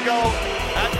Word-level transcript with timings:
we 0.00 0.06
go 0.06 0.20
at 0.80 0.90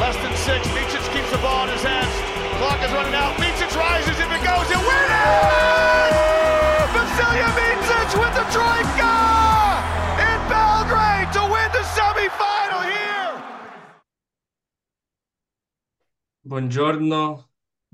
less 0.00 0.16
than 0.24 0.34
six. 0.36 0.66
Micic 0.72 1.04
keeps 1.12 1.30
the 1.30 1.38
ball 1.38 1.64
in 1.64 1.70
his 1.72 1.82
hands. 1.82 2.14
Clock 2.56 2.80
is 2.82 2.92
running 2.92 3.14
out. 3.14 3.36
Micic 3.36 3.72
rises. 3.76 4.16
If 4.16 4.30
it 4.32 4.42
goes, 4.42 4.68
it 4.72 4.80
wins! 4.88 6.16
Vasilya 6.94 7.48
Micic 7.60 8.10
with 8.22 8.34
the 8.40 8.46
troika 8.54 9.14
in 10.28 10.38
Belgrade 10.48 11.30
to 11.36 11.42
win 11.52 11.68
the 11.76 11.84
semifinal 11.94 12.82
here. 12.88 13.36
Buongiorno, 16.46 17.44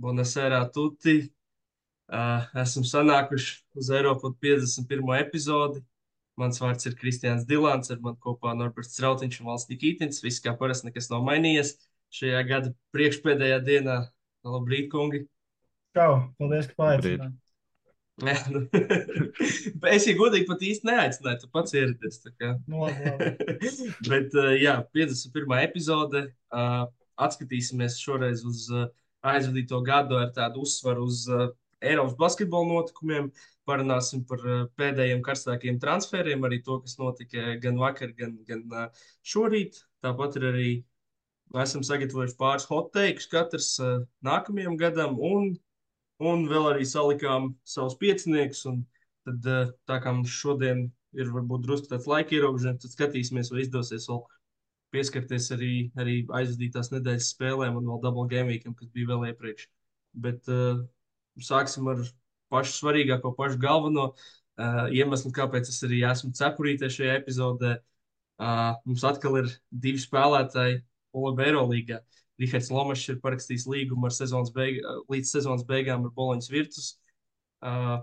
buonasera 0.00 0.62
a 0.62 0.70
tutti. 0.70 1.32
Uh, 2.06 2.44
esam 2.62 2.84
sanākuši 2.84 3.64
uz 3.74 3.90
Eiropas 3.90 4.36
51. 4.40 5.18
epizodi. 5.18 5.82
Mans 6.40 6.58
vārds 6.58 6.88
ir 6.88 6.96
Kristians 6.98 7.44
Dilants, 7.46 7.92
ar 7.94 8.00
mani 8.02 8.18
kopā 8.22 8.56
Norberts 8.58 8.96
Strautiņš 8.96 9.40
un 9.40 9.52
Valsts 9.52 9.70
Nikītins. 9.70 10.22
Viss 10.24 10.42
kā 10.42 10.56
parasti 10.58 10.88
nekas 10.88 11.10
nav 11.12 11.22
mainījies. 11.26 11.76
Šajā 12.14 12.42
gada 12.48 12.74
priekšpēdējā 12.94 13.60
dienā 13.66 14.00
labrīt, 14.46 14.90
kungi. 14.92 15.24
Čau, 15.94 16.26
paldies, 16.38 16.68
ka 16.70 16.78
paaicinājāt. 16.82 17.32
Jā, 18.22 18.36
nu, 18.46 18.60
es 19.90 20.04
jau 20.06 20.12
godīgi 20.20 20.46
pat 20.46 20.60
īsti 20.62 20.86
neaicināju, 20.86 21.38
tu 21.42 21.48
pats 21.50 21.74
ieradies. 21.74 22.20
tā 22.22 22.30
kā. 22.38 22.52
Nu. 22.70 22.86
Bet, 24.10 24.36
uh, 24.38 24.52
jā, 24.54 24.76
51. 24.94 25.56
epizode. 25.64 26.22
Uh, 26.54 26.84
atskatīsimies 27.18 27.98
šoreiz 27.98 28.44
uz 28.46 28.68
uh, 28.70 28.86
aizvadīto 29.26 29.80
gadu 29.86 30.18
ar 30.20 30.30
tādu 30.36 30.62
uzsvaru 30.62 31.08
uz 31.08 31.24
uh, 31.30 31.48
Eiropas 31.84 32.14
basketbola 32.20 32.70
notikumiem. 32.70 33.32
Parunāsim 33.68 34.24
par 34.28 34.42
uh, 34.44 34.64
pēdējiem 34.76 35.22
karstākiem 35.24 35.78
transferiem, 35.80 36.42
arī 36.44 36.60
to, 36.64 36.78
kas 36.84 36.98
notika 37.00 37.54
gan 37.62 37.78
vakar, 37.80 38.12
gan, 38.18 38.34
gan 38.48 38.64
uh, 38.72 39.06
šorīt. 39.24 39.78
Tāpat 40.04 40.36
ir 40.40 40.48
arī 40.50 40.70
esam 41.62 41.84
sagatavojuši 41.86 42.36
pāris 42.40 42.68
hot 42.68 42.90
takes 42.96 43.30
katrs 43.32 43.70
uh, 43.80 44.02
nākamajam 44.26 44.76
gadam, 44.80 45.16
un, 45.16 45.54
un 46.20 46.44
vēl 46.50 46.74
arī 46.74 46.84
salikām 46.88 47.54
savus 47.64 47.96
pieciniekus. 48.00 48.66
Tad, 49.24 49.46
tā 49.88 49.96
kā 50.04 50.12
mums 50.12 50.28
šodien 50.28 50.84
ir 51.16 51.30
varbūt 51.32 51.62
drusku 51.64 51.88
tāds 51.88 52.08
laika 52.10 52.34
ierobežojums, 52.36 52.82
tad 52.82 52.92
skatīsimies, 52.92 53.48
vai 53.54 53.62
izdosies 53.64 54.08
vēl 54.10 54.20
pieskarties 54.94 55.48
arī, 55.54 55.72
arī 55.98 56.16
aizvadītās 56.38 56.92
nedēļas 56.92 57.30
spēlēm 57.34 57.78
un 57.80 57.88
vēl 57.88 58.02
double 58.02 58.26
game 58.30 58.52
weekam, 58.52 58.74
kas 58.78 58.90
bija 58.94 59.10
vēl 59.14 59.30
iepriekš. 59.30 59.66
Bet 60.26 60.50
uh, 60.52 60.84
sāksim 61.42 61.88
ar 61.90 62.02
pašu 62.54 62.78
svarīgāko, 62.78 63.34
pašu 63.36 63.60
galveno 63.62 64.08
uh, 64.14 64.86
iemeslu, 64.94 65.34
kāpēc 65.34 65.68
es 65.72 65.82
arī 65.86 66.04
esmu 66.08 66.32
cepurītē 66.38 66.90
šajā 66.94 67.18
epizodē. 67.20 67.76
Uh, 68.34 68.72
mums 68.86 69.04
atkal 69.06 69.42
ir 69.42 69.52
divi 69.70 70.00
spēlētāji 70.02 70.80
Olabi 71.14 71.48
Eirolīgā. 71.48 72.00
Rihards 72.40 72.72
Lomašs 72.74 73.12
ir 73.12 73.20
parakstījis 73.22 73.68
līgumu 73.70 74.10
sezonas 74.10 74.50
beig 74.54 74.80
līdz 75.12 75.36
sezonas 75.36 75.62
beigām 75.68 76.08
ar 76.08 76.14
Boloņas 76.16 76.50
Virtus. 76.50 76.88
Uh, 77.62 78.00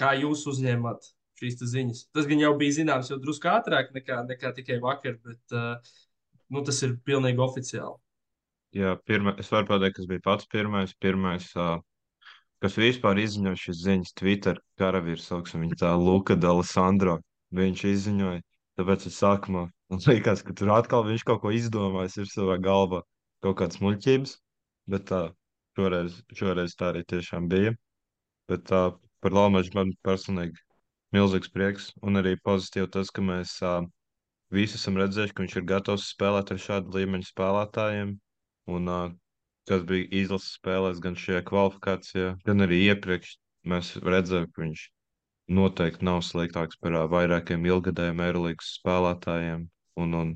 kā 0.00 0.14
jūs 0.20 0.46
uzņēmāt 0.48 1.10
šīs 1.40 1.60
ziņas? 1.72 2.02
Tas 2.16 2.28
gan 2.28 2.40
jau 2.40 2.54
bija 2.58 2.78
zināms 2.78 3.12
jau 3.12 3.20
drusku 3.20 3.50
ātrāk 3.52 3.92
nekā, 3.96 4.22
nekā 4.30 4.52
tikai 4.56 4.80
vakar, 4.82 5.18
bet 5.24 5.56
uh, 5.56 5.94
nu, 6.52 6.62
tas 6.64 6.80
ir 6.86 6.96
pilnīgi 7.04 7.42
oficiāli. 7.44 8.00
Jā, 8.76 8.96
pirma, 9.08 9.36
es 9.40 9.52
varu 9.52 9.68
pateikt, 9.70 10.00
kas 10.00 10.08
bija 10.08 10.24
pats 10.24 10.48
pirmais. 10.52 10.92
Pirmais, 11.00 11.48
uh, 11.56 11.78
kas 12.64 12.76
vispār 12.80 13.20
izziņoja 13.22 13.62
šīs 13.62 13.80
ziņas 13.84 14.16
Twitter 14.18 14.60
karavīrs, 14.80 15.28
sauksim 15.30 15.64
viņu 15.66 15.80
tā, 15.82 15.94
Luka 16.00 16.36
D'Alessandro. 16.40 17.20
Viņš 17.56 17.82
izziņoja, 17.92 18.42
tāpēc 18.80 19.06
es 19.10 19.18
sākumā 19.22 19.66
man 19.90 20.02
liekas, 20.06 20.42
ka 20.46 20.54
tur 20.56 20.72
atkal 20.74 21.04
viņš 21.06 21.24
kaut 21.26 21.42
ko 21.44 21.52
izdomājis, 21.54 22.18
ir 22.20 22.30
savā 22.30 22.56
galvā 22.62 23.02
kaut 23.44 23.58
kādas 23.60 23.80
muļķības, 23.84 24.32
bet 24.92 25.04
tā, 25.10 25.20
šoreiz, 25.78 26.20
šoreiz 26.38 26.74
tā 26.78 26.90
arī 26.92 27.04
tiešām 27.12 27.46
bija. 27.52 27.74
Bet 28.50 28.66
tā, 28.70 28.82
par 29.22 29.36
Lalmaču 29.36 29.74
man 29.76 29.92
personīgi 30.06 30.58
milzīgs 31.14 31.52
prieks 31.54 31.90
un 32.02 32.20
arī 32.20 32.34
pozitīvi 32.46 32.90
tas, 32.96 33.12
ka 33.14 33.22
mēs 33.24 33.56
uh, 33.66 33.84
visi 34.54 34.78
esam 34.80 34.98
redzējuši, 35.00 35.34
ka 35.34 35.44
viņš 35.44 35.56
ir 35.60 35.68
gatavs 35.70 36.10
spēlēt 36.14 36.52
ar 36.54 36.62
šādu 36.62 36.98
līmeņu 36.98 37.30
spēlētājiem. 37.30 38.16
Un, 38.76 38.90
uh, 38.90 39.14
kas 39.68 39.86
bija 39.88 40.08
izlases 40.22 40.56
spēlēs, 40.60 41.00
gan 41.02 41.16
šajā 41.18 41.42
kvalifikācijā, 41.48 42.34
gan 42.46 42.66
arī 42.66 42.82
iepriekš, 42.90 43.36
mēs 43.66 43.94
redzējām, 44.02 44.50
ka 44.52 44.62
viņš 44.64 44.84
noteikti 45.56 46.06
nav 46.06 46.22
sliktāks 46.26 46.78
par 46.82 46.98
vairākiem 47.10 47.66
ilgadējiem 47.66 48.22
Eirolandes 48.26 48.76
spēlētājiem. 48.80 49.66
Un, 49.96 50.12
un 50.12 50.32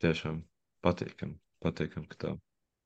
tiešām 0.00 0.40
patīkami, 0.84 1.36
patīkam, 1.62 2.06
ka 2.08 2.18
tā. 2.18 2.30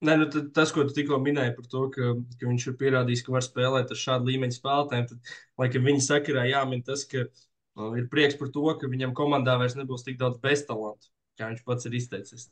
Nē, 0.04 0.16
nu, 0.20 0.26
tas, 0.52 0.72
ko 0.74 0.84
tu 0.84 0.92
tikko 0.96 1.16
minēji 1.24 1.54
par 1.56 1.68
to, 1.72 1.82
ka, 1.94 2.08
ka 2.40 2.48
viņš 2.50 2.66
ir 2.68 2.74
pierādījis, 2.80 3.22
ka 3.24 3.32
var 3.32 3.44
spēlēt 3.46 3.92
ar 3.94 4.00
šādu 4.00 4.28
līmeņu 4.28 4.56
spēlētājiem, 4.58 5.06
tad, 5.12 5.30
laikam, 5.62 5.86
viņa 5.88 6.02
sakarā 6.04 6.44
jāmin 6.50 6.82
tas, 6.84 7.06
ka 7.08 7.22
uh, 7.24 7.94
ir 7.96 8.10
prieks 8.12 8.36
par 8.40 8.50
to, 8.52 8.66
ka 8.80 8.90
viņam 8.92 9.14
komandā 9.16 9.54
vairs 9.60 9.78
nebūs 9.78 10.04
tik 10.04 10.18
daudz 10.20 10.36
beztalantu, 10.42 11.08
kā 11.40 11.48
viņš 11.52 11.62
pats 11.64 11.88
ir 11.88 11.96
izteicis. 11.96 12.50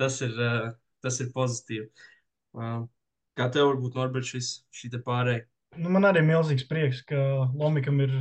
Tas 0.00 0.22
ir, 0.24 0.38
uh, 0.38 0.72
tas 1.04 1.20
ir 1.22 1.32
pozitīvi. 1.34 1.88
Uh, 2.56 2.84
kā 3.38 3.48
tev 3.52 3.70
varbūt, 3.72 3.96
Norbert, 3.98 4.28
šis, 4.28 4.54
šī 4.74 4.92
pārējai? 5.02 5.46
Nu, 5.80 5.88
man 5.92 6.04
arī 6.04 6.20
ir 6.20 6.28
milzīgs 6.28 6.66
prieks, 6.68 7.00
ka 7.08 7.18
Lomikam 7.56 8.00
ir 8.04 8.18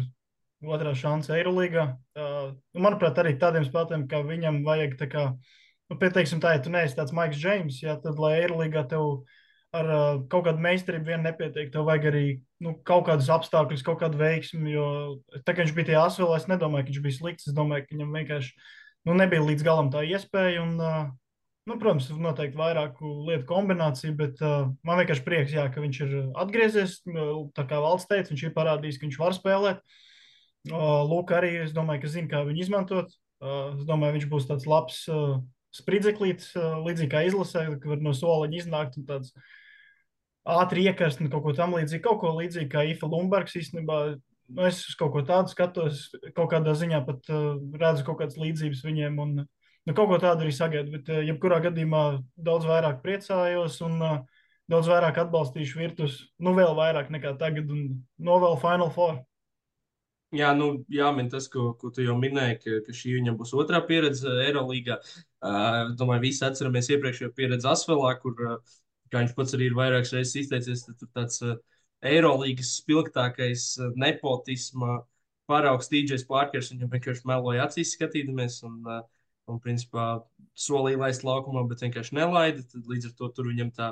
otrā 0.63 0.93
šansa 0.95 1.35
Eirolandā. 1.39 1.89
Uh, 2.15 2.53
nu, 2.75 2.85
manuprāt, 2.85 3.17
arī 3.19 3.35
tādiem 3.39 3.65
spēlētājiem, 3.67 4.07
kā 4.11 4.21
viņam 4.27 4.61
vajag, 4.67 4.95
tā 4.99 5.09
kā, 5.11 5.25
nu, 5.91 5.99
pieteiksim, 5.99 6.39
tā, 6.43 6.55
ja 6.55 6.63
tu 6.63 6.71
neesi 6.73 6.95
tāds 6.97 7.13
Maiks 7.15 7.39
Džeims, 7.41 7.81
ja, 7.83 7.97
tad, 7.99 8.21
lai 8.21 8.37
Eirolandā 8.39 8.85
tev 8.93 9.23
ar 9.75 9.87
uh, 9.87 10.21
kaut 10.31 10.45
kādu 10.47 10.63
meistarību 10.63 11.13
vien 11.13 11.23
nepietiek, 11.23 11.71
tev 11.71 11.87
vajag 11.87 12.09
arī 12.11 12.25
nu, 12.63 12.75
kaut 12.87 13.05
kādus 13.07 13.29
apstākļus, 13.31 13.83
kaut 13.87 14.01
kādu 14.03 14.19
veiksmi. 14.19 14.75
Jo 14.75 14.87
tā 15.45 15.55
kā 15.55 15.63
viņš 15.63 15.75
bija 15.77 15.91
tajā 15.91 16.05
asvēlē, 16.09 16.39
es 16.39 16.47
nedomāju, 16.51 16.87
ka 16.87 16.93
viņš 16.93 17.03
bija 17.05 17.17
slikts. 17.17 17.47
Es 17.47 17.55
domāju, 17.55 17.87
ka 17.87 17.95
viņam 17.95 18.17
vienkārši 18.19 18.51
nu, 19.07 19.15
nebija 19.15 19.45
līdz 19.47 19.65
galam 19.67 19.91
tā 19.93 20.03
iespēja. 20.07 20.65
Un, 20.65 20.75
uh, 20.79 21.07
Nu, 21.69 21.75
protams, 21.77 22.07
noteikti 22.17 22.57
vairāku 22.57 23.09
lietu 23.27 23.45
kombināciju, 23.51 24.15
bet 24.17 24.39
uh, 24.41 24.71
man 24.87 24.97
vienkārši 24.97 25.21
prieks, 25.25 25.51
jā, 25.53 25.67
ka 25.69 25.83
viņš 25.83 25.99
ir 26.07 26.15
atgriezies. 26.41 26.95
Tā 27.53 27.65
kā 27.69 27.81
valsts 27.83 28.09
teica, 28.09 28.31
viņš 28.33 28.45
ir 28.47 28.55
parādījis, 28.55 28.97
ka 28.97 29.05
viņš 29.05 29.19
var 29.21 29.35
spēlēt. 29.37 29.83
Uh, 30.71 31.03
Lūk, 31.05 31.33
arī 31.37 31.51
es 31.61 31.75
domāju, 31.75 32.01
ka 32.01 32.11
zina, 32.15 32.31
kā 32.31 32.41
viņu 32.47 32.65
izmantot. 32.65 33.13
Uh, 33.41 33.75
es 33.75 33.85
domāju, 33.85 34.17
viņš 34.17 34.27
būs 34.33 34.49
tāds 34.49 34.65
labs 34.69 35.03
uh, 35.13 35.37
spridzeklītis, 35.77 36.49
uh, 36.57 36.81
līdzīgi 36.81 37.13
kā 37.13 37.23
izlasē, 37.29 37.67
ka 37.77 37.93
var 37.93 38.01
no 38.09 38.15
soliņa 38.17 38.59
iznākt 38.63 38.97
un 38.97 39.05
tāds 39.13 39.29
ātri 40.49 40.89
iekarst 40.89 41.21
un 41.21 41.29
kaut 41.29 41.45
ko 41.45 41.53
tam 41.57 41.77
līdzīgu. 41.77 42.01
Kaut 42.09 42.23
ko 42.25 42.35
līdzīgu 42.39 42.73
kā 42.73 42.87
Ifa 42.89 43.09
Lumbergs 43.09 43.57
īstenībā. 43.61 44.01
Nu, 44.51 44.65
es 44.65 44.81
uz 44.89 44.97
kaut 44.97 45.13
ko 45.13 45.21
tādu 45.29 45.53
skatos, 45.53 46.07
kaut 46.33 46.49
kādā 46.57 46.73
ziņā 46.73 47.05
pat 47.05 47.29
uh, 47.29 47.53
redzu 47.77 48.09
kaut 48.09 48.23
kādas 48.25 48.41
līdzības 48.41 48.81
viņiem. 48.89 49.21
Un, 49.21 49.43
nu, 49.87 49.95
kaut 49.97 50.11
ko 50.11 50.19
tādu 50.21 50.45
arī 50.45 50.53
sagaidu, 50.55 50.93
bet 50.97 51.09
uh, 51.11 51.23
jebkurā 51.25 51.61
gadījumā 51.65 52.03
daudz 52.37 52.67
vairāk 52.69 53.01
priecājos 53.05 53.79
un 53.85 53.97
uh, 54.01 54.19
daudz 54.71 54.89
vairāk 54.91 55.19
atbalstīšu 55.23 55.81
virtus, 55.81 56.21
nu 56.39 56.53
vēl 56.57 56.75
vairāk 56.77 57.11
nekā 57.13 57.35
tagad 57.41 57.71
un 57.73 58.01
novēlu 58.21 58.59
Final 58.61 58.91
Four. 58.95 59.19
Jā, 60.31 60.53
nu, 60.55 60.85
jāmin 60.87 61.27
tas, 61.27 61.49
ko, 61.51 61.73
ko 61.79 61.89
tu 61.91 62.05
jau 62.05 62.13
minēji, 62.15 62.59
ka, 62.61 62.75
ka 62.85 62.93
šī 62.95 63.17
viņam 63.17 63.35
būs 63.39 63.51
otrā 63.59 63.81
pieredze 63.83 64.31
Eirolandā. 64.45 65.01
Uh, 65.43 65.91
domāju, 65.99 66.23
visi 66.29 66.45
atceramies 66.47 66.87
iepriekšējo 66.93 67.33
pieredzi 67.35 67.67
Asvelā, 67.67 68.13
kur, 68.21 68.37
uh, 68.47 68.77
kā 69.11 69.25
viņš 69.25 69.33
pats 69.35 69.57
arī 69.57 69.67
ir 69.67 69.75
vairākas 69.75 70.13
reizes 70.15 70.37
izteicies, 70.45 70.85
tad 70.85 71.01
tur 71.01 71.09
tāds 71.17 71.41
uh, 71.43 71.57
Eirolandas 72.07 72.71
spilgtākais 72.77 73.65
uh, 73.81 73.91
nepotisma 73.99 75.01
paraugs 75.51 75.91
DJs 75.91 76.23
Parkers. 76.29 76.71
Viņam 76.71 76.93
vienkārši 76.95 77.27
meloja 77.27 77.67
acīs 77.67 77.91
skatīdamies. 77.97 78.61
Un, 78.69 78.79
uh, 78.87 79.03
un 79.51 79.59
principā 79.63 80.05
solīja 80.57 81.01
laist 81.03 81.25
laukumā, 81.27 81.65
bet 81.69 81.83
vienkārši 81.85 82.17
nelaida. 82.17 82.63
Tad 82.71 82.89
līdz 82.89 83.11
ar 83.11 83.17
to 83.19 83.29
tur 83.35 83.51
viņam 83.51 83.69
tā, 83.77 83.91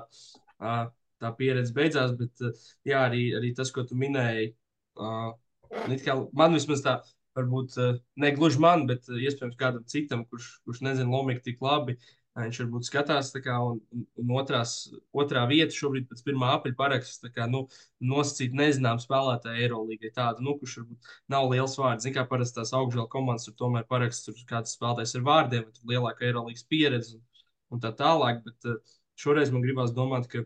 uh, 0.61 0.81
tā 1.21 1.33
pieredze 1.37 1.75
beidzās. 1.75 2.15
Bet 2.19 2.45
uh, 2.45 2.65
jā, 2.87 3.03
arī, 3.05 3.29
arī 3.37 3.53
tas, 3.57 3.71
ko 3.75 3.85
tu 3.87 3.99
minēji. 3.99 4.53
Uh, 4.99 5.31
Kā, 5.69 6.15
man 6.33 6.55
vismaz 6.57 6.81
tā, 6.81 6.95
varbūt 7.37 7.75
ne 8.17 8.29
gluži 8.33 8.61
man, 8.63 8.87
bet 8.89 9.05
iespējams 9.05 9.57
kādam 9.59 9.83
citam, 9.89 10.23
kurš, 10.25 10.47
kurš 10.65 10.81
nezina 10.85 11.11
Lomiku 11.13 11.43
tik 11.45 11.61
labi. 11.61 11.99
Viņš 12.45 12.59
varbūt 12.63 12.87
skatās, 12.87 13.31
kā, 13.43 13.55
un, 13.65 13.79
un 14.21 14.33
otrās, 14.39 14.73
otrā 15.15 15.45
vieta 15.49 15.75
šobrīd 15.75 16.07
pēc 16.09 16.21
1. 16.25 16.45
aprīļa 16.55 16.77
paraksts 16.79 17.25
nu, 17.51 17.63
nosacīt 18.11 18.55
nezināmu 18.57 19.03
spēlētāju 19.03 19.63
Eirolandā. 19.65 20.11
Tādu, 20.15 20.45
nu, 20.45 20.55
kurš 20.61 20.77
varbūt 20.81 21.09
nav 21.35 21.49
liels 21.53 21.75
vārds. 21.79 22.05
Ziniet, 22.05 22.19
kā 22.19 22.27
parasti 22.29 22.59
tās 22.59 22.75
augšgala 22.77 23.09
komandas 23.11 23.49
tur 23.49 23.57
tomēr 23.63 23.87
paraksts, 23.89 24.27
tur 24.27 24.45
kāds 24.49 24.77
spēlētājs 24.77 25.17
ar 25.19 25.25
vārdiem, 25.27 25.67
tur 25.75 25.91
lielāka 25.93 26.27
Eirolandas 26.29 26.67
pieredze 26.69 27.17
un, 27.17 27.25
un 27.75 27.83
tā 27.83 27.91
tālāk. 28.03 28.45
Bet 28.45 28.71
šoreiz 29.19 29.51
man 29.55 29.65
gribās 29.65 29.95
domāt, 29.95 30.29
ka 30.31 30.45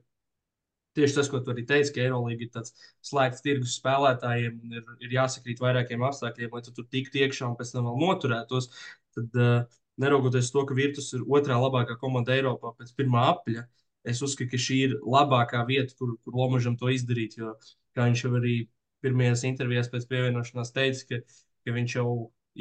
Tieši 0.93 1.15
tas, 1.17 1.29
ko 1.29 1.39
tu 1.41 1.49
arī 1.49 1.63
teici, 1.65 1.89
ka 1.93 2.03
Eirolandā 2.03 2.45
ir 2.45 2.49
tāds 2.53 2.73
slēgts 3.05 3.41
tirgus 3.41 3.79
spēlētājiem 3.79 4.59
un 4.61 4.75
ir, 4.77 4.83
ir 5.01 5.15
jāsakrīt 5.15 5.61
vairākiem 5.63 6.03
apstākļiem, 6.05 6.51
lai 6.53 6.61
tu 6.65 6.73
tur 6.77 6.85
tiktu 6.93 7.23
iekšā 7.23 7.47
un 7.49 7.55
pēc 7.57 7.71
tam 7.73 7.87
vēl 7.89 7.97
noturētos. 8.03 8.69
Tad, 9.17 9.39
uh, 9.41 9.79
neraugoties 10.01 10.51
to, 10.53 10.65
ka 10.67 10.75
Virtus 10.77 11.11
ir 11.17 11.23
otrā 11.27 11.57
labākā 11.61 11.97
komanda 12.01 12.35
Eiropā 12.35 12.73
pēc 12.77 12.93
pirmā 12.97 13.27
apļa, 13.33 13.65
es 14.09 14.21
uzskatu, 14.25 14.51
ka 14.51 14.59
šī 14.59 14.79
ir 14.87 14.95
labākā 14.99 15.63
vieta, 15.67 15.95
kur, 15.99 16.15
kur 16.23 16.37
Lomažam 16.37 16.77
to 16.79 16.91
izdarīt. 16.91 17.37
Jo, 17.39 17.53
kā 17.95 18.07
viņš 18.09 18.23
jau 18.25 18.33
arī 18.39 18.55
pirmajās 19.03 19.43
intervijās 19.47 19.91
pēc 19.91 20.07
pievienošanās 20.09 20.73
teica, 20.75 21.05
ka, 21.09 21.21
ka 21.67 21.75
viņš 21.75 21.97
jau, 21.99 22.07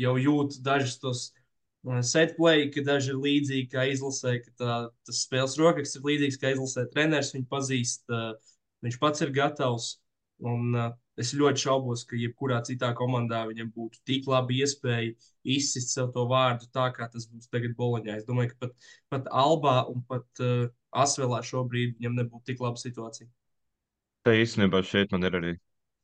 jau 0.05 0.17
jūt 0.20 0.58
dažus 0.67 0.99
tos 1.02 1.25
setplay, 2.06 2.69
ka 2.70 2.84
daži 2.87 3.11
ir 3.11 3.23
līdzīgi 3.23 3.70
kā 3.73 3.88
izlasē, 3.90 4.37
ka 4.44 4.52
tā, 4.58 4.75
tas 5.06 5.23
spēles 5.26 5.58
rokraksts 5.58 5.99
ir 5.99 6.06
līdzīgs 6.06 6.38
kā 6.38 6.52
izlasē. 6.55 6.87
Treneris 6.93 7.32
viņu 7.35 7.49
pazīst, 7.50 8.05
viņš 8.87 8.99
pats 9.02 9.25
ir 9.25 9.35
gatavs. 9.35 9.96
Un, 10.43 10.75
uh, 10.75 10.90
es 11.20 11.32
ļoti 11.37 11.64
šaubos, 11.64 12.05
ka 12.09 12.17
jebkurā 12.17 12.61
citā 12.67 12.93
komandā 12.97 13.43
viņam 13.49 13.73
būtu 13.75 14.00
tik 14.09 14.29
laba 14.31 14.55
iespēja 14.56 15.12
izsist 15.56 15.93
sev 15.93 16.12
to 16.14 16.25
vārdu, 16.31 16.69
tā 16.73 16.88
kā 16.97 17.09
tas 17.12 17.29
būs 17.29 17.50
tagad 17.53 17.76
Boloņā. 17.79 18.17
Es 18.20 18.29
domāju, 18.29 18.55
ka 18.55 18.67
pat, 18.67 18.88
pat 19.12 19.29
Albā 19.44 19.76
un 19.93 20.00
pat 20.09 20.44
uh, 20.44 20.70
Asvelā 20.93 21.43
šobrīd 21.44 21.99
viņam 21.99 22.19
nebūtu 22.20 22.53
tik 22.53 22.64
laba 22.64 22.81
situācija. 22.81 23.29
Tā 24.23 24.37
īstenībā 24.38 24.82
šeit 24.87 25.12
man 25.12 25.26
ir 25.26 25.37
arī 25.38 25.55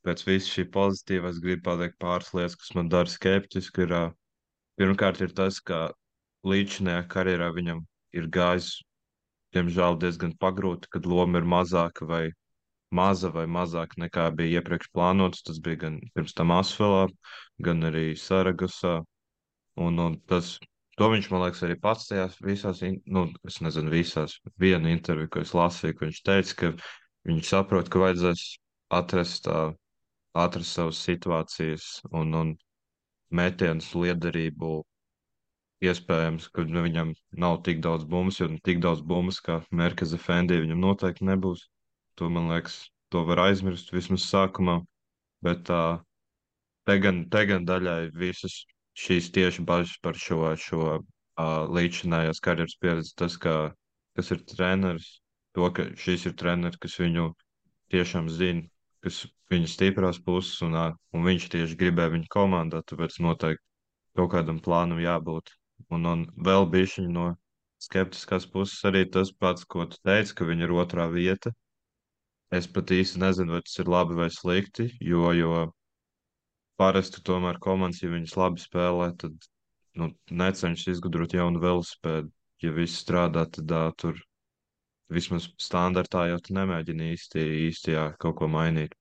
pēc 0.07 0.25
visa 0.27 0.51
šī 0.51 0.69
pozitīvā. 0.75 1.31
Es 1.33 1.43
gribu 1.43 1.65
pateikt 1.71 1.99
pāris 2.03 2.33
lietas, 2.35 2.59
kas 2.59 2.75
man 2.77 2.91
dara 2.93 3.11
skeptisku. 3.11 3.87
Ir, 3.87 3.95
uh, 3.95 4.17
Pirmkārt, 4.79 5.19
ir 5.25 5.33
tas, 5.35 5.57
ka 5.59 5.89
līdzinājā 6.47 7.07
karjerā 7.11 7.49
viņam 7.57 7.81
ir 8.15 8.29
gājis, 8.35 8.69
diemžēl, 9.57 9.97
diezgan 10.05 10.37
pagrūti, 10.39 10.91
kad 10.95 11.09
loma 11.13 11.41
ir 11.41 11.49
mazāka 11.51 12.07
vai 12.07 12.21
maza 12.95 13.31
vai 13.35 13.45
mazāk 13.51 13.95
nekā 14.01 14.29
bija 14.37 14.61
iepriekš 14.61 14.91
plānots. 14.95 15.45
Tas 15.47 15.61
bija 15.65 15.83
gan 15.85 16.01
pirms 16.15 16.35
tam 16.37 16.53
Asfelā, 16.57 17.07
gan 17.65 17.85
arī 17.91 18.13
Saragosā. 18.19 18.99
Un, 19.79 19.99
un 20.03 20.17
tas, 20.31 20.57
to 20.99 21.11
viņš, 21.13 21.29
man 21.31 21.45
liekas, 21.45 21.63
arī 21.67 21.77
pats 21.81 22.09
tajās 22.11 22.39
visās, 22.43 22.83
nu, 23.07 23.29
es 23.47 23.61
nezinu, 23.63 23.93
visās, 23.95 24.39
viena 24.59 24.91
intervija, 24.91 25.31
ko 25.35 25.45
es 25.45 25.55
lasīju, 25.55 25.99
ka 25.99 26.09
viņš 26.09 26.23
teica, 26.27 26.57
ka 26.63 26.73
viņš 27.31 27.53
saprot, 27.53 27.91
ka 27.93 28.03
vajadzēs 28.03 28.45
atrast, 28.99 29.47
uh, 29.53 29.77
atrast 30.35 30.75
savas 30.75 31.03
situācijas 31.07 31.87
un, 32.11 32.35
un 32.35 32.55
metienus 33.31 33.93
liederību. 33.95 34.79
Iespējams, 35.87 36.49
ka 36.51 36.65
nu, 36.67 36.83
viņam 36.89 37.13
nav 37.39 37.61
tik 37.67 37.79
daudz 37.85 38.03
bumbas, 38.11 38.41
jo 38.41 38.49
tik 38.67 38.81
daudz 38.83 39.05
bumbas 39.07 39.39
kā 39.45 39.61
Merkeza 39.71 40.19
Fendī 40.19 40.59
viņam 40.65 40.81
noteikti 40.83 41.29
nebūs. 41.29 41.69
To 42.19 42.29
man 42.35 42.49
liekas, 42.51 42.81
to 43.15 43.23
var 43.29 43.45
aizmirst 43.47 43.93
vismaz 43.95 44.27
sākumā. 44.27 44.81
Bet 45.47 45.63
tā, 45.69 45.83
te 46.89 46.99
gan, 47.03 47.23
te 47.31 47.45
gan 47.47 47.67
daļai 47.69 48.11
visas 48.19 48.65
šīs 48.99 49.31
tieši 49.35 49.63
bažas 49.67 49.95
par 50.03 50.19
šo, 50.19 50.41
šo 50.59 50.83
uh, 50.99 51.03
līdzinājās 51.77 52.43
karjeras 52.43 52.75
pieredzi, 52.83 53.15
tas, 53.21 53.37
ka, 53.39 53.55
kas 54.19 54.33
ir 54.35 54.43
treneris, 54.51 55.13
to, 55.55 55.71
ka 55.75 55.87
šis 56.05 56.27
ir 56.31 56.35
treneris, 56.41 56.81
kas 56.83 56.99
viņu 56.99 57.29
tiešām 57.95 58.29
zina, 58.35 58.67
kas 59.05 59.23
viņa 59.53 59.71
stiprās 59.71 60.19
puses, 60.25 60.59
un, 60.67 60.75
un 61.15 61.29
viņš 61.29 61.49
tieši 61.55 61.79
gribēja 61.79 62.17
viņu 62.17 62.31
komandā, 62.35 62.83
tāpēc 62.83 63.21
noteikti 63.25 63.65
kaut 64.19 64.33
kādam 64.35 64.59
plānam 64.65 64.99
jābūt. 65.03 65.55
Un, 65.95 66.07
un 66.11 66.27
vēl 66.49 66.67
bija 66.73 67.07
no 67.07 67.31
skeptiskās 67.79 68.49
puses 68.51 68.83
arī 68.89 69.05
tas 69.07 69.31
pats, 69.31 69.65
ko 69.65 69.87
tu 69.87 70.01
teici, 70.05 70.35
ka 70.35 70.47
viņa 70.49 70.67
ir 70.67 70.75
otrā 70.83 71.07
vieta. 71.13 71.55
Es 72.55 72.69
pat 72.73 72.91
īsti 72.95 73.21
nezinu, 73.21 73.57
vai 73.57 73.65
tas 73.65 73.77
ir 73.83 73.91
labi 73.93 74.17
vai 74.17 74.31
slikti, 74.33 74.89
jo, 75.05 75.27
jo 75.37 75.67
parasti 76.81 77.21
tomēr 77.27 77.59
komandas, 77.61 78.01
ja 78.01 78.09
viņas 78.13 78.37
labi 78.41 78.63
spēlē, 78.63 79.11
tad 79.21 79.49
nu, 79.99 80.13
necenšas 80.31 80.95
izgudrot 80.95 81.35
jaunu 81.37 81.61
velosipēdu. 81.63 82.33
Ja 82.65 82.73
viss 82.75 82.99
strādā, 83.05 83.45
tad 83.55 83.71
uh, 83.71 83.91
tur 83.95 84.17
vismaz 85.13 85.47
standartā 85.63 86.25
jau 86.33 86.39
tu 86.43 86.57
nemēģini 86.57 87.13
īsti, 87.15 87.45
īsti 87.69 87.95
jā, 87.95 88.07
kaut 88.19 88.41
ko 88.41 88.49
mainīt. 88.51 88.97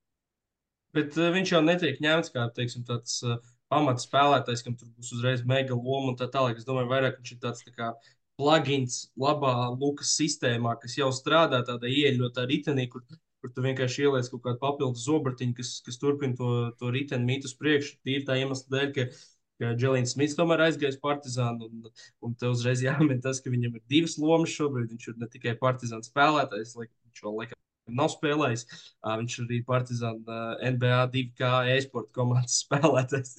Bet 0.93 1.17
uh, 1.17 1.31
viņš 1.33 1.53
jau 1.55 1.63
netiek 1.65 2.03
ņemts 2.03 2.33
kā 2.35 2.45
teiksim, 2.53 2.83
tāds 2.85 3.17
uh, 3.25 3.39
pamats 3.71 4.05
spēlētājs, 4.07 4.63
kam 4.65 4.75
tur 4.77 4.91
būs 4.93 5.15
uzreiz 5.17 5.41
mega 5.47 5.75
loma 5.75 6.13
un 6.13 6.19
tā 6.19 6.29
tālāk. 6.33 6.59
Es 6.59 6.67
domāju, 6.67 6.91
vairāk 6.91 7.17
viņš 7.21 7.33
ir 7.33 7.41
tāds 7.43 7.65
tā 7.65 7.73
kā 7.73 7.89
plugins 8.37 9.07
labā 9.17 9.55
lukas 9.73 10.13
sistēmā, 10.19 10.75
kas 10.81 10.99
jau 10.99 11.09
strādā 11.15 11.63
tādā 11.65 11.89
ieeļotā 11.89 12.45
ritenī, 12.49 12.85
kur, 12.91 13.03
kur 13.41 13.53
tu 13.53 13.63
vienkārši 13.65 14.05
ieliec 14.07 14.29
kaut 14.31 14.43
kādu 14.45 14.61
papildus 14.61 15.05
zobratiņu, 15.07 15.55
kas, 15.57 15.73
kas 15.85 15.99
turpina 16.01 16.37
to, 16.37 16.51
to 16.79 16.91
riteni 16.93 17.27
mīt 17.27 17.45
uz 17.47 17.53
priekšu. 17.57 17.99
Tīri 18.05 18.25
tā 18.27 18.39
iemesla 18.41 18.73
dēļ, 18.73 18.93
ka 18.95 19.09
ka 19.57 19.73
Dželīns 19.77 20.13
Smits 20.13 20.37
tomēr 20.37 20.67
aizgājis 20.67 20.99
Partizānu. 21.01 21.67
Un, 21.69 21.91
un 22.25 22.35
te 22.37 22.49
uzreiz 22.51 22.83
jāmin 22.85 23.21
tas, 23.23 23.41
ka 23.41 23.53
viņam 23.53 23.77
ir 23.79 23.85
divas 23.89 24.17
lomas 24.21 24.53
šobrīd. 24.53 24.91
Viņš 24.93 25.07
ir 25.11 25.21
ne 25.21 25.29
tikai 25.33 25.55
Partizāna 25.61 26.05
spēlētājs, 26.05 26.75
viņš 26.77 27.23
vēl 27.25 27.37
laikam 27.41 27.95
nav 27.97 28.11
spēlējis. 28.13 28.65
Viņš 29.07 29.37
arī 29.45 29.61
Partizāna 29.67 30.47
NBA 30.73 31.01
2K 31.13 31.51
e-sporta 31.75 32.13
komandas 32.19 32.59
spēlētājs. 32.65 33.35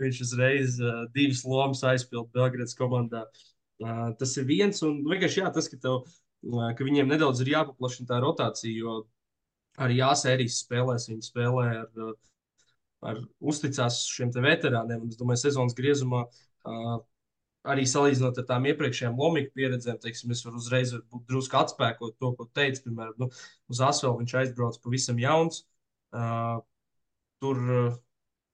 Viņš 0.00 0.22
uzreiz 0.26 0.78
divas 1.16 1.44
lomas 1.48 1.84
aizpildīja 1.92 2.32
Belgradas 2.38 2.78
komandā. 2.78 3.26
Tas 4.18 4.36
ir 4.38 4.46
viens, 4.46 4.78
un 4.86 5.00
vienkārši 5.08 5.42
jā, 5.42 5.50
tas, 5.54 5.66
ka, 5.68 5.78
tev, 5.82 6.04
ka 6.78 6.86
viņiem 6.86 7.10
nedaudz 7.10 7.42
ir 7.42 7.56
jāpaplašina 7.56 8.12
tā 8.12 8.20
rotācija, 8.22 8.76
jo 8.78 9.00
arī 9.80 10.02
jāsērijas 10.02 10.60
spēlēs. 10.66 11.08
Viņi 11.12 11.30
spēlē 11.30 11.68
ar 11.80 12.14
ar, 13.02 13.22
uzticās 13.40 14.02
šiem 14.10 14.32
veterāniem. 14.34 15.08
Es 15.10 15.18
domāju, 15.20 15.42
sezonas 15.44 15.76
griezumā 15.78 16.24
uh, 16.26 16.94
arī 17.72 17.86
salīdzinot 17.88 18.40
ar 18.40 18.48
tām 18.48 18.66
iepriekšējām 18.70 19.18
Lomika 19.18 19.52
pieredzēm, 19.58 19.98
teiksim, 20.02 20.34
es 20.34 20.42
varu 20.46 20.60
uzreiz 20.62 20.94
būt 20.94 21.26
drusku 21.30 21.58
atspēkot 21.60 22.18
to, 22.18 22.32
ko 22.38 22.48
teicu. 22.54 22.86
Piemēram, 22.86 23.16
nu, 23.22 23.30
uz 23.72 23.82
Asvelu 23.84 24.20
viņš 24.22 24.36
aizbrauca 24.42 24.82
pavisam 24.84 25.20
jauns. 25.22 25.64
Uh, 26.12 26.60
tur 27.42 27.62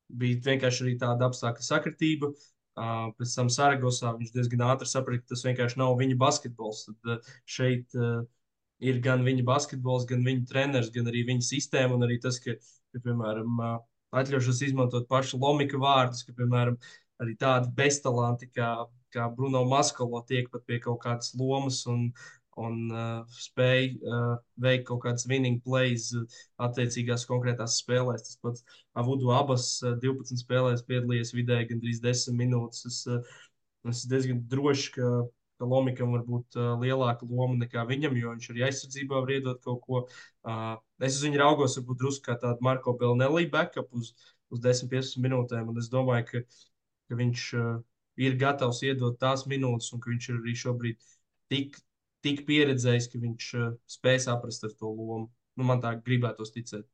bija 0.08 0.40
vienkārši 0.46 0.84
arī 0.84 0.94
tāda 1.00 1.28
apstākļa 1.28 1.66
sakritība. 1.66 2.32
Uh, 2.78 3.08
pēc 3.18 3.32
tam 3.34 3.48
Saragosā 3.50 4.12
viņš 4.14 4.30
diezgan 4.36 4.68
ātri 4.68 4.86
saprata, 4.86 5.24
ka 5.24 5.32
tas 5.32 5.42
vienkārši 5.48 5.80
nav 5.80 5.96
viņa 5.98 6.18
basketbols. 6.20 6.84
Tad 6.86 7.16
uh, 7.16 7.32
šeit 7.50 7.96
uh, 7.98 8.22
ir 8.84 9.00
gan 9.04 9.24
viņa 9.26 9.44
basketbols, 9.46 10.06
gan 10.08 10.24
viņa 10.26 10.46
treneris, 10.50 10.92
gan 10.94 11.10
arī 11.10 11.24
viņa 11.28 11.46
sistēma. 11.48 11.96
Un 11.96 12.06
arī 12.06 12.18
tas, 12.22 12.38
ka, 12.42 12.54
ka 12.94 13.02
piemēram, 13.04 13.60
atļaušos 14.18 14.62
izmantot 14.68 15.08
pašu 15.10 15.40
Lomika 15.42 15.80
vārdus, 15.82 16.24
ka, 16.26 16.34
piemēram, 16.38 16.78
arī 17.22 17.34
tādi 17.40 17.72
beztalanti 17.76 18.48
kā, 18.54 18.72
kā 19.14 19.28
Bruno 19.34 19.64
Maskalo 19.68 20.22
tiek 20.28 20.50
pat 20.52 20.66
pie 20.68 20.78
kaut 20.82 21.00
kādas 21.02 21.32
lomas 21.38 21.82
un, 21.90 22.08
un 22.58 22.78
uh, 22.90 23.38
spēj 23.42 23.88
uh, 23.98 24.36
veikt 24.62 24.88
kaut 24.90 25.02
kādas 25.06 25.26
winning 25.30 25.60
plays 25.64 26.10
uh, 26.16 26.38
attiecīgās 26.66 27.26
konkrētās 27.28 27.80
spēlēs. 27.82 28.26
Tas 28.26 28.40
pats 28.42 28.80
Avudu 28.98 29.32
abas 29.34 29.70
uh, 29.82 29.96
12 30.02 30.42
spēlēs 30.42 30.86
piedalījies 30.88 31.34
vidēji 31.36 31.72
gandrīz 31.72 32.02
10 32.04 32.38
minūtes. 32.38 32.86
Es, 32.90 33.02
uh, 33.10 33.22
es 33.88 34.04
diezgan 34.10 34.42
droši, 34.50 34.94
ka 34.96 35.12
ka 35.58 35.66
Lomikam 35.68 36.14
var 36.14 36.24
būt 36.26 36.56
uh, 36.58 36.72
lielāka 36.80 37.26
loma 37.28 37.58
nekā 37.58 37.84
viņam, 37.88 38.16
jo 38.18 38.32
viņš 38.34 38.48
arī 38.52 38.64
aizsardzībā 38.68 39.22
var 39.22 39.32
iedot 39.34 39.60
kaut 39.64 39.80
ko. 39.84 40.02
Uh, 40.46 40.76
es 41.02 41.18
uz 41.18 41.26
viņu 41.26 41.40
raugos, 41.42 41.76
varbūt 41.80 42.00
drusku 42.02 42.26
kā 42.28 42.38
tādu 42.40 42.64
Marko 42.64 42.94
Belnelī 43.00 43.48
backup 43.50 43.90
uz, 43.98 44.12
uz 44.54 44.62
10-15 44.64 45.22
minūtēm, 45.24 45.70
un 45.72 45.82
es 45.82 45.90
domāju, 45.92 46.28
ka, 46.30 46.44
ka 47.10 47.18
viņš 47.18 47.48
uh, 47.58 47.72
ir 48.18 48.38
gatavs 48.38 48.82
iedot 48.86 49.18
tās 49.20 49.46
minūtes, 49.50 49.90
un 49.94 50.02
ka 50.04 50.12
viņš 50.12 50.30
ir 50.30 50.38
arī 50.40 50.54
šobrīd 50.62 51.10
tik, 51.52 51.80
tik 52.26 52.44
pieredzējis, 52.48 53.10
ka 53.12 53.22
viņš 53.24 53.50
uh, 53.58 53.72
spēj 53.98 54.22
saprast 54.28 54.66
ar 54.68 54.78
to 54.78 54.92
lomu. 54.94 55.26
Nu, 55.58 55.66
man 55.66 55.82
tā 55.82 55.96
gribētos 55.98 56.54
ticēt. 56.54 56.86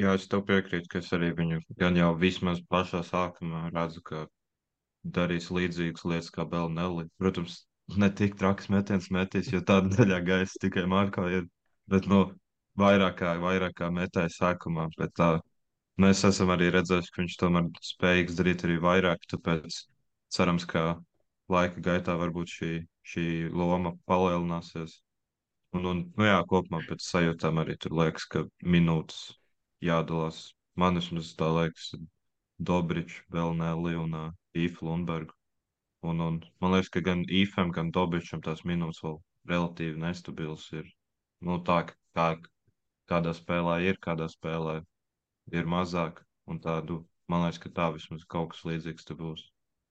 Jā, 0.00 0.14
es 0.16 0.24
tev 0.32 0.46
piekrītu, 0.48 0.88
ka 0.88 1.02
es 1.02 1.10
arī 1.12 1.34
viņu 1.36 1.58
gan 1.76 1.98
jau 1.98 2.14
vismaz 2.16 2.62
pašā 2.72 3.02
sākumā 3.04 3.66
redzu, 3.74 4.00
ka 4.06 4.22
darīs 5.04 5.50
līdzīgas 5.52 6.06
lietas 6.08 6.30
kā 6.32 6.46
Belnelli. 6.48 7.04
Protams, 7.20 7.66
ne 8.00 8.08
tik 8.18 8.36
traks 8.40 8.68
metiens 8.72 9.08
metīs, 9.14 9.50
jo 9.52 9.60
tāda 9.66 9.92
daļā 9.96 10.20
gaisa 10.26 10.60
tikai 10.62 10.84
Marko 10.90 11.26
ir. 11.28 11.46
Bet, 11.90 12.06
nu, 12.10 12.24
vairāk 12.78 13.18
kā, 13.20 13.32
vairāk 13.42 13.76
kā 13.80 13.90
metēja 13.92 14.32
sākumā. 14.36 14.88
Bet 14.98 15.14
tā, 15.18 15.30
mēs 16.02 16.24
esam 16.28 16.52
arī 16.54 16.70
redzējuši, 16.74 17.12
ka 17.14 17.22
viņš 17.22 17.38
tomēr 17.42 17.68
spējīgs 17.92 18.38
darīt 18.38 18.64
arī 18.68 18.78
vairāk. 18.82 19.26
Tāpēc 19.32 19.82
cerams, 20.32 20.66
ka 20.68 20.84
laika 21.52 21.82
gaitā 21.84 22.16
varbūt 22.20 22.54
šī, 22.56 22.72
šī 23.12 23.26
loma 23.52 23.96
palielināsies. 24.08 25.00
Un, 25.76 25.86
un 25.88 26.00
nu 26.18 26.26
jā, 26.28 26.40
kopumā 26.48 26.82
pēc 26.88 27.04
sajūtām 27.04 27.60
arī 27.62 27.78
tur 27.80 27.96
liekas, 27.96 28.26
ka 28.28 28.44
minūtes 28.62 29.30
jādalās. 29.84 30.50
Man 30.76 31.00
vismaz 31.00 31.32
tā 31.36 31.48
liekas, 31.52 31.92
Dobričs, 32.62 33.22
Belnēli 33.32 33.96
un 33.98 34.18
uh, 34.18 34.28
Īfa 34.56 34.84
Lundbergu. 34.86 35.34
Un, 36.02 36.20
un 36.20 36.40
man 36.60 36.74
liekas, 36.74 36.90
ka 36.90 37.02
gan 37.06 37.22
Īfam, 37.30 37.70
gan 37.74 37.92
Dobičam 37.94 38.42
tās 38.42 38.64
minūtes 38.66 39.02
vēl 39.04 39.20
relatīvi 39.50 40.00
nestabils 40.02 40.66
ir. 40.74 40.88
Nu, 41.42 41.60
tā, 41.66 41.84
kā 42.16 42.26
kādā 43.10 43.34
spēlē 43.36 43.78
ir, 43.86 43.98
kādā 44.02 44.28
spēlē 44.30 44.80
ir 45.54 45.68
mazāk. 45.68 46.22
Un 46.50 46.58
tādu, 46.62 47.02
man 47.30 47.44
liekas, 47.46 47.60
ka 47.62 47.70
tā 47.76 47.88
vismaz 47.94 48.24
kaut 48.26 48.52
kas 48.52 48.64
līdzīgs 48.66 49.06
te 49.06 49.14
būs. 49.18 49.44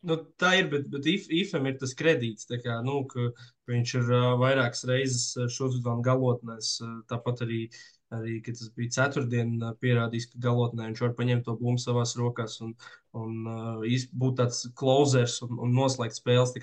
Nu, 0.09 0.17
tā 0.41 0.55
ir, 0.57 0.67
bet, 0.71 0.87
bet 0.89 1.07
if, 1.07 1.27
Ifam 1.29 1.67
ir 1.69 1.77
tas 1.79 1.93
kredīts, 1.97 2.47
kā, 2.49 2.79
nu, 2.85 3.03
ka, 3.09 3.27
viņš 3.69 3.93
ir 3.99 4.07
uh, 4.09 4.27
vairākas 4.41 4.83
reizes 4.89 5.59
uzdevuma 5.61 6.01
galotnēs. 6.05 6.73
Uh, 6.81 6.95
tāpat 7.11 7.43
arī, 7.45 7.61
arī, 8.15 8.37
kad 8.45 8.57
tas 8.59 8.71
bija 8.75 8.93
ceturtdien, 8.95 9.53
pierādījis, 9.81 10.27
ka 10.31 10.41
galotnē 10.45 10.89
viņš 10.89 11.03
var 11.03 11.13
paņemt 11.17 11.45
to 11.47 11.55
bumbu 11.59 11.81
savās 11.81 12.13
rokās 12.19 12.57
un, 12.65 12.73
un 13.17 13.51
uh, 13.51 14.07
būt 14.23 14.39
tāds 14.41 14.63
klauzers 14.77 15.39
un, 15.45 15.57
un 15.63 15.75
noslēgt 15.75 16.17
spēles. 16.19 16.53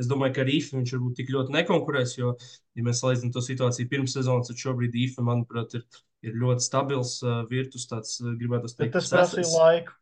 Es 0.00 0.10
domāju, 0.10 0.36
ka 0.36 0.44
ar 0.44 0.52
Ifu 0.52 0.78
viņš 0.78 0.96
varbūt 0.96 1.18
tik 1.20 1.34
ļoti 1.34 1.54
nekonkurēs, 1.56 2.16
jo, 2.18 2.34
ja 2.76 2.86
mēs 2.86 3.02
salīdzinām 3.02 3.34
to 3.34 3.44
situāciju 3.44 3.92
pirms 3.92 4.16
sezonas, 4.18 4.50
tad 4.50 4.62
šobrīd 4.62 4.96
Ifa, 5.06 5.24
manuprāt, 5.26 5.78
ir, 5.78 5.86
ir 6.26 6.40
ļoti 6.42 6.66
stabils 6.66 7.18
uh, 7.24 7.44
virtus, 7.50 7.86
tāds 7.90 8.18
gribētu 8.26 8.72
teikt. 8.72 8.90
Bet 8.90 8.98
tas 9.00 9.12
prasīja 9.14 9.52
laiku. 9.54 9.96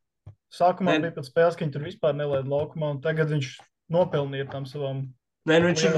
Sākumā 0.55 0.95
ne. 0.95 1.09
bija 1.09 1.17
pat 1.17 1.27
spēles, 1.27 1.57
ka 1.59 1.67
viņš 1.67 1.75
tur 1.75 1.85
vispār 1.89 2.15
nelaida 2.17 2.49
laukumā, 2.49 2.93
un 2.95 3.01
tagad 3.03 3.33
viņš 3.35 3.57
nopelnīja 3.93 4.47
tam 4.53 4.69
savam 4.71 5.09
Nē, 5.45 5.59
nu 5.61 5.69
viņš, 5.69 5.83
ir, 5.85 5.97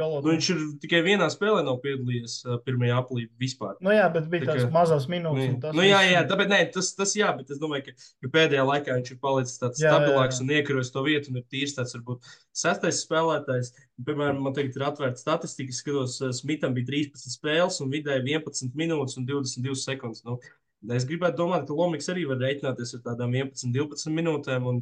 nu 0.00 0.30
viņš 0.30 0.46
ir 0.54 0.60
tikai 0.80 1.02
vienā 1.04 1.26
spēlē 1.28 1.60
nav 1.66 1.82
piedalījies 1.82 2.36
uh, 2.46 2.54
pirmajā 2.64 2.94
aplī 2.96 3.26
vispār. 3.40 3.74
Nu 3.84 3.92
jā, 3.92 4.06
bet 4.14 4.30
bija 4.32 4.46
tā 4.46 4.54
tās 4.54 4.62
kā... 4.62 4.70
mazās 4.72 5.04
minūtes. 5.12 5.50
Nu, 5.66 5.72
nu 5.76 5.84
jā, 5.84 5.98
jā, 6.08 6.22
tāpēc 6.30 6.48
nē, 6.48 6.60
tas, 6.72 6.88
tas 6.96 7.12
jā, 7.18 7.28
bet 7.36 7.52
es 7.52 7.60
domāju, 7.60 7.90
ka, 7.90 8.08
ka 8.24 8.30
pēdējā 8.38 8.64
laikā 8.70 8.96
viņš 8.96 9.10
ir 9.12 9.18
palicis 9.20 9.60
tāds 9.60 9.82
jā, 9.84 9.92
stabilāks 9.92 10.38
jā, 10.38 10.46
jā. 10.46 10.46
un 10.46 10.54
iekarojis 10.56 10.92
to 10.94 11.02
vietu 11.04 11.32
un 11.32 11.42
ir 11.42 11.44
tīrs 11.52 11.76
tāds 11.76 11.92
varbūt 11.98 12.30
sestais 12.62 13.02
spēlētājs. 13.04 13.74
Piemēram, 14.08 14.40
man 14.46 14.56
tagad 14.56 14.80
ir 14.80 14.86
atvērta 14.88 15.20
statistika, 15.20 15.76
skatos, 15.76 16.16
Smitam 16.40 16.72
bija 16.78 16.88
13 16.88 17.36
spēles 17.36 17.82
un 17.84 17.92
vidēji 17.92 18.24
11 18.32 18.80
minūtes 18.80 19.20
un 19.20 19.28
22 19.28 19.76
sekundes. 19.76 20.24
Nu, 20.24 20.40
Es 20.88 21.04
gribētu 21.04 21.42
domāt, 21.42 21.66
ka 21.68 21.74
Lomiks 21.76 22.08
arī 22.08 22.22
var 22.24 22.38
rēķināties 22.40 22.94
ar 22.96 23.02
tādām 23.04 23.34
11, 23.36 23.68
12 23.74 24.14
minūtēm. 24.16 24.68
Un, 24.70 24.78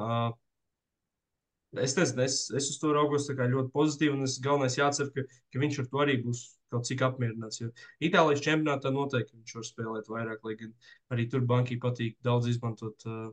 uh, 0.00 0.30
es, 1.74 1.94
nezinu, 1.98 2.22
es, 2.24 2.38
es 2.54 2.70
uz 2.72 2.78
to 2.80 2.92
raugos 2.94 3.28
ļoti 3.30 3.72
pozitīvi, 3.74 4.14
un 4.14 4.26
es 4.26 4.38
galvenais 4.42 4.78
jācer, 4.78 5.10
ka, 5.14 5.24
ka 5.52 5.62
viņš 5.62 5.80
ar 5.82 5.88
to 5.92 6.02
arī 6.04 6.18
būs 6.24 6.42
kaut 6.72 6.86
cik 6.88 7.04
apmierināts. 7.06 7.60
Jo 7.60 7.70
Itālijas 8.02 8.44
čempionātā 8.44 8.92
noteikti 8.94 9.36
viņš 9.36 9.56
var 9.58 9.66
spēlēt 9.68 10.10
vairāk, 10.12 10.44
lai 10.46 10.56
gan 10.60 10.74
arī 11.14 11.28
tur 11.30 11.46
bankai 11.46 11.78
patīk 11.82 12.18
daudz 12.26 12.50
izmantot 12.52 13.08
uh, 13.08 13.30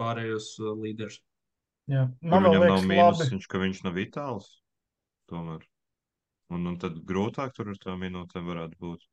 pārējos 0.00 0.52
uh, 0.62 0.74
līderus. 0.78 1.20
Jā, 1.86 2.08
man 2.26 2.48
liekas, 2.48 2.66
nav 2.66 2.86
mīnus, 2.86 3.20
labi. 3.20 3.32
viņš, 3.36 3.50
ka 3.50 3.62
viņš 3.62 3.82
nav 3.86 3.98
itāls. 4.02 4.48
Tomēr. 5.30 5.66
Un, 6.54 6.66
un 6.70 6.78
tad 6.82 6.98
grūtāk 7.06 7.54
tur 7.54 7.70
ar 7.72 7.78
tām 7.82 8.02
minūtēm 8.02 8.46
varētu 8.46 8.78
būt. 8.82 9.06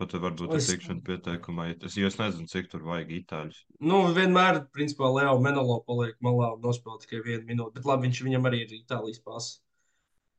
Pat 0.00 0.14
varbūt 0.16 0.54
Es- 0.56 0.70
tikšanu 0.70 1.02
pieteikumā. 1.04 1.66
Es, 1.84 1.96
jo 2.00 2.08
es 2.08 2.16
nezinu, 2.16 2.48
cik 2.48 2.70
tur 2.72 2.84
vajag 2.86 3.10
itāļus. 3.18 3.58
Nu, 3.84 3.98
vienmēr, 4.16 4.62
principā, 4.72 5.10
Leo 5.12 5.34
Menelo 5.44 5.82
paliek 5.84 6.16
malā 6.24 6.54
un 6.54 6.62
nospēlē 6.64 7.02
tikai 7.02 7.20
vienu 7.26 7.44
minūti. 7.50 7.74
Bet 7.76 7.88
labi, 7.90 8.08
viņš 8.08 8.22
viņam 8.24 8.48
arī 8.48 8.62
ir 8.64 8.72
Itālijas 8.78 9.20
pasa. 9.20 9.58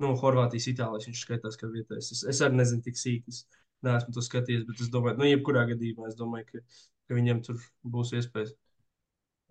Nu, 0.02 0.16
Horvātijas, 0.18 0.66
Itālijas 0.72 1.06
viņš 1.12 1.22
skaitās 1.28 1.60
kā 1.62 1.70
vietējais. 1.70 2.10
Es, 2.16 2.24
es 2.34 2.42
arī 2.42 2.58
nezinu, 2.58 2.82
tik 2.88 2.98
sīki. 2.98 3.30
Es 3.30 3.44
neesmu 3.86 4.18
to 4.18 4.26
skatījies, 4.26 4.66
bet 4.66 4.82
es 4.82 4.90
domāju, 4.94 5.20
nu, 5.22 5.30
jebkurā 5.30 5.68
gadījumā 5.70 6.10
es 6.10 6.18
domāju, 6.18 6.50
ka, 6.50 6.66
ka 7.06 7.18
viņam 7.18 7.46
tur 7.46 7.62
būs 7.86 8.16
iespējas. 8.18 8.56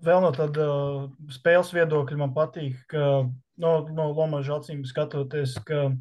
Vēl 0.03 0.23
no 0.25 0.31
tāda 0.35 0.67
uh, 0.67 1.09
spēles 1.31 1.71
viedokļa 1.77 2.19
man 2.19 2.35
patīk, 2.35 2.79
ka 2.91 3.07
no, 3.63 3.73
no 3.95 4.07
Lomaža 4.17 4.59
acīm 4.59 4.83
skatoties, 4.89 5.59
ka 5.67 5.83
uh, 5.91 5.99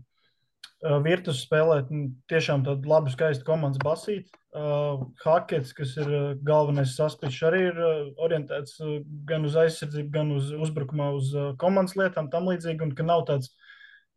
Virtus 1.04 1.42
spēlē 1.44 1.82
nu, 1.90 2.06
tiešām 2.32 2.64
tādu 2.64 2.88
labu, 2.88 3.12
skaistu 3.12 3.44
komandas 3.48 3.82
basīti. 3.84 4.32
Uh, 4.56 5.04
Hakets, 5.22 5.74
kas 5.78 5.92
ir 6.00 6.08
uh, 6.08 6.30
galvenais 6.42 6.96
saspiņš, 6.98 7.40
arī 7.50 7.60
ir 7.68 7.82
uh, 7.84 7.98
orientēts 8.26 8.80
uh, 8.82 8.96
gan 9.28 9.44
uz 9.46 9.58
aizsardzību, 9.60 10.10
gan 10.14 10.32
uz 10.34 10.54
uzbrukumā, 10.56 11.12
uz 11.18 11.34
uh, 11.36 11.52
komandas 11.62 11.98
lietām, 12.00 12.32
tam 12.32 12.48
līdzīgi, 12.50 12.82
un 12.88 12.96
ka 12.98 13.06
nav 13.06 13.28
tāds 13.28 13.52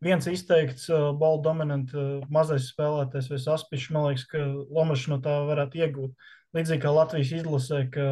viens 0.02 0.28
izteikts 0.30 0.86
uh, 0.88 1.10
balu 1.18 1.42
dominants, 1.44 1.92
uh, 1.98 2.22
mazais 2.32 2.70
spēlētājs 2.70 3.28
vai 3.34 3.42
saspiņš. 3.42 3.90
Man 3.92 4.08
liekas, 4.08 4.24
ka 4.30 4.46
Lomažs 4.70 5.10
no 5.10 5.18
tā 5.20 5.34
varētu 5.50 5.82
iegūt. 5.82 6.30
Līdzīgi 6.56 6.84
kā 6.86 6.94
Latvijas 6.94 7.34
izlasē, 7.42 7.82
ka 7.92 8.06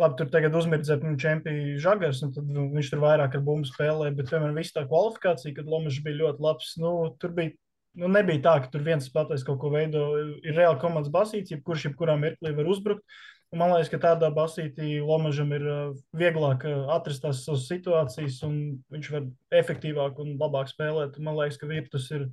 labi, 0.00 0.16
tur 0.18 0.28
tagad 0.32 0.56
uzmirdzēt 0.58 1.04
nu, 1.06 1.14
čempionu 1.20 1.78
žagars, 1.82 2.20
un 2.26 2.34
tad 2.34 2.50
nu, 2.50 2.66
viņš 2.74 2.92
tur 2.92 3.02
vairāk 3.02 3.38
ar 3.38 3.44
bumbu 3.46 3.68
spēlēja. 3.68 4.14
Bet, 4.18 4.30
piemēram, 4.32 4.58
viss 4.58 4.74
tā 4.74 4.84
kvalifikācija, 4.88 5.54
kad 5.56 5.70
Lomačs 5.70 6.02
bija 6.04 6.20
ļoti 6.22 6.44
labs, 6.44 6.76
nu, 6.82 6.92
tur 7.22 7.34
bija. 7.36 7.54
Nu, 7.98 8.06
nebija 8.12 8.38
tā, 8.44 8.52
ka 8.62 8.68
tur 8.70 8.84
viens 8.86 9.08
spēlētājs 9.08 9.42
kaut 9.46 9.56
ko 9.62 9.72
veido. 9.72 10.04
Ir 10.46 10.54
reāli 10.54 10.78
komandas 10.78 11.10
basīts, 11.10 11.50
jebkurš 11.50 11.88
jebkurā 11.88 12.14
mirklī 12.20 12.52
var 12.54 12.68
uzbrukt. 12.70 13.02
Un 13.48 13.62
man 13.62 13.72
liekas, 13.72 13.88
ka 13.90 13.98
tādā 14.02 14.28
basītī 14.36 14.98
Lomažam 15.00 15.54
ir 15.56 15.64
uh, 15.64 15.94
vieglāk 16.20 16.66
uh, 16.68 16.90
atrast 16.94 17.24
tās 17.24 17.40
savas 17.46 17.64
situācijas, 17.70 18.42
un 18.46 18.58
viņš 18.92 19.08
var 19.14 19.26
efektīvāk 19.62 20.20
un 20.22 20.36
labāk 20.38 20.68
spēlēt. 20.70 21.16
Un 21.16 21.30
man 21.30 21.38
liekas, 21.40 21.56
ka 21.58 21.70
Virtus 21.70 22.10
ir 22.12 22.28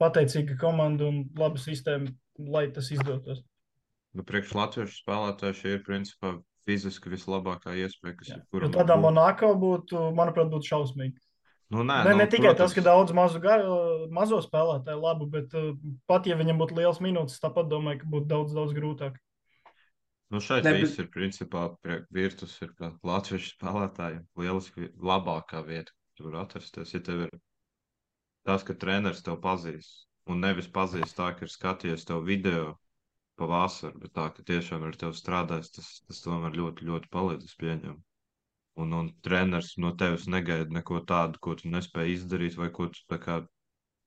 pateicīga 0.00 0.56
komanda 0.60 1.10
un 1.10 1.24
laba 1.36 1.60
sistēma, 1.60 2.14
lai 2.38 2.68
tas 2.72 2.92
izdotos. 2.94 3.42
Nu, 4.14 4.24
priekš 4.28 4.54
latviešu 4.56 5.02
spēlētāju 5.02 5.58
šī 5.58 5.74
ir 5.76 5.84
principā 5.86 6.36
fiziski 6.68 7.10
vislabākā 7.12 7.74
iespēja, 7.82 8.16
kas 8.20 8.32
jebkuram 8.36 8.70
var 8.70 8.78
tādā 8.80 8.96
būt. 8.96 9.04
Monako 9.08 9.52
būtu, 9.62 10.02
manuprāt, 10.16 10.50
būtu 10.52 10.70
šausmīgi. 10.72 11.18
Nu, 11.72 11.80
nē, 11.88 12.02
Ne, 12.04 12.10
nu, 12.12 12.18
ne 12.20 12.26
tikai 12.28 12.50
protams, 12.52 12.58
tas, 12.60 12.74
ka 12.76 12.82
daudz 12.84 13.12
mazu, 13.16 13.40
gar, 13.40 13.62
mazo 14.12 14.42
spēlētāju 14.44 15.00
labu, 15.00 15.26
bet 15.32 15.54
uh, 15.56 15.70
pat 16.06 16.26
ja 16.28 16.36
viņam 16.36 16.58
būtu 16.60 16.76
liels 16.76 17.00
minūtes, 17.00 17.40
tāpat 17.40 17.70
domāju, 17.70 18.02
ka 18.02 18.10
būtu 18.12 18.28
daudz, 18.28 18.52
daudz 18.52 18.74
grūtāk. 18.76 19.16
Nu, 20.32 20.40
šeit 20.40 20.64
Ne, 20.64 20.70
ne, 20.70 20.76
bet- 20.76 20.84
viss 20.84 21.00
ir 21.00 21.08
principā 21.12 21.62
virtus 22.12 22.58
ir 22.64 22.70
latviešu 23.04 23.54
spēlētājiem. 23.56 24.22
Lieliski 24.36 24.90
labākā 24.96 25.64
vieta, 25.64 25.92
kur 26.20 26.36
atrasties. 26.40 26.92
Ja 26.94 27.00
tev 27.00 27.26
ir 27.26 27.34
tas, 28.48 28.64
ka 28.64 28.74
treneris 28.74 29.22
tev 29.24 29.40
pazīst, 29.40 30.06
un 30.28 30.40
nevis 30.40 30.68
pazīst 30.72 31.16
tā, 31.16 31.32
ka 31.36 31.44
ir 31.44 31.52
skatījies 31.52 32.04
tev 32.08 32.24
video 32.24 32.78
pavasarī, 33.42 33.98
bet 34.04 34.14
tā, 34.16 34.28
ka 34.32 34.44
tiešām 34.46 34.86
ar 34.86 34.96
tevi 34.98 35.18
strādājis, 35.18 35.72
tas, 35.76 35.90
tas 36.08 36.22
tomēr 36.24 36.56
ļoti, 36.58 36.88
ļoti 36.88 37.10
palīdz 37.12 37.54
pieņemt. 37.60 38.02
Un, 38.80 38.92
un 38.96 39.08
treneris 39.20 39.74
no 39.84 39.90
tevis 40.00 40.24
negaida 40.32 40.72
neko 40.72 41.02
tādu, 41.08 41.40
ko 41.44 41.56
tu 41.58 41.68
nespēji 41.72 42.16
izdarīt, 42.16 42.54
vai 42.56 42.70
ko, 42.72 42.86
tu, 42.94 43.02
tā 43.10 43.18
kā, 43.20 43.42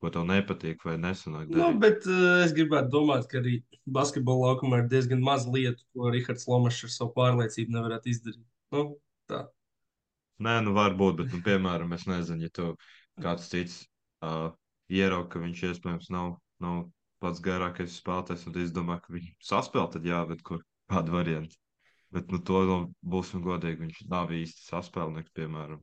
ko 0.01 0.10
tev 0.13 0.25
nepatīk, 0.30 0.82
vai 0.88 0.96
nesanāk. 1.01 1.51
Nu, 1.51 1.68
darīt. 1.68 1.82
bet 1.84 2.08
uh, 2.10 2.42
es 2.46 2.56
gribētu 2.58 2.89
domāt, 2.96 3.27
ka 3.30 3.44
arī 3.44 3.60
basketbola 3.86 4.50
laukumā 4.50 4.82
ir 4.82 4.89
diezgan 4.89 5.22
maz 5.25 5.46
lietu, 5.46 5.86
ko 5.94 6.10
Rahards 6.10 6.48
Lomačs 6.50 6.82
ar 6.88 6.96
savu 6.96 7.13
pārliecību 7.20 7.77
nevarētu 7.77 8.12
izdarīt. 8.15 8.42
Nu, 8.74 8.88
tā. 9.30 9.46
Nē, 10.42 10.58
nu 10.65 10.74
varbūt, 10.75 11.22
bet, 11.22 11.30
nu, 11.36 11.44
piemēram, 11.46 11.94
es 11.96 12.10
nezinu, 12.10 12.48
ja 12.48 12.56
tu 12.58 12.72
kāds 13.22 13.46
cits 13.54 13.84
uh, 14.25 14.50
ierauga, 14.92 15.30
ka 15.36 15.46
viņš 15.46 15.63
iespējams 15.70 16.10
nav, 16.15 16.36
nav 16.63 16.88
pats 17.24 17.41
garākais 17.43 17.95
spēlētājs, 18.01 18.45
un 18.48 18.53
tu 18.55 18.60
izdomā, 18.63 19.00
ka 19.01 19.13
viņš 19.15 19.29
saspēlē, 19.50 19.91
tad 19.95 20.05
jā, 20.05 20.22
bet 20.29 20.41
kur 20.43 20.62
kādu 20.91 21.15
variantu. 21.15 21.55
Bet, 22.13 22.29
nu, 22.31 22.39
to 22.39 22.62
nu, 22.67 22.77
būsim 23.03 23.41
godīgi, 23.43 23.81
viņš 23.81 24.01
nav 24.12 24.29
īsti 24.31 24.67
saspēlnieks, 24.69 25.31
piemēram. 25.36 25.81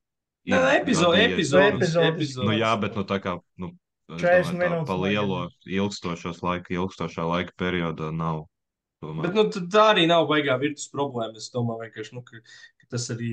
Nē, 0.48 0.60
epizode, 0.80 1.16
gadījies- 1.18 1.34
epizode, 1.34 1.72
Epizodes. 1.76 2.08
epizode. 2.14 2.46
Nu, 2.48 2.54
jā, 2.58 2.70
bet, 2.80 2.96
nu, 2.96 3.04
tā 3.04 3.18
kā, 3.22 3.34
nu, 3.58 3.68
es 4.10 4.22
40 4.22 4.54
domāju, 4.54 4.62
tā 4.62 4.70
minūtes 4.70 4.86
pa 4.88 4.96
lielo 5.02 5.40
ilgstošos 5.66 6.40
laika, 6.42 6.74
ilgstošā 6.78 7.26
laika 7.28 7.52
periodā 7.58 8.08
nav. 8.14 8.46
Tomēr. 9.02 9.22
Bet 9.28 9.34
nu, 9.34 9.44
tā 9.66 9.84
arī 9.94 10.06
nav 10.06 10.28
baigā 10.30 10.56
virtus 10.62 10.88
problēma. 10.94 11.36
Es 11.36 11.50
domāju, 11.54 11.88
vienkārši, 11.88 12.12
nu, 12.14 12.22
ka, 12.22 12.38
ka 12.80 12.86
tas 12.94 13.08
arī 13.10 13.30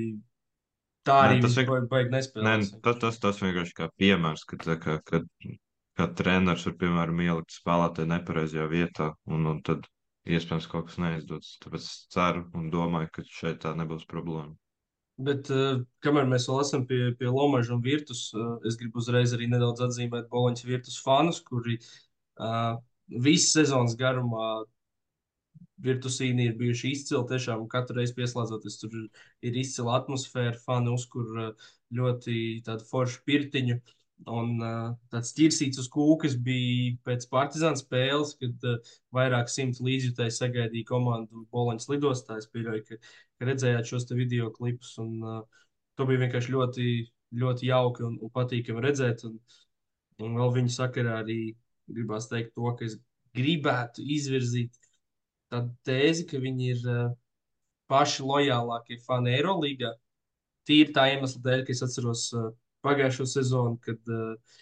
tā 1.05 1.17
arī 1.29 1.41
tas 1.41 1.55
viņš 1.55 1.57
vienk- 1.61 1.69
baigi, 1.69 1.89
baigi 1.93 2.09
Nē, 2.09 2.17
nespēlēs. 2.17 2.71
tas, 2.83 2.95
tas, 3.05 3.19
tas 3.19 3.39
vienkārši 3.39 3.73
kā 3.77 3.89
piemērs, 4.01 4.45
ka, 4.49 4.57
kā, 4.57 4.97
kad, 5.05 5.27
kad 5.99 6.15
treneris 6.15 6.63
var, 6.69 6.75
piemēram, 6.79 7.21
ielikt 7.25 7.57
spēlētāju 7.57 8.09
nepareizajā 8.13 8.67
vietā, 8.71 9.11
un, 9.27 9.45
un 9.51 9.59
tad 9.67 9.87
iespējams 10.29 10.67
kaut 10.71 10.89
kas 10.89 10.99
neizdodas. 11.01 11.57
Tāpēc 11.63 11.83
es 11.83 11.93
ceru 12.13 12.45
un 12.55 12.69
domāju, 12.73 13.11
ka 13.17 13.25
šeit 13.27 13.63
tā 13.65 13.75
nebūs 13.75 14.07
problēma. 14.09 14.55
Bet 15.19 15.49
uh, 15.51 15.81
kamēr 16.05 16.29
mēs 16.31 16.45
vēl 16.47 16.61
esam 16.63 16.85
pie, 16.87 17.09
pie 17.19 17.27
Lomaža 17.27 17.73
un 17.75 17.81
Virtus, 17.83 18.29
uh, 18.31 18.53
es 18.67 18.77
gribu 18.79 19.01
uzreiz 19.01 19.33
arī 19.35 19.49
nedaudz 19.51 19.83
atzīmēt 19.89 20.29
Boloņas 20.31 20.63
Virtus 20.63 20.99
fanus, 21.03 21.41
kuri 21.43 21.75
uh, 22.39 22.77
visu 23.27 23.57
sezonas 23.57 23.97
garumā 23.99 24.61
Virtusīni 25.83 26.47
ir 26.47 26.55
bijuši 26.59 26.93
izcili. 26.95 27.25
Tiešām 27.27 27.67
katru 27.71 27.99
reizi 27.99 28.15
pieslēdzoties, 28.15 28.79
tur 28.79 28.95
ir, 28.95 29.59
izcila 29.59 29.97
atmosfēra, 29.99 30.55
fani 30.63 30.95
uzkur 30.95 31.35
uh, 31.35 31.69
ļoti 31.99 32.37
tādu 32.63 32.87
foršu 32.87 33.23
pirtiņu. 33.27 33.79
Un 34.27 34.57
uh, 34.59 34.89
tāds 35.13 35.31
ķirsīts 35.37 35.79
uz 35.79 35.87
kūkas 35.91 36.35
bija 36.43 36.97
pēc 37.07 37.23
partizāna 37.31 37.79
spēles, 37.79 38.33
kad 38.41 38.65
uh, 38.67 38.89
vairāk 39.15 39.47
simt 39.51 39.79
līdzjutēji 39.79 40.35
sagaidīja 40.35 40.89
komandu 40.89 41.45
Boloņas 41.53 41.87
lidostā. 41.87 42.37
Es 42.41 42.49
pieļauju, 42.51 42.83
ka, 42.89 42.99
ka 43.39 43.47
redzējāt 43.47 43.87
šos 43.87 44.09
video 44.11 44.51
klipus, 44.51 44.91
un 44.99 45.23
uh, 45.23 45.63
to 45.95 46.07
bija 46.09 46.25
vienkārši 46.25 46.51
ļoti, 46.51 46.89
ļoti 47.39 47.71
jauki 47.71 48.05
un, 48.09 48.19
un 48.19 48.35
patīkami 48.35 48.83
redzēt. 48.83 49.23
Un, 49.29 49.39
un 50.27 50.37
vēl 50.41 50.53
viņa 50.59 50.75
sakarā 50.75 51.21
arī 51.23 51.39
gribās 51.87 52.27
teikt 52.27 52.53
to, 52.59 52.75
ka 52.75 52.85
es 52.89 52.99
gribētu 53.39 54.03
izvirzīt 54.03 54.75
tādu 55.49 55.71
tēzi, 55.87 56.27
ka 56.27 56.43
viņi 56.43 56.71
ir 56.75 56.87
uh, 56.91 57.05
paši 57.89 58.27
lojālākie 58.27 58.99
fani 59.07 59.37
Eirolandā. 59.37 59.95
Tīri 60.67 60.91
tā 60.93 61.07
iemesla 61.13 61.39
dēļ, 61.47 61.63
ka 61.65 61.73
es 61.73 61.87
atceros 61.87 62.27
uh, 62.35 62.51
pagājušo 62.85 63.27
sezonu, 63.29 63.77
kad, 63.83 63.99
uh, 64.13 64.59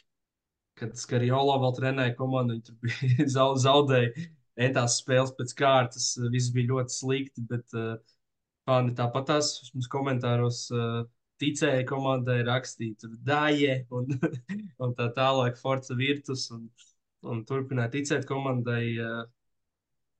kad 0.80 0.96
Skariolo 1.00 1.58
vēl 1.64 1.76
trenēja 1.78 2.16
komandu, 2.18 2.58
viņi 2.58 2.68
tur 2.68 2.80
bija 2.86 3.30
zaudējuši 3.68 4.28
entās 4.68 5.00
spēles 5.02 5.36
pēc 5.38 5.54
kārtas, 5.58 6.14
viss 6.34 6.54
bija 6.56 6.74
ļoti 6.74 6.96
slikti, 6.96 7.46
bet 7.50 7.78
uh, 7.78 7.96
fani 8.68 8.96
tāpat 8.98 9.30
tās 9.34 9.54
mums 9.74 9.92
komentāros. 9.92 10.66
Uh, 10.74 11.06
ticēja 11.42 11.86
komandai, 11.86 12.40
rakstīja 12.48 12.98
tur 13.04 13.16
daļai 13.26 13.76
un, 13.94 14.08
un 14.84 14.94
tā 14.98 15.10
tālāk, 15.14 15.60
Forza 15.62 15.98
Virtus. 15.98 16.48
Un, 16.56 16.68
un 17.28 17.44
turpināja 17.48 17.94
ticēt 17.98 18.28
komandai, 18.30 18.96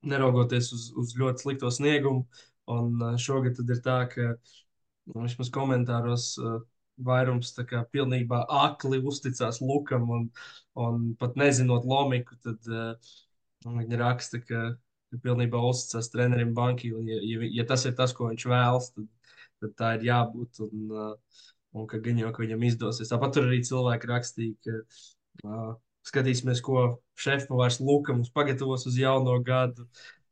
neraugoties 0.08 0.72
uz, 0.76 0.88
uz 0.98 1.14
ļoti 1.18 1.46
slikto 1.46 1.72
sniegumu. 1.74 2.26
Un 2.74 3.00
šogad 3.22 3.60
ir 3.64 3.84
tā, 3.84 4.00
ka 4.12 4.34
nu, 4.34 5.24
vismaz 5.24 5.52
komentāros 5.54 6.34
vairums 6.98 7.54
kā, 7.70 7.84
pilnībā 7.94 8.44
akli 8.64 9.00
uzticās 9.00 9.62
Lukam 9.62 10.10
un, 10.14 10.28
un 10.80 11.12
pat 11.20 11.38
nezinot 11.40 11.86
lomiku, 11.86 12.38
tad 12.44 12.72
uh, 12.72 13.16
viņi 13.66 14.00
raksta, 14.02 14.42
ka, 14.44 14.64
ka 15.12 15.22
pilnībā 15.24 15.62
uzticās 15.70 16.12
trenerim 16.14 16.54
bankai. 16.58 16.94
Ja, 16.94 17.20
ja, 17.22 17.52
ja 17.62 17.68
tas 17.70 17.86
ir 17.86 17.96
tas, 17.98 18.16
ko 18.18 18.32
viņš 18.32 18.48
vēlas, 18.50 18.92
tad, 18.96 19.10
tad 19.64 19.76
tā 19.80 19.94
ir 19.98 20.10
jābūt. 20.10 20.64
Un, 20.68 20.88
uh, 20.94 21.44
un 21.78 21.88
ka 21.90 22.00
gan 22.04 22.22
jau 22.22 22.32
ka 22.34 22.44
viņam 22.44 22.64
izdosies. 22.70 23.12
Tāpat 23.12 23.36
tur 23.36 23.50
arī 23.50 23.60
cilvēki 23.66 24.10
rakstīja, 24.10 24.56
ka 24.66 25.50
uh, 25.50 25.74
skatīsimies, 26.08 26.62
ko 26.66 26.88
šefpavārs 27.20 27.82
Luka 27.84 28.16
mums 28.16 28.32
pagatavos 28.34 28.88
uz 28.90 28.98
jauno 29.00 29.38
gadu. 29.46 29.88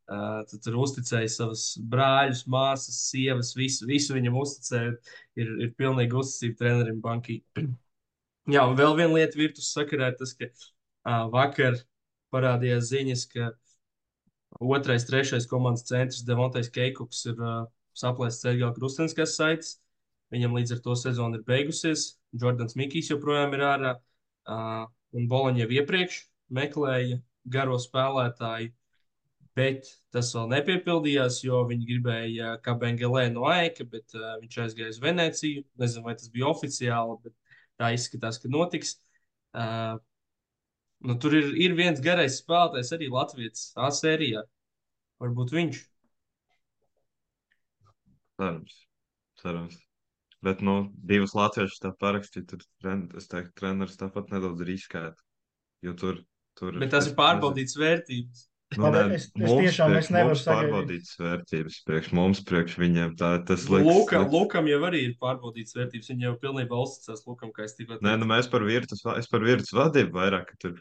Tad 0.06 0.62
tur 0.62 0.76
uzticēja 0.84 1.30
savus 1.34 1.64
brāļus, 1.90 2.44
māsas, 2.50 3.00
sievas, 3.08 3.50
visu, 3.58 3.88
visu 3.90 4.14
viņam 4.14 4.38
uzticēja. 4.38 4.92
Ir, 5.42 5.52
ir 5.66 5.72
pilnīgi 5.78 6.14
uzticība 6.20 6.60
trenerim 6.60 7.00
bankī. 7.02 7.40
Jā, 8.54 8.62
un 8.62 8.76
vēl 8.78 8.94
viena 9.00 9.16
lieta 9.16 9.38
virtus 9.40 9.72
sakarā 9.74 10.12
ir 10.12 10.18
tas, 10.20 10.36
ka 10.38 10.46
uh, 10.46 11.24
vakar 11.32 11.80
parādījās 12.34 12.92
ziņas, 12.92 13.24
ka 13.32 13.48
otrais, 14.62 15.08
trešais 15.08 15.48
komandas 15.50 15.88
centrs 15.88 16.22
Devontais 16.28 16.70
Keikups 16.70 17.24
ir 17.32 17.42
uh, 17.42 17.64
saplēsts 17.98 18.46
ceļā 18.46 18.70
krusteniskās 18.76 19.34
saites. 19.40 19.74
Viņam 20.34 20.54
līdz 20.58 20.76
ar 20.76 20.84
to 20.84 20.94
sezona 20.98 21.40
ir 21.40 21.46
beigusies. 21.46 22.12
Jordans 22.34 22.78
Mikijs 22.78 23.10
joprojām 23.10 23.54
ir 23.58 23.66
ārā. 23.66 23.92
Uh, 24.46 24.86
un 25.18 25.26
Boloņa 25.30 25.64
jau 25.64 25.70
iepriekš 25.80 26.22
meklēja 26.54 27.18
garo 27.50 27.78
spēlētāju, 27.82 28.70
bet 29.56 29.88
tas 30.14 30.32
vēl 30.36 30.50
nepiepildījās, 30.52 31.40
jo 31.46 31.62
viņi 31.68 31.88
gribēja 31.88 32.56
kā 32.64 32.76
Bengelē 32.80 33.26
no 33.32 33.46
Aika, 33.50 33.86
bet 33.88 34.14
uh, 34.16 34.36
viņš 34.42 34.58
aizgāja 34.64 34.92
uz 34.92 35.00
Venēciju. 35.02 35.64
Nezinu, 35.80 36.04
vai 36.06 36.16
tas 36.18 36.32
bija 36.32 36.50
oficiāli, 36.50 37.16
bet 37.24 37.34
tā 37.80 37.92
izskatās, 37.96 38.40
ka 38.42 38.52
notiks. 38.52 38.96
Uh, 39.56 39.96
nu, 41.08 41.16
tur 41.22 41.36
ir, 41.38 41.50
ir 41.66 41.76
viens 41.78 42.02
garais 42.04 42.38
spēlētājs 42.42 42.92
arī 42.96 43.10
Latvijas 43.12 43.70
A 43.80 43.90
sērijā. 43.94 44.44
Varbūt 45.22 45.54
viņš. 45.56 45.82
Cerams, 48.36 48.80
cerams. 49.40 49.78
Bet, 50.44 50.60
nu, 50.60 50.74
divas 51.08 51.32
latviešu 51.34 51.78
tā 51.80 51.94
parakstīt, 51.96 52.44
tur, 52.50 52.60
tren, 52.82 53.06
es 53.16 53.30
teiktu, 53.30 53.54
treneris 53.56 53.96
tāpat 53.98 54.28
nedaudz 54.34 54.60
riskētu. 54.68 55.24
Jo 55.86 55.94
tur, 55.96 56.20
tur 56.58 56.76
Bet 56.82 56.92
tas 56.92 57.08
ir 57.08 57.16
pārbaudīts 57.16 57.78
vērtības. 57.80 58.44
Nu, 58.74 58.82
Labi, 58.82 58.98
nē, 58.98 59.14
es- 59.14 59.30
es 59.30 59.50
tiešām 59.62 59.92
priekš 59.92 59.98
es 60.02 60.08
nevaru 60.10 60.38
pārbaudītas 60.42 61.12
vērtības, 61.22 61.74
priekš 61.86 62.08
mums, 62.18 62.40
priekš 62.42 62.74
viņiem. 62.82 63.12
Tā, 63.16 63.28
tas 63.46 63.68
liekas, 63.70 63.86
Lukam, 63.86 64.24
liekas- 64.24 64.32
Lukam 64.34 64.66
jau 64.66 64.80
arī 64.88 65.00
ir 65.06 65.14
pārbaudīts 65.22 65.76
vērtības. 65.78 66.08
Viņa 66.10 66.24
jau 66.26 66.34
pilnībā 66.42 66.74
uzticās 66.82 67.22
Lukam, 67.28 67.52
kā 67.54 67.62
es 67.64 67.76
tikko 67.78 68.00
Nē, 68.02 68.18
nu 68.18 68.26
mēs 68.26 68.50
par 68.50 68.60
virtus, 68.66 69.04
es 69.16 69.28
par 69.28 69.40
virtus 69.40 69.70
vadību 69.70 70.10
vairāk, 70.10 70.46
ka 70.50 70.54
tur 70.58 70.74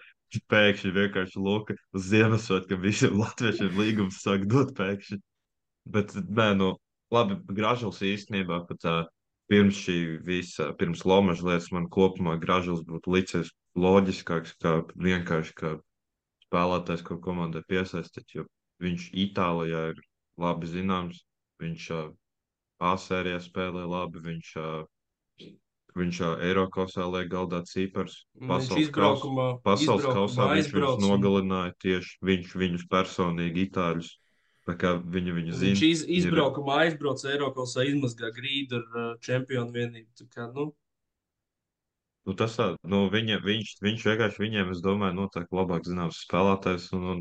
pēkšņi 0.49 0.91
vienkārši 0.97 1.37
Luka 1.37 1.75
uz 1.93 2.09
Ziemassvētkiem 2.09 2.81
visiem 2.81 3.13
latviešiem 3.21 3.77
līgums 3.77 4.17
sāk 4.25 4.47
dot 4.47 4.73
pēkšņi. 4.75 5.21
Bet, 5.87 6.07
nē, 6.15 6.57
nu, 6.57 6.75
labi, 7.13 7.37
Gražuls 7.53 8.01
īstenībā 8.01 8.67
pat 8.67 8.79
tā, 8.79 9.07
pirms 9.47 9.77
šī 9.77 10.25
visa, 10.25 10.73
pirms 10.73 11.05
Lomaža 11.05 11.45
lietas 11.45 11.71
man 11.71 11.85
kopumā 11.87 12.39
Gražuls 12.41 12.81
būtu 12.83 13.13
licies 13.13 13.51
loģiskāks, 13.77 14.55
kā 14.57 14.81
vienkārši 14.97 15.53
kā 15.53 15.79
spēlētājs, 16.47 17.05
ko 17.05 17.19
komandai 17.21 17.63
piesaistīt, 17.67 18.37
jo 18.37 18.45
viņš 18.83 19.09
Itālijā 19.25 19.87
ir 19.93 20.01
labi 20.41 20.69
zināms, 20.69 21.23
viņš 21.63 21.89
uh, 21.95 22.13
A 22.83 22.97
sērijā 22.99 23.39
spēlē 23.39 23.85
labi, 23.87 24.19
viņš 24.19 24.47
uh, 24.59 24.83
Viņš 25.95 26.17
jau 26.19 26.31
Eiropasā 26.43 27.05
liek 27.07 27.29
galdā 27.31 27.61
cipars. 27.63 28.17
Pasaules 28.35 28.89
izbraukumā, 28.89 29.45
Pasaules 29.63 30.03
kausā 30.03 30.49
viņš 30.51 30.73
viņus 30.75 30.97
nogalināja 30.99 31.71
tieši 31.79 32.17
viņš, 32.29 32.49
viņus 32.59 32.83
personīgi 32.91 33.63
itāļus. 33.69 34.09
Viņi 34.67 35.35
viņu 35.37 35.53
zina. 35.55 35.69
Viņš 35.71 35.83
iz, 35.87 36.01
ir- 36.03 36.17
izbraukumā 36.19 36.81
aizbrauc 36.83 37.23
Eiropasā, 37.31 37.85
izmazgā 37.87 38.33
grīdu 38.35 38.81
ar 38.81 38.85
uh, 38.91 39.07
čempionu 39.23 39.71
vienību. 39.71 40.09
Tā 40.19 40.27
Kā, 40.35 40.49
nu, 40.51 40.67
Nu, 42.25 42.33
tas 42.33 42.55
tā, 42.57 42.71
nu, 42.89 43.03
viņa, 43.13 43.37
viņš, 43.45 43.75
viņš 43.85 44.05
vienkārši 44.09 44.41
viņiem, 44.41 44.71
es 44.73 44.79
domāju, 44.81 45.13
noteikti 45.19 45.57
labāk 45.57 45.85
zināms 45.85 46.23
spēlētājs. 46.25 46.87
Un, 46.97 47.03
un... 47.11 47.19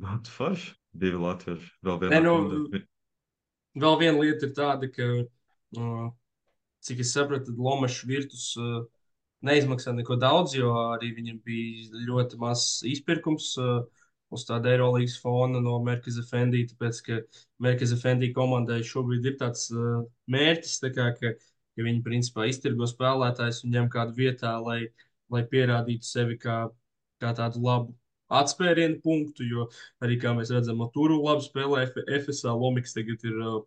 What 0.00 0.30
forši? 0.32 0.72
Divi 0.98 1.20
latvieši. 1.20 1.68
Vēl 1.84 1.98
vienā 2.00 2.14
Nē, 2.14 2.20
nu, 2.24 2.36
komandā. 2.38 2.80
vēl 3.84 3.98
viena 4.00 4.22
lieta 4.22 4.48
ir 4.48 4.54
tāda, 4.56 4.88
ka, 4.94 5.08
uh, 5.76 6.06
cik 6.86 7.02
es 7.04 7.12
sapratu, 7.12 7.52
Lomačs 7.60 8.06
virtus 8.08 8.46
uh, 8.56 8.86
neizmaksā 9.44 9.92
neko 9.98 10.16
daudz, 10.16 10.56
jo 10.56 10.72
arī 10.94 11.12
viņam 11.18 11.42
bija 11.44 12.02
ļoti 12.08 12.40
mazs 12.40 12.82
izpirkums. 12.88 13.52
Uh, 13.60 13.84
Uz 14.28 14.42
tāda 14.44 14.68
Eirolandes 14.74 15.14
fona 15.22 15.56
no 15.64 15.78
Merkeza 15.80 16.20
Fendī, 16.20 16.66
tāpēc, 16.68 16.98
ka 17.06 17.14
Merkeza 17.64 17.96
Fendī 17.96 18.28
komandai 18.36 18.82
šobrīd 18.84 19.24
ir 19.24 19.38
tāds 19.40 19.70
uh, 19.72 20.02
mērķis, 20.28 20.74
tā 20.82 20.90
kā, 20.92 21.06
ka, 21.16 21.30
ka 21.78 21.86
viņi 21.86 22.02
principā 22.02 22.48
iztirgo 22.50 22.88
spēlētājus 22.90 23.62
un 23.64 23.76
ņem 23.76 23.88
kādu 23.94 24.18
vietā, 24.18 24.56
lai, 24.58 24.80
lai 25.30 25.44
pierādītu 25.46 26.08
sevi 26.08 26.34
kā, 26.42 26.64
kā 27.22 27.32
tādu 27.38 27.62
labu 27.62 27.94
atspērienu 28.34 28.98
punktu. 29.04 29.46
Jo 29.46 29.68
arī, 30.04 30.18
kā 30.20 30.34
mēs 30.36 30.50
redzam, 30.54 30.82
Matūru 30.82 31.20
labi 31.22 31.46
spēlē 31.46 31.86
FSA, 31.94 32.52
Lomiks 32.52 32.96
tagad 32.98 33.22
ir. 33.28 33.38
Uh, 33.38 33.60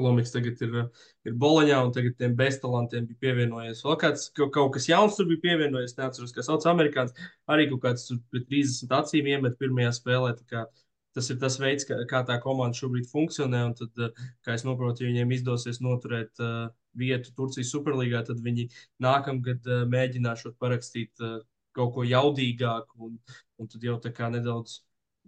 Lomiks 0.00 0.30
tagad 0.32 0.60
ir, 0.64 0.70
uh, 0.72 1.08
ir 1.28 1.34
Boloņā, 1.36 1.78
un 1.84 1.90
tagad 1.92 2.14
tiem 2.16 2.32
beztalantiem 2.36 3.04
bija 3.10 3.26
pievienojies. 3.26 3.82
Vēl 3.84 3.98
kāds 4.00 4.30
kaut, 4.32 4.70
kas 4.72 4.88
jauns 4.88 5.18
tur 5.18 5.28
bija 5.28 5.42
pievienojies. 5.42 5.98
Neatceros, 5.98 6.32
kas 6.32 6.48
sauc 6.48 6.64
amerikānis. 6.70 7.12
Arī 7.52 7.66
kaut 7.68 7.82
kāds 7.84 8.06
tur 8.08 8.22
pret 8.32 8.46
30 8.48 8.94
acīm 9.02 9.28
iemet 9.34 9.58
pirmajā 9.60 9.92
spēlē. 9.98 10.32
tā 10.38 10.48
kā 10.48 10.64
Tas 11.12 11.26
ir 11.28 11.36
tas 11.36 11.58
veids, 11.60 11.84
kā, 11.84 11.98
kā 12.08 12.22
tā 12.24 12.38
komanda 12.40 12.78
šobrīd 12.78 13.04
funkcionē. 13.10 13.66
Un 13.68 13.74
tad, 13.76 13.92
uh, 14.00 14.28
kā 14.46 14.56
es 14.56 14.64
saprotu, 14.64 15.04
ja 15.04 15.10
viņiem 15.10 15.34
izdosies 15.36 15.82
noturēt 15.84 16.40
uh, 16.40 16.70
vietu 16.98 17.32
Turcijas 17.36 17.70
Superlīgā, 17.74 18.24
tad 18.26 18.40
viņi 18.44 18.68
nākamgad 19.02 19.66
uh, 19.70 19.82
mēģināšot 19.92 20.58
parakstīt 20.60 21.22
uh, 21.24 21.38
kaut 21.72 21.94
ko 21.94 22.04
jaudīgāku 22.04 23.06
un, 23.08 23.18
un 23.58 23.68
tad 23.72 23.82
jau 23.86 23.94
tā 24.04 24.10
kā 24.12 24.28
nedaudz 24.32 24.80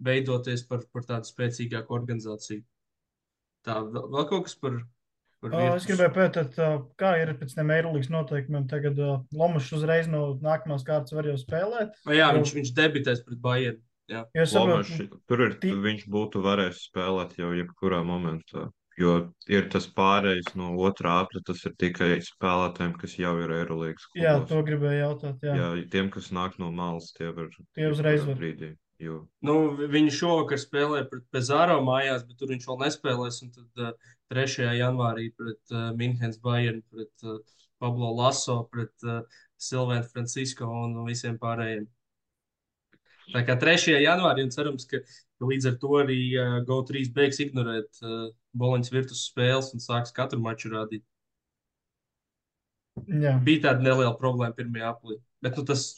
veidoties 0.05 0.65
par, 0.69 0.83
par 0.93 1.05
tādu 1.07 1.25
spēcīgāku 1.29 1.95
organizāciju. 1.95 2.61
Tā 3.65 3.79
vēl, 3.81 4.09
vēl 4.13 4.27
kaut 4.29 4.45
kas 4.49 4.55
par. 4.61 4.75
par 5.41 5.55
Ā, 5.55 5.61
Es 5.75 5.85
Virtus? 5.85 5.87
gribēju 5.89 6.13
pētīt, 6.19 6.59
kā 7.01 7.11
ir 7.21 7.31
pēc 7.39 7.55
tiem 7.57 7.71
Eirolandes 7.73 8.11
noteikumiem. 8.13 8.67
Tagad 8.69 8.99
Lomačs 9.33 9.71
uzreiz 9.77 10.07
no 10.11 10.35
nākamās 10.43 10.85
kārtas 10.85 11.15
var 11.17 11.25
jau 11.31 11.35
spēlēt. 11.41 11.97
Vai 12.05 12.19
Jā, 12.19 12.29
Jo- 12.31 12.39
viņš, 12.39 12.53
viņš 12.59 12.71
debitēs 12.77 13.23
pret 13.25 13.41
Bayern. 13.41 13.81
Jā. 14.11 14.21
Jo 14.37 14.43
es 14.45 14.51
saprotu, 14.53 14.91
Lomačs, 14.93 15.19
tur 15.25 15.41
ir, 15.47 15.55
viņš 15.87 16.03
būtu 16.13 16.41
varējis 16.45 16.83
spēlēt 16.91 17.37
jau 17.41 17.49
jebkurā 17.57 18.03
momentā. 18.05 18.67
Jo 18.97 19.13
ir 19.51 19.65
tas 19.73 19.89
pārējais 19.91 20.53
no 20.55 20.69
otrā 20.87 21.17
apli, 21.25 21.41
tas 21.43 21.65
ir 21.67 21.73
tikai 21.81 22.13
spēlētājiem, 22.23 22.93
kas 23.01 23.17
jau 23.19 23.33
ir 23.43 23.51
Eirolandes 23.51 24.05
jā, 24.15 24.37
klubos. 24.37 24.49
to 24.53 24.61
gribēju 24.69 24.99
jautāt. 25.01 25.41
Jā. 25.43 25.55
Jā, 25.59 25.67
tiem, 25.91 26.09
kas 26.13 26.29
nāk 26.31 26.55
no 26.63 26.69
malas, 26.71 27.09
tie 27.17 27.27
var. 27.35 27.49
Tie 27.75 27.89
uzreiz 27.91 28.23
var. 28.23 28.37
Brīdī, 28.39 28.69
jo 29.03 29.17
Nu, 29.43 29.75
vi- 29.75 29.89
viņš 29.97 30.19
šovakar 30.21 30.61
spēlē 30.63 31.01
pret 31.11 31.25
Pezāro 31.35 31.81
mājās, 31.83 32.23
bet 32.27 32.37
tur 32.39 32.47
viņš 32.53 32.69
vēl 32.71 32.79
nespēlēs. 32.85 33.41
Un 33.43 33.51
tad 33.51 33.83
uh, 33.89 34.13
3. 34.31 34.71
janvārī 34.79 35.27
pret 35.35 35.59
uh, 35.75 35.91
Minhenes 35.99 36.39
Bayern, 36.39 36.79
pret 36.89 37.27
uh, 37.27 37.39
Pablo 37.83 38.13
Laso, 38.15 38.61
pret 38.71 38.93
uh, 39.03 39.19
Silvēnu 39.59 40.07
Francisco 40.13 40.71
un 40.71 40.95
visiem 41.05 41.35
pārējiem. 41.37 41.85
Tā 43.33 43.41
kā 43.47 43.55
3. 43.61 43.95
janvārī 44.03 44.45
un 44.45 44.53
cerams, 44.53 44.85
ka, 44.89 45.01
līdz 45.41 45.71
ar 45.71 45.75
to 45.81 45.97
arī 46.01 46.19
uh, 46.37 46.59
GO3 46.67 47.07
beigs 47.15 47.41
ignorēt 47.43 48.01
uh, 48.03 48.29
Boloņas 48.55 48.93
virtus 48.93 49.25
spēles 49.31 49.71
un 49.75 49.83
sāks 49.83 50.13
katru 50.15 50.39
maču 50.43 50.71
rādīt. 50.73 51.03
Jā. 53.11 53.35
Bija 53.43 53.69
tāda 53.69 53.83
neliela 53.83 54.13
problēma 54.19 54.55
pirmajā 54.55 54.91
aplī. 54.93 55.17
Bet 55.43 55.57
nu, 55.59 55.65
tas 55.67 55.89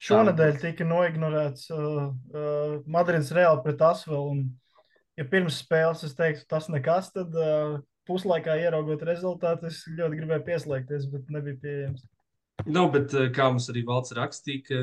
Šonadēļ 0.00 0.56
tika 0.62 0.84
noignorēts 0.88 1.68
uh, 1.76 2.08
uh, 2.08 2.76
Madrids 2.88 3.30
Reāli 3.36 3.60
pret 3.66 3.82
Asvelu. 3.84 4.32
Un, 4.32 4.46
ja 5.20 5.26
pirms 5.28 5.60
spēles 5.60 6.06
es 6.08 6.16
teiktu, 6.16 6.46
tas 6.48 6.70
nekas, 6.72 7.10
tad 7.12 7.36
uh, 7.36 7.76
puslaikā 8.08 8.56
ieraugot 8.62 9.04
rezultātu, 9.04 9.68
es 9.68 9.82
ļoti 9.92 10.22
gribēju 10.22 10.46
pieslēgties, 10.46 11.04
bet 11.12 11.28
nebija 11.34 11.60
pieejams. 11.60 12.06
Nu, 12.66 12.84
bet 12.92 13.14
uh, 13.14 13.28
kā 13.34 13.46
mums 13.52 13.68
arī 13.72 13.82
valsts 13.86 14.14
rakstīja, 14.16 14.62
ka 14.66 14.78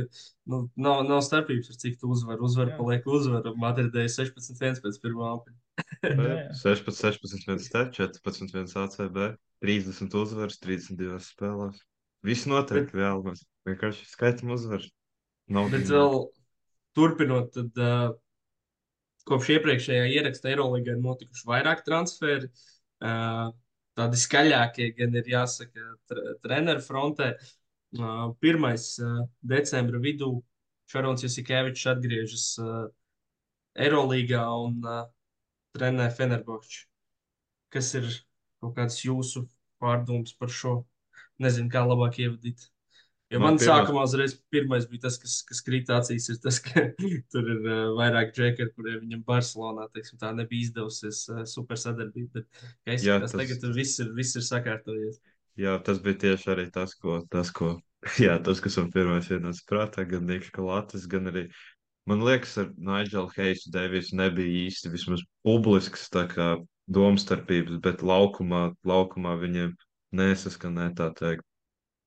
nu, 0.52 0.62
nav, 0.80 1.04
nav 1.08 1.22
starpības, 1.26 1.72
ar 1.74 1.80
cik 1.82 1.98
tu 2.02 2.12
uzvari. 2.14 2.42
Uzvar 2.48 2.72
Jā. 2.72 2.78
paliek 2.80 3.10
uzvara. 3.10 3.54
Madridē 3.60 4.06
16-1 4.12 4.82
pēc 4.84 5.00
pirmā 5.04 5.34
jā. 6.04 6.48
16, 6.62 6.96
16, 6.98 7.46
1 7.50 7.68
te, 7.74 7.84
14, 7.98 8.56
1 8.56 8.74
ACB, 8.84 9.20
30 9.66 10.18
uzvaras, 10.22 10.60
32 10.64 11.20
spēlēs. 11.28 11.84
Viss 12.26 12.48
notiek, 12.50 12.90
vēl 12.96 13.22
mēs 13.26 13.44
vienkārši 13.68 14.08
skaitam 14.10 14.56
uzvaras. 14.56 14.90
Nav 15.54 15.70
Bet 15.72 15.86
vēl 15.92 16.18
turpinot, 16.98 17.54
tad 17.56 17.78
uh, 17.80 18.10
kopš 19.30 19.54
iepriekšējā 19.58 20.10
ieraksta 20.18 20.52
Eirolandā 20.52 20.96
ir 20.96 21.04
notikuši 21.04 21.48
vairāk 21.48 21.86
transferi. 21.86 22.50
Uh, 22.98 23.54
tādi 23.98 24.20
skaļākie, 24.20 24.92
gan 24.98 25.16
ir 25.18 25.30
jāsaka, 25.30 25.94
tre, 26.10 26.34
treneru 26.44 26.84
frontē. 26.84 27.32
Uh, 27.38 27.56
pirmais 28.44 28.88
uh, 29.00 29.26
decembra 29.42 30.00
vidū 30.04 30.32
Šarons 30.92 31.24
Jasikevičs 31.24 31.86
atgriežas 31.92 32.46
Eirolandā 33.78 34.44
un 34.64 34.80
trenē 35.76 36.08
Fenerbahču. 36.16 36.86
Kas 37.74 37.92
ir 38.00 38.08
kaut 38.64 38.74
kāds 38.78 39.02
jūsu 39.06 39.46
pārdoms 39.84 40.34
par 40.40 40.50
šo? 40.50 40.80
Nezinu, 41.44 41.70
kā 41.70 41.84
labāk 41.86 42.18
ievadīt. 42.24 42.64
Jo 43.30 43.42
Man 43.44 43.54
man, 43.54 43.58
pirmais- 43.60 43.68
sākumā 43.68 44.04
uzreiz 44.08 44.34
pirmais 44.50 44.86
bija 44.88 45.02
tas, 45.04 45.18
kas, 45.20 45.42
kas 45.44 45.60
krīt 45.62 45.90
acīs, 45.92 46.30
ir 46.32 46.38
tas, 46.42 46.60
ka 46.64 46.86
tur 47.34 47.44
ir 47.52 47.60
uh, 47.68 47.82
vairāk 48.00 48.32
džekari, 48.34 48.72
kuriem 48.74 49.02
viņam 49.04 49.24
Barcelonā, 49.28 49.90
teiksim, 49.94 50.18
tā 50.22 50.32
nebija 50.34 50.64
izdevusies 50.70 51.26
uh, 51.30 51.42
super 51.46 51.76
sadarbība. 51.78 52.40
Bet, 52.40 52.64
kā 52.88 52.96
es 52.96 53.04
Jā, 53.06 53.20
tas- 53.20 53.36
tagad 53.36 53.68
viss 53.76 54.00
ir, 54.00 54.14
viss 54.16 54.40
ir 54.40 54.46
sakārtojies. 54.48 55.20
Jā, 55.58 55.74
tas 55.82 55.98
bija 56.04 56.20
tieši 56.22 56.52
arī 56.54 56.68
tas, 56.74 56.94
ko, 57.02 57.20
tas, 57.34 57.50
ko, 57.56 57.74
jā, 58.26 58.38
tas, 58.46 58.62
kas 58.62 58.78
man 58.78 58.92
pirmais 58.94 59.30
ienāca 59.34 59.66
prātā, 59.70 60.06
gan 60.10 60.28
Niks 60.30 60.52
Kalatis, 60.54 61.08
gan 61.10 61.32
arī, 61.32 61.48
man 62.10 62.22
liekas, 62.26 62.54
ar 62.62 62.70
Nigel 62.78 63.30
Heisu 63.36 63.74
Devis 63.74 64.14
nebija 64.14 64.68
īsti 64.68 64.94
vismaz 64.94 65.26
publisks 65.48 66.08
tā 66.14 66.28
kā 66.30 66.52
domstarpības, 66.94 67.82
bet 67.84 68.06
laukumā, 68.06 68.70
laukumā 68.88 69.34
viņiem 69.42 69.74
nesaskanē 70.16 70.92
tā 70.96 71.10
teikt. 71.18 71.44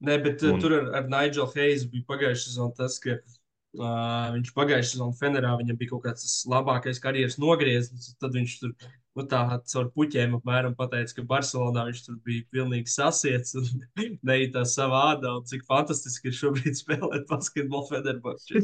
Nē, 0.00 0.16
bet 0.24 0.40
uh, 0.46 0.54
Un- 0.54 0.62
tur 0.62 0.78
ar, 0.78 0.86
ar 1.02 1.10
Nigel 1.12 1.50
Heizu 1.52 1.90
bija 1.92 2.06
pagājušā 2.08 2.46
sezona 2.46 2.72
tas, 2.78 2.96
ka 3.02 3.18
uh, 3.18 4.30
viņš 4.38 4.54
pagājušā 4.56 4.94
sezonā 4.94 5.18
Fenerā 5.18 5.52
viņam 5.60 5.76
bija 5.82 5.92
kaut 5.92 6.06
kāds 6.06 6.38
labākais 6.48 7.02
karjeras 7.02 7.36
nogrieznis. 7.42 8.14
un 8.14 8.22
Tad 8.24 8.38
viņš 8.38 8.54
tur 8.62 8.72
nu, 9.18 9.24
tā 9.30 9.40
caur 9.72 9.90
puķiem 9.94 10.36
apmēram 10.38 10.76
pateica, 10.78 11.16
ka 11.16 11.26
Barcelonā 11.32 11.86
viņš 11.88 12.02
tur 12.06 12.18
bija 12.26 12.46
pilnīgi 12.54 12.92
sasiets 12.92 13.56
un 13.58 13.68
neitā 14.30 14.64
savā 14.68 15.02
ādā. 15.14 15.34
Un 15.40 15.48
cik 15.50 15.66
fantastiski 15.68 16.30
ir 16.30 16.38
šobrīd 16.38 16.78
spēlēt 16.78 17.26
basketbolu 17.30 17.88
Fenerbahčē. 17.90 18.62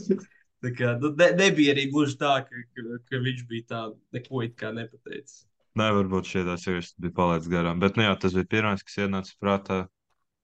Tā 0.64 0.72
kā 0.72 0.94
nu, 1.02 1.12
ne, 1.18 1.32
nebija 1.36 1.74
arī 1.74 1.88
gluži 1.92 2.16
tā, 2.20 2.38
ka, 2.46 2.62
ka, 2.74 3.00
ka 3.10 3.20
viņš 3.22 3.42
bija 3.50 3.68
tā 3.72 3.82
neko 4.16 4.46
it 4.46 4.56
kā 4.58 4.72
nepateicis. 4.74 5.44
Nē, 5.76 5.90
varbūt 5.92 6.30
šie 6.30 6.46
tās 6.46 6.64
jau 6.64 6.78
bija 7.04 7.12
palaidis 7.18 7.50
garām, 7.52 7.82
bet, 7.82 7.98
nu 7.98 8.06
jā, 8.06 8.14
tas 8.16 8.32
bija 8.32 8.48
pirmais, 8.54 8.84
kas 8.86 8.96
ienāca 9.04 9.34
prātā. 9.42 9.82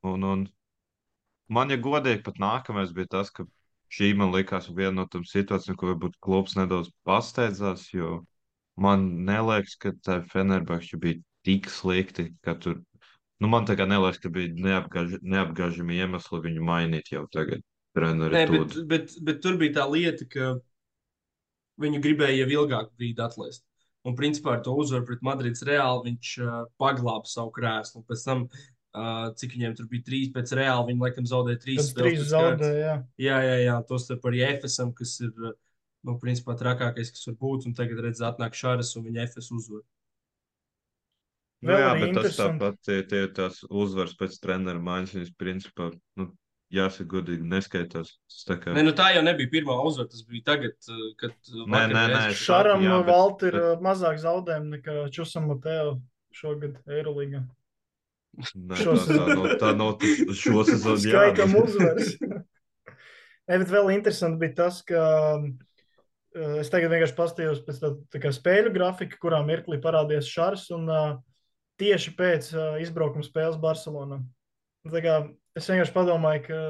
Un, 0.05 0.27
un 0.29 0.43
man, 1.49 1.73
ja 1.73 1.79
godīgi, 1.81 2.21
pat 2.27 2.37
nākamais 2.43 2.93
bija 2.93 3.09
tas, 3.15 3.31
ka 3.33 3.47
šī 3.93 4.11
man 4.19 4.35
likās 4.35 4.69
viena 4.69 4.99
no 4.99 5.07
tām 5.09 5.25
situācijām, 5.29 5.79
ko 5.81 5.89
varbūt 5.95 6.19
klubs 6.21 6.59
nedaudz 6.59 6.93
pasteidzās, 7.09 7.87
jo 7.95 8.19
man 8.83 9.05
neliekas, 9.27 9.77
ka 9.81 9.95
tā 10.05 10.21
Fenerbahča 10.33 10.99
bija 11.03 11.21
tik 11.47 11.69
slikti, 11.71 12.31
ka 12.45 12.55
tur, 12.59 12.81
nu 13.43 13.51
man 13.51 13.67
tā 13.69 13.77
kā 13.79 13.87
neliekas, 13.89 14.21
ka 14.23 14.31
bija 14.33 14.53
neapgāž, 14.55 15.19
neapgāžami 15.23 15.99
iemesli 16.03 16.43
viņu 16.47 16.67
mainīt 16.67 17.15
jau 17.15 17.27
tagad. 17.33 17.65
Treneri 17.93 18.33
Nē, 18.33 18.45
bet, 18.49 18.77
bet, 18.89 19.11
bet 19.21 19.43
tur 19.45 19.59
bija 19.61 19.83
tā 19.83 19.83
lieta, 19.93 20.25
ka 20.33 20.55
viņu 21.83 22.01
gribēja 22.05 22.47
jau 22.47 22.63
ilgāku 22.63 22.97
brīdi 22.97 23.21
atlaist. 23.21 23.67
Un, 24.09 24.17
principā, 24.19 24.57
ar 24.57 24.63
to 24.67 24.75
uzvaru 24.81 25.07
pret 25.07 25.21
Madrides 25.23 25.63
Reāli 25.67 26.09
viņš 26.09 26.31
uh, 26.43 26.55
paglāba 26.81 27.29
savu 27.31 27.53
krēslu. 27.55 28.03
Pēc 28.09 28.25
tam, 28.27 28.47
uh, 28.49 29.29
cik 29.39 29.55
viņiem 29.55 29.77
tur 29.79 29.91
bija 29.93 30.07
trīs 30.09 30.33
pēc 30.35 30.55
Reāli, 30.59 30.89
viņi 30.89 31.05
laikam 31.05 31.29
zaudēja 31.31 31.61
trīs 31.63 31.93
Tad 31.93 32.01
trīs 32.01 32.25
zaudēja. 32.33 32.81
jā. 32.81 32.97
Jā, 33.29 33.37
jā, 33.47 33.59
jā. 33.67 33.77
Tos 33.87 34.09
starp 34.09 34.27
arī 34.33 34.43
Efesam, 34.49 34.91
kas 34.97 35.15
ir, 35.23 35.31
uh, 35.37 35.55
nu, 36.07 36.17
principā, 36.23 36.57
trakākais, 36.59 37.11
kas 37.15 37.27
var 37.31 37.37
būt. 37.43 37.67
Un 37.71 37.75
tagad, 37.79 38.01
redz, 38.05 38.23
atnāk 38.27 38.57
Šāras 38.59 38.95
un 38.99 39.07
viņa 39.09 39.25
Efes 39.29 39.51
uzvar. 39.55 39.83
Nu, 41.63 41.71
Vēl 41.71 41.79
jā, 41.79 41.91
bet 42.01 42.17
tas 42.19 42.39
tāpat 42.41 42.79
tie, 42.83 43.01
tie 43.07 43.27
tās 43.31 43.61
uzvaras 43.71 44.17
pēc 44.19 44.35
treneru 44.43 44.81
maiņas, 44.83 45.13
viņas 45.15 45.35
principā, 45.39 45.93
nu, 46.19 46.27
jāsaka 46.75 47.07
godīgi, 47.13 47.47
neskaitās. 47.47 48.17
Tā 48.49 48.57
kā... 48.59 48.73
Nē, 48.75 48.83
nu 48.89 48.95
tā 48.99 49.13
jau 49.15 49.23
nebija 49.23 49.51
pirmā 49.53 49.77
uzvara. 49.87 50.11
Tas 50.11 50.25
bija 50.27 50.43
tagad, 50.51 50.75
uh, 50.91 51.05
kad. 51.21 51.37
uh, 51.53 51.63
Nē, 51.71 51.85
nē, 51.93 52.05
nē, 52.17 52.23
Šaram 52.35 52.83
jā, 52.83 52.97
un 52.99 53.07
bet- 53.07 53.15
Valti 53.15 53.51
ir 53.53 53.59
bet- 53.61 53.69
uh, 53.77 53.85
mazāk 53.87 54.19
zaudējumu 54.25 54.75
nekā 54.79 54.97
Čusam 55.15 55.47
Mateo 55.53 56.01
šogad 56.35 56.81
Eirolandā. 56.91 57.45
Nē, 58.57 58.79
Šo 58.81 58.97
tā, 58.97 59.13
tā, 59.13 59.33
no, 59.37 59.49
tā 59.61 59.73
nav 59.77 60.03
šo 60.35 60.65
sezonu. 60.67 60.99
Skaitam 61.05 61.53
bet- 61.55 61.69
uzvaras. 61.69 62.15
Nē, 63.47 63.59
bet 63.63 63.71
vēl 63.71 63.93
interesanti 64.01 64.41
bija 64.43 64.57
tas, 64.65 64.83
ka 64.89 64.99
uh, 65.37 65.47
es 66.35 66.71
tagad 66.73 66.93
vienkārši 66.93 67.17
paskatījos 67.19 67.63
pēc 67.67 67.81
tā, 67.83 67.91
tā 68.13 68.21
kā 68.23 68.33
spēļu 68.35 68.73
grafika, 68.75 69.19
kurā 69.21 69.43
mirklī 69.47 69.79
parādījās 69.83 70.31
Šārs 70.33 70.69
un 70.77 70.89
uh, 70.89 71.17
tieši 71.81 72.15
pēc 72.19 72.53
uh, 72.57 72.79
izbraukuma 72.83 73.27
spēles 73.27 73.61
Barcelonā. 73.63 74.23
Es 74.89 75.69
vienkārši 75.69 75.95
padomāju, 75.95 76.45
ka 76.47 76.61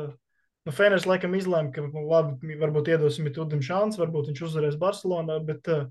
nu, 0.66 0.74
Fēners 0.74 1.06
laikam 1.08 1.36
izlēma, 1.38 1.70
ka 1.74 1.84
nu, 1.86 2.06
labi, 2.10 2.56
varbūt 2.60 2.90
iedosim 2.92 3.30
Tudim 3.34 3.62
šansu, 3.64 4.02
varbūt 4.02 4.32
viņš 4.32 4.42
uzvarēs 4.48 4.80
Barcelonā, 4.80 5.38
bet 5.46 5.70
uh, 5.72 5.86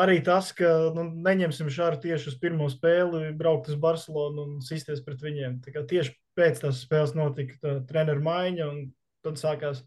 arī 0.00 0.20
tas, 0.26 0.50
ka 0.56 0.70
nu, 0.96 1.06
neņemsim 1.26 1.70
šādu 1.72 2.00
tieši 2.06 2.32
uz 2.32 2.38
pirmo 2.40 2.68
spēli, 2.72 3.30
braukt 3.36 3.70
uz 3.70 3.78
Barcelonu 3.80 4.46
un 4.46 4.58
sisties 4.64 5.02
pret 5.06 5.22
viņiem. 5.24 5.60
Tieši 5.66 6.14
pēc 6.38 6.62
tās 6.64 6.84
spēles 6.86 7.16
notika 7.18 7.58
tā 7.62 7.76
treneru 7.88 8.22
maiņa, 8.24 8.70
un 8.70 8.84
tad 9.26 9.40
sākās 9.40 9.84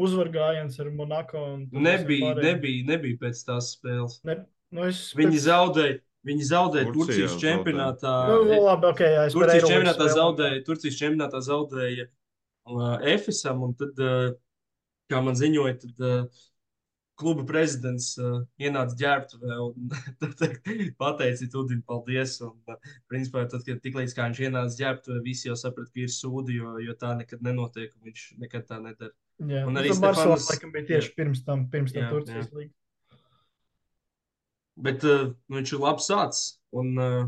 uzvaru 0.00 0.32
gājiens 0.34 0.78
ar 0.82 0.90
Monako. 0.90 1.42
Nebija, 1.72 2.34
nebija, 2.38 2.84
nebija 2.94 3.20
pēc 3.26 3.44
tās 3.46 3.72
spēles. 3.76 4.20
Ne, 4.26 4.40
nu 4.74 4.88
es 4.88 5.12
Viņi 5.16 5.36
pēc- 5.38 5.44
zaudēja, 5.48 5.98
viņi 6.26 6.48
zaudēja 6.50 6.92
Turcijas 6.92 7.34
zaudēja. 7.34 7.42
čempionātā. 7.44 8.14
Nu, 8.30 8.56
labi, 8.64 8.86
ok, 8.90 9.04
jā, 9.16 9.26
Turcijas 9.36 9.68
čempionātā 9.70 10.08
zaudēja, 10.16 10.64
Turcijas 10.66 10.98
čempionātā 11.02 11.42
zaudēja 11.50 12.08
uh, 12.08 12.98
Efesam, 13.14 13.62
un 13.68 13.74
tad, 13.78 13.98
uh, 14.02 14.34
kā 15.12 15.22
man 15.22 15.34
ziņoja, 15.38 15.76
tad 15.84 16.00
uh, 16.00 16.42
kluba 17.20 17.44
prezidents 17.46 18.16
uh, 18.18 18.40
ienāca 18.58 18.96
ģērbtuvē 18.98 19.58
un 19.62 19.92
pateica 21.00 21.46
Tudim 21.52 21.82
paldies. 21.86 22.40
Un, 22.42 22.56
uh, 22.66 22.94
principā, 23.10 23.44
tad, 23.50 23.62
kad 23.68 23.78
tiklīdz 23.84 24.16
kā 24.16 24.26
viņš 24.30 24.40
ienāca 24.48 24.80
ģērbtuvē, 24.80 25.20
visi 25.22 25.46
jau 25.50 25.54
saprata, 25.60 25.92
ka 25.94 26.02
ir 26.02 26.10
sūdi, 26.10 26.56
jo, 26.58 26.74
jo 26.82 26.96
tā 26.98 27.12
nekad 27.20 27.44
nenotiek, 27.46 27.92
un 27.94 28.08
viņš 28.10 28.24
nekad 28.42 28.66
tā 28.66 28.80
nedara. 28.82 29.14
Jā, 29.42 29.64
Un 29.66 29.74
un 29.74 29.80
arī 29.80 29.90
Barcelona 29.98 30.42
laikam 30.46 30.72
bija 30.74 30.88
tieši 30.92 31.14
pirms 31.18 31.42
tam, 31.46 31.66
pirms 31.70 31.94
tam 31.94 32.04
Jā, 32.04 32.10
Turcijas 32.12 32.52
līga. 32.54 32.70
Bet 34.86 35.06
uh, 35.06 35.30
nu, 35.48 35.58
viņš 35.58 35.72
ir 35.74 35.82
labs 35.82 36.06
sācis. 36.10 36.44
Un 36.74 36.94
uh, 36.98 37.24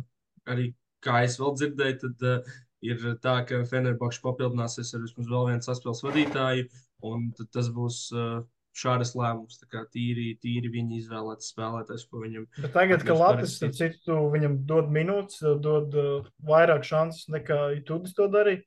arī, 0.51 0.71
kā 1.05 1.23
es 1.27 1.38
vēl 1.40 1.55
dzirdēju, 1.59 1.99
tad 2.03 2.27
uh, 2.27 2.57
ir 2.87 3.03
tā, 3.23 3.40
ka 3.49 3.62
Fenerbahčs 3.71 4.23
papildināsies 4.25 4.95
ar 4.95 5.03
vismaz 5.05 5.31
vēl 5.31 5.51
vienu 5.51 5.66
saspēles 5.66 6.05
vadītāju, 6.07 6.69
un 7.11 7.31
tad 7.38 7.51
tas 7.55 7.71
būs 7.75 8.01
uh, 8.14 8.40
šādas 8.77 9.14
lēmums. 9.19 9.59
Tā 9.61 9.69
kā 9.73 9.85
tīri, 9.92 10.33
tīri 10.42 10.71
viņa 10.73 10.99
izvēlēts 11.01 11.53
spēlētājs, 11.55 12.07
ko 12.11 12.23
viņam. 12.25 12.49
Bet 12.61 12.75
tagad, 12.77 13.05
kad 13.07 13.21
Latvijas 13.21 13.59
citu 13.79 14.19
viņam 14.35 14.59
dod 14.69 14.90
minūtes, 14.92 15.42
dod 15.64 15.95
uh, 15.97 16.27
vairāk 16.47 16.87
šansas 16.87 17.31
nekā 17.33 17.61
Itudis 17.81 18.16
to 18.19 18.29
darīja. 18.33 18.62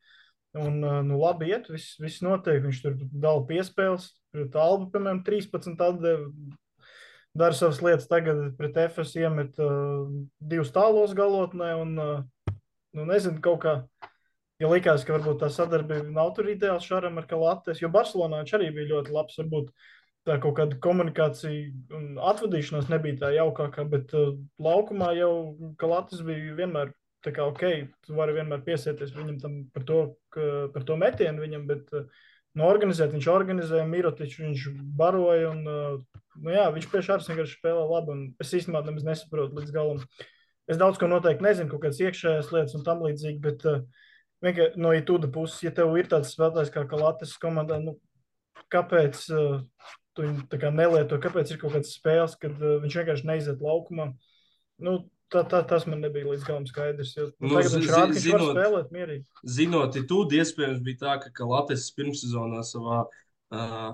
Un, 0.58 0.80
nu, 0.82 1.20
labi, 1.22 1.52
iet, 1.52 1.68
viss, 1.70 1.98
viss 2.02 2.24
notiek. 2.26 2.64
Viņš 2.64 2.82
tur 2.82 2.96
dala 3.12 3.44
piespēles. 3.50 4.10
Pret 4.34 4.56
Albu, 4.58 4.90
piemēram, 4.94 5.22
13 5.26 5.78
atdeva. 5.86 6.32
Dara 7.38 7.54
savas 7.54 7.78
lietas, 7.86 8.08
tagad 8.10 8.40
pret 8.58 8.78
FS 8.90 9.14
iemet 9.22 9.60
uh, 9.62 10.08
divus 10.42 10.72
tālos 10.74 11.14
galotnē. 11.18 11.76
Un, 11.78 11.94
uh, 12.02 12.56
nu, 12.98 13.06
nezinu, 13.06 13.38
kaut 13.46 13.62
kā. 13.66 13.76
Ja 14.60 14.68
likās, 14.68 15.06
ka 15.08 15.16
varbūt 15.16 15.38
tā 15.40 15.48
sadarbība 15.54 16.10
nav 16.12 16.34
tur 16.36 16.50
ideāla 16.52 16.82
šāram 16.84 17.22
ar 17.22 17.30
Kalates, 17.30 17.80
jo 17.80 17.88
Barcelonā 17.94 18.42
viņš 18.42 18.56
arī 18.58 18.74
bija 18.76 18.90
ļoti 18.96 19.14
labs. 19.16 19.38
Varbūt 19.40 19.70
tā 20.28 20.36
kaut 20.44 20.58
kāda 20.58 20.80
komunikācija 20.84 21.70
un 21.96 22.18
atvadīšanās 22.32 22.90
nebija 22.92 23.22
tā 23.22 23.30
jaukākā, 23.38 23.86
bet 23.94 24.18
uh, 24.18 24.34
laukumā 24.60 25.14
jau 25.16 25.32
Kalatis 25.80 26.26
bija 26.26 26.58
vienmēr 26.58 26.92
tā 27.26 27.34
kā 27.36 27.46
ok, 27.50 27.64
tu 28.06 28.16
vari 28.18 28.36
vienmēr 28.38 28.64
piesieties 28.66 29.14
viņam 29.16 29.38
tam 29.42 29.56
par 29.76 29.86
to, 29.88 30.00
ka, 30.34 30.50
par 30.74 30.86
to 30.88 30.98
metienu 31.00 31.44
viņam, 31.44 31.66
bet 31.70 31.94
uh, 31.98 32.08
nu, 32.58 32.66
organizēt. 32.68 33.14
Viņš 33.16 33.30
organizēja, 33.32 33.88
Mirotičs 33.90 34.42
viņš 34.42 34.68
baroja. 35.00 35.54
Un, 35.54 35.64
uh, 35.70 36.22
nu, 36.40 36.54
jā, 36.54 36.68
viņš 36.76 36.90
pie 36.92 37.04
šādas 37.06 37.30
vienkārši 37.32 37.58
spēlē 37.60 37.86
labi. 37.90 38.20
Es 38.44 38.54
īstenībā 38.56 38.84
nemaz 38.86 39.08
nesaprotu 39.08 39.60
līdz 39.60 39.76
galam. 39.76 40.04
Es 40.70 40.78
daudz 40.78 41.00
ko 41.02 41.10
noteikti 41.10 41.46
nezinu, 41.46 41.72
kaut 41.72 41.84
kādas 41.86 42.02
iekšējās 42.04 42.52
lietas 42.54 42.78
un 42.78 42.86
tam 42.88 43.04
līdzīgi. 43.06 43.40
Bet 43.44 43.66
uh, 43.70 43.84
vienkārši 44.46 44.82
no 44.82 44.94
itūda 44.98 45.32
puses, 45.34 45.64
ja 45.66 45.74
tev 45.76 45.96
ir 46.00 46.10
tāds 46.12 46.34
spēlētājs 46.36 46.74
kā 46.76 46.86
Kalatas 46.90 47.36
komandā, 47.42 47.80
nu, 47.84 47.98
kāpēc 48.70 49.24
tu 50.16 50.26
viņu 50.26 50.74
nelieto, 50.76 51.18
kāpēc 51.22 51.54
ir 51.54 51.60
kaut 51.62 51.74
kādas 51.74 51.96
spēles, 51.96 52.36
kad 52.40 52.60
viņš 52.60 52.98
vienkārši 53.00 53.28
neiziet 53.28 53.64
laukumā. 53.64 54.12
Nu, 54.84 55.00
Tā, 55.30 55.44
tā, 55.46 55.62
tas 55.70 55.86
man 55.86 56.02
nebija 56.02 56.26
līdz 56.26 56.46
galam 56.48 56.66
skaidrs. 56.66 57.14
Jo, 57.14 57.28
nu, 57.38 57.52
tagad 57.54 57.76
viņš 57.76 57.90
rāda, 57.94 58.14
ka 58.16 58.22
viņš 58.26 58.34
var 58.34 58.46
spēlēt 58.48 58.94
mierīgi. 58.96 59.26
Zinot, 59.58 59.98
tu 60.10 60.22
iespējams 60.40 60.80
bija 60.86 61.02
tā, 61.04 61.18
ka 61.38 61.50
Latvijas 61.50 61.92
pirmssezonā 61.94 62.64
savā 62.66 63.04
uh, 63.06 63.92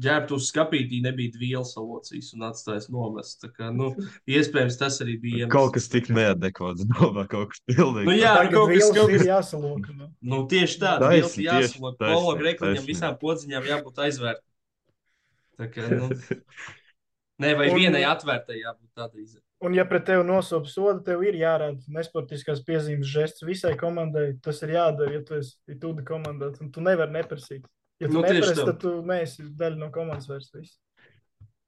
ģērbtu 0.00 0.36
uz 0.36 0.48
skapītī 0.50 1.00
nebija 1.04 1.40
vielas 1.40 1.72
salocījis 1.76 2.30
un 2.36 2.44
atstājis 2.50 2.88
nomest. 2.92 3.40
Tā 3.42 3.50
kā, 3.56 3.70
nu, 3.74 3.90
iespējams, 4.30 4.78
tas 4.80 5.00
arī 5.04 5.16
bija. 5.22 5.42
Iemesls. 5.42 5.54
Kaut 5.56 5.74
kas 5.76 5.88
tik 5.92 6.10
neadekvāts, 6.12 6.86
domā, 6.92 7.26
kaut 7.30 7.52
kas 7.54 7.64
pilnīgi. 7.68 8.06
Nu, 8.08 8.16
jā, 8.16 8.36
Tagad 8.38 8.56
kaut 8.56 8.72
kas, 8.74 8.86
kaut 8.96 9.12
kas... 9.12 9.16
ir 9.16 9.26
jāsalok. 9.30 9.90
Nu. 9.96 10.08
Nu, 10.32 10.42
tieši 10.50 10.80
tā, 10.82 10.94
vielas 11.04 11.36
jāsalok. 11.40 12.00
Polo 12.00 12.36
grekliņam 12.40 12.88
visām 12.88 13.18
podziņām 13.20 13.68
jābūt 13.72 14.02
aizvērtām. 14.06 14.48
Tā 15.60 15.68
kā, 15.74 15.88
nu, 15.92 16.08
nē, 17.44 17.54
vai 17.58 17.68
Un- 17.72 17.80
vienai 17.80 18.04
atvērtai 18.08 18.62
jābūt 18.62 18.90
tādai. 18.96 19.26
izē- 19.26 19.44
Un, 19.60 19.74
ja 19.76 19.84
pret 19.84 20.06
tevi 20.08 20.24
nosopa 20.24 20.70
sodu, 20.72 21.02
tev 21.04 21.20
ir 21.28 21.36
jārāda 21.36 21.92
nesportiskās 21.92 22.62
piezīmes 22.64 23.08
žests 23.12 23.44
visai 23.44 23.74
komandai. 23.80 24.30
Tas 24.40 24.62
ir 24.64 24.72
jādara, 24.72 25.18
ja 25.18 25.24
tu 25.26 25.36
esi 25.36 25.76
tuda 25.82 26.04
komandā. 26.06 26.48
Un 26.64 26.70
tu 26.72 26.80
nevari 26.84 27.12
neprasīt. 27.18 27.66
Ja 28.00 28.08
tu 28.08 28.16
Nu, 28.16 28.22
neprasi, 28.24 28.64
tad 28.64 28.78
tu 28.80 28.94
neesi 29.04 29.44
daļa 29.60 29.76
no 29.76 29.90
komandas 29.92 30.30
vairs. 30.30 30.48
Viss. 30.54 30.78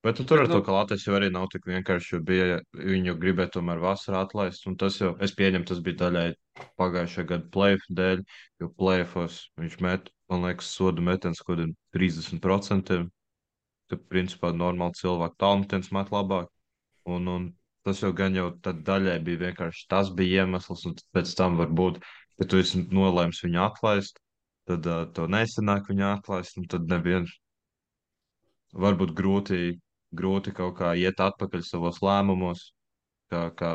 Bet 0.03 0.17
tu 0.17 0.25
tur 0.25 0.41
ar 0.41 0.49
to, 0.49 0.57
nu- 0.59 0.65
ka 0.65 0.73
Latvijas 0.73 1.05
jau 1.07 1.15
arī 1.15 1.29
nav 1.31 1.47
tik 1.53 1.69
vienkārši, 1.69 2.15
jo 2.15 2.21
bija, 2.27 2.61
viņu 2.75 3.15
gribēja 3.21 3.53
tomēr 3.59 3.79
vasarā 3.79 4.25
atlaist, 4.25 4.67
un 4.67 4.75
tas 4.77 4.97
jau, 4.99 5.13
es 5.23 5.37
pieņemu, 5.37 5.69
tas 5.69 5.79
bija 5.79 6.01
daļai 6.01 6.35
pagājušā 6.81 7.27
gada 7.29 7.47
playoff 7.55 7.85
dēļ, 7.93 8.25
jo 8.61 8.69
playoffos 8.81 9.51
viņš 9.61 9.77
met, 9.85 10.09
man 10.33 10.43
liekas, 10.49 10.73
sodu 10.75 11.05
metens 11.05 11.45
kaut 11.45 11.59
kādiem 11.59 11.77
30%, 11.95 13.11
ka, 13.93 13.97
principā, 14.11 14.51
normāli 14.57 14.99
cilvēku 14.99 15.39
tālmetens 15.39 15.93
met 15.93 16.11
labāk, 16.11 16.49
un, 17.07 17.29
un 17.29 17.53
tas 17.87 18.03
jau 18.03 18.13
gan 18.17 18.37
jau 18.39 18.49
daļai 18.65 19.19
bija 19.27 19.47
vienkārši 19.47 19.87
tas 19.91 20.11
bija 20.19 20.45
iemesls, 20.45 20.85
un 20.89 20.97
pēc 21.15 21.33
tam 21.39 21.57
varbūt, 21.61 22.01
ka 22.39 22.49
tu 22.49 22.61
esi 22.63 22.85
nolēms 22.91 23.43
viņu 23.45 23.63
atlaist, 23.67 24.21
tad 24.71 24.87
uh, 24.87 25.07
to 25.17 25.27
nesanāk 25.31 25.89
viņu 25.91 26.07
atlaist, 26.11 26.59
un 26.61 26.69
tad 26.71 26.87
neviens 26.91 27.33
varbūt 28.73 29.17
grūti, 29.19 29.63
grūti 30.17 30.55
kaut 30.57 30.79
kā 30.79 30.95
iet 30.99 31.21
atpakaļ 31.21 31.65
savos 31.67 32.01
lēmumos. 32.05 32.71
Kā, 33.33 33.47
kā, 33.57 33.73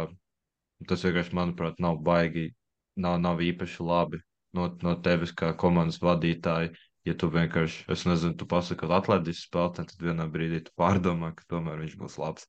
tas 0.89 1.03
vienkārši, 1.05 1.33
manuprāt, 1.37 1.79
nav 1.81 1.99
baigi, 2.05 2.51
nav, 2.95 3.17
nav 3.21 3.41
īpaši 3.41 3.85
labi 3.85 4.21
no, 4.57 4.67
no 4.83 4.93
tevis 5.05 5.33
kā 5.37 5.53
komandas 5.63 6.01
vadītāja. 6.03 6.73
Ja 7.07 7.15
tu 7.15 7.29
vienkārši, 7.31 7.85
es 7.93 8.03
nezinu, 8.09 8.35
tu 8.35 8.45
pasaki, 8.49 8.81
ka 8.83 8.99
atlēdīs 8.99 9.45
spēlētājs, 9.47 9.93
tad 9.93 10.07
vienā 10.09 10.25
brīdī 10.31 10.65
tu 10.65 10.73
pārdomā, 10.79 11.31
ka 11.37 11.45
tomēr 11.53 11.79
viņš 11.85 11.95
būs 12.01 12.17
labs. 12.19 12.47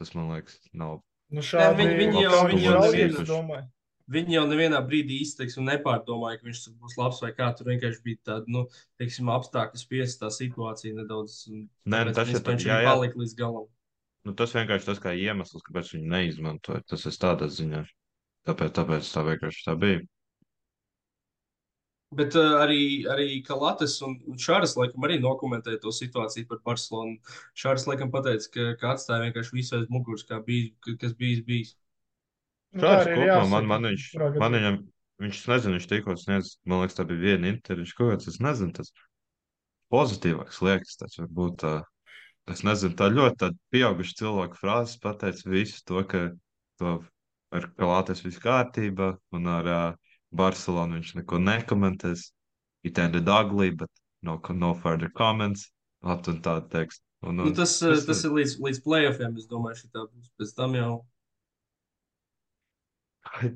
Tas 0.00 0.14
man 0.16 0.30
liekas, 0.32 0.56
nav. 0.72 1.02
Nu, 1.30 1.42
šādi 1.44 1.76
viņi- 1.84 1.98
viņi 2.00 2.22
jau, 2.24 2.38
viņi 2.48 2.70
viņi 2.94 3.12
jau 3.18 3.26
domāju. 3.28 3.66
Viņi 4.10 4.34
jau 4.34 4.42
nevienā 4.50 4.78
brīdī 4.82 5.20
izteiks 5.22 5.54
un 5.60 5.68
nepārdomāja, 5.68 6.40
ka 6.40 6.46
viņš 6.48 6.62
būs 6.80 6.96
labs 6.98 7.20
vai 7.22 7.30
kā. 7.36 7.50
Tur 7.56 7.68
vienkārši 7.68 8.00
bija 8.02 8.18
tāda, 8.26 8.44
nu, 8.48 8.64
teiksim, 8.98 9.28
apstākļu 9.30 9.78
spiesta 9.78 10.26
tā 10.26 10.30
situācija 10.34 10.96
nedaudz. 10.96 11.36
Nē, 11.86 12.00
nu 12.08 12.12
tas 12.16 12.28
ir 12.32 12.40
tā- 12.40 12.56
viņš 12.56 12.66
palika 12.88 13.14
līdz 13.22 13.36
galam. 13.38 13.68
Nu, 14.24 14.34
tas 14.34 14.52
vienkārši 14.52 14.84
tas 14.88 14.98
kā 14.98 15.14
iemesls, 15.14 15.62
kāpēc 15.62 15.92
viņu 15.94 16.08
neizmantoja. 16.10 16.82
Tas 16.86 17.06
ir 17.06 17.12
tādā 17.12 17.46
ziņā. 17.46 17.86
Tāpēc, 18.48 18.72
tāpēc 18.80 19.06
tā 19.14 19.22
vienkārši 19.30 19.62
tā 19.68 19.78
bija. 19.78 20.00
Bet 22.10 22.34
uh, 22.34 22.56
arī, 22.58 23.06
arī 23.06 23.26
Kalates 23.46 23.92
un 24.02 24.16
un 24.26 24.38
Šāras 24.42 24.72
laikam 24.74 25.04
arī 25.06 25.20
dokumentēja 25.22 25.78
to 25.84 25.92
situāciju 25.94 26.48
par 26.50 26.58
Barcelonu. 26.66 27.20
Šāras 27.54 27.86
laikam 27.86 28.10
pateica, 28.10 28.48
ka, 28.56 28.64
ka 28.80 28.94
atstāja 28.96 29.28
vienkārši 29.28 29.54
visu 29.54 29.76
aiz 29.78 29.84
muguras, 29.94 30.24
kā 30.26 30.40
bija, 30.42 30.72
ka- 30.82 30.96
kas 31.04 31.14
bijis 31.14 31.44
bijis. 31.46 31.76
Nu, 32.74 32.82
ir 32.82 33.12
kopumā 33.12 33.28
jāsaka, 33.28 33.52
man, 33.52 33.68
man 33.70 33.86
viņš, 33.92 34.08
gadījumā. 34.16 34.42
man 34.42 34.58
viņam, 34.58 34.80
viņš, 35.22 35.44
nezinu, 35.52 35.76
viņš 35.78 35.86
tikko 35.92 36.16
sniedz, 36.18 36.50
man 36.66 36.82
liekas, 36.82 36.98
tā 36.98 37.06
bija 37.06 37.22
viena 37.28 37.50
intervija, 37.54 37.84
viņš 37.84 37.94
kaut 37.98 38.12
kāds, 38.14 38.28
es 38.30 38.42
nezinu, 38.42 38.74
tas 38.80 38.92
pozitīvāks 39.94 40.60
liekas, 40.66 40.98
tas 41.00 41.16
varbūt 41.22 41.56
tā, 41.62 41.72
es 42.50 42.62
nezinu, 42.66 42.94
tā 42.98 43.10
ļoti 43.14 43.40
tāda 43.44 43.58
pieauguša 43.74 44.18
cilvēka 44.22 44.58
frāzes 44.58 44.98
pateica 45.02 45.50
visu 45.50 45.82
to, 45.86 46.02
ka 46.10 46.26
to 46.82 46.98
ar 47.54 47.66
Kalātes 47.78 48.22
viss 48.26 48.42
kārtībā, 48.42 49.12
un 49.34 49.50
ar 49.50 49.70
uh, 49.70 50.09
Barcelonu 50.36 50.98
viņš 50.98 51.14
neko 51.20 51.40
nekomentēs. 51.42 52.30
It 52.86 52.98
ended 52.98 53.28
ugly, 53.28 53.70
but 53.70 53.90
no, 54.22 54.40
no 54.54 54.74
further 54.74 55.10
comments. 55.10 55.70
At 56.02 56.28
un 56.32 56.40
tāda 56.40 56.68
teksta. 56.72 57.04
Un, 57.20 57.36
Nu, 57.36 57.50
un, 57.50 57.52
tas, 57.52 57.74
tas, 57.82 58.06
tas 58.08 58.22
ir 58.24 58.32
līdz, 58.32 58.54
līdz 58.64 58.78
playoffiem, 58.80 59.34
es 59.36 59.48
domāju, 59.48 59.82
šī 59.82 59.90
tā 59.92 60.06
būs. 60.06 60.30
Pēc 60.40 60.54
tam 60.56 60.76
jau. 60.78 60.92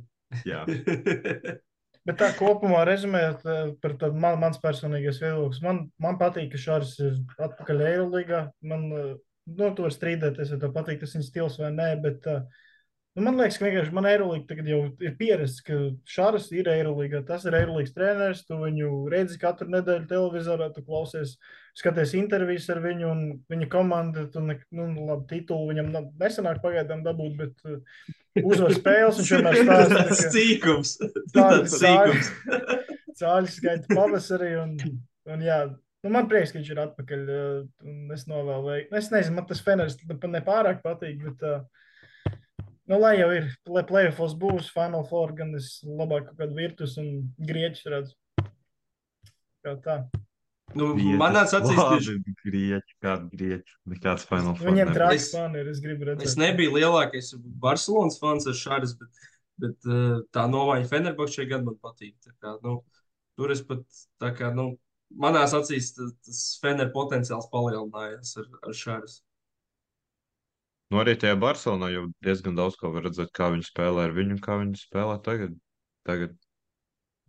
Jā. 0.51 0.65
Bet 2.05 2.19
tā 2.21 2.29
kopumā 2.37 2.83
rezumējot 2.85 3.47
eh, 3.49 3.69
par 3.81 3.95
tādu 4.01 4.21
man, 4.21 4.37
mans 4.43 4.61
personīgais 4.61 5.23
viedoklis, 5.23 5.63
man, 5.65 5.87
man 6.05 6.19
patīk, 6.21 6.51
ka 6.53 6.61
Šārs 6.61 6.99
ir 7.01 7.15
atpakaļ 7.47 7.81
Eirolandā. 7.87 8.43
Man, 8.69 8.85
eh, 8.93 9.15
nu, 9.49 9.71
tur 9.71 9.89
var 9.89 9.95
strīdēties, 9.97 10.53
vai 10.53 10.61
tev 10.61 10.75
patīk 10.77 11.01
tas 11.01 11.17
viņa 11.17 11.29
stils 11.31 11.57
vai 11.63 11.73
nē, 11.73 11.89
bet 12.05 12.29
uh, 12.29 12.45
nu, 13.15 13.23
man 13.23 13.37
liekas, 13.39 13.57
ka 13.61 13.67
vienkārši 13.69 13.93
man 13.95 14.07
Eirolandā 14.11 14.49
tagad 14.49 14.67
jau 14.71 14.79
ir 15.07 15.13
pierasts, 15.19 15.63
ka 15.67 15.77
Šārs 16.11 16.49
ir 16.57 16.67
Eirolandā. 16.73 17.21
Tas 17.29 17.45
ir 17.47 17.55
Eirolandas 17.55 17.93
treneris, 17.95 18.41
tu 18.49 18.59
viņu 18.59 18.89
redzi 19.13 19.39
katru 19.43 19.69
nedēļu 19.71 20.09
televizorā, 20.11 20.67
tu 20.75 20.83
klausies, 20.87 21.37
skaties 21.79 22.15
intervijas 22.19 22.67
ar 22.75 22.81
viņu 22.83 23.07
un 23.13 23.23
viņa 23.51 23.69
komandu. 23.71 24.27
Tu 24.35 24.43
ne, 24.43 24.57
nu, 24.75 24.89
labi, 25.11 25.29
titulu 25.31 25.71
viņam 25.71 25.93
nesanāk 26.23 26.59
pagaidām 26.65 27.05
dabūt, 27.07 27.37
bet 27.39 27.71
uh, 27.71 27.79
uzvar 28.43 28.75
spēles 28.75 29.23
viņš 29.23 29.33
vienmēr 29.37 29.61
stāsta. 29.63 30.03
Tas 30.11 30.25
ka- 30.25 30.35
cīkums. 30.35 30.97
Tādas 31.35 31.71
Tas 31.79 31.79
cīkums. 31.85 32.33
cāļu 33.23 33.55
skaita 33.55 33.95
pavasarī. 33.95 34.51
Un, 34.65 34.75
un, 35.31 35.47
jā, 35.47 35.61
nu, 35.71 36.11
man 36.15 36.27
prieks, 36.31 36.51
ka 36.51 36.59
viņš 36.59 36.73
ir 36.75 36.83
atpakaļ. 36.89 37.25
uh, 37.31 37.63
un 37.87 38.19
Es 38.19 38.27
novēlu, 38.31 38.75
es 38.91 39.11
nezinu, 39.15 39.39
man 39.39 39.47
tas 39.51 39.63
Feners 39.63 39.99
nepārāk 40.11 40.83
patīk. 40.83 41.23
Bet, 41.29 41.47
uh, 41.47 41.84
nu, 42.91 42.99
lai 43.01 43.15
jau 43.19 43.31
ir, 43.35 43.49
lai 43.71 43.83
playoffs 43.89 44.35
būs, 44.41 44.71
Final 44.75 45.05
Four, 45.09 45.33
gan 45.39 45.55
es 45.59 45.79
labāk 45.87 46.29
kaut 46.31 46.39
kādu 46.43 46.59
virtus 46.59 46.97
un 47.01 47.11
grieķus 47.39 47.89
redzu. 47.93 48.15
Kā 49.65 49.77
tā. 49.85 49.99
Nu, 50.75 50.91
manā 51.21 51.45
acīs, 51.45 52.09
grieķi, 52.43 52.97
kāda 53.05 53.29
grieķi, 53.31 53.77
nekāds 53.93 54.25
Final 54.29 54.57
Four. 54.57 54.71
Viņiem 54.71 54.91
Es- 55.13 55.31
fani 55.33 55.61
ir, 55.61 55.69
es 55.71 55.81
gribu 55.81 56.09
redzēt. 56.09 56.25
es 56.25 56.37
nebiju 56.41 56.73
lielākais 56.79 57.35
Barcelonas 57.63 58.19
fans 58.19 58.47
ar 58.47 58.57
šādas, 58.59 58.97
bet, 58.99 59.09
bet 59.61 59.87
uh, 59.87 60.23
tā 60.33 60.47
nomaiņa 60.51 60.89
Fenerbahčē 60.91 61.49
gan 61.49 61.65
man 61.65 61.77
patīk. 61.77 62.17
Tā 62.25 62.33
Kā, 62.41 62.57
nu, 62.65 62.83
tur 63.39 63.51
es 63.55 63.63
pat, 63.63 63.85
tā 64.21 64.33
kā, 64.37 64.51
nu, 64.55 64.79
manās 65.15 65.55
acīs 65.55 65.93
tas, 65.95 66.59
Fener 66.63 66.91
potenciāls 66.93 67.49
palielinājās 67.53 68.37
ar, 68.41 68.49
ar 68.67 68.73
šādas. 68.75 69.21
Nu, 70.93 71.01
arī 71.01 71.15
tajā 71.17 71.37
Barcelonā 71.41 71.89
jau 71.95 72.07
diezgan 72.23 72.55
daudz 72.59 72.77
ko 72.77 72.91
var 72.95 73.07
redzēt, 73.09 73.31
kā 73.35 73.49
viņi 73.55 73.65
spēlē 73.71 74.09
ar 74.09 74.13
viņu 74.17 74.41
kā 74.45 74.59
viņi 74.61 74.77
spēlē 74.85 75.17
tagad. 75.25 75.55
Tagad 76.05 76.35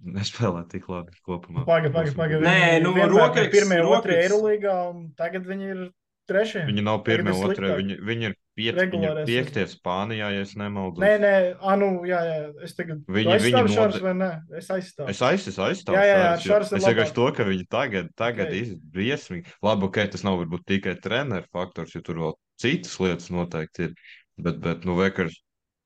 nespēlē 0.03 0.65
tik 0.69 0.89
labi 0.91 1.15
kopumā. 1.25 1.63
Paga, 1.65 1.89
paga, 1.93 2.11
paga. 2.17 2.39
Nē, 2.43 2.55
Viņi 2.79 2.83
nu, 2.83 2.95
Rokets- 3.15 3.51
Pirmie, 3.53 3.79
otrie 3.81 4.17
Rokets. 4.17 4.25
Eirolandā, 4.25 4.75
un 4.91 5.05
tagad 5.17 5.45
viņi 5.47 5.69
ir 5.71 5.85
trešie. 6.27 6.65
Viņi 6.67 6.83
nav 6.83 7.03
pirmie, 7.05 7.31
otrie, 7.31 7.71
viņi, 7.79 7.97
viņi 8.03 8.27
ir 8.29 8.35
pieci, 8.57 8.85
viņi 8.91 9.07
ir 9.07 9.19
piektie 9.29 9.65
Spānijā, 9.71 10.31
ja 10.35 10.41
es 10.43 10.55
nemaldos. 10.59 10.99
Nē, 10.99 11.13
nē, 11.21 11.33
ah, 11.61 11.75
nu, 11.79 11.89
jā, 12.09 12.19
jā, 12.27 12.37
es 12.65 12.75
tagad 12.75 13.03
Viņi- 13.07 13.39
viņi 13.45 13.71
Šārs 13.71 13.93
node- 13.95 14.01
vai 14.03 14.13
nē? 14.13 14.31
Es 14.57 14.67
aizstāvu. 14.67 15.09
Es 15.09 15.19
aizstāvu, 15.21 15.69
aizstāvu. 15.69 15.95
Jā, 15.95 16.03
jā, 16.03 16.17
jā, 16.17 16.57
ir 16.57 16.61
Es 16.61 16.85
vienkārši 16.85 17.13
to, 17.15 17.31
ka 17.31 17.43
viņi 17.43 17.67
tagad, 17.69 18.09
tagad 18.15 18.47
Ok. 18.47 18.53
ir 18.53 18.75
briesmīgi. 18.91 19.45
Labi, 19.63 19.83
ok, 19.85 20.07
tas 20.11 20.23
nav 20.23 20.39
varbūt 20.43 20.65
tikai 20.65 20.99
treneru 20.99 21.45
faktors, 21.53 21.93
jo 21.95 22.01
tur 22.01 22.15
vēl 22.15 22.33
citas 22.61 22.99
lietas 22.99 23.29
noteikti 23.33 23.89
ir. 23.89 23.93
Bet, 24.37 24.59
bet 24.63 24.83
nu, 24.87 24.97
vienkārši 24.99 25.37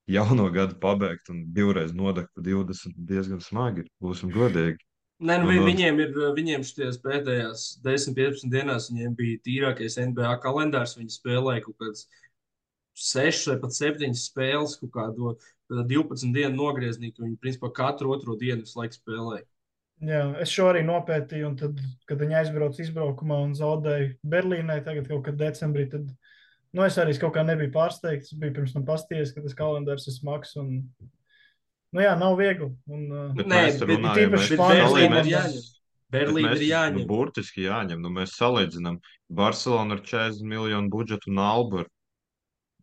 jauno 0.10 0.48
gadu 0.54 0.78
pabeigt 0.82 1.30
un 1.30 1.44
divreiz 1.54 1.92
nodegt 1.94 2.32
pa 2.34 2.42
20 2.42 2.96
diezgan 3.10 3.42
smagi. 3.46 3.86
ir, 3.86 3.92
Būsim 4.02 4.32
godīgi. 4.34 4.80
Nē, 5.20 5.36
nu, 5.42 5.50
Un, 5.50 5.52
vi, 5.52 5.60
un- 5.60 5.68
viņiem 5.68 6.00
ir, 6.00 6.14
viņiem 6.38 6.64
šities 6.64 6.98
pēdējās 7.04 7.64
10-15 7.84 8.50
dienās, 8.54 8.88
viņiem 8.90 9.16
bija 9.20 9.42
tīrākais 9.46 9.98
NBA 10.00 10.38
kalendārs. 10.46 10.96
Viņi 10.98 11.12
spēlēja 11.18 11.66
kaut 11.66 11.76
kādas 11.84 12.06
6 12.96 13.48
vai 13.52 13.58
pat 13.60 13.76
7 13.76 14.16
spēles, 14.16 14.78
kaut 14.80 14.92
kādu 14.96 15.34
12 15.70 16.34
dienu 16.34 16.56
nogriezni, 16.56 17.12
ka 17.14 17.24
viņi 17.24 17.38
principā 17.44 17.70
katru 17.76 18.14
otro 18.16 18.36
dienu 18.40 18.64
visu 18.66 18.80
laiku 18.80 18.98
spēlēja. 18.98 19.46
Jā, 20.00 20.24
es 20.40 20.50
šo 20.56 20.70
arī 20.72 20.82
nopētīju, 20.88 21.46
un 21.52 21.56
tad, 21.60 21.80
kad 22.08 22.18
viņi 22.24 22.38
aizbrauca 22.40 22.82
izbraukumā 22.82 23.42
un 23.44 23.52
zaudēja 23.60 24.14
Berlīnai, 24.24 24.80
tagad 24.86 25.10
kaut 25.12 25.26
kad 25.28 25.36
decembrī, 25.36 25.90
tad 25.92 26.08
nu, 26.76 26.84
es 26.86 26.98
arī 27.02 27.16
kaut 27.22 27.34
kā 27.36 27.44
nebiju 27.46 27.72
pārsteigts. 27.74 28.34
Es 28.34 28.38
biju 28.40 28.56
pirms 28.60 28.76
tam 28.76 28.86
pasties, 28.88 29.34
ka 29.36 29.42
tas 29.46 29.58
kalendārs 29.58 30.08
ir 30.10 30.16
smags. 30.16 30.56
Un, 30.62 30.84
nu 31.96 32.04
jā, 32.04 32.14
nav 32.20 32.38
viegli. 32.40 32.70
Un, 32.90 33.06
uh, 33.10 33.28
Bet 33.38 33.50
Nē, 33.50 33.62
bet- 33.80 34.24
īpaši 34.26 34.58
Spānijas 34.58 34.98
ir 35.00 35.34
jāņem. 35.34 35.68
Berlīna 36.10 36.56
ir 36.58 36.66
jāņem. 36.66 37.00
Nu, 37.04 37.08
burtiski 37.10 37.68
jāņem. 37.68 38.02
Nu, 38.02 38.10
mēs 38.14 38.34
salīdzinām 38.38 38.98
Barcelonu 39.30 39.98
ar 39.98 40.02
40 40.02 40.42
miljonu 40.50 40.90
budžetu 40.90 41.30
un 41.30 41.42
Albu 41.44 41.84
ar, 41.84 41.90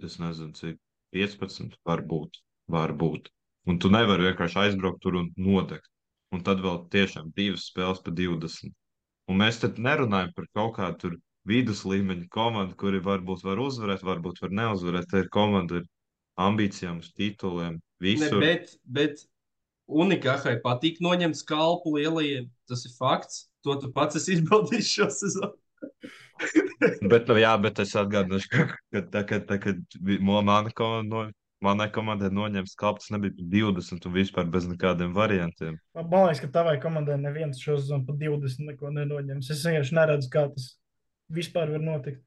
es 0.06 0.18
nezinu, 0.22 0.54
cik 0.54 0.78
15 1.16 1.74
varbūt, 1.86 2.38
varbūt. 2.70 3.30
Un 3.66 3.80
tu 3.82 3.90
nevari 3.90 4.28
vienkārši 4.28 4.60
aizbraukt 4.62 5.02
tur 5.02 5.18
un 5.18 5.32
nodegt. 5.36 5.88
Un 6.34 6.42
tad 6.46 6.62
vēl 6.62 6.84
tiešām 6.90 7.32
divas 7.34 7.66
spēles 7.70 8.02
pa 8.02 8.14
20. 8.14 8.70
Un 9.26 9.40
mēs 9.42 9.58
te 9.62 9.72
nerunājam 9.74 10.30
par 10.36 10.46
kaut 10.54 10.76
kādu 10.76 11.16
tur 11.46 11.52
vidus 11.54 11.84
līmeņa 11.86 12.28
komandu, 12.34 12.74
kuri 12.76 12.98
varbūt 13.00 13.44
var 13.46 13.58
uzvarēt, 13.58 14.02
varbūt 14.02 14.40
var 14.42 14.50
neuzvarēt. 14.50 15.06
Tā 15.10 15.22
ir 15.24 15.28
komanda 15.30 15.76
ar 15.80 15.84
ambīcijām, 16.50 16.98
uz 17.00 17.12
tituliem, 17.14 17.78
Ne, 17.78 17.80
visur. 18.00 18.40
bet, 18.40 18.74
bet 18.84 19.22
Unikāhai 19.88 20.60
patīk 20.60 20.98
noņemt 21.00 21.36
skalpu 21.38 21.92
lielajiem. 21.96 22.48
Tas 22.68 22.84
ir 22.84 22.92
fakts. 22.98 23.48
To 23.62 23.76
tu 23.78 23.92
pats 23.92 24.16
esi 24.16 24.34
izbaudījis 24.40 24.88
šo 24.96 25.06
sezonu. 25.10 25.54
Bet, 27.08 27.28
nu, 27.30 27.36
jā, 27.40 27.52
bet 27.62 27.78
es 27.80 27.94
atgādināšu, 27.96 28.48
ka, 28.52 28.64
ka, 28.92 29.00
tā, 29.12 29.20
ka, 29.24 29.38
tā, 29.48 29.56
kad 29.62 29.78
vi- 30.04 30.18
mo- 30.20 30.42
mana 30.44 30.68
komanda, 30.76 31.08
no, 31.08 31.30
manai 31.64 31.86
komandai 31.94 32.28
noņems 32.34 32.74
kalps, 32.76 33.08
nebija 33.14 33.32
pat 33.38 33.46
20 33.48 34.04
un 34.10 34.12
vispār 34.12 34.50
bez 34.52 34.66
nekādiem 34.68 35.14
variantiem. 35.16 35.78
Man 35.96 36.26
liekas, 36.26 36.42
ka 36.44 36.50
tavai 36.58 36.74
komandai 36.82 37.16
neviens 37.22 37.62
šo 37.62 37.78
sezonu 37.80 38.04
pa 38.04 38.12
20 38.12 38.66
neko 38.68 38.90
nenoņems. 38.98 39.48
Es 39.54 39.64
vienkārši 39.64 39.96
neredzu, 39.96 40.28
kā 40.34 40.44
tas 40.52 40.74
vispār 41.32 41.70
var 41.76 41.82
notikt. 41.82 42.22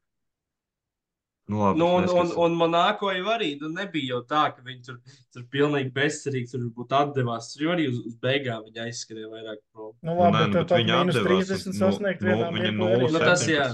Nu, 1.50 1.58
labi, 1.58 1.78
Nu, 1.80 1.86
un, 1.98 2.04
un, 2.14 2.28
un 2.44 2.52
Monako 2.54 3.10
jau 3.10 3.26
arī 3.32 3.56
nu, 3.60 3.68
nebija 3.74 4.12
jau 4.12 4.20
tā, 4.30 4.42
ka 4.54 4.62
viņi 4.62 4.84
tur, 4.86 5.00
tur 5.34 5.42
pilnīgi 5.50 5.90
bezcerīgi 5.96 6.52
tur 6.52 6.68
būtu 6.76 6.94
atdevās. 6.94 7.48
Tur 7.56 7.72
arī 7.74 7.88
uz, 7.90 7.96
uz 8.06 8.14
beigām 8.22 8.62
viņi 8.68 8.84
aizskrēja 8.84 9.30
vairāk 9.32 9.58
prom. 9.72 9.96
Nu, 10.02 10.12
Nu, 10.12 10.18
labi, 10.20 10.36
nē, 10.36 10.42
bet 10.44 10.48
nu, 10.48 10.54
tev 10.54 10.68
bet 10.68 10.76
viņi 10.78 10.92
mīnus 10.94 11.18
atdevās 11.18 11.50
30 11.50 11.72
uz- 11.72 11.80
sasniegt 11.80 12.22
nu, 12.22 12.28
vienā 12.28 12.50
nu, 12.50 12.58
Viņam 12.60 12.78
mirklī 12.78 12.92
arī. 12.94 13.08
0,17 13.08 13.12
Nu, 13.16 13.24
tas 13.26 13.46
jā. 13.50 13.66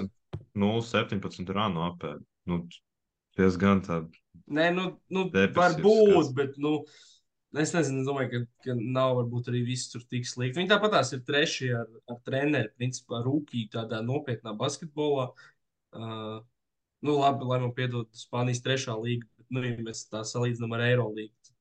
0,17 0.57 1.53
rānu 1.59 1.85
apēd. 1.91 2.23
Nu, 2.49 2.61
diezgan 3.37 3.83
tāda. 3.85 4.09
Nē, 4.57 4.71
nu, 4.79 4.87
nu 5.13 5.27
Depresīvs 5.35 5.85
varbūt, 5.85 6.33
bet 6.39 6.57
nu, 6.63 6.79
es 7.63 7.73
nezinu, 7.75 8.03
es 8.03 8.09
domāju, 8.09 8.31
ka, 8.33 8.41
ka 8.67 8.75
nav 8.79 9.17
varbūt 9.21 9.51
arī 9.53 9.63
viss 9.67 9.91
tur 9.93 10.05
tik 10.11 10.27
slikti. 10.29 10.59
Viņi 10.59 10.71
tāpat 10.73 10.97
tās 10.97 11.13
ir 11.17 11.23
trešie 11.27 11.71
ar, 11.79 11.89
ar 12.11 12.21
treneru, 12.27 12.73
principā 12.79 13.23
rūkī 13.25 13.67
tādā 13.73 14.03
nopietnā 14.05 14.55
basketbolā. 14.59 15.31
Uh, 15.97 16.41
nu, 17.07 17.19
labi, 17.21 17.47
lai 17.49 17.61
man 17.63 17.75
piedod 17.77 18.09
Spānijas 18.17 18.63
trešā 18.65 18.97
līga, 19.01 19.29
bet, 19.39 19.47
nu, 19.55 19.63
ja 19.67 19.77
mēs 19.85 20.07
tā 20.11 20.25
salīdzinām 20.27 20.75
ar 20.77 20.87
Eirolīgu. 20.89 21.55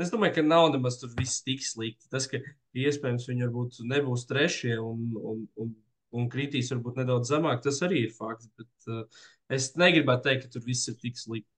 Es 0.00 0.10
domāju, 0.12 0.38
ka 0.38 0.42
nav 0.46 0.70
nemaz 0.72 0.96
tur 1.00 1.10
viss 1.16 1.42
tik 1.44 1.62
slikti. 1.66 2.08
Tas, 2.12 2.26
ka 2.30 2.40
iespējams 2.78 3.26
viņi 3.28 3.46
varbūt 3.46 3.80
nebūs 3.90 4.26
trešie 4.30 4.78
un, 4.80 5.10
un, 5.18 5.42
un, 5.60 5.72
un 6.16 6.28
kritīs 6.32 6.70
varbūt 6.72 7.02
nedaudz 7.02 7.32
zemāk, 7.32 7.60
tas 7.64 7.82
arī 7.84 8.06
ir 8.06 8.14
fakts. 8.16 8.48
Bet 8.58 8.92
uh, 8.92 9.24
es 9.52 9.72
negribētu 9.80 10.28
teikt, 10.28 10.46
ka 10.46 10.54
tur 10.56 10.64
viss 10.66 10.88
ir 10.88 10.96
tik 11.02 11.18
slikti. 11.20 11.50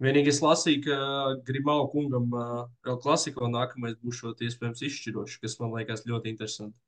Vienīgi 0.00 0.32
es 0.32 0.40
lasīju, 0.40 0.84
ka 0.86 0.98
Grimau 1.44 1.82
kungam 1.92 2.30
uh, 2.32 2.62
vēl 2.86 2.96
klasiko 3.04 3.50
nākamais 3.52 3.98
būs 4.00 4.22
šot 4.22 4.40
iespējams 4.46 4.80
izšķirošs, 4.88 5.40
kas 5.42 5.58
man 5.60 5.74
liekas 5.76 6.06
ļoti 6.08 6.32
interesanti. 6.32 6.78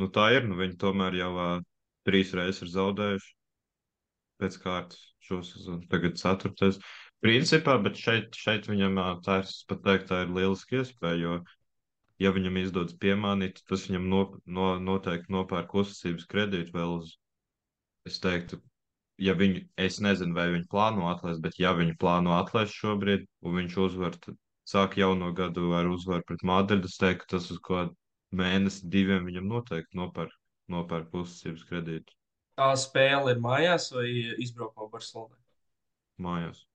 Nu, 0.00 0.08
tā 0.08 0.30
ir. 0.38 0.46
Nu, 0.48 0.56
viņi 0.56 0.78
tomēr 0.80 1.18
jau 1.18 1.34
uh, 1.36 1.52
trīs 2.08 2.32
reizes 2.36 2.64
ir 2.64 2.72
zaudējuši 2.72 3.34
pēc 4.40 4.56
kārtas 4.62 5.02
šo 5.26 5.42
sezonu. 5.44 5.84
Tagad 5.92 6.16
ceturtais. 6.16 6.80
Principā, 7.20 7.76
bet 7.84 8.00
šeit, 8.00 8.36
šeit 8.36 8.68
viņam 8.70 8.96
ā, 9.02 9.08
tā 9.24 9.42
ir, 9.42 9.50
pat 9.68 9.82
teikt, 9.84 10.06
tā 10.08 10.22
ir 10.24 10.32
lieliski 10.32 10.80
iespēja, 10.80 11.18
jo, 11.20 11.34
ja 12.24 12.32
viņam 12.32 12.56
izdodas 12.62 12.96
piemānīt, 13.02 13.60
tas 13.68 13.84
viņam 13.90 14.06
no, 14.08 14.22
no, 14.48 14.70
noteikti 14.80 15.34
nopērk 15.36 15.76
uzticības 15.82 16.24
kredītu 16.30 16.72
vēl 16.78 16.96
uz, 16.96 17.12
es 18.08 18.16
teiktu, 18.24 18.62
ja 19.20 19.34
viņi, 19.38 19.64
es 19.80 19.98
nezinu, 20.04 20.36
vai 20.36 20.48
viņi 20.54 20.68
plāno 20.72 21.08
atlaist, 21.12 21.42
bet 21.44 21.58
ja 21.60 21.74
viņi 21.76 21.98
plāno 22.00 22.36
atlaist 22.38 22.76
šobrīd, 22.76 23.26
un 23.44 23.58
viņš 23.60 23.76
uzvar, 23.86 24.16
tad 24.24 24.38
sāk 24.68 24.96
jauno 25.00 25.32
gadu 25.36 25.72
ar 25.76 25.90
uzvaru 25.90 26.26
pret 26.26 26.46
Madridu, 26.46 26.88
es 26.90 27.00
teiktu, 27.00 27.26
ka 27.26 27.36
tas 27.36 27.50
uz 27.52 27.60
ko 27.64 27.88
mēnesi, 28.36 28.86
diviem 28.90 29.26
viņam 29.28 29.50
noteikti 29.50 29.98
nopērk, 29.98 30.34
nopērk 30.70 31.20
uzticības 31.22 31.66
kredītu 31.68 32.16
Tā 32.60 32.72
spēle 32.76 33.32
ir 33.32 33.38
mājās 33.40 33.86
vai 33.94 34.08
izbraukumā 34.42 34.90
Barcelonā? 34.92 35.38
mājās. 36.20 36.66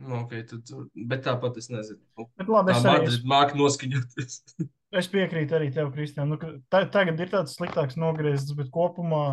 Nu, 0.00 0.22
okay, 0.22 0.42
tad, 0.48 0.68
bet 1.08 1.22
tāpat 1.24 1.56
es 1.60 1.68
nezinu. 1.72 2.00
Nu, 2.16 2.26
Bet 2.40 2.48
labi, 2.52 2.72
es 2.72 2.84
arī 2.84 3.06
es, 3.06 3.16
Madrid 3.16 3.26
māca 3.28 3.56
noskaņoties. 3.56 4.36
es 5.00 5.08
piekrītu 5.12 5.56
arī 5.56 5.70
tev, 5.72 5.90
Kristian. 5.94 6.32
Nu, 6.32 6.38
tagad 6.72 7.20
ir 7.20 7.32
tāds 7.32 7.56
sliktāks 7.56 7.96
nogriezts, 8.00 8.52
bet 8.56 8.68
kopumā 8.72 9.24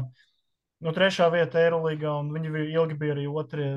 nu, 0.83 0.93
trešā 0.93 1.29
vieta 1.33 1.61
Eirolandā, 1.63 2.17
un 2.21 2.33
viņi 2.35 2.67
ilgi 2.73 2.99
bija 2.99 3.17
arī 3.17 3.27
otrie. 3.29 3.71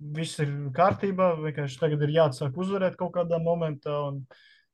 Viss 0.00 0.38
ir 0.40 0.48
kārtībā, 0.72 1.34
vienkārši 1.42 1.76
tagad 1.76 2.00
ir 2.06 2.14
jāatsāk 2.14 2.54
uzvarēt 2.56 2.94
kaut 2.96 3.12
kādā 3.18 3.36
momentā. 3.44 3.98
Un, 4.08 4.22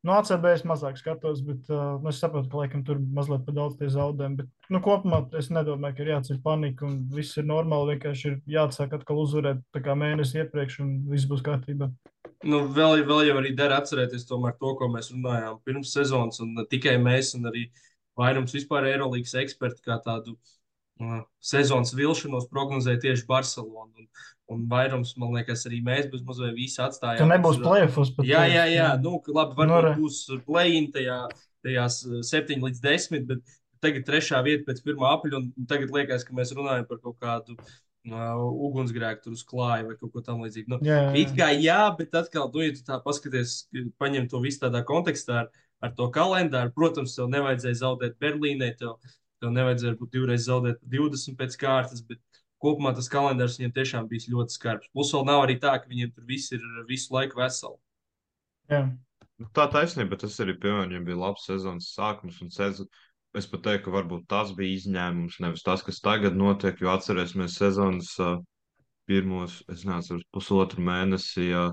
no 0.07 0.15
ACB 0.15 0.45
es 0.53 0.63
mazāk 0.63 1.01
skatos, 1.01 1.41
bet 1.43 1.67
uh, 1.73 1.97
nu, 1.99 2.13
es 2.13 2.21
saprotu, 2.23 2.47
ka 2.53 2.61
laikam 2.61 2.85
tur 2.87 3.01
mazliet 3.01 3.43
par 3.43 3.57
daudz 3.57 3.75
tie 3.81 3.89
zaudējumi. 3.91 4.45
Bet 4.45 4.71
nu, 4.71 4.81
kopumā 4.85 5.25
es 5.41 5.51
nedomāju, 5.51 5.97
ka 5.97 6.05
ir 6.05 6.13
jāceļ 6.13 6.39
panika 6.45 6.87
un 6.87 7.01
viss 7.11 7.41
ir 7.43 7.49
normāli. 7.51 7.97
Vienkārši 7.97 8.29
ir 8.31 8.37
jāatsāk 8.55 8.95
atkal 9.01 9.25
uzvarēt 9.25 9.83
mēnesi 9.99 10.45
iepriekš, 10.45 10.79
un 10.87 10.95
viss 11.11 11.27
būs 11.27 11.43
kārtībā. 11.43 11.91
Nu, 12.47 12.63
vēl, 12.71 13.03
vēl 13.09 13.27
jau 13.33 13.41
arī 13.41 13.51
dara 13.59 13.81
atcerēties 13.83 14.29
tomēr 14.29 14.55
to, 14.61 14.77
ko 14.79 14.87
mēs 14.93 15.11
runājām 15.11 15.59
pirms 15.67 15.91
sezonas, 15.97 16.39
un 16.45 16.55
ne 16.55 16.67
tikai 16.71 16.95
mēs, 17.03 17.33
un 17.35 17.51
arī 17.51 17.67
vairums 18.15 18.55
vispār 18.55 18.87
Eirolandes 18.93 19.35
eksperti, 19.43 19.83
kā 19.83 19.99
tādu 20.05 20.37
sezonas 21.45 21.93
vilšanos 21.97 22.49
prognozēja 22.53 23.03
tieši 23.03 23.27
Barcelonu. 23.29 23.93
Un, 23.99 24.07
un 24.55 24.63
vairums, 24.71 25.17
man 25.21 25.35
liekas, 25.35 25.67
arī 25.69 25.81
mēs 25.85 26.07
bez 26.13 26.23
mazliet 26.27 26.55
visi 26.57 26.79
atstājām. 26.83 27.19
Ka 27.19 27.29
nebūs 27.33 27.59
uz- 27.59 27.65
plēfos 27.67 28.13
pat. 28.17 28.27
Jā, 28.29 28.45
jā, 28.49 28.65
jā. 28.71 28.89
Nu, 29.03 29.19
labi, 29.29 29.57
varbūt 29.59 29.67
Nu, 29.67 29.75
nu, 29.75 29.81
re. 29.89 29.95
būs 29.99 30.21
play-in 30.47 30.93
tajā, 30.95 31.19
tajās 31.67 32.01
7 32.31 32.63
līdz 32.63 32.81
10, 32.85 33.27
bet 33.27 33.43
tagad 33.83 34.07
trešā 34.07 34.39
vieta 34.47 34.65
pēc 34.71 34.85
1 34.87 35.03
apļa, 35.11 35.43
un 35.43 35.67
tagad 35.69 35.91
liekas, 35.91 36.25
ka 36.25 36.33
mēs 36.39 36.55
runājam 36.57 36.87
par 36.89 36.99
kaut 37.03 37.19
kādu 37.21 37.57
uh, 37.59 38.39
ugunsgrēku 38.69 39.25
tur 39.27 39.35
uz 39.37 39.43
klāja 39.45 39.85
vai 39.91 39.97
kaut 39.99 40.13
ko 40.15 40.23
tam 40.23 40.41
līdzīgu. 40.47 40.69
Nu, 40.71 40.79
jā, 40.87 41.03
jā. 41.11 41.13
It 41.25 41.35
kā 41.37 41.51
jā, 41.59 41.83
bet 41.99 42.15
atkal, 42.15 42.49
nu, 42.55 42.63
ja 42.63 42.73
tu 42.73 42.87
tā 42.87 43.01
paskaties, 43.03 43.67
paņem 43.99 44.31
to 44.31 44.41
visu 44.41 44.63
tādā 44.63 44.85
kontekstā 44.87 45.43
ar, 45.45 45.51
ar 45.83 45.93
to 45.99 46.07
kalendāru, 46.15 46.73
protams, 46.73 47.19
tev 47.19 47.29
nevajadzēja 47.35 47.83
zaudēt 47.83 48.17
Berlīnē, 48.23 48.71
tev, 48.79 48.97
tev 49.43 49.55
nevajadzēja 49.55 49.99
būt 50.01 50.13
divreiz 50.17 50.47
zaudēt 50.49 50.83
20 50.93 51.39
pēc 51.39 51.57
kārtas, 51.61 52.03
bet 52.07 52.21
kopumā 52.63 52.93
tas 52.97 53.11
kalendārs 53.13 53.59
viņiem 53.61 53.75
tiešām 53.77 54.07
bija 54.11 54.33
ļoti 54.35 54.57
skarbs. 54.57 54.93
Plus 54.93 55.13
vēl 55.15 55.27
nav 55.29 55.45
arī 55.45 55.59
tā, 55.63 55.77
ka 55.81 55.91
viņiem 55.91 56.15
tur 56.15 56.29
viss 56.29 56.55
ir 56.57 56.65
visu 56.89 57.15
laiku 57.15 57.43
veseli. 57.43 57.77
jā. 58.73 58.87
Nu, 59.37 59.51
Tā 59.53 59.67
taisnība, 59.69 60.15
bet 60.15 60.23
tas 60.25 60.39
arī, 60.41 60.55
piemēram, 60.57 60.95
ja 60.97 61.03
bija 61.05 61.19
labs 61.21 61.45
sezonas 61.45 61.91
sākums 61.93 62.41
un 62.41 62.49
sezon. 62.55 62.89
Es 63.37 63.45
pat 63.51 63.67
teiktu, 63.67 63.85
ka 63.85 63.93
varbūt 63.99 64.23
tas 64.33 64.55
bija 64.57 64.79
izņēmums, 64.79 65.37
nevis 65.45 65.65
tas, 65.67 65.83
kas 65.85 66.01
tagad 66.01 66.39
notiek, 66.41 66.79
jo 66.81 66.89
atcerēsimies 66.89 67.59
sezonas 67.61 68.15
uh, 68.25 68.39
pirmos, 69.05 69.59
es 69.69 69.85
nezinu, 69.85 70.25
pusotru 70.33 70.81
mēnesi, 70.87 71.51
ja 71.51 71.67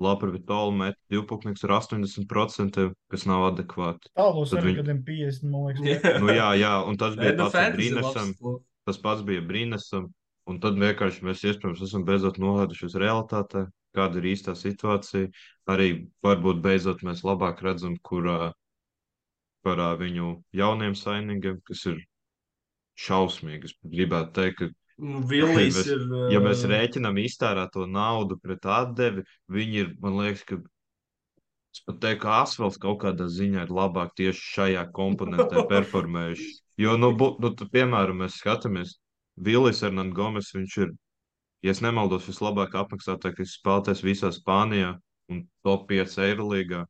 Lapra 0.00 0.30
Vitola 0.30 0.70
met 0.74 0.94
divpukniks 1.10 1.64
ar 1.66 1.72
80%, 1.80 2.92
kas 3.10 3.24
nav 3.26 3.48
adekvāti. 3.52 4.10
Tālos 4.16 4.52
Tad 4.54 4.60
arī 4.62 4.70
viņi- 4.74 4.82
kādiem 4.82 5.00
50, 5.04 5.50
man 5.50 5.64
liekas. 5.82 6.20
Nu 6.22 6.28
jā, 6.36 6.48
jā, 6.60 6.74
un 6.86 6.96
tas 7.00 7.16
bija 7.18 7.32
ar 7.34 7.40
labs 7.42 7.58
Brīnesam, 7.76 8.30
klubs. 8.38 8.64
tas 8.86 8.98
pats 9.02 9.22
bija 9.26 9.42
Brīnesam, 9.42 10.06
un 10.46 10.60
tad 10.62 10.78
vienkārši 10.78 11.24
mēs 11.26 11.42
iespējams 11.50 11.82
esam 11.82 12.04
beidzot 12.06 12.38
nolaidušies 12.38 12.94
realitātē, 12.94 13.66
kāda 13.96 14.20
ir 14.22 14.28
īstā 14.36 14.54
situācija. 14.54 15.32
Arī 15.68 15.88
varbūt 16.24 16.62
beidzot 16.62 17.02
mēs 17.02 17.24
labāk 17.26 17.60
redzam, 17.66 17.96
kur 18.02 18.26
uh, 18.30 18.52
par 19.66 19.82
viņu 19.98 20.42
jauniem 20.54 20.94
saimniekiem, 20.94 21.58
kas 21.66 21.82
ir 21.90 21.98
šausmīgi. 22.98 23.64
Es 23.64 23.74
gribētu 23.84 24.32
teikt, 24.38 24.58
ka 24.62 24.68
Nu, 24.98 25.20
Villijs 25.30 25.76
Mēs- 25.78 25.88
ir. 25.94 26.00
ja 26.34 26.40
mēs 26.42 26.64
uh, 26.64 26.70
rēķinām 26.72 27.18
iztērēto 27.22 27.84
naudu 27.86 28.38
pret 28.42 28.64
atdevi, 28.66 29.22
viņi 29.54 29.78
ir, 29.84 29.92
man 30.02 30.16
liekas, 30.18 30.42
ka 30.48 30.58
es 30.58 31.82
pat 31.86 32.00
teiktu, 32.02 32.22
ka 32.24 32.38
asfalts 32.42 32.80
kaut 32.82 32.98
kādā 33.04 33.28
ziņā 33.30 33.66
ir 33.68 33.74
labāk 33.74 34.10
tieši 34.18 34.42
šajā 34.56 34.82
komponentē 34.96 35.62
performējuši. 35.72 36.48
Jo, 36.82 36.96
nu, 36.98 37.12
bu, 37.14 37.36
nu 37.42 37.52
tu, 37.54 37.68
piemēram, 37.70 38.24
mēs 38.24 38.40
skatāmies, 38.42 38.96
Vilnis 39.38 39.84
Hernandez 39.86 40.16
Gomes, 40.18 40.50
viņš 40.56 40.76
ir, 40.82 40.92
ja 41.62 41.70
es 41.74 41.80
nemaldos, 41.84 42.26
vislabāk 42.26 42.74
apmaksātākais 42.74 43.54
spēlētājs 43.60 44.02
visā 44.02 44.32
Spānijā 44.34 44.96
un 45.30 45.44
top 45.62 45.86
5 45.90 46.18
Eirolīgā. 46.26 46.84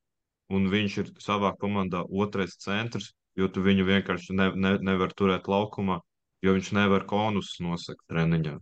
un 0.49 0.65
viņš 0.73 0.95
ir 1.03 1.09
savā 1.21 1.51
komandā 1.61 2.01
otrais 2.09 2.55
centrs, 2.57 3.11
jo 3.37 3.49
tu 3.53 3.61
viņu 3.61 3.85
vienkārši 3.85 4.33
ne, 4.33 4.47
ne, 4.57 4.71
nevar 4.81 5.13
turēt 5.13 5.45
laukumā, 5.45 5.99
jo 6.45 6.55
viņš 6.57 6.73
nevar 6.77 7.05
konus 7.11 7.55
nosakt 7.65 8.05
treniņā. 8.11 8.57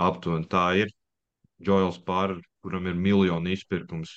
Aptuveni 0.00 0.48
tā 0.50 0.66
ir. 0.84 0.92
Džoils 1.60 1.98
Pārr, 2.06 2.38
kuram 2.64 2.86
ir 2.88 2.94
miljonu 2.96 3.52
izpirkums, 3.52 4.12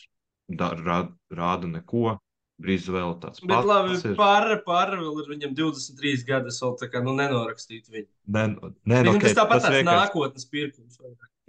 da, 0.47 0.71
rāda, 0.79 1.11
rāda 1.35 1.67
neko. 1.67 2.17
Brīz 2.63 2.85
vēl 2.87 3.15
tāds 3.19 3.41
Bet 3.43 3.65
labi, 3.65 3.95
ir. 3.97 4.13
pārra, 4.15 4.59
pārra 4.63 4.99
vēl 5.01 5.23
ir 5.23 5.29
viņam 5.33 5.55
23 5.57 6.21
gadi, 6.27 6.51
es 6.53 6.59
vēl 6.61 6.75
tā 6.79 6.87
kā 6.93 7.01
nu, 7.03 7.15
nenorakstītu 7.17 7.91
viņu. 7.91 8.07
Nē, 8.29 8.43
nē, 8.53 8.99
Viņam 9.01 9.17
okay, 9.17 9.33
tas 9.33 9.39
tāpat 9.41 9.63
tāds 9.65 9.73
vienkārši- 9.73 9.99
nākotnes 9.99 10.45
pirkums. 10.53 10.99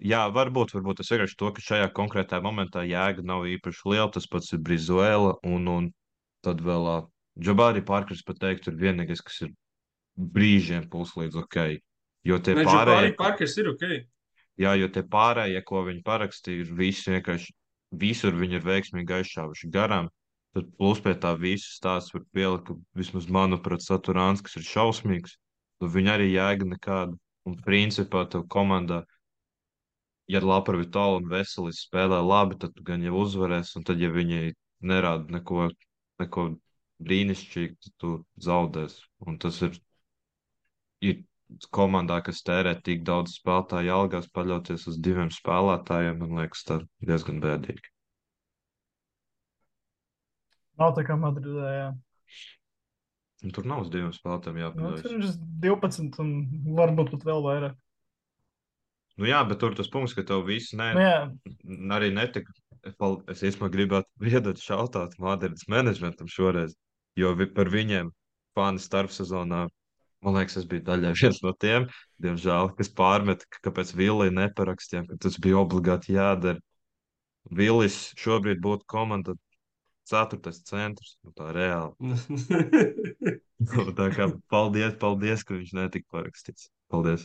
Jā, 0.02 0.24
varbūt, 0.34 0.72
varbūt 0.74 0.96
tas 1.02 1.12
vienkārši 1.12 1.36
to, 1.38 1.50
ka 1.54 1.62
šajā 1.62 1.90
konkrētajā 1.94 2.42
momentā 2.42 2.82
jēga 2.88 3.22
nav 3.22 3.44
īpaši 3.46 3.84
liela. 3.92 4.10
Tas 4.10 4.26
pats 4.26 4.50
ir 4.56 4.58
Brizuela 4.64 5.36
un, 5.44 5.68
un 5.68 5.92
tad 6.42 6.64
vēl 6.64 6.88
uh, 6.96 7.06
Džabārī 7.38 7.84
Parkers 7.84 8.24
pat 8.26 8.40
teikt, 8.42 8.66
ir 8.72 8.74
vienīgais, 8.80 9.22
kas 9.22 9.42
ir 9.44 9.52
brīžiem 10.16 10.88
puslīdz 10.90 11.38
ok. 11.42 11.60
Jo 12.24 12.38
tie 12.40 12.54
Ne, 12.56 12.64
pārējie, 12.64 13.14
Parkers 13.18 13.56
ir 13.60 13.70
ok. 13.74 13.84
jā, 14.60 14.74
jo 14.80 14.88
tie 14.88 15.02
pārējie, 15.02 15.62
ko 15.66 15.84
viņi 15.84 16.04
parakstīja, 16.06 16.64
ir 16.64 16.74
visi 16.78 17.12
vienkārši 17.12 17.52
visur 17.94 18.34
viņi 18.34 18.58
ir 18.58 18.64
veiksmīgi 18.66 19.18
aizšāvuši 19.20 19.70
garām. 19.74 20.08
Tad 20.54 20.70
plus 20.78 21.00
pie 21.02 21.16
tā 21.18 21.34
visu 21.38 21.72
stāstu 21.74 22.18
var 22.18 22.24
pielikt, 22.32 22.68
ka 22.68 22.76
vismaz 22.94 23.26
manuprāt, 23.26 23.82
Saturāns, 23.82 24.42
kas 24.42 24.54
ir 24.60 24.66
šausmīgs, 24.68 25.34
nu 25.82 25.90
viņa 25.90 26.14
arī 26.14 26.30
jēga 26.30 26.70
nekāda. 26.70 27.18
Un 27.44 27.58
principā 27.60 28.22
tev 28.30 28.46
komandā 28.48 29.02
ja 30.28 30.40
Lapra 30.40 30.78
Vitāla 30.80 31.20
un 31.20 31.28
Veselis 31.28 31.84
spēlē 31.84 32.20
labi, 32.24 32.58
tad 32.60 32.74
tu 32.76 32.84
gan 32.86 33.02
jau 33.04 33.18
uzvarēsi, 33.24 33.76
un 33.78 33.86
tad, 33.88 34.00
ja 34.00 34.10
viņi 34.12 34.54
nerāda 34.84 35.36
neko, 35.36 35.68
neko 36.22 36.46
brīnišķīgu, 37.04 37.76
tad 37.84 37.96
tu 38.00 38.12
zaudēsi. 38.46 39.04
Un 39.28 39.38
tas 39.42 39.60
ir, 39.66 39.76
ir 41.10 41.22
komandā, 41.74 42.20
kas 42.26 42.40
tērē 42.46 42.74
tik 42.86 43.02
daudz 43.06 43.36
spēlētāju 43.38 43.92
algās, 43.94 44.30
paļauties 44.34 44.86
uz 44.90 44.96
diviem 45.04 45.30
spēlētājiem, 45.34 46.18
man 46.22 46.40
liekas, 46.40 46.64
tas 46.66 46.82
ir 46.82 47.10
diezgan 47.12 47.40
bēdīgi. 47.44 47.90
Nav 50.80 50.94
tā 50.96 51.04
kā 51.06 51.16
Madridē. 51.20 51.70
Jā. 51.70 51.88
Un 53.44 53.52
tur 53.54 53.66
nav 53.68 53.84
uz 53.84 53.90
diviem 53.92 54.10
spēlētājiem 54.16 54.56
Nu, 54.58 54.64
jāpaļaujas. 54.64 55.04
tur 55.04 55.16
ir 55.18 55.32
12 55.68 56.20
un 56.24 56.30
varbūt 56.78 57.12
pat 57.14 57.26
vēl 57.28 57.44
vairāk. 57.44 57.76
Nu, 59.20 59.28
jā, 59.30 59.44
bet 59.46 59.60
tur 59.62 59.76
tas 59.78 59.90
punkts, 59.92 60.16
ka 60.16 60.24
tev 60.26 60.42
viss 60.48 60.72
ne, 60.74 60.90
Nu, 60.96 61.92
arī 61.94 62.10
netika. 62.14 62.50
Es 63.30 63.44
īstenībā 63.46 63.70
gribētu 63.72 64.10
viedot 64.28 64.58
šautāt 64.60 65.14
Madrides 65.22 65.68
menedžmentam 65.70 66.28
šoreiz, 66.28 66.74
jo 67.16 67.30
vi, 67.38 67.46
par 67.46 67.70
viņiem 67.72 68.10
fani 68.58 68.82
starpsezonā, 68.82 69.68
man 70.24 70.38
liekas, 70.38 70.58
es 70.60 70.68
biju 70.68 70.84
daļai 70.88 71.14
viens 71.20 71.40
no 71.44 71.52
tiem, 71.60 71.86
diemžēl, 72.24 72.72
kas 72.78 72.90
pārmet, 72.98 73.44
ka 73.52 73.62
kāpēc 73.68 73.94
Villi 73.98 74.30
neparakstījām, 74.34 75.08
ka 75.10 75.18
tas 75.26 75.38
bija 75.42 75.60
obligāti 75.62 76.16
jādara. 76.16 76.62
Villis 77.52 77.98
šobrīd 78.16 78.62
būtu 78.64 78.88
komanda 78.88 79.36
ceturtais 80.08 80.62
centrs, 80.68 81.16
nu 81.24 81.34
tā 81.36 81.52
reāli. 81.56 82.14
Nu, 83.64 83.84
tā 83.96 84.10
kā 84.12 84.26
paldies, 84.52 84.96
paldies, 85.00 85.44
ka 85.46 85.54
viņš 85.56 85.70
netika 85.78 86.04
parakstīts. 86.12 86.66
Paldies. 86.92 87.22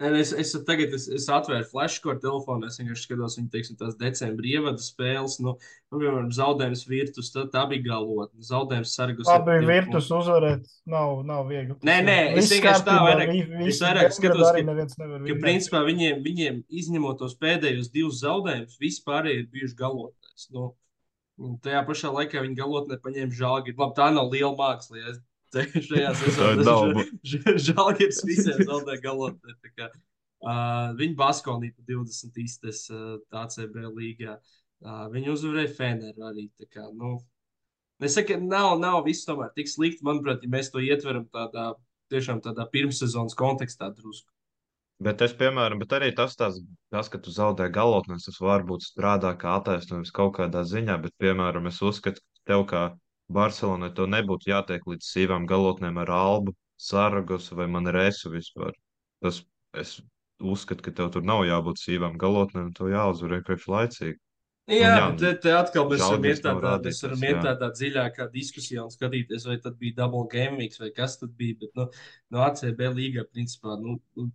Es, 0.00 0.30
es 0.32 0.54
tagad 0.64 0.94
es, 0.96 1.04
es 1.12 1.26
atvēru 1.28 1.66
flashcore 1.68 2.16
telefonu, 2.22 2.64
es 2.70 2.78
vienkārši 2.80 3.02
skatos 3.04 3.34
viņa, 3.36 3.50
teiksim, 3.52 3.76
tās 3.76 3.98
decembra 4.00 4.48
ievada 4.48 4.80
spēles. 4.80 5.34
Nu, 5.44 5.52
nu, 5.92 5.98
piemēram, 6.00 6.30
zaudējums 6.32 6.86
virtus, 6.88 7.28
tad 7.34 7.50
tā 7.52 7.66
bija 7.68 7.84
galotne. 7.90 8.40
Zaudējums 8.48 8.94
sargus. 8.96 9.28
labi, 9.28 9.58
virtus 9.68 10.08
uzvarēt 10.16 10.64
nav, 10.88 11.20
nav 11.28 11.44
viegli. 11.52 11.76
Nē, 11.84 11.98
nē, 12.08 12.16
es 12.40 12.48
vienkārši 12.54 12.86
tā 12.88 12.96
vairāk- 13.04 13.34
es 13.68 13.82
vairāk 13.84 14.16
skatos, 14.16 14.40
ka- 14.48 14.64
Ka, 14.96 15.20
vinēt. 15.20 15.44
principā, 15.44 15.84
viņiem, 15.84 16.24
viņiem 16.24 16.64
izņemot 16.80 17.18
tos 17.20 17.36
pēdējos 17.36 17.92
divus 17.92 18.22
zaudējumus, 18.24 18.80
vispārēji 18.80 19.44
ir 19.44 19.48
bijuši 19.52 19.76
galotnēs. 19.84 20.48
Nu, 20.56 20.74
un 21.38 21.58
tajā 21.60 21.84
pašā 21.86 22.08
laikā 22.16 22.40
viņi 22.40 22.56
galotnē 22.56 22.96
paņēma 23.04 23.36
žāgi. 23.36 23.76
Labi, 23.76 23.94
tā 24.00 24.08
nav 24.14 24.32
liela 24.32 24.56
māksla. 24.56 24.96
Ja 24.96 25.12
es 25.12 25.20
šajā 25.58 26.14
sezonā 26.20 26.64
nav. 26.64 27.02
žāgietis 27.68 28.22
visiem 28.26 28.62
zaudē 28.66 28.96
galotnē. 29.02 29.56
Uh, 30.40 30.94
viņi 30.96 31.16
Baskonī 31.18 31.68
pa 31.74 31.84
20 31.84 32.38
istes 32.40 32.86
uh, 32.94 33.18
ACB 33.42 33.76
līgā. 33.92 34.38
Uh, 34.80 35.04
viņi 35.12 35.34
uzvarēja 35.34 35.74
Feneru 35.76 36.24
arī. 36.30 36.46
Kā, 36.72 36.86
nu, 36.96 37.18
es 38.00 38.16
saku, 38.16 38.32
ka 38.32 38.40
nav, 38.40 38.78
nav 38.80 39.02
viss 39.04 39.28
tomēr 39.28 39.52
tik 39.56 39.68
slikti. 39.68 40.06
Manuprāt, 40.06 40.46
ja 40.46 40.52
mēs 40.52 40.72
to 40.72 40.80
ietveram 40.80 41.26
tādā, 41.34 41.74
tiešām 42.12 42.40
tādā 42.46 42.64
pirmssezonas 42.72 43.36
kontekstā 43.36 43.90
drusku. 43.92 44.32
Bet 45.00 45.22
es, 45.24 45.32
piemēram, 45.32 45.80
bet 45.80 45.94
arī 45.96 46.10
tas, 46.16 46.34
tās, 46.36 46.58
tas 46.92 47.08
ka 47.08 47.18
tu 47.24 47.32
zaudē 47.32 47.70
galotnes, 47.72 48.26
tas 48.26 48.40
varbūt 48.40 48.84
strādā 48.84 49.30
kā 49.40 49.54
attaisnojums 49.56 50.12
kaut 50.12 50.34
kādā 50.36 50.60
ziņā, 50.68 50.98
bet, 51.00 51.14
piemēram, 51.20 51.70
es 51.70 51.80
uzskatu, 51.80 52.20
ka 52.20 52.52
tev 52.52 52.64
kā 52.68 52.82
Barcelonai 53.30 53.92
to 53.94 54.06
nebūtu 54.10 54.50
jātiek 54.50 54.86
līdz 54.90 55.06
sīvām 55.06 55.46
galotnēm 55.50 56.00
ar 56.02 56.10
Albu, 56.14 56.54
Saragosu 56.80 57.58
vai 57.58 57.68
Manresu 57.70 58.32
vispār. 58.32 58.74
Tas, 59.22 59.42
es 59.78 60.00
uzskatu, 60.40 60.82
ka 60.86 60.94
tev 60.96 61.12
tur 61.14 61.26
nav 61.26 61.44
jābūt 61.46 61.80
sīvām 61.82 62.16
galotnēm, 62.20 62.72
tev 62.76 62.90
jāuzvar 62.90 63.36
vienkārši 63.38 63.72
laicīgi. 63.74 64.18
Jā, 64.70 64.78
jā, 64.78 64.90
jā 64.94 65.06
te, 65.18 65.30
te 65.44 65.52
atkal 65.56 65.88
mēs 65.90 66.02
varam 66.04 66.26
iet 66.30 66.42
tādā, 66.44 66.72
mēs 66.84 67.00
varam 67.04 67.24
iet 67.26 67.40
tādā 67.42 67.70
dziļākā 67.74 68.26
diskusijā 68.34 68.84
un 68.84 68.92
skatīties, 68.92 69.46
vai 69.48 69.56
tad 69.62 69.78
bija 69.80 69.96
double 70.02 70.28
game 70.30 70.60
weeks 70.60 70.78
vai 70.82 70.92
kas 70.94 71.18
tad 71.20 71.32
bija. 71.38 71.58
Bet 71.62 71.74
nu, 71.78 71.88
no 72.34 72.44
ACB 72.46 72.84
līgā, 72.94 73.26
principā, 73.34 73.74
nu, 73.82 73.98
nu, 74.18 74.28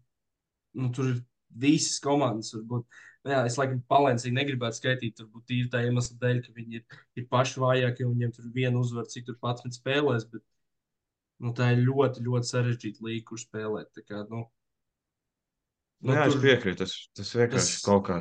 nu, 0.76 0.92
tur 0.96 1.14
ir 1.14 1.22
visas 1.66 2.02
komandas. 2.04 2.52
Varbūt, 2.58 2.84
nu 2.84 3.15
jā, 3.32 3.40
es 3.50 3.56
laikam 3.60 3.80
palēncīgi 3.90 4.36
negribētu 4.36 4.78
skaitīt, 4.80 5.22
varbūt 5.24 5.46
tīri 5.50 5.70
tā 5.74 5.82
iemesla 5.88 6.18
dēļ, 6.22 6.42
ka 6.46 6.54
viņi 6.58 6.80
ir, 6.82 7.00
ir 7.20 7.26
paši 7.32 7.62
vājākie 7.64 8.06
un 8.06 8.14
viņiem 8.18 8.34
tur 8.36 8.52
viena 8.54 8.80
uzvara, 8.82 9.10
cik 9.10 9.26
tur 9.30 9.38
11 9.42 9.78
spēlēs. 9.80 10.28
Bet, 10.32 10.44
nu, 11.44 11.54
tā 11.58 11.72
ir 11.76 11.82
ļoti, 11.88 12.24
ļoti 12.28 12.52
sarežģīta 12.52 13.06
līga, 13.08 13.26
kur 13.32 13.42
spēlēt. 13.42 13.92
Tā 13.98 14.06
Kā, 14.08 14.26
nu, 14.30 14.46
Nu, 16.06 16.14
jā, 16.14 16.26
es 16.28 16.34
tur- 16.36 16.44
piekrītu, 16.44 16.78
tas, 16.84 16.94
tas 17.18 17.30
vienkārši 17.34 17.78
tas- 17.80 17.86
kaut 17.86 18.04
kā. 18.06 18.18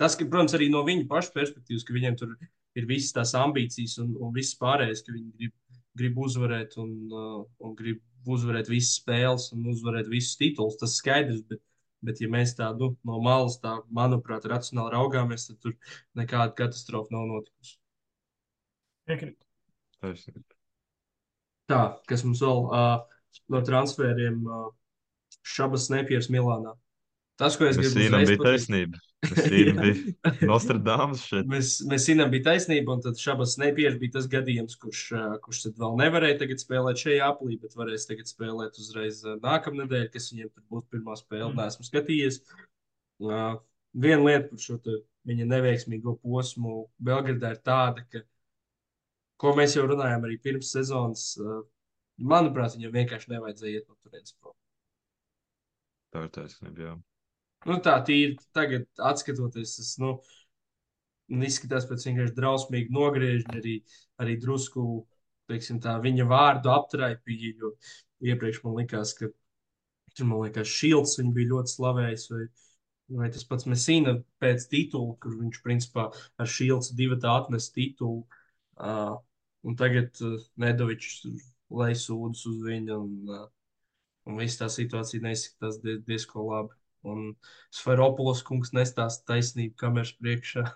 Tas, 0.00 0.16
ka, 0.18 0.24
protams, 0.24 0.54
arī 0.56 0.70
no 0.72 0.80
viņa 0.82 1.06
paša 1.06 1.30
perspektīvas, 1.36 1.84
ka 1.86 1.94
viņiem 1.94 2.16
tur 2.18 2.32
ir 2.74 2.86
visas 2.88 3.12
tās 3.14 3.34
ambīcijas 3.38 3.98
un, 4.02 4.16
un 4.18 4.32
viss 4.34 4.56
pārējais, 4.58 5.04
ka 5.06 5.12
viņi 5.12 5.30
grib, 5.38 5.52
grib 5.94 6.16
uzvarēt 6.18 6.76
un, 6.82 6.90
uh, 7.12 7.44
un 7.60 7.74
grib 7.78 8.00
uzvarēt 8.26 8.66
visas 8.72 8.96
spēles 8.98 9.52
un 9.54 9.68
uzvarēt 9.70 10.08
visus 10.10 10.34
titulus. 10.40 10.76
Tas 10.80 10.96
skaidrs, 10.98 11.44
bet, 11.46 11.60
bet 12.04 12.20
ja 12.22 12.28
mēs 12.32 12.54
tādu 12.58 12.92
no 13.08 13.20
malas, 13.24 13.56
tā, 13.62 13.78
manuprāt, 13.94 14.46
racionāli 14.50 14.94
raugāmies, 14.94 15.48
tad 15.48 15.58
tur 15.64 15.74
nekāda 16.18 16.52
katastrofa 16.58 17.14
nav 17.14 17.26
notikusi. 17.30 17.78
Piekrīt. 19.08 19.38
taisnība. 20.04 20.44
Tā, 21.68 21.80
kas 22.08 22.24
mums 22.26 22.42
vēl 22.44 22.64
uh, 22.68 23.28
no 23.52 23.60
transferiem 23.64 24.42
uh, 24.44 24.66
Šabas 25.44 25.88
Nepieris 25.92 26.28
Milānā. 26.32 26.74
Tas, 27.40 27.56
ko 27.58 27.66
es 27.66 27.78
zinām, 27.80 27.88
uzreiz 27.90 28.28
bija 28.28 28.38
pateikt- 28.38 28.44
taisnība. 28.46 29.00
Zinām, 29.30 29.78
bija 29.84 30.48
Nostradamus 30.48 31.24
šeit. 31.28 31.48
Mēs, 31.50 31.76
mēs 31.88 32.06
zinām, 32.08 32.30
bija 32.32 32.48
taisnība, 32.50 32.96
un 32.96 33.02
tad 33.04 33.20
Šabas 33.20 33.56
Nepieris 33.60 33.98
bija 34.00 34.16
tas 34.16 34.28
gadījums, 34.30 34.76
kurš, 34.80 35.02
ā, 35.16 35.24
kurš 35.44 35.62
tad 35.66 35.80
vēl 35.82 35.96
nevarēja 36.00 36.40
tagad 36.42 36.62
spēlēt 36.62 37.02
šajā 37.04 37.28
aplī, 37.28 37.58
bet 37.62 37.76
varēs 37.78 38.08
tagad 38.10 38.30
spēlēt 38.30 38.80
uzreiz 38.82 39.22
ā, 39.26 39.36
nākamnedēļ, 39.44 40.08
kas 40.14 40.30
viņiem 40.32 40.50
tur 40.50 40.66
būs 40.72 40.88
pirmā 40.92 41.16
spēle. 41.20 41.50
Mm. 41.52 41.60
Neesmu 41.62 41.88
skatījies. 41.88 42.40
Uh, 43.24 43.56
viena 43.94 44.22
lieta 44.26 44.50
par 44.50 44.64
šo 44.64 44.78
viņa 45.24 45.48
neveiksmīgo 45.48 46.18
posmu 46.22 46.84
Belgradā 47.00 47.54
ir 47.54 47.62
tāda, 47.64 48.04
ka, 48.12 48.24
ko 49.40 49.54
mēs 49.56 49.78
jau 49.78 49.86
runājām 49.88 50.26
arī 50.28 50.36
pirms 50.42 50.74
sezonas, 50.74 51.30
uh, 51.40 51.62
manuprāt, 52.20 52.76
viņam 52.76 52.94
vienkārši 53.00 53.32
nevajadzēja 53.32 53.80
iet 53.80 53.88
no 53.88 53.96
turienes 54.02 54.36
prom. 54.38 54.56
Tā 56.14 56.26
ir 56.26 56.32
taisnība, 56.34 56.88
jā. 56.88 56.94
Nu, 57.64 57.78
tā 57.80 57.96
tīri 58.04 58.36
tagad, 58.56 58.86
skatoties, 59.20 59.76
tas 59.78 59.92
nu, 60.02 60.14
izskatās 61.48 61.86
pēc 61.88 62.04
vienkārši 62.08 62.36
drausmīgi 62.36 62.92
nogriežņa, 62.92 63.54
arī, 63.60 63.78
arī 64.20 64.36
drusku 64.42 64.84
teiksim, 65.48 65.80
tā, 65.84 65.96
viņa 66.04 66.26
vārdu 66.28 66.72
aptraipīja. 66.72 67.54
Jo 67.60 67.72
iepriekš 68.24 68.62
man 68.64 68.76
likās, 68.80 69.14
ka 69.16 69.30
tur 70.16 70.28
man 70.30 70.44
liekas, 70.44 70.70
Šilds 70.70 71.16
bija 71.34 71.52
ļoti 71.54 71.74
slavējis. 71.74 72.28
Vai, 72.32 72.44
vai 73.20 73.30
tas 73.32 73.48
pats 73.48 73.68
Mesina 73.68 74.16
pēc 74.42 74.68
titula, 74.72 75.16
kur 75.20 75.36
viņš 75.40 75.60
principā 75.64 76.08
ar 76.40 76.50
Šilds 76.50 76.92
divu 76.96 77.18
tā 77.20 77.34
atnes 77.40 77.70
titulu. 77.74 78.24
Uh, 78.74 79.16
un 79.64 79.76
tagad 79.78 80.16
uh, 80.24 80.38
Nedovičs 80.60 81.20
lai 81.74 81.92
sūdzas 81.98 82.46
uz 82.50 82.62
viņu. 82.64 83.00
Un, 83.00 83.34
uh, 83.34 83.44
un 84.28 84.40
viss 84.40 84.60
tā 84.60 84.70
situācija 84.72 85.24
neizskatās 85.24 85.80
die, 85.84 85.98
diezgan 86.06 86.48
labi. 86.48 86.83
Un 87.04 87.32
Sferopolis 87.74 88.42
kungs 88.46 88.72
nestāsta 88.76 89.34
taisnību 89.34 89.76
kameras 89.80 90.14
priekšā. 90.20 90.64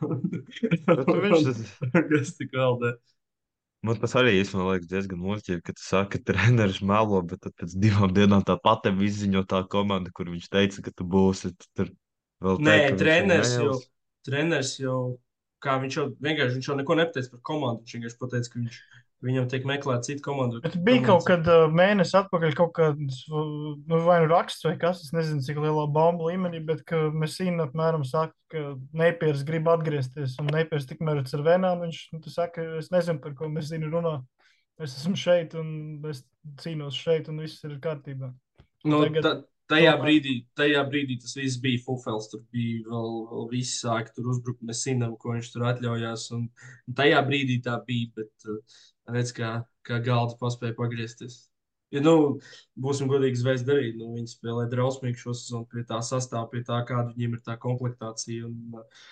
Nu 0.89 1.43
tas- 1.45 2.35
tik 2.39 2.53
vēl 2.57 2.79
ne? 2.83 2.93
Man 3.87 3.99
tas 4.03 4.17
arī 4.19 4.33
īstenībā 4.41 4.73
liekas 4.73 4.91
diezgan 4.91 5.21
muļķīgi, 5.23 5.61
ka 5.63 5.73
tu 5.77 5.83
saki, 5.85 6.19
ka 6.19 6.33
treneris 6.33 6.81
melo, 6.83 7.21
bet 7.23 7.45
tad 7.45 7.55
pēc 7.61 7.77
divām 7.79 8.11
dienām 8.15 8.43
tā 8.47 8.57
pati 8.59 8.91
izziņo 9.07 9.45
tā 9.47 9.61
komanda, 9.71 10.11
kur 10.15 10.33
viņš 10.33 10.49
teica, 10.51 10.83
ka 10.89 10.93
tu 10.99 11.07
būsi. 11.07 11.53
Tu 11.55 11.69
tur 11.79 11.93
vēl 12.43 12.59
Nē, 12.67 12.75
teikt, 12.75 12.99
treneris 13.05 13.53
jau, 13.55 13.77
treneris 14.27 14.73
jau, 14.83 14.99
kā 15.63 15.77
viņš 15.85 15.99
jau 16.01 16.07
vienkārši, 16.27 16.59
viņš 16.59 16.71
jau 16.73 16.79
neko 16.81 16.99
nepateica 16.99 17.33
par 17.37 17.45
komandu. 17.53 17.85
Viņš 17.85 17.95
vienkārši 17.99 18.21
pateica, 18.25 18.53
ka 18.55 18.63
viņš, 18.65 18.81
viņam 19.25 19.49
tiek 19.51 19.67
meklēt 19.67 20.07
citu 20.07 20.23
komandu. 20.25 20.61
Bet 20.65 20.77
bija 20.87 21.03
kaut 21.09 21.27
kad 21.27 21.49
mēnesis 21.75 22.15
atpakaļ 22.21 22.55
kaut 22.59 22.73
kāds, 22.77 23.21
nu, 23.31 24.01
vai 24.07 24.21
nu 24.23 24.31
raksts 24.31 24.67
vai 24.67 24.77
kas, 24.81 25.03
es 25.07 25.13
nezinu, 25.15 25.43
cik 25.47 25.61
lielā 25.65 25.87
bomba 25.95 26.31
līmenī, 26.31 26.61
bet 26.65 26.85
ka 26.89 27.09
Mesīna 27.15 27.67
apmēram 27.67 28.07
saka, 28.07 28.35
ka 28.53 28.65
Neipiers 28.99 29.45
grib 29.49 29.71
atgriezties, 29.73 30.39
un 30.43 30.51
Neipiers 30.55 30.87
tikmēr 30.91 31.23
ir 31.23 31.39
ar 31.39 31.47
vēnām, 31.51 31.85
viņš, 31.87 32.03
nu, 32.15 32.35
saka, 32.35 32.67
es 32.79 32.93
nezinu, 32.95 33.23
par 33.25 33.35
ko 33.39 33.51
Mesīna 33.53 33.91
runā. 33.93 34.19
Es 34.79 34.95
esmu 34.95 35.19
šeit, 35.19 35.57
un 35.59 36.05
es 36.07 36.23
cīnos 36.63 36.95
šeit, 36.95 37.27
un 37.33 37.43
viss 37.43 37.65
ir 37.67 37.81
kārtībā. 37.83 38.31
Nu, 38.87 39.01
Tagad 39.03 39.25
ta, 39.27 39.33
tajā, 39.71 39.93
brīdī, 40.01 40.35
tajā 40.59 40.85
brīdī 40.89 41.19
tas 41.23 41.37
viss 41.39 41.61
bija 41.63 41.83
Fufels. 41.85 42.31
Tur 42.33 42.45
bija 42.55 42.85
vēl, 42.89 43.19
vēl 43.33 43.51
viss 43.53 43.83
sāka 43.85 44.15
tur 44.17 44.31
uzbrukt 44.33 44.65
Mesinam, 44.67 45.17
ko 45.21 45.35
viņš 45.37 45.53
tur 45.55 45.67
atļaujās. 45.73 46.31
Un, 46.39 46.49
un 46.89 46.99
tajā 46.99 47.21
brīdī 47.29 47.61
tā 47.65 47.77
bija, 47.87 48.11
bet 48.19 48.49
uh, 48.49 48.81
redz, 49.15 49.35
kā, 49.37 49.53
kā 49.87 50.01
galda 50.05 50.39
paspēja 50.41 50.77
pagriezties. 50.79 51.45
Ja, 51.95 52.03
nu, 52.05 52.41
būsim 52.77 53.09
godīgi, 53.09 53.41
zvaigznes 53.41 53.69
darīt. 53.69 53.95
Nu, 54.01 54.11
viņi 54.17 54.35
spēlē 54.35 54.67
drausmīgi 54.73 55.23
šo 55.23 55.33
sezonu 55.37 55.69
pie 55.73 55.87
tā 55.89 56.03
sastāvā, 56.05 56.51
pie 56.53 56.61
tā, 56.67 56.83
kāda 56.89 57.15
viņiem 57.15 57.39
ir 57.39 57.47
tā 57.47 57.57
komplektācija. 57.61 58.51
Un, 58.51 58.83
uh, 58.83 59.07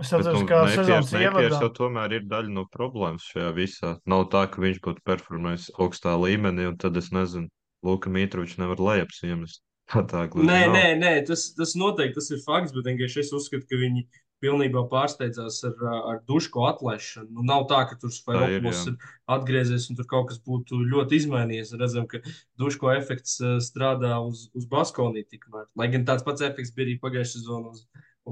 Es 0.00 0.08
atceros, 0.16 0.40
nu, 0.40 0.48
Neipiers 0.48 1.10
ievadā. 1.14 1.58
jau 1.60 1.68
tomēr 1.76 2.14
ir 2.16 2.22
daļa 2.26 2.50
no 2.56 2.64
problēmas 2.72 3.26
šajā 3.28 3.50
visā. 3.54 3.90
Nav 4.08 4.24
tā, 4.32 4.46
ka 4.50 4.62
viņš 4.64 4.78
būtu 4.82 5.04
performējis 5.06 5.66
augstā 5.84 6.14
līmenī, 6.18 6.64
un 6.70 6.78
tad 6.80 6.96
es 6.98 7.10
nezinu, 7.14 7.50
Luka 7.86 8.10
Mitrovičs 8.12 8.58
nevar 8.62 8.80
lejups 8.80 9.22
iemest. 9.26 9.62
Tā 10.10 10.26
gluži 10.30 10.48
Nē, 10.48 10.60
nav. 10.66 10.74
nē, 10.76 10.84
nē 11.00 11.12
tas, 11.28 11.48
tas 11.56 11.74
noteikti 11.76 12.16
tas 12.20 12.30
ir 12.32 12.42
fakts, 12.44 12.74
bet 12.74 12.86
vienkārši 12.88 13.24
es 13.24 13.32
uzskatu, 13.34 13.66
ka 13.68 13.80
viņi 13.80 14.06
pilnībā 14.42 14.84
pārsteidzās 14.90 15.60
ar, 15.68 15.82
ar 16.10 16.20
dušu 16.26 16.64
atlaišanu. 16.66 17.28
Nu, 17.36 17.44
nav 17.46 17.66
tā, 17.70 17.82
ka 17.90 17.98
tur 18.00 18.12
Tā 18.12 18.48
ir, 18.50 18.64
ir 18.66 19.10
atgriezies 19.30 19.88
un 19.90 19.98
tur 19.98 20.08
kaut 20.10 20.30
kas 20.32 20.40
būtu 20.42 20.80
ļoti 20.90 21.20
izmainījies. 21.20 21.74
Redzam, 21.80 22.08
ka 22.10 22.22
dušu 22.60 22.90
efekts 22.96 23.38
eh, 23.40 23.58
strādā 23.62 24.16
uz, 24.26 24.48
uz 24.58 24.66
Baskonī 24.70 25.24
tikmēr. 25.28 25.68
Lai 25.78 25.90
gan 25.92 26.06
tāds 26.08 26.26
pats 26.26 26.42
efekts 26.42 26.74
bija 26.74 26.88
arī 26.88 26.96
pagājušajā 27.02 27.36
sezonā 27.36 27.74
uz, 27.74 27.84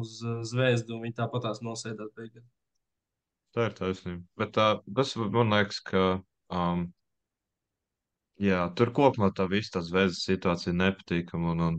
uz 0.02 0.16
eh, 0.24 0.40
Zvezdu, 0.50 0.96
un 0.96 1.06
viņi 1.06 1.18
tāpat 1.22 1.46
tās 1.46 1.62
nosēdās 1.66 2.10
beigās. 2.18 2.46
Tā 3.54 3.70
ir 3.70 3.78
taisnība. 3.78 4.24
Bet 4.38 4.54
tā, 4.58 4.68
tas 4.96 5.14
man 5.18 5.54
liekas, 5.54 5.80
ka 5.86 6.04
um, 6.54 6.88
jā, 8.40 8.60
tur 8.78 8.90
kopumā 8.96 9.30
tā 9.36 9.46
visa 9.50 9.76
tā 9.76 9.82
zvezdas 9.86 10.24
situācija 10.26 10.74
nepatīkama. 10.76 11.54
Un, 11.54 11.64
un 11.66 11.78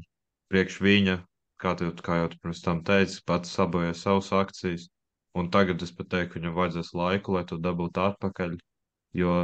priekš 0.52 0.80
viņa, 0.86 1.16
kā, 1.62 1.74
tu, 1.80 1.90
kā 2.06 2.22
jau 2.22 2.32
tu 2.34 2.40
pirms 2.44 2.64
tam 2.66 2.84
teici, 2.88 3.22
pats 3.28 3.54
sabojāja 3.58 3.98
savas 3.98 4.32
akcijas. 4.42 4.88
Un 5.38 5.48
tagad 5.52 5.82
es 5.86 5.94
pat 5.96 6.10
teiktu, 6.12 6.40
viņam 6.40 6.56
vajadzēs 6.58 6.94
laiku, 6.98 7.38
lai 7.38 7.46
to 7.50 7.58
dabūtu 7.66 8.04
atpakaļ. 8.04 8.58
Jo 9.18 9.36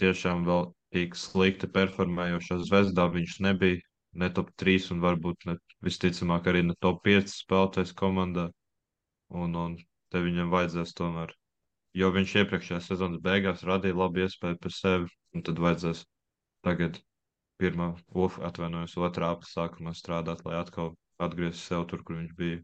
tiešām 0.00 0.46
vēl 0.48 0.70
tik 0.92 1.16
slikti 1.16 1.68
performējošā 1.72 2.60
zvezdā 2.68 3.08
viņš 3.12 3.38
nebija 3.48 3.80
ne 4.20 4.28
top 4.36 4.50
3 4.60 4.90
un 4.92 5.00
varbūt 5.04 5.46
ne, 5.48 5.56
visticamāk 5.84 6.50
arī 6.52 6.66
ne 6.68 6.76
top 6.84 7.00
5 7.08 7.32
spēlētājs 7.32 7.94
komandā. 7.96 8.50
Un, 9.32 9.56
un 9.56 9.78
te 10.12 10.20
viņam 10.20 10.52
vajadzēs 10.52 10.92
tomēr 10.98 11.32
jo 12.00 12.08
viņš 12.12 12.34
iepriekšējā 12.42 12.80
sezonas 12.84 13.20
beigās 13.24 13.64
radīja 13.68 13.98
labu 14.00 14.22
iespēju 14.24 14.58
par 14.64 14.74
sevi, 14.76 15.08
un 15.36 15.44
tad 15.46 15.60
vajadzēs 15.60 16.04
tagad 16.66 17.00
pirmā, 17.62 17.92
uf, 18.18 18.38
atvainojos, 18.42 18.96
otrā 18.98 19.32
apsākumā 19.36 19.94
strādāt, 19.94 20.42
lai 20.46 20.58
atkal 20.58 20.94
atgrieztos 21.22 21.66
sev 21.68 21.86
tur, 21.90 22.02
kur 22.06 22.18
viņš 22.18 22.36
bija. 22.38 22.60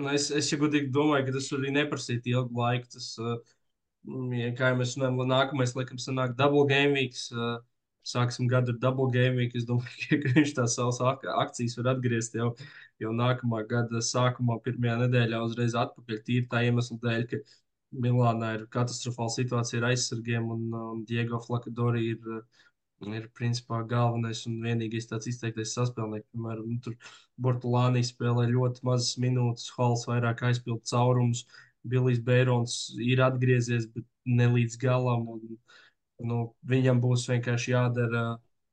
Nu, 0.00 0.08
es, 0.16 0.30
es 0.32 0.48
ja 0.52 0.58
godīgi 0.60 0.92
domāju, 0.94 1.26
ka 1.26 1.36
tas 1.36 1.50
arī 1.56 1.72
neprasīja 1.74 2.22
ilgu 2.32 2.62
laiku. 2.62 2.88
Tas, 2.94 3.08
uh, 3.20 3.36
ja, 4.36 4.52
kā 4.56 4.70
jau 4.70 4.78
mēs 4.80 4.94
runājam, 4.96 5.20
nākamais, 5.28 5.74
laikam, 5.76 6.00
sanāk 6.00 6.36
double 6.38 6.64
game 6.70 6.96
weeks. 6.96 7.26
Uh, 7.34 7.58
sāksim 8.06 8.48
gadu 8.48 8.72
ar 8.72 8.78
double 8.80 9.10
game 9.12 9.36
week. 9.36 9.56
Es 9.58 9.66
domāju, 9.68 10.20
ka, 10.22 10.34
viņš 10.38 10.54
tās 10.56 10.76
savas 10.78 11.00
ak 11.04 11.26
akcijas 11.34 11.76
var 11.80 11.92
atgriezt 11.94 12.36
jau, 12.38 12.52
jau 13.02 13.12
nākamā 13.16 13.64
gada 13.70 14.02
sākumā, 14.04 14.60
pirmajā 14.64 14.96
nedēļā, 15.04 15.42
uzreiz 15.44 15.76
atpakaļ. 15.78 16.22
Tīri 16.26 16.48
tā 16.50 16.64
iemesla 16.68 17.00
dēļ, 17.04 17.26
ka 17.32 17.42
Milānā 18.00 18.52
ir 18.54 18.66
katastrofāla 18.70 19.34
situācija 19.34 19.80
ar 19.80 19.88
aizsargiem, 19.90 20.44
un, 20.54 20.66
un 20.94 21.04
Diego 21.08 21.40
Flakadori 21.42 22.12
ir, 22.12 22.42
ir 23.08 23.28
principā 23.36 23.80
galvenais 23.88 24.42
un 24.48 24.60
vienīgais 24.64 25.08
tāds 25.08 25.30
izteiktais 25.30 25.72
saspēlnieks. 25.76 26.28
Piemēram, 26.34 26.68
nu, 26.68 26.78
tur 26.84 26.96
Bortolānī 27.40 28.02
spēlē 28.04 28.46
ļoti 28.50 28.84
mazas 28.86 29.16
minūtes, 29.22 29.70
Halls 29.76 30.06
vairāk 30.10 30.44
aizpild 30.50 30.84
caurumus. 30.90 31.46
Bilijs 31.88 32.20
Bērons 32.20 32.76
ir 33.00 33.22
atgriezies, 33.24 33.86
bet 33.94 34.04
ne 34.28 34.50
līdz 34.52 34.76
galam. 34.82 35.26
Un, 35.32 35.58
nu, 36.28 36.40
viņam 36.68 37.00
būs 37.00 37.28
vienkārši 37.30 37.72
jādara 37.72 38.24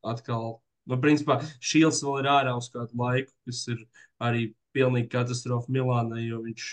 atkal. 0.03 0.57
Nu, 0.87 0.99
principā 1.03 1.39
Šīls 1.63 2.03
vēl 2.03 2.21
ir 2.23 2.31
ārā 2.31 2.55
uz 2.59 2.67
kādu 2.71 2.99
laiku, 2.99 3.31
kas 3.47 3.63
ir 3.71 3.83
arī 4.23 4.49
pilnīgi 4.75 5.11
katastrofa 5.11 5.71
Milānai, 5.71 6.27
jo 6.27 6.43
viņš 6.43 6.67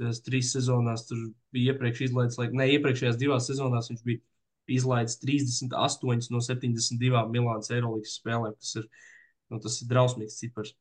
tas 0.00 0.22
trīs 0.26 0.50
sezonās 0.54 1.06
tur 1.08 1.20
bija 1.54 1.74
iepriekš 1.74 2.08
izlaidis, 2.08 2.38
lai 2.40 2.48
ne 2.50 2.66
iepriekšējās 2.76 3.18
divās 3.20 3.46
sezonās 3.50 3.90
viņš 3.92 4.02
bija 4.06 4.22
izlaidis 4.70 5.18
38 5.22 6.30
no 6.32 6.40
72 6.44 7.24
Milānas 7.32 7.72
Eirolandes 7.74 8.16
spēlēm. 8.20 8.56
Tas 8.60 8.74
ir, 8.80 8.88
nu, 9.52 9.60
tas 9.64 9.80
ir 9.82 9.90
drausmīgs 9.90 10.40
cipars 10.40 10.74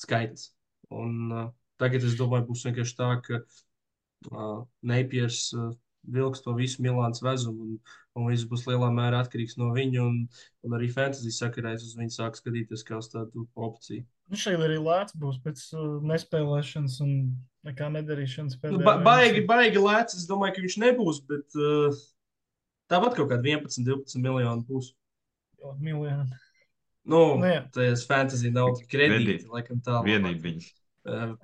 skaitlis. 0.00 0.50
Un, 0.92 1.18
uh, 1.30 1.50
tagad 1.80 2.04
es 2.06 2.18
domāju, 2.18 2.50
būs 2.50 2.66
vienkārši 2.68 2.98
tā, 2.98 3.12
ka 3.26 3.40
uh, 3.42 4.64
Neipiers 4.88 5.46
uh, 5.56 5.72
vilks 6.02 6.42
to 6.42 6.54
visu 6.56 6.82
Milānas 6.82 7.22
vezumu, 7.22 7.66
un, 7.66 7.76
un 8.18 8.28
viss 8.30 8.46
būs 8.48 8.66
lielā 8.66 8.88
mērā 8.94 9.22
atkarīgs 9.22 9.56
no 9.60 9.70
viņa. 9.76 10.02
Un, 10.02 10.18
un 10.66 10.76
arī 10.78 10.90
fantasy 10.92 11.32
sakarā 11.34 11.76
es 11.76 11.86
uz 11.86 11.94
viņu 11.98 12.16
sāku 12.16 12.40
skatīties 12.40 12.84
kā 12.88 12.98
uz 12.98 13.10
tādu 13.12 13.46
opciju. 13.54 14.04
Viņš 14.32 14.46
arī, 14.48 14.60
arī 14.66 14.78
lēts 14.82 15.16
būs 15.18 15.38
pēc 15.44 15.64
uh, 15.76 16.00
nespēlēšanas 16.08 16.98
un 17.04 17.12
nekā 17.66 17.90
nedarīšanas. 17.98 18.56
Nu, 18.56 18.62
pēdējā 18.64 18.86
ba 18.86 18.96
baigi, 19.04 19.44
baigi 19.48 19.82
lēts. 19.82 20.18
Es 20.18 20.26
domāju, 20.30 20.56
ka 20.56 20.66
viņš 20.66 20.78
nebūs, 20.82 21.22
bet 21.28 21.58
uh, 21.58 22.02
tāpat 22.92 23.16
kaut 23.18 23.32
kādi 23.32 23.56
11, 23.56 23.88
12 23.88 24.22
miljoni 24.22 24.66
būs. 24.68 24.92
Jo, 25.62 25.74
miljoni. 25.80 26.28
Nu, 27.02 27.22
Nu, 27.40 27.48
jā. 27.48 27.64
tas 27.74 28.04
fantasy 28.06 28.52
nav 28.54 28.76
kredīti, 28.90 29.48
laikam 29.50 29.82
tā. 29.82 29.98
Vienībiņas. 30.06 30.68
Uh, 31.02 31.34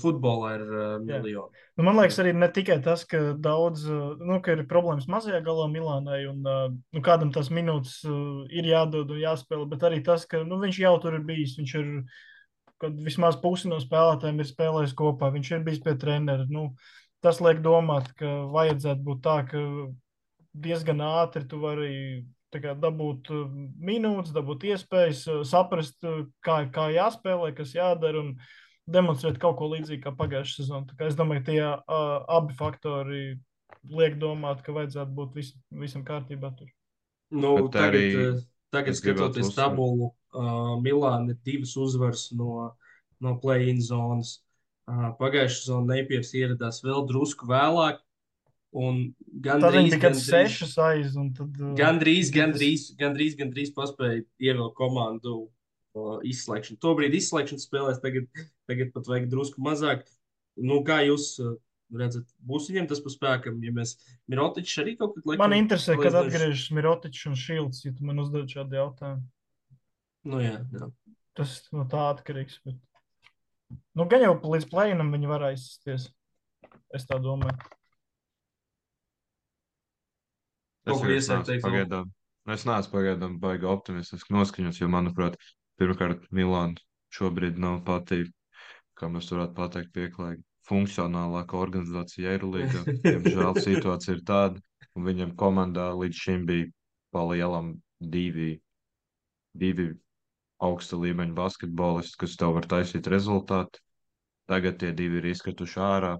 futbolā 0.00 0.54
ir 0.58 0.64
uh, 0.66 0.86
miljoni. 1.00 1.62
Nu, 1.78 1.84
man 1.86 1.96
liekas, 1.96 2.18
arī 2.20 2.34
ne 2.36 2.48
tikai 2.52 2.80
tas, 2.84 3.06
ka 3.08 3.20
daudz, 3.38 3.86
nu, 3.88 4.40
ka 4.44 4.56
ir 4.56 4.66
problēmas 4.68 5.06
mazajā 5.08 5.40
galā 5.46 5.68
Milānai, 5.72 6.24
un 6.28 6.42
uh, 6.44 6.66
nu, 6.68 7.02
kādam 7.06 7.30
tas 7.32 7.48
minūtes 7.54 8.00
uh, 8.04 8.42
ir 8.52 8.68
jādod 8.68 9.14
un 9.14 9.22
jāspēlē, 9.22 9.68
bet 9.70 9.86
arī 9.88 10.02
tas, 10.04 10.26
ka 10.28 10.42
nu, 10.44 10.60
viņš 10.60 10.82
jau 10.82 10.92
tur 11.00 11.16
ir 11.16 11.24
bijis. 11.24 11.56
Viņš 11.60 11.74
ir, 11.80 11.90
kad 12.82 13.00
vismaz 13.06 13.40
pusi 13.40 13.70
no 13.72 13.80
spēlētājiem 13.80 14.42
ir 14.42 14.50
spēlējis 14.50 14.96
kopā, 14.98 15.32
viņš 15.32 15.54
ir 15.54 15.64
bijis 15.64 15.80
pie 15.86 15.96
trenera. 16.02 16.44
Nu, 16.52 16.72
tas 17.24 17.40
liek 17.44 17.64
domāt, 17.64 18.12
ka 18.20 18.40
vajadzētu 18.52 19.06
būt 19.06 19.24
tā, 19.24 19.38
ka 19.48 19.64
diezgan 20.54 21.02
ātri 21.04 21.46
tu 21.48 21.60
vari 21.62 21.92
kā, 22.54 22.74
dabūt 22.74 23.30
uh, 23.34 23.46
minūtes, 23.78 24.34
dabūt 24.34 24.66
iespējas, 24.72 25.26
uh, 25.30 25.44
saprast, 25.46 26.00
uh, 26.04 26.24
kā, 26.44 26.64
kā 26.74 26.88
jāspēlē, 26.94 27.54
kas 27.56 27.76
jādara. 27.76 28.24
Un, 28.24 28.34
demonstrēt 28.90 29.38
kaut 29.40 29.58
ko 29.60 29.70
līdzīgu 29.70 30.02
kā 30.04 30.12
pagājušā 30.16 30.62
sezonā. 30.62 30.98
Es 31.06 31.16
domāju, 31.18 31.44
ka 31.44 31.50
tie 31.50 31.62
uh, 31.62 32.12
abi 32.38 32.56
faktori 32.58 33.22
liek 33.90 34.18
domāt, 34.20 34.64
ka 34.64 34.74
vajadzētu 34.76 35.16
būt 35.16 35.38
vis, 35.38 35.52
visam 35.70 36.04
kārtībā. 36.06 36.52
Tur. 36.58 36.70
Nu, 37.30 37.54
Bet 37.56 37.76
tagad, 37.76 37.94
arī 37.94 38.04
tagad 38.74 38.98
skatoties 38.98 39.54
tabulu, 39.56 40.10
uh, 40.34 40.76
Milāna 40.82 41.34
ir 41.34 41.40
divas 41.46 41.76
uzvaras 41.78 42.28
no, 42.36 42.70
no 43.22 43.36
play-in 43.42 43.82
zonas. 43.84 44.40
Uh, 44.90 45.10
Pagājušā 45.20 45.60
sezonā 45.60 45.94
Neipiers 45.94 46.34
ieradās 46.38 46.82
vēl 46.84 47.06
drusku 47.08 47.48
vēlāk. 47.50 48.02
Un 48.70 48.98
Tad 49.42 49.64
viņi 49.74 49.90
gandrīz, 49.90 49.90
bija 49.90 50.02
gandrīz, 50.04 50.26
sešas 50.30 50.76
aiz. 50.84 51.14
Tad, 51.34 51.56
uh, 51.58 51.72
gandrīz, 51.78 52.28
gandrīz, 52.34 52.84
gandrīz, 52.98 53.34
gandrīz 53.38 53.72
paspēja 53.74 54.20
ievilkt 54.38 54.76
komandu 54.78 55.32
uh, 55.42 56.20
izslēgšanu. 56.26 56.78
Tobrīd 56.84 57.16
izslēgšanas 57.18 57.66
spēlēs, 57.66 57.98
tagad, 58.04 58.28
tagad 58.70 58.92
pat 58.94 59.10
vajag 59.10 59.26
drusku 59.32 59.64
mazāk. 59.66 60.04
Nu, 60.54 60.84
kā 60.86 61.00
jūs 61.02 61.32
uh, 61.42 61.56
redzat, 61.98 62.28
būs 62.46 62.68
viņiem 62.70 62.86
tas 62.92 63.02
pa 63.02 63.10
spēkam, 63.10 63.58
ja 63.66 63.74
mēs 63.74 63.96
Mirotičs 64.30 64.76
arī 64.84 64.94
kaut 65.00 65.16
kad 65.16 65.26
laikam. 65.26 65.42
Man 65.42 65.56
interesē, 65.58 65.96
kad 65.98 66.14
salīdzinoši- 66.14 66.30
atgriežas 66.30 66.70
Mirotičs 66.78 67.26
un 67.26 67.36
Šilds, 67.42 67.82
ja 67.88 67.94
tu 67.96 68.06
man 68.06 68.22
uzdod 68.22 68.46
šādu 68.54 68.78
jautājumu. 68.78 69.26
Nu, 70.30 70.44
jā, 70.44 70.60
jā. 70.76 70.92
Tas 71.34 71.58
no 71.74 71.88
tā 71.90 72.06
atkarīgs. 72.12 72.60
Bet... 72.66 72.78
Nu, 73.98 74.06
gan 74.06 74.22
jau 74.22 74.36
līdz 74.38 74.70
plēnam 74.70 75.10
viņi 75.14 75.30
var 75.30 75.48
aizsties. 75.50 76.06
Es 76.94 77.06
tā 77.08 77.18
domāju. 77.22 77.58
Neesmu 80.90 81.40
teikt. 81.46 81.64
vēl? 81.64 81.70
pagaidām. 81.70 82.12
Es 82.50 82.66
neesmu 82.66 82.94
pagaidām 82.96 83.38
baigi 83.42 83.68
optimistiski 83.70 84.34
noskaņots, 84.34 84.80
jo, 84.82 84.90
manuprāt, 84.90 85.36
pirmkārt, 85.80 86.26
Milāna 86.34 86.80
šobrīd 87.14 87.58
nav 87.60 87.82
pati, 87.86 88.24
kā 88.98 89.10
mēs 89.12 89.30
varētu 89.32 89.56
pateikt, 89.56 89.92
pieklājīga 89.96 90.42
funkcionālākā 90.70 91.58
organizācija 91.58 92.36
Eirolīgā. 92.36 92.84
Diemžēl 93.06 93.58
situācija 93.58 94.16
ir 94.16 94.24
tāda, 94.26 94.62
un 94.96 95.06
viņam 95.08 95.34
komandā 95.40 95.90
līdz 95.98 96.22
šim 96.24 96.46
bija 96.48 96.70
pa 97.14 97.24
lielam 97.26 97.74
divi, 98.00 98.54
divi 99.58 99.90
augsta 100.62 100.98
līmeņa 101.00 101.34
basketbolisti, 101.36 102.18
kas 102.20 102.36
tev 102.40 102.54
var 102.58 102.68
taisīt 102.70 103.08
rezultātu. 103.10 103.80
Tagad 104.50 104.78
tie 104.82 104.90
divi 104.96 105.20
ir 105.20 105.30
izkrituši 105.30 105.80
ārā, 105.82 106.14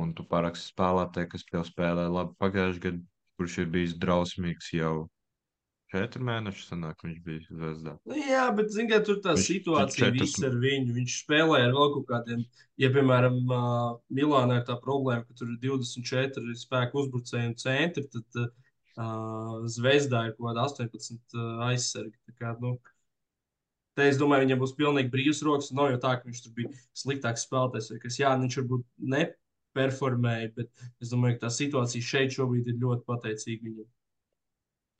un 0.00 0.12
tu 0.16 0.24
paraksti 0.28 0.72
spēlētāju, 0.72 1.30
kas 1.34 1.46
tev 1.48 1.64
spēlē 1.68 2.06
labi 2.08 2.36
pagājušajā 2.40 2.84
gadā, 2.86 3.02
kurš 3.40 3.58
ir 3.64 3.72
bijis 3.72 3.96
drausmīgs 3.96 4.68
jau 4.76 5.08
četri 5.90 6.22
mēneši, 6.22 6.64
sanāk, 6.68 7.00
viņš 7.02 7.20
bija 7.24 7.40
zvezdā. 7.48 7.96
Nu, 8.06 8.14
jā, 8.20 8.44
bet 8.54 8.68
zini, 8.70 8.90
kā 8.92 9.00
tur 9.06 9.16
tā 9.24 9.32
Viņš- 9.34 9.46
situācija 9.48 10.10
četras- 10.12 10.36
ar 10.46 10.54
viņu. 10.62 10.94
Viņš 11.00 11.16
spēlē 11.24 11.62
ar 11.66 11.72
vēl 11.74 11.88
kaut 11.96 12.06
kādiem, 12.12 12.44
ja, 12.78 12.90
piemēram, 12.94 13.40
uh, 13.50 13.98
Milānā 14.12 14.60
ir 14.60 14.66
tā 14.68 14.76
problēma, 14.84 15.26
ka 15.26 15.34
tur 15.40 15.48
ir 15.50 15.58
24 15.64 16.54
spēku 16.60 17.02
uzbrucēju 17.02 17.48
un 17.50 17.56
centri, 17.58 18.06
tad 18.06 18.42
uh, 18.44 19.66
Zvezdā 19.66 20.26
ir 20.28 20.36
kaut 20.36 20.50
kāda 20.52 20.68
18 20.68 21.18
uh, 21.34 21.66
aizsargi. 21.70 22.14
Kā, 22.38 22.54
nu, 22.60 22.76
te 23.96 24.06
es 24.08 24.16
domāju, 24.20 24.46
viņam 24.46 24.62
būs 24.62 24.76
pilnīgi 24.78 25.10
brīvs 25.10 25.42
rokas. 25.42 25.72
Nav 25.74 25.90
jau 25.90 25.98
tā, 26.06 26.14
ka 26.20 26.28
viņš 26.28 26.44
tur 26.44 26.52
bija 26.54 26.70
sliktāks 26.94 27.48
spēlētājs. 27.48 28.20
Jā, 28.20 28.36
viņš 28.38 28.60
varbūt 28.62 28.86
neperformēja, 29.70 30.50
bet 30.56 30.84
es 31.02 31.12
domāju, 31.12 31.38
ka 31.38 31.46
tā 31.46 31.52
situācija 31.54 32.02
šeit 32.02 32.34
šobrīd 32.34 32.68
ir 32.68 32.80
ļoti 32.82 33.06
pateicīga 33.06 33.66
viņam. 33.68 33.88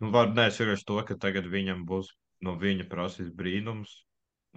Nu, 0.00 0.10
var, 0.14 0.30
nē, 0.32 0.48
es 0.48 0.58
vienkārši 0.60 0.86
to, 0.88 0.98
ka 1.06 1.16
tagad 1.20 1.46
viņam 1.50 1.84
būs 1.88 2.08
no 2.46 2.56
viņa 2.56 2.88
prasīs 2.88 3.30
brīnums, 3.36 3.92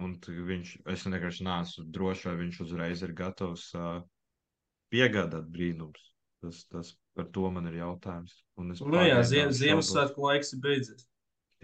un 0.00 0.16
viņš, 0.24 0.76
es 0.90 1.06
vienkārši 1.06 1.44
neesmu 1.44 1.86
drošs, 1.92 2.26
vai 2.30 2.36
viņš 2.40 2.60
uzreiz 2.64 3.02
ir 3.04 3.12
gatavs 3.12 3.68
uh, 3.76 4.02
piegādāt 4.90 5.50
brīnums. 5.52 6.10
Tas, 6.44 6.64
tas 6.68 6.94
par 7.16 7.28
to 7.32 7.48
man 7.52 7.68
ir 7.70 7.80
jautājums. 7.80 8.34
Un 8.60 8.72
es 8.72 8.80
Nu, 8.84 9.00
jā, 9.00 9.20
ziem. 9.24 9.52
Ziemassvētku 9.52 10.26
laiks 10.26 10.52
ir 10.52 10.60
beidzies. 10.64 11.06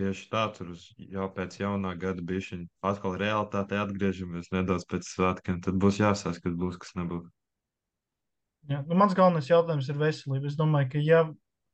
Tieši 0.00 0.28
tā, 0.32 0.46
tur 0.56 0.70
uz, 0.72 0.86
jau 0.96 1.26
pēc 1.34 1.58
jaunā 1.60 1.90
gada 2.00 2.22
bija 2.24 2.62
atkal 2.88 3.18
realitāte, 3.20 3.76
atgriežamies 3.76 4.48
nedaudz 4.54 4.86
pēc 4.88 5.04
svētkiem. 5.04 5.58
Tad 5.66 5.76
būs 5.82 6.00
jāsaka, 6.00 6.40
kas 6.46 6.56
būs, 6.56 6.78
kas 6.80 6.94
nebūs. 6.96 7.28
Jā, 8.68 8.82
nu, 8.84 8.96
mans 8.98 9.14
galvenais 9.16 9.48
jautājums 9.48 9.88
ir 9.88 9.98
veselība. 10.00 10.50
Es 10.50 10.58
domāju, 10.58 10.90
ka 10.92 11.00
ja 11.00 11.22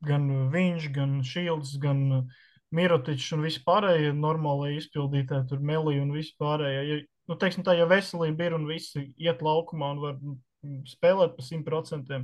gan 0.07 0.29
viņš, 0.53 0.91
gan 0.95 1.19
Šīls, 1.27 1.75
gan 1.83 2.29
Mirotičs 2.75 3.33
un 3.37 3.45
visi 3.47 3.63
pārējie 3.67 4.13
normālie 4.17 4.77
izpildītāji, 4.77 5.49
tur 5.51 5.63
Melija 5.63 6.03
un 6.05 6.13
visi 6.15 6.35
pārējie, 6.41 6.83
ja, 6.87 6.99
nu, 7.31 7.39
teiksim 7.41 7.67
tā, 7.67 7.77
ja 7.79 7.87
veselība 7.91 8.49
ir 8.49 8.57
un 8.59 8.67
visi 8.69 9.09
iet 9.23 9.43
laukumā 9.45 9.93
un 9.95 10.03
var 10.03 10.17
mm, 10.19 10.81
spēlēt 10.91 11.37
pa 11.37 11.47
100% 11.47 12.23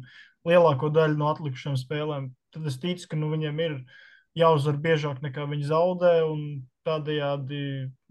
lielāko 0.49 0.91
daļu 0.93 1.19
no 1.19 1.31
atlikušām 1.31 1.79
spēlēm, 1.79 2.33
tad 2.55 2.67
es 2.69 2.79
ticu, 2.83 3.09
ka 3.13 3.19
nu, 3.19 3.31
viņiem 3.35 3.63
ir 3.67 3.79
jāuzvar 4.39 4.79
biežāk 4.83 5.23
nekā 5.23 5.47
viņi 5.51 5.71
zaudē 5.71 6.17
un 6.27 6.45
tādējādi 6.87 7.63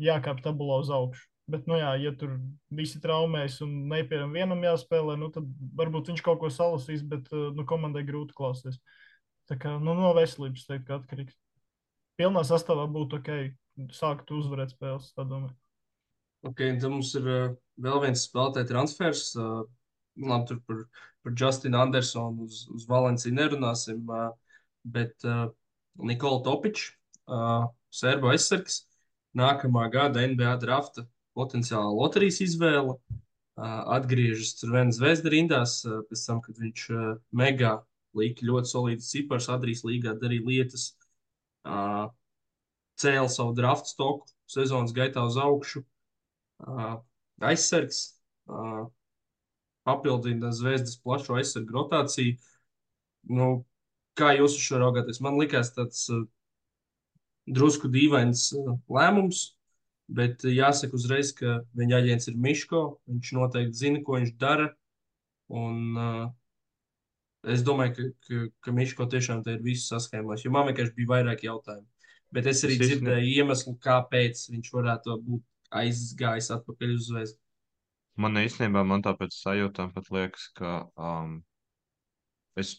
jākāp 0.01 0.43
tabulā 0.45 0.79
uz 0.83 0.91
augšu. 0.93 1.30
Bet, 1.51 1.65
nu, 1.67 1.75
jā, 1.79 1.91
ja 1.99 2.11
tur 2.15 2.35
visi 2.71 2.99
traumēs 3.03 3.57
un 3.65 3.71
nepiemēram 3.91 4.35
vienam 4.35 4.61
jāspēlē, 4.63 5.17
nu, 5.19 5.27
tad 5.33 5.47
varbūt 5.77 6.11
viņš 6.11 6.23
kaut 6.23 6.39
ko 6.39 6.51
salasīs, 6.53 7.03
bet 7.07 7.27
eh, 7.33 7.49
nu, 7.57 7.65
komandai 7.67 8.05
grūti 8.07 8.35
klausīties. 8.37 8.77
Tā 9.49 9.57
kā 9.59 9.73
nu, 9.81 9.95
no 9.97 10.13
veselības 10.15 10.67
teikt, 10.69 10.85
ka 10.87 10.99
atkarīgs. 10.99 11.35
Pilnā 12.19 12.43
sastāvā 12.47 12.85
būtu 12.91 13.19
ok, 13.19 13.31
sākt 13.95 14.31
uzvarēt 14.35 14.75
spēles. 14.75 15.09
Tā 15.17 15.25
domāju. 15.27 15.55
Ok, 16.47 16.61
un 16.69 16.79
tad 16.81 16.93
mums 16.93 17.11
ir 17.19 17.27
uh, 17.27 17.55
vēl 17.81 18.03
viens 18.05 18.23
spēlētāju 18.29 18.69
transfers. 18.69 19.25
Uh, 19.35 19.63
labi, 20.21 20.47
tur 20.51 20.61
par, 20.67 20.83
par 21.25 21.35
Justinu 21.37 21.81
Andersonu 21.81 22.47
uz, 22.47 22.63
uz 22.71 22.85
Valenciju 22.89 23.35
nerunāsim, 23.35 24.05
uh, 24.07 24.29
bet 24.83 25.27
uh, 25.27 25.49
Nikola 25.99 26.43
Topičs, 26.45 26.91
uh, 27.27 27.67
Serbu 27.91 28.31
aizsargs, 28.31 28.85
nākamā 29.37 29.89
gada 29.91 30.23
NBA 30.27 30.55
drafta 30.63 31.05
potenciāla 31.37 31.91
loterijas 31.95 32.41
izvēle. 32.45 32.97
Atgriežas 33.61 34.63
vienas 34.63 34.97
zvezda 34.97 35.31
rindās, 35.33 35.81
pēc 36.09 36.21
tam, 36.25 36.39
kad 36.41 36.57
viņš 36.57 36.85
mega 37.35 37.73
lika 38.17 38.45
ļoti 38.47 38.71
solīdas 38.71 39.09
cipars, 39.11 39.49
Adrijas 39.51 39.83
līgā 39.85 40.15
darīja 40.19 40.47
lietas, 40.47 40.85
cēla 43.01 43.29
savu 43.29 43.53
draftu 43.57 43.91
stoku 43.91 44.31
sezonas 44.49 44.95
gaitā 44.95 45.23
uz 45.27 45.37
augšu. 45.39 45.83
Aizsargs, 47.51 48.01
papildina 49.87 50.51
zvezdas 50.55 50.97
plašo 51.03 51.37
aizsargu 51.37 51.75
rotāciju. 51.77 52.37
Nu, 53.29 53.49
kā 54.17 54.33
jūs 54.37 54.57
uz 54.57 54.65
šo 54.65 54.81
raugāties? 54.81 55.21
Man 55.21 55.37
tas 55.75 56.05
uh, 56.09 56.23
drusku 57.49 57.89
dīvains 57.91 58.51
lēmums, 58.89 59.51
bet 60.17 60.43
jāsaka 60.47 60.97
uzreiz, 60.97 61.31
ka 61.37 61.61
viņa 61.77 61.99
aģents 62.01 62.29
ir 62.31 62.37
Miško. 62.45 62.81
Viņš 63.11 63.33
noteikti 63.37 63.79
zina, 63.83 64.01
ko 64.05 64.17
viņš 64.19 64.33
dara. 64.41 64.69
Un, 65.51 65.79
uh, 65.99 66.27
es 67.51 67.63
domāju, 67.67 67.95
ka, 67.97 68.09
ka, 68.27 68.41
ka 68.67 68.73
Miško 68.75 69.07
tiešām 69.11 69.43
ir 69.51 69.63
viss 69.65 69.89
saskaņojis, 69.91 70.45
jo 70.45 70.53
man 70.55 70.69
vienkārši 70.69 70.95
bija 70.99 71.11
vairāk 71.15 71.45
jautājumu. 71.47 71.87
Bet 72.31 72.47
es 72.47 72.63
arī 72.63 72.77
Es 72.77 72.79
īsti 72.79 72.87
ne- 72.87 72.91
dzirdēju 72.95 73.31
iemeslu, 73.41 73.73
kāpēc 73.83 74.45
viņš 74.53 74.69
varētu 74.75 75.17
būt 75.27 75.47
aizgājis 75.81 76.51
atpakaļ 76.55 76.93
uz 76.95 77.07
zvezdu. 77.09 77.39
Man 78.21 78.39
īstenībā, 78.39 78.83
man 78.87 79.03
tāpēc 79.03 79.35
sajūtām 79.35 79.93
pat 79.95 80.09
liekas, 80.11 80.49
ka 80.55 80.71
um, 80.99 81.37
es 82.59 82.77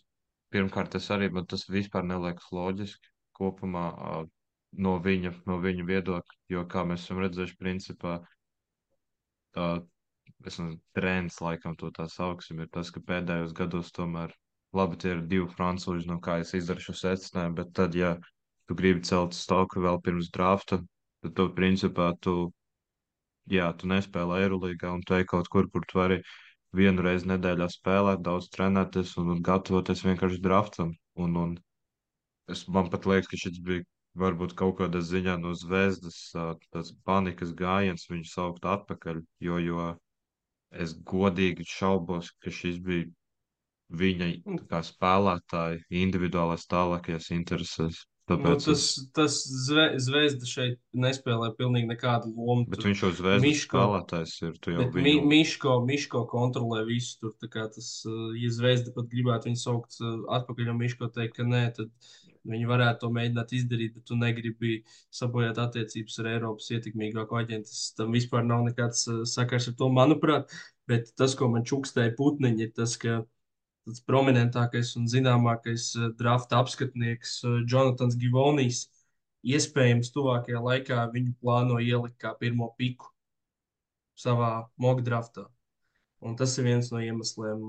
pirmkārt, 0.53 0.95
es 0.97 1.09
arī, 1.13 1.31
man 1.33 1.47
tas 1.49 1.65
vispār 1.69 2.05
neliekas 2.05 2.51
loģiski 2.53 3.13
kopumā 3.37 3.87
uh, 3.93 4.25
no 4.73 4.97
viņa, 5.05 5.33
no 5.47 5.59
viņa 5.63 5.87
viedokļa, 5.89 6.39
jo, 6.55 6.65
kā 6.69 6.85
mēs 6.89 7.05
esam 7.05 7.21
redzējuši, 7.23 7.59
principā, 7.61 8.19
uh, 9.57 9.81
es 10.47 10.59
nezinu, 10.59 10.79
trends, 10.97 11.41
laikam 11.45 11.77
to 11.79 11.91
tā 11.95 12.09
sauksim, 12.11 12.63
ir 12.65 12.71
tas, 12.73 12.91
ka 12.91 13.03
pēdējos 13.05 13.53
gados 13.57 13.93
tomēr, 13.95 14.33
labi, 14.77 14.99
tie 15.03 15.13
ir 15.17 15.27
divi 15.29 15.49
francūži, 15.53 16.09
no 16.09 16.19
kā 16.25 16.41
es 16.43 16.55
izdarīšu 16.57 16.97
secinājumu, 16.99 17.59
bet 17.61 17.75
tad, 17.77 17.95
ja 17.99 18.17
tu 18.67 18.77
gribi 18.79 19.05
celt 19.07 19.37
stoku 19.37 19.83
vēl 19.85 20.01
pirms 20.03 20.31
drafta, 20.35 20.81
tad 21.23 21.37
tu, 21.37 21.49
principā, 21.57 22.13
tu 22.21 22.51
jā, 23.51 23.69
tu 23.79 23.89
nespēlē 23.91 24.43
Eirolandā, 24.45 24.93
un 24.95 25.03
tu 25.07 25.17
ej 25.19 25.27
kaut 25.31 25.49
kur, 25.53 25.69
kur 25.71 25.85
tu 25.89 25.99
vari 25.99 26.21
vienu 26.77 27.05
reizi 27.05 27.29
nedēļā 27.31 27.69
spēlēt, 27.73 28.23
daudz 28.25 28.49
trenēties 28.55 29.17
un, 29.21 29.35
un 29.37 29.43
gatavoties 29.45 30.05
vienkārši 30.07 30.41
draftam. 30.43 30.95
Un, 31.21 31.37
un 31.37 31.57
es, 32.49 32.65
man 32.69 32.89
pat 32.93 33.07
liekas, 33.11 33.29
ka 33.31 33.41
šis 33.45 33.61
bija 33.67 33.85
varbūt 34.19 34.55
kaut 34.59 34.79
kādā 34.81 35.01
ziņā 35.05 35.39
no 35.41 35.55
zvezdas 35.57 36.19
tāds 36.35 36.93
panikas 37.09 37.55
gājiens 37.57 38.09
viņu 38.11 38.29
saukt 38.29 38.69
atpakaļ, 38.69 39.23
jo, 39.41 39.59
jo 39.63 39.89
es 40.73 40.95
godīgi 41.09 41.67
šaubos, 41.69 42.33
ka 42.43 42.53
šis 42.53 42.81
bija 42.85 43.09
viņa 43.93 44.31
kā 44.71 44.81
spēlētāja 44.85 45.83
individuālās 46.03 46.65
tālākajās 46.71 47.29
interesēs. 47.37 48.07
Nu, 48.31 48.37
Tāpēc 48.39 48.65
tas 48.65 48.81
es, 48.81 48.83
tas 49.17 49.37
zve, 49.67 49.85
zvezda 50.01 50.47
šeit 50.47 50.77
nespēlē 50.95 51.49
pilnīgi 51.59 51.89
nekādu 51.91 52.31
lomu. 52.31 52.69
bet 52.71 52.79
tur. 52.79 52.89
viņš 52.89 53.03
jau 53.03 53.11
zvezdas 53.19 53.45
Miško. 53.45 53.81
spēlētājs 53.81 54.35
ir. 54.47 54.55
Bet 54.79 54.95
mi, 54.95 55.03
viņu 55.09 55.25
Miško, 55.33 55.75
Miško 55.89 56.23
kontrolē 56.31 56.85
visu 56.87 57.19
tur. 57.19 57.35
tā 57.43 57.51
kā 57.51 57.67
Tas, 57.75 57.91
uh, 58.07 58.31
ja 58.39 58.53
Zvezda 58.55 58.95
pat 58.95 59.11
gribētu 59.11 59.51
viņu 59.51 59.61
saukt 59.61 59.99
uh, 60.01 60.23
atpakaļ, 60.39 60.71
un 60.71 60.81
Miško 60.81 61.11
teikt, 61.13 61.35
ka 61.41 61.49
nē, 61.49 61.65
tad 61.77 61.91
viņi 62.49 62.69
varētu 62.69 63.05
to 63.05 63.11
mēģināt 63.15 63.53
izdarīt, 63.57 63.95
bet 63.97 64.07
tu 64.09 64.17
negribi 64.19 64.79
sabojāt 65.15 65.61
attiecības 65.63 66.19
ar 66.23 66.31
Eiropas 66.33 66.71
ietekmīgāko 66.75 67.39
aģentu. 67.39 67.77
Tam 67.99 68.15
vispār 68.17 68.47
nav 68.47 68.65
nekāds 68.67 69.05
uh, 69.11 69.23
sakars 69.29 69.69
ar 69.71 69.77
to, 69.79 69.91
manuprāt. 69.95 70.51
Bet 70.91 71.13
tas, 71.19 71.37
ko 71.39 71.49
man 71.53 71.67
čukstēja 71.69 72.17
putniņi, 72.19 72.67
ir 72.67 72.75
tas, 72.77 72.97
ka 73.01 73.21
tas 73.87 74.03
prominentākais 74.07 74.97
un 74.99 75.07
zināmākais 75.11 75.93
uh, 75.99 76.11
drafta 76.19 76.59
apskatnieks 76.63 77.39
uh, 77.47 77.61
Jonatans 77.63 78.19
Givonijs 78.19 78.87
iespējams 79.43 80.13
tuvākajā 80.15 80.61
laikā 80.63 81.07
viņu 81.15 81.35
plāno 81.43 81.81
ielikt 81.83 82.19
kā 82.23 82.35
pirmo 82.39 82.71
piku 82.79 83.11
savā 84.19 84.69
mock 84.79 85.03
draftā. 85.07 85.49
Un 86.23 86.37
tas 86.39 86.55
ir 86.59 86.69
viens 86.69 86.93
no 86.93 87.01
iemesliem, 87.03 87.65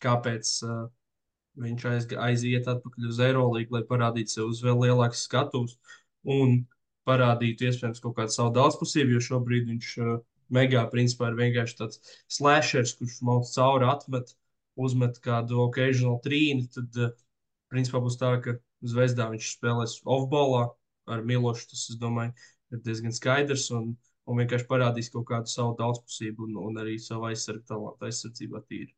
kāpēc 0.00 0.52
uh, 0.64 0.86
viņš 1.58 1.86
aiz, 1.90 2.08
aiziet 2.28 2.68
atpakaļ 2.70 3.10
uz 3.10 3.20
Eirolandu, 3.24 3.74
lai 3.74 3.84
parādītu 3.88 4.34
sev 4.34 4.50
uz 4.52 4.62
vēl 4.64 4.82
lielākas 4.86 5.24
skatuves 5.26 5.76
un 6.38 6.60
parādītu 7.08 7.68
iespējams 7.68 8.02
kaut 8.04 8.16
kādu 8.18 8.34
savu 8.34 8.52
daudzpusību, 8.56 9.16
jo 9.16 9.22
šobrīd 9.30 9.70
viņš 9.70 9.92
uh, 10.04 10.18
megā 10.54 10.84
principā 10.92 11.30
ir 11.30 11.38
vienkārši 11.38 11.78
tāds 11.80 12.02
slashers, 12.38 12.94
kurš 12.98 13.20
mauc 13.26 13.48
cauri 13.52 13.88
atmet, 13.88 14.34
uzmet 14.78 15.18
kādu 15.24 15.62
occasional 15.64 16.20
trīni, 16.24 16.68
tad 16.74 17.00
uh, 17.00 17.14
principā 17.72 18.02
būs 18.04 18.18
tā, 18.20 18.34
ka 18.44 18.58
Zvezdā 18.86 19.26
viņš 19.32 19.54
spēlēs 19.56 19.96
off-ballā 20.06 20.68
ar 21.10 21.24
Milošu. 21.26 21.72
Tas, 21.72 21.88
es 21.90 21.98
domāju, 21.98 22.34
ir 22.72 22.84
diezgan 22.84 23.14
skaidrs 23.16 23.66
un, 23.74 23.90
un 24.28 24.38
vienkārši 24.38 24.68
parādīs 24.70 25.10
kaut 25.14 25.26
kādu 25.32 25.50
savu 25.50 25.74
daudzpusību 25.80 26.46
un, 26.46 26.60
un 26.68 26.82
arī 26.84 26.98
savu 27.02 27.30
aizsardzību 27.32 27.66
talantu 27.72 28.08
aizsardzībā 28.08 28.62
tīri. 28.68 28.92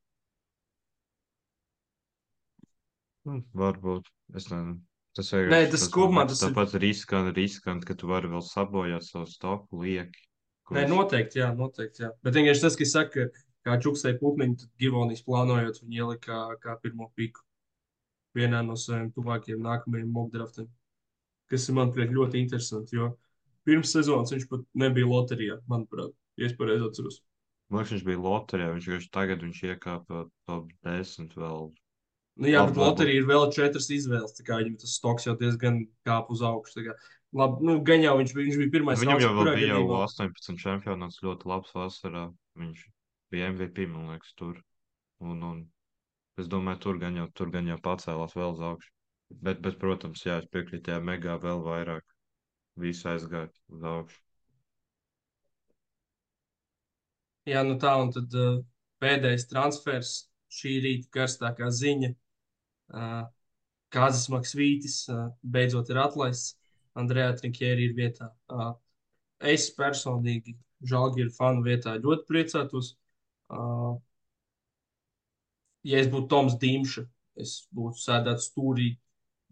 Hmm, 3.27 3.43
Varbūt. 3.55 4.09
Es 4.35 4.49
nezinu. 4.49 4.79
Tas 5.17 5.29
Nē, 5.35 5.41
vienkārši 5.49 5.71
tas 5.75 5.89
kopumā 5.91 6.23
tas 6.31 6.41
ir- 6.43 6.49
tāpat 6.53 6.75
riskanti, 6.81 7.33
riskanti, 7.37 7.87
ka 7.87 7.95
tu 7.99 8.07
vari 8.07 8.29
vēl 8.31 8.43
sabojāt 8.47 9.03
savu 9.03 9.27
stopu 9.27 9.81
lieki. 9.83 10.27
Nē, 10.71 10.85
noteikti, 10.89 11.41
jā, 11.43 11.49
noteikti. 11.57 12.05
Jā. 12.05 12.11
Bet 12.23 12.35
vienkārši 12.39 12.61
tas, 12.63 12.77
ka 12.79 12.83
es 12.87 12.93
saku, 12.95 13.11
ka 13.11 13.43
kā 13.67 13.79
čuksēji 13.83 14.21
putniņu, 14.21 14.57
tad 14.61 14.71
Givonijas 14.79 15.25
plānojot, 15.27 15.81
viņi 15.83 15.99
ielika 15.99 16.23
kā, 16.31 16.39
kā 16.63 16.77
pirmo 16.81 17.11
piku 17.19 17.43
vienā 18.39 18.63
no 18.65 18.77
saviem 18.79 19.11
tuvākajiem 19.13 19.59
nākamajiem 19.67 20.13
mockdraftiem. 20.15 20.69
Kas 21.51 21.69
ir, 21.69 21.75
manuprāt, 21.75 22.15
ļoti 22.15 22.39
interesanti, 22.45 22.95
jo 22.97 23.11
pirms 23.67 23.91
sezonas 23.93 24.31
viņš 24.31 24.47
pat 24.49 24.61
nebija 24.79 25.11
loterijā, 25.11 25.59
manuprāt, 25.69 26.15
ja 26.39 26.47
es 26.47 26.55
pareizi 26.55 26.87
atceros. 26.87 27.21
Man 27.69 27.83
liekas, 27.83 27.97
viņš 27.99 28.05
bija 28.07 28.23
loterijā. 28.23 28.71
Viņš 28.77 28.87
vienkārši 28.87 29.11
tagad 29.11 29.43
viņš 29.43 29.61
iekāpa 29.75 30.23
top 30.47 30.71
10 30.87 31.35
vēl. 31.35 31.73
Nu, 32.41 32.49
jā, 32.49 32.63
Labi, 32.63 32.73
bet 32.73 32.79
labi. 32.81 32.89
loterija 32.89 33.21
ir 33.21 33.27
vēl 33.29 33.43
četras 33.53 33.89
izvēles. 33.93 34.39
Viņam 34.41 34.77
tas 34.81 34.93
stoks 34.97 35.27
jau 35.29 35.35
diezgan 35.37 35.83
kāp 36.09 36.31
uz 36.33 36.41
augšu. 36.41 36.87
Labi, 37.37 37.67
nu, 37.69 37.75
gan 37.85 38.01
jau 38.01 38.15
viņš, 38.17 38.33
viņš 38.39 38.57
bija 38.63 38.73
pirmais. 38.77 39.03
Viņam 39.03 39.21
jau 39.21 39.33
bija 39.45 39.67
jau 39.67 39.83
gadījumā- 39.83 39.99
18 40.07 40.63
čempionāts, 40.63 41.21
ļoti 41.23 41.51
labs 41.51 41.75
vasarā. 41.77 42.23
Viņš 42.57 42.87
bija 43.31 43.51
MVP, 43.53 43.85
man 43.93 44.09
liekas, 44.15 44.33
tur. 44.41 44.57
Un, 45.21 45.43
un 45.45 45.59
es 46.41 46.49
domāju, 46.49 46.81
tur 46.81 46.99
gan 47.03 47.19
jau, 47.21 47.29
tur 47.37 47.51
gan 47.53 47.69
jau 47.69 47.77
pacēlās 47.85 48.33
vēl 48.35 48.57
uz 48.57 48.65
augšu. 48.71 48.91
Bet, 49.31 49.61
bet, 49.63 49.77
protams, 49.79 50.25
jā, 50.25 50.39
es 50.41 50.49
piekrītu, 50.51 50.87
tajā 50.89 51.05
megā 51.05 51.37
vēl 51.45 51.61
vairāk. 51.63 52.03
Visu 52.81 53.07
aizgāja 53.13 53.51
uz 53.69 53.85
augšu. 53.85 54.17
Jā, 57.51 57.63
nu 57.67 57.77
tā, 57.83 57.93
un 58.01 58.11
tad 58.15 58.33
uh, 58.37 58.59
pēdējais 59.03 59.47
transfers 59.51 60.11
šī 60.51 60.75
rīta 60.85 61.13
karstākā 61.15 61.69
ziņa. 61.73 62.11
Kazis 63.91 64.29
Maksvītis 64.33 64.97
beidzot 65.43 65.91
ir 65.91 66.01
atlaists. 66.03 66.57
Andrejā 66.99 67.35
Trinkjēri 67.39 67.87
ir 67.89 67.97
vietā. 67.97 68.31
Es 69.41 69.69
personīgi, 69.77 70.57
Žalgiru 70.91 71.31
fanu 71.35 71.63
vietā, 71.65 71.95
ļoti 72.03 72.27
priecātos. 72.29 72.95
Ja 75.91 76.01
es 76.03 76.11
būtu 76.13 76.29
Toms 76.33 76.57
Dīmša, 76.61 77.05
es 77.41 77.55
būtu 77.75 78.03
sēdēts 78.03 78.51
stūrī, 78.51 78.91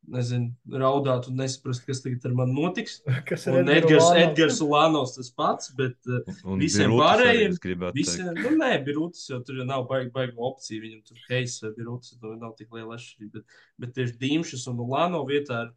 nezinu, 0.08 0.52
raudāt 0.80 1.28
un 1.28 1.38
nesaprast, 1.40 1.84
kas 1.86 2.00
tagad 2.04 2.24
ar 2.28 2.34
mani 2.38 2.54
notiks. 2.56 2.98
Kas 3.28 3.46
ir 3.48 3.58
Un 3.60 3.70
Edgars, 3.72 4.08
Edgars 4.16 4.60
Ulānovs 4.64 5.16
tas 5.16 5.30
pats, 5.36 5.72
bet 5.78 5.96
uh, 6.08 6.22
Visiem 6.60 6.94
pārējiem-. 6.96 7.58
Visiem, 7.96 8.30
nu, 8.38 8.54
nē, 8.60 8.70
Birūtis 8.86 9.28
jau 9.30 9.40
tur 9.44 9.60
jau 9.60 9.66
nav 9.68 9.86
baigi, 9.90 10.10
baigi 10.14 10.36
opcija. 10.50 10.82
Viņam 10.84 11.02
tur 11.08 11.22
Heisa 11.28 11.66
vai 11.66 11.74
Birūtis, 11.76 12.16
tur 12.22 12.36
nav 12.40 12.54
tik 12.58 12.72
liela 12.74 12.96
atšķirība. 12.96 13.42
Bet, 13.42 13.60
bet 13.84 13.94
tieši 13.98 14.18
Dīmšas 14.22 14.66
un 14.72 14.82
Lāno 14.88 15.24
vietā 15.28 15.66
ir, 15.66 15.72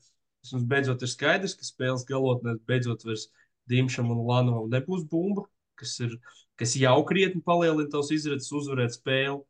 mums 0.52 0.68
beidzot 0.72 1.04
ir 1.06 1.12
skaidrs, 1.12 1.58
ka 1.58 1.68
spēles 1.68 2.08
galotnē 2.10 2.58
beidzot 2.70 3.06
vairs 3.08 3.28
Dīmšam 3.72 4.12
un 4.14 4.24
Lānovam 4.28 4.72
nebūs 4.72 5.06
bumba, 5.10 5.46
kas, 5.80 5.98
ir, 6.04 6.16
kas 6.60 6.76
jau 6.80 6.98
krietni 7.08 7.44
palielina 7.46 7.90
tavs 7.92 8.14
izredzes 8.16 8.52
uzvarēt 8.62 8.96
spēli. 8.98 9.42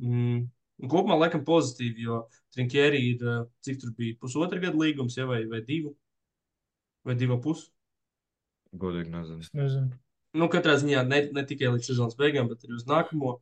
Mm. 0.00 0.44
Un 0.82 0.90
kopumā 0.90 1.16
laikam 1.20 1.44
pozitīvi, 1.46 2.08
jo 2.08 2.24
Trinkjēri 2.54 3.00
ir, 3.10 3.22
cik 3.66 3.80
tur 3.82 3.92
bija, 3.98 4.16
pusotra 4.22 4.60
gada 4.62 4.78
līgums, 4.78 5.16
ja, 5.18 5.26
vai, 5.26 5.42
vai 5.50 5.60
divu, 5.66 5.94
vai 7.06 7.16
divu 7.18 7.40
pusi. 7.42 7.66
Godīgi 8.78 9.10
nezinu. 9.10 9.42
Es 9.42 9.52
nezinu. 9.54 9.90
nu, 10.38 10.48
katrā 10.50 10.76
ziņā 10.78 11.02
ne, 11.06 11.20
ne 11.34 11.44
tikai 11.46 11.72
līdz 11.74 11.90
sezonas 11.90 12.18
beigām, 12.18 12.50
bet 12.50 12.66
arī 12.66 12.78
uz 12.78 12.86
nākamo. 12.90 13.36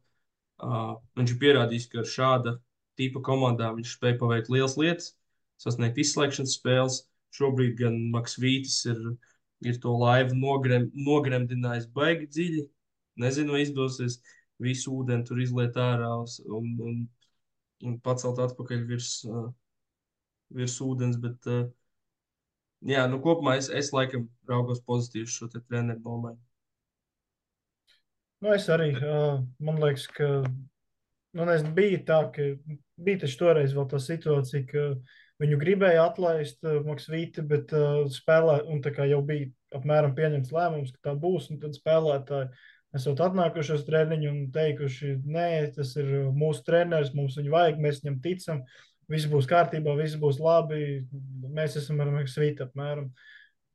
Uh, 0.62 0.94
viņš 1.18 1.34
ir 1.34 1.38
pierādījis, 1.42 1.88
ka 1.92 2.02
ar 2.02 2.08
šāda 2.08 2.56
tipa 3.00 3.22
komandām 3.24 3.78
viņš 3.78 3.96
spēja 3.96 4.18
paveikt 4.20 4.50
lielas 4.52 4.76
lietas, 4.80 5.14
sasniegt 5.60 6.00
izslēgšanas 6.02 6.58
spēles. 6.58 7.00
Šobrīd 7.32 7.78
gan 7.78 7.96
Maks 8.12 8.36
Vītis 8.40 8.82
ir, 8.92 9.00
ir 9.64 9.78
to 9.80 9.94
laivu 9.96 10.36
nogrem, 10.36 10.90
nogremdinājis 10.92 11.88
baigi 11.96 12.28
dziļi. 12.28 12.64
Nezinu, 13.22 13.56
vai 13.56 13.62
izdosies 13.64 14.18
visu 14.62 14.92
ūdeni 15.00 15.24
tur 15.28 15.40
izliet 15.40 15.78
ārā 15.80 16.10
un, 16.20 16.68
un 16.84 17.00
pacelt 18.04 18.40
atpakaļ 18.42 18.84
virs, 18.88 19.12
virs 20.54 20.78
ūdens. 20.84 21.18
Bet, 21.22 21.48
jā, 22.86 23.06
nu, 23.10 23.20
kopumā 23.24 23.56
es, 23.60 23.70
es 23.70 23.92
laikam 23.94 24.28
raugos 24.48 24.82
pozitīvi 24.86 25.30
šo 25.30 25.50
treneru 25.54 26.00
nomaiņu. 26.02 26.40
Nu, 28.42 28.50
es 28.56 28.66
arī, 28.74 28.90
man 29.62 29.76
liekas, 29.78 30.08
ka 30.10 30.28
nu, 30.42 31.44
nezinu, 31.46 31.70
bija 31.76 32.00
tā, 32.08 32.22
ka 32.34 32.48
bija 32.98 33.22
taču 33.22 33.38
toreiz 33.44 33.74
vēl 33.76 33.86
tā 33.90 34.00
situācija, 34.02 34.66
ka 34.66 34.86
viņu 35.42 35.58
gribēja 35.60 36.08
atlaist 36.08 36.66
Maksvīti, 36.86 37.44
bet 37.46 37.70
spēlē, 38.14 38.60
un 38.70 38.82
tā 38.82 38.90
kā 38.94 39.06
jau 39.10 39.20
bija 39.26 39.50
apmēram 39.78 40.16
pieņemts 40.18 40.52
lēmums, 40.54 40.90
ka 40.96 41.10
tā 41.10 41.14
būs, 41.18 41.48
un 41.52 41.60
tad 41.62 41.78
spēlētāji 41.78 42.50
esot 42.96 43.20
atnākuši 43.24 43.76
uz 43.76 43.84
treniņu 43.86 44.30
un 44.30 44.40
teikuši, 44.54 45.16
nē, 45.24 45.50
tas 45.76 45.94
ir 46.00 46.10
mūsu 46.36 46.64
treneris, 46.66 47.12
mums 47.16 47.38
viņu 47.40 47.52
vajag, 47.54 47.78
mēs 47.82 48.02
viņam 48.02 48.18
ticam, 48.24 48.64
viss 49.12 49.28
būs 49.30 49.48
kārtībā, 49.50 49.94
viss 49.98 50.18
būs 50.20 50.40
labi, 50.42 51.02
mēs 51.52 51.78
esam 51.80 52.02
ar 52.04 52.12
Maksvīti 52.14 52.66
apmēram. 52.66 53.08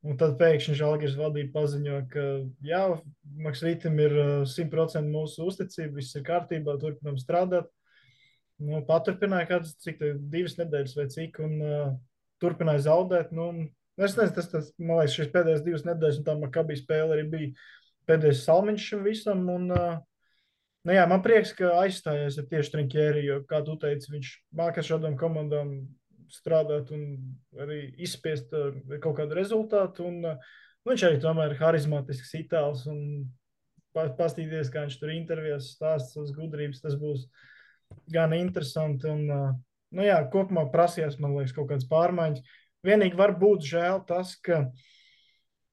Un 0.06 0.14
tad 0.14 0.36
pēkšņi 0.38 0.76
Žalgiris 0.78 1.16
vadība 1.18 1.56
paziņo, 1.56 1.96
ka 2.12 2.26
jā, 2.62 2.82
Maksvītam 3.42 3.98
ir 3.98 4.14
uh, 4.14 4.28
100% 4.46 5.10
mūsu 5.10 5.48
uzticība, 5.50 5.96
viss 5.98 6.14
ir 6.14 6.22
kārtībā, 6.26 6.76
turpinām 6.78 7.18
strādāt. 7.18 7.66
Nu, 8.62 8.78
paturpināja 8.86 9.48
kādas, 9.50 9.74
cik 9.82 9.98
te, 9.98 10.12
divas 10.30 10.54
nedēļas 10.58 10.94
vai 10.98 11.08
cik, 11.10 11.42
un 11.42 11.58
uh, 11.58 11.90
turpināja 12.42 12.86
zaudēt. 12.86 13.34
Nu, 13.34 13.50
un 13.50 13.60
es 13.98 14.14
nezinu, 14.14 14.36
tas, 14.38 14.48
tas, 14.54 14.70
man 14.78 15.00
liekas, 15.00 15.18
šīs 15.18 15.34
pēdējās 15.34 15.66
divas 15.66 15.84
nedēļas, 15.86 16.22
un 16.22 16.28
tā 16.30 16.38
Makabī 16.38 16.78
spēle 16.78 17.18
arī 17.18 17.26
bija 17.34 17.52
pēdējais 18.08 18.44
salmiņš 18.46 18.86
šim 18.90 19.04
visam. 19.06 19.44
Un, 19.52 19.68
nu, 19.70 20.94
jā, 20.94 21.04
man 21.10 21.22
prieks, 21.24 21.52
ka 21.56 21.74
aizstājies 21.82 22.38
ar 22.40 22.48
tieši 22.50 22.74
Trinkjēri, 22.74 23.26
jo, 23.28 23.40
kā 23.48 23.60
tu 23.66 23.76
teici, 23.80 24.12
viņš 24.14 24.32
māca 24.58 24.84
šādām 24.84 25.18
komandām 25.20 25.74
strādāt 26.32 26.90
un 26.92 27.04
arī 27.56 27.86
izspiest 28.04 28.52
kaut 29.00 29.16
kādu 29.20 29.38
rezultātu. 29.38 30.08
Un, 30.10 30.20
uh, 30.28 30.56
viņš 30.88 31.06
arī 31.08 31.20
tomēr 31.22 31.54
ir 31.54 31.62
harizmātisks 31.62 32.34
itāls 32.40 32.84
un 32.90 33.00
pa- 33.96 34.10
pastīties, 34.18 34.72
kā 34.72 34.84
viņš 34.84 34.98
tur 35.00 35.14
intervijās 35.14 35.72
stāsta 35.76 36.18
savas 36.18 36.34
gudrības, 36.36 36.82
tas 36.84 36.98
būs 37.00 37.24
gan 38.12 38.36
interesanti. 38.36 39.08
Un, 39.08 39.56
nu 39.96 40.04
jā, 40.04 40.20
kopumā 40.32 40.66
prasījās, 40.72 41.16
man 41.20 41.36
liekas, 41.38 41.56
kaut 41.56 41.70
kādas 41.72 41.88
pārmaiņas. 41.88 42.44
Vienīgi 42.84 43.18
var 43.18 43.32
būt 43.40 43.64
žēl 43.72 44.04
tas, 44.06 44.36
ka 44.44 44.66
uh, 44.66 44.86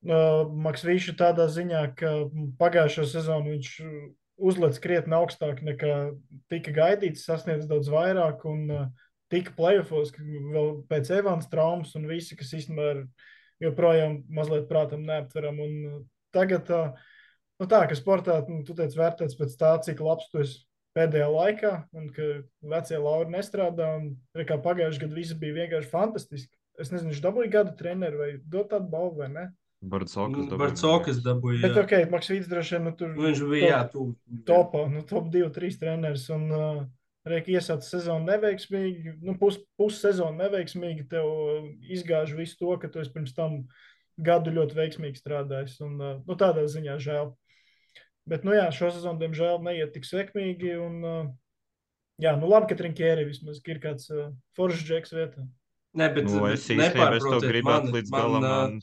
Maksvīša 0.05 1.15
tādā 1.17 1.47
ziņā, 1.49 1.81
ka 1.97 2.11
pagājušo 2.59 3.07
sezonu 3.09 3.55
viņš 3.55 3.69
uzlec 4.35 4.77
krietni 4.83 5.15
augstāk 5.17 5.63
nekā 5.65 5.95
tika 6.51 6.73
gaidīts, 6.75 7.25
sasniedz 7.25 7.65
daudz 7.69 7.89
vairāk 7.89 8.43
un 8.49 8.91
tika 9.33 9.55
plēsofos 9.57 10.13
vēl 10.19 10.69
pēc 10.91 11.09
Evans 11.17 11.49
traumas 11.49 11.95
un 11.97 12.05
visi, 12.09 12.37
kas 12.37 12.53
īstenībā 12.53 12.91
ir 12.93 13.01
joprojām 13.63 14.21
mazliet 14.29 14.69
prātam 14.69 15.05
neaptveram. 15.07 15.59
Un 15.63 16.05
tagad, 16.35 16.69
nu 17.61 17.69
tā, 17.71 17.81
ka 17.89 17.97
sportā, 17.97 18.41
nu, 18.49 18.61
tu 18.67 18.77
teici, 18.77 18.99
vērtēts 18.99 19.39
pēc 19.39 19.57
tā, 19.57 19.73
cik 19.87 20.03
labs 20.05 20.29
tu 20.29 20.43
esi 20.43 20.61
pēdējā 20.95 21.27
laikā, 21.31 21.73
un 21.97 22.07
ka 22.15 22.29
vecie 22.75 22.99
lauri 23.01 23.33
nestrādā, 23.33 23.89
un 23.99 24.45
kā 24.47 24.59
pagājušajā 24.63 25.07
gadā 25.07 25.17
viss 25.17 25.39
bija 25.39 25.57
vienkārši 25.63 25.91
fantastiski. 25.91 26.53
Es 26.79 26.91
nezinu, 26.91 27.13
viņš 27.13 27.23
dabūja 27.23 27.51
gada 27.51 27.75
treneru 27.79 28.19
vai 28.21 28.31
dot 28.51 28.69
tādu 28.71 28.91
balvu 28.91 29.23
vai 29.23 29.29
ne. 29.31 29.45
Barcokas 29.81 30.45
dabūja. 30.47 30.59
Barcokas 30.61 31.17
dabūja. 31.25 31.61
Bet, 31.65 31.75
jā. 31.75 31.83
ok, 31.83 32.11
Maksvīts 32.13 32.47
droši 32.49 32.75
vien 32.77 32.85
nu, 32.87 32.93
tur 32.97 33.11
Nu, 33.13 33.25
Viņš 33.27 33.41
bija, 33.51 33.67
jā, 33.69 33.79
tu. 33.91 34.05
topā, 34.47 34.85
nu, 34.89 35.03
top 35.05 35.27
2, 35.33 35.49
3 35.53 35.79
treneris. 35.81 36.29
Un 36.33 36.45
uh, 36.51 36.85
Reiki 37.25 37.55
iesāca 37.57 37.81
sezonu 37.81 38.25
neveiksmīgi, 38.29 39.15
nu, 39.25 39.33
pus, 39.41 39.59
pussezonu 39.81 40.37
neveiksmīgi. 40.43 41.07
Tev 41.09 41.25
uh, 41.25 41.67
izgāž 41.89 42.35
visu 42.37 42.57
to, 42.61 42.75
ka 42.81 42.89
tu 42.93 43.01
esi 43.01 43.13
pirms 43.13 43.33
tam 43.37 43.63
gadu 44.21 44.53
ļoti 44.53 44.77
veiksmīgi 44.77 45.21
strādājis. 45.21 45.79
Un, 45.85 45.95
uh, 46.01 46.19
nu, 46.25 46.37
tādā 46.39 46.65
ziņā 46.69 46.97
žēl. 47.01 47.33
Bet, 48.29 48.45
nu 48.45 48.55
jā, 48.57 48.69
šo 48.73 48.89
sezonu, 48.93 49.19
diemžēl, 49.21 49.59
neiet 49.65 49.93
tik 49.93 50.05
sekmīgi. 50.05 50.75
Un, 50.81 50.97
uh, 51.05 51.27
jā, 52.21 52.33
nu 52.41 52.49
labi, 52.49 52.71
ka 52.71 52.79
Trinkēri 52.79 53.27
vismaz 53.29 53.61
ir 53.69 53.81
kāds 53.83 54.09
uh, 54.13 54.31
foršs 54.57 54.85
džeks 54.87 55.13
vietā. 55.13 55.45
Nē, 55.95 56.09
bet, 56.15 56.25
Nu, 56.27 56.41
bet 56.43 56.57
es 56.57 56.65
īstenībā 56.67 57.11
to 57.21 57.37
gribētu 57.45 57.89
mani, 57.89 57.95
līdz 57.99 58.09
man, 58.11 58.21
galam. 58.21 58.43
ā, 58.45 58.55
Man, 58.69 58.79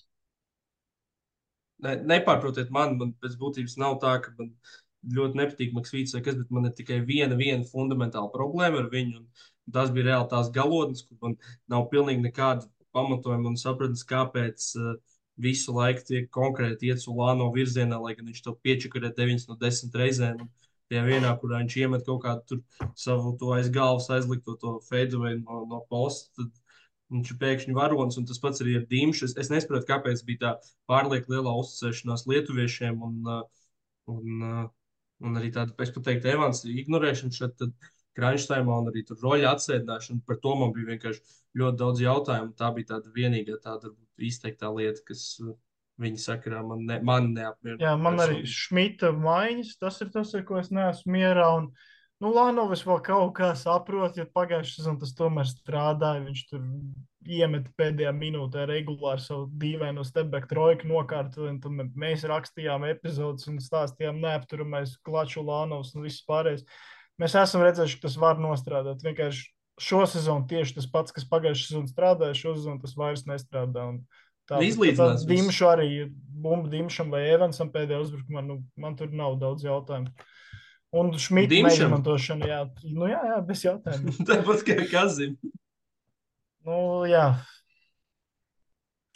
Ne, 1.82 1.96
nepārprotiet 2.12 2.70
mani, 2.74 2.98
man 3.00 3.14
pēc 3.22 3.34
būtības 3.40 3.78
nav 3.82 3.98
tā, 4.02 4.16
ka 4.22 4.34
man 4.38 4.52
ļoti 5.16 5.38
nepatīk 5.40 5.72
Maksvīts 5.74 6.14
vai 6.14 6.22
kas, 6.22 6.36
bet 6.38 6.52
man 6.54 6.68
ir 6.68 6.76
tikai 6.78 7.00
viena, 7.06 7.34
viena 7.38 7.66
fundamentāla 7.66 8.30
problēma 8.34 8.84
ar 8.84 8.92
viņu. 8.92 9.22
Un, 9.22 9.48
Tas 9.70 9.92
bija 9.94 10.08
reāli 10.08 10.26
tās 10.30 10.48
galotnes, 10.50 11.04
kur 11.06 11.18
man 11.22 11.36
nav 11.70 11.84
pilnīgi 11.92 12.24
nekāda 12.24 12.66
pamatojuma 12.96 13.52
un 13.52 13.58
sapratnes, 13.60 14.02
kāpēc 14.08 14.64
uh, 14.80 14.96
visu 15.42 15.74
laiku 15.76 16.02
tiek 16.08 16.26
konkrēti 16.34 16.90
iet 16.90 17.02
Solāno 17.02 17.46
virzienā, 17.54 18.00
lai 18.02 18.16
gan 18.18 18.28
viņš 18.28 18.42
to 18.44 18.56
piečakarē 18.66 19.12
9 19.16 19.46
no 19.48 19.56
10 19.60 19.98
reizēm. 20.02 20.42
Un 20.44 20.50
tajā 20.90 21.04
vienā, 21.06 21.30
kurā 21.40 21.62
viņš 21.62 21.76
iemet 21.78 22.04
kaut 22.08 22.24
kādu 22.26 22.58
savu 22.98 23.36
to 23.40 23.54
aiz 23.56 23.70
galvas 23.72 24.10
aizlikto 24.12 24.58
to 24.60 24.74
feidoju 24.90 25.38
no, 25.40 25.62
no 25.70 25.80
posta, 25.88 26.34
tad 26.36 26.50
viņš 27.12 27.32
ir 27.32 27.40
pēkšņi 27.40 27.76
varonis, 27.76 28.18
un 28.20 28.28
tas 28.28 28.40
pats 28.42 28.62
arī 28.64 28.76
ar 28.80 28.86
Dīmšu. 28.90 29.28
Es, 29.28 29.34
es 29.40 29.50
nesaprotu, 29.52 29.88
kāpēc 29.88 30.22
bija 30.28 30.42
tā 30.42 30.52
pārlieku 30.90 31.34
lielā 31.34 31.54
uzticēšanās 31.62 32.26
lietuviešiem 32.30 33.02
un, 33.08 33.18
uh, 33.28 33.66
un, 34.12 34.46
uh, 34.48 34.62
un 35.22 35.40
arī 35.40 35.52
tāda, 35.54 35.76
es 35.84 35.92
pat 35.94 36.08
teiktu, 36.08 36.32
Evans 36.32 36.64
ignorēšana 36.68 37.38
šeit. 37.38 37.58
Tad, 37.60 37.90
Krāņštaimā 38.12 38.74
un 38.82 38.90
arī 38.90 39.06
tur 39.08 39.16
roļa 39.24 39.54
atsēdināšana. 39.56 40.20
Par 40.28 40.36
to 40.42 40.50
man 40.60 40.74
bija 40.76 40.90
vienkārši 40.90 41.38
ļoti 41.56 41.78
daudz 41.80 42.02
jautājumu. 42.02 42.50
Tā 42.58 42.68
bija 42.76 42.90
tāda 42.90 43.12
vienīgā 43.14 43.56
tāda 43.64 43.88
izteiktā 44.20 44.68
lieta, 44.68 45.00
kas 45.08 45.22
uh, 45.40 45.54
viņa 46.02 46.20
sakarā 46.20 46.60
man, 46.66 46.84
ne, 46.88 46.98
man 47.04 47.30
neapmierina. 47.32 47.80
Jā, 47.82 47.94
man 48.00 48.20
arī 48.22 48.42
Šmita 48.48 49.12
maiņas, 49.16 49.74
tas 49.80 50.00
ir 50.04 50.12
tas, 50.14 50.34
ar 50.36 50.44
ko 50.48 50.60
es 50.60 50.70
neesmu 50.74 51.16
mierā. 51.16 51.48
Un, 51.60 51.70
Nu, 52.22 52.30
Lānovs 52.30 52.84
vēl 52.86 53.00
kaut 53.02 53.32
kā 53.34 53.48
saprot, 53.58 54.14
jo 54.14 54.28
pagājušajā 54.30 54.76
sezonā 54.76 55.00
tas 55.00 55.14
tomēr 55.18 55.48
strādāja. 55.48 56.22
Viņš 56.28 56.42
tur 56.52 56.66
iemet 57.26 57.66
pēdējā 57.78 58.12
minūtē 58.14 58.66
regulāri 58.70 59.24
savu 59.24 59.48
dīvaino 59.58 60.04
stepback 60.06 60.46
trojku 60.50 60.86
nokārtojumu. 60.90 61.58
Tad 61.64 61.96
mēs 61.98 62.26
rakstījām 62.30 62.86
epizodus 62.86 63.48
un 63.50 63.58
stāstījām 63.62 64.20
neapturamais 64.22 64.94
klaču 65.06 65.42
Lānovs 65.46 65.96
un 65.96 66.06
viss 66.06 66.22
pārējais. 66.28 66.62
Mēs 67.18 67.34
esam 67.38 67.64
redzējuši, 67.66 67.98
ka 67.98 68.06
tas 68.06 68.18
var 68.22 68.38
nostrādāt. 68.42 69.02
Vienkārši 69.02 69.48
šo 69.82 70.04
sezonu 70.10 70.46
tieši 70.50 70.78
tas 70.78 70.86
pats, 70.94 71.14
kas 71.14 71.26
pagājušajā 71.30 71.72
sezonā 71.72 71.90
strādāja, 71.90 72.38
šo 72.38 72.54
sezonu 72.54 72.82
tas 72.82 72.94
vairs 72.98 73.26
nestrādā. 73.26 73.88
Un 73.96 74.04
Izlīdzinās. 74.62 75.24
Dimšu 75.26 75.68
arī, 75.70 75.88
bumbu 76.42 76.70
Dimšam 76.70 77.12
vai 77.14 77.22
Evansam 77.30 77.70
pēdējā 77.72 78.00
uzbrukumā, 78.02 78.42
nu, 78.44 78.58
man 78.78 78.96
tur 78.98 79.10
nav 79.14 79.38
daudz 79.40 79.64
jautājumu. 79.64 80.12
Un 80.92 81.14
Šmita 81.16 81.56
izmantošana, 81.56 82.48
jā, 82.50 82.60
nu, 82.92 83.06
jā, 83.08 83.22
jā, 83.30 83.38
bez 83.48 83.64
jautājumiem. 83.64 84.18
Tāpat 84.28 84.64
kā 84.66 84.76
Kazim. 84.90 85.38
Nu, 86.68 86.76
jā. 87.08 87.30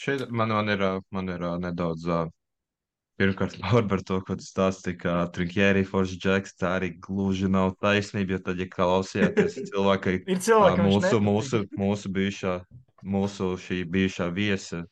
Šeit 0.00 0.24
man, 0.32 0.54
man 0.56 0.72
ir, 0.72 0.84
man 1.12 1.28
ir 1.32 1.44
nedaudz. 1.60 2.08
Pirmkārt, 3.16 3.56
par 3.90 4.02
to, 4.04 4.18
ko 4.24 4.36
tu 4.36 4.44
stāstīji, 4.44 4.98
ka 5.04 5.20
Trinkjēri 5.32 5.84
Forša 5.88 6.18
Džeks 6.20 6.58
tā 6.60 6.74
arī 6.80 6.90
gluži 7.00 7.48
nav 7.52 7.74
taisnība, 7.80 8.36
jo 8.36 8.42
tad, 8.48 8.60
ja 8.60 8.68
klausījāties 8.72 9.56
cilvēkai, 9.70 10.18
ir 10.24 10.42
cilvēki, 10.48 10.84
mūsu, 10.84 11.22
mūsu, 11.24 11.62
mūsu 11.80 12.12
bijušā, 12.12 12.58
mūsu 13.04 13.54
šī 13.62 13.84
bijušā 13.92 14.28
viesa 14.36 14.82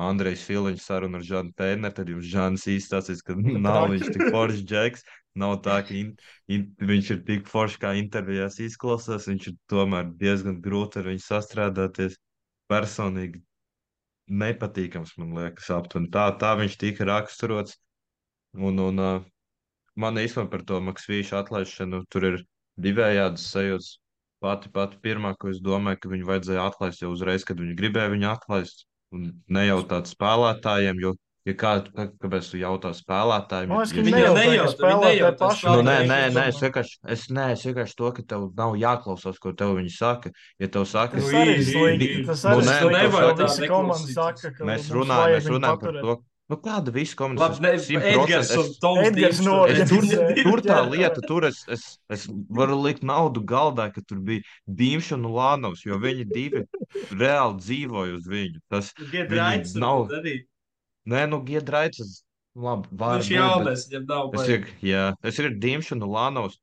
Andrejs 0.00 0.42
Filiņš 0.48 0.82
saruna 0.82 1.20
ar 1.20 1.24
Žanu 1.26 1.54
Tēneru, 1.58 1.94
tad 1.94 2.10
jums 2.10 2.28
Žans 2.30 2.66
īstāsies, 2.72 3.22
ka 3.22 3.36
nav 3.36 3.90
viņš 3.92 4.06
tik 4.14 4.26
foršs 4.32 4.62
džeks. 4.64 5.04
Nav 5.38 5.60
tā, 5.64 5.76
ka 5.86 5.94
in, 5.94 6.14
in, 6.50 6.64
viņš 6.82 7.10
ir 7.14 7.20
tik 7.28 7.46
foršs, 7.50 7.78
kā 7.82 7.92
intervijās 7.98 8.58
izklausās. 8.62 9.28
Viņš 9.30 9.46
ir 9.52 9.56
tomēr 9.70 10.10
diezgan 10.18 10.58
grūti 10.64 11.00
ar 11.00 11.10
viņu 11.12 11.22
sastrādāties. 11.26 12.18
Personīgi 12.70 13.42
nepatīkams, 14.30 15.16
man 15.18 15.34
liekas, 15.38 15.70
aptuveni. 15.74 16.10
Tā, 16.14 16.26
tā 16.38 16.54
viņš 16.58 16.76
tika 16.82 17.06
raksturots. 17.08 17.78
Un, 18.58 18.78
un 18.82 19.02
uh, 19.02 19.24
man 19.98 20.18
īstenībā 20.18 20.50
par 20.54 20.66
to 20.66 20.80
Maksvīšu 20.82 21.38
atlaišanu 21.38 22.04
tur 22.10 22.26
ir 22.32 22.38
divējādas 22.82 23.46
sajūtas. 23.54 23.96
Pati, 24.40 24.70
pati 24.72 24.96
pirmā, 25.04 25.34
ko 25.36 25.50
es 25.52 25.58
domāju, 25.60 25.98
ka 26.00 26.10
viņu 26.14 26.26
vajadzēja 26.30 26.62
atlaist 26.70 27.02
jau 27.02 27.10
uzreiz, 27.12 27.44
kad 27.44 27.58
viņi 27.60 27.74
gribēja 27.76 28.12
viņu 28.14 28.28
atlaist 28.30 28.86
un 29.12 29.26
nejautāt 29.52 30.08
spēlētājiem, 30.08 31.02
jo, 31.02 31.12
ja 31.48 31.54
kā, 31.54 31.72
kā, 31.88 32.06
kāpēc 32.20 32.50
tu 32.52 32.58
jautā 32.60 32.90
spēlētājiem? 32.96 33.68
Man 33.72 33.80
liekas, 33.80 33.92
ja 33.96 34.02
viņi 34.02 34.16
Viņa 34.20 34.32
nejautā, 34.36 34.76
ka 34.80 34.94
nejautā 35.04 35.38
paši. 35.40 35.66
Nu, 35.70 35.82
nē, 35.86 35.96
Viņš 36.00 36.10
nē, 36.10 36.18
ir 36.26 36.34
nē, 36.36 36.46
es 36.52 36.60
vienkārši, 36.64 36.96
es, 37.16 37.26
nē, 37.30 37.46
es 37.56 37.64
vienkārši 37.68 37.96
to, 38.00 38.10
ka 38.18 38.22
tev 38.34 38.48
nav 38.56 38.74
jāklausās, 38.80 39.38
ko 39.40 39.52
tev 39.52 39.76
viņi 39.80 39.92
saka. 39.96 40.32
Ja 40.60 40.68
tev 40.68 40.84
saka, 40.90 41.16
Tas 41.20 41.30
Nu, 41.32 41.38
arī 41.44 41.54
slikti. 41.64 42.26
Tas 42.26 42.44
Nu, 42.44 42.50
arī 42.50 42.60
ir 42.60 42.66
nē, 42.68 42.80
slikti. 42.80 42.98
nevar 43.00 43.22
ka 43.30 43.36
tā 43.40 43.48
Visi 43.48 43.68
komanda 43.68 44.00
neklausīties. 44.00 44.18
saka, 44.20 44.52
ka 44.58 44.64
mēs 44.64 44.90
runājam, 44.90 45.32
mēs 45.38 45.48
runājam 45.54 45.80
par 45.80 45.92
to, 46.00 46.16
nu, 46.50 46.56
kāda 46.58 46.90
Labi, 46.90 47.04
komunikācija 47.14 48.00
ne, 48.00 48.10
Edgars 48.10 48.50
un 48.58 48.66
Toms 48.82 49.06
Edgars 49.06 49.40
no- 49.46 49.66
tur- 49.66 49.70
Es 49.70 49.88
tur, 49.88 50.42
tur 50.42 50.60
tā 50.66 50.78
lieta, 50.90 51.20
tur 51.26 51.44
es, 51.46 51.64
es, 51.68 51.98
es 52.10 52.26
varu 52.50 52.74
likt 52.82 53.02
naudu 53.06 53.40
galdā, 53.46 53.86
ka 53.94 54.00
tur 54.02 54.18
bija 54.18 54.42
Dīmš 54.68 55.12
un 55.14 55.22
Lānovs, 55.30 55.84
jo 55.86 55.94
viņi 55.96 56.26
divi 56.26 56.64
reāli 57.14 57.54
dzīvoja 57.62 58.16
uz 58.16 58.26
viņu. 58.26 58.58
Tas, 58.68 58.92
Giedraits 59.12 59.76
nav- 59.76 60.08
varbūt 60.08 60.18
arī. 60.24 60.34
Nē, 61.10 61.26
nu, 61.30 61.40
Giedraits, 61.46 62.22
labi, 62.54 62.88
var 63.02 63.20
Viņš 63.20 63.28
būt, 63.28 63.34
bet- 63.34 63.38
jaunais, 63.38 63.86
viņam 63.90 64.08
nav 64.10 64.34
Es 64.40 64.48
ir, 64.54 64.66
jā, 64.86 65.04
es 65.30 65.38
ir 65.42 65.50
Dīmš 65.62 65.92
un 65.96 66.06
Lānovs. 66.06 66.58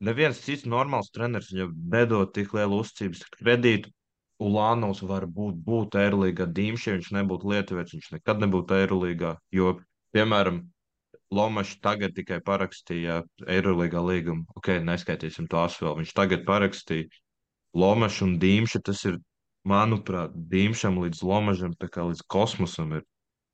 Neviens 0.00 0.38
cits 0.40 0.64
normāls 0.64 1.10
treneris 1.12 1.50
viņam 1.52 1.72
nedod 1.92 2.30
tik 2.32 2.54
lielu 2.56 2.80
uzticības 2.80 3.26
kredītu. 3.36 3.92
Ulānovs 4.40 5.02
var 5.04 5.26
būt, 5.28 5.58
būt 5.66 5.96
Eirolīgā. 6.00 6.46
Dīmš, 6.56 6.86
ja 6.88 6.94
viņš 6.96 7.10
nebūtu 7.12 7.50
Lietuvietis, 7.52 7.92
viņš 7.98 8.12
nekad 8.14 8.40
nebūtu 8.40 8.78
Eirolīgā. 8.78 9.34
Jo, 9.52 9.74
piemēram, 10.16 10.62
Lomačs 11.30 11.76
tagad 11.84 12.16
tikai 12.16 12.40
parakstīja 12.42 13.20
Eirolīgā 13.44 14.00
līgumu. 14.02 14.46
Ok, 14.56 14.72
neskaitīsim 14.88 15.46
to 15.52 15.60
asvēl. 15.60 15.98
Viņš 16.00 16.14
tagad 16.16 16.46
parakstīja 16.48 17.10
Lomačs 17.76 18.22
un 18.24 18.38
Dīmša. 18.42 18.80
Tas 18.88 19.04
ir, 19.04 19.20
manuprāt, 19.68 20.32
Dīmšam 20.32 20.96
līdz 21.04 21.20
Lomačam, 21.22 21.76
tā 21.76 21.90
kā 21.92 22.08
līdz 22.08 22.24
kosmosam 22.32 22.96
ir. 22.96 23.04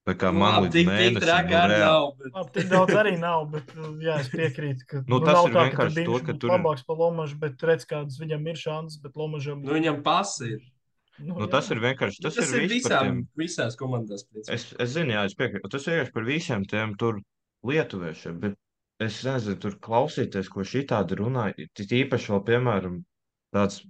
Tā 0.06 0.14
kā 0.14 0.28
Nu, 0.30 0.38
man 0.38 0.62
līdz 0.68 0.76
mēnesim. 0.86 1.16
nu, 1.18 1.56
arī 1.58 1.72
reāli. 1.74 2.10
Bet... 2.20 2.32
Labi, 2.36 2.50
tik 2.54 2.66
daudz 2.70 2.94
arī 3.00 3.14
nav, 3.18 3.40
bet 3.50 3.72
jā, 4.06 4.18
es 4.22 4.28
piekrītu, 4.30 4.84
ka 4.86 5.00
Nu, 5.02 5.16
nu, 5.16 5.20
tas 5.26 5.34
nav 5.34 5.48
ir 5.48 5.54
tā, 5.56 5.58
ka 5.58 5.66
vienkārši 5.66 6.04
tur 6.06 6.06
to, 6.20 6.20
ka 6.28 6.36
tur 6.44 6.50
ir- 6.50 6.54
labāks 6.54 6.84
par 6.86 6.96
Lomažu, 7.00 7.38
bet 7.42 7.64
redz, 7.66 7.86
kādas 7.90 8.20
viņam 8.22 8.46
ir 8.52 8.60
šansas, 8.60 9.00
bet 9.02 9.16
Lomažam. 9.18 9.64
Nu, 9.66 9.74
viņam 9.74 9.98
pasi 10.06 10.52
ir. 10.54 10.60
nu, 11.18 11.32
Nu, 11.34 11.40
jā. 11.46 11.50
tas 11.56 11.70
ir 11.74 11.80
vienkārši. 11.82 12.22
Tas, 12.22 12.34
Tas, 12.38 12.52
ir, 12.54 12.62
ir 12.62 12.68
viss 12.70 12.86
par 12.86 12.92
visām, 12.92 13.06
tiem. 13.08 13.18
visās 13.42 13.76
komandās. 13.80 14.22
principā. 14.30 14.54
Es, 14.54 14.68
es 14.78 14.90
zinu, 14.94 15.10
jā, 15.16 15.24
es 15.26 15.34
piekrītu. 15.34 15.68
Tas 15.74 15.86
vienkārši 15.90 16.12
par 16.14 16.24
visiem 16.30 16.64
tiem 16.70 16.94
tur 17.00 17.18
lietuviešiem, 17.66 18.38
bet 18.46 18.54
es 19.02 19.22
nezinu, 19.26 19.58
tur 19.60 19.74
klausīties, 19.82 20.48
ko 20.52 20.60
šī 20.62 20.86
tāda 20.86 21.16
runāja. 21.18 21.66
Tik 21.74 21.96
īpaši 22.06 22.30
vēl, 22.32 22.42
piemēram, 22.52 23.00
tāds. 23.56 23.82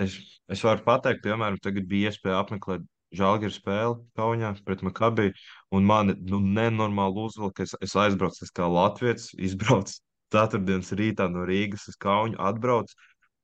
Es, 0.00 0.14
es 0.48 0.62
varu 0.64 0.80
pateikt, 0.82 1.22
piemēram, 1.22 1.58
tagad 1.60 1.84
bija 1.86 2.08
iespēja 2.10 2.40
apmeklēt 2.40 2.82
žāģeru 3.16 3.54
spēli 3.54 3.98
Kaunijā 4.18 4.52
pret 4.66 4.84
Makabiju, 4.86 5.34
un 5.74 5.88
man 5.88 6.14
nu, 6.30 6.40
nenormāli 6.40 7.26
uzvilka, 7.26 7.60
ka 7.60 7.66
es, 7.66 7.74
es 7.88 7.96
aizbraucu 7.98 8.46
es 8.46 8.54
kā 8.54 8.68
Latvijas, 8.70 9.30
izbraucu 9.38 9.98
ceturtdienas 10.34 10.94
rītā 10.98 11.26
no 11.30 11.44
Rīgas 11.48 11.88
uz 11.90 11.98
Kaunu, 12.00 12.38
atbraucu, 12.38 12.94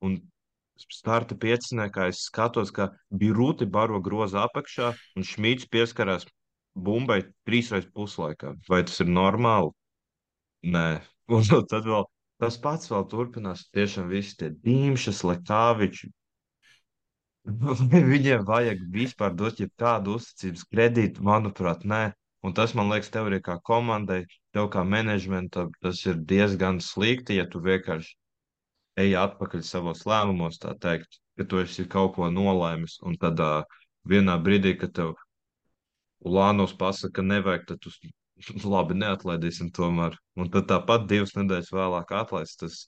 un 0.07 0.21
starta 0.93 1.37
pieciniekā 1.41 2.11
es 2.13 2.27
skatos, 2.29 2.71
ka 2.71 2.91
Birūti 3.11 3.67
baro 3.67 4.01
groza 4.05 4.45
apakšā, 4.47 4.93
un 5.17 5.27
Šmīts 5.27 5.69
pieskarās 5.73 6.27
bumbai 6.77 7.23
trīsreiz 7.49 7.89
puslaikā. 7.95 8.55
Vai 8.69 8.83
tas 8.85 9.01
ir 9.01 9.11
normāli? 9.11 9.73
Nē. 10.67 10.89
Un 11.37 11.43
tad 11.43 11.89
vēl 11.89 12.05
tas 12.39 12.59
pats 12.63 12.91
vēl 12.93 13.07
turpinās. 13.11 13.65
Tiešām 13.75 14.11
visi 14.13 14.37
tie 14.39 14.53
dīmšas, 14.53 15.25
lekāviči. 15.27 16.13
Vai 17.47 18.03
viņiem 18.03 18.45
vajag 18.47 18.81
vispār 18.91 19.35
dot 19.39 19.61
jebkādu 19.63 20.17
uzticības 20.19 20.65
kredītu? 20.71 21.23
Manuprāt, 21.23 21.85
nē. 21.87 22.11
Un 22.47 22.55
tas, 22.55 22.75
man 22.79 22.91
liekas, 22.91 23.11
tev 23.15 23.29
arī 23.31 23.39
kā 23.43 23.57
komandai, 23.63 24.25
tev 24.55 24.67
kā 24.75 24.83
menedžmentam, 24.87 25.71
tas 25.83 26.03
ir 26.07 26.19
diezgan 26.33 26.81
slikti, 26.83 27.39
ja 27.39 27.47
tu 27.51 27.63
vienkārši 27.63 28.13
ej 29.03 29.15
atpakaļ 29.21 29.63
savos 29.67 30.05
lēmumos, 30.09 30.59
tā 30.63 30.75
teikt, 30.83 31.21
ka 31.39 31.47
tu 31.47 31.61
esi 31.63 31.87
kaut 31.91 32.15
ko 32.17 32.31
nolēmis, 32.33 32.99
un 33.07 33.17
tad 33.21 33.41
uh, 33.45 33.63
vienā 34.09 34.37
brīdī, 34.43 34.77
kad 34.81 34.95
tev 34.99 35.15
Ulānos 36.27 36.73
pasaka, 36.75 37.21
ka 37.21 37.27
nevajag, 37.27 37.67
tad 37.71 37.83
tu 37.85 37.93
labi 38.75 38.97
neatlaidīsim 38.99 39.71
tomēr. 39.77 40.17
Un 40.35 40.51
tad 40.51 40.67
tāpat 40.73 41.07
divas 41.11 41.37
nedēļas 41.39 41.75
vēlāk 41.77 42.15
atlaist, 42.23 42.59
tas, 42.63 42.87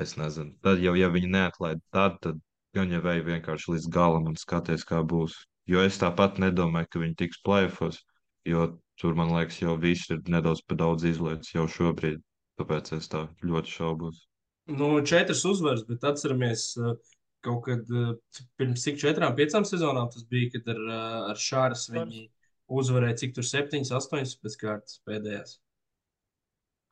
es 0.00 0.16
nezinu, 0.20 0.54
tad 0.64 0.80
jau, 0.80 0.94
ja 0.96 1.10
viņi 1.12 1.32
neatlaid, 1.34 1.82
tad, 1.92 2.20
tad 2.24 2.38
vajag 2.86 3.24
vienkārši 3.26 3.72
līdz 3.74 3.88
galam 3.90 4.26
un 4.30 4.36
skaties, 4.36 4.84
kā 4.84 5.02
būs. 5.02 5.34
Jo 5.66 5.82
es 5.84 5.98
tāpat 5.98 6.38
nedomāju, 6.38 6.86
ka 6.90 6.98
viņi 7.02 7.16
tiks 7.16 7.42
plēfos, 7.44 7.98
jo 8.46 8.78
tur, 9.00 9.14
man 9.14 9.34
liekas, 9.34 9.60
jau 9.60 9.76
viss 9.76 10.08
ir 10.10 10.22
nedaudz 10.28 10.62
pa 10.66 10.74
daudz 10.74 11.04
izlietas 11.04 11.52
jau 11.54 11.66
šobrīd. 11.68 12.22
Tāpēc 12.58 12.92
es 12.96 13.08
tā 13.08 13.28
ļoti 13.42 13.70
šaubos. 13.70 14.24
Nu, 14.66 15.00
četras 15.06 15.44
uzvaras, 15.46 15.84
bet 15.86 16.02
atceramies, 16.04 16.72
uh, 16.78 16.96
kaut 17.44 17.64
kad 17.68 17.84
uh, 17.90 18.16
pirms 18.58 18.82
cik 18.82 18.98
četrām, 18.98 19.36
piecām 19.38 19.64
sezonām 19.64 20.10
tas 20.10 20.24
bija, 20.28 20.50
kad 20.56 20.74
ar, 20.74 20.80
uh, 20.88 21.30
ar 21.30 21.38
Šāras 21.38 21.86
viņi 21.92 22.26
uzvarēja 22.68 23.16
cik 23.22 23.34
tur 23.38 23.46
septiņas, 23.46 23.94
astoņas 24.00 24.34
pēc 24.42 24.56
kārtas 24.60 25.00
pēdējās. 25.08 25.58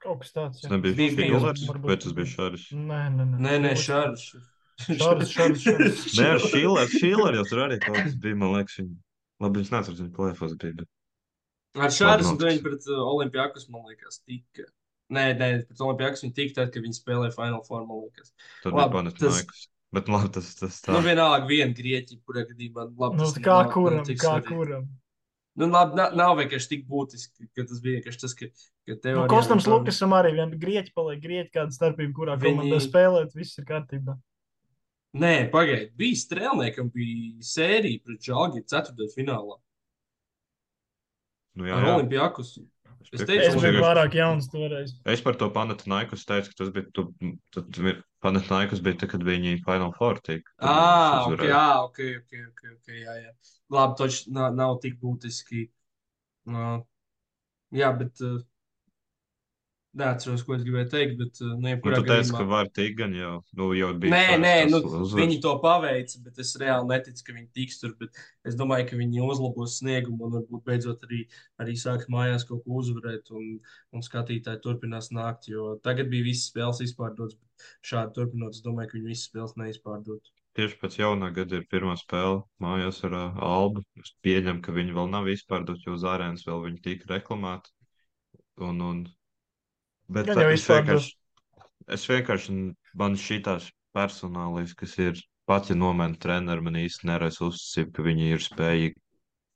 Kaut 0.05 0.23
kas 0.23 0.33
tāds. 0.37 0.61
Tas 0.63 0.71
jā. 0.71 0.77
nebija 0.77 0.95
Bija- 0.97 1.17
bija 1.17 1.41
Šilers, 1.41 1.67
varbūt 1.69 1.91
vai 1.91 1.97
tas 1.97 2.05
tas 2.05 2.13
bija. 2.17 2.31
Šāris? 2.37 2.67
Nē, 2.73 3.01
nē, 3.17 3.25
nē. 3.33 3.41
Nē, 3.47 3.55
nē, 3.65 3.73
Šilers. 3.81 4.29
Šāds, 4.85 5.31
šāds, 5.33 5.63
šāds. 5.65 6.03
Nē, 6.19 6.27
ar 6.37 6.43
Šīleru, 6.43 6.91
Šīleru 6.93 7.39
jau 7.41 7.45
tur 7.49 7.63
arī 7.65 7.79
kaut 7.83 7.97
kas 7.97 8.17
bija, 8.21 8.37
man 8.43 8.53
liekas, 8.59 8.77
viņa. 8.83 8.97
Labi, 9.45 9.61
viņš 9.63 9.71
neatceros, 9.73 10.01
viņa 10.03 10.15
plēfos 10.17 10.57
bija. 10.61 10.75
Bet... 10.83 10.91
Ar 11.87 11.93
šādu 11.93 12.35
viņi 12.41 12.63
pret 12.65 12.91
uh, 12.91 13.01
Olimpijākus, 13.13 13.69
man 13.73 13.87
liekas, 13.89 14.21
tika. 14.25 14.67
Nē, 15.13 15.25
nē, 15.39 15.49
pret 15.69 15.81
Olimpijākus 15.87 16.25
viņi 16.27 16.37
tika 16.37 16.59
tad, 16.61 16.75
kad 16.75 16.85
viņi 16.85 16.99
spēlēja 16.99 17.35
Final 17.37 17.65
Four, 17.67 17.87
man 17.89 18.05
liekas. 18.05 18.33
Tur 18.65 18.77
bija 18.77 18.89
Panathinaikos. 18.93 19.65
Bet 19.97 20.09
labi, 20.13 20.29
tas, 20.35 20.49
tas 20.59 20.81
tā. 20.83 20.93
Nu, 20.93 21.01
vienalga, 21.05 21.47
viena 21.49 21.73
grieķi, 21.77 22.19
kurā 22.27 22.43
gadījumā, 22.49 22.89
labi, 22.99 23.21
Nu, 23.21 23.29
tas 23.29 23.37
kā 23.39 23.53
nav- 23.55 23.67
nav 23.69 23.73
kuram, 23.73 24.01
tik 24.05 24.19
kā 24.21 24.33
svarīgi. 24.35 24.49
kuram. 24.51 24.89
Nu, 25.57 25.69
labi, 25.73 25.97
nav, 25.97 26.17
nav 26.19 26.33
vienkārši 26.41 26.69
tik 26.73 26.83
būtiski, 26.91 27.47
ka 27.57 27.65
tas 27.71 27.79
bija 27.85 28.01
vienkārši 28.01 28.21
tas, 28.25 28.35
ka, 28.37 28.49
ka 28.91 28.97
tev 29.05 29.21
Nu, 29.23 29.29
Kostams 29.31 29.69
Lukasam 29.71 30.13
arī 30.19 30.35
vien 30.37 30.53
grieķi 30.61 30.93
paliek 30.97 31.23
grieķi 31.23 31.53
kāda 31.55 31.73
starpība, 31.73 32.13
kurā 32.19 32.35
Viņi- 32.37 32.59
komandā 32.59 32.81
spēlēt, 32.85 33.33
viss 33.39 33.57
ir 33.63 33.65
kārtībā. 33.71 34.19
Nē, 35.17 35.49
pagaidi, 35.53 35.93
bija 35.97 36.19
strēlniekam, 36.21 36.91
bija 36.93 37.45
sērija 37.47 38.03
pret 38.05 38.27
Žalgiru 38.27 38.67
ceturtajā 38.69 39.15
finālā 39.15 39.57
Nu, 41.57 41.65
jā, 41.65 41.77
ar 41.79 41.87
jā. 41.87 41.93
Olimpijākus. 41.97 42.57
Es 43.07 43.23
teicu, 43.23 43.45
Es 43.47 43.55
biju 43.63 43.81
pārāk 43.81 44.17
jauns 44.19 44.49
toreiz. 44.51 44.93
Es 45.09 45.23
par 45.25 45.39
to 45.41 45.47
Panathinaikos 45.55 46.27
teicu, 46.29 46.51
ka 46.53 46.59
tas 46.59 46.73
bija. 46.75 46.89
Tu, 46.93 47.05
tad 47.55 47.79
Panathinaikos 48.25 48.83
bija 48.85 48.99
tad, 49.01 49.13
kad 49.15 49.25
viņi 49.25 49.61
Final 49.65 49.95
Four 49.97 50.19
tika. 50.27 50.51
Ah, 50.59 50.75
viņš 50.75 51.23
ok, 51.23 51.31
uzvarēja. 51.31 51.53
jā, 51.55 51.63
ok, 51.87 52.01
ok, 52.19 52.43
ok, 52.51 52.65
ok, 52.75 52.93
jā, 52.99 53.15
jā. 53.23 53.33
Labi, 53.73 53.97
toč 54.03 54.19
nav, 54.35 54.51
nav 54.59 54.77
tik 54.83 54.99
būtiski. 55.01 55.69
Uh, 56.51 56.83
jā, 57.75 57.93
bet 58.03 58.21
uh, 58.27 58.37
neatceros, 60.01 60.43
ko 60.47 60.55
es 60.57 60.63
gribēju 60.67 60.89
teikt, 60.93 61.15
bet 61.21 61.41
uh, 61.43 61.55
nu, 61.55 61.73
Nu, 61.73 61.77
tu 61.81 62.03
teici, 62.05 62.31
gadījumā. 62.31 62.39
ka 62.39 62.47
var 62.51 62.69
tikt 62.79 62.97
gan 62.99 63.15
jau. 63.17 63.33
Nu, 63.59 63.69
jau 63.77 63.89
bija 64.03 64.13
Nē, 64.13 64.37
nē, 64.43 64.53
nu, 64.71 64.81
uzvars. 64.85 65.15
viņi 65.19 65.39
to 65.45 65.53
paveica, 65.63 66.21
bet 66.27 66.41
es 66.45 66.53
reāli 66.61 66.89
neticu, 66.93 67.25
ka 67.27 67.37
viņi 67.37 67.49
tiks 67.59 67.81
tur. 67.83 67.95
Es 68.47 68.57
domāju, 68.61 68.89
ka 68.91 69.01
viņi 69.01 69.25
uzlabos 69.27 69.79
sniegumu 69.81 70.29
un 70.29 70.37
varbūt 70.39 70.65
beidzot 70.69 71.05
arī, 71.09 71.23
arī 71.63 71.77
sāks 71.81 72.09
mājās 72.13 72.47
kaut 72.49 72.65
ko 72.65 72.81
uzvarēt, 72.83 73.31
un, 73.35 73.59
un 73.93 74.07
skatītāji 74.07 74.63
turpinās 74.65 75.13
nākt. 75.17 75.51
Jo 75.53 75.77
tagad 75.85 76.09
bija 76.13 76.29
visas 76.29 76.51
spēles 76.53 76.83
izpārdotas, 76.87 77.37
bet 77.41 77.69
šādi 77.93 78.17
turpinot, 78.21 78.55
es 78.57 78.65
domāju, 78.65 78.93
ka 78.93 78.99
viņi 79.01 79.13
visas 79.15 79.29
spēles 79.31 79.57
neizpārdot. 79.61 80.33
Tieši 80.57 80.79
pēc 80.81 80.95
jaunā 81.03 81.29
gada 81.37 81.59
ir 81.59 81.67
pirmā 81.69 81.93
spēle 82.01 82.39
mājās 82.65 83.03
ar 83.05 83.13
uh, 83.13 83.41
Albu. 83.45 83.83
Es 84.01 84.15
pieņemu, 84.25 84.63
ka 84.65 84.73
viņi 84.73 84.95
vēl 84.97 85.11
nav 85.13 85.27
izpārdoti, 85.29 85.85
jo 85.85 85.97
uz 85.99 86.05
ārēnas 86.09 86.47
vēl 86.49 86.63
viņi 86.71 86.81
tika 86.87 87.11
reklamēti. 87.13 87.75
Un, 88.65 88.81
un... 88.81 89.03
Bet 90.13 90.31
jau 90.31 90.51
es 90.53 90.67
vienkārši, 90.71 91.15
es 91.97 92.05
vienkārši, 92.11 92.59
man 92.99 93.17
šitās 93.19 93.71
personālīs, 93.97 94.75
kas 94.79 94.95
ir 95.03 95.19
pat, 95.49 95.71
ja 95.71 95.77
nomēna 95.79 96.19
treneru, 96.23 96.65
man 96.67 96.79
īsti 96.83 97.09
nerais 97.11 97.41
uzticību, 97.43 97.93
ka 97.97 98.07
viņi 98.07 98.31
ir 98.35 98.45
spējīgi 98.45 98.95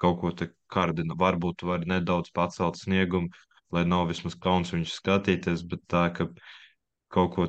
kaut 0.00 0.18
ko 0.22 0.32
te 0.32 0.50
kardināt. 0.72 1.18
Varbūt 1.20 1.64
var 1.68 1.84
nedaudz 1.86 2.32
pacelt 2.34 2.80
sniegumu, 2.80 3.30
lai 3.74 3.84
nav 3.86 4.08
vismaz 4.10 4.36
kauns 4.40 4.72
viņus 4.74 4.96
skatīties, 5.02 5.66
bet 5.70 5.84
tā, 5.90 6.08
ka 6.16 6.30
kaut 7.14 7.34
ko 7.36 7.48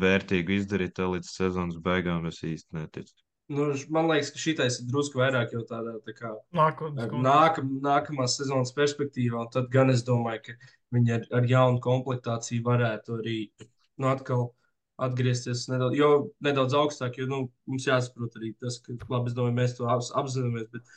vērtīgu 0.00 0.58
izdarīt 0.58 0.98
līdz 0.98 1.30
sezonas 1.30 1.80
beigām, 1.82 2.26
es 2.30 2.40
īsti 2.44 2.80
neticu. 2.80 3.23
Nu, 3.52 3.66
man 3.92 4.06
liekas, 4.08 4.30
ka 4.32 4.40
šitais 4.40 4.78
ir 4.80 4.86
drusku 4.88 5.20
vairāk 5.20 5.52
jau 5.52 5.60
tādā 5.68 5.98
tā 6.06 6.14
kā 6.16 6.30
kontekstā. 6.78 7.20
nākam, 7.26 7.72
nākamās 7.84 8.38
sezonas 8.38 8.72
perspektīvā. 8.72 9.42
Tad 9.52 9.68
gan 9.72 9.92
es 9.92 10.04
domāju, 10.06 10.46
ka 10.46 10.54
viņi 10.96 11.16
ar, 11.18 11.26
ar 11.40 11.48
jaunu 11.50 11.82
komplektāciju 11.84 12.64
varētu 12.64 13.18
arī 13.18 13.38
nu, 13.60 14.08
atkal 14.08 14.46
atgriezties 15.04 15.66
nedaudz, 15.68 15.98
jo, 15.98 16.10
nedaudz 16.46 16.76
augstāk. 16.78 17.18
Jo 17.20 17.28
nu, 17.28 17.40
mums 17.68 17.88
jāsaprot 17.90 18.38
arī 18.40 18.54
tas, 18.64 18.78
ka 18.80 18.96
labi, 19.12 19.34
domāju, 19.36 19.58
mēs 19.58 19.76
to 19.76 19.90
ap, 19.92 20.06
apzināmies. 20.22 20.70
Bet 20.72 20.94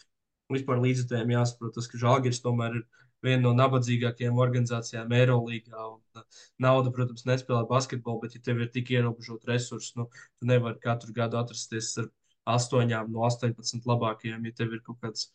vispār 0.56 0.80
līdzekļiem 0.86 1.36
jāsaprot 1.36 1.76
tas, 1.76 1.92
ka 1.92 2.00
Žalgiris 2.00 2.40
tomēr 2.46 2.80
ir 2.80 2.88
viena 3.26 3.42
no 3.44 3.52
nabadzīgākajām 3.58 4.40
organizācijām 4.40 5.12
Eirolandā. 5.20 5.98
uh, 6.16 6.44
Nauda, 6.64 6.94
protams, 6.96 7.26
nespēlē 7.28 7.66
basketbolu, 7.68 8.22
bet, 8.24 8.38
ja 8.38 8.46
tev 8.46 8.62
ir 8.64 8.72
tik 8.72 8.94
ierobežot 8.94 9.50
resursi, 9.50 9.98
nu, 10.00 10.08
tu 10.40 10.48
nevari 10.48 10.80
katru 10.80 11.12
gadu 11.18 11.42
atrasties 11.42 11.92
ar 11.98 12.08
astoņām 12.56 13.12
no 13.12 13.26
18 13.28 13.86
labākajām, 13.90 14.46
ja 14.48 14.56
tev 14.56 14.74
ir 14.78 14.82
kaut 14.86 15.00
kāds 15.04 15.28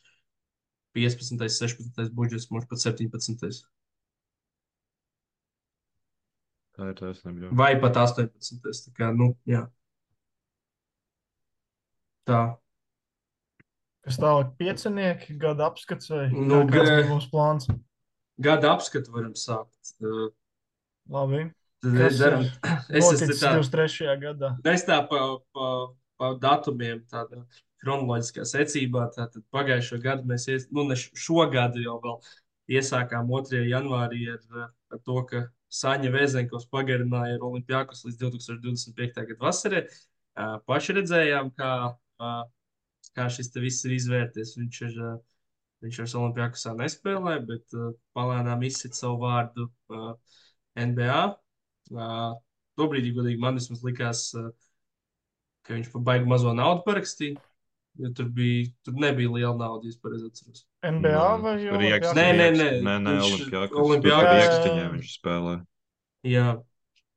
15, 0.96 1.40
16 1.48 2.12
budžets, 2.16 2.48
mums 2.52 2.68
pat 2.70 2.82
17, 2.82 3.62
Tā 6.72 6.88
ir 6.88 6.96
taisnība. 6.96 7.46
jā. 7.46 7.52
vai 7.56 7.72
pat 7.80 7.98
18. 8.00 8.62
Tā 8.64 8.92
kā, 8.96 9.10
nu, 9.12 9.32
jā. 9.48 9.66
Tā. 12.28 12.42
Kas 14.02 14.18
tālāk, 14.18 14.54
piecinieki, 14.58 15.36
gada 15.38 15.68
apskats 15.68 16.08
vai 16.10 16.26
Nu, 16.32 16.62
kā, 16.66 16.78
kāds 16.78 16.90
bija 16.90 17.08
mums 17.10 17.28
plāns? 17.30 17.68
Gada 18.42 18.72
apskatu 18.72 19.12
varam 19.14 19.34
sākt. 19.38 19.92
Labi. 21.12 21.44
Tad 21.82 21.98
ir 21.98 22.36
Es 22.96 23.04
esmu 23.04 23.12
Noticis 23.12 23.42
tā, 23.42 23.52
23. 23.58 24.16
gadā. 24.22 24.52
es 24.72 24.84
tā 24.86 24.98
pa, 25.10 25.20
pa, 25.54 25.68
pa 26.22 26.32
datumiem, 26.38 27.02
tādā 27.10 27.42
chronoloģiskā 27.82 28.46
secībā. 28.46 29.08
Tātad 29.16 29.42
pagājušo 29.54 29.98
gadu 30.04 30.28
mēs, 30.30 30.46
ies, 30.52 30.68
nu, 30.74 30.86
ne 30.86 30.96
šogad 30.98 31.74
jau 31.82 31.98
vēl 32.04 32.20
iesākām 32.78 33.26
2. 33.30 33.64
janvārī 33.72 34.28
ar, 34.36 34.70
ar 34.94 35.02
to, 35.02 35.18
ka 35.26 35.42
Saņa 35.72 36.12
Vēzenkovs 36.12 36.68
pagarināja 36.70 37.38
ar 37.38 37.44
Olimpijākus 37.48 38.04
līdz 38.06 38.20
2025. 38.22 39.26
gada 39.32 39.38
vasarai. 39.40 39.82
Paši 40.68 40.96
redzējām, 41.00 41.50
kā, 41.58 41.72
kā 43.16 43.28
šis 43.32 43.50
viss 43.56 43.86
ir 43.88 43.96
izvērties. 43.96 44.54
Viņš 44.60 44.80
ir, 44.88 44.98
viņš 45.82 46.02
ar 46.04 46.16
Olimpijākusā 46.22 46.76
nespēlē, 46.78 47.38
bet 47.48 47.78
palēnām 48.16 48.62
izsit 48.68 48.94
savu 49.00 49.24
vārdu 49.24 49.70
NBA. 50.78 51.22
Tobrīd, 52.78 53.10
godīgi, 53.16 53.40
man 53.40 53.58
vismaz 53.58 53.82
likās, 53.84 54.28
uh, 54.38 54.52
ka 55.66 55.76
viņš 55.76 55.90
pa 55.92 56.02
baigi 56.10 56.28
mazo 56.30 56.52
naudu 56.56 56.84
parakstīja. 56.86 57.40
Jo 58.00 58.08
tur, 58.16 58.28
bija, 58.32 58.70
tur 58.86 58.94
nebija 58.96 59.28
liela 59.28 59.52
nauda, 59.52 59.84
ja 59.84 59.92
es 59.92 59.98
pareizi 60.00 60.30
atceros. 60.30 60.62
NBA 60.80 61.24
vai? 61.42 61.56
Rieks, 61.82 62.14
Nē, 62.16 62.24
nē, 62.38 62.46
nē, 62.56 62.68
nē, 62.86 62.94
nē. 63.04 63.16
Riekstiņā 64.00 64.86
viņš 64.94 65.10
spēlē. 65.18 65.58
Jā, 66.24 66.46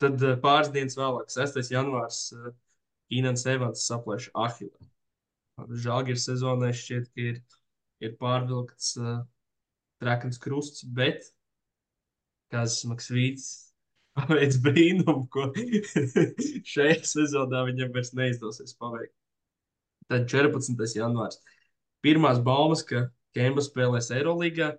tad 0.03 0.25
uh, 0.25 0.33
pāris 0.43 0.73
dienas 0.75 0.97
vēlāk, 0.99 1.31
6. 1.31 1.71
janvārs, 1.71 2.19
uh, 2.35 2.51
Kīnans 3.07 3.45
Evans 3.47 3.85
saplēša 3.87 4.33
Ahilē. 4.35 4.89
Žāģis 5.85 6.27
sezonā 6.27 6.73
šķiet, 6.75 7.07
ka 7.15 7.29
ir, 7.29 7.39
ir 8.03 8.17
pārvilkts 8.19 8.97
uh, 8.99 9.21
trakns 10.03 10.41
krusts, 10.43 10.83
bet 10.83 11.23
Kazas 12.51 12.83
Maksvīts 12.89 13.64
paveic 14.19 14.57
brīnumu, 14.63 15.25
ko 15.31 15.49
šajā 16.73 17.01
sezonā 17.07 17.65
viņam 17.67 17.91
vairs 17.95 18.13
neizdosies 18.17 18.75
paveikt. 18.79 19.13
Tad 20.11 20.27
14. 20.29 20.85
janvārs. 20.95 21.41
Pirmās 22.05 22.39
baumas, 22.45 22.83
ka 22.85 23.07
Kemba 23.35 23.63
spēlēs 23.65 24.11
Eirolandā, 24.15 24.75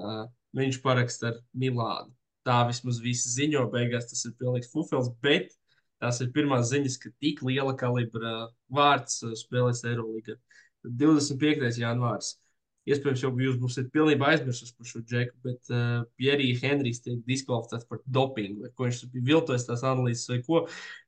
uh, 0.00 0.24
viņš 0.56 0.80
paraksta 0.82 1.30
ar 1.30 1.40
Milānu. 1.54 2.10
Tā 2.48 2.62
vismaz 2.66 2.98
visi 3.04 3.30
ziņo, 3.30 3.66
beigās 3.70 4.08
tas 4.10 4.24
ir 4.26 4.34
pilnīgs 4.40 4.72
fufels, 4.72 5.10
bet 5.22 5.52
tās 6.00 6.22
ir 6.24 6.32
pirmās 6.34 6.70
ziņas, 6.72 6.96
ka 7.02 7.12
tik 7.22 7.44
liela 7.46 7.76
kalibra 7.78 8.48
vārds 8.72 9.20
spēlēs 9.44 9.84
Eirolandā. 9.86 10.38
25. 10.82 11.76
janvārs. 11.82 12.39
Iespējams, 12.88 13.22
jau 13.22 13.30
jūs 13.36 13.58
būsiet 13.60 13.90
pilnībā 13.92 14.30
aizmirsuši 14.32 14.72
par 14.78 14.88
šo 14.88 15.02
džeku, 15.04 15.34
bet 15.44 15.72
uh, 15.72 16.00
Pierija 16.16 16.56
Henrijs 16.62 17.02
tiek 17.04 17.18
diskvalificēts 17.28 17.88
par 17.90 18.00
dopingu, 18.08 18.64
vai 18.64 18.70
ko 18.72 18.86
viņš 18.88 19.02
bija 19.12 19.26
viltojis 19.34 19.66
tās 19.68 19.84
analīzes 19.84 20.30
vai 20.32 20.38
ko. 20.46 20.62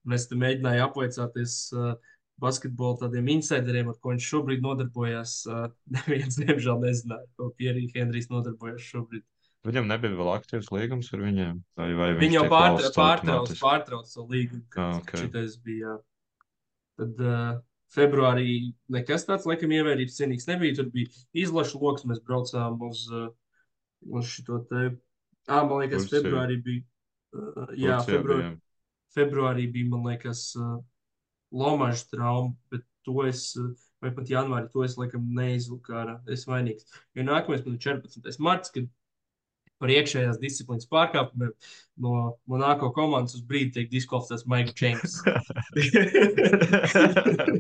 Un 0.05 0.17
es 0.19 0.29
te 0.29 0.37
mēģināju 0.39 0.85
apvaicāties 0.85 1.57
uh, 1.73 1.95
basketbola 2.43 3.01
tādiem 3.07 3.33
insideriem, 3.39 3.89
ar 3.89 3.99
ko 4.03 4.13
viņš 4.13 4.29
šobrīd 4.35 4.65
nodarbojas. 4.65 5.39
Uh, 5.49 5.67
neviens, 5.97 6.37
diemžēl, 6.43 6.85
nezināja, 6.85 7.29
ko 7.41 7.49
Pierija 7.57 7.97
Henrijs 7.97 8.29
nodarbojas 8.33 8.85
šobrīd. 8.93 9.25
Viņam 9.67 9.87
nebija 9.87 10.19
vēl 10.19 10.31
aktīvs 10.35 10.73
līgums 10.75 11.13
ar 11.15 11.21
viņiem. 11.23 11.59
Vai, 11.79 11.93
vai 11.95 12.13
Viņi 12.19 12.35
jau 12.35 12.47
tiek 12.49 12.53
pārtra, 12.53 12.73
valsts 12.75 12.97
pārtrauc, 12.99 13.53
pārtrauc 13.61 14.09
savu 14.11 14.35
līgumu. 14.35 14.65
kad 14.75 14.83
Ah, 14.83 14.97
ok. 14.99 15.13
Šitais 15.21 15.55
bija. 15.63 16.01
Tad 16.99 17.21
uh, 17.23 17.61
februārī 17.93 18.73
nekas 18.93 19.27
tāds, 19.29 19.47
laikam, 19.49 19.73
ievērības 19.77 20.19
cienīgs 20.19 20.49
nebija. 20.49 20.79
Tur 20.79 20.91
bija 20.95 21.13
izlaša 21.45 21.81
lokus, 21.81 22.07
mēs 22.09 22.23
braucām 22.27 22.81
uz, 22.89 23.05
uh, 23.13 23.29
uz 24.13 24.31
šo 24.33 24.63
te. 24.71 24.89
Ah, 25.49 25.65
man 25.67 25.83
liekas, 25.83 26.07
Turciju. 26.07 26.23
februārī 26.23 26.59
bija. 26.65 26.87
Uh, 27.33 27.75
jā, 27.77 27.99
Turcijā 27.99 28.17
februārī, 28.17 28.47
bijām. 28.47 28.57
februārī 29.17 29.69
bija, 29.75 29.91
man 29.93 30.09
liekas, 30.11 30.47
uh, 30.61 30.81
Lomaža 31.53 32.09
trauma, 32.09 32.55
bet 32.73 32.87
to 33.05 33.27
es, 33.27 33.51
vai 34.01 34.13
pat 34.17 34.31
janvārī, 34.31 34.71
to 34.73 34.85
es 34.87 34.97
laikam 34.97 35.27
neizvilku 35.37 35.93
ārā. 35.93 36.17
Es 36.33 36.47
vainīgs. 36.49 36.89
Jo 37.19 37.27
nākamais 37.29 37.65
man 37.67 37.77
ir 37.77 37.83
14. 37.85 38.41
marts, 38.41 38.73
kad 38.73 38.89
par 39.83 39.91
iekšējās 39.91 40.39
disciplīnas 40.41 40.87
pārkāpumiem 40.89 41.51
no 42.01 42.39
Monako 42.49 42.93
komandas 42.95 43.35
uz 43.37 43.43
brīdi 43.45 43.75
tiek 43.77 43.91
diskvalificēts 43.91 44.47
Maiks 44.49 44.79
Čēns. 44.79 45.13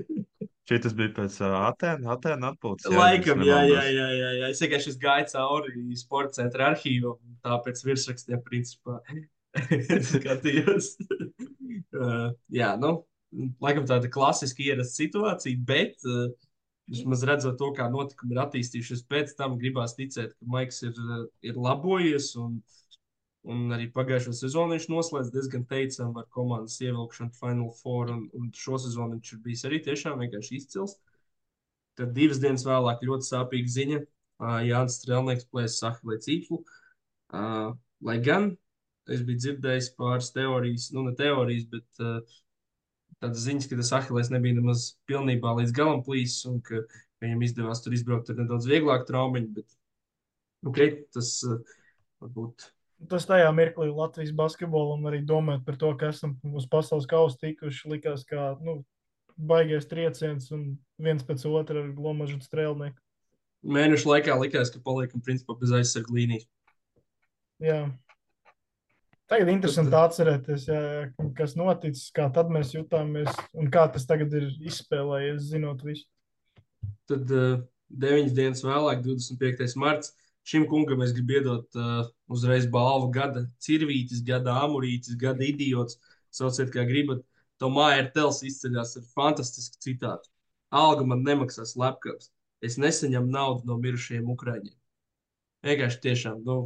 Šis 0.70 0.94
bija 0.94 1.10
pēc 1.16 1.36
uh, 1.42 1.56
Atēnu, 1.72 2.06
Atēnu 2.14 2.46
atpūtas. 2.52 2.86
Laikam, 2.94 3.42
jā, 3.46 3.58
jā, 3.66 3.82
jā, 3.90 4.06
jā, 4.14 4.28
jā. 4.38 4.50
Es 4.52 4.62
vienkārši 4.62 4.94
gāju 5.02 5.26
cauri 5.32 5.96
sporta 5.98 6.38
centra 6.38 6.68
arhīvam, 6.70 7.18
tāpēc 7.42 7.82
virsrakstiem 7.82 8.44
principā 8.46 9.00
skatījos. 10.12 10.94
uh, 11.98 12.30
jā, 12.54 12.70
nu, 12.78 12.94
laikam 13.64 13.88
tāda 13.90 14.10
klasiska 14.12 14.62
ierasta 14.68 15.02
situācija, 15.02 15.64
bet 15.66 16.06
uh, 16.06 16.30
vismaz 16.92 17.26
redzot 17.26 17.58
to, 17.58 17.72
kā 17.74 17.88
notikumi 17.90 18.36
ir 18.36 18.44
attīstījušies 18.44 19.02
pēc 19.10 19.34
tam, 19.38 19.58
gribās 19.58 19.96
ticēt, 19.98 20.36
ka 20.38 20.52
Maiks 20.54 20.78
ir, 20.86 20.94
ir 21.42 21.58
labojies 21.58 22.36
un 22.38 22.60
uh, 22.60 22.81
Un 23.43 23.74
arī 23.74 23.88
pagājušo 23.90 24.32
sezonu 24.38 24.76
viņš 24.76 24.84
noslēdz 24.93 25.32
diezgan 25.34 25.64
teicami 25.66 26.20
ar 26.20 26.26
komandas 26.30 26.76
ievilkšanu 26.78 27.34
Final 27.34 27.72
Four. 27.80 28.12
Un, 28.14 28.26
un 28.38 28.51
šo 28.55 28.78
sezonu 28.78 29.16
viņš 29.16 29.32
ir 29.34 29.40
bijis 29.47 29.64
arī 29.66 29.80
tiešām 29.82 30.20
vienkārši 30.22 30.61
izcils. 30.61 30.95
Tad 31.99 32.12
divas 32.16 32.38
dienas 32.43 32.62
vēlāk 32.66 33.03
ļoti 33.05 33.26
sāpīga 33.26 33.72
ziņa. 33.76 34.03
Uh, 34.43 34.61
Jānis 34.66 35.01
Strelnieks 35.01 35.49
plēs 35.51 35.78
Sahilē 35.82 36.18
cīklu. 36.22 36.61
Uh, 37.32 37.72
lai 38.07 38.16
gan 38.22 38.53
es 39.11 39.24
biju 39.26 39.40
dzirdējis 39.43 39.90
pāris 39.99 40.30
teorijas, 40.34 40.90
nu 40.95 41.03
ne 41.09 41.14
teorijas, 41.18 41.66
bet 41.72 42.03
uh, 42.03 42.36
tādas 43.22 43.43
ziņas, 43.47 43.66
ka 43.70 43.78
tas 43.80 43.90
Sahilēs 43.90 44.30
nebija 44.34 44.59
nemaz 44.61 44.93
pilnībā 45.11 45.57
līdz 45.59 45.74
galam 45.76 46.05
plīsis 46.07 46.47
un 46.51 46.61
ka 46.66 46.84
viņam 47.22 47.43
izdevās 47.47 47.82
tur 47.82 47.95
izbraukt 47.99 48.30
ar 48.30 48.38
nedaudz 48.38 48.70
vieglāku 48.70 49.11
traumiņu. 49.11 49.51
Bet, 49.59 49.76
okay, 50.70 50.95
tas 51.14 51.34
uh, 51.49 51.59
varbūt 52.22 52.70
tas 53.11 53.26
tajā 53.28 53.48
mirklī 53.55 53.88
Latvijas 53.90 54.32
basketbolam 54.36 55.07
arī 55.11 55.22
domājot 55.26 55.64
par 55.66 55.78
to, 55.80 55.92
ka 55.98 56.11
esam 56.12 56.36
uz 56.55 56.66
pasaules 56.70 57.09
kausa 57.11 57.40
tikuši, 57.40 57.90
likās 57.94 58.24
kā 58.28 58.53
nu, 58.62 58.80
baigais 59.36 59.88
trieciens 59.88 60.50
un 60.55 60.76
viens 61.03 61.24
pēc 61.26 61.44
otra 61.50 61.82
ar 61.82 61.90
glomažu 61.96 62.38
strēlnieku. 62.42 62.98
Mēnešu 63.62 64.11
laikā 64.11 64.34
likās, 64.40 64.72
ka 64.74 64.82
paliekam 64.82 65.22
principā 65.22 65.55
bez 65.59 65.72
aizsargu 65.74 66.16
līnijas. 66.16 66.48
Jā. 67.62 67.84
Tagad 69.30 69.48
interesanti 69.53 69.94
atcerēties, 69.96 70.64
jā, 70.68 70.80
kas 71.38 71.55
noticis, 71.57 72.11
kā 72.12 72.26
tad 72.34 72.50
mēs 72.53 72.74
jutāmies 72.74 73.30
un 73.57 73.70
kā 73.72 73.86
tas 73.94 74.05
tagad 74.09 74.34
ir 74.36 74.50
izspēlējies, 74.66 75.46
zinot 75.55 75.84
visu. 75.86 76.05
Tad 77.09 77.30
uh, 77.32 77.62
deviņas 77.88 78.34
dienas 78.36 78.64
vēlāk, 78.66 79.00
25. 79.07 79.70
marts, 79.80 80.12
Šim 80.43 80.66
kungam 80.66 81.03
es 81.05 81.12
gribu 81.14 81.36
iedot 81.38 81.78
uh, 81.78 82.09
uzreiz 82.32 82.66
balvu 82.70 83.12
gada 83.14 83.45
cirvītis, 83.62 84.24
gada 84.26 84.57
amurītis, 84.64 85.14
gada 85.18 85.47
idiots. 85.47 86.01
Sauciet, 86.34 86.72
kā 86.74 86.82
gribat. 86.88 87.22
Tomēr 87.62 87.99
ir 88.01 88.09
tels 88.16 88.40
izceļās 88.43 88.97
ar 88.99 89.09
fantastisku 89.14 89.78
citātu. 89.84 90.30
Alga 90.74 91.05
man 91.07 91.22
nemaksās 91.26 91.76
lepkavs. 91.78 92.32
Es 92.64 92.78
nesaņemu 92.80 93.30
naudu 93.30 93.68
no 93.68 93.76
mirušajiem 93.82 94.30
ukrāņiem. 94.34 94.74
Vienkārši 95.66 96.01
tiešām, 96.03 96.40
nu, 96.47 96.57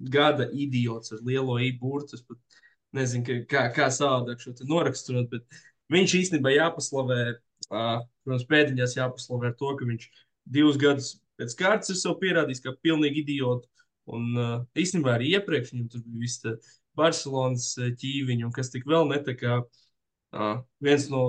gada 0.00 0.46
idiots 0.52 1.12
ar 1.12 1.20
lielo 1.26 1.58
īburtu. 1.60 2.16
Es 2.16 2.24
pat 2.24 2.60
nezinu, 2.96 3.44
kā, 3.50 3.66
kā 3.74 3.90
savādāk 3.92 4.40
šo 4.40 4.54
te 4.56 4.68
noraksturot, 4.68 5.28
bet 5.32 5.60
viņš 5.92 6.16
īstenībā 6.20 6.54
jāpaslavē, 6.54 7.20
uh, 7.34 8.00
protams, 8.24 8.48
pēdiņās 8.48 8.96
jāpaslavē 8.96 9.50
ar 9.50 9.58
to, 9.60 9.74
ka 9.76 9.90
viņš 9.90 10.08
divus 10.56 10.80
gadus 10.80 11.10
pēc 11.40 11.56
kārtas 11.58 11.92
ir 11.94 12.00
sev 12.00 12.18
pierādījis, 12.22 12.62
ka 12.64 12.76
pilnīgi 12.84 13.24
idiots. 13.24 13.70
Un 14.14 14.34
uh, 14.36 14.56
īstenībā 14.76 15.14
arī 15.14 15.30
iepriekš 15.38 15.72
viņam 15.72 15.86
tur 15.92 16.02
bija 16.04 16.24
viss 16.26 16.72
Barcelonas 16.98 17.70
ķīviņš, 18.00 18.42
un 18.44 18.52
kas 18.54 18.68
tik 18.74 18.84
vēl 18.88 19.08
netakā 19.10 19.62
uh, 19.64 20.58
viens 20.84 21.08
no 21.12 21.24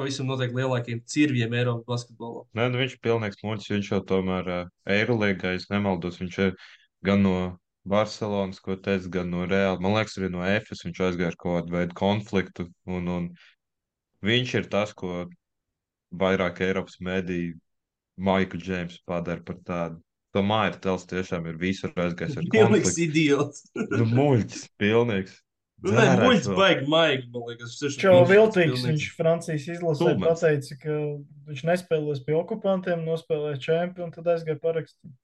pavisam 0.00 0.30
noteikti 0.30 0.56
lielākajiem 0.56 1.00
cirviem 1.12 1.54
Eiropas 1.60 1.86
basketbolā. 1.88 2.44
Nē, 2.56 2.68
nu 2.72 2.80
viņš 2.80 2.96
ir 2.96 3.02
pilnīgs 3.04 3.42
muļķis. 3.44 3.72
Viņš 3.76 3.90
jau 3.92 4.00
tomēr 4.10 4.50
uh, 4.50 4.68
Eirolīgā, 4.96 5.54
es 5.58 5.68
nemaldos, 5.72 6.20
viņš 6.22 6.38
ir 6.46 6.54
gan 7.06 7.24
no 7.26 7.34
Barcelonas, 7.88 8.60
ko 8.64 8.76
teica, 8.80 9.10
gan 9.18 9.30
no 9.32 9.44
Reāla. 9.48 9.80
Man 9.82 9.96
liekas, 9.96 10.16
arī 10.20 10.30
no 10.32 10.44
EFS 10.44 10.86
viņš 10.86 11.02
aizgāja 11.06 11.32
ar 11.32 11.38
kaut 11.40 11.58
kādu 11.58 11.76
veidu 11.76 11.98
konfliktu. 12.00 12.68
Un, 12.88 13.08
un 13.12 13.28
viņš 14.24 14.54
ir 14.60 14.70
tas, 14.72 14.94
ko 14.96 15.26
vairāk 16.22 16.62
Eiropas 16.64 16.98
mediji 17.04 17.54
Maiklu 18.20 18.60
Džeimsu 18.60 19.02
padara 19.08 19.42
par 19.44 19.60
tādu. 19.66 20.00
Tomēr 20.36 20.76
Tels 20.78 21.06
tiešām 21.10 21.48
ir 21.50 21.56
visur 21.58 21.90
aizgājis 21.98 22.36
ar 22.38 22.50
Pilnīgs 22.52 22.98
idiots. 23.02 23.64
nu, 23.74 24.04
muļķis, 24.12 24.66
pilnīgs. 24.78 25.40
Nē, 25.80 26.04
muļķis 26.20 26.48
baigi 26.54 26.86
maigi, 26.92 27.26
man 27.32 27.48
liekas. 27.48 27.78
Čo 27.96 28.12
viltīgs, 28.28 28.84
viņš 28.84 29.06
Francijas 29.16 29.66
izlasē 29.74 30.12
pateica, 30.20 30.76
ka 30.82 30.98
viņš 31.48 31.64
nespēlēs 31.70 32.20
pie 32.26 32.36
okupantiem, 32.36 33.02
nospēlēs 33.08 33.62
čempionu, 33.64 34.12
tad 34.14 34.28
aizgāja 34.36 34.60
parakstīt. 34.62 35.16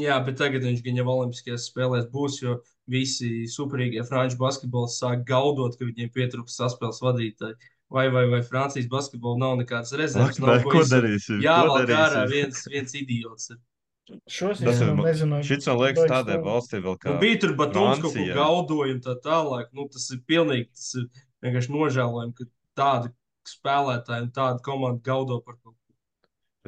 Jā, 0.00 0.16
bet 0.26 0.40
tagad 0.40 0.64
viņš 0.66 0.80
gan 0.82 0.96
jau 0.98 1.04
Olimpiskajās 1.12 1.68
spēlēs 1.70 2.08
būs, 2.10 2.40
jo 2.42 2.56
visi 2.90 3.44
superīgie 3.46 4.02
franču 4.08 4.40
basketbolisti 4.40 5.04
sāk 5.04 5.22
gaudot, 5.28 5.76
ka 5.78 5.86
viņiem 5.86 6.10
pietrūks 6.16 6.56
saspēles 6.58 6.98
vadītāji 7.04 7.54
vai, 7.92 8.08
vai, 8.12 8.24
vai 8.30 8.40
Francijas 8.46 8.88
basketbolā 8.90 9.40
nav 9.42 9.58
nekādas 9.60 9.94
rezerves. 9.98 10.38
Ak, 10.38 10.42
nav, 10.44 10.66
ko 10.70 10.82
darīsim? 10.88 11.42
Jā, 11.44 11.60
vēl 11.68 11.94
ārā 11.98 12.24
viens, 12.30 12.64
viens 12.70 12.96
idiots. 12.98 13.52
Ir. 13.54 13.60
Šos 14.28 14.60
es 14.60 14.80
nezinu. 14.82 15.38
Šis 15.46 15.66
man 15.70 15.78
liekas 15.80 16.08
tādai 16.10 16.36
valstī 16.44 16.80
vēl 16.84 16.98
kā. 17.00 17.14
Nu, 17.14 17.20
bija 17.22 17.38
tur 17.40 17.54
Batons 17.56 18.02
kaut 18.02 18.16
ko 18.16 18.24
gaudoju 18.36 18.98
un 18.98 19.04
tā 19.04 19.14
tālāk. 19.24 19.70
Nu, 19.76 19.86
tas 19.92 20.04
ir 20.12 20.20
pilnīgi, 20.28 20.68
tas 20.76 20.90
ir 21.00 21.06
vienkārši 21.44 21.72
nožēlojami, 21.72 22.34
ka 22.36 22.48
tādi 22.76 23.12
spēlētāji 23.48 24.26
un 24.26 24.34
tāda 24.36 24.60
komanda 24.64 25.00
gaudo 25.04 25.40
par 25.44 25.56
kaut 25.56 25.72
ko. 25.72 25.80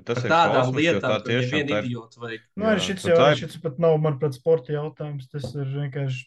Tas 0.05 0.21
par 0.21 0.33
tādām 0.33 0.67
kosmos, 0.69 0.81
lietām, 0.81 1.11
tā 1.11 1.19
ka 1.25 1.31
viņiem 1.33 1.53
vien 1.53 1.71
idioti 1.83 2.23
vajag. 2.25 2.49
Nu, 2.57 2.67
arī 2.73 2.83
šis 2.85 3.07
jau, 3.09 3.21
šis 3.41 3.61
pat 3.63 3.79
nav, 3.85 3.97
manuprāt, 4.05 4.37
sporta 4.37 4.75
jautājums. 4.75 5.29
Tas 5.33 5.47
ir 5.57 5.71
vienkārši 5.73 6.25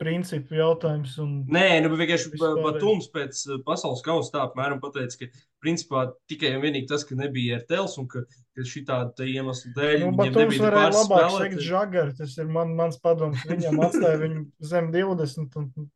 principu 0.00 0.56
jautājums. 0.56 1.14
Nē, 1.52 1.66
nu, 1.84 1.92
vienkārši 1.98 2.32
Batums 2.40 3.10
pēc 3.12 3.42
eh, 3.46 3.60
pasaules 3.66 4.02
kausa 4.04 4.34
tā 4.34 4.42
apmēram 4.46 4.80
pateica, 4.82 5.26
ka 5.26 5.44
principā 5.62 6.06
tikai 6.30 6.54
un 6.56 6.64
vienīgi 6.64 6.88
tas, 6.90 7.04
ka 7.06 7.18
nebija 7.18 7.60
RTLs 7.60 7.98
un 8.00 8.08
ka, 8.10 8.24
ka 8.56 8.66
šī 8.72 8.84
tāda 8.88 9.28
iemesla 9.28 9.72
dēļ. 9.76 9.96
Nu, 10.06 10.12
Batums 10.18 10.60
varēja 10.64 10.92
labāk 10.96 11.38
teikt 11.42 11.64
žagari, 11.66 12.16
tas 12.18 12.36
ir 12.40 12.52
man, 12.52 12.72
mans 12.78 13.00
padoms. 13.02 13.44
Viņam 13.50 13.82
atstāja 13.86 14.22
viņu 14.24 14.46
zem 14.72 14.92
20 14.94 15.58
un 15.60 15.90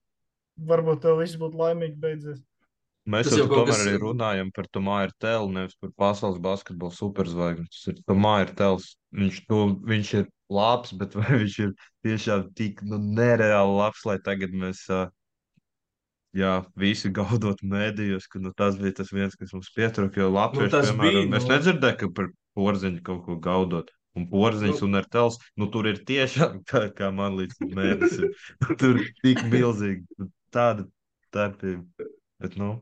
varbūt 0.71 1.07
tev 1.07 1.23
viss 1.23 1.41
būtu 1.41 1.65
laimīgi 1.65 1.97
beidzies. 2.01 2.43
Mēs 3.11 3.29
tas 3.29 3.37
jau 3.37 3.49
tomēr 3.51 3.69
kas... 3.69 3.83
arī 3.85 3.99
runājam 4.01 4.51
par 4.57 4.69
Tomāru 4.73 5.13
Tēlu, 5.21 5.51
nevis 5.53 5.75
par 5.77 5.91
pasaules 6.01 6.41
basketbola 6.45 6.95
superzvaigzni. 6.97 7.67
Tas 7.69 7.91
ir 7.93 7.99
Tomāru 8.09 8.55
Tēls. 8.57 8.95
Viņš, 9.15 9.41
tu, 9.51 9.59
viņš 9.91 10.13
ir 10.21 10.31
labs, 10.53 10.93
bet 11.01 11.17
vai 11.19 11.41
viņš 11.43 11.59
ir 11.67 11.75
tiešām 12.07 12.49
tik 12.59 12.83
nu, 12.87 12.99
nereāli 12.99 13.77
labs, 13.79 14.05
lai 14.09 14.19
tagad 14.25 14.55
mēs 14.57 14.85
uh, 14.93 15.09
jā, 16.37 16.55
visi 16.79 17.11
gaudot 17.15 17.61
mēdījos, 17.65 18.29
ka 18.31 18.43
nu, 18.43 18.53
tas 18.57 18.79
bija 18.81 19.01
tas 19.01 19.13
viens, 19.15 19.37
kas 19.39 19.55
mums 19.57 19.73
pietrūka. 19.75 20.23
Jo 20.23 20.31
Latvijas 20.35 20.73
nu, 20.73 20.81
piemēram, 20.81 21.03
bija, 21.05 21.27
nu... 21.31 21.39
es 21.41 21.51
nedzirdēju, 21.51 22.01
ka 22.01 22.11
par 22.17 22.33
porziņu 22.59 23.05
kaut 23.07 23.23
ko 23.29 23.39
gaudot. 23.43 23.93
Un 24.15 24.29
porziņš 24.31 24.79
nu, 24.79 24.87
un 24.87 25.01
ar 25.01 25.07
tels, 25.11 25.41
nu 25.59 25.67
tur 25.75 25.89
ir 25.91 25.97
tiešām 26.07 26.61
kā, 26.71 26.87
kā 26.95 27.11
man 27.15 27.39
līdz 27.41 27.65
mēnesim. 27.75 28.35
tur 28.81 29.01
ir 29.03 29.09
tik 29.25 29.43
milzīgi 29.51 30.29
tāda 30.55 30.87
starpība. 31.29 32.11
Bet, 32.43 32.59
nu, 32.61 32.77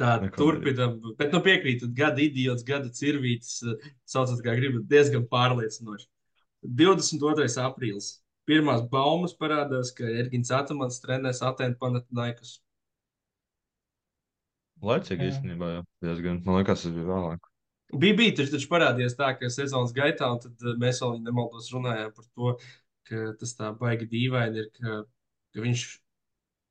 Tā 0.00 0.16
turpinām, 0.34 0.96
bet 1.14 1.30
nu 1.30 1.38
piekrītat, 1.38 1.92
gada 1.94 2.18
idiots, 2.18 2.64
gada 2.66 2.88
cirvītis, 2.90 3.60
saucat 4.10 4.40
kā 4.42 4.56
gribat, 4.58 4.88
diezgan 4.90 5.22
pārliecinoši. 5.30 6.08
22. 6.64 7.48
aprīlis. 7.62 8.18
Pirmās 8.44 8.82
baumas 8.90 9.32
parādās, 9.36 9.92
ka 9.96 10.04
Ergins 10.04 10.50
Atamans 10.52 11.00
trenēs 11.00 11.40
Atēnu 11.44 11.78
Panatinaikus. 11.80 12.58
Laicīgi 14.84 15.30
īstenībā, 15.30 15.70
jā, 15.78 15.82
diezgan. 16.04 16.42
Man 16.44 16.60
liekas, 16.60 16.84
tas 16.84 16.92
bija 16.92 17.08
vēlāk. 17.08 17.48
Bija, 17.94 18.16
bija, 18.18 18.34
taču, 18.36 18.52
taču 18.56 18.68
parādījās 18.68 19.16
tā, 19.16 19.30
ka 19.38 19.48
sezonas 19.52 19.94
gaitā, 19.96 20.28
un 20.34 20.42
tad 20.42 20.66
eh, 20.66 20.76
mēs 20.80 21.00
vēl 21.00 21.22
nemaldos 21.24 21.70
runājām 21.72 22.12
par 22.16 22.26
to, 22.26 22.52
ka 23.08 23.24
tas 23.40 23.56
tā 23.56 23.70
baigi 23.80 24.10
dīvaini 24.10 24.60
ir, 24.60 24.68
ka, 24.76 25.00
ka 25.54 25.64
viņš 25.64 25.86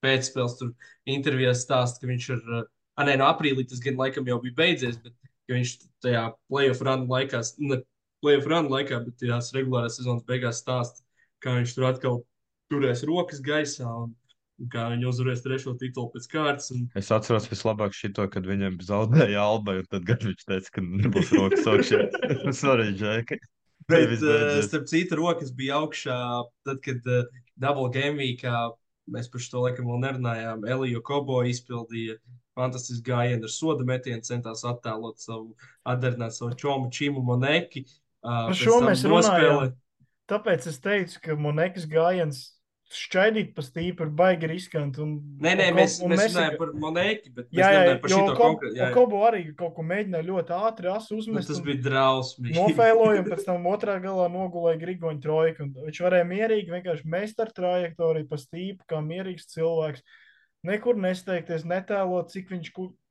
pēcspēles 0.03 0.57
tur 0.60 0.74
intervijās 1.10 1.64
stāsta, 1.65 2.03
ka 2.03 2.11
viņš 2.11 2.30
ir 2.36 2.45
Ah, 2.94 3.06
nē, 3.07 3.15
no 3.18 3.26
aprīlī 3.26 3.65
tas 3.70 3.82
gan 3.82 3.98
laikam 3.98 4.28
jau 4.30 4.38
bija 4.41 4.53
beidzies, 4.60 4.99
bet 5.02 5.15
viņš 5.49 5.72
tajā 6.06 6.28
playoff 6.52 6.84
run 6.86 7.07
laikā, 7.10 7.40
ne 7.65 7.80
playoff 8.24 8.50
run 8.50 8.72
laikā, 8.72 9.04
bet 9.06 9.20
tajās 9.22 9.54
regulārās 9.56 10.00
sezonas 10.00 10.26
beigās 10.28 10.64
stāsta, 10.64 11.04
kā 11.44 11.58
viņš 11.60 11.76
tur 11.76 11.88
atkal 11.90 12.20
turēs 12.72 13.04
rokas 13.08 13.41
gaisā 13.44 13.88
un, 13.88 14.14
kā 14.72 14.88
viņi 14.94 15.08
uzvarēs 15.10 15.44
trešo 15.44 15.74
titulu 15.80 16.12
pēc 16.14 16.28
kārtas. 16.32 16.70
Un... 16.76 16.86
Es 17.00 17.12
atceros 17.14 17.50
vislabāk 17.52 17.95
šito, 17.98 18.26
kad 18.32 18.48
viņiem 18.48 18.80
zaudēja 18.86 19.41
alba, 19.44 19.82
tad 19.91 20.08
viņš 20.08 20.45
teica, 20.48 20.76
ka 20.78 20.86
nebūs 20.86 21.34
rokas 21.36 21.68
augšā. 21.70 22.06
Sorry, 22.62 22.94
Džeki. 22.95 23.40
Bet, 23.90 24.14
uh, 24.22 24.62
starp 24.64 24.88
citu, 24.88 25.18
rokas 25.20 25.52
bija 25.56 25.82
augšā, 25.82 26.18
tad, 26.64 26.80
kad 26.86 27.04
uh, 27.10 27.26
Double 27.60 27.90
Game 27.91 28.22
Weekā 28.22 28.70
mēs 29.12 29.28
par 29.32 29.44
šo 29.44 29.66
laikam 29.66 29.90
vēl 29.91 30.00
nerunājām. 30.06 30.64
Elija 30.72 31.02
Kobo 31.04 31.41
izpildīja 31.48 32.16
fantastisku 32.56 33.10
gājienu 33.10 33.50
ar 33.50 33.52
soda 33.52 33.86
metienu, 33.88 34.24
centās 34.24 34.64
attēlot 34.68 35.20
savu, 35.20 35.58
atdarināt 35.90 36.38
savu 36.38 36.56
čomu 36.60 36.91
Čimu 36.94 37.24
Moneki. 37.26 37.84
Par 38.24 38.56
šo 38.56 38.80
mēs 38.86 39.04
runājām. 39.06 39.74
Tāpēc 40.32 40.68
es 40.72 40.80
teicu, 40.80 41.20
ka 41.22 41.36
Monekas 41.36 41.86
gājiens 41.91 42.38
šķaidīt 42.94 43.56
pa 43.56 43.64
stīpu 43.66 44.06
ir 44.06 44.10
baigi 44.14 44.48
riskanti. 44.52 45.02
Un, 45.02 45.14
Nē, 45.41 45.56
nē, 45.58 45.70
un 45.72 45.78
mēs, 45.80 45.95
Ko- 46.00 46.06
un 46.06 46.12
mēs 46.14 46.36
runājam 46.36 46.58
par 46.60 46.72
Moneki, 46.84 47.32
bet 47.34 47.48
Jā, 47.52 47.70
jā, 47.74 47.95
par 48.02 48.10
Ko- 48.12 48.36
konkrētu. 48.38 48.78
un. 48.78 48.94
Kobo 48.94 49.22
arī 49.28 49.41
kaut 49.58 49.74
ko 49.76 49.82
mēģināja 49.84 50.28
ļoti 50.28 50.54
ātri 50.54 50.91
Nu, 50.94 51.18
uzmest. 51.18 51.48
tas 51.50 51.58
un 51.58 51.66
bija 51.66 51.82
drausmīgi. 51.88 52.54
Nofēloja, 52.60 53.20
un 53.24 53.26
pēc 53.32 53.44
tam 53.50 53.64
otrā 53.66 53.98
galā 54.04 54.28
nogulēja 54.30 54.80
Grigoņa 54.84 55.22
trojku. 55.26 55.60
un 55.64 55.74
Viņš 55.90 56.00
varēja 56.06 56.30
mierīgi 56.30 56.70
vienkārši 56.70 57.06
mest 57.06 57.40
ar 57.40 57.52
trajektoriju 57.52 58.30
pa 58.30 58.36
stīpu, 58.38 58.86
kā 58.88 59.02
mierīgs 59.02 59.50
cilvēks. 59.56 60.02
Nekur 60.64 60.95
nesteigties, 60.95 61.65
netēlot, 61.68 62.30
cik 62.31 62.53
viņš 62.53 62.68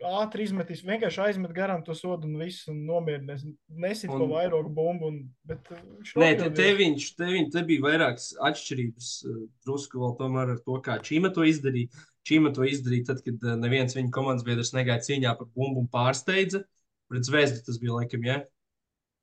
ātri 0.08 0.46
izmetīs. 0.46 0.80
Vienkārši 0.88 1.20
aizmet 1.26 1.52
garām 1.52 1.82
to 1.84 1.92
sodu 1.92 2.24
un 2.24 2.38
viss 2.40 2.64
un 2.72 2.78
nomierinies. 2.88 3.42
Nesit 3.68 4.08
Un- 4.08 4.22
pa 4.22 4.28
vairogu 4.38 4.70
bumbu. 4.72 5.10
Un, 5.12 5.18
bet 5.44 5.68
uh, 5.68 5.82
Nē, 6.16 6.30
te, 6.40 6.48
te, 6.56 6.70
viņš, 6.78 7.10
te, 7.18 7.28
viņ, 7.28 7.50
te 7.52 7.64
bija 7.68 7.84
vairākas 7.84 8.30
atšķirības. 8.40 9.10
eh, 9.28 9.42
Drusku 9.68 10.00
vēl 10.00 10.16
tomēr 10.22 10.54
ar 10.54 10.62
to, 10.64 10.78
kā 10.86 10.96
Čīma 11.04 11.28
to 11.36 11.44
izdarīja. 11.44 11.92
Čīma 12.24 12.54
to 12.56 12.64
izdarīja 12.64 13.10
tad, 13.10 13.20
kad 13.26 13.44
eh, 13.44 13.60
neviens 13.60 13.98
viņa 13.98 14.14
komandas 14.16 14.48
biedrs 14.48 14.72
negāja 14.72 15.04
cīņā 15.10 15.36
par 15.36 15.52
bumbu 15.52 15.84
un 15.84 15.92
pārsteidza. 15.92 16.64
Pret 17.12 17.28
zvezdu 17.28 17.60
tas 17.68 17.76
bija 17.82 17.98
laikam, 18.00 18.24
ja? 18.24 18.40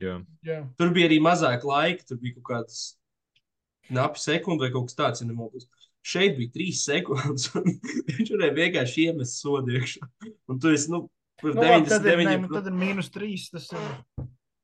Jā. 0.06 0.19
Jā. 0.45 0.61
Tur 0.77 0.93
bija 0.93 1.10
arī 1.10 1.18
mazāk 1.18 1.65
laika, 1.65 2.06
tur 2.06 2.22
bija 2.22 2.38
kaut 2.38 2.45
kāds 2.53 2.84
knapi 3.89 4.22
sekundi 4.22 4.68
vai 4.68 4.69
kaut 4.69 4.91
kas 4.91 4.99
tāds, 5.01 5.23
ja 5.23 5.27
nemaldos. 5.27 5.65
Šeit 6.05 6.38
bija 6.38 6.51
trīs 6.55 6.84
sekundes, 6.88 7.49
un 7.59 7.65
viņš 8.15 8.30
varēja 8.34 8.55
vienkārši 8.55 9.07
iemest 9.09 9.41
sodu 9.43 9.76
iekšā. 9.76 10.07
Un 10.49 10.59
tu 10.63 10.71
esi, 10.71 10.89
nu, 10.93 11.03
par 11.41 11.53
Nu, 11.55 11.61
labi, 11.65 11.89
tad, 11.91 12.05
ir, 12.07 12.17
99%. 12.23 12.41
nu, 12.45 12.53
tad 12.55 12.67
ir 12.71 12.77
mīnus 12.80 13.11
trīs. 13.11 13.49
Tas 13.51 13.67
ir. 13.76 13.84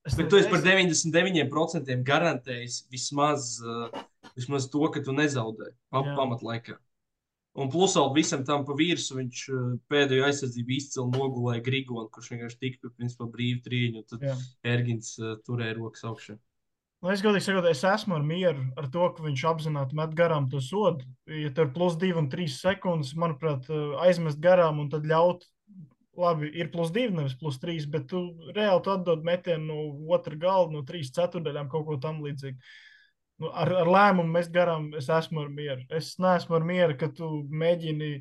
Es 0.06 0.14
Bet 0.16 0.26
ne- 0.26 0.30
tu 0.32 0.38
esi 0.38 0.50
par 0.52 0.60
es- 0.62 0.66
99% 0.66 2.04
garantējis 2.08 2.80
vismaz, 2.94 3.48
uh, 3.66 3.90
vismaz 4.38 4.68
to, 4.70 4.84
ka 4.94 5.02
tu 5.04 5.12
nezaudē 5.18 5.72
pa, 5.92 6.04
pamatlaikā. 6.16 6.78
Un 7.56 7.70
plus 7.72 7.94
vēl 7.96 8.10
visam 8.16 8.44
tam 8.46 8.66
pa 8.68 8.76
virsmu 8.76 9.18
viņš 9.22 9.44
uh, 9.56 9.62
pēdējo 9.92 10.26
aizsardzību 10.28 10.76
izcili 10.76 11.08
nogulēja 11.16 11.64
Grigonu, 11.64 12.10
kurš 12.12 12.34
vienkārši 12.34 12.60
tika 12.60 12.92
principā 13.00 13.28
brīvi 13.32 13.62
trīņu. 13.66 14.04
un 14.04 14.08
Tad. 14.12 14.26
Ergins 14.64 15.14
uh, 15.24 15.36
turēja 15.48 15.78
rokas 15.80 16.04
augšā. 16.04 16.36
Nu, 17.06 17.12
es 17.14 17.22
godīgi 17.22 17.46
sakot, 17.46 17.66
es 17.70 17.84
esmu 17.86 18.16
ar 18.16 18.24
mieru 18.26 18.64
ar 18.82 18.88
to, 18.90 19.04
ka 19.14 19.22
viņš 19.22 19.42
apzināti 19.46 19.98
met 19.98 20.16
garām 20.18 20.48
to 20.50 20.58
sodu. 20.58 21.06
Ja 21.30 21.52
tur 21.54 21.68
ir 21.68 21.74
plus 21.76 22.00
2 22.02 22.16
un 22.18 22.32
3 22.32 22.48
sekundes, 22.50 23.12
manuprāt, 23.22 23.68
eh, 23.70 23.92
aizmest 24.08 24.40
garām 24.42 24.80
un 24.82 24.90
tad 24.90 25.06
ļaut, 25.06 25.46
labi, 26.18 26.50
ir 26.58 26.72
plus 26.74 26.90
2, 26.96 27.12
nevis 27.14 27.36
plus 27.38 27.60
3, 27.62 27.86
bet 27.94 28.08
tu 28.10 28.24
reāli 28.56 28.82
tu 28.82 28.90
atdod 28.96 29.22
metienu 29.28 29.68
no 29.68 30.16
otra 30.18 30.34
gala, 30.34 30.72
no 30.74 30.82
3 30.82 31.14
ceturdaļām, 31.20 31.70
kaut 31.70 31.86
ko 31.86 32.00
tam 32.02 32.24
līdzīgu. 32.26 32.58
Nu, 33.38 33.54
ar, 33.54 33.76
ar 33.84 33.94
lēmumu 33.98 34.40
mest 34.40 34.50
garām 34.56 34.90
es 34.98 35.12
esmu 35.20 35.46
ar 35.46 35.54
mieru. 35.54 35.86
Es 35.94 36.16
neesmu 36.18 36.58
ar 36.58 36.66
mieru, 36.66 36.98
ka 36.98 37.12
tu 37.14 37.30
mēģini 37.54 38.12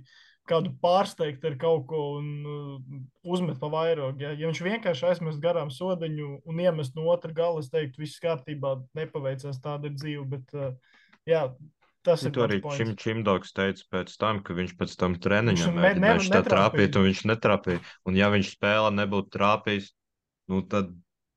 kādu 0.49 0.73
pārsteigt 0.83 1.45
ar 1.49 1.55
kaut 1.61 1.87
ko 1.89 2.01
un 2.19 2.27
uh, 2.45 2.99
uzmet 3.25 3.61
pa 3.61 3.71
vairogu. 3.73 4.21
Ja? 4.21 4.35
ja 4.37 4.51
viņš 4.51 4.61
vienkārši 4.67 5.07
aizmest 5.11 5.41
garām 5.43 5.71
sodiņu 5.73 6.31
un 6.45 6.61
iemest 6.61 6.97
no 6.99 7.07
otra 7.13 7.33
gala, 7.37 7.63
es 7.65 7.71
teiktu, 7.73 8.03
viss 8.05 8.21
kārtībā, 8.23 8.77
nepaveicās 8.99 9.61
tāda 9.65 9.89
ir 9.89 9.97
dzīve. 9.97 10.27
Bet, 10.35 10.53
uh, 10.57 11.01
jā, 11.29 11.47
tas 12.05 12.27
Nu, 12.27 12.33
ir 12.33 12.41
arī. 12.45 12.59
Čim, 12.77 12.93
Čimdogs 13.01 13.55
teica 13.57 13.87
pēc 13.97 14.13
tam, 14.21 14.43
ka 14.45 14.57
viņš 14.57 14.75
pēc 14.81 14.97
tam 15.01 15.17
Viņš 15.17 15.25
treniņā 15.25 15.71
ne- 15.71 15.87
mēģināja 15.87 16.19
ne- 16.21 16.35
tā 16.37 16.43
trāpīt, 16.51 17.01
un 17.01 17.09
viņš 17.09 17.23
netrāpīja. 17.33 17.85
Un 18.05 18.21
ja 18.21 18.29
viņš 18.35 18.53
spēlē 18.59 18.93
nebūtu 19.01 19.33
trāpījis, 19.39 19.89
nu 20.53 20.61
tad 20.69 20.93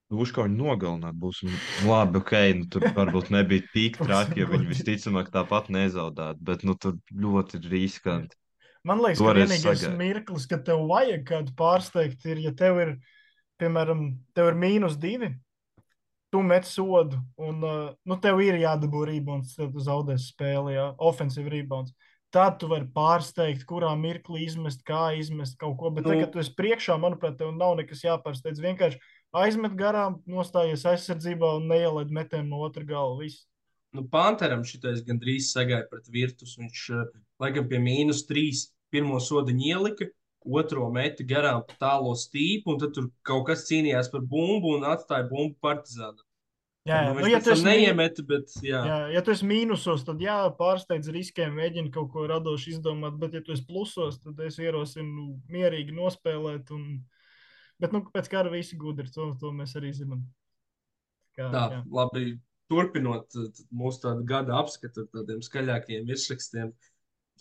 kā 0.08 0.48
nogalināt. 0.48 1.16
Būs 1.16 1.44
labi, 1.88 2.20
ok, 2.20 2.34
nu, 2.60 2.68
tur 2.72 2.82
varbūt 2.96 3.32
nebija 3.32 3.64
tik 3.74 3.98
traki, 4.00 4.42
jo 4.42 4.48
viņi 4.54 4.68
visticamāk 4.68 5.32
tāpat 5.32 5.70
nezaudētu, 5.70 6.40
bet 6.42 6.64
nu 6.64 6.76
tur 6.76 7.00
ļoti 7.12 7.64
riskanti. 7.68 8.36
Man 8.88 9.02
liekas, 9.04 9.20
ka 9.20 9.34
vienīgais 9.36 9.82
sagaidu. 9.84 9.98
mirklis, 10.00 10.46
kad 10.50 10.64
tev 10.68 10.86
vajag 10.90 11.26
kādu 11.28 11.54
pārsteigt, 11.60 12.24
ir, 12.32 12.40
ja 12.46 12.54
tev 12.56 12.80
ir, 12.84 12.94
piemēram, 13.60 14.06
tev 14.38 14.52
ir 14.54 14.60
mīnus 14.62 14.96
divi, 15.02 15.34
tu 16.32 16.42
met 16.44 16.68
sodu, 16.68 17.20
un 17.40 17.64
uh, 17.64 17.90
nu, 18.08 18.18
tev 18.24 18.40
ir 18.44 18.60
jādabū 18.62 19.06
rebounds, 19.08 19.56
tad 19.58 19.74
tu 19.76 19.84
zaudēsi 19.84 20.32
spēli, 20.34 20.76
jā, 20.78 20.90
ofensīva 21.04 21.52
rebounds. 21.54 21.94
Tad 22.36 22.58
tu 22.60 22.68
vari 22.68 22.84
pārsteigt, 22.92 23.64
kurā 23.68 23.94
mirklī 23.96 24.42
izmest, 24.44 24.82
kā 24.88 25.14
izmest 25.16 25.56
kaut 25.62 25.78
ko. 25.80 25.90
Bet, 25.96 26.04
Nu. 26.04 26.12
tad, 26.12 26.26
kad 26.26 26.34
tu 26.34 26.42
esi 26.44 26.52
priekšā, 26.58 26.98
manuprāt, 27.00 27.38
tev 27.40 27.54
nav 27.56 27.78
nekas 27.80 28.04
jāpārsteidz. 28.04 28.60
Vienkārši 28.60 29.00
aizmet 29.40 29.78
garām, 29.80 30.20
nostājies 30.28 30.84
aizsardzībā 30.92 31.54
un 31.62 31.70
neielaid 31.72 32.12
metienu 32.12 32.50
no 32.52 32.60
otra 32.68 32.84
gala. 32.84 33.16
Viss. 33.22 33.46
Nu, 33.96 34.04
Panteram 34.12 34.66
šitais 34.68 35.00
gandrīz 35.08 35.48
sagāja 35.56 35.88
pret 35.90 36.12
virtus. 36.12 36.58
Viņš 36.60 36.82
uh, 36.98 37.06
laikam 37.40 37.70
pie 37.72 37.80
mīnus 37.80 38.26
trīs 38.28 38.68
pirmo 38.94 39.20
sodiņu 39.24 39.68
ielika, 39.72 40.08
otro 40.48 40.88
meta 40.94 41.26
garām 41.28 41.64
pa 41.68 41.76
tālo 41.82 42.14
stīpu, 42.16 42.74
un 42.74 42.80
tad 42.82 42.96
tur 42.96 43.10
kaut 43.28 43.48
kas 43.50 43.66
cīnījās 43.68 44.12
par 44.14 44.24
bumbu 44.24 44.78
un 44.78 44.88
atstāja 44.88 45.28
bumbu 45.30 45.58
partizānu. 45.64 46.24
Jā, 46.88 47.02
jā. 47.04 47.12
Nu, 47.12 47.20
Nu, 47.20 47.28
ja 47.28 47.40
tu 47.44 47.56
neiemeta, 47.66 48.24
bet 48.24 48.54
jā. 48.64 48.80
Jā, 48.88 48.98
ja 49.12 49.22
tu 49.26 49.34
esi 49.34 49.48
mīnusos, 49.48 50.06
tad 50.08 50.22
jā, 50.24 50.38
pārsteidz 50.60 51.12
riskiem, 51.12 51.56
mēģini 51.58 51.92
kaut 51.92 52.14
ko 52.14 52.24
radoši 52.32 52.78
izdomāt. 52.78 53.18
Bet, 53.20 53.36
ja 53.36 53.44
tu 53.44 53.52
esi 53.56 53.66
plusos, 53.68 54.22
tad 54.24 54.40
es 54.46 54.60
ierosinu 54.62 55.34
mierīgi 55.52 55.96
nospēlēt. 55.96 56.72
Un... 56.76 57.02
Bet, 57.82 57.92
nu, 57.92 58.06
pēc 58.14 58.32
kara 58.32 58.54
visi 58.54 58.80
gudri, 58.80 59.10
to, 59.12 59.34
to 59.42 59.52
mēs 59.56 59.76
arī 59.80 59.92
zinām. 59.98 60.24
Kā, 61.36 61.50
Tā, 61.52 61.66
jā. 61.76 61.82
labi. 61.92 62.38
Turpinot 62.68 63.32
mūsu 63.80 64.10
gada 64.28 64.58
apskatu 64.60 65.06
ar 65.06 65.12
tādiem 65.14 65.40
skaļākiem 65.40 66.08
virsrakstiem. 66.10 66.74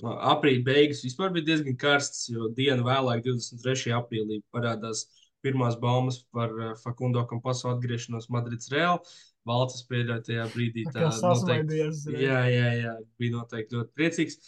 Aprīļa 0.05 0.65
beigas 0.67 1.05
vispār 1.05 1.31
bija 1.33 1.47
diezgan 1.53 1.77
karstas, 1.81 2.27
jo 2.29 2.51
dienu 2.57 2.85
vēlāk, 2.85 3.23
23. 3.25 3.95
aprīlī, 3.97 4.43
parādās 4.53 5.07
pirmās 5.45 5.79
baumas 5.81 6.21
par 6.35 6.53
uh, 6.53 6.75
Fakundo 6.83 7.23
Kampasu 7.31 7.71
atgriešanos 7.71 8.29
Madrids 8.35 8.71
Real. 8.73 9.01
Valcis 9.47 9.85
pieļauj 9.87 10.25
tajā 10.27 10.47
brīdī. 10.51 10.85
Tā 10.91 11.07
uzreiz. 11.31 12.03
Jā, 12.11 12.41
jā, 12.51 12.71
jā, 12.81 12.95
bija 13.21 13.37
noteikti 13.37 13.79
ļoti 13.79 13.95
priecīgs. 13.95 14.41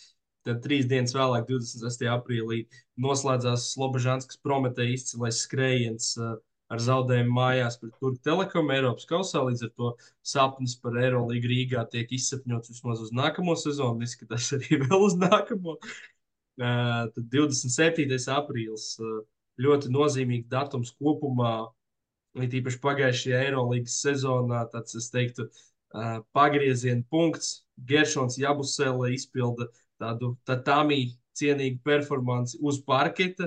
Tad 0.46 0.62
trīs 0.64 0.88
dienas 0.90 1.12
vēlāk, 1.14 1.46
26. 1.46 2.06
aprīlī, 2.08 2.62
noslēdzās 2.98 3.68
Slobožānskas 3.74 4.40
Prometēja 4.42 4.96
izcilais 4.96 5.42
skrējiens 5.44 6.12
uh, 6.18 6.36
ar 6.72 6.82
zaudējumu 6.84 7.32
mājās 7.36 7.78
pret 7.80 7.94
Turku 7.96 8.20
Telekom 8.24 8.70
Eiropas 8.74 9.08
kausā. 9.08 9.42
Līdz 9.46 9.64
ar 9.68 9.72
to 9.80 9.92
sapnis 10.26 10.76
par 10.82 10.98
Eirolīgu 11.00 11.50
Rīgā 11.52 11.84
tiek 11.92 12.12
izsapņots 12.18 12.74
vismaz 12.74 13.02
uz 13.06 13.14
nākamo 13.16 13.56
sezonu, 13.58 14.04
izskatās 14.04 14.50
arī 14.56 14.80
vēl 14.84 15.06
uz 15.06 15.16
nākamo. 15.20 15.78
Uh, 16.58 17.06
tad 17.14 17.24
27. 17.32 18.18
aprīlis 18.34 18.90
uh, 19.00 19.20
ļoti 19.62 19.92
nozīmīgs 19.94 20.50
datums 20.50 20.92
kopumā. 20.98 21.70
It 22.38 22.52
īpaši 22.54 22.80
pagājušajā 22.82 23.42
Eirolandes 23.46 23.96
sezonā, 24.02 24.64
tāds, 24.72 24.96
es 24.98 25.08
teiktu, 25.14 25.48
uh, 25.48 26.18
pagrieziena 26.36 27.06
punkts. 27.10 27.62
Geršons 27.88 28.36
Jabusele 28.42 29.12
izpilda 29.14 29.68
tādu 30.02 30.34
tatāmī 30.46 31.14
cienīgu 31.38 31.78
performanci 31.86 32.58
uz 32.66 32.80
parketa 32.82 33.46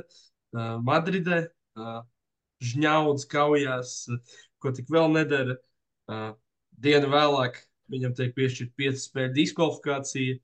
Madridē. 0.83 1.41
Žņauds 2.61 3.27
kaujās, 3.31 3.97
ko 4.61 4.71
tik 4.75 4.89
vēl 4.93 5.09
nedara. 5.15 5.57
Uh, 6.11 6.31
dienu 6.81 7.09
vēlāk 7.11 7.59
viņam 7.91 8.15
tiek 8.17 8.33
piešķirta 8.37 8.77
piecu 8.79 9.01
spēļu 9.01 9.35
diskvalifikācija, 9.35 10.39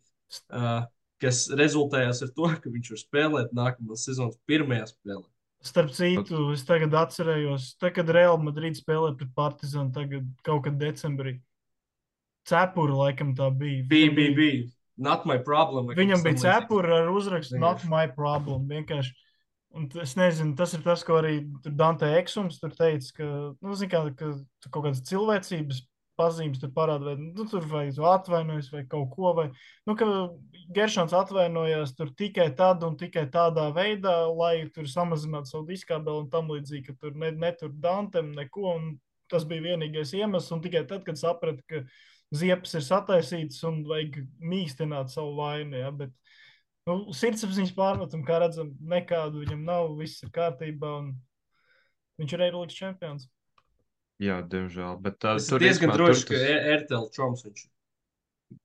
uh, 0.52 0.85
kas 1.22 1.48
rezultējās 1.57 2.23
ar 2.26 2.31
to, 2.35 2.52
ka 2.61 2.72
viņš 2.73 2.94
var 2.94 3.02
spēlēt 3.02 3.57
nākamās 3.57 4.06
sezonas 4.07 4.39
pirmajā 4.49 4.89
spēlē. 4.94 5.26
Starp 5.68 5.91
citu, 5.95 6.52
es 6.53 6.64
tagad 6.68 6.94
atcerējos, 6.95 7.72
tā, 7.81 7.89
kad 7.94 8.10
Real 8.14 8.38
Madrid 8.39 8.77
spēlē 8.77 9.15
pret 9.18 9.31
Partizanu, 9.35 9.89
tagad 9.95 10.27
kaut 10.45 10.68
kad 10.68 10.77
decembrī. 10.80 11.39
Cepura 12.48 12.95
laikam 13.02 13.34
tā 13.35 13.49
bija. 13.52 13.84
Bija, 13.89 14.11
bija, 14.15 14.35
bija. 14.38 14.68
Not 14.98 15.26
my 15.30 15.38
problem. 15.44 15.91
Viņam 15.98 16.23
bija 16.26 16.39
cepura 16.41 17.02
ar 17.03 17.10
uzrakstu 17.14 17.60
Not 17.61 17.84
my 17.89 18.07
problem. 18.10 18.65
Vienkārši. 18.69 19.14
Un 19.78 19.86
es 20.02 20.16
nezinu, 20.18 20.56
tas 20.58 20.74
ir 20.74 20.82
tas, 20.86 21.04
ko 21.06 21.20
arī 21.20 21.36
Dante 21.68 22.08
Eksums 22.18 22.58
tur 22.62 22.74
teica, 22.74 23.12
ka, 23.20 23.28
nu, 23.62 23.78
kā, 23.91 24.02
ka 24.18 24.32
kaut 24.72 24.88
kādas 24.88 25.04
cilvēcības 25.06 25.84
pazīmes 26.18 26.62
tur 26.62 26.72
parāda, 26.74 27.12
vai 27.12 27.16
nu, 27.22 27.45
tur 27.49 27.66
vai 27.70 27.86
tu 27.94 28.06
atvainojies 28.10 28.72
vai 28.74 28.84
kaut 28.90 29.12
ko, 29.14 29.34
vai, 29.38 29.48
nu, 29.86 29.94
ka 29.99 30.08
Geršans 30.74 31.14
atvainojās 31.16 31.94
tur 31.98 32.10
tikai 32.18 32.49
tad 32.58 32.82
un 32.84 32.98
tikai 32.99 33.28
tādā 33.34 33.68
veidā, 33.76 34.16
lai 34.34 34.66
tur 34.74 34.90
samazinātu 34.90 35.54
savu 35.54 35.68
diskābeli 35.70 36.24
un 36.24 36.32
tam 36.34 36.49
līdzīgi, 36.52 36.88
ka 36.90 36.98
tur 37.04 37.14
ne, 37.16 37.32
netur 37.38 37.72
Dantem 37.84 38.34
neko, 38.36 38.74
un 38.74 38.90
tas 39.32 39.45
bija 39.48 39.64
vienīgais 39.70 40.16
iemesls. 40.18 40.52
Un 40.56 40.64
tikai 40.64 40.84
tad, 40.90 41.06
kad 41.08 41.20
sapratu, 41.20 41.64
ka 41.70 41.84
ziepes 42.36 42.76
ir 42.80 42.86
sataisītas 42.88 43.62
un 43.70 43.84
vajag 43.88 44.22
mīkstināt 44.44 45.14
savu 45.14 45.38
vainu. 45.40 45.80
Ja? 45.80 45.91
Bet, 45.95 46.12
nu, 46.88 47.14
sirdsapziņas 47.14 47.74
pārmetumu, 47.78 48.26
kā 48.28 48.40
redzam, 48.44 48.72
nekādu 48.82 49.44
viņam 49.44 49.64
nav, 49.68 49.90
viss 50.00 50.24
ir 50.24 50.32
kārtībā. 50.36 50.94
Viņš 52.18 52.34
ir 52.34 52.44
Eirolandes 52.48 52.78
čempions. 52.78 53.28
Jā, 54.24 54.40
diemžēl. 54.42 54.96
Bet 55.06 55.20
tā, 55.22 55.36
Es 55.38 55.46
tur 55.52 55.62
diezgan 55.62 55.92
droši, 55.94 56.24
tur 56.26 56.32
ka 56.32 56.40
tas- 56.40 56.48
E- 56.50 56.78
RTL 56.80 57.10
čoms 57.14 57.44
viņš. 57.46 57.68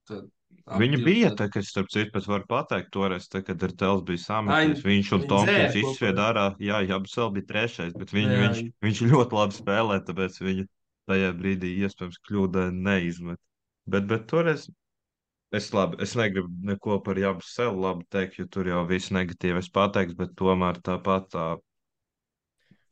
Tad 0.09 0.31
Viņa 0.79 0.99
bija 1.03 1.31
tā, 1.35 1.49
ka 1.51 1.59
es 1.59 1.71
starp 1.73 1.89
citu 1.91 2.13
pat 2.15 2.27
varu 2.29 2.45
pateikt, 2.47 2.91
toreiz, 2.95 3.25
tā, 3.29 3.41
kad 3.45 3.63
ar 3.67 3.73
Tels 3.75 4.03
bija 4.07 4.21
sameties. 4.23 4.83
Viņš 4.85 5.09
un 5.17 5.25
Tomkins 5.27 5.75
izsvied 5.81 6.21
ārā. 6.23 6.45
Jā, 6.63 6.79
jā, 6.87 6.95
Absel 7.01 7.33
bija 7.35 7.49
trešais, 7.49 7.93
bet 7.99 8.13
viņu, 8.15 8.31
Jā, 8.31 8.43
viņš, 8.45 8.61
viņš 8.87 9.01
ļoti 9.11 9.33
labi 9.41 9.57
spēlē, 9.59 9.97
tāpēc 10.07 10.39
viņu 10.45 10.67
tajā 11.11 11.33
brīdī 11.41 11.73
iespējams 11.83 12.21
kļūdai 12.29 12.69
neizmet. 12.79 13.41
Bet, 13.91 14.07
bet 14.07 14.29
toreiz 14.31 14.69
es 15.53 15.69
labi, 15.75 15.99
es 16.05 16.15
negribu 16.19 16.49
neko 16.67 16.99
par 17.05 17.19
Jabu 17.21 17.45
sev 17.45 17.77
labi 17.79 18.07
teikt, 18.13 18.41
jo 18.41 18.49
tur 18.51 18.71
jau 18.71 18.81
viss 18.89 19.13
negatīvais 19.15 19.69
pateiks, 19.73 20.17
bet 20.19 20.35
tomēr 20.39 20.81
tāpat 20.85 21.29
tā. 21.35 21.51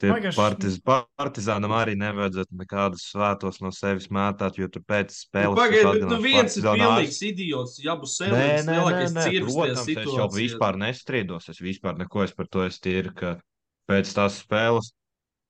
Tie 0.00 0.08
liekas, 0.08 0.32
partiz, 0.32 0.78
partizānam 1.20 1.74
arī 1.76 1.92
nevajadzētu 2.00 2.56
nekādus 2.56 3.02
svētos 3.10 3.58
no 3.60 3.68
sevis 3.76 4.06
mētāt, 4.08 4.56
jo 4.56 4.68
tur 4.72 4.80
pēc 4.88 5.10
Nu, 5.12 5.16
spēles. 5.18 5.58
Pagaid, 5.58 5.82
tas 5.84 5.98
bet 5.98 6.06
nu 6.08 6.20
viens 6.24 6.56
ir 6.56 6.68
pilnīgs 6.70 7.18
idiots, 7.28 7.74
Jabu 7.84 8.08
Nē, 8.08 8.12
Selīns, 8.14 8.64
nē, 8.64 8.78
nē, 8.78 9.02
nē, 9.10 9.26
tajā 9.26 9.42
protams, 9.44 9.90
es 9.92 10.14
jau 10.16 10.28
vispār 10.32 10.80
nestrīdos. 10.80 11.50
Es 11.52 11.60
vispār 11.60 12.00
neko 12.00 12.24
es 12.24 12.32
par 12.32 12.48
to 12.48 12.64
es 12.64 12.80
tīri, 12.80 13.12
ka 13.12 13.34
pēc 13.92 14.14
tās 14.16 14.40
spēles 14.40 14.94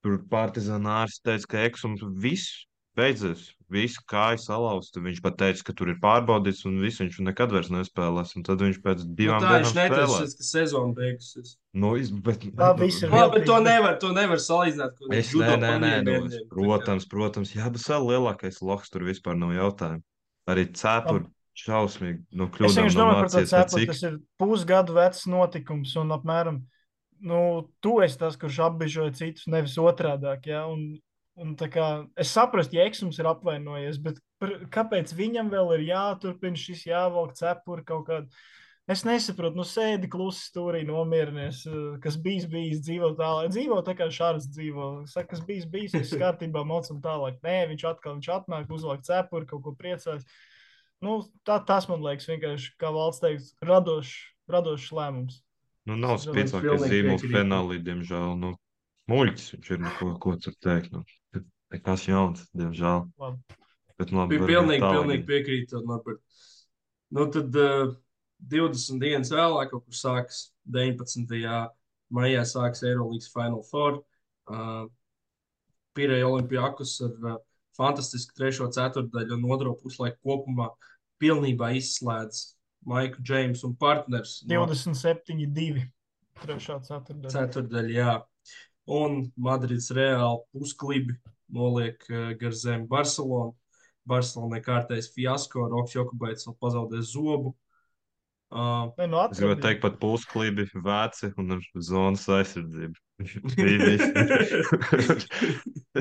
tur 0.02 0.18
partizanārs 0.32 1.20
teica, 1.22 1.46
ka 1.54 1.64
eksums 1.70 2.02
viss 2.18 2.64
beidzies, 2.98 3.54
visu 3.70 4.02
kāju 4.10 4.40
salauzta. 4.42 5.00
Viņš 5.04 5.20
pat 5.22 5.36
teica, 5.40 5.62
ka 5.68 5.72
tur 5.78 5.90
ir 5.92 5.98
pārbaudīts 6.02 6.64
un 6.68 6.80
viss 6.82 7.00
viņš 7.00 7.20
nekad 7.28 7.52
vairs 7.54 7.70
nespēlēs. 7.70 8.34
Un 8.36 8.44
tad 8.46 8.62
viņš 8.64 8.80
pēc 8.84 9.04
Nu, 9.06 9.14
divām 9.18 9.44
tā 9.44 9.52
viņš 9.60 9.72
dienām 9.72 9.90
neteica, 9.90 10.06
spēlēs. 10.10 10.36
ka 10.36 10.46
sezona 10.48 10.94
beigusies. 10.98 11.56
Nu, 11.72 11.94
es- 11.96 12.10
bet, 12.10 12.40
Tā 12.56 12.72
viss 12.78 13.02
ir 13.02 13.10
Nu, 13.10 13.16
Labi, 13.16 13.38
bet 13.38 13.46
to 13.46 13.60
nevar, 13.60 13.98
to 13.98 14.12
nevar 14.12 14.36
salīdzināt. 14.36 14.96
ko 14.98 15.12
Es 15.12 15.32
nē, 15.32 15.38
nē, 15.38 15.56
nē, 15.56 15.60
paņēmieniem, 15.60 16.30
nu, 16.30 16.46
protams, 16.50 17.06
protams, 17.06 17.54
jā, 17.54 17.70
bet 17.70 17.80
vēl 17.82 18.08
lielākais 18.10 18.60
loks 18.62 18.90
tur 18.90 19.02
vispār 19.02 19.38
nav 19.38 19.50
jautājumu. 19.54 20.02
Arī 20.48 20.66
cepuri 20.74 21.26
šausmīgi 21.56 22.24
no 22.32 22.46
Es 22.46 22.74
vienkārši 22.76 22.96
domāju 22.96 23.20
par 23.20 23.28
to 23.30 23.44
cik 23.44 23.86
Tas 23.86 24.02
ir 24.02 24.18
pusgadu 24.40 24.94
vecs 24.94 25.26
notikums, 25.26 25.96
un 25.96 26.08
apmēram 26.08 26.62
nu, 27.22 27.68
tu 27.82 28.00
esi 28.00 28.18
tas, 28.18 28.36
kurš 28.36 28.58
apbežoja 28.70 29.14
citus, 29.14 29.46
nevis 29.46 29.76
otrādāk. 29.76 30.46
Ja? 30.46 30.66
Un, 30.66 30.98
un 31.40 31.56
kā, 31.56 31.88
es 32.20 32.30
saprotu, 32.36 32.76
ja 32.76 32.86
Eksums 32.88 33.18
ir 33.20 33.28
apvainojies, 33.30 33.98
bet 34.04 34.20
par, 34.40 34.54
kāpēc 34.72 35.12
viņam 35.16 35.50
vēl 35.52 35.76
ir 35.78 35.86
jāturpina 35.90 36.58
šis 36.58 36.86
jāvelk 36.90 37.36
cepuri 37.38 37.86
kaut 37.88 38.08
kādā? 38.08 38.42
Es 38.90 39.04
nesaprotu, 39.06 39.54
nu, 39.54 39.62
sēdi 39.62 40.08
klusi 40.10 40.40
stūrī, 40.48 40.80
nomierinies. 40.82 41.60
eh, 41.68 41.98
Kas 42.02 42.16
bijis, 42.18 42.46
bijis, 42.50 42.80
dzīvo 42.82 43.12
tālāk. 43.18 43.52
Dzīvo 43.52 43.76
tā 43.86 43.94
kā 43.94 44.08
šāds 44.10 44.48
dzīvo. 44.50 45.06
Saka, 45.06 45.28
kas 45.34 45.44
bijis, 45.46 45.68
bijis, 45.70 45.94
viss 45.94 46.16
kārtībā, 46.18 46.64
mocam 46.66 46.98
tālāk. 47.04 47.38
Nē, 47.44 47.68
viņš 47.70 47.84
atkal 47.92 48.16
viņš 48.16 48.30
atnāk, 48.34 48.72
uzvelk 48.74 49.04
cepuri, 49.06 49.46
kaut 49.46 49.62
ko 49.62 49.74
priecājas. 49.78 50.26
Nu, 51.00 51.20
tā, 51.46 51.60
tas 51.64 51.86
man 51.88 52.02
liekas 52.02 52.26
vienkārši, 52.32 52.74
kā 52.80 52.90
valsts 52.90 53.22
teiks, 53.22 53.52
radošs, 53.62 54.16
radošs 54.50 54.90
lēmums. 54.96 55.38
Nu, 55.86 55.94
nav 55.96 56.18
pilnīgi 56.26 56.90
zīmols 56.90 57.28
finālī, 57.30 57.78
diemžēl. 57.86 58.34
Nu, 58.42 58.56
muļķis 59.12 59.54
viņš 59.54 59.70
ir, 59.70 59.80
nu, 59.86 59.94
ko, 60.00 60.10
ko 60.18 60.34
tur 60.42 60.58
teikt. 60.58 60.90
Nu, 60.92 61.04
nekas 61.74 62.06
jauns, 62.08 62.44
diemžēl. 62.56 63.04
Labi. 63.20 63.58
Bet, 64.00 64.12
nu, 64.12 64.22
labi, 64.22 64.38
Bija 64.38 64.48
pilnīgi, 64.48 64.86
pilnīgi 64.86 65.26
piekrītu. 65.28 65.82
Norbert. 65.88 66.22
Nu, 67.12 67.26
tad 67.32 67.56
uh, 67.60 67.92
20 68.52 69.02
dienas 69.02 69.32
vēlāk, 69.34 69.72
kaut 69.72 69.84
kur 69.84 69.98
sāks 69.98 70.46
19. 70.72 71.26
maijā, 72.16 72.46
sāks 72.48 72.84
Eirolandes 72.86 73.28
Final 73.34 73.62
Four. 73.68 74.00
Uh, 74.50 74.86
Pirēja 75.98 76.28
Olimpijākus 76.30 76.94
ar 77.04 77.32
uh, 77.34 77.36
fantastisku 77.76 78.36
trešo 78.38 78.70
ceturdaļu 78.72 79.36
un 79.36 79.46
otro 79.52 79.74
puslaiku 79.78 80.18
kopumā 80.26 80.70
pilnībā 81.20 81.74
izslēdz 81.76 82.42
Maiku 82.88 83.20
Džeimsu 83.20 83.68
un 83.68 83.74
partners. 83.76 84.38
no 84.48 84.64
27, 84.64 85.44
2. 85.56 85.84
Trešā 86.40 86.78
ceturtdiena. 86.86 87.32
Ceturdaļa, 87.34 87.92
jā. 87.92 88.14
Un 88.90 89.26
Madrids 89.36 89.90
reāli 89.94 90.40
pusklibi 90.56 91.18
noliek 91.54 92.04
uh, 92.10 92.30
gar 92.40 92.52
zemi 92.56 92.86
Barcelonu. 92.90 93.54
Barcelonai 94.10 94.62
kārtējs 94.64 95.10
fiasko, 95.14 95.66
Roks 95.70 95.92
Jokubaits 95.94 96.46
vēl 96.48 96.56
pazaudēja 96.62 97.04
zobu. 97.12 97.52
Uh, 98.50 98.88
Nē, 98.98 99.06
nu 99.12 99.20
Es 99.20 99.38
gribēju 99.38 99.52
atradi. 99.54 99.62
teikt, 99.62 99.82
pat 99.84 99.98
pusklibi, 100.02 100.64
veci 100.82 101.28
un 101.38 101.52
ar 101.54 101.60
zonas 101.86 102.24
aizsardzību. 102.34 102.96
Bija. 103.54 104.08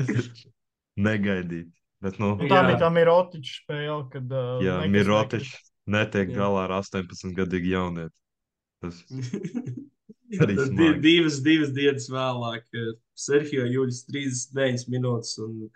Negaidīt. 1.00 1.68
Bet, 2.00 2.16
nu, 2.20 2.32
Un 2.40 2.48
tā 2.48 2.62
Jā. 2.62 2.66
bija 2.70 2.78
tā 2.80 2.88
Mirotiča 2.96 3.54
spēle, 3.60 4.00
kad 4.12 4.32
uh, 4.32 4.58
jā, 4.64 4.78
nekas 4.80 4.94
Mirotičs 4.96 5.52
netiek 5.92 6.32
Jā. 6.32 6.38
galā 6.40 6.62
ar 6.66 6.72
18-gadīgu 6.80 7.70
jaunieti. 7.74 8.16
Tas 8.80 9.02
Arī 10.40 10.54
di- 10.78 10.94
divas, 11.04 11.40
divas 11.44 11.72
dienas 11.76 12.06
vēlāk, 12.10 12.64
eh, 12.72 12.90
Sergio 13.20 13.66
Juļs 13.68 14.04
39 14.08 14.86
minūtes 14.92 15.36
un 15.44 15.68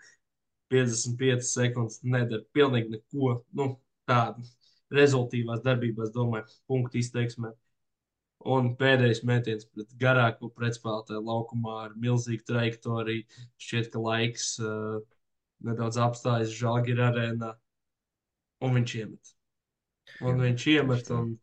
55 0.73 1.45
sekundes 1.47 1.99
nedara 2.03 2.43
pilnīgi 2.55 2.95
neko. 2.95 3.39
Nu, 3.57 3.75
tādu 4.09 4.45
rezultīvās 4.93 5.61
darbībās, 5.65 6.11
domāju, 6.13 6.49
punktu 6.69 7.01
izteiksmē. 7.01 7.51
Un 8.55 8.73
pēdējais 8.77 9.23
metiens 9.25 9.65
pret 9.73 9.93
garāko 10.01 10.51
pretspēlētāju 10.53 11.23
laukumā 11.25 11.77
ar 11.87 11.95
milzīgu 12.01 12.45
trajektoriju. 12.49 13.25
Šķiet, 13.61 13.89
ka 13.93 14.01
laiks 14.05 14.51
uh, 14.61 14.99
nedaudz 15.65 15.97
apstājas 16.01 16.53
Žalgira 16.53 17.09
arēnā. 17.09 17.55
Un 18.65 18.77
viņš 18.77 18.93
iemet. 19.01 19.33
Un 20.21 20.43
viņš 20.45 20.67
iemet. 20.75 21.09
Un, 21.15 21.33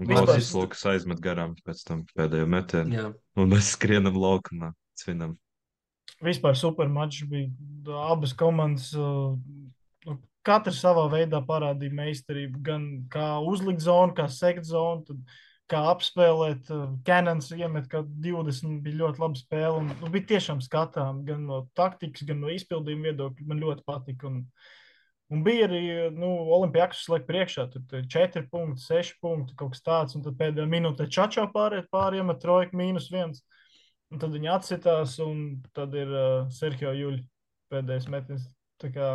Klausis 0.00 0.50
Lukas 0.56 0.82
aizmet 0.88 1.20
garām 1.20 1.54
pēc 1.66 1.84
tam 1.86 2.04
pēdējo 2.16 2.48
metienu. 2.48 2.96
jā, 2.96 3.06
Un 3.36 3.52
mēs 3.52 3.74
skrienam 3.76 4.16
laukumā, 4.16 4.72
svinam. 4.98 5.36
Vispār 6.24 6.56
super 6.56 6.88
mačs 6.88 7.26
bija. 7.28 7.50
Abas 8.10 8.32
komandas, 8.36 8.90
uh, 8.96 9.36
katra 10.46 10.72
savā 10.74 11.06
veidā 11.12 11.40
parādīja 11.46 11.96
meistarību. 11.96 12.60
Gan 12.64 12.88
kā 13.12 13.38
uzlikt 13.44 13.84
zonu, 13.84 14.14
kā 14.16 14.26
sekt 14.32 14.66
zonu, 14.68 15.04
tad 15.08 15.38
kā 15.70 15.84
apspēlēt. 15.92 16.70
Canons 17.06 17.50
iemet 17.54 17.88
kā 17.90 18.02
20, 18.02 18.80
bija 18.84 19.00
ļoti 19.04 19.22
laba 19.22 19.38
spēle. 19.38 19.82
Un, 19.82 19.92
nu, 20.00 20.12
bija 20.12 20.32
tiešām 20.34 20.62
skatām 20.64 21.24
gan 21.28 21.46
no 21.48 21.62
taktikas, 21.78 22.26
gan 22.28 22.42
no 22.42 22.52
izpildījuma 22.52 23.10
viedokļa. 23.10 23.48
Man 23.52 23.64
ļoti 23.64 23.86
patika. 23.86 24.30
Un, 24.30 24.44
un 25.30 25.42
bija 25.46 25.68
arī 25.68 25.82
nu, 26.14 26.28
Olimpijāks 26.56 27.04
slēgt 27.06 27.28
priekšā. 27.30 27.66
Tur 27.72 27.86
tur 27.90 28.04
4 28.14 28.46
punkti, 28.52 28.84
6 28.84 29.18
punkti, 29.22 29.56
kaut 29.58 29.74
kas 29.74 29.84
tāds. 29.86 30.18
Un 30.18 30.26
tad 30.26 30.38
pēdējā 30.40 30.68
minūtē 30.70 31.08
čačā 31.10 31.46
pāriet 31.54 31.90
pāriem 31.94 32.32
ar 32.32 32.38
trojku 32.42 32.78
mīnus 32.78 33.10
viens. 33.12 33.44
Un 34.10 34.18
tad 34.22 34.34
viņi 34.34 34.50
atsitās, 34.50 35.18
un 35.22 35.60
tad 35.76 35.94
ir 35.94 36.10
uh, 36.10 36.48
Sergio 36.50 36.94
Juļs 36.96 37.22
pēdējais 37.70 38.08
metiens. 38.10 38.48
Tā 38.80 38.90
kā, 38.90 39.10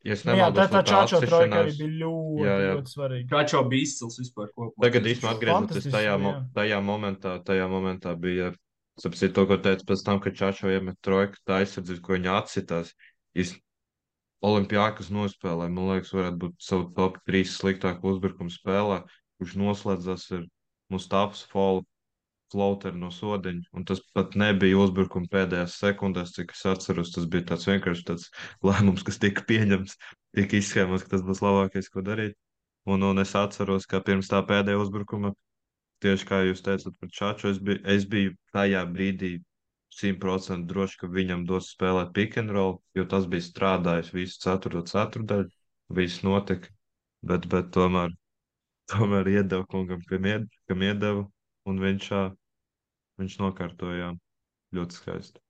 Ja 0.00 0.14
es 0.16 0.22
nu, 0.24 0.32
jā, 0.32 0.46
tā, 0.48 0.64
nemaldos, 0.64 0.70
tā 0.72 0.80
čāčā 0.88 1.18
trojka 1.26 1.58
arī 1.60 1.72
bija 1.76 1.92
ļoti, 2.00 2.44
Jā, 2.46 2.52
jā. 2.56 2.68
ļoti 2.78 2.92
svarīga. 2.94 3.28
Kačo 3.34 3.60
bija 3.68 3.84
izcils 3.84 4.16
vispār 4.22 4.48
kopumā. 4.54 4.84
Tagad 4.86 5.08
īstenībā 5.10 5.32
atgriežoties 5.34 5.58
Fantastiski, 5.60 5.92
tajā, 5.92 6.14
mo 6.22 6.30
jā. 6.32 6.38
tajā 6.56 6.78
momentā, 6.86 7.32
tajā 7.44 7.66
momentā 7.68 8.14
bija, 8.22 8.46
sapratu, 9.02 9.28
to, 9.36 9.44
ko 9.50 9.58
teicu 9.66 9.88
pēc 9.90 10.04
tam, 10.06 10.22
kad 10.24 10.38
Čačo 10.38 10.72
iemet 10.72 10.96
trojku, 11.04 11.42
tā 11.44 11.58
aizsardzība, 11.60 12.04
ko 12.06 12.16
viņa 12.16 12.38
atsitās. 12.38 12.94
Is... 13.36 13.52
Olimpijākas 14.40 15.10
nospēlē, 15.12 15.68
man 15.68 15.90
liekas, 15.92 16.14
varētu 16.16 16.38
būt 16.44 16.64
savu 16.64 16.86
top 16.96 17.18
3 17.28 17.48
sliktāko 17.52 18.14
uzbrukumu 18.14 18.52
spēlē, 18.52 19.02
kurš 19.40 19.56
noslēdzas 19.60 20.26
ar 20.38 20.46
Mustafas 20.92 21.42
Folu 21.50 21.84
floateru 22.50 22.98
no 22.98 23.10
sodiņa, 23.14 23.68
un 23.76 23.84
tas 23.86 24.00
pat 24.16 24.34
nebija 24.40 24.78
uzbrukuma 24.80 25.28
pēdējās 25.30 25.76
sekundēs, 25.82 26.32
cik 26.34 26.54
es 26.56 26.64
atceros, 26.72 27.12
tas 27.14 27.28
bija 27.30 27.46
tāds 27.52 27.68
vienkārši 27.68 28.06
tāds 28.08 28.30
lēmums, 28.66 29.04
kas 29.06 29.20
tika 29.22 29.44
pieņemts, 29.50 29.98
tika 30.38 30.58
izskēmots, 30.58 31.04
ka 31.04 31.14
tas 31.14 31.26
būs 31.26 31.44
labākais, 31.44 31.92
ko 31.92 32.02
darīt. 32.06 32.34
Un, 32.90 33.04
un 33.06 33.22
es 33.22 33.36
atceros, 33.38 33.86
ka 33.86 34.00
pirms 34.02 34.32
tā 34.32 34.40
pēdējā 34.48 34.80
uzbrukuma, 34.82 35.34
tieši 36.02 36.26
kā 36.26 36.40
jūs 36.48 36.64
teicat 36.64 36.96
par 36.96 37.12
Čaču, 37.20 37.52
es 37.52 37.60
biju, 37.62 37.84
es 37.94 38.08
biju 38.08 38.34
tajā 38.56 38.82
brīdī 38.88 39.36
100% 39.94 40.68
droši, 40.70 40.98
ka 41.02 41.10
viņam 41.10 41.44
dos 41.48 41.72
spēlēt 41.74 42.12
pick 42.14 42.38
and 42.40 42.54
roll, 42.54 42.78
jo 42.94 43.04
tas 43.10 43.26
bija 43.30 43.46
strādājis 43.46 44.12
visu 44.14 44.38
ceturto 44.44 44.84
ceturdaļu, 44.86 45.50
viss 45.98 46.22
notika, 46.26 46.70
bet, 47.26 47.48
bet 47.50 47.72
tomēr, 47.74 48.14
tomēr 48.92 49.34
iedeva 49.34 49.66
kungam, 49.70 50.02
kam, 50.08 50.30
ied, 50.30 50.48
kam 50.70 50.86
iedeva, 50.86 51.26
un 51.68 51.82
viņš, 51.82 52.10
viņš 53.20 53.38
nokārtoja 53.42 54.14
ļoti 54.76 55.00
skaisti. 55.00 55.42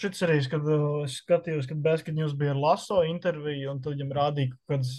Šis 0.00 0.22
arī, 0.22 0.38
kad 0.48 0.64
es 0.70 1.18
skatījos, 1.18 1.66
kad 1.68 1.80
Basket 1.82 2.14
News 2.14 2.32
bija 2.38 2.54
Laso 2.54 3.02
interviju, 3.04 3.72
un 3.72 3.80
tad 3.82 3.96
viņam 3.96 4.12
rādīja 4.16 4.52
kaut 4.54 4.76
kādas 4.76 4.92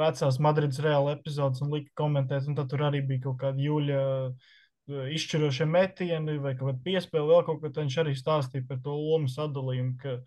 vecās 0.00 0.40
Madrides 0.42 0.80
reāla 0.82 1.12
epizodes 1.14 1.60
un 1.62 1.70
lika 1.76 1.92
komentēt, 2.00 2.48
un 2.48 2.56
tad 2.56 2.72
tur 2.72 2.86
arī 2.88 3.04
bija 3.04 3.26
kaut 3.28 3.36
kāda 3.44 3.62
jūļa 3.62 4.00
uh, 4.00 4.54
izšķirošie 4.88 5.66
metieni 5.70 6.38
vai 6.42 6.54
kaut 6.56 6.72
kāda 6.72 6.82
piespēle, 6.86 7.28
vēl 7.30 7.46
kaut 7.46 7.62
ko, 7.62 7.70
tad 7.70 7.84
viņš 7.84 8.00
arī 8.02 8.16
stāstīja 8.18 8.66
par 8.68 8.82
to 8.84 8.96
lomu 8.96 9.30
sadalījumu, 9.32 9.94
ka 10.02 10.18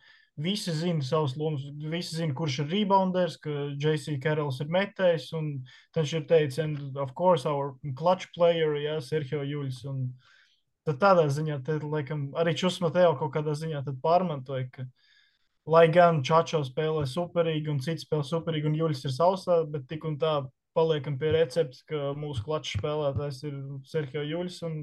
visi 0.42 0.74
zina 0.78 1.06
savus 1.06 1.36
lomas, 1.38 1.66
visi 1.92 2.20
zina, 2.22 2.34
kurš 2.38 2.62
ir 2.64 2.72
rebounders, 2.74 3.38
ka 3.42 3.70
JC 3.74 4.18
Carrolls 4.24 4.62
ir 4.62 4.74
metējs, 4.74 5.30
un 5.38 5.52
viņš 5.98 6.16
ir 6.20 6.26
teicis, 6.30 6.64
and 6.64 6.98
of 6.98 7.14
course 7.18 7.46
our 7.50 7.76
clutch 7.98 8.32
player, 8.38 8.74
jā, 8.82 8.98
Sergio 9.02 9.44
Juļs, 9.46 9.84
un 9.90 10.10
Tad 10.88 11.02
tādā 11.02 11.26
ziņā, 11.28 11.58
tad, 11.68 11.84
laikam, 11.84 12.30
arī 12.40 12.54
Čusmateo 12.56 13.12
kaut 13.20 13.34
kādā 13.34 13.52
ziņā 13.60 13.82
pārmantoja, 14.00 14.70
ka, 14.72 14.86
lai 15.68 15.90
gan 15.92 16.22
Čačo 16.24 16.62
spēlē 16.64 17.04
superīgi 17.12 17.68
un 17.74 17.82
cits 17.84 18.06
spēlē 18.08 18.24
superīgi 18.24 18.70
un 18.70 18.78
Juļs 18.80 19.04
ir 19.04 19.12
sausā, 19.12 19.58
bet 19.68 19.84
tik 19.92 20.08
un 20.08 20.16
tā 20.22 20.38
paliekam 20.78 21.18
pie 21.20 21.34
recepta, 21.34 21.82
ka 21.90 22.14
mūsu 22.20 22.46
klačs 22.46 22.78
spēlētājs 22.78 23.44
ir 23.50 23.58
Sergio 23.90 24.24
Juļs 24.26 24.62
un 24.68 24.80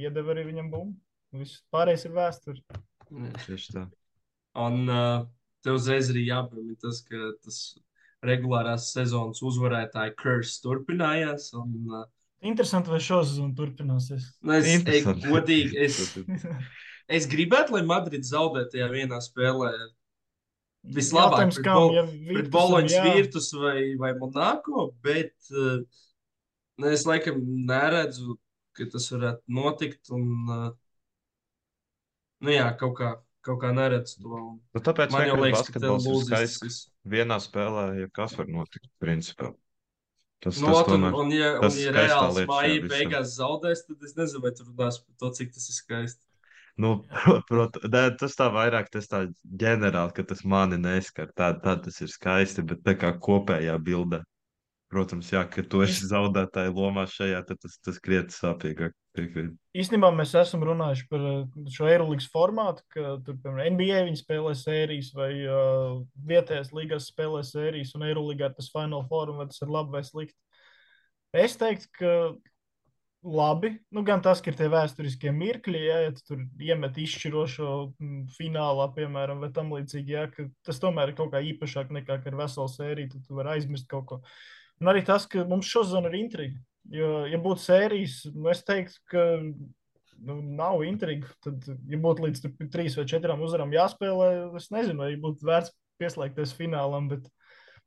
iedeva 0.00 0.32
arī 0.34 0.46
viņam 0.50 0.72
bumbu. 0.72 0.96
Viss 1.36 1.62
pārējais 1.74 2.06
ir 2.08 2.14
vēsture. 2.16 2.82
Tieši 3.44 3.74
tā. 3.74 3.82
Un 4.56 4.86
uh, 4.88 5.26
tev 5.64 5.76
uzreiz 5.76 6.08
arī 6.12 6.26
jāpiemina 6.30 6.78
tas, 6.80 7.02
ka 7.04 7.32
tas 7.44 7.58
regulārās 8.26 8.90
sezonas 8.94 9.42
uzvarētāja 9.44 10.14
kurs 10.18 10.56
turpinājās. 10.64 11.50
Un, 11.58 11.74
uh, 11.92 12.06
Interesanti, 12.46 12.92
vai 12.92 13.00
šo 13.02 13.22
sezonu 13.24 13.56
turpināsies. 13.58 14.30
Nu, 14.44 14.56
es, 14.56 14.68
es, 14.84 15.06
godīgi, 15.24 15.76
es, 15.86 16.00
es 17.18 17.28
gribētu, 17.30 17.76
lai 17.76 17.84
Madrid 17.88 18.26
zaudētu 18.28 18.76
tajā 18.76 18.88
vienā 18.92 19.20
spēlē. 19.24 19.72
Vislabāk 20.94 21.50
pret, 21.50 21.62
kam, 21.66 21.90
ja 21.94 22.04
pret 22.06 22.48
Boloņas 22.52 22.96
Virtus 23.08 23.50
vai, 23.58 23.80
vai 23.98 24.12
Monako, 24.18 24.90
bet 25.02 25.34
uh, 25.50 25.80
es 26.92 27.06
laikam 27.08 27.40
neredzu, 27.66 28.36
ka 28.76 28.86
tas 28.92 29.08
varētu 29.10 29.56
notikt. 29.58 30.12
Un, 30.14 30.26
uh, 30.46 30.68
nu 32.46 32.54
jā, 32.54 32.68
kaut 32.78 32.96
kā, 33.00 33.12
kaut 33.46 33.62
kā 33.64 33.72
neredzu 33.74 34.20
to. 34.22 34.42
Nu, 34.60 34.82
tāpēc 34.82 35.14
man 35.14 35.26
jau 35.30 35.38
liekas, 35.42 35.70
ka 35.74 35.82
tev 35.82 35.98
lūzis. 36.04 36.82
Vienā 37.06 37.40
spēlē, 37.42 37.86
ja 38.02 38.10
kas 38.14 38.36
var 38.38 38.50
notikt, 38.50 38.90
principā. 39.02 39.54
Tas, 40.44 40.58
nu, 40.60 40.68
tas, 40.68 40.84
tomēr, 40.86 41.14
un, 41.16 41.26
un, 41.26 41.32
ja, 41.32 41.52
un, 41.64 41.76
ja 41.80 41.92
reāls 41.96 42.42
māja 42.46 42.82
beigās 42.90 43.38
zaudēs, 43.38 43.86
tad 43.88 44.02
es 44.04 44.14
nezinu, 44.18 44.42
vai 44.44 44.52
tur 44.54 44.68
runās 44.68 45.00
par 45.00 45.14
to, 45.22 45.30
cik 45.38 45.54
tas 45.54 45.70
ir 45.72 45.78
skaisti. 45.78 46.25
Nu, 46.76 46.92
prot, 47.48 47.78
ne, 47.88 48.04
tas 48.20 48.36
tā 48.36 48.50
vairāk, 48.52 48.90
tas 48.92 49.08
tā 49.08 49.24
ģenerāli, 49.62 50.12
ka 50.16 50.24
tas 50.28 50.44
mani 50.44 50.78
neskar. 50.80 51.30
Tā, 51.36 51.54
tā 51.62 51.76
tas 51.80 52.00
ir 52.04 52.12
skaisti, 52.12 52.64
bet 52.66 52.84
tā 52.84 52.96
kā 53.00 53.14
kopējā 53.22 53.76
bildē. 53.82 54.22
Protams, 54.92 55.32
jā, 55.32 55.40
ka 55.50 55.64
tu 55.66 55.80
esi 55.82 56.06
zaudētāji 56.06 56.70
lomā 56.76 57.08
šajā, 57.10 57.40
tad 57.48 57.58
tas, 57.64 57.74
tas 57.82 57.96
krietni 57.98 58.30
sāpīgāk. 58.30 58.94
Īstenībā 59.74 60.12
mēs 60.14 60.34
esam 60.38 60.62
runājuši 60.68 61.06
par 61.10 61.24
uh, 61.26 61.64
šo 61.72 61.88
Eirolandes 61.90 62.28
formātu, 62.30 62.84
ka 62.92 63.16
tur, 63.26 63.38
piemēram, 63.42 63.74
NBA 63.74 64.04
viņi 64.06 64.20
spēlē 64.20 64.52
sērijas 64.60 65.08
vai 65.16 65.30
uh, 65.42 65.96
vietējās 66.28 66.70
līgās 66.76 67.08
spēlē 67.10 67.40
sērijas, 67.48 67.96
un 67.96 68.04
Eirolandā 68.06 68.52
tas 68.54 68.70
Final 68.70 69.02
Four, 69.10 69.32
vai 69.40 69.48
tas 69.50 69.64
ir 69.64 69.72
labi 69.74 69.96
vai 69.96 70.04
slikti. 70.06 70.38
Es 71.34 71.58
teiktu, 71.58 71.90
ka 71.98 72.12
labi. 73.24 73.72
Nu, 73.90 74.02
gan 74.06 74.22
tas, 74.22 74.40
ka 74.42 74.52
ir 74.52 74.58
tie 74.58 74.68
vēsturiskie 74.72 75.32
mirkļi, 75.34 75.80
ja, 75.82 75.96
ja 76.06 76.12
tu 76.14 76.24
tur 76.28 76.44
iemet 76.62 76.98
izšķirošo 77.00 77.70
mm, 77.98 78.20
finālā, 78.36 78.90
piemēram, 78.96 79.42
vai 79.42 79.50
tam 79.54 79.72
līdzīgi, 79.74 80.14
ja, 80.14 80.26
tas 80.66 80.80
tomēr 80.82 81.12
ir 81.12 81.18
kaut 81.18 81.32
kā 81.34 81.42
īpašāk 81.52 81.90
nekā 81.96 82.20
ar 82.20 82.38
veselu 82.42 82.72
sēriju, 82.72 83.14
tad 83.14 83.26
tu 83.26 83.38
vari 83.38 83.56
aizmirst 83.56 83.88
kaut 83.90 84.06
ko. 84.10 84.20
Un 84.82 84.92
arī 84.92 85.02
tas, 85.06 85.26
ka 85.30 85.46
mums 85.48 85.68
šodien 85.70 86.06
ir 86.10 86.18
intriga. 86.20 86.60
Jo, 86.92 87.24
ja 87.26 87.38
būtu 87.42 87.64
sērijas, 87.64 88.20
nu, 88.34 88.46
es 88.52 88.62
teiktu, 88.66 89.00
ka 89.10 89.24
nu, 90.22 90.36
nav 90.42 90.84
intriga. 90.86 91.30
Tad, 91.44 91.64
ja 91.90 92.00
būtu 92.02 92.26
līdz 92.26 92.44
trīs 92.72 92.98
vai 92.98 93.06
četrām 93.10 93.42
uzvarām 93.42 93.74
jāspēlē, 93.74 94.28
es 94.60 94.70
nezinu, 94.74 95.02
vai 95.02 95.16
būtu 95.20 95.48
vērts 95.48 95.74
pieslēgties 96.00 96.54
finālam. 96.58 97.08
Bet, 97.10 97.26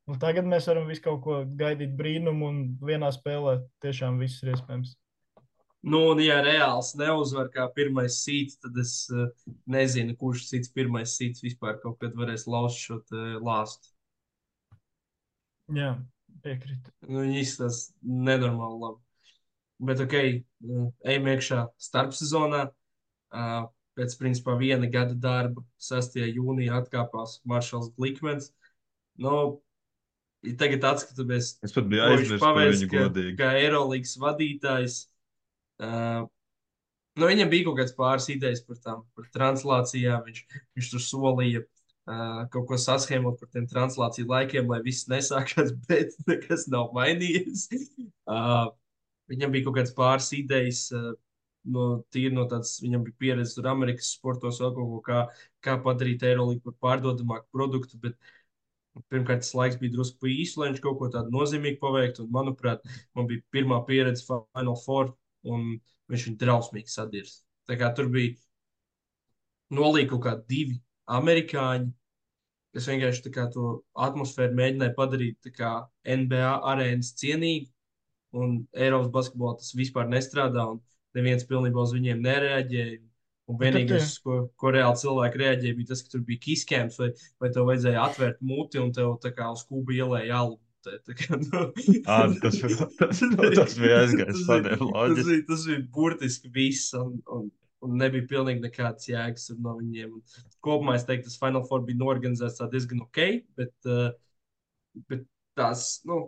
nu, 0.10 0.18
tagad 0.20 0.50
mēs 0.50 0.68
varam 0.68 0.90
visu 0.90 1.06
kaut 1.06 1.22
ko 1.24 1.44
gaidīt 1.62 1.96
brīnumu, 2.00 2.50
un 2.50 2.64
vienā 2.84 3.14
spēlē 3.16 3.60
tiešām 3.86 4.20
viss 4.20 4.44
ir 4.44 4.56
iespējams. 4.56 4.98
Nu, 5.80 6.02
un, 6.12 6.20
ja 6.20 6.42
reāls 6.44 6.92
neuzvar 7.00 7.48
kā 7.54 7.70
pirmais 7.76 8.18
sīts, 8.26 8.58
tad 8.60 8.76
es 8.82 8.94
uh, 9.14 9.30
nezinu, 9.72 10.16
kurš 10.20 10.50
cits 10.50 10.74
pirmais 10.76 11.14
sīts 11.16 11.46
vispār 11.46 11.80
kaut 11.80 12.02
kad 12.02 12.18
varēs 12.20 12.48
lauzt 12.52 12.82
šo 12.84 13.00
lāstu. 13.40 13.94
Jā, 15.76 15.94
Piekrītu. 16.44 16.92
Nu, 17.08 17.24
viņi 17.24 17.44
izskatās 17.44 17.82
nenormāli 18.04 18.80
labi. 18.84 19.02
Bet, 19.88 20.04
ok, 20.04 20.16
nu, 20.68 20.90
ejam 21.08 21.28
iekšā 21.32 21.66
starpsezonā. 21.80 22.66
Uh, 23.30 23.68
pēc 24.00 24.16
principā 24.20 24.56
viena 24.60 24.88
gada 24.92 25.16
darba, 25.16 25.64
6. 25.84 26.20
jūnijā 26.32 26.80
atkāpās 26.80 27.40
Maršals 27.48 27.92
Glikmens. 27.98 28.52
Nu, 29.20 29.60
tagad 30.60 30.88
atskatāmies, 30.94 31.58
es 31.66 31.76
pat 31.76 31.90
biju 31.92 32.06
aizmirsis 32.06 32.44
par 32.44 32.60
viņu 32.60 32.90
godīgi. 32.94 33.36
Kā 33.40 33.52
Eirolandes 33.60 34.16
vadītājs. 34.22 35.00
Uh, 35.80 36.26
nu, 37.20 37.28
viņam 37.30 37.52
bija 37.52 37.68
kaut 37.68 37.80
kāds 37.80 37.96
pāris 37.98 38.30
idejas 38.34 38.64
par 38.68 38.80
tām 38.84 39.04
par 39.18 39.30
translācijām. 39.36 40.26
Viņš, 40.28 40.42
viņš 40.78 40.92
tur 40.94 41.06
solīja 41.06 41.64
uh, 41.64 42.44
kaut 42.54 42.68
ko 42.70 42.80
saskēmot 42.82 43.40
par 43.40 43.54
tiem 43.54 43.70
translāciju 43.70 44.30
laikiem, 44.30 44.70
lai 44.72 44.82
viss 44.86 45.10
nesākās, 45.12 45.74
bet 45.90 46.16
nekas 46.30 46.68
nav 46.74 46.92
mainījies. 46.98 47.70
Uh, 48.28 48.70
viņam 49.32 49.56
bija 49.56 49.70
kaut 49.70 49.82
kāds 49.82 49.96
pāris 49.98 50.32
idejas. 50.38 50.88
Uh, 50.96 51.16
no 51.68 51.86
tīri 52.14 52.34
no 52.36 52.46
tādas, 52.50 52.78
viņam 52.84 53.06
bija 53.08 53.20
pieredze 53.24 53.58
tur 53.58 53.70
Amerikas 53.72 54.14
sportos, 54.16 54.60
vēl 54.64 54.74
kaut 54.76 54.92
ko, 54.92 55.00
kā, 55.06 55.22
kā 55.66 55.78
padarīt 55.84 56.26
Eirolandu 56.28 56.64
par 56.66 56.78
pārdodamāku 56.86 57.50
produktu. 57.56 58.00
Bet, 58.04 58.16
pirmkārt, 59.12 59.44
tas 59.44 59.54
laiks 59.56 59.80
bija 59.82 59.94
drusku 59.96 60.30
īss, 60.32 60.58
lai 60.60 60.72
viņš 60.72 60.84
kaut 60.84 61.00
ko 61.00 61.10
tādu 61.14 61.34
nozīmīgu 61.36 61.80
paveiktu. 61.84 62.26
Un, 62.26 62.32
manuprāt, 62.36 62.86
man 63.18 63.30
bija 63.30 63.44
pirmā 63.56 63.82
pieredze 63.88 64.26
Final 64.28 64.80
Four, 64.86 65.14
un 65.48 65.72
viņš 66.10 66.28
viņu 66.28 66.42
drausmīgi 66.42 66.92
sadirs. 66.92 67.42
Tā 67.70 67.78
kā 67.80 67.92
tur 67.96 68.10
bija 68.12 68.36
nolīka 69.76 70.16
kaut 70.16 70.26
kādi 70.26 70.48
divi 70.50 70.80
amerikāņi, 71.20 71.94
Es 72.78 72.86
vienkārši 72.86 73.32
to 73.54 73.70
atmosfēru 73.98 74.54
mēģināju 74.58 74.94
padarīt 74.98 75.48
NBA 75.50 76.50
arēnas 76.72 77.16
cienīgu. 77.18 77.70
Un 78.38 78.60
Eiropas 78.78 79.10
basketbolā 79.16 79.58
tas 79.58 79.74
vispār 79.74 80.10
nestrādā. 80.10 80.68
Neviens 81.18 81.48
pilnībā 81.50 81.82
uz 81.82 81.96
viņiem 81.96 82.22
nereaģēja. 82.22 83.00
Un 83.50 83.58
vienīgais, 83.58 84.12
ko, 84.22 84.44
ko 84.62 84.70
reāli 84.76 85.02
cilvēki 85.02 85.40
reaģēja, 85.42 85.76
bija 85.80 85.90
tas, 85.90 86.04
ka 86.06 86.12
tur 86.14 86.22
bija 86.28 86.44
kiskēms, 86.44 87.00
vai, 87.02 87.08
vai 87.42 87.50
tev 87.56 87.66
vajadzēja 87.66 88.04
atvērt 88.04 88.44
muti 88.46 88.78
un 88.78 88.92
tev 88.94 89.16
kā 89.34 89.48
uz 89.56 89.64
kubu 89.66 89.96
ielēja 89.98 90.44
alu. 90.44 90.60
Tā, 90.86 90.96
kā, 91.12 91.36
nu, 91.36 91.62
à, 92.08 92.22
tas, 92.44 92.58
tas, 92.62 93.20
tas 93.20 93.74
bija 93.80 94.04
aizgājis. 94.06 94.46
Tas, 94.48 94.70
tas, 94.80 95.24
bija, 95.28 95.40
tas 95.50 95.66
bija 95.68 95.82
burtiski 95.96 96.52
viss. 96.56 96.94
Un, 96.96 97.18
un, 97.36 97.50
un 97.86 98.00
nebija 98.00 98.28
pilnīgi 98.30 98.64
nekādas 98.64 99.10
jēgas 99.10 99.50
no 99.60 99.76
viņiem. 99.80 100.16
Kopumā 100.66 100.98
es 101.00 101.06
teiktu, 101.08 101.28
tas 101.28 101.40
Final 101.42 101.66
Four 101.68 101.86
bija 101.88 102.00
norganizēts 102.00 102.64
diezgan 102.72 103.04
ok, 103.06 103.22
bet, 103.60 103.76
uh, 103.88 104.10
bet 105.12 105.26
tās, 105.60 105.86
nu, 106.08 106.22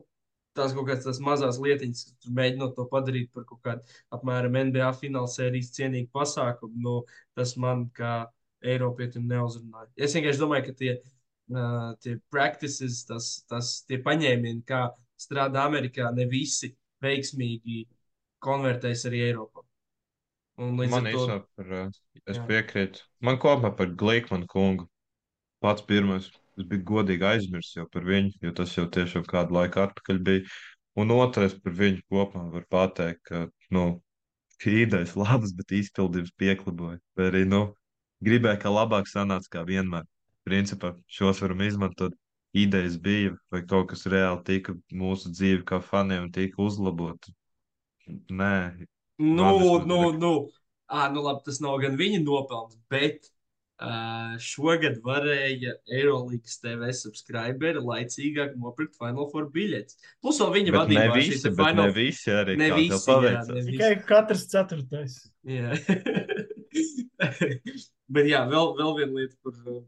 tās 0.57 0.75
kaut 0.75 0.89
kādas 0.89 1.23
mazas 1.23 1.59
lietiņas, 1.63 2.03
kas 2.09 2.19
tur 2.23 2.35
mēģinot 2.39 2.75
to 2.75 2.87
padarīt 2.91 3.31
par 3.35 3.47
kaut 3.49 3.63
kādu 3.67 3.97
apmēram 4.15 4.59
NBA 4.67 4.91
fināla 4.99 5.31
sērijas 5.31 5.71
cienīgu 5.77 6.11
pasākumu, 6.15 6.83
nu, 6.87 6.99
tas 7.39 7.55
man 7.59 7.87
kā 7.95 8.25
Eiropietim 8.61 9.23
neuzrunāja. 9.25 9.89
Es 9.97 10.13
vienkārši 10.15 10.43
domāju, 10.43 10.67
ka 10.67 10.77
tie, 10.77 10.91
uh, 10.99 11.20
tie 12.03 12.17
practices, 12.33 13.01
tas, 13.07 13.31
tas 13.49 13.73
tie 13.87 14.01
paņēmieni, 14.03 14.63
kā 14.67 14.87
strādā 15.19 15.65
Amerikā, 15.67 16.09
ne 16.15 16.27
visi 16.29 16.71
veiksmīgi 17.03 17.85
konvertējas 18.41 19.05
arī 19.09 19.25
Eiropā. 19.29 19.65
Man 20.61 20.85
īstenībā 20.85 21.25
to... 21.25 21.37
par, 21.57 21.71
es 22.27 22.37
jā. 22.37 22.43
piekrītu. 22.49 23.01
Man 23.25 23.39
kopumā 23.41 23.71
par 23.77 23.93
Glikmanu 23.97 24.49
kungu 24.51 24.87
pats 25.63 25.85
pirmais. 25.87 26.29
Es 26.59 26.67
biju 26.67 26.83
godīgi 26.89 27.25
aizmirsis 27.25 27.77
jau 27.79 27.87
par 27.89 28.03
viņu, 28.05 28.33
jo 28.43 28.51
tas 28.57 28.73
jau 28.75 28.83
tiešām 28.91 29.23
kādu 29.29 29.55
laiku 29.55 29.85
atpakaļ 29.85 30.19
bija. 30.27 30.45
Un 30.99 31.13
otrais 31.15 31.53
par 31.63 31.73
viņu 31.77 32.03
kopumā 32.11 32.49
var 32.51 32.65
pateikt, 32.69 33.21
ka, 33.29 33.45
nu, 33.73 33.85
idejas 34.67 35.15
labas, 35.17 35.53
bet 35.57 35.71
izpildījums 35.73 36.33
piekliboja. 36.37 36.99
Vai 37.17 37.29
arī, 37.31 37.45
nu, 37.49 37.61
gribēja, 38.25 38.59
ka 38.61 38.73
labāk 38.73 39.07
sanāca 39.09 39.55
kā 39.55 39.63
vienmēr. 39.65 40.05
Principā 40.47 40.95
šos 41.11 41.43
varam 41.43 41.61
izmantot. 41.65 42.18
Idejas 42.51 42.97
bija, 42.99 43.31
vai 43.53 43.61
kaut 43.63 43.93
kas 43.93 44.03
reāli 44.11 44.41
tika 44.43 44.73
mūsu 44.91 45.30
dzīve 45.31 45.61
kā 45.69 45.77
faniem 45.80 46.26
tika 46.35 46.59
uzlabota. 46.59 47.31
Nē, 48.27 48.55
Nu, 49.22 49.80
nu, 49.85 50.11
nu, 50.11 50.49
à, 50.89 51.09
nu 51.13 51.22
labi, 51.22 51.43
tas 51.45 51.59
nav 51.61 51.77
gan 51.84 51.99
viņa 51.99 52.23
nopelns, 52.26 52.80
bet 52.89 53.30
Uh, 53.81 54.35
šogad 54.38 54.99
varēja 55.01 55.72
Eirolandes 55.89 56.59
TV 56.61 56.91
subscriberi 56.93 57.81
laicīgāk 57.81 58.51
nopirkt 58.61 58.93
Final 58.99 59.26
Four 59.31 59.47
biļetes. 59.49 59.97
Plus, 60.22 60.38
vēl 60.38 60.51
viņa 60.53 60.76
Bet 60.76 60.76
ne 60.76 60.97
vadībā 60.99 61.15
šī 61.15 61.31
visi, 61.31 61.47
bet 61.47 61.57
Final 61.57 61.88
ne 61.88 61.95
visi 61.95 62.35
arī. 62.35 62.57
Ne 62.61 62.68
visi, 62.76 62.99
jā, 63.09 63.31
ne 63.31 63.55
visi. 63.55 63.72
Tikai 63.72 63.89
katrs 64.11 64.43
ceturtais. 64.51 65.15
Jā. 65.49 65.73
Bet 68.19 68.30
jā, 68.30 68.43
vēl, 68.53 68.69
vēl 68.77 68.93
viena 68.99 69.18
lieta 69.18 69.49
uh, 69.49 69.81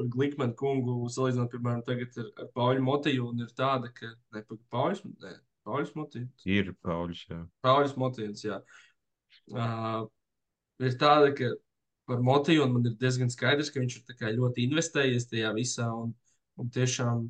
par 0.00 0.10
Glikmanu 0.16 0.56
kungu, 0.58 0.96
salīdzinot, 1.12 1.52
piemēram, 1.52 1.84
tagad 1.86 2.18
ar, 2.22 2.28
ar 2.40 2.50
Pauļu 2.56 2.84
Motiju, 2.86 3.30
un 3.30 3.44
ir 3.44 3.54
tāda, 3.56 3.92
ka, 3.94 4.10
ne, 4.34 4.42
pa- 4.48 4.60
Pauļus, 4.74 5.04
ne, 5.22 5.34
Pauļus 5.68 5.92
Motijs. 5.98 6.46
Ir 6.48 6.72
Pauļs, 6.86 7.26
jā. 7.30 7.42
Pauļus 7.66 7.98
Motijs, 8.00 8.46
jā. 8.46 8.62
Uh, 9.52 10.06
ir 10.82 10.96
tāda, 11.00 11.34
ka 11.36 11.52
par 12.10 12.24
Motiju, 12.26 12.64
un 12.64 12.74
man 12.78 12.88
ir 12.90 12.96
diezgan 12.98 13.30
skaidrs, 13.30 13.70
ka 13.70 13.82
viņš 13.82 14.00
ir 14.00 14.40
ļoti 14.40 14.66
investējies 14.66 15.28
tajā 15.30 15.52
visā, 15.54 15.86
un, 15.94 16.14
un 16.58 16.72
tiešām 16.74 17.28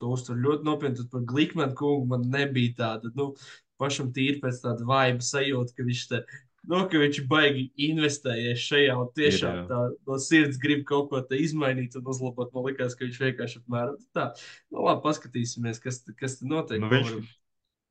to 0.00 0.14
uztver 0.14 0.40
ļoti 0.40 0.66
nopietni. 0.68 1.02
Tad 1.02 1.10
par 1.12 1.26
Glikmanu 1.28 1.76
kungu 1.78 2.08
man 2.14 2.24
nebija 2.32 2.76
tāda, 2.80 3.12
nu, 3.18 3.32
pašam 3.80 4.12
tīri 4.16 4.40
pēc 4.42 4.62
tāda 4.64 4.86
vaiba 4.88 5.24
sajūta, 5.24 5.76
ka 5.76 5.86
viņš 5.90 6.06
te, 6.12 6.22
nu, 6.70 6.80
ka 6.90 7.00
viņš 7.00 7.20
ir 7.20 7.28
baigi 7.30 7.64
investējies 7.88 8.64
šajā 8.64 8.96
un 9.00 9.08
tiešām 9.16 9.56
jā. 9.58 9.64
tā 9.70 9.80
no 10.08 10.18
sirds 10.22 10.58
grib 10.60 10.84
kaut 10.88 11.10
ko 11.12 11.20
te 11.28 11.38
izmainīt 11.40 11.96
un 11.98 12.10
uzlabot. 12.10 12.52
Man 12.54 12.68
liekas, 12.68 12.96
ka 12.98 13.06
viņš 13.06 13.22
vienkārši 13.22 13.62
apmēram 13.62 13.96
tā. 14.16 14.28
Nu, 14.72 14.84
labi, 14.86 15.02
paskatīsimies, 15.04 15.80
kas, 15.84 16.02
kas 16.18 16.38
te 16.40 16.48
notiek. 16.50 16.82
Nu, 16.82 16.90
viņš, 16.92 17.32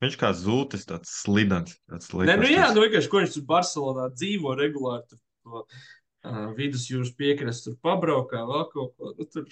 viņš 0.05 0.19
kā 0.21 0.31
zūtis, 0.37 0.87
tāds 0.89 1.13
slidens. 1.21 1.77
Tāds 1.91 2.09
Nē, 2.13 2.37
nu 2.41 2.49
jā, 2.49 2.69
nu 2.75 2.85
vienkārši, 2.85 3.11
ko 3.11 3.21
viņš 3.23 3.37
tur 3.37 3.47
Barcelonā 3.53 4.09
dzīvo 4.15 4.55
regulāri. 4.59 5.05
Tur, 5.11 5.21
to, 5.43 5.63
uh, 5.67 6.41
vidusjūras 6.57 7.13
piekrastu 7.19 7.71
tur 7.71 7.79
pabraukā, 7.85 8.43
vēl 8.49 8.67
kaut 8.73 8.97
ko. 8.97 9.13
Nu, 9.19 9.29
tur, 9.29 9.47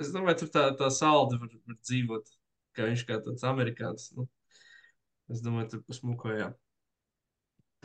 es 0.00 0.12
domāju, 0.14 0.42
tur 0.44 0.54
tā, 0.58 0.68
tā 0.78 0.90
salda 0.94 1.40
var, 1.42 1.52
var 1.68 1.80
dzīvot, 1.82 2.30
kā 2.76 2.90
viņš 2.90 3.08
kā 3.08 3.20
tāds 3.24 3.46
amerikānis. 3.46 4.10
Nu, 4.16 4.28
es 5.32 5.42
domāju, 5.44 5.76
tur 5.76 5.84
pasmukojā. 5.90 6.54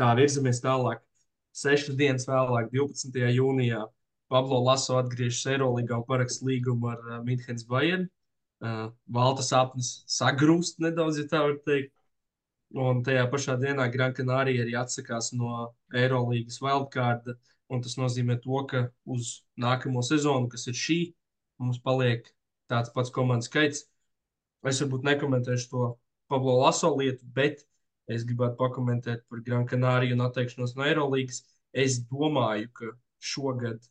Tā, 0.01 0.07
virzamies 0.17 0.57
tālāk. 0.63 1.01
Sešas 1.53 1.93
dienas 1.93 2.23
vēlāk, 2.25 2.71
12. 2.73 3.19
jūnijā, 3.35 3.83
Pablo 4.33 4.57
Laso 4.65 4.95
atgriežas 4.97 5.43
Eirolandā 5.51 5.99
un 5.99 6.07
parakst 6.07 6.41
līgumu 6.47 6.89
ar 6.89 7.03
uh, 7.03 7.19
Münchenes 7.21 7.67
Bayern. 7.69 8.07
Uh, 8.65 8.87
Valta 9.05 9.45
sapnis 9.45 9.91
sagrūst 10.09 10.81
nedaudz, 10.81 11.19
ja 11.21 11.27
tā 11.29 11.43
var 11.45 11.53
teikt. 11.67 11.93
Un 12.73 13.03
tajā 13.05 13.27
pašā 13.29 13.59
dienā 13.61 13.85
Gran 13.93 14.17
Canaria 14.17 14.65
arī 14.65 14.73
atsakās 14.79 15.35
no 15.37 15.69
Eirolandes 15.93 16.57
wildcard. 16.65 17.35
Un 17.69 17.85
tas 17.85 17.93
nozīmē 18.01 18.39
to, 18.41 18.65
ka 18.71 18.87
uz 19.05 19.43
nākamo 19.61 20.01
sezonu, 20.01 20.49
kas 20.49 20.65
ir 20.71 20.81
šī, 20.81 21.01
mums 21.61 21.77
paliek 21.83 22.25
tāds 22.73 22.89
pats 22.95 23.13
komandas 23.13 23.53
skaits. 23.53 23.85
Es 24.65 24.81
varbūt 24.81 25.05
nekomentēšu 25.11 25.75
to 25.75 25.91
Pablo 26.31 26.57
Laso 26.63 26.89
lietu, 26.95 27.21
bet 27.37 27.67
es 28.11 28.25
gribētu 28.27 28.57
pakomentēt 28.59 29.25
par 29.29 29.41
Gran 29.45 29.67
Canaria 29.69 30.15
un 30.15 30.25
atteikšanos 30.25 30.75
no 30.77 30.85
Eirolandes. 30.87 31.43
Es 31.71 32.01
domāju, 32.03 32.69
ka 32.75 32.91
šogad, 33.23 33.83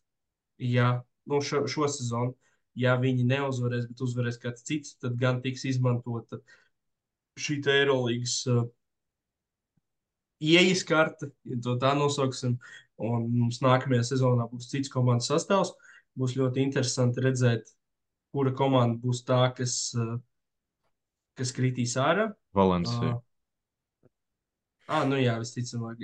ja 0.61 1.01
nu 1.31 1.41
šo, 1.45 1.65
šo 1.71 1.89
sezonu, 1.89 2.35
ja 2.79 2.97
viņi 3.01 3.25
neuzvarēs, 3.29 3.87
bet 3.91 4.03
uzvarēs 4.05 4.41
kāds 4.43 4.67
cits, 4.67 4.97
tad 5.01 5.17
gan 5.21 5.41
tiks 5.45 5.65
izmantota 5.69 6.41
šī 7.41 7.61
Eirolandes 7.73 8.43
uh, 8.51 8.67
ieejas 10.41 10.85
karte, 10.89 11.31
ja 11.49 11.61
to 11.65 11.77
tā 11.81 11.95
nosauksim. 11.97 12.59
Un 13.01 13.31
mums 13.33 13.63
nākamajā 13.65 14.05
sezonā 14.11 14.45
būs 14.51 14.69
cits 14.69 14.93
komandas 14.93 15.31
sastāvs. 15.31 15.73
Būs 16.21 16.35
ļoti 16.37 16.61
interesanti 16.61 17.23
redzēt, 17.25 17.71
kura 18.35 18.53
komanda 18.53 18.99
būs 19.01 19.23
tā, 19.25 19.41
kas, 19.57 19.77
uh, 19.97 20.19
kas 21.39 21.55
kritīs 21.57 21.97
ārā. 22.01 22.29
Valencija. 22.57 23.15
Ah, 23.15 23.23
ah, 24.91 25.05
nu 25.09 25.17
jā, 25.21 25.37
visticamāk. 25.41 26.01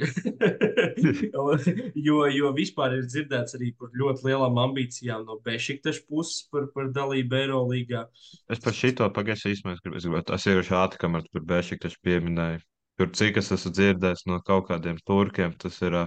jo, 2.06 2.16
jo 2.30 2.50
vispār 2.56 2.96
ir 2.98 3.06
dzirdēts 3.08 3.56
arī 3.58 3.72
par 3.78 3.92
ļoti 3.98 4.26
lielām 4.28 4.58
ambīcijām 4.62 5.24
no 5.28 5.38
Bešiktaša 5.44 6.04
puses 6.08 6.46
par, 6.52 6.68
par 6.74 6.88
dalību 6.94 7.38
Eirolandā. 7.40 8.04
Es 8.52 8.62
par 8.62 8.76
šito 8.76 9.08
pagaisu 9.16 9.52
īstenībā 9.52 9.76
gribētu. 9.82 9.98
Es 10.00 10.06
gribētu. 10.08 10.36
Es 10.38 10.48
ierošu 10.50 10.76
ātri, 10.78 11.00
kamēr 11.02 11.26
tur 11.28 11.44
Bēšiktaši 11.50 12.00
pieminēja. 12.06 12.62
Tur 12.96 13.10
cik 13.12 13.42
es 13.42 13.52
esmu 13.52 13.74
dzirdējis 13.76 14.24
no 14.30 14.38
kaut 14.46 14.70
kādiem 14.70 14.96
turkiem, 15.04 15.52
tas 15.60 15.76
ir 15.84 15.98
ā, 16.00 16.04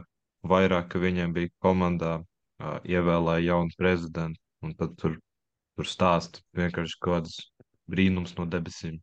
vairāk, 0.50 0.88
ka 0.94 1.02
viņiem 1.04 1.36
bija 1.36 1.52
komandā 1.62 2.16
ā, 2.64 2.80
ievēlēja 2.90 3.52
jaunu 3.52 3.76
prezidentu. 3.78 4.42
Un 4.66 4.74
tad 4.76 4.98
tur, 5.00 5.14
tur 5.78 5.88
stāst 5.88 6.42
vienkārši 6.58 6.98
kaut 7.00 7.22
kādas 7.22 7.38
brīnums 7.90 8.34
no 8.40 8.48
debesīm. 8.50 8.98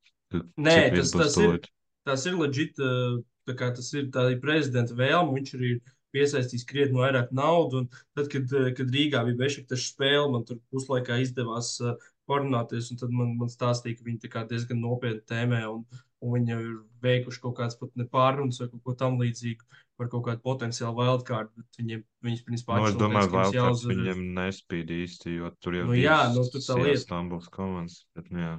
Nē, 0.58 0.90
tas- 0.96 1.14
tas 1.14 1.38
ir- 1.40 1.62
tas 2.04 2.26
ir 2.26 2.34
leģit, 2.36 2.76
uh, 2.82 3.22
tas 3.54 3.92
ir 3.94 4.10
tā 4.14 4.26
ir 4.32 4.40
prezidenta 4.42 4.96
vēlme, 4.98 5.36
viņš 5.38 5.54
arī 5.58 5.76
ir 5.76 5.94
piesaistījis 6.16 6.66
krietni 6.68 7.00
vairāk 7.02 7.32
naudu, 7.36 7.84
un 7.84 7.88
tad, 8.16 8.30
kad, 8.32 8.50
uh, 8.56 8.72
kad 8.76 8.92
Rīgā 8.92 9.22
bija 9.28 9.40
Bešiktaša 9.44 9.90
spēle, 9.92 10.26
man 10.32 10.46
tur 10.48 10.60
puslaikā 10.72 11.20
izdevās 11.22 11.76
uh, 11.84 11.96
parunāties, 12.30 12.90
un 12.92 13.00
tad 13.00 13.14
man, 13.14 13.34
man 13.40 13.52
stāstīja, 13.52 13.98
ka 13.98 14.06
viņi 14.06 14.30
diezgan 14.50 14.80
nopietni 14.82 15.22
tēmē, 15.28 15.62
un, 15.70 15.84
un 16.24 16.36
viņi 16.36 16.54
jau 16.54 16.60
ir 16.62 16.76
veikuši 17.04 17.42
kaut 17.42 17.58
kāds 17.60 17.78
pat 17.80 17.92
nepārrunas 18.00 18.62
vai 18.62 18.70
kaut 18.72 18.82
ko 18.86 18.96
tam 18.98 19.20
līdzīgu 19.20 19.66
par 19.96 20.10
kaut 20.12 20.26
kādu 20.26 20.42
potenciālu 20.44 20.96
wildcard, 21.00 21.52
bet 21.56 21.80
viņiem, 21.80 22.02
viņas 22.24 22.46
principā 22.46 22.78
Nu, 22.80 22.88
es 22.90 22.98
domāju, 23.00 23.30
ka 23.32 23.44
jāuzvar. 23.54 23.94
viņiem 23.94 24.24
nespīd 24.36 24.92
īsti, 24.92 25.36
jo 25.38 25.52
tur 25.64 25.78
jau 25.78 25.86
Nu 25.88 25.96
jā, 25.96 26.18
nu, 26.34 26.44
tur 26.52 26.64
tā 26.64 26.76
lieta. 26.80 27.04
Stambuls 27.06 27.48
komandas. 27.52 28.02
Bet, 28.16 28.28
nu, 28.34 28.42
jā. 28.42 28.54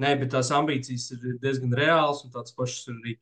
Nē, 0.00 0.14
bet 0.22 0.32
tās 0.32 0.52
ambīcijas 0.56 1.10
ir 1.16 1.36
diezgan 1.42 1.74
reālas 1.76 2.22
un 2.24 2.32
tādas 2.32 2.56
pašas 2.56 2.88
ir 2.88 2.96
arī 2.96 3.16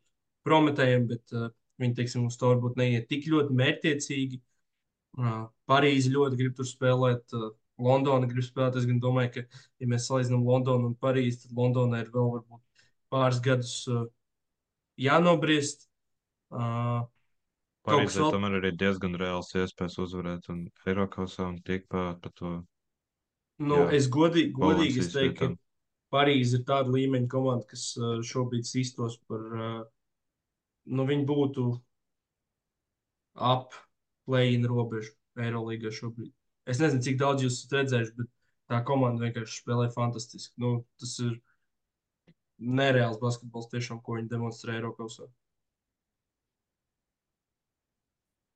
prometējami, 0.47 1.09
bet 1.11 1.35
uh, 1.37 1.49
viņi, 1.83 1.97
teiksim, 1.99 2.27
uz 2.29 2.37
to 2.39 2.53
varbūt 2.53 2.79
neiet 2.81 3.09
tik 3.11 3.27
ļoti 3.31 3.57
mērķiecīgi. 3.59 4.41
Uh, 5.19 5.49
Parīzi 5.69 6.13
ļoti 6.15 6.39
grib 6.39 6.55
tur 6.59 6.69
spēlēt, 6.69 7.25
uh, 7.35 7.51
Londona 7.83 8.29
grib 8.31 8.47
spēlēt. 8.47 8.79
Es 8.81 8.87
domāju, 9.03 9.35
ka, 9.35 9.61
ja 9.83 9.91
mēs 9.91 10.09
salīdzinām 10.11 10.47
Londonu 10.47 10.91
un 10.93 10.97
Parīzi, 10.99 11.45
tad 11.45 11.59
Londonai 11.59 12.05
ir 12.05 12.11
vēl 12.15 12.33
varbūt 12.37 12.87
pāris 13.13 13.43
gadus 13.45 13.77
uh, 13.91 14.07
jānobriest. 15.01 15.87
Uh, 16.53 17.07
Parīzē 17.89 18.21
vēl- 18.23 18.35
tomēr 18.35 18.59
arī 18.59 18.73
diezgan 18.77 19.15
reāls 19.17 19.55
iespējas 19.57 19.99
uzvarēt 20.03 20.51
un 20.53 20.67
Eiropausā 20.87 21.47
un 21.49 21.61
tiek 21.65 21.87
pa, 21.89 22.11
pa 22.21 22.33
to. 22.35 22.59
nu, 23.59 23.79
Jā. 23.83 23.93
es 23.97 24.09
godīgi, 24.13 24.53
godīgi 24.55 25.05
es 25.05 25.13
teiktu, 25.15 25.55
ka 25.55 25.65
Parīze 26.15 26.59
ir 26.59 26.65
tāda 26.69 26.93
līmeņa 26.93 27.29
komanda, 27.29 27.67
kas 27.69 27.91
uh, 28.01 28.19
šobrīd 28.25 28.65
sistos 28.65 29.19
par, 29.29 29.43
uh, 29.53 29.81
nu, 30.89 31.07
viņi 31.09 31.27
būtu 31.29 31.69
ap 33.53 33.77
play-in 34.29 34.67
robežu 34.69 35.15
Eirolandā 35.39 35.93
šobrīd. 35.95 36.33
Es 36.69 36.81
nezinu, 36.83 37.05
cik 37.05 37.19
daudz 37.21 37.45
jūs 37.45 37.61
esat 37.61 37.77
redzējuši, 37.79 38.15
bet 38.19 38.31
tā 38.69 38.81
komanda 38.85 39.25
vienkārši 39.25 39.63
spēlē 39.63 39.89
fantastiski. 39.95 40.53
Nu, 40.61 40.73
tas 41.01 41.15
ir 41.25 41.39
nereāls 42.59 43.21
basketbols, 43.23 43.71
tiešām, 43.73 44.03
ko 44.05 44.19
viņi 44.19 44.33
demonstrē 44.33 44.77
Eiropā. 44.77 45.09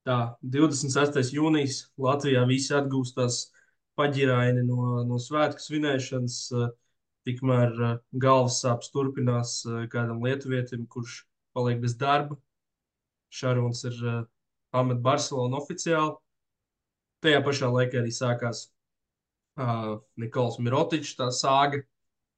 Tā, 0.02 0.18
26. 0.42 1.30
jūnijas 1.36 1.84
Latvijā 2.02 2.42
visi 2.50 2.74
atgūstās 2.74 3.44
paģiraini 3.98 4.64
no, 4.66 5.02
no 5.06 5.20
svētku 5.22 5.62
svinēšanas. 5.62 6.38
Tikmēr 7.22 7.76
eh, 7.86 7.98
galvas 8.18 8.56
sāpes 8.64 8.90
turpinās 8.90 9.60
eh, 9.62 9.84
kādam 9.92 10.24
lietuvietim, 10.26 10.88
kurš 10.90 11.20
paliek 11.56 11.80
bez 11.82 11.96
darba. 12.00 12.36
Šarons 13.32 13.84
ir 13.88 13.98
uh, 14.04 14.20
pamet 14.74 15.00
Barcelonu 15.04 15.58
oficiāli. 15.60 16.16
Tajā 17.22 17.40
pašā 17.46 17.68
laikā 17.70 18.00
arī 18.00 18.12
sākās 18.12 18.66
uh, 19.60 20.00
Nikols 20.20 20.58
Mirotičs 20.60 21.14
tā 21.18 21.28
sāga. 21.34 21.82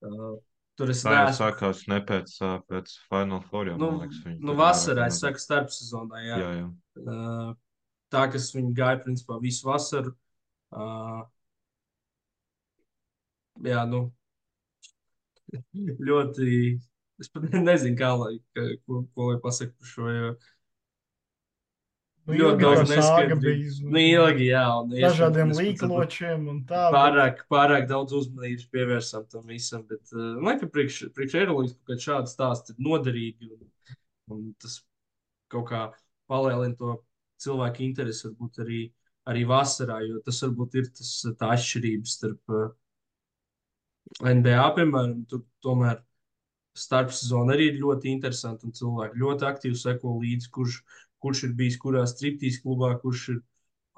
Uh, 0.04 0.36
tur 0.78 0.90
es 0.92 1.02
jau 1.04 1.14
neesmu. 1.14 1.38
sākās 1.38 1.84
ne 1.90 2.00
pēc, 2.04 2.34
pēc 2.68 2.96
Final 3.08 3.42
Four. 3.48 3.70
Jau, 3.70 3.78
Nu, 3.80 3.92
liekas, 4.02 4.20
nu 4.44 4.56
vasarā, 4.58 5.08
es 5.10 5.20
saku, 5.22 5.40
starpsezonā. 5.42 6.24
Jā. 6.26 6.40
Jā, 6.42 6.50
jā. 6.58 6.66
Uh, 7.04 7.54
tā, 8.12 8.26
kas 8.34 8.50
viņi 8.54 8.74
gāja 8.76 9.00
principā 9.06 9.38
visu 9.42 9.70
vasaru. 9.70 10.14
Uh, 10.74 11.22
jā, 13.64 13.86
nu, 13.90 14.08
ļoti. 16.10 16.50
Es 17.22 17.30
pat 17.30 17.46
nezinu, 17.54 17.96
kā 17.98 18.10
lai, 18.18 18.34
ko, 18.56 19.04
ko 19.14 19.30
lai 19.30 19.38
pasaktu 19.42 19.76
par 19.78 19.90
šo. 19.92 20.10
Jo, 20.10 20.34
Nu, 22.24 22.32
ļoti 22.38 22.62
daudz 22.62 22.92
bija. 23.42 23.64
Nu, 23.84 24.00
ilgi, 24.00 24.46
jā. 24.48 24.62
Un 24.80 24.92
Dažādiem 24.96 25.50
līkločiem 25.52 26.46
un 26.48 26.62
tā. 26.68 26.86
Pārāk, 26.94 27.42
pārāk 27.52 27.84
daudz 27.90 28.14
uzmanības 28.16 28.64
pievērsām 28.72 29.26
tam 29.28 29.44
visam. 29.50 29.82
Bet, 29.90 30.06
uh, 30.14 30.38
man 30.38 30.54
liekas, 30.54 30.62
ka 30.62 30.70
priekš, 30.72 31.00
priekš 31.18 31.34
Eirolandes 31.42 31.74
kaut 31.76 31.92
kāds 31.92 32.06
šāds 32.08 32.32
stāsts 32.32 32.72
ir 32.72 32.80
noderīgi. 32.86 33.50
Un, 33.52 33.68
un 34.32 34.46
tas 34.56 34.78
kaut 35.52 35.68
kā 35.68 35.82
palielina 36.32 36.78
to 36.80 36.96
cilvēku 37.44 37.84
interesi 37.84 38.30
varbūt 38.30 38.62
arī 38.64 38.80
arī 39.28 39.44
vasarā, 39.48 40.00
jo 40.04 40.20
tas 40.24 40.40
varbūt 40.44 40.80
ir 40.80 40.88
tas, 40.96 41.12
tā 41.40 41.52
atšķirība 41.54 42.08
starp 42.08 42.56
uh, 42.56 42.66
NBA, 44.20 44.64
piemēram, 44.76 45.22
tur 45.28 45.44
tomēr 45.64 46.00
starpsezona 46.78 47.55
arī 47.55 47.70
ir 47.70 47.80
ļoti 47.82 48.10
interesanta 48.10 48.70
cilvēki 48.78 49.20
ļoti 49.22 49.46
aktīvi 49.48 49.78
seko 49.78 50.14
līdzi, 50.20 50.51
kurš, 50.55 50.78
kurš 51.22 51.44
ir 51.48 51.52
bijis 51.59 51.78
kurā 51.82 52.05
striptīs 52.10 52.60
klubā, 52.64 52.94
kurš, 53.02 53.28
ir, 53.34 53.40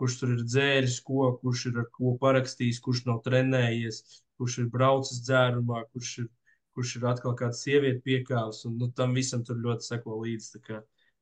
kurš 0.01 0.19
tur 0.21 0.35
ir 0.37 0.43
dzēris, 0.45 0.99
ko, 1.07 1.31
kurš 1.43 1.67
ir 1.71 1.81
ar 1.83 1.89
ko 1.97 2.17
parakstījis, 2.23 2.83
kurš 2.85 3.05
nav 3.09 3.23
trenējies, 3.27 4.03
kurš 4.37 4.59
ir 4.63 4.69
braucis 4.77 5.23
dzērumā, 5.27 5.87
kurš 5.95 6.13
ir, 6.25 6.29
kurš 6.77 6.99
ir 6.99 7.09
atkal 7.13 7.37
kāda 7.39 7.57
sieviete 7.57 8.05
piekāvis, 8.05 8.65
un 8.69 8.77
nu, 8.83 8.91
tam 8.93 9.17
visam 9.17 9.45
tur 9.49 9.59
ļoti 9.65 9.89
seko 9.89 10.21
līdzi. 10.23 10.61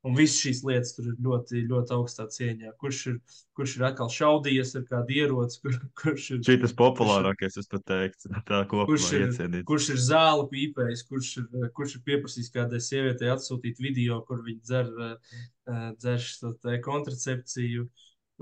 Un 0.04 0.12
visas 0.18 0.36
šīs 0.42 0.58
lietas 0.68 0.92
tur 0.96 1.06
ir 1.08 1.14
ļoti, 1.24 1.62
ļoti 1.70 1.94
augstā 1.96 2.26
cieņā. 2.28 2.74
Kurš 2.80 2.98
ir, 3.08 3.14
kurš 3.56 3.76
ir 3.78 3.84
atkal 3.88 4.10
šaudījies 4.12 4.74
ar 4.76 4.84
kādu 4.90 5.16
ieroci, 5.16 5.60
kur, 5.62 5.78
kurš 6.02 6.26
ir. 6.34 6.42
Šī 6.44 6.56
tas 6.60 6.74
populārākais, 6.76 7.56
es 7.62 7.70
pat 7.72 7.86
teiktu, 7.88 8.28
tā 8.50 8.60
kopumā 8.68 8.90
Kurš 8.90 9.06
ir, 9.16 9.26
iecienīts. 9.30 9.66
kurš 9.70 9.90
ir 9.94 10.02
zāli 10.04 10.44
pīpējis, 10.52 11.04
kurš 11.08 11.30
ir, 11.40 11.68
kurš 11.78 11.96
ir 11.96 12.04
pieprasījis 12.10 12.52
kādai 12.52 12.82
sievietei 12.84 13.32
atsūtīt 13.32 13.80
video, 13.80 14.20
kur 14.28 14.44
viņa 14.44 14.60
dzer, 14.68 14.92
uh, 14.92 15.88
dzer 15.96 16.20
šo 16.26 16.52
te 16.60 16.76
kontracepciju. 16.84 17.88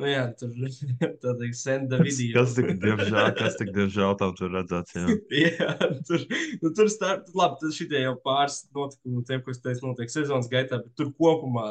Nu, 0.00 0.06
jā, 0.08 0.22
tur 0.40 0.52
tā 1.22 1.32
teikt, 1.36 1.56
senda 1.60 1.98
video. 2.00 2.40
Kas 2.40 2.54
tik, 2.56 2.70
diemžēl, 2.84 3.26
kas 3.36 3.58
tik, 3.60 3.72
diemžēl, 3.76 4.14
tam 4.22 4.32
tur 4.38 4.54
redzēts, 4.54 4.94
jā. 4.96 5.16
Jā, 5.42 5.74
tur, 6.08 6.24
nu, 6.62 6.70
tur 6.78 6.88
starp, 6.92 7.26
labi, 7.36 7.58
tas 7.60 7.76
šitie 7.76 8.00
jau 8.06 8.14
pāris 8.24 8.62
notikumi, 8.72 9.24
tiem, 9.28 9.42
ko 9.44 9.52
es 9.52 9.60
teicu, 9.60 9.84
notiek 9.90 10.08
sezonas 10.12 10.48
gaitā, 10.52 10.78
bet 10.80 10.94
tur 10.96 11.10
kopumā 11.20 11.66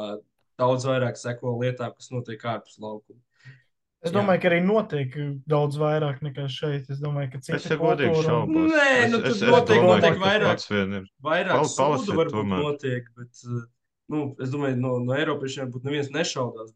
daudz 0.60 0.86
vairāk 0.86 1.18
seko 1.18 1.56
lietām, 1.64 1.90
kas 1.98 2.12
notiek 2.14 2.46
ārpus 2.52 2.78
laukuma. 2.78 3.18
Es 4.02 4.10
Jā. 4.10 4.16
domāju, 4.18 4.40
ka 4.42 4.48
arī 4.50 4.56
notiek 4.66 5.12
daudz 5.46 5.76
vairāk 5.78 6.22
nekā 6.26 6.48
šeit. 6.50 6.88
Es 6.90 6.98
domāju, 6.98 7.28
ka 7.34 7.38
Es 7.38 7.46
cita 7.62 7.76
jau 7.76 7.84
godīgi 7.84 8.22
šaubos. 8.26 8.70
Nē, 8.72 8.86
Es- 9.04 9.12
nu, 9.12 9.18
tur 9.22 9.28
es- 9.30 9.36
es 9.36 9.42
noteikti- 9.46 9.78
domāju, 9.78 9.90
noteikti 9.92 10.18
ka 10.18 10.24
vairāk. 10.26 10.64
ir. 10.98 11.04
Vairāk 11.22 11.54
Pal- 11.54 11.70
sūdu 11.74 12.16
varbūt 12.18 12.32
tomēr. 12.34 12.62
notiek, 12.66 13.04
bet, 13.18 13.42
uh, 13.46 13.60
nu, 14.10 14.22
es 14.42 14.50
domāju, 14.50 14.78
no, 14.82 14.96
no 15.06 15.14
Eiropiešiem 15.14 15.68
varbūt 15.70 15.86
neviens 15.86 16.10
nešaudās. 16.10 16.72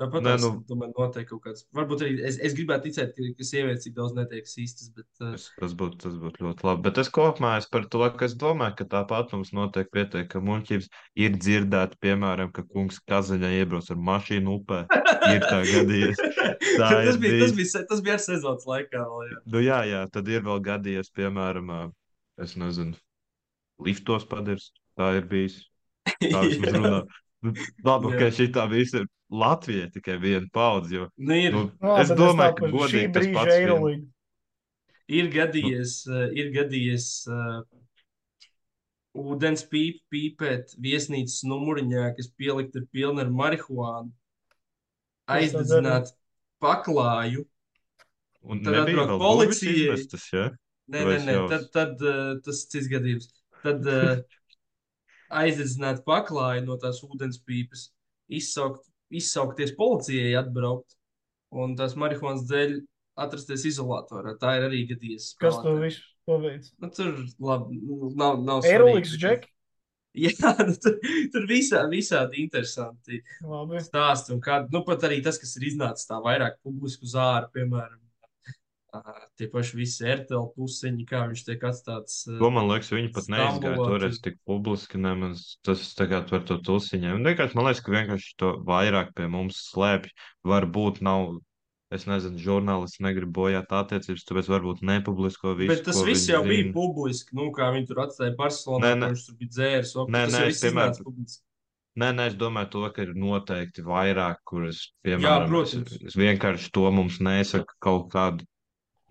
Tāpat 0.00 0.24
Nē, 0.26 0.32
nu- 0.42 0.50
domāju, 0.68 0.92
noteikti 0.96 1.30
kaut 1.30 1.42
kāds. 1.44 1.64
Varbūt 1.76 2.02
arī 2.02 2.14
es, 2.26 2.38
es 2.42 2.54
gribētu 2.56 2.88
ticēt, 2.88 3.12
ka, 3.14 3.26
ka 3.38 3.46
sievietes 3.46 3.86
tik 3.86 3.94
daudz 3.96 4.16
netiek 4.16 4.48
īstas, 4.48 4.90
bet 4.96 5.06
uh, 5.22 5.34
Tas, 5.36 5.46
tas 5.60 5.74
būtu 5.78 6.00
tas 6.02 6.16
būt 6.18 6.40
ļoti 6.42 6.66
labi. 6.66 6.84
Bet 6.88 7.00
es 7.02 7.10
kopumā 7.14 7.52
es 7.60 7.68
par 7.70 7.86
to, 7.92 8.02
ka 8.18 8.26
es 8.26 8.34
domāju, 8.40 8.76
ka 8.80 8.88
tāpat 8.96 9.34
mums 9.36 9.52
notiek 9.56 9.90
pietiekami 9.94 10.50
muļķības. 10.50 10.90
Ir 11.26 11.38
dzirdēti, 11.38 12.00
piemēram, 12.02 12.50
ka 12.54 12.66
kungs 12.66 12.98
Kazaņā 13.06 13.52
iebrauc 13.60 13.90
ar 13.94 14.00
mašīnu 14.10 14.58
upē. 14.58 14.84
Ir 15.30 15.46
tā 15.46 15.60
gadījies. 15.70 16.22
Tā 16.80 16.88
tas, 16.90 17.18
bija, 17.20 17.38
tas, 17.44 17.52
bija, 17.54 17.82
tas 17.90 18.00
bija 18.02 18.16
ar 18.18 18.22
sezonas 18.24 18.64
laikā. 18.66 19.02
Vēl, 19.06 19.26
jā. 19.30 19.40
Nu, 19.54 19.60
jā, 19.62 19.80
jā, 19.88 20.00
tad 20.12 20.30
ir 20.32 20.42
vēl 20.46 20.62
gadījies, 20.64 21.12
piemēram, 21.14 21.70
es 22.42 22.56
nezinu, 22.58 22.98
liftos 23.86 24.26
padirst. 24.26 24.74
Tā 24.98 25.14
ir 25.18 25.28
bijis. 25.30 25.60
Tā 26.22 26.42
vismaz 26.46 26.74
runā. 26.78 27.00
Nu, 27.44 27.52
Labi, 27.84 28.14
ka 28.16 28.30
šī 28.32 28.48
tā 28.54 28.64
visa 28.70 29.02
ir 29.02 29.08
Latvija 29.42 29.88
tikai 29.94 30.16
viena 30.22 30.46
paudze. 30.54 30.94
Jo, 30.96 31.06
Nu, 31.16 31.34
ir, 31.34 31.52
nu, 31.56 31.62
Nu, 31.80 31.88
labi, 31.90 32.02
es 32.04 32.12
domāju, 32.18 32.54
tā 32.54 32.58
ka 32.60 32.70
godīgi 32.74 33.12
tas 33.16 33.30
pats 33.34 33.56
vien. 33.62 34.02
Ir 35.18 35.26
gadījies, 35.34 35.94
uh, 36.08 36.26
ir 36.32 36.52
gadījies 36.54 37.06
uh, 37.28 37.62
ūdens 39.20 39.64
pīp, 39.70 39.98
pīpēt 40.12 40.72
viesnīcas 40.82 41.42
numuriņā, 41.50 42.06
kas 42.16 42.30
pielikt 42.40 42.78
ir 42.80 42.86
pilna 42.94 43.24
ar 43.26 43.32
marihuānu, 43.40 44.10
aizdedzināt 45.30 46.12
paklāju. 46.62 47.44
Un 48.44 48.60
Tad 48.64 48.76
atbrauc 48.82 49.14
policija. 49.20 49.74
izmestas, 49.94 50.24
ja? 50.32 50.46
Nē, 50.92 51.00
nē, 51.04 51.12
es 51.16 51.22
nē, 51.28 51.36
jau- 51.38 51.44
tad, 51.52 51.68
tad 51.72 52.02
uh, 52.04 52.34
tas 52.44 52.64
cits 52.68 52.88
gadījums. 52.92 53.30
Tad 53.64 53.86
uh, 53.88 54.16
aizdedzināt 55.44 56.02
paklāju 56.08 56.66
no 56.66 56.76
tās 56.80 57.00
ūdens 57.06 57.38
pīpes, 57.44 57.86
izsaukt, 58.28 58.84
izsaukties 59.12 59.74
policijai, 59.78 60.34
atbraukt 60.40 60.96
un 61.54 61.76
tās 61.78 61.94
marihuānas 61.98 62.46
dēļ 62.50 62.76
atrasties 63.24 63.66
izolatorā. 63.70 64.34
Tā 64.40 64.56
ir 64.58 64.68
arī 64.68 64.84
gadījies. 64.90 65.34
Kas 65.40 65.60
to 65.62 65.76
visu 65.78 66.02
paveic? 66.28 66.70
Nu, 66.82 66.90
tur 66.94 67.18
labi, 67.42 67.80
nu, 67.82 68.12
nav, 68.18 68.40
nav 68.44 68.64
svarīgi. 68.66 69.18
džeki? 69.20 69.50
Jā, 70.24 70.52
nu, 70.62 70.76
tur, 70.78 70.94
tur 71.34 71.46
visā, 71.50 71.80
visādi 71.90 72.38
interesanti 72.44 73.18
Labi. 73.42 73.80
stāsti. 73.82 74.30
Un 74.36 74.42
kā, 74.42 74.60
nu, 74.70 74.84
pat 74.86 75.08
arī 75.08 75.18
tas, 75.24 75.40
kas 75.42 75.56
ir 75.58 75.66
iznācis 75.72 76.06
tā 76.06 76.20
vairāk 76.22 76.60
publiski 76.62 77.08
uz 77.08 77.16
ārā, 77.18 77.48
piemēram, 77.54 77.98
tie 79.38 79.48
paši 79.52 79.76
visi 79.78 80.04
RTL 80.06 80.44
pusiņi, 80.56 81.06
kā 81.08 81.22
viņš 81.30 81.42
tiek 81.46 81.64
atstāts. 81.68 82.20
To 82.40 82.50
man 82.54 82.68
liekas, 82.70 82.90
viņi 82.94 83.12
pat 83.16 83.30
neizgāja 83.32 83.76
toreiz 83.80 84.20
tik 84.24 84.36
publiski 84.46 85.00
nemaz. 85.02 85.56
Tas 85.66 85.82
tagad 85.98 86.28
par 86.30 86.44
to 86.48 86.58
tulsiņiem. 86.58 87.16
Un 87.20 87.24
Vienkārši 87.30 87.58
man 87.58 87.66
liekas, 87.70 87.82
ka 87.86 87.94
vienkārši 87.96 88.36
to 88.42 88.52
vairāk 88.68 89.14
pie 89.18 89.26
mums 89.32 89.58
slēpj. 89.72 90.12
Varbūt 90.46 91.00
nav, 91.06 91.38
es 91.94 92.04
nezinu, 92.10 92.38
žurnālisti 92.42 93.04
negrib 93.06 93.32
bojāt 93.36 93.70
attiecības, 93.70 94.24
tāpēc 94.28 94.48
varbūt 94.50 94.82
nepublisko 94.84 95.54
visu. 95.58 95.72
Bet 95.74 95.84
tas 95.88 96.02
viss 96.06 96.28
jau 96.30 96.42
bija 96.46 96.66
zina. 96.68 96.72
publiski. 96.76 97.34
Nu, 97.38 97.50
kā 97.54 97.70
viņi 97.74 97.88
tur 97.90 98.04
atstāja 98.06 98.36
Barcelonā, 98.38 98.92
Nē, 98.92 98.94
nē. 99.00 99.10
viņš 99.14 99.26
tur 99.30 99.40
bija 99.40 99.54
dzēris. 99.56 99.96
ok, 100.04 100.14
Nē, 100.16 100.24
nē, 100.34 100.46
es 100.52 100.62
piemēram- 100.64 101.02
publiski. 101.04 101.42
Nē, 101.94 102.08
nē, 102.10 102.24
es 102.26 102.34
domāju, 102.34 102.70
to, 102.72 102.80
ka 102.90 103.02
ir 103.06 103.12
noteikti 103.14 103.84
vairāk, 103.86 104.40
kuras, 104.44 104.80
piemēram, 105.06 105.46
protams. 105.46 105.92
es, 105.94 106.00
es 106.10 106.16
vienkārši 106.18 106.72
to 106.74 106.90
mums 106.90 107.20
nesaku 107.22 107.70
kaut 107.78 108.08
kādu 108.10 108.42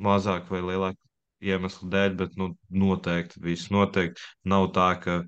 mazāku 0.01 0.55
vai 0.55 0.63
lielāku 0.63 0.99
iemeslu 1.43 1.89
dēļ, 1.91 2.17
bet 2.19 2.35
nu, 2.39 2.53
noteikti 2.71 3.41
viss 3.43 3.71
noteikti 3.73 4.23
nav 4.47 4.69
tā, 4.75 4.89
ka 5.03 5.21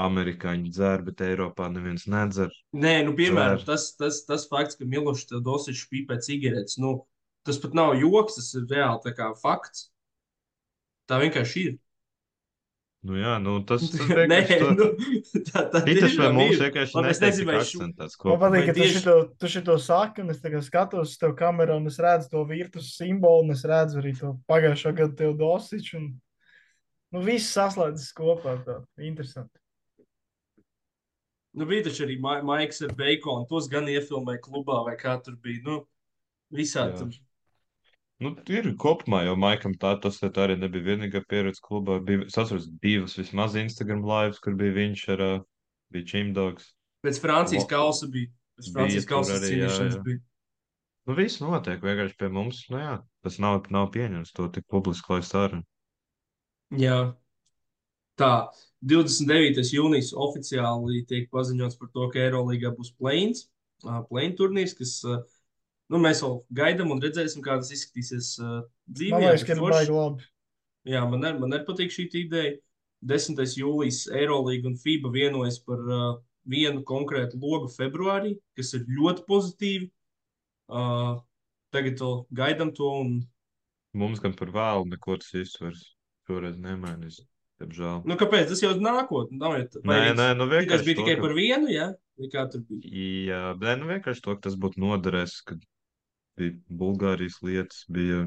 amerikāņi 0.00 0.70
dzer, 0.72 1.04
bet 1.06 1.22
Eiropā 1.24 1.68
neviens 1.72 2.06
nedzer. 2.10 2.52
Nē, 2.76 3.00
nu, 3.06 3.14
piemēram, 3.18 3.62
tas, 3.66 3.90
tas, 3.98 4.22
tas 4.28 4.46
fakts, 4.50 4.78
ka 4.78 4.88
Milošs 4.88 5.32
dosiņš 5.44 5.84
pīpē 5.90 6.20
cigaretes, 6.24 6.78
nu, 6.80 7.00
tas 7.46 7.58
pat 7.60 7.74
nav 7.76 7.96
joks, 7.98 8.38
tas 8.38 8.50
ir 8.56 8.68
reāli 8.70 9.14
kā 9.16 9.32
fakts. 9.40 9.88
Tā 11.10 11.18
vienkārši 11.22 11.64
ir. 11.66 11.78
Nu, 13.02 13.14
jā, 13.16 13.38
nu, 13.40 13.54
tas, 13.64 13.80
tas 13.94 14.08
Nē, 14.12 14.40
vienkārši 14.44 14.56
to- 14.60 14.72
nu, 14.76 14.86
tā, 15.48 15.60
tā 15.72 15.80
Šitas 15.86 16.16
vai 16.20 16.26
mums 16.36 16.56
ir. 16.58 16.64
vienkārši 16.66 16.98
vai 17.00 17.12
šo- 17.14 17.60
akcentēts 17.62 18.16
Man 18.18 18.20
kopā. 18.26 18.40
patīk, 18.42 18.66
ka 18.68 18.74
tu 18.76 18.88
šito, 18.92 19.14
tu 19.40 19.48
šito 19.54 19.76
saki, 19.80 20.20
un 20.20 20.34
es 20.34 20.42
tagad 20.42 20.66
skatos 20.66 21.14
uz 21.14 21.14
tevi 21.22 21.32
kamerā, 21.38 21.78
un 21.80 21.88
es 21.88 21.96
redzu 21.96 22.28
to 22.34 22.42
virtus 22.44 22.90
simbolu, 22.98 23.46
un 23.46 23.54
es 23.56 23.64
redzu 23.64 24.02
arī 24.02 24.12
to 24.18 24.34
pagājušo 24.52 24.92
gadu 24.98 25.16
tev 25.16 25.32
dosiču. 25.40 25.96
Un... 25.96 26.10
Nu, 27.16 27.22
viss 27.24 27.48
saslēdzas 27.56 28.12
kopā. 28.20 28.58
Tā. 28.68 28.76
Interesanti. 29.00 29.56
Nu, 31.56 31.64
bija 31.66 31.82
taču 31.88 32.04
arī 32.04 32.18
Ma 32.22 32.36
Maiks 32.46 32.84
ar 32.86 32.92
Baconu. 32.94 33.48
Tos 33.50 33.66
gan 33.72 33.88
iefilmēja 33.90 34.44
klubā, 34.44 34.76
vai 34.86 34.94
kā 35.00 35.16
tur 35.24 35.34
bija. 35.42 35.64
Nu, 35.66 35.80
visādi 36.54 36.94
Jā. 36.94 37.00
tur. 37.00 37.16
Nu, 38.20 38.34
ir 38.52 38.66
kopumā, 38.76 39.22
jo 39.24 39.36
Maikam 39.40 39.72
tā 39.80 39.94
tas 40.02 40.18
tā 40.20 40.28
arī 40.44 40.58
nebija 40.60 40.90
vienīgā 40.90 41.22
pieredze 41.28 41.62
klubā. 41.64 41.96
Bija, 42.04 42.26
es 42.28 42.36
atceros, 42.36 42.66
divas 42.82 43.16
vismaz 43.16 43.56
Instagram 43.56 44.02
lives, 44.04 44.40
kur 44.44 44.58
bija 44.60 44.76
viņš 44.76 45.04
ar, 45.14 45.22
uh, 45.24 45.46
bija 45.94 46.08
Chimdogs. 46.10 46.66
Pēc 47.06 47.20
Francijas 47.22 47.64
kausa 47.70 48.10
bija. 48.12 48.28
Pēc 48.60 48.68
Francijas 48.74 49.08
kausa 49.08 49.38
arī, 49.38 49.54
jā, 49.54 49.70
cīnīšanas 49.70 49.96
jā. 49.96 50.02
bija. 50.04 50.22
Nu, 51.08 51.16
viss 51.16 51.40
notiek 51.40 51.80
vienkārši 51.80 52.18
pie 52.20 52.28
mums. 52.28 52.60
Nu, 52.68 52.82
jā, 52.82 52.92
tas 53.24 53.40
nav, 53.40 53.62
nav 53.72 53.88
pieņems 53.96 54.34
to 54.36 54.50
tik 54.52 54.68
publiski, 54.68 55.14
lai 55.14 55.24
stāra. 55.24 55.62
Jā. 56.76 56.98
Tā, 58.20 58.32
29. 58.84 59.64
jūnijas 59.72 60.12
oficiāli 60.12 61.06
tiek 61.08 61.32
paziņots 61.32 61.80
par 61.80 61.88
to, 61.94 62.12
ka 62.12 62.20
Eirolandā 62.20 62.74
būs 62.76 62.92
plēns, 63.00 63.46
plēna 63.80 64.36
turnīrs, 64.36 64.76
kas 64.76 64.98
ā, 65.08 65.22
nu, 65.90 65.98
mēs 66.02 66.22
vēl 66.24 66.36
gaidām 66.60 66.92
un 66.94 67.00
redzēsim, 67.02 67.42
kā 67.44 67.56
tas 67.60 67.70
izskatīsies 67.74 68.32
ā, 68.40 68.50
dzīvē. 68.88 69.14
Man 69.16 69.24
liekas, 69.26 69.42
bet 69.44 69.48
ka 69.50 69.56
ir 69.56 69.62
forši. 69.64 69.78
baigi 69.78 69.96
labi. 69.96 70.28
Jā, 70.94 71.02
man, 71.10 71.24
ar, 71.28 71.38
man 71.42 71.52
arī 71.58 71.66
patīk 71.68 71.92
šī 71.94 72.08
ideja. 72.24 72.56
10. 73.10 73.38
jūlijas 73.56 74.02
Eirolandā 74.12 74.68
un 74.68 74.74
FIBA 74.76 75.10
vienojas 75.14 75.56
par 75.64 75.80
uh, 75.88 76.18
vienu 76.44 76.82
konkrētu 76.84 77.38
logu 77.40 77.70
februārī, 77.72 78.34
kas 78.58 78.74
ir 78.76 78.84
ļoti 78.88 79.24
pozitīvi. 79.28 79.88
Uh, 80.70 81.16
tagad 81.74 81.98
vēl 82.02 82.18
gaidām 82.36 82.74
to, 82.76 82.90
un 83.04 83.14
Mums 83.96 84.20
gan 84.22 84.36
par 84.38 84.52
vēlu 84.54 84.84
neko 84.92 85.16
tas 85.18 85.32
izsvers. 85.34 85.80
Šoreiz 86.28 86.54
nemainīs. 86.62 87.24
Diemžēl. 87.60 88.04
nu, 88.06 88.14
kāpēc? 88.16 88.46
Tas 88.52 88.60
jau 88.62 88.70
ir 88.76 88.78
nākotnē. 88.84 89.64
Nē, 89.84 89.96
nē, 90.16 90.28
nu 90.38 90.46
Tas 90.46 90.52
vienkārši. 90.54 90.84
bija 90.86 90.96
to, 90.96 91.02
tikai 91.02 91.16
ka- 91.16 91.24
par 91.24 91.34
vienu, 91.34 91.68
jā? 91.72 91.88
Vai 92.20 92.28
kā 92.32 92.44
tur 92.52 92.62
bija? 92.68 92.92
Jā, 93.32 93.40
bet 93.58 93.80
nu 93.80 93.88
vienkārši 93.90 94.22
to, 94.24 94.36
ka 94.36 94.44
tas 94.46 94.54
būtu 94.60 94.78
noderēs, 94.80 95.40
kad 95.44 95.58
bija 96.40 96.56
Bulgārijas 96.82 97.38
lietas, 97.46 97.84
bija 97.92 98.24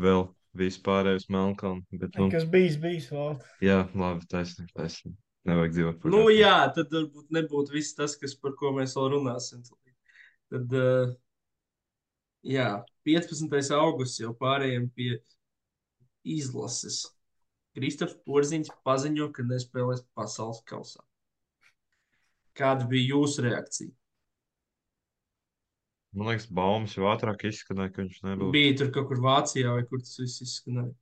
vēl 0.00 0.26
vispārējais 0.56 1.28
Melnkalns. 1.34 1.84
Bet, 1.92 2.16
nu, 2.16 2.30
Kas 2.32 2.46
bijis, 2.48 2.78
bijis 2.80 3.10
vēl. 3.12 3.36
jā, 3.64 3.82
labi, 3.94 4.24
taisnība, 4.32 4.72
taisnība. 4.80 5.18
Nevajag 5.46 5.74
dzīvot 5.76 5.98
par 6.02 6.10
Nu, 6.10 6.22
katru. 6.24 6.38
jā, 6.40 6.54
tad 6.74 6.94
varbūt 6.96 7.28
nebūtu 7.36 7.74
viss 7.76 7.94
tas, 7.94 8.16
kas, 8.18 8.32
par 8.42 8.56
ko 8.58 8.72
mēs 8.74 8.96
vēl 8.98 9.12
runāsim. 9.18 9.62
Tad, 10.50 10.72
uh, 10.74 11.14
Jā, 12.46 12.84
15. 13.02 13.50
augusts 13.74 14.20
jau 14.22 14.28
pārējiem 14.38 14.84
pie 14.94 15.16
izlases. 16.30 17.00
Kristofers 17.74 18.20
Porziņš 18.26 18.68
paziņo, 18.86 19.26
ka 19.34 19.42
nespēlēs 19.42 20.04
pasaules 20.14 20.60
kausā. 20.68 21.02
Kāda 22.56 22.86
bija 22.88 23.10
jūsu 23.16 23.42
reakcija? 23.48 23.90
Man 26.16 26.30
liekas, 26.30 26.46
baumas 26.48 26.94
jau 26.96 27.04
ātrāk 27.10 27.44
izskanēja, 27.50 27.92
ka 27.92 28.02
viņš 28.02 28.20
nebūs. 28.24 28.52
Bija 28.54 28.76
tur 28.80 28.92
kaut 28.94 29.10
kur 29.10 29.18
Vācijā, 29.20 29.74
vai 29.76 29.84
kur 29.88 30.00
tas 30.00 30.16
viss 30.16 30.44
izskanēja. 30.46 30.94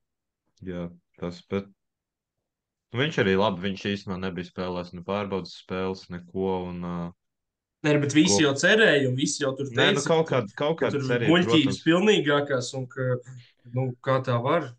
Jā, 0.67 0.87
tas, 1.21 1.39
bet 1.51 1.69
nu, 1.69 2.99
viņš 2.99 3.21
arī 3.23 3.37
labi, 3.39 3.63
viņš 3.69 3.85
īstenībā 3.93 4.19
nebija 4.25 4.49
spēlējis 4.49 4.97
ne 4.97 5.05
pārbaudas 5.07 5.55
spēles, 5.61 6.09
neko. 6.11 6.49
Un, 6.73 6.81
uh, 6.89 7.13
Nē, 7.85 7.99
bet 8.01 8.17
visi 8.17 8.41
Ko? 8.41 8.47
jau 8.47 8.55
cerēja, 8.57 9.11
un 9.11 9.17
visi 9.19 9.43
jau 9.43 9.53
tur 9.59 9.69
nē, 9.69 9.91
nu, 9.93 10.01
teica, 10.01 10.09
kaut 10.09 10.31
kāda, 10.31 10.55
kaut 10.57 10.79
ka 10.81 10.87
kāda 10.87 10.97
tur 10.97 11.07
cerība, 11.11 11.27
ir 11.27 11.33
muļķības 11.35 11.81
pilnīgākās, 11.85 12.71
un 12.79 12.87
ka, 12.91 13.09
nu, 13.77 13.87
kā 14.07 14.19
tā 14.25 14.39
var. 14.43 14.71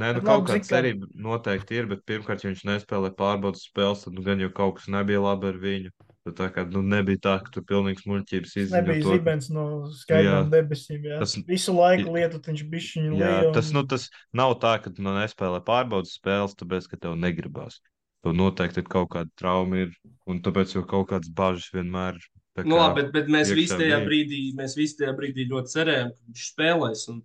Nē, 0.00 0.12
nu, 0.16 0.24
kaut 0.26 0.48
kāda 0.48 0.66
cerība 0.66 1.08
noteikti 1.14 1.78
ir, 1.78 1.86
bet 1.92 2.02
pirmkārt, 2.10 2.42
ja 2.42 2.50
viņš 2.50 2.66
nespēlē 2.68 3.12
pārbaudas 3.16 3.62
spēles, 3.68 4.02
tad 4.04 4.18
nu, 4.18 4.26
gan 4.26 4.42
jau 4.42 4.50
kaut 4.56 4.80
kas 4.80 4.90
nebija 4.90 5.22
labi 5.22 5.52
ar 5.52 5.62
viņu. 5.62 5.94
Tad 6.20 6.34
tā 6.36 6.46
kā 6.52 6.66
nu, 6.68 6.82
nebija 6.84 7.16
tā, 7.24 7.34
ka 7.40 7.52
tur 7.54 7.64
pilnīgs 7.64 8.04
muļķības 8.04 8.50
Tas 8.50 8.58
izziņo 8.60 8.76
nebija 8.76 9.04
to, 9.06 9.12
zibens 9.14 9.46
no 9.56 9.62
skaidrām 10.02 10.50
debesīm. 10.52 11.06
Jā. 11.08 11.20
Tas- 11.22 11.38
Visu 11.48 11.72
laiku 11.72 12.12
lietu 12.12 12.40
viņš 12.44 12.64
bija 12.68 12.90
viņa 12.96 13.20
Jā, 13.22 13.30
liela. 13.40 13.52
tas, 13.56 13.70
nu, 13.72 13.82
tas 13.88 14.10
nav 14.36 14.52
tā, 14.60 14.74
ka 14.84 14.92
tu 14.92 15.00
nu, 15.06 15.14
nespēlē 15.16 15.62
pārbaudas 15.64 16.12
spēles, 16.18 16.52
tāpēc, 16.60 16.90
ka 16.90 16.98
tev 17.00 17.16
negribās. 17.16 17.78
Tev 18.20 18.34
noteikti 18.36 18.82
ir 18.82 18.84
kaut 18.92 19.08
kāda 19.14 19.32
trauma, 19.40 19.86
ir, 19.86 19.94
un 20.28 20.42
tāpēc 20.44 20.74
jau 20.76 20.82
kaut 20.84 21.08
kādas 21.08 21.32
bažas 21.32 21.70
vienmēr 21.72 22.20
ir. 22.20 22.28
Nu, 22.68 22.76
labi, 22.76 23.00
bet, 23.00 23.12
bet 23.14 23.32
mēs 23.32 23.54
visi 23.56 23.78
tajā 23.80 24.02
brīdī, 24.04 24.52
mēs 24.58 24.76
visi 24.76 24.98
tajā 25.00 25.14
brīdī 25.16 25.46
ļoti 25.48 25.72
cerējām, 25.72 26.10
ka 26.12 26.28
viņš 26.28 26.44
spēlēs. 26.52 27.06
Un 27.08 27.22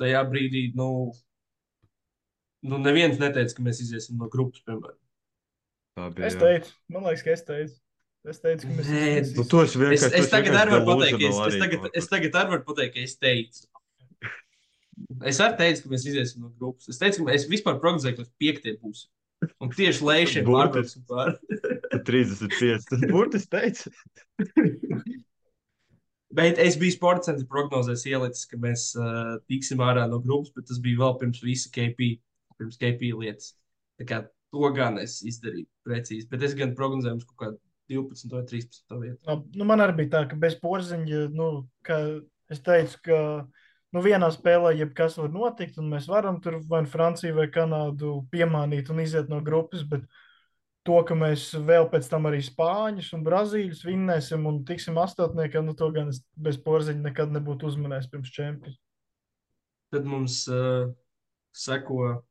tajā 0.00 0.24
brīdī, 0.30 0.64
nu, 0.78 1.12
nu 2.64 2.78
neviens 2.80 3.20
neteica, 3.20 3.52
ka 3.58 3.66
mēs 3.68 3.82
iziesim 3.84 4.16
no 4.16 4.30
grupas, 4.32 4.62
piemēram. 4.64 4.96
tā 5.98 6.08
bija, 6.14 6.26
Es 6.30 6.40
teicu, 6.40 6.72
man 6.88 7.04
liekas, 7.04 7.26
ka 7.26 7.36
es 7.36 7.44
teicu. 7.44 7.76
Es 8.28 8.40
teicu, 8.42 8.66
ka 8.68 8.74
mēs 8.76 8.88
Nu, 8.90 8.96
visi- 9.00 9.48
tu 9.48 9.60
esi 9.62 9.70
Es, 9.70 9.76
vienkārši. 9.80 10.08
es 10.10 10.16
esi 10.20 10.30
tagad 10.30 10.56
arī 10.60 10.70
varu 10.74 10.86
pateikt, 10.90 11.22
es, 11.24 11.38
es, 11.46 11.60
tagad, 11.62 11.86
es 12.02 12.08
tagad 12.10 12.34
arī 12.42 12.50
varu 12.56 12.64
pateikt, 12.66 12.94
ka 12.94 13.00
es 13.06 13.14
teicu. 13.16 13.62
Es 15.30 15.38
arī 15.40 15.56
teicu, 15.56 15.82
ka 15.86 15.88
mēs 15.94 16.04
iziesim 16.10 16.42
no 16.44 16.50
grupas. 16.60 16.88
Es 16.92 16.98
teicu, 17.00 17.22
ka 17.24 17.30
mēs 17.32 17.46
vispār 17.48 17.78
prognozējam, 17.80 18.18
ka 18.18 18.22
mēs 18.26 18.34
piektie 18.42 18.74
būsim. 18.82 19.08
Un 19.64 19.70
tieši 19.72 20.04
lēšiem 20.04 20.44
pārbrauksim 20.44 21.06
pāri. 21.08 21.38
Tu 21.94 22.00
35. 22.04 22.84
Tas 22.90 23.06
burtiski 23.08 23.48
teica. 23.56 23.88
Bet 26.30 26.60
es 26.62 26.76
biju 26.78 26.92
sporta 26.94 27.30
centra 27.30 27.46
prognozēs 27.50 28.04
ielicis, 28.06 28.44
ka 28.50 28.58
mēs 28.62 28.84
uh, 29.00 29.38
tiksim 29.50 29.80
ārā 29.82 30.04
no 30.12 30.20
grupas, 30.22 30.52
bet 30.54 30.68
tas 30.68 30.78
bija 30.84 31.00
vēl 31.00 31.16
pirms 31.24 31.40
visa 31.42 31.72
KP, 31.74 32.12
pirms 32.60 32.76
KP 32.78 33.10
lietas. 33.18 33.54
Tā 33.98 34.06
kā 34.06 34.20
to 34.54 34.70
gan 34.76 35.00
es 35.02 35.16
izdarīju 35.26 35.66
precīzi. 35.88 36.28
Bet 36.30 36.44
es 36.46 36.54
gan 36.58 36.76
prognozēju 36.78 37.16
mums 37.16 37.26
kaut 37.32 37.40
kādu 37.42 37.58
12 37.90 38.30
vai 38.32 38.44
13 38.46 38.98
vietu. 39.00 39.20
Nu, 39.26 39.36
nu, 39.58 39.66
man 39.68 39.82
arī 39.82 40.00
bija 40.02 40.14
tā, 40.14 40.22
ka 40.30 40.38
bez 40.38 40.56
porziņa, 40.62 41.26
nu, 41.34 41.50
ka 41.86 41.98
es 42.52 42.62
teicu, 42.66 43.00
ka 43.08 43.20
nu, 43.94 44.02
vienā 44.04 44.30
spēlē 44.34 44.76
jebkas 44.78 45.18
var 45.18 45.32
notikt, 45.34 45.78
un 45.82 45.90
mēs 45.90 46.08
varam 46.10 46.40
tur 46.42 46.60
vai 46.70 46.84
Franciju 46.88 47.36
vai 47.40 47.48
Kanādu 47.52 48.20
piemānīt 48.32 48.92
un 48.94 49.02
iziet 49.02 49.30
no 49.32 49.40
grupas. 49.46 49.82
Bet 49.86 50.06
to, 50.86 51.00
ka 51.06 51.16
mēs 51.18 51.50
vēl 51.66 51.90
pēc 51.92 52.08
tam 52.12 52.30
arī 52.30 52.40
Spāņus 52.46 53.10
un 53.16 53.26
Brazīļus 53.26 53.82
vinnēsim 53.88 54.46
un 54.48 54.62
tiksim 54.68 54.98
astotniekam, 55.02 55.66
nu, 55.66 55.76
to 55.76 55.90
gan 55.94 56.14
es 56.14 56.22
bez 56.38 56.60
porziņa 56.62 57.10
nekad 57.10 57.34
nebūtu 57.34 57.68
uzmanējis 57.72 58.10
pirms 58.14 58.32
čempiona. 58.36 58.78
Tad 59.90 60.04
mums 60.06 60.44
uh, 60.46 60.86
seko 61.50 62.22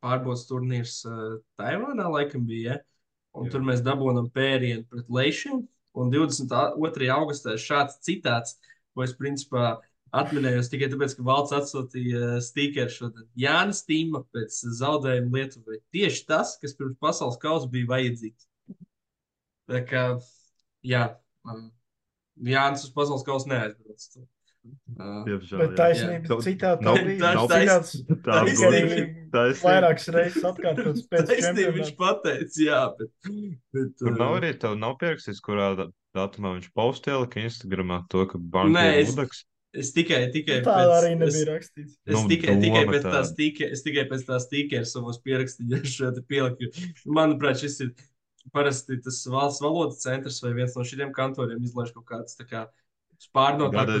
pārbaudas 0.00 0.46
turnīrs 0.48 1.02
uh, 1.04 1.36
Taivānā, 1.60 2.08
laikam 2.08 2.46
bija. 2.48 2.78
Ja? 2.78 2.95
Un 3.36 3.48
Jā. 3.48 3.56
tur 3.56 3.66
mēs 3.66 3.82
dabūjām 3.84 4.30
pērienu 4.34 4.86
pret 4.90 5.10
Leišiem. 5.12 5.64
Un 5.96 6.12
22. 6.12 7.10
augustā 7.12 7.54
ir 7.56 7.62
šāds 7.62 8.00
citāts, 8.04 8.56
ko 8.92 9.04
es 9.04 9.14
principā 9.16 9.76
atminējos 10.16 10.70
tikai 10.72 10.88
tāpēc, 10.92 11.16
ka 11.16 11.24
Valsts 11.26 11.56
atsūtīja 11.56 12.40
stikeru 12.44 12.92
šodien. 12.92 13.28
Jānis 13.38 13.82
Tīma 13.88 14.22
pēc 14.32 14.58
zaudējuma 14.78 15.40
Lietuvai. 15.40 15.80
Tieši 15.94 16.24
tas, 16.28 16.54
kas 16.60 16.76
pirms 16.78 16.98
pasaules 17.02 17.40
kausa 17.42 17.68
bija 17.72 17.90
vajadzīgs. 17.92 18.48
Tā 19.66 19.82
kā, 19.88 20.04
jā, 20.86 21.04
Jānis 22.46 22.86
uz 22.86 22.92
pasaules 22.94 23.24
kausa 23.26 23.50
neaizbrauc. 23.50 24.26
Uh, 24.96 25.24
Diemžēl, 25.26 25.58
Bet 25.60 25.72
taisnība 25.78 26.28
Jā. 26.30 26.36
citādi 26.46 26.86
Nav- 26.86 27.08
nav- 27.20 27.50
Citāds 27.50 27.90
Tā 28.24 28.36
Taisnība. 28.46 29.58
vairākas 29.62 30.06
reizes 30.14 30.46
atkārtots 30.50 31.02
pēc 31.10 31.26
Taisnība 31.32 31.72
viņš 31.76 31.90
pateica, 31.98 32.60
jā, 32.64 32.80
bet. 32.98 33.10
bet 33.76 33.92
Tur 33.98 34.14
nav 34.16 34.32
uh, 34.32 34.38
arī 34.40 34.52
tev 34.58 34.78
nav 34.78 34.96
pierakstīts, 35.02 35.42
kurā 35.44 35.76
da- 35.76 35.88
datumā 36.16 36.54
viņš 36.56 36.70
postēja, 36.76 37.26
ka 37.30 37.40
Instagramā 37.44 38.00
to, 38.08 38.24
ka 38.26 38.38
Nē, 38.38 38.50
banka 38.56 38.86
ir 38.94 39.02
es- 39.02 39.12
udaks. 39.14 39.44
Es 39.76 39.90
tikai, 39.92 40.32
tikai 40.32 40.62
Tā 40.64 40.72
pēc, 40.72 40.90
arī 40.96 41.10
es, 41.12 41.18
nebija 41.20 41.46
rakstīts. 41.52 41.96
es 42.06 42.14
Nu, 42.16 42.22
tikai, 42.30 42.54
tikai 42.62 42.84
doma 42.86 42.92
pēc 42.94 43.02
tāda. 43.04 43.12
tās 43.18 43.32
tīke, 43.36 43.66
es 43.72 43.82
tikai 43.84 44.04
pēc 44.08 44.22
tās 44.24 44.46
tīkeras 44.48 44.92
savos 44.96 45.18
pierakstījumus 45.20 45.92
šeit 45.98 46.20
pieliku. 46.30 46.70
Manuprāt, 47.04 47.60
šis 47.60 47.80
ir 47.84 47.90
parasti 48.54 48.96
tas 49.04 49.18
valsts 49.28 49.60
valodas 49.60 50.00
centrs 50.00 50.40
vai 50.40 50.54
viens 50.54 50.74
no 50.78 50.82
šiem 50.86 51.12
kantoriem 51.12 51.60
izlaiž 51.60 51.92
kaut 51.92 52.06
kāds 52.08 52.38
tā 52.40 52.46
kā 52.48 52.62
spārnotākos, 52.64 52.85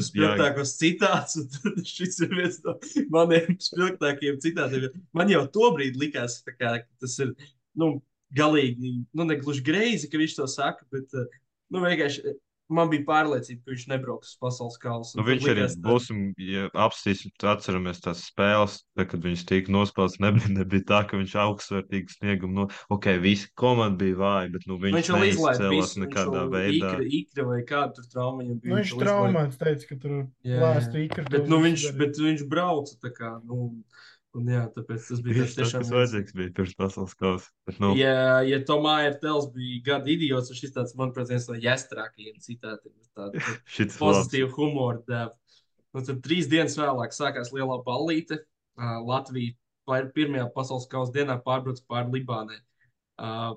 Jā. 0.00 0.08
spilgtākos 0.08 0.74
citāts, 0.80 1.38
un 1.40 1.48
tad 1.52 1.80
šis 1.88 2.20
ir 2.26 2.34
viens 2.36 2.58
no 2.64 2.76
maniem 3.14 3.56
spilgtākajiem 3.68 4.40
citātiem. 4.44 4.88
Man 5.16 5.32
jau 5.32 5.44
tobrīd 5.52 5.98
likās, 6.00 6.40
tā 6.46 6.54
kā, 6.56 6.76
ka 6.84 7.04
tas 7.04 7.16
ir, 7.24 7.34
nu, 7.78 7.96
galīgi, 8.36 8.92
nu, 9.16 9.28
negluži 9.28 9.64
greizi, 9.66 10.10
ka 10.10 10.20
viņš 10.20 10.38
to 10.38 10.48
saka, 10.50 10.86
bet, 10.92 11.08
eh, 11.14 11.38
nu, 11.72 11.82
vienkārši 11.84 12.36
man 12.72 12.90
bija 12.90 13.04
pārliecība, 13.06 13.62
ka 13.64 13.72
viņš 13.72 13.84
nebrauks 13.92 14.32
uz 14.32 14.38
pasaules 14.42 14.78
kausu. 14.82 15.16
Nu, 15.18 15.24
viņš 15.26 15.46
arī 15.52 15.66
būsim, 15.84 16.22
ja 16.42 16.66
apstīsim, 16.86 17.32
atceramies 17.46 18.02
tās 18.04 18.24
spēles, 18.26 18.78
tā, 18.98 19.06
kad 19.08 19.22
viņš 19.26 19.44
tika 19.48 19.74
nospēlēts, 19.74 20.18
nebija, 20.24 20.50
nebija 20.56 20.86
tā, 20.88 21.02
ka 21.08 21.20
viņš 21.20 21.36
augstsvērtīgi 21.44 22.16
sniegumu, 22.16 22.54
nu, 22.62 22.66
ok, 22.96 23.10
visi 23.22 23.50
komanda 23.58 24.00
bija 24.02 24.18
vāja, 24.22 24.50
bet, 24.56 24.66
nu, 24.70 24.80
viņš, 24.82 24.96
Viņš 24.96 25.12
visu, 25.22 25.70
viņš 25.70 25.94
nekādā 26.06 26.46
veidā. 26.52 26.94
ikra, 26.96 27.06
ikra 27.20 27.46
vai 27.52 27.60
kādu 27.68 28.00
tur 28.00 28.10
traumu 28.12 28.42
viņam 28.42 28.58
bija. 28.62 28.72
Nu, 28.72 28.80
viņš 28.80 28.96
traumēts 29.02 29.62
teica, 29.62 29.90
ka 29.92 30.00
tur 30.02 30.18
lēstu 30.42 31.04
ikri. 31.04 31.26
Bet, 31.30 31.48
nu, 31.52 31.60
viņš, 31.62 31.86
bet 32.00 32.20
viņš 32.26 32.46
brauca 32.50 32.98
tā 33.02 33.12
kā, 33.14 33.36
nu, 33.46 33.70
un 34.38 34.48
jā, 34.52 34.62
tāpēc 34.74 35.06
tas 35.08 35.20
bija 35.24 35.44
Tieši 35.44 35.56
tas, 35.58 35.72
kas 35.74 35.90
vajadzīgs 35.92 36.34
bija 36.36 36.52
pirms 36.56 36.74
pasaules 36.78 37.14
kausa. 37.18 37.50
Nu, 37.82 37.92
Ja, 37.98 38.40
ja 38.46 38.58
Tomā 38.68 38.96
ir 39.08 39.16
tels 39.22 39.48
bija 39.54 39.82
gada 39.90 40.12
idiots, 40.12 40.50
tad 40.52 40.60
šis 40.60 40.74
tāds, 40.76 40.94
manuprāt, 40.98 41.30
viens 41.32 41.48
no 41.50 41.56
jāstrākajiem 41.60 42.38
citātiem. 42.44 42.94
Tāda 43.16 43.40
šits 43.76 43.96
labs. 43.96 44.02
pozitīva 44.02 44.50
humora 44.58 45.00
deva. 45.08 45.32
Nu, 45.96 46.02
tad 46.04 46.20
trīs 46.24 46.50
dienas 46.52 46.76
vēlāk 46.76 47.14
sākās 47.16 47.52
lielā 47.56 47.78
ballīte. 47.86 48.42
Uh, 48.76 48.98
Latvija 49.08 49.54
pār- 49.88 50.10
pirmajā 50.12 50.50
pasaules 50.52 50.88
kausa 50.92 51.14
dienā 51.14 51.38
pārbrauca 51.44 51.84
pāri 51.88 52.18
Libānai. 52.18 52.58
Uh, 53.16 53.54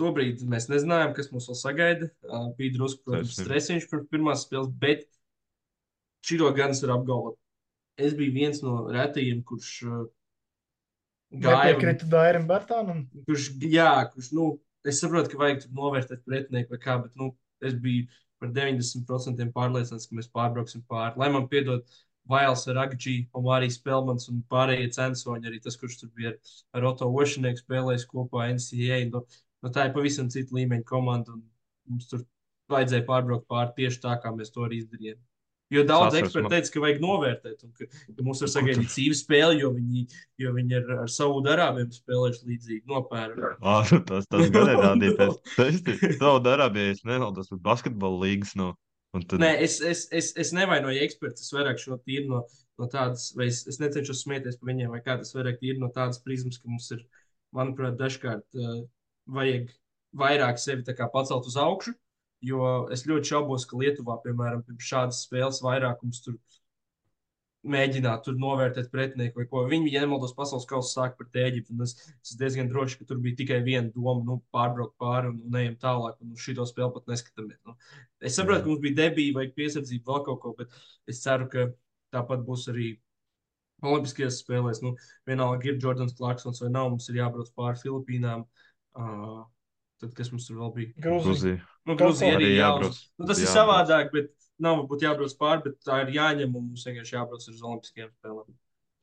Tobrīd 0.00 0.40
mēs 0.48 0.70
nezinājām, 0.72 1.12
kas 1.12 1.28
mūs 1.28 1.50
vēl 1.50 1.58
sagaida. 1.60 2.06
Uh, 2.24 2.48
bija 2.56 2.78
drusku, 2.78 3.20
stresiņš 3.28 3.90
pirms 3.90 4.08
pirmās 4.08 4.46
spēles, 4.46 4.70
bet 4.80 5.04
šī 6.24 6.38
gan 6.56 6.72
es 6.72 6.80
varu 6.84 6.96
apgalvot. 6.96 7.36
Es 7.98 8.14
biju 8.16 8.32
viens 8.34 8.62
no 8.64 8.86
retajiem, 8.92 9.42
kurš 9.46 9.70
uh, 9.88 10.04
gāja. 11.30 11.74
Nepiekrita 11.74 12.08
Dairim 12.10 12.46
Bartānam. 12.48 13.04
kurš, 13.26 13.50
jā, 13.64 13.90
kurš, 14.12 14.30
nu, 14.36 14.50
es 14.86 15.00
saprotu, 15.02 15.32
ka 15.32 15.40
vajag 15.40 15.64
tur 15.64 15.74
novērtēt 15.78 16.24
pretinieku 16.26 16.76
vai 16.76 16.80
kā, 16.82 16.96
bet, 17.04 17.12
nu, 17.20 17.32
es 17.64 17.76
biju 17.76 18.08
par 18.40 18.52
90% 18.56 19.50
pārliecināts, 19.56 20.08
ka 20.08 20.16
mēs 20.16 20.30
pārbrauksim 20.32 20.84
pāri. 20.88 21.18
Lai 21.20 21.28
man 21.32 21.48
piedod 21.50 21.84
Vails, 22.30 22.66
Ragģī, 22.76 23.16
Omārijas 23.36 23.78
Spēlmans 23.80 24.28
un 24.32 24.42
pārējie 24.50 24.90
censoņi, 24.96 25.48
arī 25.50 25.60
tas, 25.64 25.76
kurš 25.80 26.00
tur 26.02 26.12
bija 26.16 26.34
ar, 26.34 26.52
ar 26.78 26.90
Otto 26.92 27.08
Ošinieku 27.22 27.62
spēlējis 27.64 28.06
kopā 28.10 28.48
NCAA. 28.54 29.00
Nu, 29.10 29.24
nu, 29.64 29.72
tā 29.74 29.88
ir 29.88 29.96
pavisam 29.96 30.30
cita 30.32 30.56
līmeņa 30.56 30.86
komanda, 30.88 31.34
un 31.36 31.44
mums 31.90 32.08
tur 32.10 32.24
vajadzēja 32.70 33.06
pārbraukt 33.08 33.48
pāri 33.50 33.76
tieši 33.80 34.02
tā, 34.04 34.16
kā 34.22 34.32
mēs 34.36 34.54
to 34.54 34.64
arī 34.66 34.80
izdarījām. 34.84 35.20
Jo 35.70 35.84
daudz 35.86 36.16
man- 36.18 36.50
teica, 36.50 36.72
ka 36.74 36.80
vajag 36.82 37.00
novērtēt, 37.04 37.60
un 37.62 37.72
ka, 37.78 37.86
ka 37.86 38.24
mums 38.26 38.40
var 38.42 38.50
sagaidīt 38.50 38.90
cīņu 38.90 39.16
spēli, 39.20 39.60
jo 39.62 39.70
viņi, 39.76 40.02
jo 40.42 40.52
viņi 40.56 40.76
ar, 40.80 40.88
ar 41.04 41.12
savu 41.14 41.42
darābiem 41.46 41.92
spēlējuši 41.94 42.48
līdzīgi 42.48 42.90
nopērnu. 42.90 43.52
Tas 44.08 44.26
tas 44.26 44.50
gan 44.50 44.72
ir 44.72 44.82
rādīja 44.82 45.16
pēc. 45.20 45.36
Tas 45.54 46.16
savu 46.18 46.42
darābie, 46.42 46.88
es 46.96 47.04
nemaldos, 47.06 47.52
bet 47.54 47.62
basketbola 47.62 48.24
līgas 48.26 48.56
no. 48.58 48.72
Tad, 49.14 49.40
Nē, 49.42 49.56
es, 49.62 49.80
es, 49.82 50.04
es, 50.14 50.30
es 50.38 50.52
nevainoju 50.54 51.00
ekspertus. 51.02 51.50
Vairāk 51.54 51.80
šo 51.82 51.96
tīru 52.06 52.28
no, 52.30 52.42
no 52.78 52.86
tādas, 52.90 53.30
vai 53.38 53.48
es, 53.50 53.64
es 53.70 53.80
necenšos 53.82 54.22
smieties 54.22 54.58
par 54.60 54.70
viņiem, 54.70 54.92
vai 54.94 55.00
kā 55.02 55.16
tas 55.18 55.34
vairāk 55.34 55.58
tīri 55.62 55.82
no 55.82 55.90
tādas 55.94 56.22
prizmas, 56.22 56.60
ka 56.62 56.70
mums 56.70 56.86
ir, 56.94 57.02
manuprāt, 57.54 57.96
dažkārt 57.98 58.46
uh, 58.58 58.84
vajag 59.34 59.70
vairāk 60.18 60.62
sevi 60.62 60.82
pacelt 61.00 61.46
uz 61.46 61.58
augšu. 61.58 61.94
Jo 62.44 62.88
es 62.94 63.04
ļoti 63.08 63.34
šaubos, 63.34 63.66
ka 63.68 63.76
Lietuvā, 63.76 64.16
piemēram, 64.24 64.62
pirms 64.64 64.86
šādas 64.88 65.24
spēles 65.26 65.60
vairākums 65.64 66.22
tur 66.24 66.38
mēģināt 67.68 68.22
tur 68.24 68.38
novērtēt 68.40 68.88
pretinieku 68.92 69.42
vai 69.42 69.46
ko. 69.50 69.64
Viņi, 69.68 69.90
ja 69.92 70.00
nemaldos, 70.04 70.32
pasaules 70.36 70.64
kausa 70.68 70.94
sāk 70.94 71.18
pret 71.18 71.36
Eģiptu. 71.42 71.76
Es 71.84 71.92
esmu 71.98 72.38
diezgan 72.40 72.70
drošs, 72.70 72.96
ka 72.96 73.08
tur 73.08 73.20
bija 73.20 73.36
tikai 73.42 73.60
viena 73.66 73.92
doma, 73.92 74.22
nu, 74.24 74.38
pārbraukt 74.54 74.96
pāri 75.00 75.28
un, 75.32 75.42
un 75.48 75.58
ejam 75.60 75.76
tālāk. 75.82 76.16
Un 76.24 76.32
uz 76.36 76.46
šito 76.46 76.64
spēli 76.68 76.94
pat 76.96 77.12
neskatāmies. 77.12 77.60
Nu, 77.68 77.76
es 78.24 78.38
saprotu, 78.38 78.64
ka 78.64 78.72
mums 78.72 78.82
bija 78.86 79.00
debija 79.02 79.36
vai 79.36 79.46
piesardzība 79.52 80.08
vēl 80.14 80.26
kaut 80.30 80.42
ko, 80.44 80.54
bet 80.62 80.80
es 81.10 81.20
ceru, 81.24 81.50
ka 81.52 81.68
tāpat 82.16 82.44
būs 82.48 82.68
arī. 82.72 82.94
Olimpiskajās 83.80 84.42
spēlēs, 84.42 84.82
nu, 84.84 84.90
vienalga 85.28 85.70
ir 85.70 85.78
Jordans 85.80 86.12
Clarksons 86.18 86.60
vai 86.60 86.68
nav, 86.68 86.90
mums 86.92 87.06
ir 87.08 87.16
jābrauc 87.16 87.48
pāri 87.56 87.80
Filipīnām. 87.80 88.42
Uh, 88.92 89.38
tad, 90.02 90.12
kas 90.18 90.28
mums 90.34 90.48
tur 90.48 90.58
vēl 90.60 90.74
bija? 90.76 90.96
Grūzija. 91.06 91.62
Nu, 91.88 91.96
Grūzija 92.00 92.36
arī 92.36 92.50
jābrauc. 92.54 92.96
jābrauc. 92.96 92.98
Nu, 93.18 93.28
tas 93.30 93.38
ir 93.40 93.46
Jābrauc. 93.46 93.56
savādāk, 93.56 94.10
bet 94.12 94.32
nav 94.60 94.82
varbūt 94.82 95.06
jābrauc 95.06 95.36
pāri, 95.40 95.62
bet 95.68 95.78
tā 95.86 96.02
ir 96.04 96.12
jāņem 96.16 96.50
un 96.58 96.66
mums 96.68 96.84
vienkārši 96.86 97.16
jābrauc 97.16 97.46
uz 97.48 97.62
Olimpiskajām 97.62 98.10
spēlēm. 98.18 98.58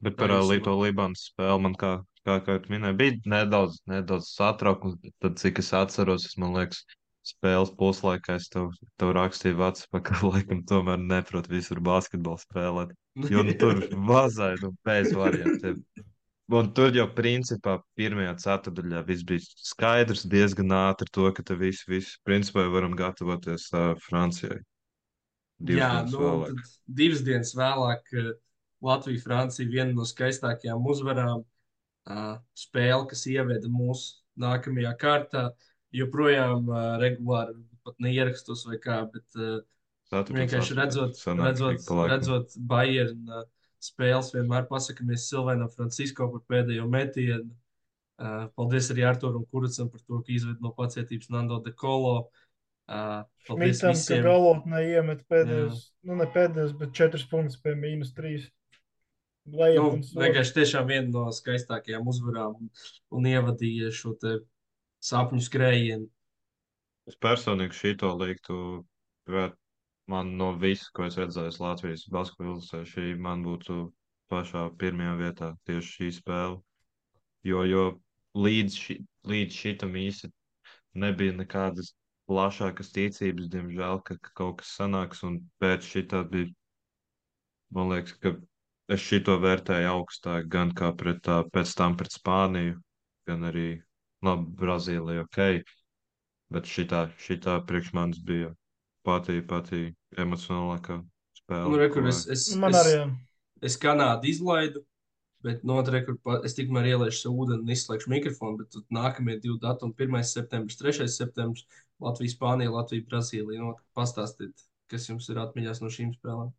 Bet 0.05 0.17
par. 0.19 0.33
Lietuvu 0.45 0.85
Libānas 0.85 1.25
spēli 1.31 1.63
man 1.65 1.73
kā, 1.73 1.91
kā, 2.27 2.37
kā 2.45 2.59
jau 2.59 2.73
minēju, 2.73 2.97
bija 2.99 3.17
nedaudz, 3.33 3.79
nedaudz 3.89 4.29
satraukums. 4.35 4.99
bet 5.01 5.15
Tad, 5.25 5.39
cik 5.41 5.63
es 5.63 5.73
atceros, 5.73 6.27
es 6.29 6.37
man 6.37 6.53
liekas, 6.53 6.83
spēles 7.27 7.73
puslaikā 7.79 8.37
es 8.37 8.47
tev, 8.53 8.69
tev 9.01 9.15
rakstīju 9.17 9.57
WhatsApp, 9.57 9.97
ka 10.05 10.19
laikam 10.29 10.61
tomēr 10.69 11.01
neprot 11.01 11.49
visur 11.51 11.81
basketbolu 11.83 12.43
spēlēt. 12.45 12.93
Jo 13.33 13.41
nu, 13.41 13.55
tur 13.57 13.81
vazāja, 14.05 14.59
nu, 14.61 14.75
bez 14.85 15.09
variantiem. 15.17 15.81
Un 16.47 16.69
tur 16.71 16.95
jau 16.95 17.03
principā 17.11 17.73
pirmajā 17.99 18.33
ceturdaļā 18.39 19.01
viss 19.09 19.25
bija 19.27 19.43
skaidrs 19.43 20.23
diezgan 20.31 20.71
ātri 20.71 21.11
to, 21.11 21.27
ka 21.35 21.43
te 21.43 21.57
visi, 21.59 21.83
visi 21.91 22.13
principā 22.23 22.63
jau 22.63 22.71
varam 22.71 22.95
gatavoties 22.95 23.65
uh, 23.75 23.89
Francijai. 24.05 24.61
Divas 25.59 25.81
Jā, 25.81 25.89
dienas 25.97 26.13
nu, 26.13 26.21
vēlāk. 26.23 26.53
tad 26.53 26.95
divas 27.01 27.23
dienas 27.27 27.51
vēlāk 27.57 28.11
eh, 28.13 28.29
Latvija, 28.85 29.23
Francija 29.25 29.71
viena 29.73 29.91
no 29.97 30.05
skaistākajām 30.07 30.87
uzvarām. 30.93 31.43
Uh, 32.07 32.37
spēle, 32.55 33.03
kas 33.09 33.25
ieveda 33.27 33.67
mūsu 33.67 34.21
nākamajā 34.39 34.93
kārtā, 35.01 35.41
joprojām 35.91 36.69
uh, 36.71 36.93
regulāri 37.01 37.57
pat 37.83 37.97
neierakstos 37.99 38.61
vai 38.69 38.77
kā, 38.79 39.01
bet 39.11 39.35
uh, 39.35 39.57
Ceturtais 40.07 40.37
vienkārši 40.37 40.77
redzot, 40.77 41.19
redzot, 41.35 41.89
redzot 42.07 42.55
Bayern 42.69 43.27
uh, 43.27 43.43
spēles, 43.91 44.33
vienmēr 44.35 44.67
pasakāmies 44.69 45.29
Silvēnam 45.29 45.71
Francisko 45.73 46.29
par 46.33 46.43
pēdējo 46.51 46.87
metienu. 46.91 47.49
Uh, 48.17 48.47
paldies 48.57 48.89
arī 48.89 49.05
Arturam 49.05 49.45
Kuricam 49.53 49.91
par 49.93 50.01
to, 50.01 50.19
ka 50.25 50.33
izved 50.33 50.61
no 50.63 50.71
pacietības 50.77 51.29
Nando 51.33 51.59
de 51.61 51.73
Colo. 51.77 52.29
Uh, 52.87 53.21
paldies 53.45 53.81
Šmitam, 53.83 53.99
ka 54.07 54.19
galotnē 54.25 54.83
iemet 54.89 55.25
pēdējos, 55.29 55.83
nu 56.07 56.17
ne 56.17 56.27
pēdējos, 56.33 56.73
bet 56.79 56.95
četras 56.97 57.27
punktus 57.29 57.59
pie 57.61 57.75
mīnus 57.77 58.15
trīs. 58.17 58.47
Nu, 59.47 59.63
un 59.63 60.01
soļ. 60.03 60.25
vienkārši 60.25 60.55
tiešām 60.57 60.89
viena 60.89 61.07
no 61.11 61.27
skaistākajām 61.31 62.09
uzvarām 62.11 62.57
un, 62.57 62.71
un 63.15 63.27
ievadīja 63.29 63.93
šo 63.95 64.11
te 64.19 64.33
sapņu 65.03 65.45
skrējienu. 65.45 66.09
Es 67.07 67.15
personīgi 67.23 67.77
šito 67.77 68.09
liktu, 68.19 68.57
bet 69.29 69.55
man 70.07 70.35
no 70.39 70.53
visu, 70.55 70.89
ko 70.95 71.07
es 71.07 71.17
redzēju 71.19 71.55
Latvijas 71.63 72.07
basketbola 72.11 72.57
izlasē, 72.57 72.83
šī 72.91 73.13
man 73.27 73.43
būtu 73.45 73.77
pašā 74.31 74.63
pirmajā 74.79 75.13
vietā 75.21 75.53
tieši 75.67 75.93
šī 75.93 76.09
spēle. 76.17 76.59
Jo, 77.47 77.63
jo 77.67 77.85
līdz, 78.35 78.77
ši, 78.83 78.97
līdz 79.31 79.57
šitam 79.61 79.95
īsti 79.99 80.31
nebija 81.03 81.35
nekādas 81.37 81.93
plašākas 82.27 82.91
ticības, 82.95 83.49
diemžēl, 83.51 84.01
ka, 84.07 84.17
ka 84.19 84.33
kaut 84.39 84.61
kas 84.61 84.73
sanāks, 84.79 85.23
un 85.27 85.39
pēc 85.63 85.87
šitā 85.87 86.23
bija, 86.31 86.51
man 87.75 87.91
liekas, 87.93 88.17
ka 88.23 88.33
es 88.91 89.03
šito 89.03 89.37
vērtēju 89.43 89.91
augstāk, 89.93 90.47
gan 90.51 90.73
kā 90.75 90.91
pret, 90.99 91.21
tā, 91.27 91.41
pēc 91.53 91.73
tam 91.79 91.95
pret 91.99 92.15
Spāniju, 92.15 92.79
gan 93.27 93.47
arī, 93.51 93.69
labi, 94.23 94.51
Brazīliju, 94.59 95.27
ok, 95.27 95.39
bet 96.55 96.67
šitā, 96.71 97.07
šitā 97.21 97.59
priekš 97.67 97.93
manis 97.95 98.23
bija 98.23 98.51
patī, 99.07 99.39
patī 99.43 99.81
emocionālākā 100.15 101.01
spēle. 101.41 101.69
Nu, 101.71 101.77
re, 101.79 101.89
kur 101.89 102.03
ko- 102.05 102.07
es, 102.11 102.27
es, 102.27 102.55
Man 102.55 102.71
es, 102.75 102.77
arī. 102.85 102.93
jā. 102.95 103.07
es 103.61 103.77
Kanādu 103.81 104.29
izlaidu, 104.31 104.83
bet 105.43 105.63
noteikti, 105.63 106.05
kur 106.05 106.17
pa- 106.23 106.41
es 106.45 106.55
tikmēr 106.57 106.87
ieliešu 106.93 107.21
sev 107.25 107.31
ūdeni 107.43 107.61
un 107.65 107.73
izslēgšu 107.75 108.09
mikrofonu, 108.13 108.57
bet 108.63 108.71
tad 108.71 108.83
nākamie 108.91 109.39
divi 109.41 109.57
datumi, 109.61 109.93
1. 109.95 110.23
septembris, 110.23 110.77
3. 110.81 111.07
septembris, 111.07 111.65
Latvija, 112.01 112.33
Spānija, 112.35 112.71
Latvija, 112.71 113.05
Brazīlija. 113.09 113.59
Nu, 113.59 113.75
pastāstiet, 113.97 114.53
kas 114.89 115.07
jums 115.09 115.27
ir 115.29 115.35
atmiņās 115.41 115.81
no 115.81 115.87
šīm 115.89 116.13
spēlēm. 116.17 116.53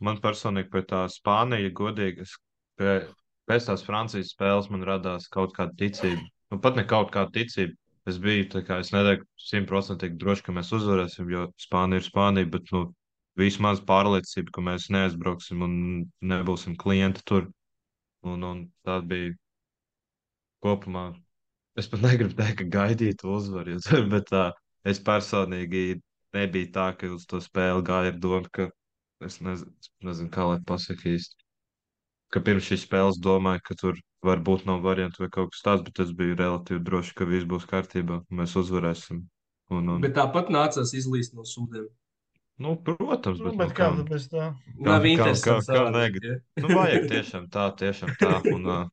Man 0.00 0.18
personīgi 0.20 0.68
pēc 0.70 0.86
tā 0.92 1.04
Spānija, 1.08 1.70
godīgi, 1.72 2.20
es, 2.26 2.34
pēc 3.48 3.68
tās 3.70 3.84
Francijas 3.86 4.34
spēles 4.34 4.68
man 4.70 4.82
radās 4.84 5.28
kaut 5.32 5.54
kāda 5.56 5.72
ticība. 5.78 6.20
Nu, 6.52 6.58
pat 6.60 6.76
ne 6.76 6.84
kaut 6.84 7.10
kāda 7.14 7.32
ticība. 7.32 7.74
Es 8.06 8.20
biju, 8.22 8.46
tā 8.52 8.62
kā 8.66 8.78
es 8.82 8.92
neteiktu 8.94 9.26
simtprocentīgi 9.48 10.18
droši, 10.20 10.44
ka 10.46 10.54
mēs 10.54 10.70
uzvarēsim, 10.76 11.30
jo 11.32 11.48
Spānija 11.58 12.02
ir 12.02 12.06
Spānija, 12.06 12.48
bet, 12.52 12.70
nu, 12.74 12.84
vismaz 13.40 13.82
pārliecība, 13.88 14.52
ka 14.54 14.64
mēs 14.68 14.88
neaizbrauksim 14.94 15.64
un 15.66 15.74
nebūsim 16.32 16.76
klienti 16.80 17.24
tur. 17.26 17.50
Un, 18.26 18.42
un 18.46 18.62
tā 18.86 19.00
bija 19.06 19.34
kopumā. 20.64 21.08
Es 21.78 21.90
pat 21.92 22.02
negribu 22.02 22.34
teikt, 22.38 22.62
ka 22.62 22.68
gaidītu 22.78 23.28
uzvaru, 23.36 23.76
bet 24.14 24.30
tā, 24.32 24.46
es 24.88 25.02
personīgi 25.02 26.00
nebija 26.36 26.72
tā, 26.78 26.86
ka 26.98 27.10
uz 27.12 27.26
to 27.28 27.42
spēli 27.44 27.84
gāja 27.86 28.14
ar 28.14 28.20
domu, 28.22 28.48
ka 28.52 28.70
es 29.26 29.40
nezinu, 29.44 29.74
nezinu 30.08 30.32
kā 30.32 30.46
lai 30.48 30.58
pasakā 30.66 31.12
īsti. 31.12 31.44
Ka 32.32 32.42
pirms 32.42 32.66
šīs 32.66 32.86
spēles 32.88 33.20
domāju, 33.22 33.62
ka 33.68 33.76
tur 33.82 34.00
varbūt 34.24 34.64
nav 34.66 34.80
variantu 34.84 35.22
vai 35.24 35.28
kaut 35.30 35.52
kas 35.52 35.62
tāds, 35.62 35.82
bet 35.84 35.98
es 36.00 36.12
biju 36.16 36.36
relatīvi 36.38 36.82
drošs, 36.84 37.12
ka 37.14 37.24
viss 37.28 37.44
būs 37.46 37.66
kārtībā, 37.68 38.22
mēs 38.30 38.56
uzvarēsim. 38.56 39.24
Un, 39.70 39.88
un, 39.90 40.00
Bet 40.00 40.14
tāpat 40.14 40.48
nācās 40.54 40.92
izlīst 40.94 41.34
no 41.34 41.42
sūdiem. 41.42 41.88
nu, 42.58 42.76
protams, 42.76 43.38
Nu, 43.40 43.50
bet, 43.50 43.56
bet 43.58 43.68
nu, 43.68 43.74
kā 43.74 43.76
kam- 43.76 43.96
tad 43.96 44.08
bez 44.08 44.28
tā? 44.28 44.54
Nav 44.78 45.02
kā- 45.02 45.10
interesanti. 45.10 45.48
kā 45.50 45.56
savādāk, 45.66 45.92
negad- 46.14 46.24
ja? 46.24 46.36
Nu, 46.62 46.68
vajag 46.74 47.08
tiešām 47.10 47.48
tā, 47.50 47.64
tiešām 47.76 48.14
tā. 48.20 48.54
Un, 48.54 48.90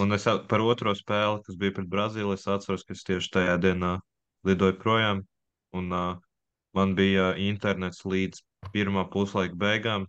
un 0.00 0.12
es 0.12 0.24
par 0.48 0.60
otro 0.60 0.94
spēli, 0.94 1.42
kas 1.44 1.56
bija 1.56 1.74
pret 1.74 1.88
Brazīliju, 1.88 2.32
es 2.34 2.46
atceros, 2.46 2.84
ka 2.84 2.94
es 2.94 3.02
tieši 3.04 3.30
tajā 3.34 3.58
dienā 3.60 4.00
lidoju 4.46 4.78
projām. 4.78 5.24
Un 5.74 5.92
uh, 5.92 6.16
man 6.74 6.94
bija 6.94 7.34
internets 7.36 8.04
līdz 8.06 8.40
pirmā 8.72 9.10
puslaika 9.10 9.54
beigām. 9.54 10.06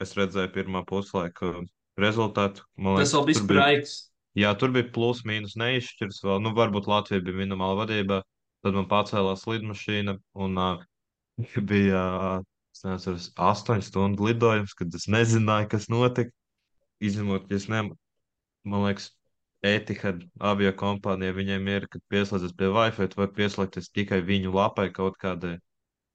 Es 0.00 0.14
redzēju 0.14 0.50
pirmā 0.56 0.84
puslaika 0.86 1.62
rezultātu. 2.00 2.64
Man 2.76 2.98
Tas 3.00 3.14
vēl 3.16 3.26
bija 3.30 3.40
spraigs. 3.42 3.94
jā, 4.38 4.50
tur 4.58 4.72
bija 4.74 4.88
plus 4.94 5.22
mīnus 5.28 5.56
neizšķirs 5.60 6.22
vēl. 6.24 6.40
Nu, 6.44 6.54
varbūt 6.56 6.88
Latvija 6.90 7.24
bija 7.24 7.42
minimāla 7.44 7.84
vadībā. 7.84 8.22
Tad 8.64 8.76
man 8.78 8.88
pacēlās 8.88 9.44
lidmašīna 9.50 10.16
un 10.40 10.58
uh, 10.58 10.84
bija 11.70 12.04
uh, 12.16 12.46
neatceros, 12.84 13.30
astoņu 13.36 13.84
stundu 13.86 14.30
lidojums, 14.30 14.74
kad 14.78 14.94
es 14.96 15.06
nezināju, 15.12 15.68
kas 15.74 15.90
notika. 15.92 16.32
Izņemot, 17.04 17.50
ja 17.50 17.58
es 17.60 17.68
ne, 17.68 17.82
man 18.64 18.86
liekas, 18.86 19.10
Etihad 19.64 20.20
avio 20.44 20.70
kompānija, 20.76 21.32
viņiem 21.36 21.68
ir, 21.72 21.86
kad 21.88 22.02
pieslēdzas 22.12 22.52
pie 22.58 22.68
Wi-Fi, 22.72 23.06
tu 23.12 23.20
vari 23.22 23.32
pieslēgties 23.38 23.88
tikai 23.96 24.18
viņu 24.24 24.52
lapai 24.52 24.90
kaut 24.92 25.16
kādai, 25.22 25.54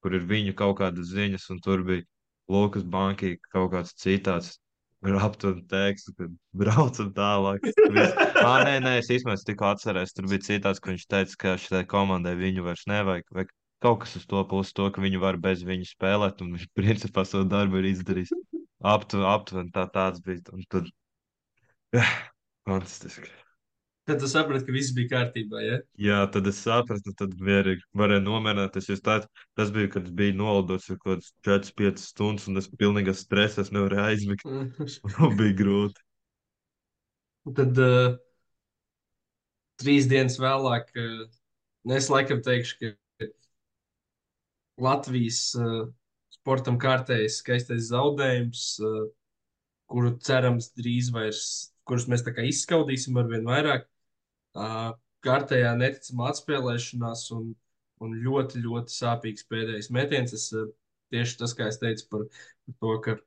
kur 0.03 0.13
ir 0.13 0.27
viņu 0.29 0.53
kaut 0.57 0.77
kādas 0.81 1.09
ziņas, 1.09 1.47
un 1.55 1.61
tur 1.65 1.81
bija 1.87 2.05
Lukas 2.49 2.85
Banki 2.85 3.37
kaut 3.49 3.71
kāds 3.73 3.95
citāts. 3.97 4.59
Un 4.99 5.61
tekstu, 5.71 6.11
kad 6.17 6.31
braucam 6.59 7.13
tālāk. 7.15 7.63
Ā, 8.43 8.51
nē, 8.67 8.73
nē, 8.83 8.97
es 8.99 9.07
īstenībā 9.07 9.37
tikko 9.47 9.69
atcerējos, 9.69 10.11
tur 10.17 10.27
bija 10.27 10.43
citāts, 10.43 10.81
ka 10.83 10.91
viņš 10.91 11.05
teica, 11.07 11.37
ka 11.39 11.53
šitai 11.55 11.85
komandai 11.87 12.35
viņu 12.35 12.65
vairs 12.65 12.83
nevajag. 12.91 13.23
Vai 13.31 13.45
kaut 13.79 14.01
kas 14.03 14.17
uz 14.19 14.27
to 14.27 14.43
pusi, 14.51 14.75
to, 14.75 14.89
ka 14.91 15.03
viņi 15.03 15.21
var 15.23 15.39
bez 15.39 15.63
viņu 15.63 15.87
spēlēt, 15.87 16.43
un 16.43 16.51
viņš 16.57 16.67
principā 16.79 17.23
savu 17.27 17.47
darbu 17.47 17.79
ir 17.79 17.93
izdarījis. 17.93 18.35
Aptu, 18.91 19.23
aptuveni 19.27 19.71
tā 19.75 19.87
tāds 19.93 20.19
bija. 20.25 20.43
Un 20.51 20.67
tad, 20.67 20.91
fantastiski. 22.67 23.31
Tad 24.09 24.23
tu 24.23 24.25
saprati, 24.25 24.65
ka 24.65 24.73
viss 24.73 24.89
bija 24.97 25.09
kārtībā. 25.11 25.59
Ja? 25.61 25.75
Jā, 26.01 26.19
tad 26.33 26.47
es 26.49 26.63
sapratu, 26.65 27.11
tad 27.17 27.35
mierīgi 27.45 27.83
varēju 27.99 28.23
nomierināties. 28.25 28.87
jo 28.89 28.95
Tā, 29.05 29.19
tas 29.59 29.69
bija, 29.75 29.91
kad 29.93 30.07
es 30.09 30.15
biju 30.17 30.33
nolidots 30.39 30.87
ar 30.89 30.97
kaut 31.03 31.27
kādas 31.45 31.73
4-5 31.77 32.01
stundas, 32.01 32.47
un 32.49 32.57
es 32.57 32.69
pilnīgi 32.73 33.13
stresā, 33.13 33.61
es 33.61 33.69
nevarēju 33.75 34.05
aizmigt. 34.07 34.47
Man 35.19 35.35
bija 35.37 35.57
grūti. 35.59 36.01
Tad 37.59 37.81
uh, 37.85 38.07
trīs 39.83 40.09
dienas 40.09 40.39
vēlāk, 40.41 40.89
uh, 40.97 41.93
es 41.99 42.09
laikam 42.09 42.41
teikšu, 42.49 42.81
ka 42.81 43.29
Latvijas 44.89 45.43
uh, 45.59 45.85
sportam 46.33 46.81
kārtējs 46.81 47.43
skaistais 47.43 47.91
zaudējums, 47.91 48.65
uh, 48.81 49.05
kuru 49.93 50.15
cerams 50.25 50.73
drīz 50.73 51.13
vairs, 51.13 51.45
kurus 51.85 52.09
mēs 52.09 52.25
izskaudīsim 52.25 53.21
ar 53.21 53.29
vien 53.29 53.45
vairāk. 53.45 53.85
Kārtējā 55.25 55.73
neticamā 55.77 56.29
atspēlēšanās 56.31 57.25
un 57.35 57.49
un 58.03 58.15
ļoti, 58.23 58.61
ļoti 58.63 58.95
sāpīgs 58.95 59.47
pēdējais 59.51 59.91
metiens. 59.95 60.35
Es, 60.35 60.49
tieši 61.13 61.39
tas, 61.41 61.55
kā 61.57 61.69
es 61.71 61.79
teicu 61.81 62.07
par, 62.11 62.25
par 62.65 62.77
to, 62.83 62.95
ka 63.05 63.17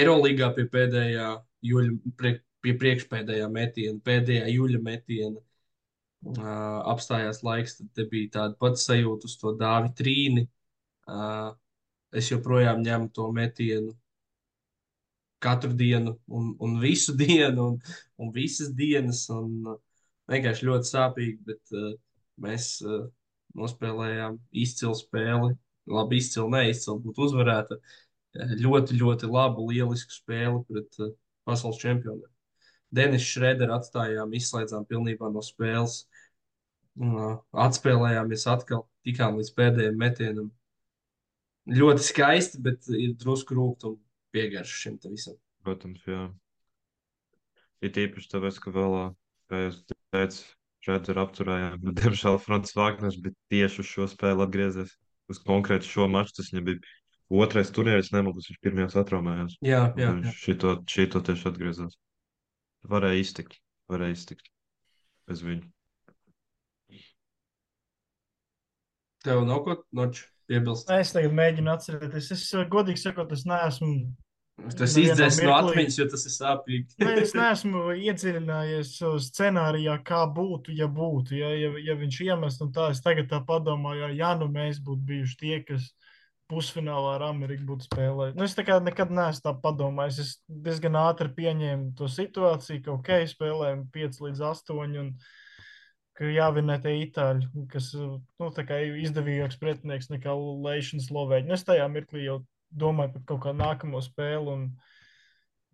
Eirolandā 0.00 0.50
pie 0.56 0.66
pēdējā 0.70 1.28
jūļa, 1.66 2.12
prie, 2.18 2.34
pie 2.62 2.74
priekšpēdējā 2.82 3.48
metiena, 3.50 3.98
pēdējā 4.06 4.44
jūļa 4.52 4.82
metiena 4.84 5.40
uh, 5.40 6.76
apstājās 6.92 7.42
laiks, 7.46 7.80
tad 7.80 8.06
bija 8.12 8.36
tāda 8.36 8.58
pati 8.60 8.84
sajūta 8.84 9.26
uz 9.30 9.34
to 9.40 9.56
dāvi 9.58 9.90
trīni. 9.98 10.46
Uh, 11.10 11.50
es 12.14 12.30
joprojām 12.30 12.84
ņemu 12.84 13.10
to 13.16 13.26
metienu 13.34 13.96
katru 15.40 15.72
dienu, 15.72 16.18
un, 16.28 16.52
un 16.60 16.78
visu 16.82 17.16
dienu, 17.22 17.72
un, 17.72 18.00
un 18.20 18.34
visas 18.36 18.70
dienas. 18.76 19.24
Un, 19.34 19.56
uh, 19.66 19.80
vienkārši 20.30 20.68
ļoti 20.68 20.90
sāpīgi, 20.90 21.38
bet 21.48 21.74
uh, 21.76 21.94
mēs 22.40 22.76
uh, 22.86 23.08
nospēlējām 23.58 24.38
izcilu 24.62 24.96
spēli. 24.98 25.56
Labi, 25.90 26.20
izcili, 26.20 26.46
neizcili 26.52 27.02
būtu 27.02 27.24
uzvarēta. 27.26 27.80
Ļoti, 28.60 28.94
ļoti 29.00 29.26
labu, 29.26 29.64
lielisku 29.72 30.14
spēli 30.14 30.60
pret 30.68 31.00
uh, 31.02 31.14
pasaules 31.48 31.80
čempioniem. 31.82 32.28
Denis 32.94 33.26
Šrēderu 33.26 33.74
atstājām, 33.76 34.34
izslēdzām 34.34 34.86
pilnībā 34.90 35.30
no 35.34 35.42
spēles. 35.46 36.04
Uh, 37.00 37.38
atspēlējāmies 37.66 38.46
atkal, 38.50 38.84
tikām 39.06 39.38
līdz 39.38 39.52
pēdējiem 39.56 39.98
metienam. 39.98 40.50
Ļoti 41.70 42.06
skaisti, 42.06 42.60
bet 42.62 42.86
ir 42.90 43.14
drusku 43.18 43.54
rūkstoši 43.54 44.00
piegarš 44.34 44.76
šim 44.84 44.98
visam. 45.10 45.36
Protams, 45.66 46.02
jā. 46.08 46.28
Ir 47.84 47.98
īpaši 48.04 48.30
tāpēc, 48.32 48.58
ka 48.62 48.72
vēl, 48.74 48.96
kā 49.50 49.64
jūs 49.66 49.82
teicāt, 49.90 50.38
šeit 50.86 51.10
ir 51.12 51.20
apturējām, 51.22 51.90
diemžēl, 52.00 52.40
Frančs 52.42 52.76
Vāgners 52.78 53.18
bija 53.20 53.36
tieši 53.52 53.84
uz 53.84 53.90
šo 53.90 54.08
spēli 54.10 54.46
atgriezies. 54.46 54.96
Uz 55.30 55.38
konkrēti 55.46 55.86
šo 55.86 56.08
maču 56.10 56.40
tas 56.40 56.48
viņam 56.50 56.64
bija 56.66 56.94
otrais 57.44 57.68
turnīrs, 57.70 58.10
nemaldos, 58.14 58.48
viņš 58.50 58.62
pirmajās 58.64 58.96
atraumējās. 58.98 59.58
Jā, 59.62 59.82
jā. 60.00 60.14
jā. 60.24 60.32
Šito, 60.34 60.72
šito 60.90 61.22
tieši 61.26 61.46
atgriezās. 61.52 61.98
Varēja 62.90 63.20
iztikt, 63.22 63.60
varēja 63.92 64.16
iztikt 64.16 64.50
bez 65.30 65.44
viņu. 65.46 65.68
Tev 69.20 69.44
nav 69.46 69.62
ko 69.66 69.76
noč 69.94 70.24
piebilst? 70.48 70.90
Es 70.96 71.12
tagad 71.14 71.34
mēģinu 71.36 71.70
atcerēties. 71.74 72.30
Es 72.34 72.46
godīgi 72.72 73.02
sakot, 73.02 73.30
es 73.36 73.44
neesmu. 73.46 73.92
Tas 74.78 74.94
izdzēs 75.00 75.38
no 75.44 75.54
atmiņas, 75.56 75.96
jo 75.98 76.06
tas 76.12 76.26
ir 76.28 76.34
sāpīgi. 76.34 76.98
Nē, 77.02 77.14
es 77.22 77.32
neesmu 77.38 77.86
iedziļinājies 77.96 78.92
scenārijā, 79.26 79.96
kā 80.06 80.22
būtu, 80.36 80.74
ja 80.76 80.88
būtu. 80.90 81.36
Ja, 81.38 81.50
ja, 81.56 81.72
ja 81.84 81.96
viņš 81.98 82.20
iemestu, 82.28 82.66
un 82.66 82.74
tā 82.76 82.90
es 82.94 83.02
tagad 83.04 83.30
tā 83.32 83.40
padomāju, 83.46 84.12
ja 84.18 84.34
nu 84.38 84.50
mēs 84.52 84.82
būtu 84.84 85.06
bijuši 85.10 85.38
tie, 85.40 85.56
kas 85.66 85.90
pusfinālā 86.50 87.16
ar 87.18 87.26
Ameriku 87.30 87.68
būtu 87.68 87.88
spēlējuši. 87.88 88.38
Nu, 88.38 88.46
es 88.46 88.56
tā 88.58 88.64
kā 88.66 88.80
nekad 88.82 89.12
neesmu 89.14 89.44
tā 89.46 89.54
padomājis. 89.64 90.22
Es 90.24 90.32
diezgan 90.66 90.98
ātri 90.98 91.30
pieņēmu 91.36 91.92
to 91.98 92.10
situāciju, 92.10 92.82
ka 92.86 92.96
ok, 92.96 93.12
spēlējam 93.30 93.86
5 93.94 94.24
līdz 94.26 94.42
8. 94.50 94.80
Un, 95.04 95.12
ka 96.18 96.28
jāvinē 96.28 96.76
tie 96.82 96.96
itāļi, 97.06 97.46
kas 97.72 97.92
nu, 97.96 98.50
izdevīgāks 98.50 99.60
pretinieks 99.62 100.10
nekā 100.12 100.34
Leišanas 100.36 101.06
Slovēņi. 101.08 101.48
Nu, 101.48 101.56
es 101.56 101.64
tajā 101.68 101.86
mirklī 101.92 102.26
jau 102.26 102.40
domāju 102.72 103.12
par 103.16 103.22
kaut 103.26 103.42
kādu 103.44 103.58
nākamo 103.62 104.00
spēli. 104.04 104.54
Un, 104.54 104.64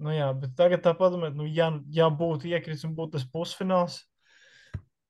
nu, 0.02 0.10
jā, 0.14 0.28
bet 0.40 0.56
tagad 0.58 0.82
tā 0.84 0.92
padomāt, 0.98 1.34
nu, 1.38 1.46
ja, 1.46 1.70
ja 1.92 2.08
būtu 2.10 2.48
iekrits 2.52 2.84
un 2.88 2.94
būtu 2.98 3.18
tas 3.18 3.26
pusfināls. 3.32 4.02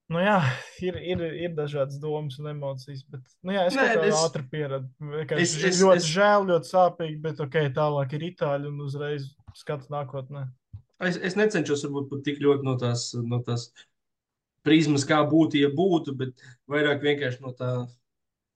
Nu, 0.09 0.21
jā, 0.23 0.37
ir, 0.87 0.99
ir, 1.03 1.23
ir 1.47 1.55
dažādas 1.57 1.99
domas 2.03 2.39
un 2.39 2.47
emocijas, 2.53 3.03
bet 3.11 3.25
nu, 3.43 3.53
jā, 3.57 3.65
es 3.67 3.75
Nē, 3.75 3.89
es- 4.07 4.21
ātri 4.23 4.45
pieradu. 4.53 4.87
es- 5.35 5.57
Es, 5.57 5.57
es- 5.73 5.83
ļoti 5.83 5.97
es- 6.05 6.13
žēl, 6.15 6.47
ļoti 6.53 6.71
sāpīgi, 6.71 7.19
bet 7.21 7.41
ok, 7.43 7.59
tālāk 7.75 8.13
ir 8.15 8.29
itāļi 8.33 8.71
un 8.71 8.81
uzreiz 8.87 9.33
skats 9.59 9.89
nākotnē. 9.91 10.47
Es, 11.01 11.17
es 11.19 11.35
necenšos 11.37 11.83
varbūt 11.85 12.09
pat 12.09 12.23
tik 12.25 12.39
ļoti 12.41 12.65
no 12.65 12.77
tās, 12.81 13.11
no 13.21 13.43
tās 13.45 13.67
prizmas, 14.65 15.05
kā 15.05 15.19
būtu, 15.29 15.59
ja 15.61 15.69
būtu, 15.69 16.15
bet 16.17 16.41
vairāk 16.71 17.03
vienkārši 17.03 17.43
no 17.45 17.53
tā 17.53 17.73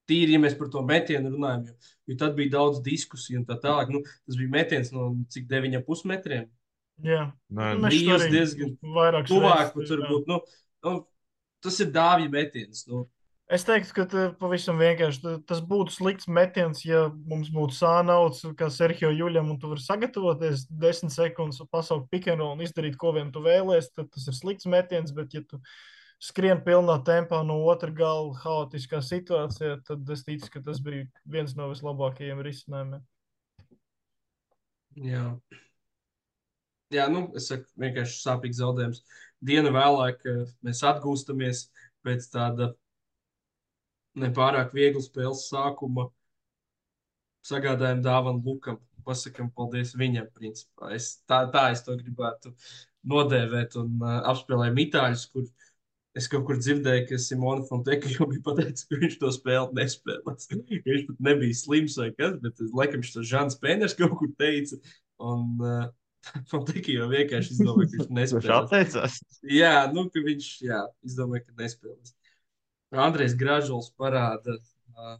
tīri, 0.09 0.33
ja 0.33 0.39
mēs 0.39 0.57
par 0.57 0.67
to 0.73 0.81
metienu 0.83 1.29
runājam. 1.35 1.67
Jo, 2.00 2.00
jo 2.11 2.17
tad 2.19 2.35
bija 2.37 2.53
daudz 2.57 2.81
diskusiju 2.85 3.41
un 3.41 3.47
tā 3.47 3.57
tālāk. 3.63 3.89
Nu, 3.93 4.03
tas 4.03 4.37
bija 4.39 4.51
metiens 4.59 4.91
no 4.93 5.13
cik 5.31 5.47
9,5 5.51 6.03
metriem. 6.11 6.49
Jā, 7.01 7.31
Nē, 7.49 7.71
Nu, 7.79 7.87
arī 7.89 8.03
diezgan 8.29 8.75
vairāk 8.83 9.31
Tuvāk 9.31 9.71
pat 9.73 9.95
varbūt. 9.95 10.27
Nu, 10.29 10.41
nu, 10.85 10.93
tas 11.63 11.79
ir 11.81 11.89
dāvja 11.95 12.29
metiens. 12.29 12.85
Nu, 12.91 13.07
Es 13.51 13.65
teiktu, 13.67 13.91
ka 13.91 14.03
tā 14.07 14.21
pavisam 14.39 14.77
vienkārši 14.79 15.19
ta- 15.21 15.39
tas 15.43 15.59
būtu 15.59 15.91
slikts 15.91 16.29
metiens, 16.31 16.85
ja 16.87 17.09
mums 17.11 17.49
būtu 17.51 17.75
sānauts, 17.75 18.45
kā 18.55 18.69
Sergio 18.71 19.09
Juļam, 19.11 19.49
un 19.51 19.57
tu 19.59 19.67
vari 19.67 19.83
sagatavoties 19.83 20.69
10 20.71 21.11
sekundes, 21.11 21.59
pasaukt 21.67 22.07
pikenu 22.13 22.47
un 22.53 22.63
izdarīt, 22.63 22.95
ko 22.95 23.11
vien 23.11 23.27
tu 23.29 23.41
vēlēsies, 23.43 23.91
tad 23.93 24.07
tas 24.09 24.29
ir 24.31 24.37
slikts 24.37 24.69
metiens, 24.71 25.11
bet 25.11 25.33
ja 25.35 25.41
tu 25.43 25.59
skrien 26.21 26.61
pilnā 26.65 26.99
tempā 27.05 27.41
no 27.45 27.57
otra 27.71 27.91
gala 27.95 28.35
haotiskā 28.43 29.01
situācijā, 29.05 29.79
tad 29.87 30.09
es 30.13 30.23
ticu, 30.27 30.51
ka 30.53 30.61
tas 30.67 30.81
bija 30.83 31.07
viens 31.25 31.55
no 31.57 31.71
vislabākajiem 31.71 32.43
risinājumiem. 32.45 33.01
Jā. 35.07 35.25
Jā, 36.91 37.07
nu, 37.07 37.23
es 37.39 37.47
saku, 37.47 37.69
vienkārši 37.79 38.17
sāpīgs 38.19 38.59
zaudējums. 38.59 39.01
Dienu 39.41 39.71
vēlāk 39.73 40.25
eh, 40.27 40.41
mēs 40.67 40.83
atgūstamies 40.85 41.69
pēc 42.03 42.27
tāda 42.33 42.73
nepārāk 44.19 44.73
viegla 44.75 45.01
spēles 45.03 45.45
sākuma. 45.47 46.09
Sagādājam 47.47 48.03
dāvanu 48.05 48.43
Lukam. 48.45 48.81
Pasakam, 49.01 49.47
paldies 49.55 49.95
viņam. 49.97 50.27
Principā. 50.35 50.91
Es, 50.93 51.23
tā, 51.25 51.45
tā 51.53 51.71
es 51.73 51.81
to 51.87 51.95
gribētu 51.97 52.51
nodēvēt 53.09 53.79
un 53.81 53.95
uh, 54.03 54.19
apspēlējam 54.29 54.77
itāļus, 54.83 55.23
kur 55.31 55.47
es 56.17 56.27
kaut 56.31 56.43
kur 56.47 56.59
dzirdēju, 56.59 57.05
ka 57.09 57.19
Simona 57.21 57.65
Fonteka 57.67 58.09
jau 58.11 58.27
bija 58.29 58.43
pateicis, 58.45 58.87
ka 58.89 58.99
viņš 58.99 59.17
to 59.21 59.31
spēli 59.35 59.77
nespēlēs. 59.79 60.49
viņš 60.89 61.07
pat 61.07 61.23
nebija 61.29 61.57
slims 61.57 61.97
vai 62.01 62.11
kas, 62.17 62.37
bet 62.43 62.61
es 62.63 62.75
laikam 62.77 63.05
šis 63.05 63.29
Žants 63.31 63.59
Pēners 63.61 63.97
kaut 63.99 64.17
kur 64.19 64.31
teica. 64.39 64.79
Un, 65.21 65.55
uh, 65.71 65.89
Fonteka 66.51 66.93
jau 66.93 67.07
vienkārši 67.11 67.55
izdomāja, 67.55 67.89
ka 67.93 68.01
viņš 68.03 68.13
nespēlēs. 68.19 69.19
Jā, 69.49 69.75
nu, 69.95 70.05
ka 70.13 70.23
viņš, 70.27 70.51
jā, 70.67 70.83
izdomāja, 71.07 71.47
ka 71.47 71.57
nespēlēs. 71.63 72.15
Andrejs 72.91 73.37
Gražuls 73.39 73.87
parāda, 73.95 74.57
ā, 74.99 75.15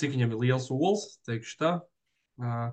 cik 0.00 0.14
viņam 0.14 0.32
ir 0.32 0.44
liels 0.46 0.70
olas, 0.72 1.10
teikšu 1.28 1.58
tā. 1.60 1.72
Ā, 2.40 2.68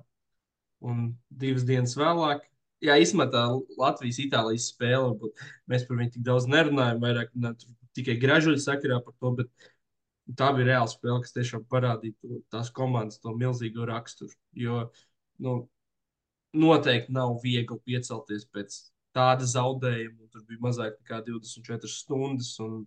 Un 0.84 1.14
divas 1.32 1.64
dienas 1.64 1.96
vēlāk, 1.96 2.44
jā, 2.84 2.96
izmetā 3.02 3.46
Latvijas-Itālijas 3.78 4.70
spēle, 4.72 5.12
varbūt 5.12 5.46
mēs 5.70 5.86
par 5.88 6.00
viņu 6.00 6.16
tik 6.16 6.26
daudz 6.26 6.48
nerunājam, 6.50 7.00
vairāk 7.02 7.32
tur 7.34 7.72
tikai 7.96 8.18
Gražuļa 8.20 8.60
sakarā 8.62 9.00
par 9.04 9.16
to, 9.20 9.32
bet 9.40 9.70
tā 10.38 10.50
bija 10.56 10.72
reāla 10.72 10.90
spēle, 10.90 11.22
kas 11.24 11.34
tiešām 11.36 11.64
parādīja 11.70 12.16
to, 12.20 12.42
tās 12.52 12.72
komandas 12.74 13.20
to 13.22 13.32
milzīgo 13.38 13.86
raksturu. 13.88 14.34
Jo, 14.58 14.82
nu, 15.42 15.56
noteikti 16.56 17.14
nav 17.14 17.36
viegli 17.42 17.78
piecelties 17.86 18.46
pēc 18.52 18.78
tāda 19.16 19.48
zaudējuma. 19.48 20.28
Tur 20.32 20.44
bija 20.48 20.64
mazāk 20.66 20.96
nekā 21.00 21.22
24 21.28 21.90
stundas. 21.90 22.52
Un, 22.64 22.82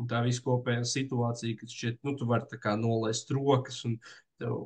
un 0.00 0.08
tā 0.10 0.22
vispārējā 0.24 0.84
situācija, 0.88 1.58
ka 1.60 1.68
šķiet, 1.70 2.00
nu, 2.06 2.16
tu 2.18 2.28
vari 2.30 2.76
nolaist 2.80 3.30
rokas. 3.36 3.84
un 3.88 3.98
tev 4.40 4.64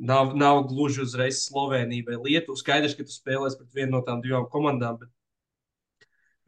Nav, 0.00 0.34
nav 0.38 0.62
gluži 0.70 1.02
uzreiz 1.04 1.42
Slovenija 1.44 2.06
vai 2.06 2.18
Lietuva. 2.24 2.56
Skaidrs, 2.56 2.96
ka 2.96 3.04
tu 3.04 3.12
spēlēsi 3.12 3.58
pret 3.60 3.74
vienu 3.76 3.98
no 3.98 4.00
tām 4.06 4.22
divām 4.24 4.46
komandām, 4.52 4.96
bet 5.02 5.10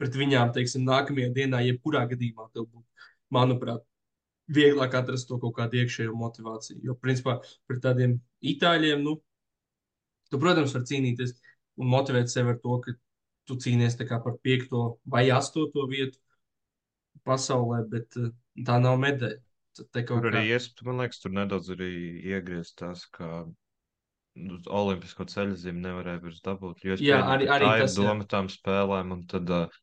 pret 0.01 0.17
viņām, 0.17 0.53
teiksim, 0.55 0.85
nākamajā 0.87 1.29
dienā, 1.35 1.61
jebkurā 1.67 2.03
gadījumā, 2.09 2.49
tev 2.55 2.65
būtu, 2.65 3.09
manuprāt, 3.33 3.83
vieglāk 4.53 4.97
atrast 4.99 5.29
to 5.29 5.37
kaut 5.41 5.55
kādu 5.59 5.79
iekšējo 5.79 6.15
motivāciju. 6.17 6.81
Jo, 6.89 6.97
principā, 6.99 7.37
pret 7.69 7.83
tādiem 7.85 8.17
itāļiem, 8.53 9.05
nu, 9.05 9.19
tu, 10.31 10.41
protams, 10.41 10.73
vari 10.75 10.89
cīnīties 10.89 11.37
un 11.79 11.93
motivēt 11.93 12.33
sevi 12.33 12.53
ar 12.55 12.59
to, 12.63 12.79
ka 12.83 12.95
tu 13.47 13.57
cīnies 13.59 13.97
par 14.09 14.37
piekto 14.41 14.83
vai 15.05 15.29
astoto 15.31 15.87
vietu 15.87 16.19
pasaulē, 17.27 17.83
bet 17.89 18.17
eh, 18.17 18.31
tā 18.65 18.79
nav 18.83 18.99
medaļa. 19.01 19.39
Tur 19.77 20.29
arī 20.29 20.37
kā 20.37 20.43
iespējams, 20.57 20.85
man 20.87 20.99
liekas, 21.01 21.19
tur 21.23 21.31
nedaudz 21.33 21.69
arī 21.73 21.89
iegriezt 22.33 22.75
tās, 22.81 23.05
ka 23.15 23.29
nu, 24.35 24.59
olimpisko 24.81 25.25
ceļzīmi 25.29 25.81
nevarēja 25.85 26.21
vairs 26.23 26.41
dabūt. 26.45 26.83
Jo 26.85 26.97
Jā, 27.01 27.21
arī- 27.35 27.49
arī 27.55 27.71
tas, 27.81 27.97
ir 27.97 28.03
doma 28.05 28.27
tām 28.29 28.49
spēlēm, 28.53 29.15
tad 29.31 29.49
uh, 29.49 29.79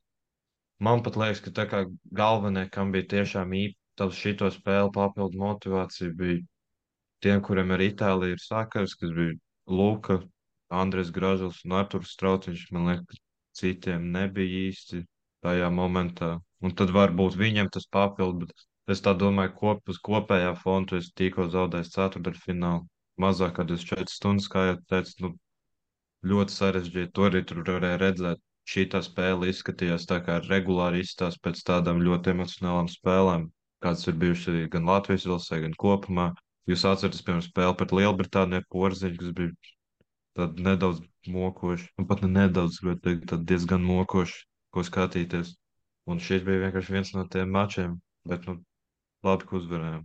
man 0.80 1.02
pat 1.06 1.18
liekas, 1.20 1.42
ka 1.44 1.50
tā 1.58 1.66
kā 1.70 1.82
galvenie, 2.22 2.68
kam 2.70 2.92
bija 2.94 3.08
tiešām 3.16 3.54
īpaši 3.60 4.20
šito 4.24 4.50
spēli 4.54 4.92
papildu 4.94 5.38
motivācija, 5.42 6.14
bija 6.16 6.40
tiem, 7.20 7.42
kuriem 7.44 7.74
ar 7.76 7.82
Itāliju 7.84 8.38
ir 8.38 8.42
sakars, 8.42 8.94
kas 8.94 9.10
bija 9.16 9.34
Luka, 9.68 10.20
Andres 10.70 11.10
Gražels 11.10 11.64
un 11.66 11.74
Arturs 11.82 12.14
Strauciņš. 12.14 12.68
Man 12.72 12.86
liekas, 12.92 13.18
ka 13.18 13.60
citiem 13.60 14.10
nebija 14.14 14.70
īsti 14.70 15.02
tajā 15.44 15.68
momentā. 15.74 16.38
Un 16.62 16.74
tad 16.76 16.90
varbūt 16.94 17.36
viņam 17.40 17.70
tas 17.72 17.86
papildu, 17.90 18.46
bet 18.46 18.66
Es 18.90 19.02
tā 19.04 19.12
domāju, 19.14 19.52
kop, 19.58 19.82
uz 19.92 19.98
kopējā 20.06 20.54
fona 20.58 20.88
tu 20.90 20.98
esi 20.98 21.12
tikko 21.20 21.46
zaudējis 21.52 21.92
ceturtdaļfinālu. 21.94 22.86
Mazāk 23.22 23.56
kā 23.58 23.66
24 23.68 24.10
stundas, 24.10 24.48
kā 24.50 24.64
jau 24.70 24.76
teicu, 24.90 25.16
nu, 25.24 25.30
ļoti 26.30 26.56
sarežģīti. 26.56 27.12
To 27.16 27.26
arī 27.28 27.42
tur 27.46 27.62
varēja 27.66 28.00
redzēt. 28.02 28.40
Šī 28.70 28.84
tā 28.92 29.00
spēle 29.02 29.48
izskatījās 29.50 30.06
tā 30.10 30.20
kā 30.24 30.38
regulāri 30.44 31.00
izstāsta 31.04 31.40
pēc 31.46 31.62
tādām 31.66 32.02
ļoti 32.04 32.32
emocionālām 32.34 32.90
spēlēm, 32.92 33.48
kādas 33.84 34.06
ir 34.10 34.18
bijušas 34.20 34.68
gan 34.74 34.86
Latvijas 34.90 35.26
valstī, 35.30 35.62
gan 35.64 35.76
kopumā. 35.80 36.26
Jūs 36.70 36.84
atceraties, 36.86 37.24
piemēram, 37.26 37.46
spēli 37.46 37.76
pret 37.80 37.94
Lielbritāniju, 37.98 38.66
Porziņu, 38.74 39.16
kas 39.22 39.32
bija 39.38 39.72
tāda 40.38 40.66
nedaudz 40.68 41.00
mokoša, 41.34 41.88
un 41.98 42.06
pat 42.10 42.22
ne 42.24 42.30
nedaudz, 42.36 42.78
bet 42.86 43.02
teikt, 43.06 43.34
diezgan 43.48 43.82
mokoša, 43.86 44.44
ko 44.76 44.84
skatīties. 44.86 45.56
Un 46.10 46.22
šis 46.22 46.44
bija 46.46 46.66
vienkārši 46.66 46.94
viens 46.94 47.14
no 47.16 47.26
tiem 47.32 47.50
mačiem, 47.54 47.96
bet 48.28 48.46
nu, 48.46 48.60
labi, 49.26 49.46
ka 49.48 49.56
uzvarējām. 49.60 50.04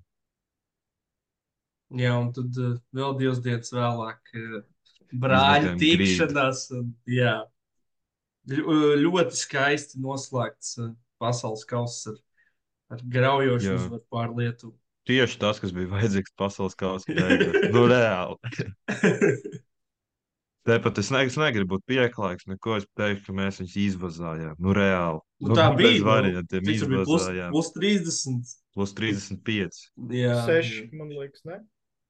Jā, 1.95 2.13
un 2.17 2.31
tad 2.35 2.57
uh, 2.59 2.77
vēl 2.97 3.17
divas 3.19 3.41
dienas 3.45 3.71
vēlāk 3.75 4.31
uh, 4.39 4.63
brāļa 5.21 5.75
tikšanās. 5.81 6.69
Un, 6.75 6.95
jā, 7.09 7.37
Ļu, 8.45 8.73
ļoti 9.01 9.37
skaisti 9.39 9.99
noslēgts 10.03 10.75
uh, 10.77 10.91
pasaules 11.21 11.63
kausa 11.65 12.11
ar, 12.11 12.17
ar 12.93 13.05
graujošu 13.15 13.71
Jā. 13.71 13.77
uzvaru 13.79 14.03
pār 14.13 14.33
Lietuvu. 14.37 14.75
Tieši 15.05 15.39
tas, 15.41 15.61
kas 15.61 15.73
bija 15.73 15.89
vajadzīgs 15.89 16.33
pasaules 16.37 16.77
kausa 16.77 17.09
beigās. 17.09 17.55
Nu, 17.73 17.85
reāli. 17.89 18.37
Tāpat 20.65 20.97
es, 20.97 21.11
ne, 21.13 21.21
es 21.29 21.35
negribu 21.37 21.75
būt 21.75 21.83
pieklājīgs, 21.91 22.47
neko 22.49 22.79
es 22.79 22.87
teiktu, 22.97 23.27
ka 23.27 23.35
mēs 23.37 23.59
viņus 23.61 23.75
izvazājām. 23.83 24.55
Nu, 24.57 24.73
reāli. 24.73 25.21
Nu, 25.45 25.57
tā 25.57 25.67
bez 25.77 25.91
bija. 25.91 25.99
nu, 25.99 26.07
variantiem 26.09 26.65
tur 26.65 26.93
bija 26.93 27.03
plus, 27.05 27.27
plus 27.53 27.69
30. 27.75 28.55
Plus 28.75 28.91
35. 28.91 29.79
Jā, 30.11 30.35
Seši, 30.43 30.89
man 30.99 31.13
liekas, 31.15 31.45
ne? 31.47 31.61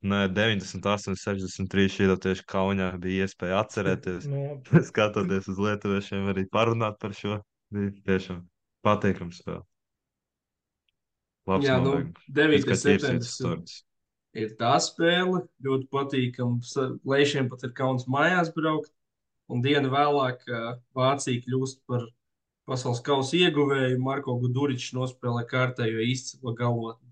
Nē, 0.06 0.26
98, 0.34 1.18
63. 1.18 1.86
Šī 1.94 2.08
jau 2.10 2.18
tieši 2.22 2.46
kaunijā 2.50 2.92
bija 3.02 3.26
iespēja 3.26 3.62
atcerēties. 3.64 4.28
Nu, 4.30 4.44
Skatoties 4.90 5.50
uz 5.54 5.62
lietuviešiem, 5.62 6.28
arī 6.34 6.46
parunāt 6.52 7.00
par 7.02 7.14
šo. 7.18 7.40
Bija 7.74 7.94
tiešām 8.06 8.44
patīkams 8.86 9.42
spēle. 9.42 9.64
Labs 11.50 11.66
Jā, 11.68 11.78
nu, 11.82 11.92
nobeigums. 11.92 12.28
9. 12.34 12.56
Pēc 12.56 12.66
kā 12.66 12.78
ķirsies 12.82 13.30
septembris 13.38 13.80
ir 14.36 14.54
tā 14.60 14.74
spēle. 14.84 15.46
Ļoti 15.66 15.90
patīkami. 15.94 16.62
Lēšiem 17.14 17.50
pat 17.52 17.66
ir 17.68 17.74
kauns 17.78 18.10
mājās 18.10 18.54
braukt. 18.56 18.92
Un 19.54 19.62
dienu 19.62 19.92
vēlāk 19.94 20.42
uh, 20.50 20.72
Vācija 20.98 21.44
kļūst 21.46 21.84
par 21.90 22.08
pasaules 22.70 23.02
kausa 23.06 23.38
ieguvēju. 23.40 24.00
Marko 24.02 24.36
Guduričs 24.42 24.94
nospēlē 24.98 25.46
kārtējo 25.50 26.04
izcilu 26.06 26.54
galotni. 26.58 27.12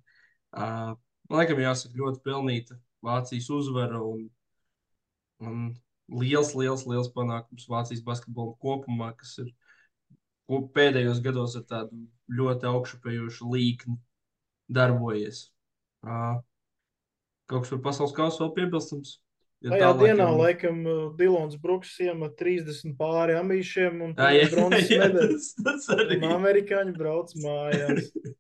Uh, 0.54 0.94
man 1.30 1.42
liekas, 1.42 1.64
jāsaka, 1.66 2.00
ļoti 2.02 2.24
pelnīta 2.26 2.78
Vācijas 3.04 3.50
uzvara 3.52 4.00
un, 4.06 4.28
un 5.44 5.64
liels, 6.22 6.54
liels, 6.56 6.86
liels 6.90 7.10
panākums 7.16 7.68
Vācijas 7.70 8.04
basketbolam 8.06 8.56
kopumā, 8.62 9.12
kas 9.18 9.38
ir 9.44 9.52
pēdējos 10.76 11.22
gados 11.24 11.58
ar 11.58 11.66
tādu 11.70 12.04
ļoti 12.38 12.70
augšupējošu 12.70 13.50
līkni 13.54 13.98
darbojies. 14.72 15.48
Uh, 16.04 16.40
kaut 17.48 17.66
kas 17.66 17.74
par 17.76 17.84
pasaules 17.90 18.16
kausu 18.16 18.44
vēl 18.44 18.56
piebilstams? 18.58 19.18
Ja 19.64 19.72
Tajā 19.72 19.90
tā, 19.94 20.00
dienā, 20.02 20.26
laikam- 20.28 20.40
laikam, 20.44 20.80
uh, 20.92 21.04
Dilons 21.18 21.56
Bruks 21.62 21.94
iemet 22.04 22.34
30 22.40 22.98
pāri 23.00 23.38
amīšiem 23.40 24.02
un 24.04 24.14
Ā, 24.20 24.32
jā, 24.36 24.50
bronzas 24.52 24.90
jā, 24.92 24.98
medaļu. 25.06 25.38
tas, 25.38 25.46
tas 25.64 25.86
arī. 25.96 26.18
Un 26.20 26.34
amerikāņi 26.36 26.96
brauc 26.98 27.32
mājās. 27.44 28.10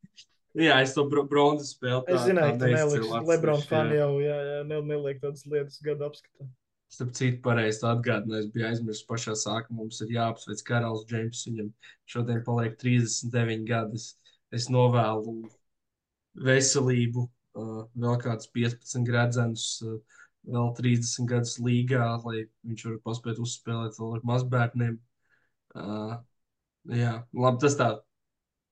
Jā, 0.53 0.75
es 0.85 0.91
to 0.93 1.01
bro- 1.09 1.23
bronzas 1.25 1.71
spēli. 1.73 2.03
Es 2.13 2.27
zināju, 2.27 2.59
ka 2.59 2.59
tu 2.61 2.67
neliksi 2.75 3.21
Lebron 3.25 3.61
fani 3.65 3.95
jā. 3.95 4.03
jau, 4.03 4.19
jā, 4.21 4.35
jā, 4.51 4.57
ne, 4.69 4.81
neliek 4.85 5.17
tādas 5.23 5.47
lietas 5.49 5.79
gadu 5.81 6.05
apskatā. 6.05 6.45
Starp 6.93 7.15
citu, 7.17 7.39
pareizi 7.41 7.81
atgādināju. 7.89 8.43
Es 8.43 8.51
biju 8.53 8.67
aizmirsis 8.67 9.07
pašā 9.09 9.33
sākumā. 9.33 9.79
Mums 9.79 9.97
ir 10.05 10.11
jāapsveic 10.13 10.61
Karls 10.67 11.07
Džeims. 11.09 11.41
Viņam 11.49 11.71
šodien 12.05 12.43
paliek 12.45 12.75
39 12.77 13.65
gadi. 13.65 13.97
Es, 13.97 14.11
es 14.59 14.67
novēlu 14.69 15.39
veselību, 16.37 17.25
uh, 17.57 17.83
vēl 17.97 18.19
kādus 18.21 18.49
15 18.53 19.05
gradzenus, 19.09 19.65
uh, 19.85 19.97
vēl 20.44 20.72
30 20.78 21.30
gadus 21.30 21.57
līgā, 21.64 22.06
lai 22.26 22.45
viņš 22.68 22.86
varētu 22.88 23.03
paspēt 23.07 23.41
uzspēlēt 23.44 23.99
vēl 23.99 24.15
ar 24.18 24.26
mazbērniem. 24.28 24.98
Uh, 25.74 26.15
jā, 26.94 27.14
labi, 27.34 27.61
tas 27.64 27.78
tā 27.80 27.90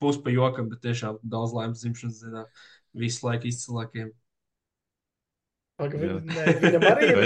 pus 0.02 0.18
pa 0.22 0.34
jokam, 0.34 0.70
bet 0.72 0.82
tiešām 0.86 1.22
daudz 1.24 1.54
laimes 1.56 1.84
dzimšanas 1.84 2.24
dienā 2.24 2.46
visu 2.98 3.28
laiku 3.28 3.50
izcilākiem. 3.50 4.12
Nē, 5.82 6.44
viņam, 6.62 6.84
arī 6.92 7.08
ir, 7.10 7.22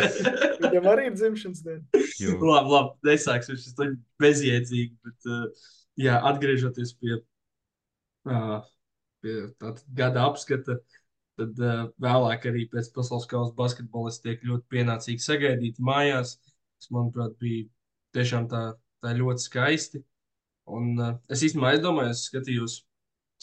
viņam 0.64 0.86
arī 0.94 1.08
ir 1.10 1.16
dzimšanas 1.18 1.64
diena. 1.66 2.04
Jo, 2.22 2.38
labi, 2.40 2.72
labi, 2.72 2.94
nesāksim, 3.10 3.58
šis 3.60 3.74
ir 3.84 3.96
bezjēdzīgi, 4.22 4.94
bet 5.04 5.28
uh, 5.28 5.66
jā, 6.00 6.20
atgriežoties 6.30 6.94
pie, 7.02 7.18
uh, 8.30 8.62
pie 9.26 9.36
tāda 9.60 9.84
gada 9.98 10.24
apskata, 10.30 10.78
tad 11.40 11.62
uh, 11.62 11.86
vēlāk 12.02 12.48
arī 12.49 12.66
pēc 12.72 12.91
pasaules 12.95 13.28
kausa 13.32 13.56
basketbolisti 13.57 14.30
tiek 14.30 14.45
ļoti 14.49 14.68
pienācīgi 14.76 15.26
sagaidīti 15.26 15.86
mājās, 15.86 16.36
kas, 16.80 16.91
manuprāt, 16.95 17.36
bija 17.41 17.68
tiešām 18.16 18.49
tā, 18.52 18.66
tā 19.03 19.16
ļoti 19.18 19.48
skaisti. 19.48 20.03
Un 20.76 20.94
uh, 20.98 21.18
es 21.32 21.44
īstenībā 21.45 21.76
aizdomājos, 21.76 22.28
skatījos 22.30 22.80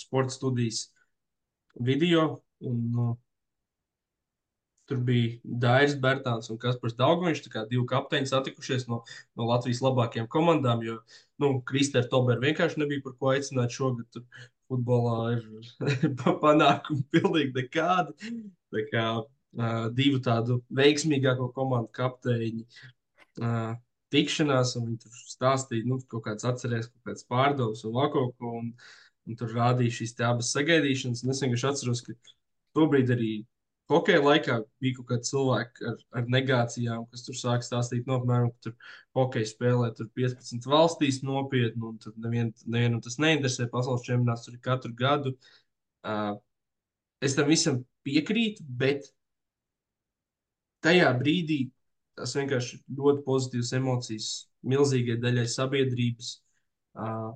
sporta 0.01 0.35
studijas 0.35 0.87
video, 1.81 2.43
un 2.67 2.81
uh, 2.99 3.13
tur 4.93 5.03
bija 5.07 5.37
Dairis 5.65 5.95
Bērtāns 6.03 6.51
un 6.53 6.59
Kaspars 6.61 6.97
kā 6.97 7.65
divi 7.71 7.85
kapteiņi 7.89 8.29
satikušies 8.29 8.89
no, 8.91 9.03
no 9.37 9.47
Latvijas 9.49 9.83
labākajām 9.85 10.29
komandām, 10.29 10.83
jo, 10.85 10.99
nu, 11.41 11.55
Kristēra 11.69 12.09
Tober 12.11 12.41
vienkārši 12.43 12.83
nebija 12.83 13.05
par 13.05 13.17
ko 13.19 13.33
aicināt 13.33 13.73
šogad. 13.73 14.09
Tur 14.13 14.27
futbolā 14.71 15.37
ir 15.37 15.47
panākumi 16.43 17.05
pilnīgi 17.15 17.55
nekādi. 17.59 18.33
Tā 18.73 18.85
kā 18.91 19.07
uh, 19.21 19.87
divu 19.97 20.21
tādu 20.25 20.61
veiksmīgāko 20.75 21.51
komandu 21.57 21.93
kapteiņi 21.99 22.65
uh, 22.65 23.73
tikšanās, 24.13 24.77
un 24.79 24.91
viņi 24.91 25.01
tur 25.05 25.23
stāstīja, 25.33 25.89
nu, 25.89 25.99
kaut 26.11 26.27
kāds 26.27 26.47
atcerēs, 26.49 26.91
kaut 26.91 27.11
kāds 27.11 27.27
pārdoms 27.29 27.85
un 27.89 27.99
ko, 28.13 28.27
un, 28.51 28.73
un 29.29 29.39
tur 29.39 29.55
rādīja 29.57 29.99
šīs 30.01 30.17
abas 30.29 30.53
sagaidīšanas, 30.57 31.25
un 31.25 31.35
es 31.35 31.43
vienkārši 31.45 31.69
atceros, 31.71 32.05
ka 32.07 32.17
tobrīd 32.77 33.13
arī 33.15 33.33
hokeja 33.91 34.23
laikā 34.23 34.59
bija 34.83 34.97
kaut 34.99 35.09
kādi 35.11 35.29
cilvēki 35.29 35.87
ar, 35.91 35.97
ar 36.19 36.29
negācijām, 36.35 37.07
kas 37.11 37.25
tur 37.27 37.39
sāk 37.39 37.65
stāstīt, 37.67 38.07
no 38.07 38.19
apmēram, 38.21 38.53
ka 38.55 38.69
tur 38.69 38.77
hokeja 39.19 39.51
spēlē 39.51 39.91
tur 39.97 40.09
15 40.19 40.69
valstīs 40.71 41.23
nopietni, 41.27 41.83
un 41.89 41.99
tur 42.03 42.15
nevien, 42.23 42.53
nevienam 42.67 43.03
tas 43.05 43.19
neinteresē. 43.23 43.69
Pasaules 43.73 44.07
čempionāts 44.07 44.47
tur 44.47 44.57
ir 44.57 44.63
katru 44.65 44.93
gadu. 44.99 45.35
Uh, 46.03 46.35
es 47.23 47.37
tam 47.39 47.51
visam 47.51 47.83
piekrītu, 48.07 48.65
bet 48.67 49.11
tajā 50.83 51.11
brīdī 51.19 51.65
tas 52.19 52.35
vienkārši 52.37 52.83
ļoti 52.93 53.25
pozitīvas 53.27 53.73
emocijas 53.79 54.31
milzīgai 54.69 55.19
daļai 55.23 55.47
sabiedrības. 55.51 56.35
Uh, 56.93 57.33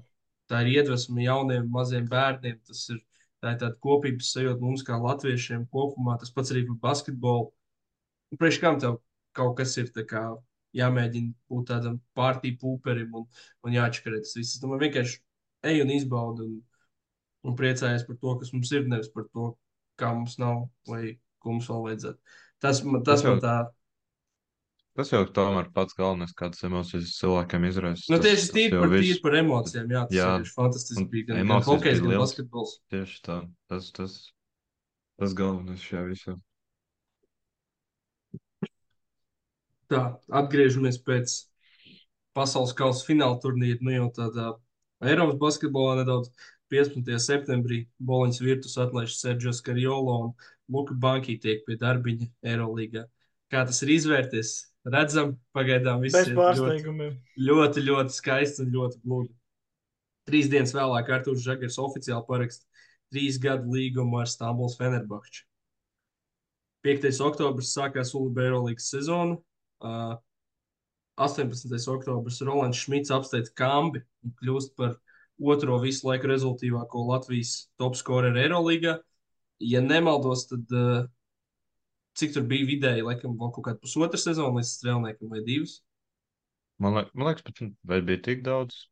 tā 0.50 0.62
ir 0.64 0.80
iedvesma 0.80 1.24
jauniem, 1.24 1.68
maziem 1.72 2.08
bērniem. 2.10 2.58
Tas 2.66 2.84
ir 2.92 3.00
tā 3.46 3.54
ir 3.54 3.60
tāda 3.62 3.78
kopības 3.82 4.32
sajūta 4.34 4.62
mums, 4.62 4.82
kā 4.86 4.98
latviešiem 5.00 5.66
kopumā. 5.72 6.18
Tas 6.20 6.32
pats 6.34 6.52
arī 6.54 6.64
par 6.68 6.80
basketbolu. 6.90 7.52
Un 8.34 8.40
Priekš 8.40 8.58
kam 8.62 8.80
tev 8.82 8.98
kaut 9.36 9.54
kas 9.60 9.76
ir 9.78 9.92
kā 10.08 10.24
jāmēģina 10.76 11.32
būt 11.48 11.68
tādam 11.70 12.00
pārtīm 12.16 12.56
pūperim 12.60 13.14
un, 13.16 13.28
un 13.64 13.76
jāatšķirē 13.76 14.22
tas 14.24 14.34
viss. 14.36 14.58
Domāju, 14.60 14.82
vienkārši 14.86 15.20
ej 15.70 15.82
un 15.84 15.92
izbaudi 15.94 16.44
un, 16.46 16.56
un 17.46 17.56
priecājies 17.58 18.04
par 18.08 18.18
to, 18.20 18.34
kas 18.42 18.52
mums 18.52 18.72
ir, 18.74 18.84
nevis 18.90 19.08
par 19.14 19.28
to, 19.30 19.52
kā 20.00 20.10
mums 20.12 20.36
nav 20.42 20.66
vai 20.90 21.16
ko 21.40 21.54
mums 21.54 21.70
vēl 21.70 21.86
vajadzētu. 21.86 22.34
Tas, 22.60 22.82
man- 22.84 23.04
tas 23.06 23.22
Tas 23.22 23.28
man 23.30 23.40
tā 23.44 23.56
tas 24.96 25.12
jau 25.12 25.22
tomēr 25.38 25.68
pats 25.76 25.96
galvenais, 25.98 26.32
kādas 26.36 26.64
emocijas 26.66 27.14
cilvēkam 27.18 27.66
izraisa. 27.68 28.08
Nu, 28.12 28.18
tieši 28.22 28.48
tīri 28.54 28.80
par, 28.80 28.94
tīri 28.96 29.20
par 29.22 29.36
emocijām. 29.42 29.92
Jā, 29.92 30.02
tas 30.08 30.16
Jā. 30.16 30.28
ir 30.42 30.52
fantastiski. 30.56 31.06
Bija 31.12 31.30
gan, 31.30 31.42
gan 31.52 31.64
hokejs, 31.68 32.02
gan 32.04 32.16
basketbols. 32.22 32.76
Tieši 32.92 33.22
tā. 33.28 33.38
Tas, 33.70 33.90
tas, 33.96 34.16
tas 35.20 35.36
galvenais 35.36 35.84
šajā 35.84 36.04
visā. 36.08 36.36
Tā, 39.92 40.02
atgriežamies 40.42 40.98
pēc 41.06 41.38
pasaules 42.36 42.74
kausa 42.76 43.06
fināla 43.06 43.38
turnīra. 43.42 43.78
Nu, 43.84 43.94
jau 43.94 44.08
tādā 44.16 44.52
Eiropas 45.04 45.36
basketbolā 45.40 46.00
nedaudz 46.00 46.32
15. 46.72 47.18
septembrī 47.22 47.84
Boliņas 48.02 48.40
virtus 48.42 48.78
atlaiž 48.82 49.14
Sergio 49.14 49.52
Skarjolo 49.54 50.16
un 50.24 50.32
Luka 50.72 50.96
Banki 50.98 51.36
tiek 51.42 51.62
pie 51.66 51.76
darbiņa 51.78 52.30
Eirolīgā. 52.52 53.04
Kā 53.52 53.62
tas 53.68 53.78
ir 53.86 53.92
izvērties? 53.94 54.56
Redzam, 54.86 55.34
pagaidām 55.56 56.04
viss 56.04 56.14
Bez 56.14 56.28
iet 56.30 56.36
ļoti, 56.38 57.08
ļoti, 57.42 57.82
ļoti 57.88 58.14
skaisti 58.14 58.62
un 58.62 58.70
ļoti 58.74 59.00
gludi. 59.02 59.32
Trīs 60.26 60.50
dienas 60.50 60.74
vēlāk 60.74 61.10
Arthurs 61.14 61.42
Žagars 61.42 61.78
oficiāli 61.82 62.26
paraksta 62.28 62.66
trīs 63.14 63.38
gadu 63.42 63.74
līgumu 63.74 64.20
ar 64.20 64.30
Stambuls 64.30 64.76
Fenerbahču. 64.78 65.44
5. 66.86 67.08
oktobris 67.26 67.72
sākās 67.74 68.12
Ulu 68.14 68.30
Eirolandes 68.42 68.86
sezona. 68.92 69.38
Uh, 69.82 70.14
18. 71.18 71.72
oktobris 71.90 72.38
Rolands 72.46 72.84
Šmits 72.84 73.10
apsteidz 73.14 73.50
Kambi 73.56 74.02
un 74.22 74.34
kļūst 74.38 74.76
par 74.78 74.94
otro 75.40 75.80
visu 75.82 76.06
laiku 76.06 76.30
rezultātīvāko 76.30 77.06
Latvijas 77.10 77.56
top 77.80 77.98
scoreru 77.98 78.38
Eirolandā. 78.42 79.00
Ja 79.58 79.80
nemaldos, 79.82 80.46
tad 80.50 80.76
uh, 80.76 81.06
cik 82.18 82.34
tur 82.34 82.46
bija 82.48 82.66
vidēji, 82.68 83.04
laikam, 83.06 83.36
vēl 83.38 83.52
kaut 83.54 83.68
kāda 83.68 83.82
pusotra 83.82 84.20
sezona 84.20 84.58
līdz 84.58 84.72
strēlniekam 84.72 85.32
vai 85.32 85.42
divas. 85.46 85.80
Man, 86.82 86.98
liek, 86.98 87.08
man 87.16 87.30
liekas, 87.30 87.44
pat 87.46 87.62
vai 87.88 88.02
bija 88.04 88.22
tik 88.24 88.44
daudz. 88.46 88.86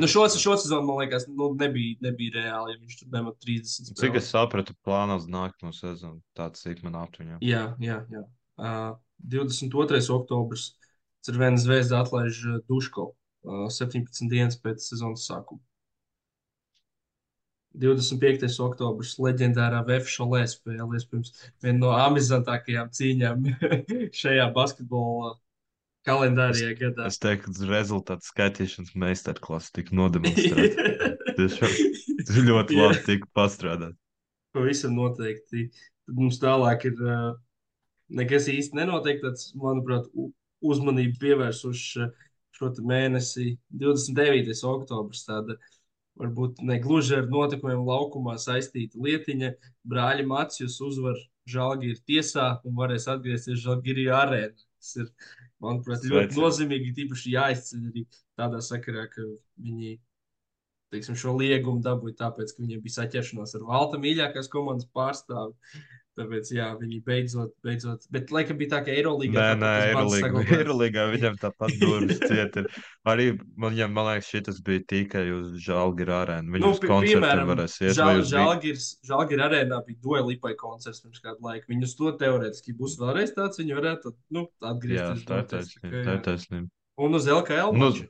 Nu, 0.00 0.08
šo, 0.08 0.24
šo 0.32 0.54
sezonu, 0.56 0.86
man 0.88 1.02
liekas, 1.02 1.26
nu, 1.28 1.50
nebija, 1.58 1.98
nebija 2.06 2.38
reāli, 2.38 2.72
ja 2.72 2.80
viņš 2.80 3.00
tur 3.02 3.10
nemet 3.12 3.36
30. 3.44 3.92
Cik 4.00 4.16
es 4.18 4.30
sapratu, 4.32 4.74
plānos 4.86 5.28
nākamo 5.28 5.74
sezonu. 5.76 6.22
Tāds 6.38 6.64
cik 6.64 6.80
man 6.86 6.96
aptuņā. 7.02 7.36
Jā, 7.44 7.64
jā, 7.84 8.00
jā. 8.14 8.24
Uh, 8.58 8.96
22. 9.22 10.00
oktobris 10.14 10.72
Cervēna 11.26 11.58
zvezda 11.60 12.00
atlaiž 12.04 12.40
Duško 12.70 13.10
uh, 13.10 13.66
17 13.74 14.30
dienas 14.30 14.56
pēc 14.62 14.86
sezonas 14.86 15.26
sākuma. 15.28 15.60
25. 17.76 18.48
oktobris 18.64 19.16
leģendārā 19.20 19.82
VFŠLE 19.86 20.44
spēle, 20.50 20.88
iespējams, 20.98 21.34
viena 21.62 21.78
no 21.82 21.92
amizantākajām 21.96 22.88
cīņām 22.96 23.44
šajā 24.22 24.48
basketbola 24.56 25.34
kalendārijā 26.08 26.72
gadā. 26.78 27.08
Es 27.10 27.20
teiktu, 27.22 27.52
ka 27.52 27.68
rezultātu 27.70 28.28
skaitīšanas 28.30 28.94
meistarklasa 28.98 29.74
tika 29.78 29.96
nodemonstrēta. 29.98 31.12
Tas 31.38 32.40
ļoti 32.44 32.78
labi 32.78 33.02
tika 33.06 33.28
pastrādāt. 33.36 33.94
Pavisam 34.56 34.96
noteikti. 34.96 35.68
Tad 36.08 36.18
mums 36.18 36.40
tālāk 36.42 36.88
ir 36.88 37.02
uh, 37.04 37.36
nekas 38.08 38.48
īsti 38.50 38.78
nenotiek. 38.80 39.20
Tāds, 39.22 39.52
manuprāt, 39.60 40.08
uzmanību 40.64 41.20
pievērsuši 41.22 42.08
šo 42.58 42.72
mēnesi, 42.82 43.52
29. 43.78 44.56
oktobris. 44.66 45.22
Tāda 45.28 45.58
varbūt 46.18 46.62
ne 46.66 46.78
gluži 46.82 47.18
ar 47.18 47.28
notikumiem 47.30 47.84
laukumā 47.86 48.36
saistīta 48.42 49.00
lietiņa. 49.04 49.52
Brāļa 49.88 50.26
Matsjus 50.28 50.80
uzvar 50.84 51.18
Žalgīru 51.48 52.00
tiesā 52.08 52.48
un 52.68 52.76
varēs 52.78 53.08
atgriezties 53.10 53.62
Žalgīru 53.64 54.08
arēnā. 54.14 54.56
Tas 54.78 54.92
ir, 55.00 55.08
manuprāt, 55.64 56.04
ļoti 56.06 56.28
Sveici. 56.28 56.42
nozīmīgi, 56.42 56.92
tīpaši 56.98 57.32
jāizceļ 57.34 57.86
arī 57.90 58.04
tādā 58.38 58.60
sakarā, 58.62 59.08
ka 59.10 59.24
viņi 59.58 59.96
teiksim, 60.92 61.16
šo 61.18 61.34
liegumu 61.36 61.82
dabūja 61.84 62.16
tāpēc, 62.22 62.54
ka 62.54 62.64
viņiem 62.64 62.82
bija 62.84 63.00
saķeršanās 63.00 63.56
ar 63.58 63.64
Valta 63.68 64.00
mīļākās 64.00 64.50
komandas 64.52 64.88
pārstāvi. 64.94 65.54
Tāpēc, 66.18 66.48
jā, 66.50 66.66
viņi 66.80 66.98
beidzot, 67.06 67.52
beidzot, 67.62 68.06
bet 68.14 68.32
laikam 68.34 68.58
bija 68.58 68.72
tā, 68.72 68.80
ka 68.86 68.90
Eirolandā. 68.90 69.44
Nē, 69.54 69.60
nē, 69.60 69.70
Eirolandā, 69.92 70.42
Eirolandā 70.56 71.04
viņam 71.12 71.38
tāpat 71.38 71.74
durvis 71.78 72.18
ciet. 72.30 72.58
Arī 73.08 73.28
man, 73.60 73.76
ja, 73.78 73.86
man 73.92 74.08
liekas, 74.08 74.30
šis 74.32 74.58
bija 74.66 74.82
tikai 74.90 75.24
uz 75.36 75.54
Žalgira 75.62 76.22
arēnu. 76.24 76.56
Viņu 76.56 76.64
nu, 76.66 76.72
uz 76.74 76.82
koncertiem 76.82 77.52
varēs 77.52 77.78
iet. 77.84 77.94
Žal, 77.98 78.24
Žalgirs, 78.32 78.88
Žalgira 79.06 79.46
arēnā 79.46 79.80
bija 79.86 80.02
duelipai 80.04 80.56
koncerts 80.58 81.04
pirms 81.04 81.22
kādu 81.22 81.46
laiku. 81.46 81.70
Viņus 81.70 81.96
to 82.00 82.12
teorētiski 82.24 82.74
būs 82.78 82.98
vēlreiz 82.98 83.34
tāds, 83.38 83.62
viņi 83.62 83.78
varētu, 83.78 84.14
nu, 84.34 84.46
atgriezties. 84.72 85.22
Jā, 85.22 85.28
tā 85.30 85.42
ir 85.44 85.50
taisnība. 85.54 86.02
Tā 86.02 86.18
ir 86.18 86.22
taisnība. 86.26 86.70
Un 86.98 87.14
uz 87.14 87.30
LKL. 87.30 87.74
Un 87.78 87.88
uz, 87.92 88.02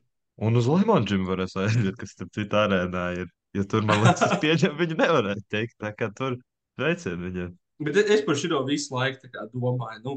un 0.49 0.61
uz 0.63 0.73
Limonģim 0.73 1.29
varēs 1.29 1.59
aiziet, 1.61 1.97
kas 2.01 2.17
tur 2.17 2.33
citā 2.33 2.65
arēnā 2.71 3.09
ir. 3.21 3.33
Jo 3.57 3.65
tur, 3.69 3.85
man 3.89 4.03
liekas, 4.05 4.37
pieņem, 4.45 4.77
viņi 4.81 4.97
nevarētu 4.99 5.45
teikt, 5.53 5.79
tā 5.81 5.93
kā 5.97 6.11
tur 6.17 6.37
veicien 6.81 7.21
viņiem. 7.21 7.57
Bet 7.79 8.11
es 8.11 8.25
par 8.27 8.39
šo 8.39 8.65
visu 8.67 8.95
laiku 8.97 9.31
domāju, 9.55 10.01
nu, 10.05 10.15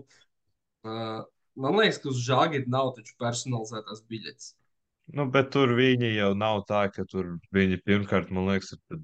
uh, 0.88 1.22
man 1.62 1.78
liekas, 1.78 2.00
ka 2.02 2.10
uz 2.10 2.22
žāģi 2.26 2.66
nav 2.72 2.96
taču 2.98 3.14
personalizētās 3.22 4.02
biļetes. 4.10 4.54
Nu, 5.12 5.28
bet 5.30 5.52
tur 5.54 5.74
viņi 5.76 6.14
jau 6.16 6.32
nav 6.38 6.64
tā, 6.70 6.86
ka 6.94 7.06
tur 7.10 7.36
viņi 7.54 7.82
pirmkārt, 7.86 8.32
man 8.34 8.48
liekas, 8.50 8.74
ir 8.78 9.02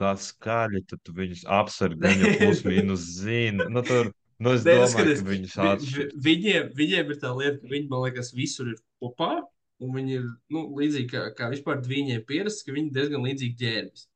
tā 0.00 0.14
skaļi, 0.18 0.82
tad 0.90 1.02
tu 1.06 1.14
viņus 1.14 1.44
apsargi, 1.58 2.00
gan 2.02 2.24
jau 2.24 2.32
plus 2.40 2.64
mīnus 2.66 3.04
zina. 3.20 3.68
Nu, 3.70 3.84
tur, 3.86 4.10
nu, 4.42 4.56
es 4.56 4.66
domāju, 4.66 4.90
skaties, 4.94 5.22
ka 5.22 5.30
viņus 5.30 5.56
atšķir. 5.68 6.10
Vi, 6.10 6.24
viņiem, 6.26 6.68
viņiem 6.80 7.14
ir 7.14 7.22
tā 7.22 7.32
lieta, 7.36 7.60
ka 7.62 7.72
viņi, 7.72 7.88
man 7.92 8.04
liekas, 8.08 8.34
visur 8.36 8.72
ir 8.72 8.80
kopā, 9.00 9.32
un 9.84 9.94
viņi 9.94 10.16
ir, 10.18 10.28
nu, 10.54 10.66
līdzīgi 10.80 11.10
kā, 11.12 11.24
kā 11.38 11.52
vispār 11.54 11.80
viņiem 11.86 12.24
pierasts, 12.28 12.66
ka 12.66 12.74
viņi 12.74 12.94
diezgan 12.96 13.26
līdzīgi 13.28 13.60
ģērbjas. 13.62 14.08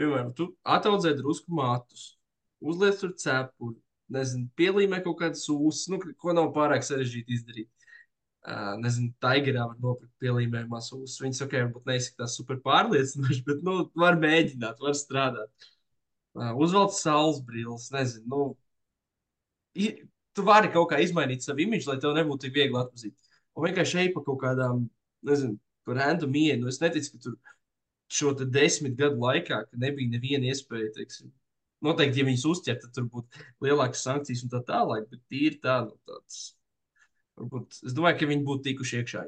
Piemēram, 0.00 0.34
tu 0.36 0.50
ataudzē 0.76 1.14
drusku 1.16 1.56
matus, 1.56 2.10
uzliec 2.60 3.00
tur 3.00 3.12
cepuri, 3.18 3.78
nezinu, 4.14 4.48
pielīmē 4.58 5.00
kaut 5.04 5.18
kādas 5.20 5.44
sūsas, 5.46 5.88
nu, 5.92 6.00
ko 6.20 6.34
nav 6.36 6.50
pārāk 6.56 6.84
sarežģīti 6.86 7.36
izdarīt. 7.36 7.70
Uh, 8.40 8.78
nezinu, 8.80 9.10
Tigerā 9.20 9.66
var 9.68 9.76
nopirkt 9.84 10.14
pielīmējumā 10.22 10.78
sūsas. 10.80 11.18
Viņas, 11.20 11.42
ok, 11.44 11.58
varbūt 11.58 11.90
neizskatās 11.90 12.38
super 12.38 12.60
pārliecinoši, 12.64 13.42
bet, 13.48 13.60
nu, 13.66 13.82
var 14.00 14.16
mēģināt, 14.20 14.80
var 14.80 14.96
strādāt. 14.96 15.68
Uh, 16.38 16.54
uzvelc 16.62 16.94
saules 16.96 17.42
brilles, 17.44 17.90
nezinu, 17.92 18.24
nu, 18.30 18.46
i, 19.76 19.90
tu 20.36 20.44
vari 20.46 20.70
kaut 20.72 20.88
kā 20.92 21.00
izmainīt 21.04 21.44
savu 21.44 21.66
imidžu, 21.66 21.90
lai 21.90 21.98
tev 22.00 22.14
nebūtu 22.16 22.46
tik 22.46 22.56
viegli 22.56 22.80
atpazīt. 22.80 23.16
Un 23.58 23.66
vienkārši 23.66 23.96
šeit 23.98 24.14
pa 24.14 24.22
kaut 24.24 24.40
kādām, 24.42 24.86
nezinu, 25.26 25.58
par 25.84 26.00
random 26.00 26.36
ienu. 26.38 26.70
Es 26.70 26.80
neticu, 26.80 27.16
ka 27.16 27.24
tur 27.26 27.36
šo 28.10 28.32
desmit 28.40 28.96
gadu 28.98 29.20
laikā, 29.22 29.64
nebija 29.84 30.14
neviena 30.14 30.48
iespēja, 30.50 30.94
teiksim, 30.96 31.30
noteikti, 31.84 32.22
ja 32.22 32.28
viņas 32.28 32.46
uzķer, 32.50 32.78
tad 32.82 32.94
tur 32.96 33.08
būtu 33.12 33.44
lielākas 33.64 34.04
sankcijas 34.06 34.44
un 34.46 34.52
tā 34.52 34.62
tālāk. 34.68 35.08
Bet 35.10 35.22
tīri 35.32 35.58
tā, 35.62 35.80
nu, 35.88 35.96
tāds. 36.08 36.42
Varbūt, 37.40 37.80
es 37.88 37.96
domāju, 37.96 38.20
ka 38.20 38.30
viņi 38.30 38.46
būtu 38.46 38.66
tikuši 38.68 39.00
iekšā. 39.00 39.24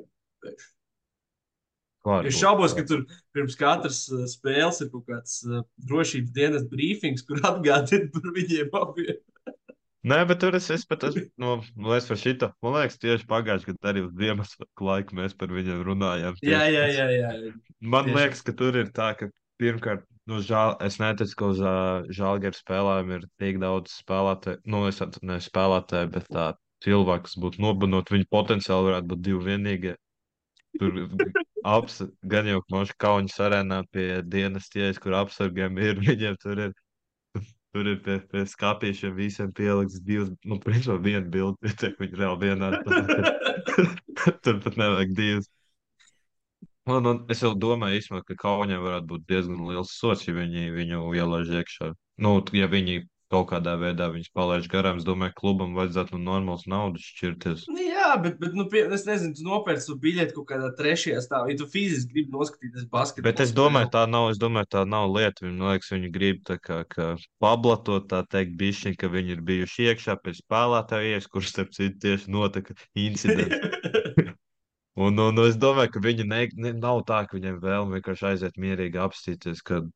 Es 2.27 2.35
šaubos, 2.35 2.73
ka 2.75 2.83
tur 2.87 3.05
pirms 3.35 3.55
katras 3.59 4.05
uh, 4.11 4.25
spēles 4.31 4.81
ir 4.83 4.89
kaut 4.91 5.05
kāds 5.07 5.37
uh, 5.47 5.63
drošības 5.87 6.33
dienas 6.35 6.65
brīfings, 6.71 7.23
kur 7.29 7.39
atgādina 7.53 8.11
par 8.15 8.33
viņiem 8.35 8.75
abiem. 8.81 9.21
Nē, 10.11 10.17
bet 10.27 10.41
tur 10.43 10.57
es, 10.59 10.67
es 10.75 10.83
pat 10.91 11.05
esmu 11.07 11.29
no, 11.39 11.53
nu, 11.79 11.93
par 11.95 12.19
šito. 12.19 12.49
Man 12.65 12.75
liekas, 12.75 12.99
tieši 12.99 13.27
pagājušajā 13.31 13.77
gadā 13.77 13.93
arī 13.93 14.03
uz 14.03 14.17
Ziemassvētku 14.19 14.89
laiku 14.89 15.19
mēs 15.21 15.37
par 15.39 15.55
viņiem 15.55 15.85
runājām. 15.87 16.41
Tieši. 16.41 16.51
Jā, 16.51 16.65
jā, 16.75 16.87
jā. 16.91 17.05
jā. 17.15 17.53
Man 17.79 18.09
tieši. 18.09 18.17
liekas, 18.19 18.43
ka 18.49 18.55
tur 18.59 18.81
ir 18.81 18.91
tā, 18.97 19.13
ka 19.21 19.31
pirmkārt 19.63 20.03
Nu, 20.31 20.39
žāl, 20.47 20.77
es 20.87 21.01
neticu, 21.03 21.35
ka 21.39 21.47
uz 21.51 21.61
uh, 21.67 22.05
žālgara 22.15 22.55
spēlēm 22.55 23.09
ir 23.17 23.25
tik 23.43 23.59
daudz 23.63 23.97
spēlētāju, 24.05 24.61
nu, 24.71 24.85
es 24.87 25.01
nevis 25.03 25.49
spēlētāju, 25.51 26.13
bet 26.15 26.29
tā 26.31 26.45
cilvēku, 26.85 27.27
kas 27.27 27.35
būtu 27.43 27.63
nobanot, 27.63 28.11
viņi 28.13 28.29
potenciāli 28.31 28.91
varētu 28.91 29.11
būt 29.11 29.25
divi 29.27 29.43
vienīgie. 29.49 29.97
Tur 30.79 31.01
aps, 31.69 31.99
gan 32.33 32.49
jau 32.49 32.63
moši 32.73 32.95
kauņas 33.03 33.41
arēnā 33.47 33.83
pie 33.93 34.07
dienas 34.23 34.71
tieši, 34.73 35.03
kur 35.03 35.19
apsargiem 35.19 35.79
ir, 35.83 36.01
viņiem 36.07 36.39
tur 36.43 36.67
ir. 36.69 36.79
Tur 37.73 37.89
ir 37.89 38.03
pie, 38.05 38.19
pie 38.29 38.43
skāpīšiem 38.45 39.15
visiem 39.17 39.53
pielikts 39.57 40.03
divas, 40.05 40.29
nu, 40.45 40.59
principā 40.61 40.99
viena 41.01 41.25
bilde, 41.33 41.73
viņi 42.01 42.19
reāli 42.21 42.51
vienā. 42.51 42.71
tur 44.45 44.59
pat 44.63 44.77
nevajag 44.77 45.15
divas. 45.17 45.49
Un, 46.91 47.07
un 47.07 47.19
es 47.31 47.43
jau 47.45 47.53
domāju, 47.55 48.01
īstenībā, 48.01 48.25
ka 48.27 48.35
Kaunijam 48.41 48.83
varētu 48.83 49.07
būt 49.13 49.27
diezgan 49.31 49.61
liels 49.69 49.93
sots, 49.95 50.27
ja 50.27 50.35
viņi 50.35 50.73
viņu 50.75 51.13
ielaiž 51.15 51.53
iekšā. 51.61 51.93
Nu, 52.23 52.33
ja 52.59 52.67
viņi 52.71 53.05
kaut 53.33 53.49
kādā 53.53 53.77
veidā 53.81 54.09
viņus 54.13 54.33
palaiž 54.37 54.67
garām, 54.69 54.99
es 55.01 55.07
domāju, 55.07 55.33
klubam 55.39 55.77
vajadzētu 55.79 56.19
nu, 56.19 56.21
normāls 56.27 56.67
naudas 56.69 57.07
šķirties. 57.07 57.65
Nu, 57.73 57.81
jā, 57.87 58.11
bet, 58.25 58.37
bet 58.43 58.57
nu, 58.59 58.67
pie, 58.73 58.83
es 58.93 59.07
nezinu, 59.09 59.37
tu 59.39 59.47
nopērci 59.47 59.89
to 59.89 59.97
biļeti 60.03 60.37
kaut 60.37 60.49
kādā 60.51 60.69
trešajā 60.77 61.23
stāvā, 61.25 61.49
ja 61.53 61.61
tu 61.63 61.69
fiziski 61.73 62.13
gribi 62.13 62.35
noskatīties 62.35 62.91
basketbolu. 62.93 63.31
Bet 63.31 63.45
es 63.47 63.55
domāju, 63.57 63.89
tā 63.95 64.05
nav, 64.11 64.29
es 64.35 64.43
domāju, 64.43 64.69
tā 64.77 64.85
nav 64.89 65.09
lieta. 65.15 65.47
Viņam 65.47 65.71
liekas, 65.71 65.95
viņi 65.95 66.13
grib 66.19 66.45
tā 66.49 66.59
kā, 66.61 66.83
kā 66.93 67.09
pablatot, 67.43 68.11
tā 68.13 68.21
teikt, 68.35 68.59
bišķiņ, 68.61 68.99
ka 69.01 69.13
viņi 69.15 69.37
ir 69.39 69.45
bijuši 69.49 69.91
iekšā 69.93 70.19
pēc 70.21 70.45
spēlētājas, 70.45 71.31
kurš, 71.33 71.55
starp 71.55 71.75
citu, 71.79 72.03
tieši 72.05 72.37
notika 72.37 72.77
incidents. 73.09 74.37
Un, 75.01 75.17
un 75.25 75.41
es 75.47 75.57
domāju, 75.57 75.95
ka 75.95 76.03
viņi 76.05 76.25
ne, 76.29 76.45
ne, 76.61 76.73
nav 76.77 77.03
tā, 77.09 77.23
ka 77.29 77.39
viņiem 77.39 77.59
vēlme 77.63 77.97
vienkārši 77.97 78.27
aiziet 78.29 78.59
mierīgi 78.61 79.01
apstīties, 79.01 79.63
kad 79.65 79.89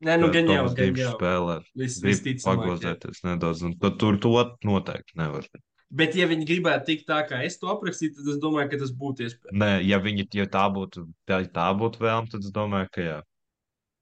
Nē, 0.00 0.14
nu, 0.16 0.30
gan 0.32 0.48
jau, 0.48 0.62
gan 0.72 0.96
jau. 0.96 1.10
Spēlē, 1.18 1.56
Viss 1.76 2.44
pagozēties 2.46 3.20
nedaudz, 3.26 3.60
un 3.68 3.74
tad 3.78 3.98
tur 4.00 4.16
to 4.22 4.32
noteikti 4.64 5.18
nevar. 5.20 5.44
Bet, 5.90 6.14
ja 6.16 6.28
viņi 6.30 6.46
gribētu 6.48 6.86
tikt 6.86 7.04
tā, 7.10 7.18
kā 7.28 7.42
es 7.44 7.58
to 7.60 7.68
aprakstīju, 7.72 8.14
tad 8.16 8.30
es 8.32 8.38
domāju, 8.40 8.70
ka 8.72 8.78
tas 8.80 8.94
būtu 8.96 9.26
iespējams. 9.26 9.58
Nē, 9.60 9.70
ja, 9.84 9.98
viņi, 10.00 10.24
ja 10.38 10.46
tā 10.50 10.64
būtu, 10.72 11.04
tā, 11.28 11.42
tā 11.52 11.66
būtu 11.76 12.00
vēlme, 12.02 12.30
tad 12.32 12.46
es 12.46 12.54
domāju, 12.54 12.90
ka 12.94 13.06
jā. 13.06 13.18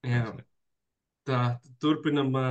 Jā. 0.06 0.24
Tā, 1.28 1.42
turpinam. 1.82 2.30
Uh, 2.36 2.50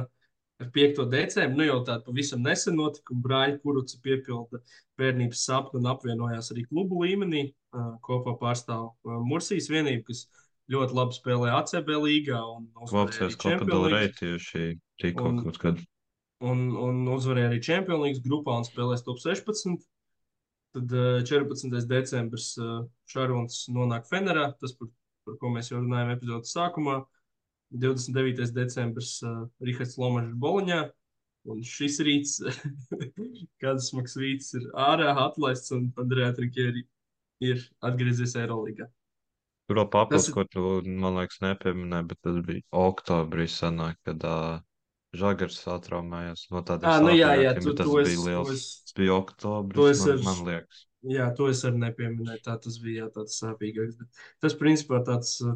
ar 0.62 0.70
5. 0.74 1.04
decembri, 1.12 1.58
nu 1.58 1.68
jau 1.68 1.78
tāda 1.86 2.04
pavisam 2.06 2.42
nesen 2.46 2.78
notikuma, 2.80 3.22
brāļa 3.26 3.60
Kuruca 3.62 4.00
piepilda 4.04 4.62
bērnības 4.98 5.44
sapni 5.46 5.82
un 5.82 5.90
apvienojās 5.92 6.52
arī 6.54 6.66
klubu 6.70 7.04
līmenī. 7.06 7.48
Kopā 8.06 8.34
pārstāv 8.40 8.90
Mursijas 9.28 9.70
vienību, 9.70 10.08
kas 10.08 10.24
ļoti 10.72 10.98
labi 10.98 11.18
spēlē 11.18 11.52
ACB 11.60 11.92
līgā 12.04 12.40
Valcēs. 12.90 13.38
Rey 13.94 14.10
tieši 14.18 14.64
tikko 15.02 15.36
kaut 15.44 15.62
kad. 15.62 15.84
un, 16.42 16.66
un 16.74 17.04
uzvarēja 17.14 17.52
arī 17.52 17.62
Champions 17.64 18.04
League 18.04 18.26
grupā 18.26 18.58
un 18.58 18.66
spēlēs 18.68 19.06
top 19.06 19.22
16. 19.22 19.78
Tad 20.76 20.94
eh, 20.94 21.22
14. 21.26 21.78
decembris 21.90 22.50
Šarons 23.10 23.68
nonāk 23.74 24.10
Fenerā, 24.10 24.50
tas, 24.62 24.74
par, 24.78 24.90
par 25.28 25.38
ko 25.42 25.54
mēs 25.54 25.72
jau 25.72 25.84
runājām 25.84 26.16
epizodes 26.18 26.54
sākumā. 26.58 27.04
29. 27.72 28.52
decembris 28.56 29.18
uh, 29.24 29.46
Rihards 29.62 29.98
Lomačs 30.00 30.36
Boloņā. 30.40 30.86
Un 31.48 31.62
šis 31.64 32.02
rīts, 32.04 32.42
kāds 33.64 33.90
smags 33.92 34.18
rīts, 34.20 34.50
ir 34.58 34.66
ārā 34.76 35.14
atlaists 35.28 35.72
un 35.76 35.86
Andrejā 36.02 36.34
Trinkēri 36.36 36.82
ir 37.48 37.62
atgriezies 37.88 38.34
Eiroligā. 38.40 38.90
Tur 39.68 39.80
vēl 39.82 39.88
papildus, 39.94 40.28
ir- 40.28 40.36
ko 40.36 40.44
tu, 40.48 40.64
man 40.88 41.16
liekas, 41.20 41.40
nepieminēji, 41.44 42.08
bet 42.12 42.20
tas 42.24 42.42
bija 42.48 42.64
oktobrī 42.82 43.48
sanāk, 43.52 43.96
kad 44.08 44.24
uh, 44.28 44.60
Žagars 45.16 45.62
satraumējās 45.64 46.46
no 46.52 46.62
tādiem 46.68 46.92
Ā, 46.92 46.98
nu 47.04 47.16
jā, 47.16 47.32
jā, 47.46 47.54
tu- 47.64 47.74
tas 47.80 47.88
to 47.88 48.00
es- 48.04 48.12
bija 48.12 48.26
liels. 48.28 48.52
es- 48.52 48.68
Tas 48.88 48.98
bija 49.00 49.08
to 49.12 49.18
oktobris, 49.24 50.04
man, 50.06 50.14
ar- 50.18 50.24
man 50.28 50.44
liekas. 50.52 50.84
Jā, 51.08 51.30
to 51.38 51.48
es 51.48 51.64
arī 51.68 51.80
nepieminēju. 51.86 52.44
Tā 52.44 52.58
tas 52.64 52.80
bija 52.84 53.06
jā, 53.06 53.10
tāds 53.16 53.40
sāpīgāks. 53.40 54.00
Bet 54.02 54.24
tas, 54.44 54.56
principā, 54.60 55.00
tāds 55.08 55.38
uh, 55.48 55.56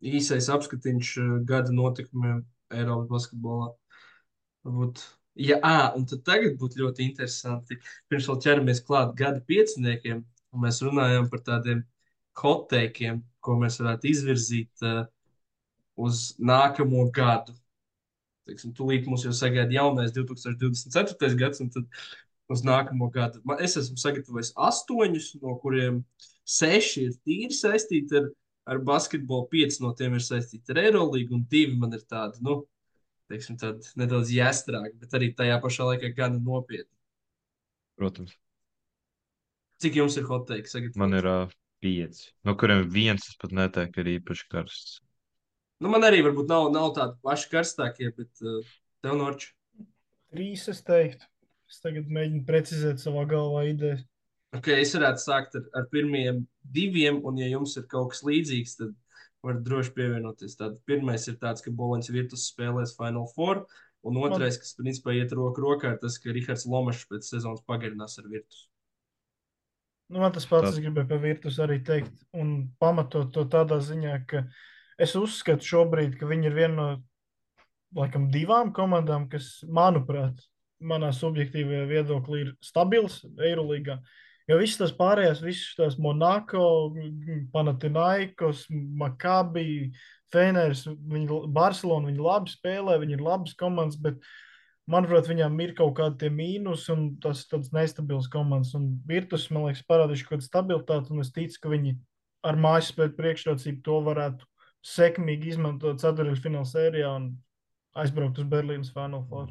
īsais 0.00 0.48
apskatiņš 0.52 1.12
uh, 1.20 1.30
gada 1.46 1.74
notikumiem 1.74 2.42
Eiropas 2.70 3.08
basketbolā. 3.10 3.70
Varbūt, 4.66 5.02
jā, 5.40 5.58
ā, 5.64 5.92
un 5.96 6.04
tad 6.08 6.24
tagad 6.26 6.58
būtu 6.60 6.82
ļoti 6.82 7.06
interesanti. 7.08 7.78
Pirms 8.08 8.28
vēl 8.30 8.42
ķeramies 8.44 8.84
klāt 8.86 9.14
gada 9.18 9.40
pieciniekiem, 9.48 10.22
un 10.52 10.64
mēs 10.64 10.82
runājam 10.84 11.30
par 11.32 11.44
tādiem 11.46 11.82
hoteikiem, 12.40 13.22
ko 13.40 13.56
mēs 13.60 13.80
varētu 13.80 14.10
izvirzīt 14.10 14.84
uh, 14.86 15.04
uz 16.00 16.30
nākamo 16.40 17.06
gadu. 17.14 17.54
Teiksim, 18.48 18.72
tūlīt 18.74 19.06
mums 19.06 19.24
jau 19.26 19.32
sagaida 19.36 19.74
jaunais 19.76 20.12
2024. 20.16 21.36
gads, 21.38 21.60
un 21.62 21.70
tad 21.72 21.86
uz 22.50 22.64
nākamo 22.66 23.10
gadu. 23.14 23.40
Man, 23.46 23.60
es 23.62 23.76
esmu 23.78 24.00
sagatavojis 24.00 24.52
astoņus, 24.58 25.32
no 25.44 25.54
kuriem 25.62 26.02
seši 26.48 27.06
ir 27.06 27.18
tīri 27.26 27.54
saistīti 27.54 28.18
ar, 28.18 28.30
ar 28.68 28.82
basketbolu, 28.84 29.48
pieci 29.52 29.80
no 29.84 29.94
tiem 29.96 30.18
ir 30.18 30.24
saistīti 30.24 30.74
ar 30.74 30.82
Eirolandu, 30.84 31.22
un 31.36 31.46
divi 31.50 31.78
man 31.78 31.96
ir 31.96 32.04
tādi, 32.08 32.42
nu, 32.46 32.60
teiksim, 33.30 33.56
tādi 33.60 33.88
nedaudz 34.00 34.32
jāstrāk, 34.34 34.94
bet 35.00 35.16
arī 35.16 35.32
tajā 35.36 35.56
pašā 35.62 35.88
laikā 35.92 36.12
gan 36.16 36.38
nopietni. 36.44 36.92
Protams, 38.00 38.36
Cik 39.80 39.96
jums 39.96 40.16
ir 40.20 40.26
hot 40.28 40.44
take? 40.48 40.68
Sagatavot? 40.68 40.98
man 41.00 41.16
ir 41.16 41.26
uh, 41.28 41.52
pieci, 41.80 42.26
no 42.44 42.52
kuriem 42.60 42.82
viens 42.92 43.24
es 43.24 43.38
pat 43.40 43.54
neteiktu, 43.56 44.02
ir 44.02 44.18
īpaši 44.18 44.48
karsts. 44.52 44.98
Nu, 45.80 45.88
man 45.88 46.04
arī 46.04 46.20
varbūt 46.26 46.50
nav, 46.50 46.66
nav 46.74 46.90
tādi 46.98 47.16
paši 47.24 47.48
karstākie, 47.54 48.10
bet 48.12 48.42
uh, 48.44 48.60
tev 49.00 49.16
norču. 49.16 49.54
Trīs 50.30 50.66
es 50.68 50.84
teiktu. 50.84 51.24
Es 51.70 51.80
tagad 51.80 52.10
mēģinu 52.12 52.44
precizēt 52.44 53.00
savā 53.00 53.24
galvā 53.30 53.64
idejas. 53.70 54.04
Okay, 54.56 54.80
es 54.82 54.96
varētu 54.96 55.22
sākt 55.22 55.54
ar, 55.58 55.68
ar 55.78 55.84
pirmiem 55.92 56.42
diviem, 56.74 57.20
un, 57.26 57.38
ja 57.38 57.46
jums 57.52 57.76
ir 57.78 57.86
kaut 57.90 58.10
kas 58.14 58.24
līdzīgs, 58.26 58.74
tad 58.80 58.96
varat 59.46 59.62
droši 59.66 59.94
pievienoties. 59.94 60.56
Tad 60.58 60.80
pirmais 60.90 61.26
ir 61.30 61.38
tāds, 61.42 61.62
ka 61.64 61.72
Boloņas 61.74 62.10
Virtus 62.14 62.48
spēlēs 62.50 62.96
Final 62.96 63.28
Four, 63.36 63.62
un 64.06 64.18
otrais, 64.20 64.58
kas 64.58 64.74
principā 64.78 65.14
iet 65.16 65.32
roku 65.36 65.62
rokā, 65.64 65.94
ir 65.94 66.02
tas, 66.02 66.18
ka 66.18 66.34
Rihards 66.34 66.66
Lomačs 66.66 67.06
pēc 67.10 67.30
sezonas 67.30 67.62
pagarinās 67.68 68.18
ar 68.18 68.28
Virtus. 68.32 68.66
Nu, 70.10 70.18
man 70.18 70.34
tas 70.34 70.48
pats, 70.50 70.72
es 70.72 70.80
gribēju 70.82 71.06
par 71.12 71.22
Virtus 71.22 71.60
arī 71.62 71.78
teikt, 71.86 72.24
un 72.34 72.72
pamatot 72.82 73.30
to 73.30 73.44
tādā 73.46 73.78
ziņā, 73.86 74.16
ka 74.26 74.42
es 74.98 75.14
uzskatu 75.14 75.62
šobrīd, 75.62 76.16
ka 76.18 76.26
viņi 76.26 76.50
ir 76.50 76.56
viena 76.56 76.74
no, 76.74 76.88
laikam, 77.94 78.26
divām 78.34 78.72
komandām, 78.74 79.28
kas, 79.30 79.60
manuprāt, 79.70 80.42
manā 80.82 81.12
subjektīvajā 81.14 81.86
viedoklī 81.86 82.42
ir 82.46 82.50
stabils 82.64 83.20
Eirolīgā. 83.38 84.00
Jo 84.50 84.58
visas 84.58 84.80
tās 84.80 84.92
pārējās, 84.98 85.42
visas 85.44 85.76
tās 85.78 85.96
Monako, 86.02 86.90
Panathinaikos, 87.52 88.64
Makabi, 88.70 89.92
Feners, 90.32 90.84
viņi, 90.88 91.42
Barcelona, 91.54 92.10
viņi 92.10 92.24
labi 92.24 92.54
spēlē, 92.54 92.96
viņi 93.02 93.14
ir 93.14 93.22
labas 93.22 93.54
komandas, 93.58 93.98
bet 94.02 94.18
manuprāt, 94.90 95.30
viņām 95.30 95.58
ir 95.62 95.74
kaut 95.78 95.94
kādi 96.00 96.32
mīnus 96.34 96.88
un 96.90 97.12
tas 97.22 97.44
tāds 97.50 97.70
nestabils 97.74 98.30
komandas. 98.32 98.74
Un 98.78 98.92
Virtus, 99.06 99.48
man 99.54 99.68
liekas, 99.68 99.86
parādījuši 99.90 100.26
kaut 100.26 100.36
kādu 100.36 100.48
stabilitāti, 100.48 101.14
un 101.14 101.22
es 101.22 101.32
ticu, 101.36 101.62
ka 101.62 101.72
viņi 101.74 101.94
ar 102.46 102.58
mājas 102.58 102.90
spēļu 102.90 103.16
priekšrocību 103.18 103.82
to 103.86 104.02
varētu 104.10 104.50
sekmīgi 104.90 105.54
izmantot 105.54 106.00
ceturtfināla 106.00 106.66
sērijā 106.66 107.10
un 107.20 107.32
aizbraukt 108.00 108.40
uz 108.40 108.48
Berlīnas 108.50 108.94
Final 108.94 109.26
Four. 109.28 109.50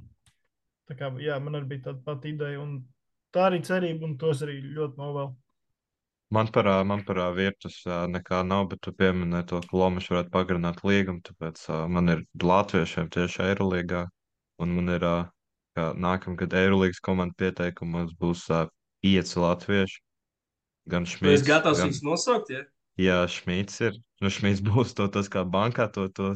Tā 0.90 0.98
kā, 0.98 1.12
jā, 1.22 1.38
man 1.44 1.60
arī 1.60 1.76
bija 1.76 1.90
tāda 1.90 2.02
pati 2.08 2.34
ideja, 2.34 2.64
un 2.64 2.80
tā 3.36 3.50
arī 3.50 3.62
cerība, 3.66 4.08
un 4.08 4.18
tos 4.22 4.44
arī 4.46 4.60
ļoti 4.64 5.00
novēlu. 5.00 5.34
Man 6.30 6.50
par, 6.54 6.68
man 6.86 7.02
par 7.08 7.24
Virtus 7.34 7.80
nekā 7.88 8.44
nav, 8.46 8.68
bet 8.70 8.84
tu 8.86 8.94
pieminēji 8.94 9.48
to, 9.50 9.62
ka 9.66 9.78
Lomačs 9.82 10.12
varētu 10.14 10.30
pagarināt 10.36 10.84
līgumu, 10.86 11.24
tāpēc 11.26 11.64
man 11.90 12.14
ir 12.14 12.22
latviešiem 12.38 13.10
tieši 13.16 13.48
Eirolīgā, 13.48 14.04
un 14.62 14.76
man 14.78 14.94
ir 14.94 15.06
ka 15.80 15.90
nākamgad 15.98 16.54
Eirolīgas 16.60 17.02
komanda 17.02 17.34
pieteikumos 17.40 18.14
būs 18.20 18.46
pieci 19.02 19.42
latvieši. 19.42 20.02
Gan 20.90 21.06
Tu 21.06 21.14
esi 21.14 21.20
Šmīts, 21.20 21.48
gatavs 21.48 21.82
gan, 21.82 21.90
viņus 21.90 22.06
nosaukt? 22.06 22.54
Ja? 22.54 22.64
jā, 23.00 23.18
Šmīts 23.30 23.82
ir, 23.86 24.00
nu 24.24 24.32
Šmīts 24.34 24.64
būs 24.70 24.96
to, 24.98 25.10
tas 25.14 25.30
kā 25.32 25.46
bankā, 25.46 25.90
to, 25.94 26.08
to, 26.14 26.34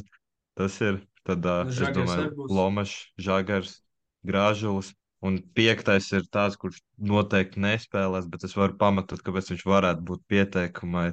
tas 0.58 0.78
ir, 0.84 1.02
tad 1.26 1.44
Nu, 1.44 1.70
es 1.70 1.94
domāju. 1.96 2.48
Lomačs, 2.50 3.08
Žagars, 3.20 3.78
Grāžulis, 4.26 4.92
un 5.24 5.38
piektais 5.56 6.10
ir 6.12 6.26
tāds, 6.32 6.58
kurš 6.60 6.80
noteikti 7.10 7.62
nespēlēs, 7.64 8.28
bet 8.30 8.44
es 8.48 8.56
varu 8.58 8.76
pamatot, 8.80 9.22
kāpēc 9.24 9.52
viņš 9.54 9.64
varētu 9.68 10.04
būt 10.10 10.24
pieteikumai 10.32 11.06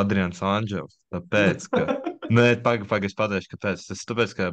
Adrians 0.00 0.42
Anģels. 0.42 0.98
Tāpēc, 1.14 1.68
ka, 1.70 1.84
nē, 2.34 2.48
pagaidi, 2.64 2.88
pagaidi, 2.90 3.12
es 3.12 3.18
pateikšu, 3.18 3.52
kāpēc. 3.54 3.86
Tas 3.90 4.04
tāpēc, 4.10 4.34
ka 4.38 4.50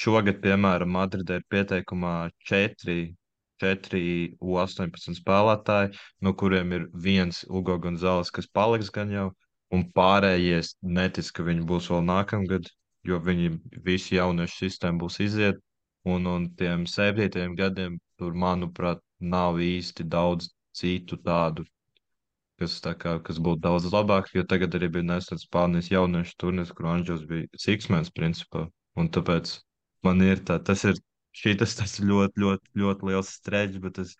šogad, 0.00 0.40
piemēram, 0.42 0.90
Madridē 0.96 1.38
ir 1.40 1.46
pieteikumā 1.52 2.14
četri, 2.48 3.14
četri 3.60 4.02
U18 4.40 5.20
spēlētāji, 5.20 5.94
no 6.24 6.34
kuriem 6.34 6.74
ir 6.78 6.90
viens 7.06 7.44
Ugo 7.48 7.78
Gonzāles, 7.78 8.32
kas 8.34 8.48
paliks 8.50 8.90
gan 8.94 9.12
jau, 9.14 9.30
un 9.70 9.86
pārējie 9.94 10.62
netic, 10.82 11.30
ka 11.36 11.46
viņi 11.46 11.66
būs 11.68 11.90
vēl 11.92 12.06
nākamgad, 12.08 12.70
jo 13.06 13.20
viņi 13.22 13.52
visi 13.84 14.16
jauniešu 14.16 14.64
sistēma 14.64 15.04
būs 15.04 15.20
iziet. 15.22 15.60
Un, 16.08 16.24
un 16.26 16.46
tiem 16.56 16.86
septītajiem 16.88 17.54
gadiem 17.58 17.98
tur, 18.20 18.32
manuprāt, 18.32 19.02
nav 19.20 19.60
īsti 19.60 20.06
daudz 20.08 20.48
citu 20.76 21.18
tādu, 21.20 21.66
kas, 22.60 22.78
tā 22.84 22.94
kā, 22.96 23.18
kas 23.26 23.40
būtu 23.42 23.60
daudz 23.66 23.88
labāk. 23.92 24.30
Jo 24.36 24.44
tagad 24.48 24.76
arī 24.78 24.88
bija 24.96 25.08
nesen 25.10 25.40
Spānijas 25.42 25.90
jauniešu 25.92 26.36
turnīrs, 26.40 26.72
kur 26.76 26.88
Anģels 26.94 27.26
bija 27.28 27.48
Siksmens 27.66 28.12
principā. 28.16 28.66
Un 28.96 29.12
tāpēc 29.12 29.58
man 30.06 30.24
ir 30.24 30.40
tā, 30.48 30.58
tas 30.70 30.84
ir, 30.88 30.98
šitas, 31.36 31.76
tas 31.78 31.98
ir 32.00 32.08
ļoti, 32.10 32.44
ļoti, 32.44 32.74
ļoti 32.82 33.10
liels 33.10 33.34
streģis, 33.40 33.84
bet 33.84 34.00
es, 34.04 34.16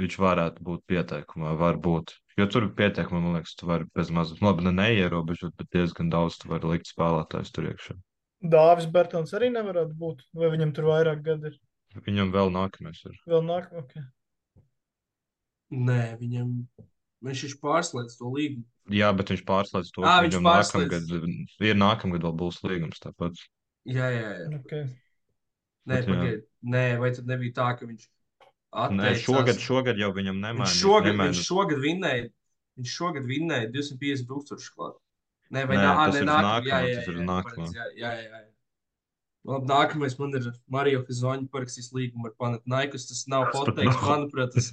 viņš 0.00 0.18
varētu 0.20 0.64
būt 0.64 0.84
pieteikumā, 0.92 1.54
varbūt. 1.60 2.16
Jo 2.40 2.48
tur 2.52 2.68
pieteikumā, 2.76 3.22
man 3.24 3.38
liekas, 3.38 3.54
tu 3.56 3.68
vari 3.68 3.88
bez 3.96 4.12
mazas, 4.12 4.42
labi, 4.44 4.66
ne 4.66 4.74
neierobežot, 4.80 5.56
bet 5.60 5.72
diezgan 5.76 6.12
daudz 6.12 6.36
tu 6.40 6.52
vari 6.52 6.74
likt 6.74 6.92
spēlētājs 6.92 7.52
tur 7.56 7.70
iekšā. 7.70 7.96
Dāvis 8.44 8.86
Bertons 8.92 9.32
arī 9.34 9.48
nevarētu 9.54 9.94
būt, 9.96 10.20
vai 10.36 10.50
viņam 10.52 10.74
tur 10.76 10.84
vairāk 10.90 11.22
gadi 11.24 11.52
ir. 11.52 11.56
Viņam 12.04 12.32
vēl 12.34 12.50
nākamais 12.52 12.98
ir. 13.08 13.14
Vēl 13.26 13.42
nāk, 13.46 13.70
ok. 13.72 13.94
Nē, 15.76 16.00
viņam 16.20 16.50
viņš 17.26 17.42
ir 17.48 17.54
pārslēdzis 17.62 18.18
to 18.20 18.30
līgumu. 18.30 18.66
Jā, 18.94 19.08
bet 19.18 19.32
viņš 19.32 19.42
pārslēdz 19.48 19.88
to, 19.96 20.04
ka 20.04 20.12
viņš 20.22 20.36
viņam 20.36 20.46
pārslēdz. 20.46 21.08
nākamgad, 21.10 21.64
ir 21.70 21.78
nākamgad 21.80 22.26
vēl 22.28 22.36
būs 22.38 22.60
līgums 22.68 23.00
tāpat. 23.02 23.40
Jā, 23.88 24.10
jā, 24.14 24.28
jā. 24.44 24.50
okay. 24.60 24.84
Nē, 25.86 25.96
Bet 25.96 26.06
jā. 26.06 26.12
pagaidi. 26.12 26.44
Nē, 26.76 26.84
vai 27.02 27.10
tad 27.16 27.26
nebija 27.30 27.56
tā, 27.56 27.66
ka 27.80 27.88
viņš 27.88 28.04
Nē, 28.06 28.84
atteicās? 28.84 29.24
šogad, 29.24 29.58
šogad 29.62 29.98
jau 30.02 30.12
viņam 30.14 30.36
Viņš 30.36 30.44
nemainīs. 30.44 30.76
šogad, 30.82 31.10
nemainīs. 31.14 31.36
viņš 31.40 31.48
šogad 31.50 31.82
vinnēja. 31.82 32.28
Viņš 32.76 32.94
šogad 33.00 33.26
vinnēja 33.30 33.68
250 33.72 34.26
tūkstoši 34.30 34.72
klāt. 34.76 34.96
Nē, 35.54 35.62
vai 35.70 35.76
Nē, 35.78 35.86
tas 35.86 36.14
nē, 36.16 36.22
nākamā, 36.26 36.42
nākamo, 36.42 36.68
jā, 36.70 36.80
jā, 36.82 36.96
tas 36.96 37.06
jā, 37.06 37.16
jā, 37.22 37.42
pareizi, 37.46 37.76
jā, 38.02 38.10
jā, 38.20 38.28
jā. 38.30 38.42
Labi, 39.46 39.68
nākamais 39.70 40.16
man 40.18 40.34
ir 40.34 40.48
Mario 40.74 41.02
Kazoņa 41.06 41.46
parakstījis 41.52 41.92
līgumu 41.94 42.26
ar 42.26 42.34
Panathinaikos. 42.40 43.06
Tas 43.12 43.20
nav 43.30 43.44
Tas 43.52 43.68
nav. 43.78 44.00
manuprāt, 44.10 44.50
tas 44.56 44.72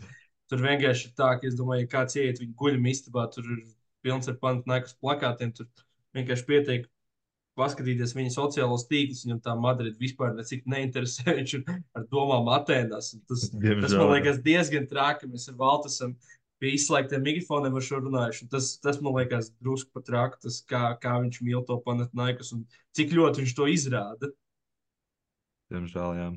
tur 0.49 0.63
vienkārši 0.65 1.11
ir 1.11 1.13
tā, 1.19 1.29
ka 1.37 1.45
es 1.49 1.57
domāju, 1.59 1.85
ja 1.85 1.91
kāds 1.91 2.17
ieiet 2.17 2.41
viņa 2.41 2.57
guļuma 2.57 2.89
istabā, 2.89 3.27
tur 3.35 3.45
ir 3.53 3.61
pilns 4.01 4.31
ar 4.31 4.39
Panathinaikos 4.41 4.97
plakātiem, 4.97 5.53
tur 5.53 5.69
vienkārši 6.17 6.47
pietiek 6.49 6.89
paskatīties 7.59 8.15
viņa 8.17 8.33
sociālos 8.33 8.87
tīklus, 8.89 9.21
viņam 9.27 9.43
tā 9.45 9.53
Madrida 9.61 9.99
vispār 10.01 10.33
necik 10.33 10.65
neinteresē, 10.65 11.27
viņš 11.39 11.53
ir 11.59 11.67
ar 11.93 12.07
domām 12.09 12.49
Atēnās. 12.57 13.13
un 13.13 13.21
Tas, 13.29 13.45
Tas 13.51 13.59
Diemžēl, 13.61 13.99
man 14.01 14.09
jā. 14.09 14.13
liekas 14.17 14.41
diezgan 14.47 14.89
traki. 14.89 15.29
Mēs 15.29 15.45
ar 15.53 15.59
Valtu 15.61 15.93
esam 15.93 16.15
pie 16.63 16.71
izslēgtiem 16.77 17.25
mikrofoniem 17.25 17.75
ar 17.75 17.83
šo 17.83 17.99
runājuši. 18.05 18.45
Un 18.45 18.53
Tas, 18.53 18.69
tas 18.83 19.01
man 19.03 19.17
liekas 19.17 19.51
drusku 19.59 19.91
pat 19.97 20.11
rāk, 20.15 20.39
tas 20.43 20.61
kā, 20.69 20.85
kā 21.03 21.17
viņš 21.25 21.41
mīl 21.43 21.65
to 21.67 21.77
panatnaikus 21.83 22.53
un 22.55 22.63
cik 22.95 23.11
ļoti 23.17 23.43
viņš 23.43 23.55
to 23.57 23.67
izrāda. 23.73 24.31
Diemžēl, 25.73 26.17
jā. 26.21 26.31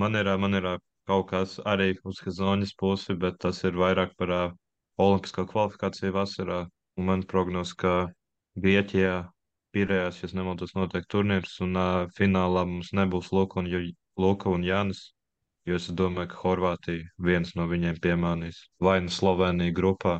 Man 0.00 0.16
ir, 0.20 0.30
man 0.42 0.58
ir 0.58 0.68
kaut 1.08 1.30
kas 1.32 1.56
arī 1.68 1.94
uz 2.06 2.20
Hazoņas 2.24 2.76
pusi, 2.80 3.16
bet 3.24 3.40
tas 3.42 3.64
ir 3.64 3.78
vairāk 3.80 4.12
par 4.20 4.34
ā, 4.36 4.44
olimpisko 5.00 5.46
kvalifikāciju 5.48 6.14
vasarā. 6.16 6.62
Un 6.98 7.08
man 7.08 7.24
prognoz, 7.24 7.72
ka 7.72 8.10
Grieķijā, 8.60 9.20
Pirējās, 9.70 10.16
ja 10.24 10.28
nemaldos, 10.34 10.72
notiek 10.74 11.04
turnīrs, 11.06 11.52
un 11.62 11.78
ā, 11.78 11.88
finālā 12.16 12.64
mums 12.66 12.90
nebūs 12.98 13.28
Luka 13.30 13.60
un, 13.62 13.68
Luka 14.18 14.50
un 14.50 14.64
Jānis. 14.66 15.04
Jo 15.70 15.78
es 15.78 15.88
domāju, 15.94 16.32
ka 16.32 16.38
Horvātija 16.42 17.08
viens 17.22 17.54
no 17.54 17.68
viņiem 17.70 18.00
piemānīs. 18.02 18.64
Vai 18.82 18.98
nu 19.04 19.12
Slovenija 19.14 19.74
grupā, 19.76 20.18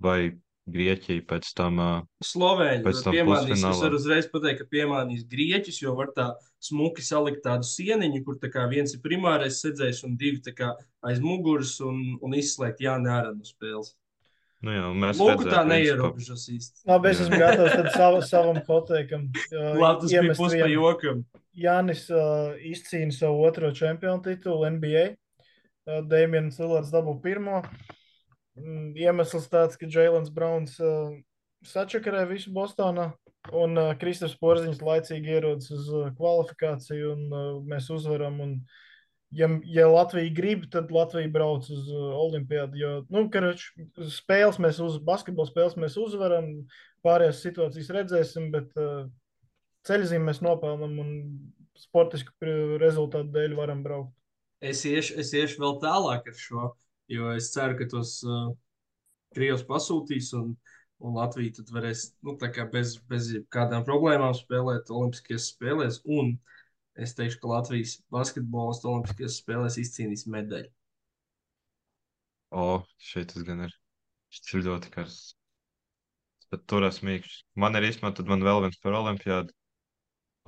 vai 0.00 0.20
Grieķija 0.68 1.24
pēc 1.28 1.48
tam. 1.56 1.78
Slovēņi 2.24 2.84
Pēc 2.84 3.02
tam 3.04 3.14
piemānīs. 3.16 3.62
Es 3.64 3.82
varu 3.82 3.98
uzreiz 3.98 4.28
pateikt, 4.32 4.62
ka 4.62 4.68
piemānīs 4.72 5.24
grieķus, 5.30 5.80
jo 5.82 5.94
var 5.98 6.12
tā 6.16 6.28
smuki 6.64 7.04
salikt 7.04 7.40
tādu 7.46 7.66
sieniņu, 7.68 8.22
kur 8.26 8.38
tā 8.42 8.50
kā 8.52 8.66
viens 8.70 8.92
ir 8.94 9.02
primārais 9.04 9.62
sēdzējs 9.62 10.04
un 10.08 10.18
divi 10.20 10.54
kā 10.58 10.74
aiz 11.08 11.22
muguras 11.24 11.78
un, 11.84 12.18
un 12.24 12.36
izslēgt 12.36 12.84
Jāni 12.84 13.12
ārā 13.12 13.32
no 13.36 13.48
spēles. 13.48 13.94
Nu 14.64 14.72
jā, 14.74 14.86
mēs 14.90 15.20
Lūk, 15.20 15.44
tā 15.44 15.60
redzējām, 15.62 15.68
neierobežos 15.70 16.48
īsti. 16.50 16.80
Labi, 16.90 17.12
es 17.12 17.20
esmu 17.22 17.36
gatavs 17.38 17.76
tad 17.78 17.88
savu, 17.94 18.22
savam 18.26 18.58
hoteikam. 18.66 19.28
Labi, 19.52 20.00
tas 20.02 20.10
bija 20.24 20.34
pus 20.34 20.56
pa 20.58 20.70
jokam. 20.72 21.20
Jānis 21.58 22.08
uh, 22.10 22.56
izcīna 22.66 23.14
savu 23.14 23.44
otro 23.46 23.70
čempionu 23.74 24.22
titulu 24.24 24.66
NBA. 24.74 25.04
Uh, 25.86 26.00
Damians 26.10 26.58
Lillards 26.58 26.90
dabū 26.90 27.14
pirmo. 27.22 27.62
Mm, 28.58 28.96
Iemesls 28.98 29.46
tāds, 29.52 29.78
ka 29.78 29.86
Jēlens 29.86 30.34
Browns 30.34 30.74
uh, 30.82 31.14
sačakarē 31.66 32.26
visu 32.30 32.50
Bostonā. 32.54 33.12
Un 33.54 33.78
uh, 33.78 33.94
Kristofers 34.00 34.36
Porziņš 34.42 34.82
laicīgi 34.82 35.36
ierodas 35.38 35.70
uz 35.72 35.86
uh, 35.94 36.10
kvalifikāciju, 36.18 37.14
un 37.14 37.30
uh, 37.30 37.48
mēs 37.62 37.92
uzvaram. 37.94 38.42
Un, 38.42 38.58
ja, 39.30 39.48
ja 39.64 39.86
Latvija 39.88 40.32
grib, 40.34 40.66
tad 40.72 40.92
Latvija 40.94 41.30
brauc 41.32 41.68
uz 41.72 41.88
uh, 41.92 42.10
Olimpiādu. 42.24 42.78
Jo, 42.80 42.92
nu, 43.12 43.26
karač, 43.32 43.68
spēles 44.14 44.60
mēs 44.62 44.80
uz 44.84 44.98
basketbola 45.04 45.50
spēles 45.50 45.78
mēs 45.80 45.98
uzvaram, 46.00 46.50
pārējās 47.06 47.42
situācijas 47.44 47.92
redzēsim, 47.94 48.50
bet 48.54 48.72
uh, 48.80 49.06
ceļzīm 49.88 50.24
mēs 50.28 50.42
nopelnām 50.44 50.98
un 51.02 51.12
sportisku 51.78 52.32
rezultātu 52.82 53.30
dēļ 53.34 53.58
varam 53.58 53.84
braukt. 53.84 54.14
Es 54.64 54.82
iešu, 54.88 55.14
es 55.22 55.30
iešu 55.36 55.60
vēl 55.62 55.76
tālāk 55.84 56.26
ar 56.26 56.38
šo, 56.38 56.72
jo 57.12 57.28
es 57.36 57.52
ceru, 57.54 57.76
ka 57.78 57.86
tos 57.92 58.18
uh, 58.26 58.48
Krievs 59.36 59.62
pasūtīs 59.68 60.32
un, 60.34 60.54
un 61.04 61.18
Latvija 61.20 61.60
tad 61.60 61.70
varēs 61.70 62.08
nu, 62.26 62.34
tā 62.40 62.50
kā 62.54 62.64
bez, 62.72 62.96
bez 63.10 63.30
kādām 63.54 63.84
problēmām 63.86 64.34
spēlēt 64.34 64.90
Olimpiskajās 64.90 65.52
spēlēs. 65.52 66.00
Un 66.08 66.34
es 66.98 67.14
teikšu, 67.18 67.38
ka 67.42 67.50
Latvijas 67.52 67.96
basketbols 68.14 68.82
Olimpiskajās 68.84 69.38
spēlēs 69.42 69.78
izcīnīs 69.82 70.26
medaļu. 70.30 70.70
O, 72.50 72.82
šeit 72.98 73.32
tas 73.32 73.44
gan 73.46 73.66
ir. 73.66 73.74
Šis 74.32 74.54
ir 74.58 74.64
ļoti 74.68 74.90
karsts. 74.92 75.34
Bet 76.52 76.62
tur 76.68 76.86
esmu 76.88 77.10
mīkšķis. 77.10 77.42
Man 77.60 77.76
ir 77.76 77.86
īstenībā, 77.90 78.14
tad 78.16 78.28
man 78.30 78.44
vēl 78.44 78.62
viens 78.64 78.78
par 78.80 78.96
olimpiādu. 78.96 79.52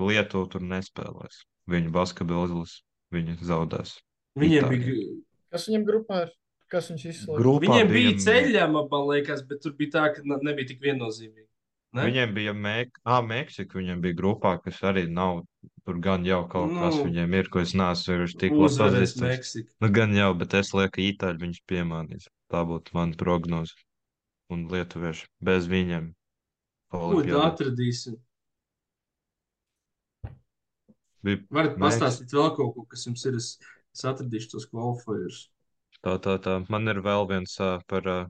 Lietuva 0.00 0.48
tur 0.48 0.62
nespēlēs. 0.64 1.42
Viņu 1.68 1.92
basketbola 1.92 2.48
izlase. 2.48 2.80
Viņi 3.12 3.34
zaudēs. 3.44 3.98
Viņiem 4.38 4.64
Itāļi. 4.64 4.78
bija, 4.86 5.08
Kas 5.50 5.66
viņam 5.68 5.84
grupā 5.88 6.20
ir? 6.24 6.30
Kas 6.70 6.88
viņš 6.92 7.04
izslēdz? 7.10 7.46
Viņiem 7.64 7.88
bija 7.90 8.10
bija- 8.14 8.20
ceļama, 8.24 8.84
man 8.92 9.06
liekas, 9.10 9.40
bet 9.48 9.60
tur 9.64 9.72
bija 9.76 9.90
tā, 9.96 10.04
ka 10.14 10.22
ne- 10.24 10.38
nebija 10.46 10.68
tik 10.68 10.80
viennozīmīgi. 10.80 11.48
Ne? 11.92 12.04
Viņiem 12.06 12.34
bija 12.34 12.52
Mek 12.54 13.00
ah, 13.04 13.20
Meksika, 13.20 13.74
viņiem 13.80 14.00
bija 14.00 14.14
grupā, 14.14 14.62
kas 14.62 14.78
arī 14.80 15.08
nav. 15.10 15.42
Tur 15.84 15.98
gan 16.04 16.24
jau 16.28 16.40
kaut 16.48 16.72
kas 16.72 16.96
Nu, 16.96 17.04
viņiem 17.08 17.34
ir, 17.38 17.48
ko 17.52 17.62
es 17.64 17.74
neesmu 17.76 18.14
vienkārši 18.14 18.38
tik 18.40 18.54
labi 18.56 18.78
pazīstams. 18.82 19.52
Nu, 19.82 19.90
gan 19.96 20.14
jau, 20.16 20.30
bet 20.40 20.56
es 20.60 20.72
lieku, 20.76 20.94
ka 20.96 21.04
Itāļi 21.04 21.42
viņus 21.44 21.62
piemānīs. 21.72 22.28
Tā 22.52 22.64
būtu 22.68 22.96
mana 22.96 23.18
prognoze. 23.20 23.76
Un 24.52 24.66
lietuvieši 24.72 25.28
bez 25.46 25.68
viņiem. 25.70 26.10
Ko 26.90 27.20
atradīsim? 27.42 28.18
Bija 31.24 31.44
Varat 31.52 31.76
Meks- 31.76 31.84
pastāstīt 31.84 32.32
vēl 32.34 32.52
kaut 32.56 32.74
ko, 32.76 32.86
kas 32.90 33.06
jums 33.06 33.24
ir. 33.28 33.38
Es, 33.38 33.52
es 33.94 34.04
atradīšu 34.08 34.54
tos 34.54 34.68
qualifiers. 34.72 35.46
Tā, 36.00 36.16
tā, 36.24 36.36
tā. 36.42 36.58
Man 36.72 36.88
ir 36.88 37.02
vēl 37.04 37.28
viens 37.30 37.56
uh, 37.60 37.78
par. 37.90 38.08
Uh, 38.08 38.28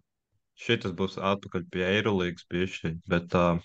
šitas 0.61 0.93
būs 0.97 1.17
atpakaļ 1.17 1.67
pie 1.73 1.85
Eirolandes 1.89 2.45
piešķiņa, 2.53 3.01
bet 3.09 3.37
uh, 3.39 3.61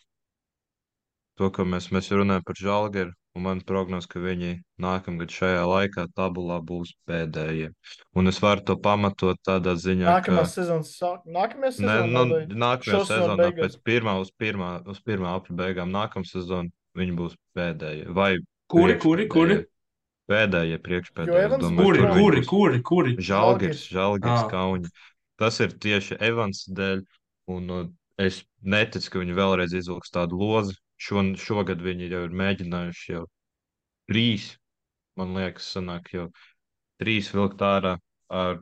to, 1.39 1.49
ko 1.51 1.65
mēs, 1.67 1.89
mēs 1.95 2.11
runājam 2.13 2.45
par 2.47 2.59
Žalgeru, 2.59 3.15
un 3.35 3.43
man 3.43 3.59
prognoz, 3.67 4.05
ka 4.07 4.19
viņi 4.23 4.53
nākamgad 4.79 5.33
šajā 5.35 5.63
laikā 5.67 6.05
tabulā 6.15 6.61
būs 6.63 6.93
pēdējie. 7.09 7.69
Un 8.15 8.31
es 8.31 8.39
varu 8.43 8.63
to 8.69 8.75
pamatot 8.79 9.39
tādā 9.43 9.73
ziņā, 9.75 10.07
Nākamā 10.07 10.45
ka. 10.45 10.51
sezona 10.53 10.87
sāk. 10.87 11.25
Nākamā 11.27 11.67
Ne, 11.67 11.75
sezona. 11.75 12.07
nu, 12.07 12.25
vai 12.31 12.45
nākamajā 12.63 13.03
sezonā 13.11 13.49
pēc 13.59 13.77
pirmā 13.83 14.17
uz 14.23 14.31
pirmā, 14.39 14.71
uz 14.87 15.01
pirmā 15.03 15.35
apļa 15.39 15.55
beigām 15.61 15.91
nākamā 15.91 16.25
sezona 16.29 16.71
viņi 16.95 17.15
būs 17.19 17.35
pēdējie. 17.57 18.07
Vai 18.15 18.37
Kuri, 18.71 18.95
kuri, 18.97 19.27
kuri? 19.29 19.59
Pēdējie 20.31 20.79
priekšpēdējie. 20.81 21.59
Kuri, 21.75 21.99
kuri, 22.15 22.39
kuri, 22.49 22.79
kuri? 22.81 23.11
Žalgiris, 23.21 23.83
Žalgiris, 23.93 24.47
Ā. 24.47 24.49
Kauņa. 24.49 24.89
Tas 25.37 25.59
ir 25.61 25.75
tieši 25.83 26.17
Evans 26.23 26.63
dēļ, 26.71 27.03
un 27.53 27.69
uh, 27.75 27.83
es 28.17 28.39
neticu, 28.63 29.11
ka 29.11 29.21
viņi 29.21 29.35
vēlreiz 29.37 29.75
izvilks 29.77 30.09
tādu 30.15 30.39
lozi. 30.39 30.73
Šo, 31.05 31.21
šogad 31.37 31.81
viņi 31.85 32.09
jau 32.11 32.21
ir 32.27 32.35
mēģinājuši 32.41 33.11
jau 33.13 33.23
trīs, 34.11 34.47
man 35.19 35.35
liekas, 35.37 35.67
sanāk 35.75 36.09
jau 36.13 36.27
trīs 37.01 37.29
vilkt 37.35 37.61
ārā 37.65 37.95
ar 38.33 38.61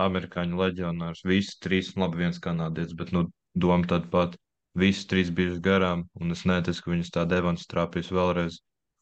amerikāņu 0.00 0.60
leģionārus. 0.60 1.24
Visi 1.26 1.56
trīs, 1.64 1.92
nu, 1.96 2.04
labi, 2.06 2.22
viens 2.24 2.38
kanādietis, 2.42 2.94
bet, 3.00 3.12
nu, 3.16 3.26
doma 3.54 3.88
tāda 3.90 4.08
pati. 4.12 4.40
Visi 4.78 5.02
trīs 5.10 5.32
bijuši 5.34 5.58
garām, 5.64 6.04
un 6.22 6.30
es 6.30 6.44
neticu, 6.46 6.84
ka 6.84 6.92
viņus 6.92 7.10
tādu 7.16 7.40
Evans 7.40 7.66
trāpīs 7.66 8.12
vēlreiz. 8.14 8.60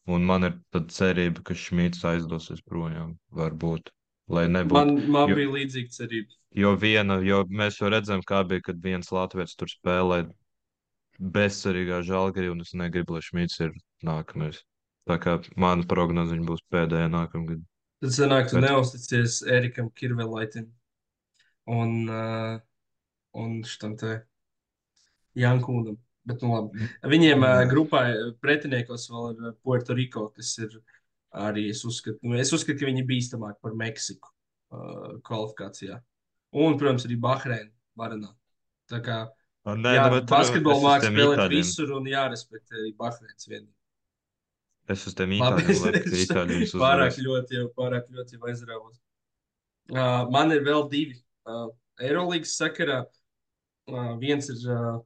Un 0.09 0.25
man 0.25 0.47
ir 0.47 0.55
tāda 0.73 0.89
cerība, 0.95 1.43
ka 1.45 1.53
Šmīts 1.53 2.01
aizdosies 2.09 2.63
projām, 2.65 3.13
varbūt. 3.37 3.91
Nebūtu 4.29 4.73
Man, 4.77 4.91
man 5.09 5.29
Jo- 5.29 5.37
bija 5.37 5.51
līdzīga 5.53 5.93
cerība. 5.93 6.35
Jo 6.57 6.73
viena, 6.77 7.19
jo 7.25 7.43
mēs 7.49 7.77
jau 7.81 7.89
redzam, 7.93 8.21
kā 8.25 8.41
bija, 8.49 8.61
kad 8.67 8.81
viens 8.81 9.09
Latvijas 9.13 9.55
tur 9.57 9.69
spēlē 9.69 10.23
bezcerīgā 11.19 12.01
žēlgarī, 12.07 12.49
un 12.51 12.63
es 12.63 12.73
negribu, 12.77 13.17
lai 13.17 13.23
Šmīts 13.25 13.59
ir 13.65 13.73
nākamais. 14.07 14.61
Tā 15.09 15.17
kā 15.21 15.37
mana 15.59 15.85
prognoze 15.89 16.37
būs 16.45 16.61
pēdējā 16.71 17.09
nākamgad. 17.11 17.63
Tad 17.99 18.15
sanāk, 18.15 18.49
tu 18.49 18.59
Bet- 18.59 18.69
neusticies 18.69 19.41
Erikam 19.43 19.89
Kirvelaitim 19.91 20.69
un, 21.67 21.95
uh, 22.07 22.59
un 23.35 23.59
šitam 23.67 23.97
te 23.99 24.21
Jankūnam. 25.35 25.97
Bet, 26.29 26.43
nu 26.43 26.53
labi. 26.53 26.87
Viņiem 27.09 27.43
uh, 27.43 27.63
grupā 27.69 28.03
uh, 28.13 28.31
pretiniekos 28.43 29.07
vēl 29.09 29.31
ir 29.33 29.49
uh, 29.49 29.55
Puerto 29.63 29.95
Rico, 29.97 30.27
kas 30.35 30.53
ir 30.61 30.75
arī, 31.33 31.69
es 31.73 31.83
uzskatu, 31.87 32.19
nu, 32.23 32.37
es 32.37 32.51
uzskatu, 32.53 32.79
ka 32.79 32.89
viņi 32.89 33.03
ir 33.03 33.09
bīstamāki 33.09 33.59
par 33.65 33.75
Meksiku 33.77 34.29
uh, 34.29 35.17
kvalifikācijā. 35.25 35.99
Un, 36.59 36.77
protams, 36.79 37.05
arī 37.07 37.17
Bahreina 37.21 37.71
varanā. 37.97 38.31
Tā 38.89 39.01
kā 39.05 39.19
Nē, 39.67 39.91
jā, 39.93 40.05
nu, 40.07 40.15
bet 40.15 40.25
tur 40.29 40.37
basketbolu 40.37 40.77
es 40.77 40.81
uz 40.81 40.87
māks 40.87 41.03
tiem 41.03 41.13
spēlēt 41.17 41.37
itāļiem- 41.37 41.59
visur 41.59 41.91
un 41.97 42.07
jārespektē 42.09 42.79
arī 42.79 42.93
Bahreinas 42.97 43.49
vienīgi. 43.49 43.75
Es 44.89 45.03
uz 45.05 45.13
tiem 45.13 45.35
viņus 45.35 46.73
pārāk 46.83 47.19
ļoti, 47.21 47.57
jau, 47.59 47.67
pārāk 47.77 48.07
ļoti 48.09 48.39
aizrāvos. 48.49 48.95
Uh, 49.89 50.25
man 50.33 50.51
ir 50.55 50.63
vēl 50.65 50.87
divi. 50.89 51.19
Uh, 51.45 51.67
Eirolandes 51.99 52.55
sakarā 52.57 53.03
uh, 53.05 54.15
viens 54.21 54.49
ir 54.49 54.63
uh, 54.69 54.97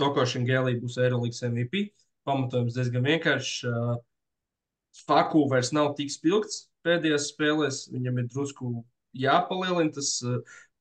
Tokošs 0.00 0.36
un 0.40 0.46
Gēlī 0.48 0.76
būs 0.82 0.98
Eirolandes 1.00 1.40
MVP. 1.46 1.88
Pamatojums 2.28 2.76
diezgan 2.76 3.06
vienkāršs. 3.06 3.64
Uh, 3.70 3.96
Faku 5.06 5.44
vairs 5.50 5.70
nav 5.76 5.92
tik 5.96 6.10
spilgts 6.10 6.66
pēdējās 6.84 7.30
spēlēs. 7.32 7.84
Viņam 7.92 8.18
ir 8.22 8.28
drusku 8.32 8.72
jāpalielina 9.16 9.94
tas, 9.94 10.16
uh, 10.26 10.40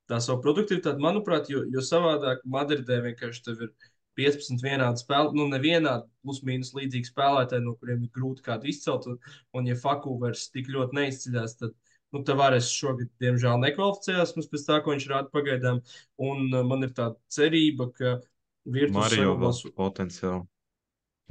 tā 0.10 0.20
savu 0.24 0.42
produktivitāti, 0.46 1.04
manuprāt, 1.04 1.52
jo, 1.52 1.64
jo 1.74 1.84
savādāk 1.84 2.44
Madridē 2.48 3.02
vienkārši 3.06 3.44
tev 3.46 3.68
ir 3.68 3.74
15 4.18 4.64
vienādi 4.66 5.04
spēlētāji, 5.04 5.38
nu, 5.38 5.46
nevienādi 5.52 6.08
plus 6.26 6.42
mīnus 6.48 6.74
līdzīgi 6.78 7.12
spēlētāji, 7.12 7.66
no 7.66 7.76
kuriem 7.78 8.08
ir 8.08 8.14
grūti 8.16 8.46
kādu 8.46 8.72
izcelt. 8.72 9.06
Un, 9.12 9.20
un 9.54 9.70
ja 9.70 9.78
Faku 9.78 10.16
vairs 10.22 10.48
tik 10.54 10.72
ļoti 10.74 10.98
neizceļās, 10.98 11.58
tad 11.60 11.76
nu, 12.16 12.24
Tavares 12.26 12.72
šogad, 12.74 13.12
diemžēl, 13.22 13.60
nekvalificējās 13.62 14.34
mums 14.38 14.50
pēc 14.52 14.66
tā, 14.68 14.80
ko 14.84 14.96
viņš 14.96 15.08
rāda 15.12 15.34
pagaidām. 15.34 15.84
Un 16.24 16.48
uh, 16.50 16.64
man 16.68 16.88
ir 16.88 16.96
tāda 16.98 17.18
cerība, 17.34 17.92
ka 17.94 18.18
saglabās. 18.68 19.62
potenciāli. 19.78 20.46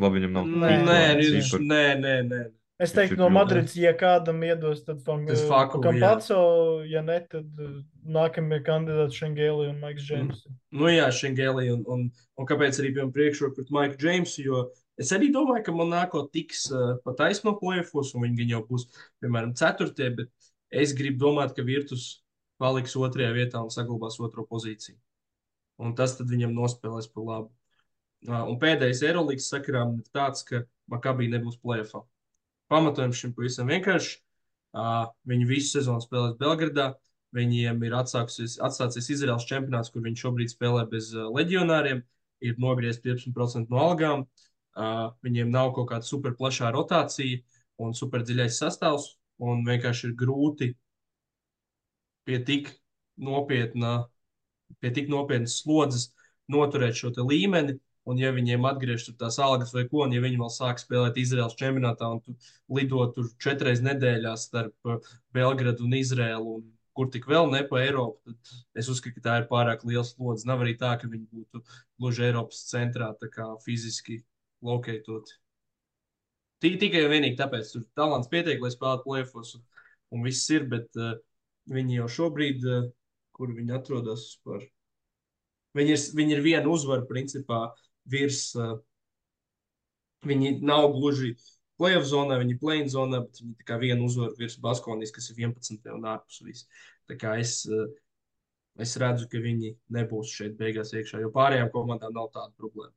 Labi, 0.00 0.20
viņam 0.20 0.36
nav. 0.36 0.48
Nē, 0.52 0.72
Nē, 0.84 1.00
nē, 1.16 1.42
nē, 1.64 1.84
nē, 2.04 2.16
nē. 2.30 2.40
Es 2.76 2.92
teiktu, 2.92 3.16
no 3.16 3.30
Madrides, 3.32 3.72
ja 3.80 3.94
kādam 3.96 4.42
iedos, 4.44 4.82
tad 4.84 4.98
jā. 5.00 5.36
Kampaco, 5.72 6.40
ja 6.84 7.00
ne, 7.00 7.14
tad 7.32 7.60
uh, 7.64 7.76
nākamie 8.04 8.58
kandidāti 8.66 9.16
Šengēli 9.22 9.70
un 9.70 9.78
Maiks 9.80 10.04
Džeims. 10.04 10.42
Nu, 10.76 10.90
jā, 10.92 11.06
Šengēlī, 11.08 11.70
un, 11.72 11.86
un, 11.88 12.02
un 12.36 12.48
kāpēc 12.48 12.76
arī 12.82 12.90
bijām 12.98 13.14
priekšroku 13.14 13.56
pret 13.56 13.70
Maiku 13.72 13.96
Džeimsu, 14.02 14.44
jo 14.44 14.60
es 15.00 15.12
arī 15.16 15.30
domāju, 15.32 15.64
ka 15.64 15.72
Monako 15.72 16.26
tiks 16.34 16.66
uh, 16.68 16.98
pa 17.00 17.14
taisno 17.16 17.54
plēfos, 17.56 18.10
un 18.12 18.26
viņi 18.26 18.36
gan 18.42 18.52
jau 18.52 18.60
būs, 18.68 18.84
piemēram, 19.24 19.54
ceturtie, 19.56 20.10
bet 20.18 20.50
es 20.68 20.92
gribu 20.98 21.22
domāt, 21.24 21.54
ka 21.56 21.64
Virtus 21.64 22.26
paliks 22.60 22.96
otrajā 23.00 23.30
vietā 23.38 23.62
un 23.64 23.72
saglabās 23.72 24.18
otro 24.20 24.44
pozīciju. 24.50 24.98
Un 25.80 25.96
tas 25.96 26.18
tad 26.18 26.28
viņam 26.28 26.52
nospēlēs 26.56 27.08
par 27.14 27.24
labu. 27.24 27.50
Uh, 28.28 28.44
un 28.52 28.60
pēdējais 28.60 29.00
Eirolandes 29.08 29.48
sakarā 29.48 29.86
ir 29.96 30.12
tāds, 30.12 30.44
ka 30.44 30.66
Makabī 30.92 31.30
nebūs 31.32 31.56
plēfā. 31.64 32.04
Pamatojums 32.72 33.18
šim 33.20 33.34
pavisam 33.36 33.70
vienkārši. 33.70 34.16
Uh, 34.76 35.06
viņi 35.28 35.48
visu 35.48 35.76
sezonu 35.78 36.02
spēlēs 36.04 36.38
Belgradā. 36.40 36.90
Viņiem 37.36 37.82
ir 37.84 37.94
atsāksies, 37.98 38.56
atsācies 38.64 39.08
Izraels 39.12 39.46
čempionāts, 39.48 39.90
kur 39.92 40.04
viņi 40.04 40.20
šobrīd 40.22 40.52
spēlē 40.52 40.86
bez 40.90 41.12
uh, 41.14 41.28
leģionāriem. 41.36 42.02
Ir 42.44 42.58
nogriezts 42.60 43.04
15% 43.04 43.72
no 43.72 43.80
algām. 43.80 44.26
Uh, 44.76 45.12
viņiem 45.24 45.52
nav 45.52 45.72
kaut 45.76 45.88
kāda 45.92 46.04
super 46.04 46.34
plašā 46.36 46.68
rotācija 46.74 47.40
un 47.80 47.94
super 47.96 48.24
dziļais 48.26 48.58
sastāvs. 48.60 49.14
Un 49.40 49.64
vienkārši 49.64 50.10
ir 50.10 50.18
grūti 50.18 50.70
pie 52.26 52.40
tik 52.44 52.70
nopietna, 53.16 54.08
pie 54.80 54.92
tik 54.96 55.10
nopietnas 55.12 55.60
slodzes 55.62 56.10
noturēt 56.52 56.98
šo 56.98 57.12
līmeni. 57.22 57.78
Un, 58.06 58.20
ja 58.22 58.30
viņiem 58.30 58.62
atgriežas 58.68 59.16
tās 59.18 59.36
algas 59.42 59.72
vai 59.74 59.82
ko, 59.90 60.04
un 60.04 60.12
ja 60.14 60.20
viņi 60.22 60.38
vēl 60.38 60.50
sāk 60.54 60.78
spēlēt 60.78 61.16
Izraels 61.18 61.56
čempionātā 61.58 62.06
un 62.14 62.20
tu 62.22 62.36
lido 62.70 63.00
tur 63.16 63.32
četras 63.42 63.80
nedēļās 63.82 64.44
starp 64.46 64.90
uh, 64.92 65.00
Belgradu 65.34 65.82
un 65.88 65.96
Izraelu, 65.98 66.52
un 66.60 66.68
kur 66.96 67.10
tik 67.12 67.26
vēl 67.28 67.50
ne 67.52 67.64
pa 67.66 67.80
Eiropu, 67.82 68.22
tad 68.30 68.52
es 68.78 68.86
uzskatu, 68.92 69.18
ka 69.18 69.24
tā 69.24 69.34
ir 69.40 69.48
pārāk 69.50 69.82
liela 69.84 70.04
slodze. 70.06 70.46
Nav 70.48 70.62
arī 70.64 70.76
tā, 70.80 70.92
ka 71.00 71.10
viņi 71.10 71.26
būtu 71.34 71.64
gluži 71.98 72.28
Eiropas 72.28 72.62
centrā, 72.70 73.10
tā 73.20 73.28
kā 73.34 73.48
fiziski 73.64 74.20
lokētot. 74.64 75.34
Ti- 76.62 76.76
Tikai 76.80 77.02
un 77.04 77.12
vienīgi 77.12 77.36
tāpēc, 77.42 77.66
ka 77.68 77.74
tur 77.80 77.84
talants 77.98 78.30
pietiek, 78.32 78.62
lai 78.62 78.70
spēlētu 78.72 79.04
plēfos, 79.04 79.50
un, 79.58 79.66
un 80.16 80.24
viss 80.24 80.46
ir, 80.54 80.64
bet 80.70 80.88
uh, 80.96 81.18
viņi 81.74 81.98
jau 81.98 82.06
šobrīd, 82.20 82.64
uh, 82.70 82.86
kur 83.36 83.52
viņi 83.58 83.74
atrodas, 83.76 84.30
par... 84.46 84.62
viņi, 85.76 85.92
ir, 85.98 86.06
viņi 86.22 86.38
ir 86.38 86.42
viena 86.46 86.72
uzvara, 86.72 87.04
principā, 87.10 87.66
virs. 88.12 88.40
Uh, 88.56 88.78
viņi 90.26 90.56
nav 90.66 90.88
gluži 90.96 91.34
playoff 91.78 92.06
zonā, 92.08 92.38
viņi 92.40 92.56
ir 92.56 92.60
play-in 92.62 92.88
zonā, 92.90 93.20
bet 93.26 93.40
viņi 93.42 93.56
tikai 93.60 93.78
vienu 93.82 94.06
uzvaru 94.08 94.34
virs 94.40 94.56
Baskonijas, 94.64 95.12
kas 95.14 95.30
ir 95.30 95.42
11. 95.44 95.92
un 95.94 96.08
ārpus 96.14 96.40
viss. 96.46 96.66
Tā 97.06 97.16
kā 97.20 97.36
es, 97.38 97.60
uh, 97.68 97.86
es 98.82 98.96
redzu, 99.00 99.28
ka 99.30 99.38
viņi 99.44 99.74
nebūs 99.94 100.32
šeit 100.34 100.56
beigās 100.58 100.92
iekšā, 100.96 101.20
jo 101.22 101.30
pārējām 101.34 101.70
komandām 101.74 102.14
nav 102.16 102.30
tāda 102.34 102.52
problēma. 102.58 102.94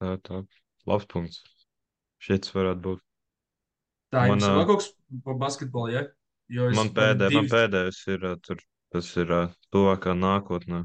Tā, 0.00 0.14
tā. 0.24 0.42
Labs 0.88 1.06
punkts. 1.10 1.42
Šis 2.20 2.52
varētu 2.54 2.80
būt. 2.84 3.02
Tā 4.12 4.24
Man, 4.28 4.40
ir 4.42 4.54
vēl 4.58 4.66
kaut 4.68 4.80
kas 4.82 4.88
par 5.24 5.36
basketbolu, 5.40 5.92
ja? 5.92 6.02
Jo 6.50 6.70
es- 6.70 6.76
Man, 6.76 6.88
pēdē, 6.96 7.28
man 7.30 7.44
divi- 7.44 7.52
pēdējais 7.52 8.00
ir 8.14 8.24
tur, 8.42 8.56
tas 8.92 9.16
ir 9.16 9.26
tuvākā 9.72 10.14
nākotnē. 10.18 10.80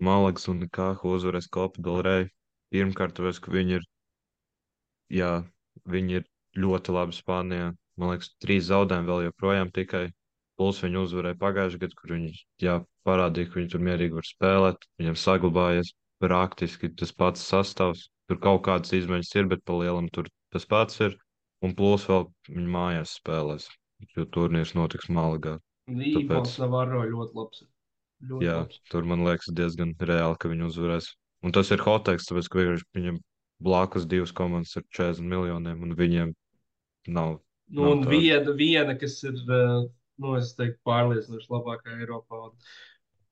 Malags 0.00 0.48
un 0.48 0.62
Kāhu 0.72 1.14
uzvarēs 1.16 1.48
Kopu 1.52 1.82
Dalrei. 1.84 2.28
Pirmkārt, 2.72 3.16
tāpēc, 3.18 3.40
ka 3.44 3.52
viņi 3.52 3.76
ir, 3.80 3.86
jā, 5.12 5.30
viņi 5.90 6.20
ir 6.20 6.26
ļoti 6.56 6.94
labi 6.94 7.16
Spānijā. 7.16 7.70
Man 8.00 8.12
liekas, 8.14 8.30
trīs 8.40 8.68
zaudējumi 8.70 9.10
vēl 9.10 9.24
joprojām 9.28 9.72
tikai. 9.76 10.06
Plus 10.60 10.80
viņi 10.84 11.00
uzvarēja 11.00 11.38
pagājušajā 11.40 11.80
gadā, 11.82 11.96
kur 12.00 12.12
viņi 12.14 12.30
jā, 12.60 12.74
parādīja, 13.08 13.48
ka 13.50 13.58
viņi 13.60 13.70
tur 13.72 13.82
mierīgi 13.84 14.16
var 14.18 14.28
spēlēt. 14.28 14.86
Viņam 15.00 15.16
saglabājies 15.16 15.92
praktiski 16.20 16.90
tas 17.00 17.12
pats 17.16 17.44
sastāvs. 17.48 18.08
Tur 18.28 18.38
kaut 18.38 18.62
kādas 18.68 18.92
izmaiņas 18.94 19.34
ir, 19.40 19.48
bet 19.50 19.64
pa 19.64 19.78
lielam 19.80 20.08
tur 20.12 20.28
tas 20.52 20.66
pats 20.68 21.00
ir. 21.00 21.16
Un 21.64 21.74
plus 21.76 22.04
vēl 22.08 22.28
viņi 22.48 22.68
mājās 22.72 23.16
spēlēs, 23.20 23.66
jo 24.16 24.24
turnīrs 24.36 24.74
notiks 24.78 25.10
Malagā. 25.12 25.58
Tāpēc- 26.14 26.54
Navarro 26.62 27.02
ļoti 27.08 27.36
labs. 27.40 27.64
Ļoti 28.20 28.44
Jā, 28.44 28.56
labs. 28.60 28.80
tur 28.92 29.06
man 29.08 29.24
liekas 29.24 29.48
diezgan 29.56 29.94
reāli, 29.96 30.36
ka 30.40 30.50
viņi 30.52 30.66
uzvarēs. 30.68 31.14
Un 31.46 31.54
tas 31.56 31.70
ir 31.72 31.80
hoteiks, 31.80 32.26
tāpēc, 32.28 32.50
ka 32.52 32.64
viņam 32.98 33.20
blakus 33.64 34.04
divas 34.08 34.32
komandas 34.36 34.76
ar 34.76 34.84
40 34.96 35.24
miljoniem, 35.30 35.80
un 35.86 35.96
viņiem 35.96 36.34
nav. 37.08 37.38
Nu, 37.70 37.84
Nav 37.84 37.92
un 37.92 38.04
tāda. 38.04 38.10
viena, 38.16 38.54
viena, 38.58 38.94
kas 38.98 39.22
ir, 39.24 39.38
eh, 39.40 39.88
nu, 40.20 40.34
pārliecinoši 40.84 41.48
labākā 41.48 41.96
Eiropā. 41.96 42.50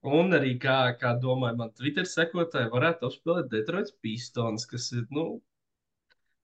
Un, 0.08 0.30
arī, 0.30 0.54
kā, 0.62 0.94
kā 0.96 1.12
domāju, 1.20 1.58
man 1.58 1.72
Twitter 1.74 2.06
sekotāji 2.06 2.70
varētu 2.70 3.08
apspēlēt 3.10 3.50
Detroits 3.50 3.92
Pistons, 4.00 4.64
kas 4.70 4.92
ir, 4.92 5.04
nu, 5.10 5.42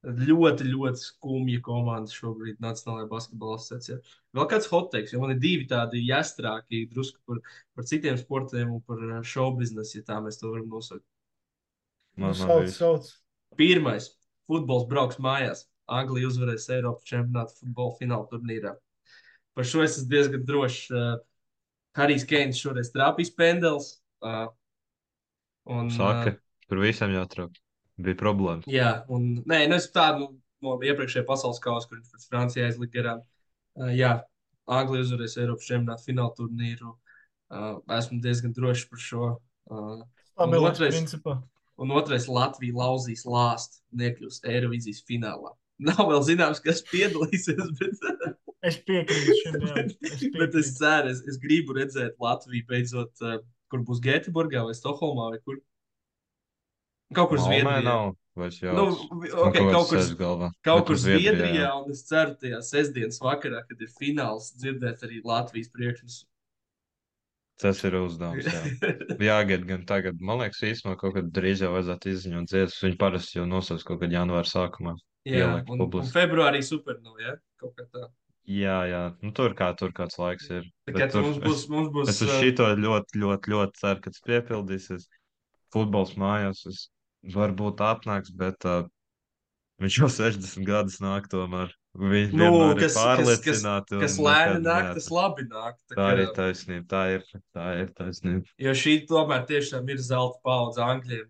ļoti, 0.04 0.66
ļoti 0.68 1.00
skumja 1.00 1.60
komanda 1.64 2.12
šobrīd 2.12 2.60
Nacionālajā 2.62 3.08
basketbola 3.10 3.58
asociācijā. 3.58 3.98
Vēl 4.36 4.48
kāds 4.50 4.68
hoteiks, 4.70 5.14
jo 5.14 5.20
man 5.22 5.34
ir 5.34 5.40
divi 5.42 5.66
tādi 5.70 6.02
jāstrāki, 6.04 6.84
drusku 6.90 7.20
par, 7.28 7.40
par 7.74 7.88
citiem 7.88 8.18
sportiem 8.20 8.74
un 8.76 8.82
par 8.84 9.00
eh, 9.00 9.20
show 9.24 9.54
biznesu, 9.56 9.98
ja 9.98 10.08
tā 10.10 10.20
mēs 10.24 10.40
to 10.40 10.52
varam 10.52 10.68
nosaukt. 10.68 11.04
Nu, 12.16 12.28
Man, 12.28 12.36
sauc, 12.38 12.68
sauc. 12.74 13.10
Pirmais- 13.58 14.10
futbols 14.48 14.88
brauks 14.90 15.18
mājās. 15.22 15.66
Anglija 15.90 16.28
uzvarēs 16.30 16.68
Eiropas 16.72 17.08
čempionāta 17.08 17.56
futbola 17.58 17.96
fināla 17.98 18.28
turnīrā. 18.30 18.74
Par 19.54 19.66
šo 19.68 19.82
es 19.84 19.98
esmu 19.98 20.10
diezgan 20.12 20.46
drošs. 20.46 20.84
Uh, 20.90 21.16
Harijs 21.94 22.24
Keins 22.26 22.58
šoreiz 22.58 22.90
trāpīs 22.90 23.30
pendels. 23.30 24.00
Uh, 24.24 24.48
un, 25.70 25.92
Saka, 25.94 26.34
tur 26.66 26.80
visam 26.82 27.12
jāatrāk. 27.14 27.54
Bija 28.00 28.18
problēmas. 28.18 28.66
Jā, 28.70 29.04
un 29.12 29.44
nē, 29.46 29.60
nu 29.70 29.76
es 29.78 29.86
tādu 29.94 30.32
no 30.64 30.76
iepriekšējā 30.82 31.26
pasaules 31.28 31.60
kausa, 31.62 31.86
kur 31.88 32.00
viņš 32.00 32.10
pret 32.14 32.28
Franciju 32.30 32.64
aizlika 32.66 32.96
garām. 32.98 33.20
Uh, 33.78 33.90
jā, 33.94 34.12
Anglija 34.66 35.04
uzvarēs 35.04 35.36
Eiropas 35.42 35.68
čempionāta 35.68 36.06
fināla 36.08 36.34
turnīru. 36.38 36.94
Uh, 37.54 37.76
esmu 37.98 38.18
diezgan 38.24 38.54
drošs 38.56 38.86
par 38.90 39.02
šo. 39.02 39.28
Uh, 39.70 40.00
Stabilais 40.32 40.72
otrais- 40.72 40.96
principā. 40.98 41.36
un 41.78 41.90
otrais 41.94 42.26
Latvija 42.30 42.74
lauzīs 42.80 43.22
lāstu 43.28 43.82
un 43.92 44.02
iekļūs 44.08 44.40
Eirovizijas 44.50 45.04
finālā. 45.06 45.52
Nav 45.84 46.04
vēl 46.10 46.22
zināms, 46.22 46.62
kas 46.62 46.82
piedalīsies, 46.90 47.70
bet, 47.80 48.34
Es 48.64 48.78
piekrītu 48.80 49.34
šim. 49.42 49.56
Es 50.08 50.22
bet 50.38 50.54
es 50.56 50.70
ceru, 50.78 51.10
es, 51.12 51.18
es 51.28 51.36
gribu 51.42 51.74
redzēt 51.76 52.14
Latviju 52.22 52.64
beidzot, 52.70 53.12
uh, 53.22 53.38
kur 53.68 53.82
būs 53.84 54.00
Gēteburgā 54.00 54.62
vai 54.64 54.74
Stokholmā 54.78 55.30
vai 55.34 55.40
kur. 55.44 55.58
Kaut 57.16 57.32
kur 57.32 57.42
Zviedrijā. 57.42 57.80
nav. 57.86 58.12
Vairs 58.34 58.56
jā. 58.58 58.72
Nu, 58.74 58.88
okay, 59.46 59.62
kaut 59.70 59.92
kur, 59.92 60.00
galvā. 60.18 60.50
kaut 60.66 60.80
Bet 60.80 60.88
kur 60.88 60.98
Zviedrijā, 60.98 61.52
jā. 61.60 61.72
un 61.78 61.92
es 61.94 62.02
ceru, 62.08 62.34
tajā 62.40 62.58
sestdienas 62.66 63.20
vakarā, 63.22 63.60
kad 63.68 63.84
ir 63.84 63.90
fināls, 63.94 64.48
dzirdēt 64.58 65.04
arī 65.06 65.20
Latvijas 65.22 65.70
priekšnesu. 65.74 66.24
Tas 67.62 67.78
ir 67.86 67.94
uzdevums. 68.00 68.48
Jā. 68.50 68.90
Jāgaida 69.28 69.68
gan 69.68 69.84
tagad. 69.86 70.18
Man 70.18 70.42
liekas, 70.42 70.64
īstenībā 70.66 70.96
kaut 70.98 71.14
kad 71.20 71.30
drīz 71.36 71.62
jau 71.62 71.70
vajadzētu 71.76 72.10
izziņot 72.10 72.50
dziesmas. 72.50 72.80
Viņi 72.82 72.98
parasti 72.98 73.38
jau 73.38 73.46
nosauc 73.46 73.86
kaut 73.86 74.02
kad 74.02 74.14
janvāra 74.16 74.50
sākumā. 74.50 74.96
Jā, 75.30 75.52
un, 75.70 75.86
un 75.86 76.10
februārī 76.10 76.60
supernova, 76.66 77.22
ja? 77.22 77.36
Kaut 77.62 77.78
kā 77.78 77.86
tā. 77.94 78.08
Jā, 78.50 78.80
jā. 78.90 79.02
Nu, 79.24 79.30
tur 79.36 79.54
kā 79.56 79.70
tur 79.78 79.94
kāds 79.96 80.18
laiks 80.20 80.50
ir. 80.52 80.66
Kā 80.90 81.06
tur 81.12 81.24
mums 81.24 81.38
būs, 81.40 81.62
mums 81.72 81.92
būs 81.94 82.10
Es 82.12 82.18
uz 82.26 82.34
šito 82.42 82.66
ļoti, 82.76 83.22
ļoti, 83.22 83.54
ļoti 83.54 83.80
ceru, 83.80 84.02
ka 84.04 84.12
tas 84.12 84.26
piepildīsies. 84.26 85.06
Futbols 85.72 86.12
mājās 86.20 86.66
es 86.68 86.82
varbūt 87.32 87.80
atnāks, 87.84 88.32
bet 88.36 88.66
uh, 88.68 88.84
viņš 89.82 89.98
jau 90.02 90.10
60 90.18 90.68
gadus 90.68 91.00
nāk 91.04 91.30
tomēr. 91.32 91.72
Viņš 91.94 92.32
Nu, 92.34 92.48
kas, 92.74 92.96
kas, 92.98 93.40
kas, 93.44 93.60
kas 93.86 94.16
lēni 94.18 94.64
nāk, 94.64 94.88
tas 94.96 95.06
labi 95.14 95.44
nāk. 95.46 95.76
Tā 95.92 95.94
Tā 95.94 96.08
ir 96.18 96.32
taisnība. 96.34 96.86
Tā 96.90 97.02
ir, 97.14 97.28
tā 97.54 97.68
ir 97.84 97.92
taisnība. 97.94 98.50
Jo 98.58 98.74
šī 98.74 98.96
tomēr 99.06 99.44
tiešām 99.46 99.92
ir 99.94 100.02
zelta 100.02 100.40
paudze 100.42 100.82
Angļiem. 100.82 101.28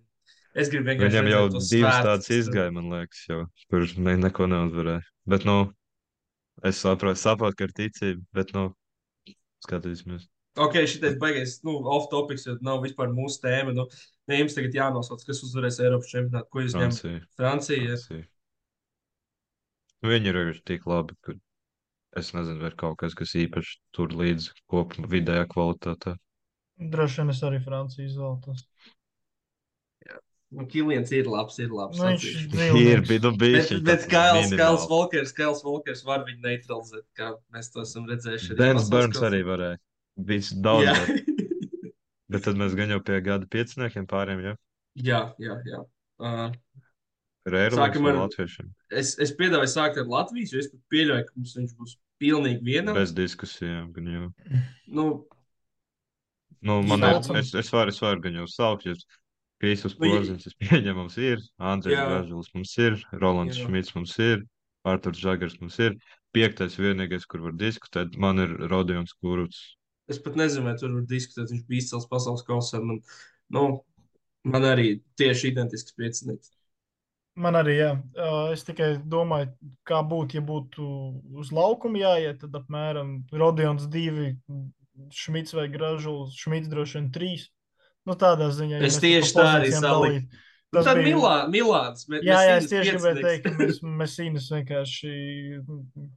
Es 0.55 0.71
gribu 0.71 0.87
vienkārši 0.89 1.11
Viņam 1.11 1.29
jau 1.29 1.43
divas 1.51 1.69
svētkus, 1.69 2.05
tādas 2.07 2.31
izgāja, 2.31 2.73
man 2.73 2.93
liekas, 2.93 3.25
jau 3.27 3.41
tur 3.73 3.87
ne, 4.07 4.15
neko 4.23 4.47
neuzvarēja. 4.53 5.03
Bet, 5.29 5.45
nu, 5.49 5.57
es 6.63 6.79
saprotu, 6.79 7.19
saprotu, 7.19 7.59
ka 7.59 7.67
ir 7.67 7.75
ticība, 7.75 8.23
bet, 8.39 8.53
nu, 8.55 8.69
skatīsimies. 9.67 10.29
Ok, 10.63 10.79
šitais 10.87 11.19
baigais, 11.19 11.57
nu, 11.67 11.75
off 11.91 12.07
topics, 12.13 12.47
jo 12.47 12.55
nav 12.63 12.85
vispār 12.87 13.11
mūsu 13.11 13.43
tēma. 13.43 13.75
Nu, 13.75 13.89
ne 14.31 14.39
jums 14.41 14.57
tagad 14.57 14.77
jānosauc, 14.79 15.25
kas 15.27 15.43
uzvarēs 15.47 15.81
Eiropas 15.85 16.13
čempionātu. 16.13 16.51
Ko 16.53 16.65
jūs 16.65 16.77
ņemat? 16.77 17.01
Francija. 17.01 17.27
Francija. 17.41 17.89
Francija. 17.95 18.27
Viņi 20.05 20.31
ir 20.31 20.41
arī 20.41 20.59
tik 20.69 20.85
labi, 20.89 21.17
ka 21.25 21.37
es 22.21 22.35
nezinu, 22.37 22.61
vai 22.61 22.71
ir 22.73 22.77
kaut 22.81 22.99
kas, 23.01 23.17
kas 23.17 23.33
īpaši 23.41 23.79
tur 23.97 24.13
līdz 24.13 24.51
kopumā 24.71 25.09
vidējā 25.15 25.47
kvalitātē. 25.53 26.19
Droši 26.93 27.23
vien 27.23 27.33
es 27.33 27.41
arī 27.47 27.61
Franciju 27.65 28.05
izvēlos. 28.11 28.67
Nu, 30.55 30.67
Kilians 30.71 31.11
ir 31.15 31.27
labs, 31.27 31.57
ir 31.59 31.73
labs. 31.75 31.99
Nu, 31.99 32.13
viņš 32.13 32.25
ir 32.31 33.03
bija, 33.09 33.21
nu, 33.25 33.33
Bet, 33.35 33.41
bija 33.41 33.81
bet 33.87 34.05
Kails, 34.11 34.53
Kails 34.55 34.85
Volkers, 34.91 35.33
Kails 35.35 35.65
Volkers 35.67 36.05
var 36.07 36.23
viņu 36.29 36.45
neutralizēt, 36.45 37.07
kā 37.19 37.33
mēs 37.55 37.73
to 37.75 37.83
esam 37.83 38.07
redzējuši. 38.11 38.53
arī 38.53 38.61
Dens 38.61 38.91
Burns 38.93 39.23
arī 39.27 39.43
varēja. 39.47 39.81
Bija 40.15 40.61
daudz. 40.63 41.25
bet, 42.35 42.45
tad 42.47 42.61
mēs 42.61 42.77
gan 42.79 42.93
jau 42.95 43.01
pie 43.07 43.21
gada 43.25 43.49
pieciniekiem 43.51 44.07
pāriem, 44.11 44.43
ja? 44.51 44.55
jā, 44.95 45.21
jā, 45.43 45.59
jā. 45.71 45.83
Uh, 46.23 46.49
Ar 47.45 47.55
Eiropas 47.61 47.99
ar- 47.99 48.17
Latviešiem. 48.23 48.69
es, 48.97 49.15
es 49.21 49.35
piedāvāju 49.37 49.69
sākt 49.73 49.99
ar 50.01 50.07
Latvijas, 50.09 50.53
jo 50.55 50.63
es 50.63 50.71
pat 50.73 50.81
pieļauju, 50.95 51.27
ka 51.29 51.35
mums 51.37 51.57
viņš 51.59 51.75
būs 51.81 51.97
pilnīgi 52.23 52.65
vienam. 52.65 52.97
Bez 52.97 53.13
diskusijām. 53.17 53.91
Gan 53.97 54.13
jau. 54.13 54.29
Nu, 54.89 55.09
Nu, 56.65 56.79
man 56.81 57.03
ir, 57.05 57.19
es, 57.37 57.51
es 57.61 57.69
varu, 57.69 57.93
es 57.93 58.01
varu 58.01 58.23
gan 58.25 58.39
jau 58.39 58.47
saukt, 58.49 58.87
jo 58.89 58.95
Krīsus 59.61 59.99
Nu, 59.99 60.09
Porziņš, 60.09 60.47
es 60.49 60.55
pieņemu, 60.63 60.95
mums 61.03 61.17
ir, 61.21 61.43
Andrejs. 61.61 61.99
Gražulis 62.01 62.49
mums 62.57 62.73
ir, 62.81 62.97
Rolands 63.21 63.59
Jā. 63.59 63.67
Šmits 63.67 63.93
mums 63.97 64.15
ir, 64.25 64.47
Arturs 64.89 65.21
Žagars 65.21 65.59
mums 65.61 65.77
ir. 65.85 65.99
Piektais 66.35 66.79
vienīgais, 66.81 67.27
kur 67.29 67.45
var 67.45 67.53
diskutēt, 67.61 68.17
man 68.17 68.41
ir 68.43 68.57
Rodions 68.73 69.13
Kuruts. 69.21 69.61
Es 70.11 70.19
pat 70.21 70.37
nezinu, 70.41 70.67
vai 70.69 70.75
tur 70.81 70.93
var 70.95 71.07
diskutēt. 71.11 71.51
Viņš 71.53 71.65
bija 71.69 71.85
izcils 71.85 72.09
pasaules 72.11 72.45
kausā. 72.47 72.81
Man, 72.85 73.01
nu, 73.55 73.65
man 74.45 74.69
arī 74.69 74.99
tieši 75.21 75.51
identisks 75.53 75.97
piecinieks. 75.97 76.53
Man 77.35 77.57
arī, 77.59 77.73
jā. 77.81 77.91
Es 78.55 78.63
tikai 78.63 78.93
domāju, 79.11 79.51
kā 79.89 79.99
būtu, 80.07 80.39
ja 80.39 80.43
būtu 80.47 80.85
uz 81.43 81.51
laukuma 81.55 81.99
jāiet, 81.99 82.39
tad 82.45 82.55
apmēram 82.61 83.17
Rodions 83.35 83.89
divi, 83.91 84.37
Šmits 85.11 85.57
vai 85.57 85.65
Gražulis, 85.73 86.37
Šmits 86.39 86.71
droši 86.71 87.01
vien 87.01 87.09
trīs. 87.17 87.49
Nu, 88.07 88.15
tādā 88.21 88.51
ziņā. 88.55 88.79
ja 88.79 88.87
Es 88.87 89.01
te 89.01 89.09
tieši 89.09 89.35
tā 89.35 89.47
arī 89.57 89.73
pozīcijām 89.73 89.83
saliku. 89.83 90.05
dalītu. 90.05 90.27
Nu, 90.31 90.45
Tas 90.81 90.85
tad 90.89 90.99
bija- 91.01 91.15
Milā, 91.17 91.33
Milāns. 91.53 92.05
Jā, 92.11 92.39
jā, 92.49 92.57
es 92.61 92.69
tieši 92.71 92.95
gribēju 92.97 93.23
teikt, 93.25 93.45
ka 93.45 93.53
mēs, 93.63 93.81
mēs 94.03 94.15
īņus 94.25 94.47
vienkārši 94.55 95.13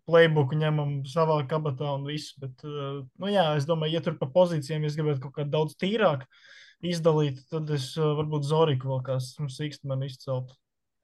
playbooku 0.07 0.57
ņemam 0.59 0.93
savā 1.09 1.39
kabatā 1.49 1.89
un 1.97 2.05
viss. 2.07 2.33
Bet, 2.41 2.53
uh, 2.67 3.01
nu 3.19 3.31
jā, 3.31 3.47
es 3.57 3.65
domāju, 3.69 3.97
ja 3.97 4.03
tur 4.05 4.17
pa 4.19 4.29
pozīcijām 4.33 4.85
es 4.87 4.95
gribētu 4.97 5.21
kaut 5.27 5.35
kā 5.39 5.45
daudz 5.49 5.75
tīrāk 5.79 6.25
izdalīt, 6.85 7.41
tad 7.51 7.69
es 7.73 7.91
uh, 7.97 8.13
varbūt 8.19 8.45
Zoriku 8.47 8.91
vēl 8.93 9.03
kā 9.07 9.17
sīkst 9.21 9.85
man 9.89 10.05
izcelt. 10.07 10.53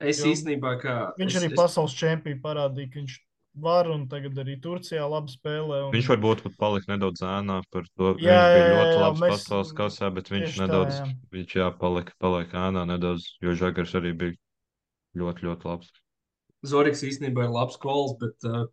Es 0.04 0.20
Jo 0.20 0.32
īstenībā 0.34 0.76
kā. 0.82 0.96
Viņš 1.20 1.36
es, 1.36 1.40
arī 1.42 1.52
es, 1.54 1.58
pasaules 1.58 1.94
čempionu 1.96 2.42
parādīja, 2.44 2.92
ka 2.92 3.00
viņš 3.00 3.14
var 3.54 3.90
un 3.94 4.06
tagad 4.10 4.38
arī 4.42 4.56
Turcijā 4.62 5.04
labi 5.10 5.34
spēlē. 5.34 5.80
Un... 5.88 5.92
Viņš 5.94 6.08
varbūt 6.10 6.44
pat 6.46 6.56
palika 6.60 6.94
nedaudz 6.94 7.22
ēnā 7.28 7.60
par 7.74 7.86
to. 7.94 8.14
Jā, 8.22 8.38
viņš 8.40 8.56
bija 8.56 8.64
jā, 8.64 8.78
ļoti 8.78 9.02
labs 9.04 9.22
mēs- 9.22 9.34
pasaules 9.36 9.74
kausā, 9.78 10.10
bet 10.14 10.32
viņš 10.34 10.48
tieši 10.48 10.60
tā, 10.60 10.66
nedaudz, 10.66 10.96
jā. 10.98 11.10
viņš 11.36 11.58
jā, 11.60 11.68
palika, 11.82 12.64
ēnā 12.64 12.86
nedaudz, 12.90 13.28
jo 13.44 13.54
Žagars 13.60 13.94
arī 14.00 14.14
bija 14.24 14.38
ļoti, 15.22 15.48
ļoti 15.50 15.70
labs. 15.70 15.94
Zoriks 16.64 17.04
īstenībā 17.06 17.46
ir 17.46 17.54
labs 17.54 17.78
kols, 17.78 18.16
bet 18.22 18.48
uh, 18.50 18.66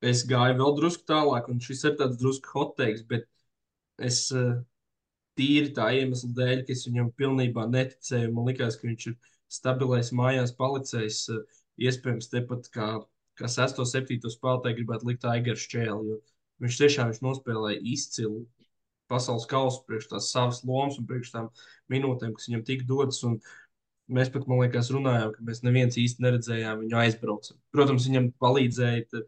es 0.00 0.24
gāju 0.28 0.56
vēl 0.60 0.76
drusku 0.78 1.04
tālāk, 1.08 1.50
un 1.50 1.60
šis 1.60 1.84
ir 1.90 1.98
tāds 1.98 2.18
drusku 2.20 2.54
hoteiks, 2.54 3.04
bet 3.10 3.26
es 3.98 4.22
uh, 4.32 4.60
tīri 5.38 5.74
tā 5.74 5.90
iemesla 5.98 6.30
dēļ, 6.38 6.64
ka 6.64 6.72
es 6.72 6.86
viņam 6.88 7.10
pilnībā 7.18 7.66
neticēju. 7.68 8.32
Man 8.32 8.48
liekas, 8.48 8.78
ka 8.78 8.88
viņš 8.88 9.08
ir 9.10 9.18
stabilais 9.52 10.12
mājās 10.14 10.54
palicējs, 10.56 11.24
uh, 11.34 11.62
iespējams, 11.82 12.30
tepat 12.32 12.70
kā, 12.74 12.88
kā 13.38 13.50
6. 13.50 13.80
un 13.82 13.88
7. 13.88 14.18
spēlētāji 14.34 14.78
gribētu 14.80 15.08
likt 15.08 15.26
Aigars 15.28 15.66
Čēli, 15.70 16.18
viņš 16.64 16.80
tiešām 16.82 17.12
viņš 17.12 17.22
nospēlēja 17.24 17.82
izcilu 17.94 18.44
pasaules 19.08 19.46
kausu 19.48 19.84
priekš 19.88 20.10
tās 20.10 20.28
savas 20.34 20.60
lomas 20.68 20.98
un 21.00 21.06
priekš 21.08 21.32
tām 21.32 21.48
minūtēm, 21.92 22.34
kas 22.36 22.48
viņam 22.50 22.64
tika 22.66 22.88
dotas. 22.88 23.22
Mēs 24.08 24.30
pat, 24.32 24.46
man 24.48 24.62
liekas, 24.62 24.88
runājām, 24.92 25.34
ka 25.34 25.44
mēs 25.44 25.60
neviens 25.64 25.98
īsti 26.00 26.24
neredzējām 26.24 26.78
viņu 26.80 26.96
aizbraucam. 26.96 27.58
Protams, 27.76 28.06
viņam 28.08 28.30
palīdzēja 28.40 29.02
tā, 29.12 29.20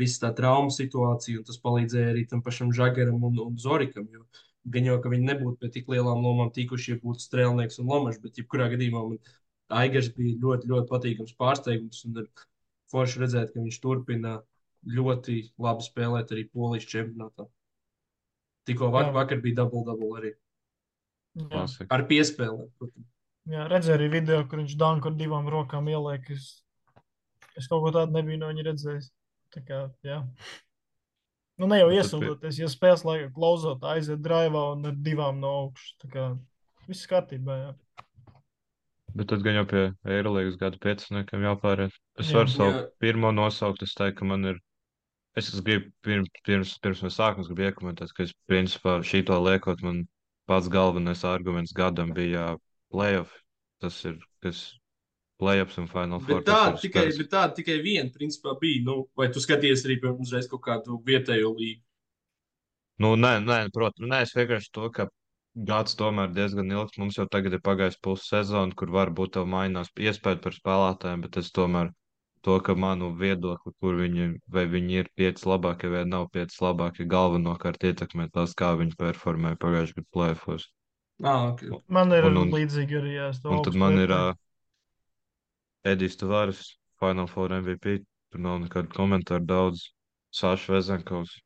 visa 0.00 0.24
tā 0.24 0.32
trauma 0.40 0.72
situācija, 0.74 1.38
un 1.38 1.46
tas 1.46 1.60
palīdzēja 1.62 2.08
arī 2.10 2.24
tam 2.30 2.42
pašam 2.42 2.72
Žagaram 2.74 3.22
un, 3.30 3.38
un 3.44 3.60
Zorikam. 3.62 4.08
Jo 4.10 4.26
gan 4.64 4.88
jau, 4.88 4.96
ka 5.02 5.12
viņi 5.12 5.28
nebūtu 5.28 5.60
pie 5.60 5.70
tik 5.72 5.90
lielām 5.92 6.22
lomām 6.24 6.50
tikuši, 6.54 6.94
ja 6.94 7.00
būtu 7.02 7.22
strēlnieks 7.24 7.80
un 7.82 7.90
lomašs, 7.92 8.20
bet 8.22 8.40
jebkurā 8.40 8.70
gadījumā 8.72 9.02
man 9.10 9.18
Aigars 9.80 10.10
bija 10.16 10.38
ļoti, 10.40 10.70
ļoti 10.70 10.90
patīkams 10.90 11.36
pārsteigums, 11.40 12.04
un 12.08 12.22
ir 12.22 12.28
forši 12.94 13.22
redzēt, 13.24 13.52
ka 13.52 13.62
viņš 13.62 13.80
turpina 13.82 14.38
ļoti 14.94 15.40
labi 15.64 15.84
spēlēt 15.86 16.32
arī 16.34 16.46
Polijas 16.52 16.86
čempionātā. 16.90 17.46
Tikko 18.68 18.88
vak 18.94 19.10
Jā. 19.10 19.14
vakar 19.18 19.42
bija 19.44 19.60
double-double 19.62 20.20
arī 20.20 20.32
Jā, 21.34 21.64
ar 21.90 22.04
protams. 22.78 23.08
jā 23.50 23.64
redzēju 23.68 23.98
arī 23.98 24.10
video, 24.12 24.44
kur 24.48 24.62
viņš 24.62 24.76
danku 24.80 25.10
ar 25.10 25.16
divām 25.18 25.48
rokām 25.50 25.90
ieliek. 25.90 26.30
Es, 26.30 26.62
es 27.58 27.66
kaut 27.70 27.82
ko 27.84 27.92
tādu 27.96 28.14
nebiju 28.14 28.40
no 28.40 28.52
viņa 28.52 28.66
redzējis. 28.70 29.10
Tā 29.54 29.62
kā, 29.66 29.80
jā. 30.06 30.20
Nu, 31.58 31.68
ne 31.70 31.78
jau 31.78 31.90
Nu, 31.90 31.94
iesildoties, 31.94 32.56
ja 32.58 32.70
spēles 32.70 33.04
laikā 33.06 33.28
klausot, 33.34 33.84
aiziet 33.86 34.22
drāvā 34.22 34.64
un 34.74 34.88
ar 34.90 34.96
divām 35.06 35.42
no 35.42 35.52
augšas. 35.64 35.92
Tā 36.02 36.10
kā 36.10 36.24
viss 36.88 37.06
kārtībā. 37.10 37.58
Jā. 37.60 38.03
Bet 39.14 39.28
tad 39.30 39.44
gan 39.46 39.60
jau 39.60 39.64
pie 39.70 39.82
Eirolandes 40.10 40.58
gada 40.58 40.78
pieciniekiem 40.82 41.44
jāpāriet. 41.46 41.94
Es 42.18 42.32
Jā. 42.32 42.40
varu 42.40 42.50
savu 42.50 42.72
Jā. 42.74 42.86
pirmo 43.02 43.30
nosaukt. 43.30 43.84
Es 43.86 43.94
teiktu, 43.94 44.20
ka 44.22 44.30
man 44.32 44.44
ir. 44.50 44.58
Es 45.38 45.50
gribu 45.66 45.90
pirms, 46.06 46.30
pirms, 46.46 46.72
pirms 46.82 47.02
mēs 47.02 47.18
sākam, 47.18 47.42
es 47.42 47.50
gribu 47.50 47.66
iekomentēt, 47.66 48.12
ka 48.14 48.22
es 48.22 48.34
principā 48.46 49.00
šito 49.02 49.34
liekot, 49.42 49.82
man 49.82 50.04
pats 50.46 50.68
galvenais 50.70 51.24
arguments 51.26 51.74
gadam 51.74 52.12
bija 52.14 52.52
playoff. 52.94 53.32
Tas 53.82 53.98
ir, 54.06 54.20
kas 54.42 54.60
playoffs 55.42 55.78
un 55.78 55.88
final 55.90 56.20
four. 56.20 56.42
Bet 56.42 56.50
tāda 56.50 56.78
tikai, 56.78 57.08
bet 57.18 57.30
tāda 57.32 57.54
tikai 57.58 57.80
viena, 57.82 58.10
principā, 58.14 58.54
bija. 58.60 58.84
Nu, 58.86 58.96
vai 59.18 59.26
tu 59.34 59.42
skaties 59.42 59.82
arī 59.86 59.98
piemēram, 60.02 60.22
uzreiz 60.22 60.46
kaut 60.50 60.62
kādu 60.66 61.00
vietējo 61.06 61.50
līgu? 61.58 61.82
Nu, 63.02 63.16
nē, 63.18 63.40
nē, 63.42 63.58
protams, 63.74 64.06
nē, 64.10 64.22
es 64.26 64.34
vienkārši 64.38 64.70
to, 64.74 64.86
ka 64.94 65.08
gads 65.54 65.94
tomēr 65.98 66.32
diezgan 66.34 66.70
ilgs. 66.72 66.98
Mums 66.98 67.18
jau 67.18 67.26
tagad 67.30 67.54
ir 67.54 67.62
pagājis 67.64 67.98
pussezona, 68.02 68.74
kur 68.74 68.90
varbūt 68.94 69.36
tev 69.36 69.46
mainās 69.50 69.90
iespēja 69.94 70.40
par 70.42 70.56
spēlētājiem, 70.56 71.22
bet 71.26 71.38
es 71.42 71.52
tomēr 71.54 71.92
to, 72.44 72.58
ka 72.60 72.74
manu 72.76 73.12
viedokli, 73.16 73.72
kur 73.80 73.96
viņi, 74.02 74.26
vai 74.52 74.66
viņi 74.68 74.98
ir 75.02 75.10
pieci 75.16 75.46
labākie 75.48 75.88
vai 75.92 76.04
nav 76.04 76.26
pieci 76.34 76.58
labākie, 76.60 77.06
galvenokārt 77.08 77.86
ietekmē 77.88 78.28
tas, 78.34 78.52
kā 78.58 78.74
viņi 78.80 78.98
performēja 79.00 79.60
pagājušajā 79.62 80.00
gadā 80.00 80.10
plēfos. 80.18 80.66
Ah, 81.22 81.52
okay. 81.52 81.70
Man 81.88 82.12
ir 82.12 82.26
Un- 82.26 82.36
un- 82.42 82.50
līdzīgi 82.52 82.98
arī. 82.98 83.14
Jā, 83.14 83.28
es 83.30 83.38
to 83.40 83.54
Un 83.54 83.62
tad 83.62 83.78
man 83.78 83.96
ir 84.02 84.10
uh, 84.10 84.34
Edijs 85.86 86.16
Tavares, 86.18 86.74
Final 86.98 87.28
Four 87.30 87.54
MVP. 87.54 88.00
Tur 88.32 88.40
nav 88.42 88.58
nekādu 88.64 88.90
komentāru 88.90 89.46
daudz. 89.46 89.92
Sāša 90.34 90.74
Vezenkovs, 90.74 91.36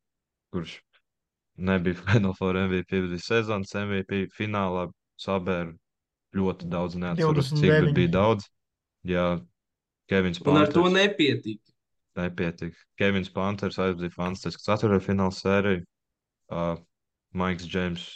kurš 0.55 0.79
nebija 1.59 1.99
Final 2.07 2.35
Four 2.39 2.57
MVP, 2.57 2.91
bet 3.03 3.11
bija 3.15 3.25
sezonas 3.25 3.75
MVP 3.75 4.27
finālā. 4.37 4.89
Sabēra 5.19 5.73
ļoti 6.39 6.69
daudz, 6.71 6.95
neatceros, 6.95 7.49
cik, 7.51 7.65
bet 7.65 7.89
29. 7.89 7.95
bija 7.97 8.13
daudz. 8.15 8.45
Jā, 9.09 9.25
Kevins 10.11 10.39
Un 10.45 10.61
ar 10.61 10.71
to 10.71 10.85
Panters 10.85 10.95
nepietika. 10.95 11.73
nepietika. 12.19 12.79
Kevins 12.99 13.31
Panters 13.35 13.79
aizvadīja 13.83 14.15
fantastisku 14.15 14.63
ceturto 14.63 15.01
fināla 15.03 15.35
sēriju. 15.35 15.83
Uh, 16.49 16.79
Maiks 17.35 17.67
Džeims 17.69 18.07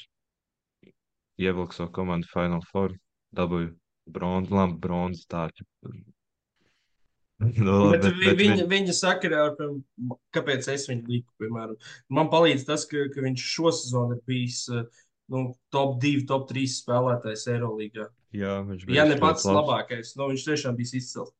ievilka 1.42 1.76
savu 1.76 1.92
komandu 1.92 2.30
Final 2.30 2.62
Four, 2.70 2.94
dabūja 3.36 3.72
bronzu, 4.14 4.54
labi, 4.54 4.78
bronzu 4.82 5.26
tādu. 5.30 5.66
Nu, 7.66 7.76
Bet, 7.90 8.02
bet, 8.02 8.12
bet, 8.12 8.24
bet 8.24 8.38
viņa, 8.38 8.56
viņ- 8.62 8.68
viņa 8.72 8.94
sakarā, 8.98 9.42
kāpēc 10.36 10.68
es 10.72 10.84
viņu 10.90 11.08
liku, 11.10 11.32
piemēram, 11.42 11.76
man 12.14 12.30
palīdz 12.32 12.66
tas, 12.68 12.84
ka, 12.90 13.06
ka 13.14 13.24
viņš 13.24 13.46
šo 13.54 13.72
sezonu 13.74 14.16
ir 14.18 14.22
bijis 14.28 14.60
uh, 14.70 14.84
nu, 15.32 15.44
top 15.74 15.96
2, 16.02 16.24
top 16.30 16.48
3 16.50 16.66
spēlētājs 16.76 17.46
Eirolandā. 17.54 18.08
Jā, 18.32 18.58
viņš 18.68 18.84
Ja 18.94 19.04
ne 19.08 19.16
ļoti 19.16 19.24
pats 19.24 19.46
labs. 19.48 19.56
labākais, 19.58 20.12
nu, 20.20 20.28
viņš 20.32 20.44
tiešām 20.50 20.76
bija 20.78 20.98
izcils. 21.00 21.32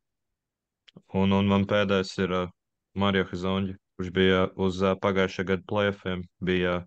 Un, 1.16 1.32
un 1.32 1.48
man 1.48 1.62
pēdējais 1.68 2.12
ir 2.24 2.34
uh, 2.36 2.48
Mario 2.98 3.24
Hizonģi, 3.30 3.76
kurš 3.96 4.10
bija 4.12 4.42
uz 4.60 4.80
uh, 4.84 4.96
pagājušā 5.00 5.44
gada 5.48 5.64
playoffiem. 5.68 6.26
Bija 6.44 6.80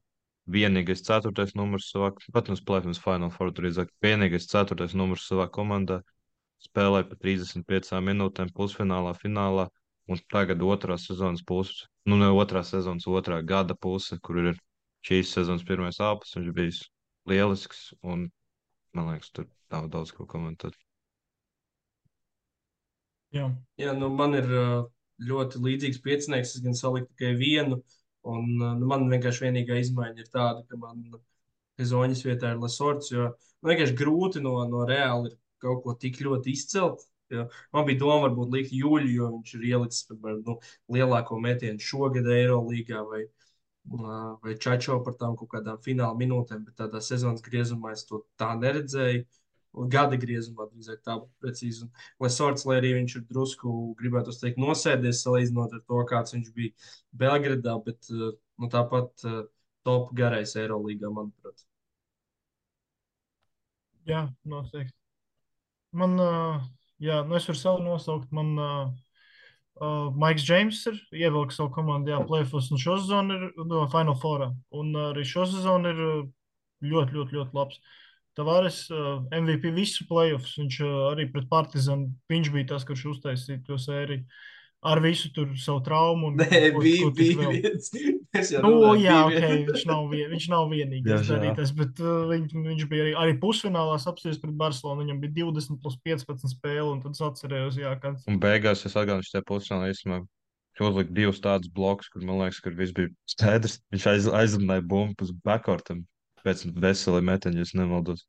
vienīgais 0.46 1.02
ceturtais 1.06 1.56
numurs 1.58 1.88
savā, 1.90 2.12
pat 2.36 2.52
uz 2.54 2.62
playoffs 2.62 3.00
Final 3.02 3.32
Four 3.34 3.50
drīzāk, 3.58 3.90
vienīgais 4.06 4.46
ceturtais 4.52 4.94
numurs 4.94 5.26
savā 5.30 5.48
komandā. 5.50 6.02
Spēlēja 6.64 7.10
pa 7.10 7.18
35 7.22 8.00
minūtēm 8.06 8.54
pusfinālā, 8.56 9.16
finālā. 9.20 9.68
Un 10.06 10.22
tagad 10.30 10.62
otrā 10.62 11.00
sezonas 11.02 11.42
puse, 11.42 11.88
nu 12.06 12.18
ne 12.20 12.28
otrā 12.30 12.62
sezonas, 12.62 13.08
otrā 13.10 13.40
gada 13.42 13.74
puse, 13.74 14.20
kur 14.22 14.38
ir 14.38 14.60
šīs 15.06 15.32
sezonas 15.34 15.66
pirmais 15.66 15.98
āpus. 15.98 16.36
Viņš 16.38 16.52
bija 16.54 16.76
lielisks 17.32 17.88
un 18.06 18.28
man 18.94 19.10
liekas, 19.12 19.32
tur 19.34 19.50
nav 19.74 19.90
daudz 19.94 20.14
ko 20.14 20.28
komentēt. 20.30 20.78
Jā. 23.34 23.50
Jā, 23.82 23.94
nu, 23.98 24.12
man 24.14 24.38
ir 24.38 24.48
ļoti 25.26 25.62
līdzīgs 25.66 26.02
piecinieks. 26.06 26.56
Es 26.56 26.64
gan 26.64 26.78
saliku 26.78 27.10
tikai 27.14 27.34
vienu. 27.40 27.82
Un, 28.26 28.46
nu, 28.58 28.86
man 28.90 29.10
vienkārši 29.12 29.48
vienīgā 29.48 29.80
izmaiņa 29.82 30.24
ir 30.24 30.30
tāda, 30.34 30.64
ka 30.70 30.80
man 30.82 31.04
Zoņas 31.76 32.24
vietā 32.26 32.54
ir 32.54 32.62
Lasorts. 32.62 33.12
Jo 33.12 33.28
man 33.34 33.74
vienkārši 33.74 33.98
grūti 34.00 34.42
no, 34.44 34.56
no 34.70 34.86
reāli 34.88 35.32
ir 35.32 35.38
kaut 35.66 35.84
ko 35.86 35.98
tik 36.06 36.22
ļoti 36.24 36.54
izcelt. 36.56 37.06
Ja. 37.34 37.48
Man 37.74 37.88
bija 37.88 38.00
doma, 38.04 38.28
varbūt 38.28 38.52
likt 38.54 38.74
Jūļu, 38.76 39.10
jo 39.16 39.30
viņš 39.34 39.54
ir 39.58 39.64
ielicis 39.72 40.06
piemēram, 40.10 40.44
nu, 40.46 40.58
lielāko 40.94 41.40
metienu 41.42 41.82
šogad 41.82 42.28
Eirolandā 42.30 43.02
vai, 43.10 43.24
vai 44.44 44.58
Čačo 44.62 45.00
par 45.06 45.18
tām 45.22 45.34
kaut 45.40 45.50
kādām 45.56 45.82
fināla 45.86 46.18
minūtēm, 46.20 46.62
bet 46.68 46.78
tādā 46.84 47.02
sezonas 47.02 47.44
griezumā 47.46 47.96
es 47.96 48.06
to 48.10 48.22
tā 48.42 48.54
neredzēju. 48.62 49.26
Gada 49.92 50.16
griezumā 50.16 50.70
drīzāk 50.70 51.02
tā 51.04 51.18
precīzi. 51.44 51.84
Un, 51.84 51.90
lai 52.24 52.30
sorts, 52.32 52.64
lai 52.70 52.78
arī 52.80 52.94
viņš 52.96 53.16
ir 53.20 53.26
drusku, 53.28 53.74
gribētu 54.00 54.32
teikt, 54.40 54.62
nosēdies 54.62 55.24
salīdzinot 55.26 55.76
ar 55.76 55.82
to, 55.84 56.00
kāds 56.08 56.36
viņš 56.38 56.54
bija 56.56 56.72
Belgradā, 57.12 57.76
bet 57.84 58.08
nu, 58.14 58.70
tāpat 58.72 59.26
top 59.84 60.14
garais 60.16 60.56
Eirolandā, 60.62 61.12
manuprāt. 61.12 61.66
Jā, 64.08 64.30
noteikti. 64.48 65.05
Man, 65.96 66.20
jā, 67.02 67.22
nu 67.28 67.38
es 67.38 67.48
varu 67.50 67.60
savu 67.60 67.84
nosaukt. 67.86 68.32
Man 68.36 68.56
uh, 68.60 70.10
Maiks 70.16 70.46
Džeims 70.46 70.82
ir 70.92 70.98
ievilcis 71.16 71.60
savu 71.60 71.72
komandu, 71.76 72.12
jā, 72.14 72.22
playoffs, 72.28 72.72
un 72.72 72.82
šo 72.82 72.98
sezonu 73.02 73.38
ir 73.38 73.46
no 73.68 73.86
Final 73.92 74.18
Four. 74.20 74.50
Un 74.76 74.96
arī 75.10 75.24
šo 75.28 75.48
sezonu 75.52 75.94
ir 75.94 76.02
ļoti, 76.92 77.16
ļoti, 77.16 77.40
ļoti 77.40 77.58
labs. 77.58 77.80
Tavares 78.36 78.82
uh, 78.92 79.24
MVP 79.32 79.72
visu 79.76 80.08
playoffs. 80.10 80.58
Viņš 80.60 80.82
uh, 80.84 80.98
arī 81.14 81.30
pret 81.32 81.48
Partizanu. 81.52 82.12
Viņš 82.32 82.52
bija 82.52 82.74
tas, 82.74 82.88
kurš 82.88 83.08
uztaisīja 83.16 83.64
to 83.68 83.80
sēriju 83.80 84.28
ar 84.86 85.02
visu 85.04 85.32
tur 85.34 85.52
savu 85.60 85.82
traumu. 85.86 86.30
Un, 86.30 86.40
Nē, 86.42 86.60
ko, 86.76 86.84
bija, 86.84 87.08
ko 87.08 87.12
bija 87.16 87.50
viens. 87.54 87.92
Nu, 88.36 88.68
runāju, 88.68 89.00
jā, 89.00 89.18
bija 89.32 89.40
okay, 89.40 89.60
viņš, 89.64 89.84
nav 89.88 90.08
vien, 90.12 90.26
viņš 90.34 90.46
nav 90.52 90.66
vienīgais 90.68 91.30
darītājs, 91.30 91.70
bet 91.78 92.02
uh, 92.04 92.26
viņš, 92.28 92.56
viņš 92.66 92.88
bija 92.92 93.06
arī, 93.06 93.14
arī 93.22 93.36
pusfinālā 93.40 93.96
apsties 93.96 94.42
pret 94.42 94.58
Barcelonu. 94.60 95.06
Viņam 95.06 95.22
bija 95.22 95.46
20 95.46 95.80
plus 95.80 95.96
15 96.04 96.52
spēle, 96.52 96.90
un 96.90 97.00
tad 97.00 97.16
es 97.16 97.24
atcerējos, 97.24 97.80
jā, 97.80 97.94
kad. 98.04 98.20
Un 98.28 98.42
beigās 98.44 98.84
es 98.84 98.92
atgādināju, 98.92 99.30
ka 99.30 99.38
tajā 99.38 99.48
pusfinālā 99.48 99.94
īstenībā 99.94 100.20
uzlika 100.84 101.16
divus 101.16 101.40
tādus 101.40 101.72
blokus, 101.72 102.12
kur 102.12 102.28
man 102.28 102.42
liekas, 102.44 102.60
ka 102.60 102.76
viss 102.76 102.96
bija 102.96 103.14
skaidrs. 103.32 103.80
Viņš 103.96 104.08
aiz, 104.12 104.30
aizrunāja 104.42 104.84
bumbu 104.84 105.24
uz 105.24 105.32
backcourtam 105.46 106.04
pēc 106.44 106.68
veselī 106.76 107.24
metiņa, 107.26 107.64
ja 107.64 107.80
nemaldos. 107.80 108.26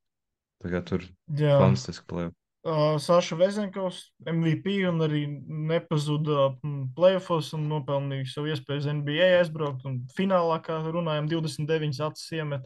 Tā 0.62 0.70
kā 0.72 0.80
tur 0.86 1.02
jā. 1.36 1.58
fantastiski 1.60 2.06
plēja. 2.08 2.32
Uh, 2.66 2.96
Saša 2.98 3.36
Vezenkovs 3.38 4.00
MVP 4.26 4.80
un 4.88 4.98
arī 5.04 5.20
nepazuda 5.46 6.48
playoffs 6.96 7.52
un 7.54 7.68
nopelnīja 7.70 8.26
savu 8.32 8.50
iespēju 8.50 8.94
NBA 9.04 9.28
aizbraukt. 9.36 9.86
Finālā, 10.16 10.56
kā 10.66 10.80
runājam, 10.82 11.28
29 11.30 12.00
acis 12.08 12.32
iemet. 12.34 12.64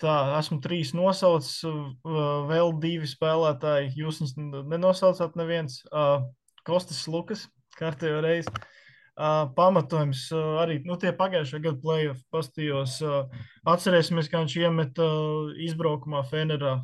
Tā, 0.00 0.14
esmu 0.38 0.62
trīs 0.64 0.94
nosaucis, 0.96 1.60
uh, 1.68 1.92
vēl 2.48 2.72
divi 2.80 3.10
spēlētāji. 3.10 3.92
Jūs 4.00 4.22
viņus 4.22 4.64
nenosaucāt 4.72 5.36
neviens. 5.36 5.82
Uh, 5.92 6.24
Kostas 6.64 7.04
Lukas, 7.12 7.44
kārtējo 7.76 8.24
reizi. 8.24 8.56
Uh, 9.12 9.42
pamatojums 9.52 10.22
uh, 10.32 10.54
arī 10.62 10.78
nu, 10.88 10.94
tie 10.96 11.10
pagājušā 11.12 11.58
gada 11.60 11.76
playoff 11.82 12.22
pastījos. 12.32 12.94
Uh, 13.04 13.28
atcerēsimies, 13.68 14.30
kā 14.32 14.40
viņš 14.40 14.54
iemeta 14.62 15.08
izbraukumā 15.60 16.22
Fenerā 16.30 16.78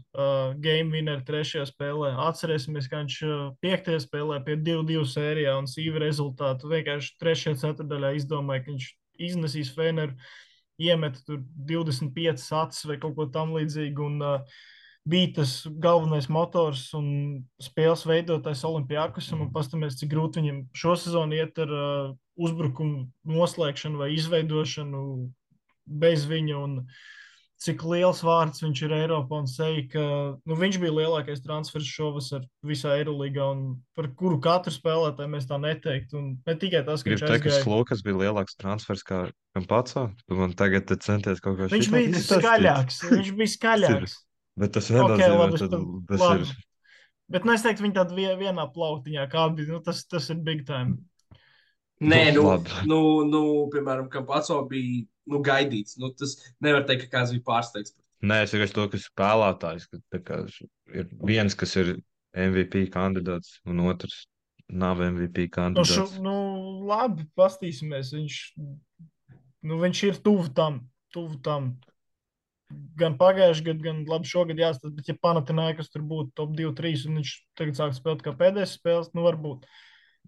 game 0.60 0.92
winner 0.92 1.22
trešajā 1.24 1.64
spēlē. 1.70 2.12
Atcerēsimies, 2.26 2.90
kā 2.92 3.00
viņš 3.00 3.16
piektajā 3.64 4.02
spēlē 4.04 4.42
pie 4.44 4.58
2-2 4.60 5.06
sērijā 5.08 5.56
un 5.56 5.70
sīva 5.72 6.04
rezultātu. 6.04 6.68
Vienkārši 6.68 7.16
trešajā 7.22 7.62
ceturdaļā 7.64 8.12
izdomāja, 8.20 8.66
ka 8.66 8.74
viņš 8.74 8.90
iznesīs 9.30 9.72
Feneru, 9.72 10.18
iemeta 10.84 11.24
tur 11.24 11.40
25 11.72 12.44
acis 12.60 12.84
vai 12.92 13.00
kaut 13.00 13.16
ko 13.16 13.30
tam 13.32 13.56
līdzīgu. 13.56 14.12
Un, 14.12 14.20
uh, 14.20 14.60
bija 15.08 15.32
tas 15.40 15.52
galvenais 15.82 16.28
motors 16.32 16.88
un 16.96 17.08
spēles 17.62 18.04
veidotājs 18.08 18.64
Olimpijākus. 18.68 19.30
Un 19.34 19.50
paskatāmies, 19.54 19.98
cik 20.00 20.12
grūti 20.12 20.42
viņam 20.42 20.64
šo 20.76 20.96
sezonu 21.00 21.38
iet 21.38 21.60
ar 21.64 21.74
uh, 21.74 22.16
uzbrukumu 22.38 23.06
noslēgšanu 23.28 24.02
vai 24.02 24.12
izveidošanu 24.16 25.04
bez 25.88 26.28
viņa. 26.28 26.58
Un, 26.64 26.82
cik 27.58 27.82
liels 27.90 28.20
vārds 28.22 28.62
viņš 28.62 28.80
ir 28.86 28.92
Eiropā 29.00 29.40
un 29.42 29.48
seja, 29.50 29.82
ka 29.90 30.02
nu, 30.46 30.56
viņš 30.58 30.76
bija 30.78 30.94
lielākais 30.94 31.42
transfers 31.42 31.88
šovasar 31.90 32.44
visā 32.66 32.94
Eirolandā, 33.00 33.48
un 33.50 33.64
par 33.98 34.10
kuru 34.18 34.38
katru 34.42 34.70
spēlētāju 34.74 35.32
mēs 35.32 35.48
tā 35.50 35.58
neteiktu. 35.62 36.20
Un 36.20 36.30
ne 36.46 36.54
tikai 36.54 36.84
tas, 36.86 37.02
ka 37.02 37.10
Gribu 37.10 37.24
viņš 37.24 37.32
teikt, 37.32 37.48
aizgāja... 37.50 37.64
ka 37.64 37.74
Lukas 37.74 38.04
bija 38.06 38.20
lielāks 38.22 38.58
transfers 38.62 39.02
kā 39.06 39.24
pats. 39.66 39.98
Tu 39.98 40.38
man 40.38 40.54
tagad 40.58 40.94
centies 41.02 41.42
kaut 41.42 41.58
ko 41.58 41.70
viņš 41.72 41.92
bija 41.96 42.24
skaļāks. 42.28 43.02
viņš 43.10 43.34
bija 43.40 43.54
skaļāks. 43.56 44.18
Bet 44.58 44.74
tas 44.74 44.88
viennozīmē, 44.90 45.44
okay, 45.48 45.60
tad, 45.64 45.86
tas 46.08 46.24
labi. 46.24 46.46
ir. 46.46 46.64
Bet 47.28 47.44
nu, 47.44 47.52
es 47.52 47.64
teiktu, 47.64 47.84
viņi 47.84 47.96
tādu 47.98 48.16
vienā 48.40 48.64
plauktiņā, 48.72 49.28
kā 49.32 49.44
bija. 49.54 49.74
Nu, 49.76 49.82
tas, 49.84 50.00
tas 50.08 50.30
ir 50.32 50.40
big 50.44 50.64
time. 50.68 50.96
Nē, 51.98 52.20
nu, 52.36 52.44
nu, 52.86 52.98
nu 53.26 53.42
piemēram, 53.72 54.06
kam 54.12 54.26
pats 54.26 54.52
bija 54.70 55.02
nu, 55.28 55.40
gaidīts. 55.44 55.98
Nu, 56.00 56.12
tas 56.16 56.36
nevar 56.64 56.86
teikt, 56.88 57.06
ka 57.06 57.18
kāds 57.18 57.34
bija 57.34 57.44
pārsteigts. 57.48 57.96
Nē, 58.22 58.40
es 58.44 58.54
vienkārši 58.54 58.74
to, 58.74 58.86
ka 58.90 59.00
spēlētājs 59.02 59.86
ka, 59.90 60.20
kā, 60.26 60.38
ir 60.94 61.10
viens, 61.26 61.54
kas 61.58 61.76
ir 61.78 61.92
MVP 62.38 62.88
kandidāts, 62.94 63.58
un 63.68 63.82
otrs 63.86 64.24
nav 64.68 65.02
MVP 65.04 65.48
kandidāts. 65.54 65.94
Nu, 65.94 66.06
šo, 66.06 66.22
nu 66.24 66.36
labi, 66.88 67.26
pastīsimies. 67.38 68.14
Viņš, 68.16 68.40
nu, 69.68 69.78
viņš 69.82 70.02
ir 70.08 70.22
tuvu 70.24 70.48
tam, 70.54 70.80
tuvu 71.14 71.38
tam 71.44 71.74
gan 72.98 73.16
pagājušajā 73.20 73.66
gadā, 73.66 73.84
gan 73.86 74.00
labi 74.08 74.28
šogad 74.28 74.60
jāstāsta. 74.60 74.94
Bet, 74.96 75.10
ja 75.10 75.16
Panathinaikos 75.22 75.92
tur 75.92 76.04
būtu 76.08 76.34
top 76.36 76.56
2, 76.56 76.72
3 76.78 77.04
un 77.08 77.20
viņš 77.20 77.34
tagad 77.58 77.78
sāk 77.78 77.94
spēlēt 77.96 78.24
kā 78.24 78.34
pēdējais 78.36 78.74
spēles, 78.78 79.12
nu 79.16 79.24
varbūt. 79.26 79.68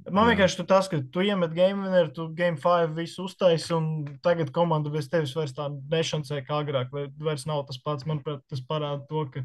Man 0.09 0.31
vienkārši 0.31 0.65
tas, 0.65 0.89
ka 0.89 1.03
tu 1.13 1.21
iemet 1.27 1.53
game 1.53 1.85
winner, 1.85 2.09
tu 2.17 2.31
game 2.37 2.57
5 2.61 2.95
visu 2.97 3.27
uztaisi, 3.29 3.69
un 3.77 4.07
tagad 4.25 4.49
komanda 4.57 4.93
bez 4.93 5.11
tevis 5.13 5.35
vairs 5.37 5.53
tā 5.57 5.67
nešancē 5.69 6.41
kā 6.47 6.63
agrāk, 6.65 6.89
vai 6.95 7.05
vairs 7.21 7.45
nav 7.51 7.67
tas 7.69 7.81
pats. 7.85 8.07
Manuprāt, 8.09 8.41
tas 8.49 8.63
parāda 8.65 9.05
to, 9.11 9.27
ka 9.35 9.45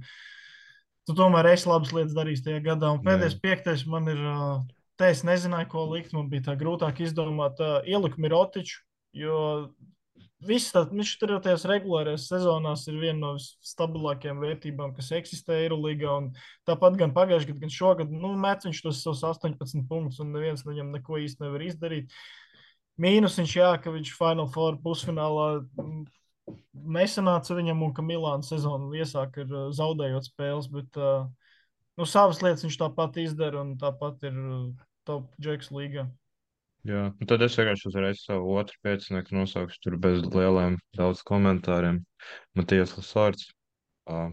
tu 1.06 1.17
tomēr 1.17 1.51
esi 1.51 1.67
labas 1.67 1.91
lietas 1.91 2.15
darījis 2.15 2.45
tajā 2.45 2.61
gadā. 2.69 2.93
Un 2.95 3.03
pēdējais 3.03 3.35
piektais 3.43 3.83
man 3.90 4.07
ir, 4.14 4.22
te 4.95 5.11
es 5.11 5.25
nezināju, 5.27 5.67
ko 5.74 5.90
likt, 5.91 6.15
man 6.15 6.32
bija 6.32 6.48
tā 6.48 6.56
grūtāk 6.61 7.03
izdomāt. 7.03 7.59
Ieliku 7.83 8.24
Mirotiču, 8.24 8.80
jo 9.19 9.41
Viss 10.43 10.73
tas, 10.75 10.89
viņš 10.91 11.11
tur 11.19 11.31
jau 11.31 11.38
tajās 11.41 11.64
regulārajās 11.69 12.25
sezonās 12.27 12.83
ir 12.91 12.97
viena 12.99 13.19
no 13.22 13.30
stabilākajām 13.39 14.41
vērtībām, 14.43 14.91
kas 14.97 15.14
eksistē 15.15 15.61
Eirolandā. 15.64 16.33
Tāpat 16.67 16.97
gan 16.99 17.14
pagājušajā 17.15 17.53
gadā, 17.53 17.61
gan 17.61 17.72
šogad, 17.72 18.11
nu, 18.11 18.33
met 18.39 18.67
viņš 18.67 18.81
tos 18.83 18.99
savus 19.05 19.23
18 19.23 19.88
punktus, 19.88 20.19
un 20.19 20.33
neviens 20.35 20.65
viņam 20.67 20.91
neko 20.97 21.22
īsti 21.23 21.45
nevar 21.45 21.64
izdarīt. 21.64 22.11
Mīnus 23.01 23.39
viņš, 23.39 23.55
jā, 23.61 23.72
ka 23.80 23.95
viņš 23.95 24.11
Final 24.17 24.51
Four 24.51 24.75
pusfinālā 24.83 25.47
mm, 25.64 26.03
nesanāca 26.97 27.55
viņam, 27.55 27.88
un 27.88 27.95
ka 27.95 28.03
Milāna 28.03 28.43
sezonu 28.45 28.91
iesāk 28.99 29.39
uh, 29.45 29.55
zaudējot 29.75 30.30
spēles, 30.30 30.67
bet 30.72 30.99
nu, 30.99 32.03
savas 32.03 32.43
lietas 32.43 32.67
viņš 32.67 32.81
tāpat 32.83 33.23
izdara, 33.23 33.64
un 33.64 33.77
tāpat 33.80 34.27
ir 34.27 34.38
top 35.07 35.31
džeks 35.39 35.72
līgā. 35.72 36.09
Jā, 36.85 37.07
un 37.09 37.30
tad 37.30 37.41
es 37.41 37.55
vienkārši 37.57 37.88
uzreiz 37.89 38.19
savu 38.22 38.51
otru 38.61 38.77
pēcnieku 38.85 39.33
nosaukšu 39.33 39.80
tur 39.81 39.95
bez 40.01 40.19
lieliem 40.35 40.75
daudz 40.93 41.23
komentāriem. 41.25 42.03
Matijas 42.53 42.91
Lasārds, 42.99 43.47
uh, 44.05 44.27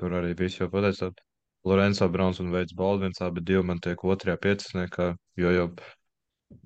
tur 0.00 0.16
arī 0.18 0.34
viss 0.36 0.60
jau 0.60 0.68
pateicāt. 0.74 1.22
Lorenzo 1.64 2.08
Browns 2.12 2.42
un 2.44 2.50
Veids 2.52 2.76
Baldvins, 2.76 3.22
abi 3.24 3.40
divi 3.50 3.62
man 3.70 3.80
tiek 3.80 4.04
otrajā 4.04 4.36
pieciniekā, 4.44 5.06
jo 5.40 5.52
jau 5.54 5.64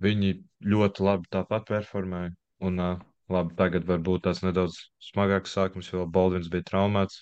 viņi 0.02 0.32
ļoti 0.74 1.06
labi 1.06 1.30
tāpat 1.36 1.68
performēja. 1.70 2.32
Un 2.66 2.82
uh, 2.82 3.04
labi, 3.30 3.54
tagad 3.60 3.86
varbūt 3.86 4.24
tāds 4.26 4.42
nedaudz 4.42 4.80
smagāks 5.10 5.54
sākums, 5.54 5.92
jo 5.94 6.02
Baldvins 6.18 6.50
bija 6.50 6.66
traumēts. 6.72 7.20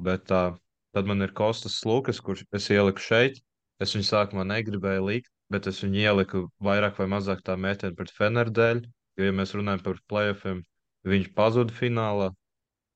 Bet 0.00 0.32
uh, 0.32 0.56
tad 0.96 1.12
man 1.12 1.28
ir 1.28 1.36
Kostas 1.36 1.76
Lukas, 1.84 2.24
kurš 2.24 2.46
es 2.56 2.70
ieliku 2.72 3.04
šeit. 3.04 3.44
Es 3.80 3.92
viņu 3.96 4.08
sākumā 4.14 4.48
negribēju 4.48 5.04
likt, 5.10 5.30
bet 5.52 5.66
es 5.70 5.82
viņu 5.84 6.00
ieliku 6.04 6.44
vairāk 6.62 6.98
vai 7.00 7.08
mazāk 7.10 7.42
tā 7.46 7.56
metienu 7.58 7.98
pret 7.98 8.12
Feneru 8.14 8.54
dēļ. 8.58 8.82
Jo, 9.18 9.26
ja 9.28 9.36
mēs 9.36 9.54
runājam 9.56 9.82
par 9.84 10.00
playoffiem, 10.10 10.62
viņš 11.10 11.30
pazuda 11.36 11.74
finālā. 11.76 12.30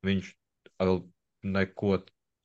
Viņš 0.07 0.31
neko, 1.44 1.99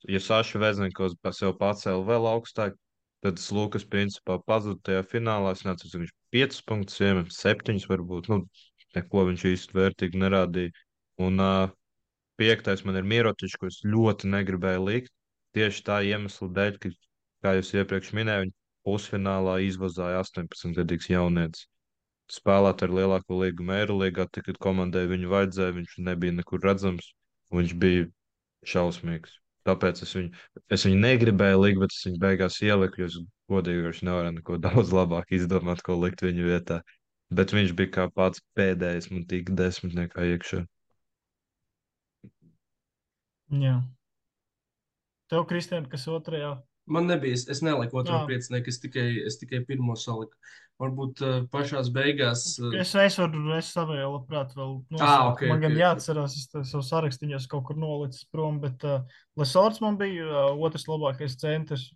ja 0.08 0.20
Saša 0.20 0.60
Veznikovs 0.62 1.16
sev 1.36 1.54
pacēla 1.60 2.06
vēl 2.08 2.28
augstāk, 2.34 2.76
tad 3.24 3.40
Lukas 3.52 3.84
principā 3.84 4.38
pazuda 4.46 4.80
tajā 4.88 5.04
finālā. 5.12 5.54
Es 5.56 5.64
nezinu, 5.64 6.04
viņš 6.04 6.14
5 6.36 6.62
punktus 6.68 7.00
iemet, 7.04 7.32
7 7.36 7.80
varbūt. 7.90 8.30
Nu, 8.32 8.42
neko 8.96 9.26
viņš 9.30 9.46
īsti 9.54 9.76
vērtīgi 9.76 10.20
nerādīja. 10.20 10.72
Un 11.20 11.42
uh, 11.42 11.72
piektais 12.40 12.84
man 12.86 12.96
ir 12.98 13.08
Mirotičs, 13.08 13.58
ko 13.60 13.68
es 13.70 13.80
ļoti 13.84 14.30
negribēju 14.32 14.86
likt. 14.86 15.12
Tieši 15.56 15.84
tā 15.86 16.00
iemesla 16.06 16.48
dēļ, 16.56 16.78
ka, 16.80 16.92
kā 17.44 17.54
jūs 17.58 17.74
iepriekš 17.76 18.12
minējāt, 18.16 18.54
pusfinālā 18.90 19.60
izvazāja 19.70 20.20
18-gadīgs 20.26 21.10
jaunietis. 21.14 21.66
Spēlēt 22.30 22.82
ar 22.86 22.92
lielāko 22.94 23.40
līgumu 23.40 23.74
Eirolandā, 23.74 24.26
kad 24.46 24.58
komandai 24.62 25.06
viņu 25.10 25.30
vajadzēja, 25.32 25.76
viņš 25.78 25.96
nebija 26.06 26.36
nekur 26.36 26.62
redzams. 26.62 27.12
Viņš 27.54 27.74
bija 27.82 28.06
šausmīgs. 28.70 29.40
Tāpēc 29.66 30.02
es 30.06 30.14
viņu, 30.16 30.30
es 30.72 30.86
viņu 30.86 31.00
negribēju 31.02 31.60
likt, 31.64 31.80
bet 31.82 31.94
es 31.94 32.04
viņu 32.06 32.20
beigās 32.22 32.60
ieliku, 32.64 33.02
jo 33.02 33.08
es 33.10 33.18
godīgi 33.50 33.84
vairs 33.86 34.02
nevaru 34.06 34.32
neko 34.38 34.58
daudz 34.66 34.94
labāk 34.94 35.34
izdomāt, 35.36 35.82
ko 35.86 35.98
likt 36.00 36.24
viņu 36.24 36.48
vietā. 36.48 36.80
Bet 37.34 37.54
viņš 37.54 37.74
bija 37.78 37.94
kā 37.98 38.06
pats 38.14 38.42
pēdējais, 38.58 39.10
man 39.12 39.26
tika 39.30 39.54
desmitniekā 39.58 40.26
iekšā. 40.34 40.64
Jā. 43.60 43.76
Tev, 45.30 45.44
Kristēn, 45.50 45.86
kas 45.90 46.08
otrajā? 46.10 46.56
Man 46.90 47.06
nebija, 47.10 47.38
es, 47.38 47.62
neliku 47.64 48.00
otru 48.00 48.18
piecinieku, 48.28 48.72
es 48.72 48.80
tikai, 48.82 49.06
es 49.28 49.38
tikai 49.40 49.62
pirmo 49.68 49.96
saliku. 49.98 50.34
Varbūt 50.80 51.20
uh, 51.22 51.36
pašās 51.52 51.90
beigās. 51.92 52.44
Uh, 52.58 52.72
Es, 52.80 52.94
es 52.96 53.18
varu, 53.20 53.42
es 53.58 53.68
savēju, 53.74 54.08
labprāt, 54.14 54.54
vēl 54.56 54.78
nosaukt. 54.88 55.04
Ā, 55.04 55.28
ok, 55.28 55.44
man 55.52 55.62
gan 55.64 55.74
ok. 55.74 55.80
jāatcerās, 55.82 56.36
es 56.40 56.48
savu 56.72 56.82
sarakstiņos 56.86 57.48
kaut 57.52 57.66
kur 57.68 57.78
nolicis 57.80 58.24
prom, 58.32 58.62
bet 58.62 58.86
uh, 58.88 59.04
Lesorts 59.38 59.82
man 59.84 60.00
bija 60.00 60.24
uh, 60.24 60.62
otrs 60.66 60.88
labākais 60.88 61.36
centrs. 61.40 61.90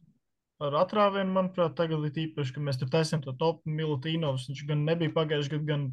Ar 0.62 0.76
atrāvienu, 0.84 1.32
manuprāt, 1.34 1.74
tagad 1.78 2.04
ir 2.06 2.24
īpaši, 2.28 2.54
ka 2.54 2.62
mēs 2.62 2.78
tur 2.78 2.92
taisām 2.92 3.24
to 3.24 3.32
topu 3.40 3.72
Milutīnovs. 3.72 4.46
Viņš 4.50 4.62
gan 4.68 4.84
nebija 4.86 5.12
pagājuši 5.16 5.56
gadu, 5.56 5.66
gan 5.72 5.88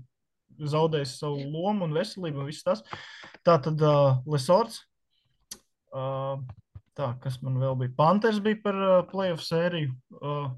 zaudējis 0.59 1.17
savu 1.23 1.47
lomu 1.49 1.88
un 1.88 1.95
veselību 1.95 2.43
un 2.43 2.49
viss 2.51 2.67
tas. 2.67 2.83
Tā 3.47 3.57
tad 3.63 3.81
uh, 3.81 4.19
Lesorts. 4.30 4.83
Uh, 5.91 6.43
tā, 7.01 7.13
kas 7.23 7.41
man 7.43 7.57
vēl 7.61 7.77
bija? 7.81 7.95
Panthers 7.97 8.39
bija 8.45 8.61
par 8.63 8.77
uh, 8.77 8.97
playoff 9.09 9.43
sēriju. 9.47 9.95
Uh, 10.21 10.51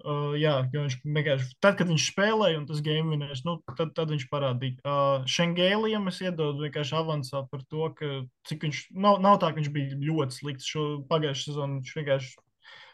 Uh, 0.00 0.34
jā, 0.38 0.52
jo 0.72 0.84
viņš 0.84 0.96
vienkārši 1.02 1.56
tad, 1.62 1.74
kad 1.78 1.88
viņš 1.90 2.04
spēlēja 2.12 2.60
un 2.60 2.66
tas 2.68 2.80
game 2.84 3.12
vinēs, 3.12 3.42
nu, 3.44 3.56
tad, 3.76 3.92
tad 3.96 4.12
viņš 4.12 4.26
parādīja. 4.30 4.78
Uh, 4.80 5.26
Šengēlijam 5.28 6.08
es 6.10 6.20
iedodu 6.22 6.64
vienkārši 6.64 6.94
avansā 6.96 7.42
par 7.50 7.64
to, 7.68 7.88
ka 7.98 8.10
cik 8.48 8.64
viņš 8.66 8.82
nav, 8.94 9.18
nav 9.24 9.40
tā, 9.42 9.50
ka 9.50 9.60
viņš 9.60 9.72
bija 9.74 9.98
ļoti 10.00 10.38
slikts 10.38 10.70
šo 10.72 10.84
pagājušā 11.10 11.50
sezonu. 11.50 11.80
Viņš 11.80 11.96
vienkārši 11.98 12.32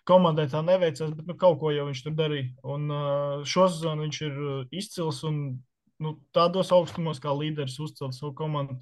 komandai 0.08 0.48
tā 0.50 0.62
neveicās, 0.66 1.12
bet 1.18 1.30
nu, 1.30 1.36
kaut 1.38 1.60
ko 1.62 1.74
jau 1.74 1.86
viņš 1.88 2.02
tur 2.06 2.16
darīja. 2.18 2.48
Un 2.74 2.88
uh, 2.90 3.44
šo 3.46 3.68
sezonu 3.70 4.06
viņš 4.06 4.22
ir 4.26 4.40
uh, 4.40 4.56
izcils 4.74 5.22
un 5.28 5.44
nu, 6.02 6.16
tādos 6.36 6.72
augstumos 6.74 7.22
kā 7.22 7.34
līderis 7.34 7.78
uzcelt 7.82 8.16
savu 8.16 8.34
komandu. 8.38 8.80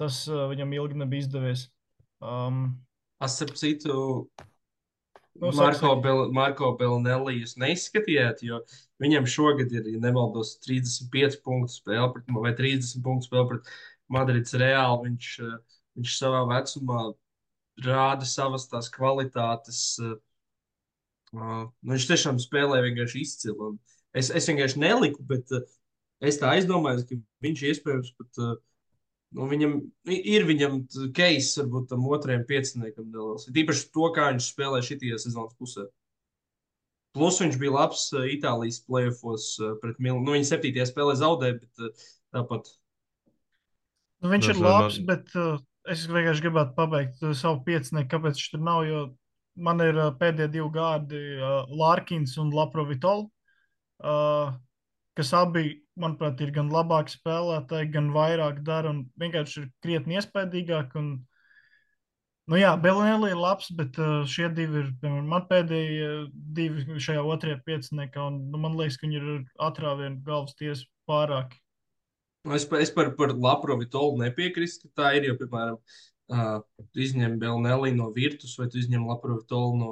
Tas 0.00 0.22
uh, 0.30 0.46
viņam 0.52 0.78
ilgi 0.78 1.02
nebija 1.02 1.26
izdevies. 1.26 1.66
Um, 2.20 2.78
Es 3.20 3.40
ap 3.44 3.52
citu, 3.58 3.96
Nu, 5.40 5.52
saki, 5.52 5.64
Marko. 5.64 6.00
Bel, 6.02 6.32
Marko 6.36 6.70
Belnelli 6.76 7.38
jūs 7.38 7.54
neizskatījāt, 7.60 8.42
jo 8.44 8.58
viņam 9.00 9.28
šogad 9.30 9.72
ir, 9.72 9.86
ja 9.88 10.00
nemaldos, 10.02 10.56
35 10.66 11.38
punktu 11.44 11.76
spēle 11.78 12.10
pret, 12.12 12.26
vai 12.34 12.52
30 12.58 13.04
punktu 13.04 13.30
spēle 13.30 13.46
pret 13.52 13.70
Madrids 14.12 14.56
Reāli. 14.60 15.06
Viņš, 15.06 15.28
eh, 15.46 15.78
viņš 15.96 16.16
savā 16.18 16.42
vecumā 16.50 17.04
rāda 17.86 18.28
savas 18.28 18.66
tās 18.68 18.90
kvalitātes. 18.92 19.84
Uh, 20.02 20.18
nu, 21.32 21.60
viņš 21.88 22.08
tiešām 22.10 22.40
spēlē 22.42 22.82
vienkārši 22.84 23.22
izcili. 23.24 23.70
Es, 24.12 24.28
es 24.34 24.48
vienkārši 24.50 24.82
neliku, 24.82 25.24
bet 25.24 25.48
uh, 25.56 25.64
es 26.20 26.36
tā 26.42 26.50
aizdomājos, 26.56 27.06
ka 27.08 27.16
viņš 27.46 27.64
iespējams 27.70 28.12
pat. 28.18 28.42
Uh, 28.42 28.58
nu, 29.36 29.46
viņam 29.50 29.78
ir 30.10 30.44
viņam 30.48 30.82
case, 31.16 31.60
varbūt 31.60 31.88
tam 31.92 32.06
otrajam 32.10 32.44
pieciniekam 32.48 33.08
neliels. 33.08 33.46
Ir 33.48 33.62
Īpaši 33.64 33.88
to, 33.94 34.10
kā 34.16 34.30
viņš 34.32 34.50
spēlē 34.52 34.82
šajā 34.86 35.20
sezonas 35.22 35.56
pusē. 35.58 35.86
Plus 37.16 37.40
viņš 37.42 37.56
bija 37.58 37.74
labs 37.74 38.04
Itālijas 38.14 38.82
playoffs 38.86 39.56
pret 39.82 39.98
Milanu. 39.98 40.22
Nu, 40.28 40.36
viņa 40.36 40.52
septītajā 40.52 40.86
spēlē 40.92 41.16
zaudēja, 41.18 41.58
bet 41.58 42.04
tāpat. 42.34 42.70
Nu, 44.20 44.30
viņš 44.30 44.52
ir 44.52 44.60
labs, 44.62 45.00
bet 45.08 45.32
uh, 45.34 45.58
es 45.90 46.04
vienkārši 46.10 46.44
gribētu 46.44 46.76
pabeigt 46.76 47.24
savu 47.38 47.64
piecinieku, 47.66 48.10
kāpēc 48.12 48.38
viņš 48.38 48.52
tur 48.52 48.62
nav. 48.62 48.84
Jo 48.86 49.02
man 49.58 49.82
ir 49.82 49.98
uh, 49.98 50.10
pēdējie 50.20 50.52
divi 50.54 50.68
gadi, 50.74 51.20
uh, 51.40 51.64
Lārkins 51.80 52.36
un 52.40 52.52
Laprovitols, 52.54 53.30
uh, 54.04 54.52
kas 55.18 55.32
abi, 55.36 55.80
manuprāt, 56.02 56.40
ir 56.44 56.50
gan 56.56 56.70
labāki 56.72 57.14
spēlētāji, 57.16 57.90
gan 57.94 58.10
vairāk 58.14 58.62
dara 58.66 58.92
un 58.94 59.04
vienkārši 59.20 59.60
ir 59.62 59.68
krietni 59.84 60.16
iespaidīgāki. 60.18 60.96
Un, 61.00 61.10
nu 62.50 62.60
jā, 62.60 62.72
Belinelli 62.82 63.30
ir 63.34 63.40
labs, 63.40 63.70
bet 63.78 63.98
uh, 64.02 64.20
šie 64.28 64.48
divi 64.56 64.82
ir, 64.84 64.92
piemēram, 65.02 65.28
man 65.30 65.46
pēdējie 65.50 66.10
uh, 66.16 66.28
divi 66.60 66.98
šajā 67.00 67.24
otrajā 67.34 67.60
pieciniekā, 67.66 68.26
un 68.32 68.40
nu, 68.52 68.60
man 68.62 68.78
liekas, 68.80 68.98
ka 69.00 69.06
viņi 69.06 69.20
ir 69.20 69.28
atrāvienu 69.68 70.22
galvas 70.26 70.56
tiesa 70.58 70.88
pārāk. 71.10 71.54
Nu, 72.44 72.54
Es, 72.56 72.64
par- 72.64 72.80
es 72.80 72.90
par, 72.90 73.12
par 73.18 73.34
Laprovi 73.36 73.86
tolu 73.92 74.22
nepiekrītu, 74.22 74.88
ka 74.88 75.02
tā 75.02 75.08
ir. 75.18 75.28
Jo, 75.28 75.36
piemēram, 75.42 75.78
uh, 76.32 76.60
izņem 76.96 77.38
Belnelli 77.42 77.92
no 77.92 78.10
Virtus 78.16 78.56
vai 78.58 78.70
tu 78.72 78.80
izņem 78.80 79.04
Laprovi 79.10 79.44
tolu 79.50 79.76
no, 79.76 79.90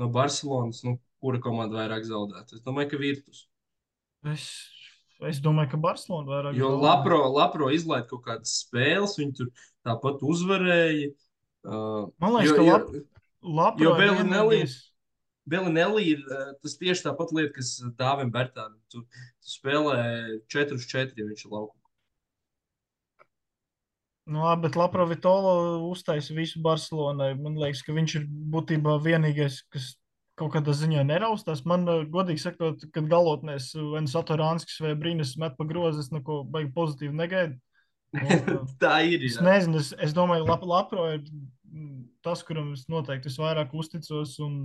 no 0.00 0.08
Barcelonas, 0.08 0.80
nu, 0.88 0.96
kura 1.22 1.38
komanda 1.38 1.82
vairāk 1.82 2.06
zaudētu. 2.08 2.56
Es 2.56 2.64
domāju, 2.64 2.94
ka 2.94 2.98
Virtus. 3.02 3.44
Es, 4.32 4.46
es 5.28 5.40
domāju, 5.44 5.70
ka 5.74 5.78
Barcelona 5.82 6.30
vairāk 6.32 6.56
Jo. 6.58 6.70
Lapro, 6.82 7.18
Lapro 7.32 7.68
izlaiž 7.74 8.06
kaut 8.10 8.24
kādas 8.26 8.54
spēles, 8.64 9.16
viņi 9.20 9.34
tur 9.38 9.50
tāpat 9.86 10.22
uzvarēja. 10.22 11.12
Uh, 11.62 12.08
Man 12.22 12.34
liekas, 12.38 12.50
jo, 12.50 12.56
ka 12.56 12.62
lab, 12.66 12.88
Lapro 13.42 13.84
jo 13.84 13.92
ir 13.94 14.00
Bellinelli- 14.02 14.62
vienīgais- 14.62 14.80
Belinelli 15.52 16.02
ir 16.12 16.20
uh, 16.30 16.52
tas 16.62 16.76
tieši 16.78 17.02
tāpat 17.08 17.32
lieta, 17.34 17.52
kas 17.56 17.70
Dāvim 17.98 18.30
Bērtānam. 18.34 18.78
Tu, 18.90 19.02
tu 19.02 19.50
spēlē 19.56 19.98
4 20.50 20.74
uz 20.78 20.86
4, 20.90 21.14
ja 21.18 21.26
viņš 21.26 21.46
ir 21.46 21.50
laukumā. 21.54 21.78
Nu, 24.30 24.38
labi, 24.44 24.68
bet 24.68 24.76
Laprovitola 24.78 25.80
uztaisīja 25.90 26.36
visu 26.38 26.60
Barcelonai. 26.62 27.32
Man 27.34 27.56
liekas, 27.58 27.82
ka 27.82 27.94
viņš 27.96 28.14
ir 28.20 28.26
būtībā 28.54 28.94
vienīgais, 29.02 29.56
kas 29.74 29.96
kaut 30.40 30.54
kādā 30.54 30.74
ziņā 30.76 31.04
neraustās. 31.08 31.64
Man, 31.68 31.84
eh, 31.88 32.06
godīgi 32.12 32.44
sakot, 32.46 32.86
kad 32.94 33.10
galotnēs 33.10 33.72
vai 33.76 34.04
nu 34.04 34.10
Satorānskis 34.10 34.80
vai 34.84 34.94
Brīnis 34.98 35.36
met 35.40 35.58
pa 35.58 35.66
grozu, 35.68 36.00
es 36.04 36.12
neko 36.14 36.42
baigi 36.48 36.72
pozitīvi 36.76 37.18
negaidu. 37.18 37.58
Un, 38.22 38.66
tā 38.80 38.98
ir. 39.08 39.24
Es 39.24 39.38
jā. 39.38 39.44
nezinu, 39.46 39.80
es, 39.80 39.92
es 40.04 40.16
domāju, 40.16 40.48
ka 40.48 40.68
Lapro 40.68 41.06
ir 41.14 41.22
mm, 41.22 42.02
tas, 42.24 42.42
kuram 42.44 42.74
es 42.76 42.84
noteikti 42.92 43.30
visvairāk 43.30 43.72
uzticos. 43.76 44.34
Un, 44.44 44.58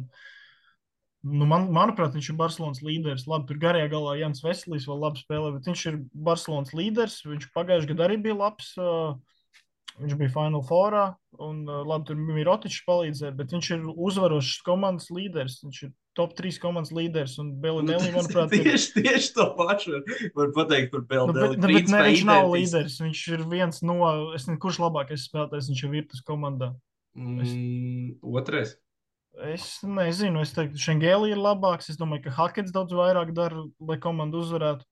nu, 1.23 1.47
man, 1.47 1.69
manuprāt, 1.75 2.15
viņš 2.15 2.31
ir 2.33 2.39
Barcelonas 2.39 2.83
līderis. 2.83 3.27
Labi, 3.29 3.47
tur 3.47 3.61
garajā 3.61 3.87
galā 3.93 4.17
Jans 4.19 4.43
Veselīs 4.43 4.87
vēl 4.89 4.99
labi 5.05 5.23
spēlē, 5.23 5.53
bet 5.55 5.71
viņš 5.71 5.85
ir 5.91 6.01
Barcelonas 6.27 6.75
līderis. 6.75 7.21
Viņš 7.27 7.49
pagājušajā 7.55 7.93
gadā 7.93 8.09
arī 8.09 8.19
bija 8.27 8.39
labs. 8.41 8.73
Uh, 8.75 9.15
viņš 10.01 10.15
bija 10.19 10.31
Final 10.33 10.63
Fourā, 10.65 11.05
un 11.41 11.63
labi, 11.67 12.07
tur 12.09 12.19
bija 12.29 12.47
Rotičs 12.47 12.83
palīdzēja, 12.87 13.35
bet 13.37 13.53
viņš 13.55 13.69
ir 13.75 13.85
uzvarošs 13.93 14.61
komandas 14.65 15.09
līderis. 15.13 15.59
Viņš 15.65 15.79
ir 15.87 15.91
top 16.17 16.33
3 16.37 16.57
komandas 16.61 16.93
līderis, 16.95 17.35
un 17.41 17.51
Belinelli, 17.61 18.09
Nu, 18.11 18.17
manuprāt, 18.17 18.53
ir 18.57 18.65
tieši, 18.65 19.03
tieši 19.03 19.33
to 19.35 19.47
pašu 19.59 19.99
var, 20.37 20.51
pateikt 20.55 20.91
par 20.93 21.03
Nu, 21.03 21.07
Belnelli. 21.11 21.43
bet, 21.43 21.61
nu, 21.61 21.73
bet 21.73 21.93
ne, 21.93 22.01
viņš 22.09 22.25
nav 22.29 22.49
līderis. 22.55 22.97
Viņš 23.05 23.21
ir 23.37 23.45
viens 23.51 23.81
no, 23.85 23.97
es 24.33 24.47
nezinu, 24.47 24.59
kurš 24.65 24.81
labākais 24.85 25.27
spēlētājs 25.29 25.71
viņš 25.71 25.85
ir 25.85 25.93
Virtus 25.93 26.25
komandā. 26.25 26.73
Mm, 27.17 28.17
otrais. 28.21 28.75
Es 29.37 29.83
nezinu, 29.85 30.41
es 30.41 30.53
teiktu, 30.55 30.79
Šengēlī 30.81 31.35
ir 31.35 31.41
labāks. 31.41 31.91
Es 31.93 31.97
domāju, 31.99 32.23
ka 32.25 32.35
Hakets 32.39 32.73
daudz 32.73 32.93
vairāk 32.97 33.33
dara, 33.37 33.67
lai 33.85 33.97
komanda 34.01 34.39
uzvarētu. 34.41 34.85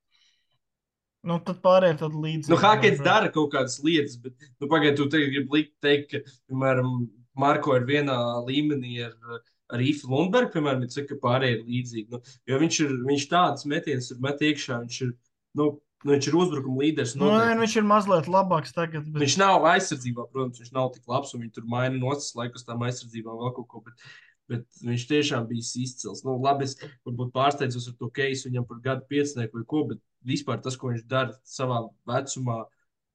Nu, 1.25 1.39
tad 1.41 1.59
pārējie 1.65 1.97
tad 2.03 2.15
līdzi. 2.21 2.51
Nu, 2.53 2.57
Hakets 2.61 3.01
dara 3.05 3.31
kaut 3.33 3.51
kādas 3.55 3.79
lietas, 3.83 4.17
bet, 4.21 4.35
nu, 4.61 4.69
pagaidiet, 4.69 4.99
tu 4.99 5.07
tagad 5.09 5.31
gribi 5.33 5.59
likt 5.59 5.73
teikt, 5.81 6.11
ka, 6.11 6.35
piemēram, 6.51 6.91
Marko 7.39 7.73
ir 7.75 7.87
vienā 7.87 8.17
līmenī 8.45 8.99
ar, 9.07 9.39
ar 9.73 9.81
Īfu 9.83 10.11
Lundbergu, 10.11 10.53
piemēram, 10.53 10.85
saki, 10.91 11.09
ka 11.13 11.17
pārējie 11.23 11.57
ir 11.57 11.63
līdzīgi. 11.71 12.05
Nu, 12.13 12.21
jo 12.51 12.59
viņš 12.61 12.77
ir, 12.85 12.93
viņš 13.09 13.25
tāds 13.31 13.65
metiens 13.71 14.11
ir 14.13 14.21
met 14.23 14.45
iekšā, 14.45 14.77
viņš 14.85 14.99
ir, 15.07 15.11
nu, 15.59 15.67
nu 16.05 16.13
viņš 16.13 16.29
ir 16.29 16.37
uzbrukuma 16.43 16.85
līderis. 16.85 17.15
Nu, 17.19 17.31
nē, 17.33 17.57
viņš 17.63 17.75
ir 17.81 17.89
mazliet 17.89 18.29
labāks 18.31 18.75
tagad. 18.77 19.09
Bet... 19.09 19.25
Viņš 19.25 19.39
nav 19.41 19.65
aizsardzībā, 19.73 20.29
protams, 20.29 20.61
viņš 20.61 20.71
nav 20.77 20.93
tik 20.93 21.09
labs, 21.11 21.33
un 21.33 21.43
viņi 21.43 21.57
tur 21.57 21.67
maina 21.73 21.97
nocis 21.97 22.37
laikus 22.37 22.67
tam 22.67 22.85
aizsardzībām 22.85 23.41
vēl 23.41 23.55
kaut 23.57 23.69
ko. 23.73 23.83
Bet, 23.89 24.07
bet 24.51 24.85
viņš 24.85 25.07
tiešām 25.09 25.49
bija 25.49 25.65
izcils. 25.81 26.23
Nu, 26.23 26.37
labi, 26.39 26.69
es 26.69 26.77
varbūt 26.79 27.33
pārsteidzos 27.35 27.89
ar 27.89 27.97
to 27.99 28.13
keisu 28.13 28.51
viņam 28.51 28.69
par 28.69 28.83
gadu 28.85 29.09
piecinieku 29.09 29.59
vai 29.59 29.67
ko, 29.73 29.87
bet 29.91 30.03
vispār 30.25 30.61
tas, 30.65 30.75
ko 30.77 30.91
viņš 30.93 31.05
dara 31.11 31.33
savā 31.47 31.83
vecumā, 32.09 32.63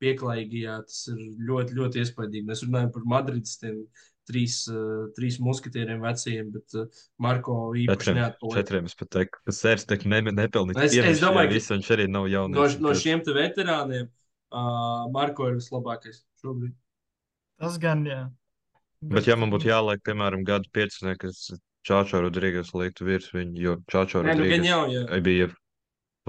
pieklājīgajā, 0.00 0.76
tas 0.88 1.00
ir 1.12 1.18
ļoti, 1.48 1.74
ļoti 1.76 2.00
iespaidīgi. 2.04 2.46
Mēs 2.48 2.62
runājam 2.64 2.92
par 2.94 3.02
Madrides 3.12 3.58
tiem 3.60 3.82
trīs, 4.30 4.62
uh, 4.72 5.10
trīs 5.16 5.36
muskatieriem 5.42 6.00
vecajiem, 6.04 6.48
bet 6.54 6.76
uh, 6.78 7.00
Marko 7.20 7.56
īpaši 7.76 8.14
neatpaliek. 8.16 8.56
četriem 8.56 8.88
es 8.88 8.94
pat 8.96 9.10
teiktu, 9.16 9.42
ka 9.44 9.52
sērs 9.52 9.84
tek 9.90 10.06
ne, 10.08 10.22
nepelnīts. 10.30 10.80
Es- 10.86 10.96
es 10.96 11.20
domāju, 11.20 11.50
ka- 11.50 11.56
visu, 11.58 11.74
viņš 11.74 11.90
arī 11.96 12.06
nav 12.08 12.24
No, 12.24 12.32
jaunais. 12.32 12.78
no 12.80 12.94
šiem 12.96 13.24
te 13.26 13.34
veterāniem 13.36 14.06
uh, 14.06 15.10
Marko 15.12 15.50
ir 15.50 15.58
vislabākais 15.60 16.22
šobrīd. 16.40 16.72
Tas 17.60 17.76
gan, 17.82 18.06
jā. 18.08 18.22
Bet, 19.02 19.26
ja 19.28 19.36
man 19.36 19.50
būtu 19.52 19.68
jāliek, 19.68 20.00
piemēram, 20.04 20.44
gadu 20.48 20.68
piecinieks, 20.72 21.24
es 21.52 21.60
Čāčā 21.84 22.20
Rodrīgas 22.20 22.72
liektu 22.76 23.04
virs 23.08 23.30
viņa, 23.32 23.56
jo 23.60 23.76
Čāčā 23.90 24.20
nu, 24.24 24.28
Rodrīgas 24.32 24.66
jau, 24.68 24.80
jā. 24.92 25.20
bija 25.24 25.46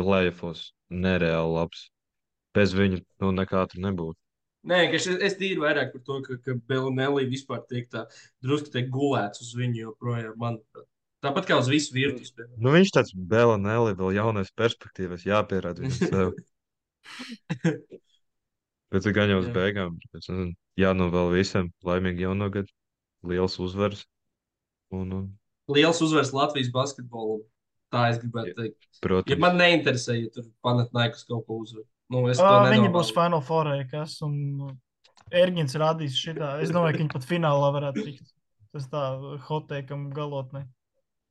plēfos 0.02 0.72
nereāli 0.92 1.56
labs. 1.56 1.88
Bez 2.56 2.74
viņa, 2.76 3.00
nu, 3.24 3.32
nekā 3.36 3.64
tur 3.72 3.84
nebūtu. 3.86 4.18
Nē, 4.68 4.84
es, 4.94 5.08
es 5.08 5.38
tīri 5.40 5.62
vairāk 5.62 5.94
par 5.94 6.02
to, 6.06 6.20
ka, 6.26 6.36
ka 6.46 6.56
Belnelī 6.70 7.24
vispār 7.30 7.64
tiek 7.70 7.88
tā 7.90 8.04
drusku 8.44 8.70
tiek 8.74 8.92
gulēts 8.94 9.42
uz 9.42 9.56
viņu 9.58 9.86
joprojām. 9.88 10.36
Manuprāt. 10.42 10.86
Tāpat 11.22 11.48
kā 11.50 11.58
uz 11.62 11.70
visu 11.70 11.94
virtuves. 11.94 12.34
piemēram. 12.34 12.60
Nu, 12.62 12.74
viņš 12.74 12.94
tāds 12.98 13.14
Bela 13.14 13.58
Nelly, 13.62 13.94
vēl 13.98 14.16
jaunais 14.18 14.52
perspektīvas, 14.58 15.26
jāpierāda 15.26 15.86
viņam 15.86 16.00
sev. 16.12 16.34
Bet 18.92 19.08
gan 19.16 19.32
jau 19.32 19.40
uz 19.40 19.48
Jā. 19.48 19.54
beigām, 19.56 20.00
es 20.18 20.28
nezinu, 20.28 20.56
jānovēl 20.82 21.30
visiem 21.34 21.70
laimīgi 21.88 22.26
jauno 22.26 22.50
gadu, 22.54 22.74
liels 23.32 23.58
uzvaras. 23.64 24.04
Un, 24.92 25.14
un, 25.16 25.30
Liels 25.72 26.02
uzvars 26.04 26.34
Latvijas 26.36 26.72
basketbolam. 26.74 27.46
Tā 27.92 28.06
es 28.12 28.20
gribētu 28.22 28.54
teikt. 28.56 28.78
Ja 28.88 29.02
protams, 29.04 29.40
man 29.44 29.58
neinteresē, 29.60 30.16
ja 30.22 30.30
tur 30.32 30.46
panāknēkus 30.64 31.26
kaut 31.28 31.46
ko 31.48 31.58
uzvar. 31.66 31.84
Nu, 32.12 32.26
es 32.32 32.38
to 32.40 32.44
Ā, 32.48 32.70
Viņi 32.72 32.92
būs 32.94 33.12
Final 33.16 33.42
Four, 33.44 33.68
kas 33.92 34.18
un 34.26 34.36
Erģins 35.32 35.76
rādīs 35.80 36.16
šitā. 36.20 36.58
Es 36.64 36.72
domāju, 36.72 36.98
ka 36.98 37.04
viņi 37.04 37.14
pat 37.14 37.28
finālā 37.28 37.72
varētu 37.76 38.04
tikt. 38.08 38.32
Tas 38.72 38.88
tā 38.92 39.02
hoteikam 39.48 40.10
galotnē. 40.16 40.66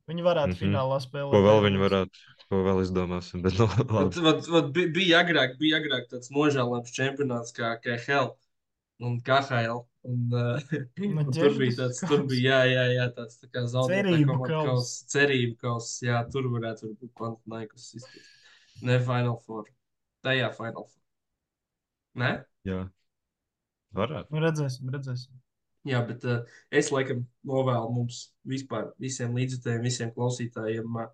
Viņi 0.09 0.23
varētu 0.25 0.53
Mhm. 0.55 0.59
finālā 0.61 0.97
spēlēt. 1.01 1.31
ko 1.31 1.41
vēl 1.45 1.61
viņi 1.65 1.79
varētu, 1.81 2.23
ko 2.49 2.61
vēl 2.65 2.81
izdomāsim. 2.85 3.41
Bet, 3.41 3.57
nu, 3.57 3.65
Vat, 3.97 4.15
vat, 4.17 4.47
vat, 4.49 4.71
bi- 4.73 4.89
bija 4.91 5.21
agrāk, 5.23 5.57
bija 5.61 5.79
agrāk 5.81 6.09
tāds 6.11 6.29
nožēlojams 6.33 6.93
čempionāts 6.93 7.53
kā 7.53 7.73
KHL 7.81 8.35
un 9.01 9.19
KHL. 9.21 9.85
Un, 10.01 10.31
uh, 10.33 10.61
Nu, 10.97 11.21
un 11.21 11.29
tur 11.33 11.53
bija 11.59 11.75
tāds, 11.77 11.99
tur 12.09 12.23
bija, 12.29 12.61
jā, 12.65 12.71
jā, 12.71 12.85
jā 12.95 13.09
tāds 13.17 13.37
tā 13.41 13.49
kā 13.53 13.65
zaudētā 13.69 14.37
kauss, 14.47 15.03
cerību 15.13 15.59
kauss, 15.61 15.99
jā, 16.01 16.23
tur 16.33 16.49
varētu 16.53 16.95
būt 16.95 17.11
Panathinaikos 17.19 17.91
iztikt. 17.99 18.31
Ne 18.81 18.97
Final 19.05 19.37
Four. 19.45 19.69
Tajā 20.25 20.49
Final 20.57 20.87
Four. 20.87 20.97
Ne? 22.17 22.31
Jā, 22.67 22.81
varētu. 23.95 24.33
Nu, 24.33 24.41
redzēsim, 24.43 24.89
redzēsim. 24.93 25.37
Jā, 25.87 26.01
bet 26.05 26.25
uh, 26.29 26.41
es 26.77 26.91
laikam 26.93 27.23
novēlu 27.47 27.93
mums 27.93 28.23
vispār, 28.45 28.91
visiem 29.01 29.33
līdzjutējiem, 29.37 29.85
visiem 29.85 30.11
klausītājiem 30.13 30.97
uh, 31.01 31.07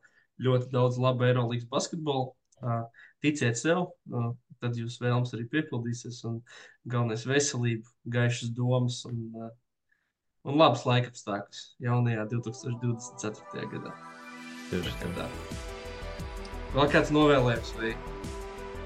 ļoti 0.44 0.72
daudz 0.74 1.00
labu 1.00 1.28
Eirolandes 1.28 1.68
basketbolu. 1.72 2.34
Uh, 2.58 2.88
ticiet 3.22 3.60
sev, 3.60 3.84
uh, 4.10 4.32
tad 4.62 4.78
jūs 4.80 5.00
vēlams 5.02 5.34
arī 5.38 5.48
piepildīsies. 5.52 6.24
Un 6.30 6.42
galvenais- 6.88 7.26
veselība, 7.34 7.88
gaišas 8.08 8.54
domas 8.58 9.04
un, 9.10 9.24
uh, 9.36 9.50
un 10.48 10.58
labs 10.60 10.86
laika 10.86 11.12
apstākļus 11.14 11.64
jaunajā 11.84 12.28
2024. 12.34 13.68
gadā. 13.74 13.94
Tieši 14.70 15.14
Tā. 15.16 15.28
Vēl 16.76 16.90
kāds 16.92 17.12
novēlējums, 17.16 17.70
vai 17.80 17.94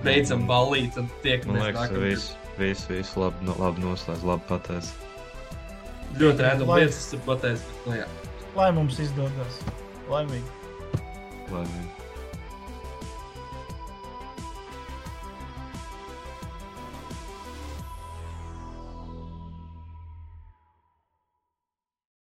beidzam 0.06 0.46
ballīt 0.50 0.98
un 1.02 1.10
tiekamies 1.24 1.64
nākamgad? 1.72 2.36
viss, 2.60 2.86
viss, 2.92 3.16
labi, 3.18 3.48
no, 3.48 3.56
labi 3.58 3.82
noslēdz, 3.82 4.24
labi 4.28 4.46
pateicis. 4.50 4.94
Ļoti 6.20 6.44
Lai- 6.68 6.82
lietas, 6.82 7.00
tas 7.00 7.14
ir 7.14 7.24
pateicis, 7.26 7.66
bet, 7.72 7.88
nu 7.88 7.98
jā. 8.02 8.08
Lai 8.56 8.72
mums 8.76 9.00
izdodas. 9.00 9.62
Laimīgi. 10.12 10.44
Laimīgi. 11.50 12.01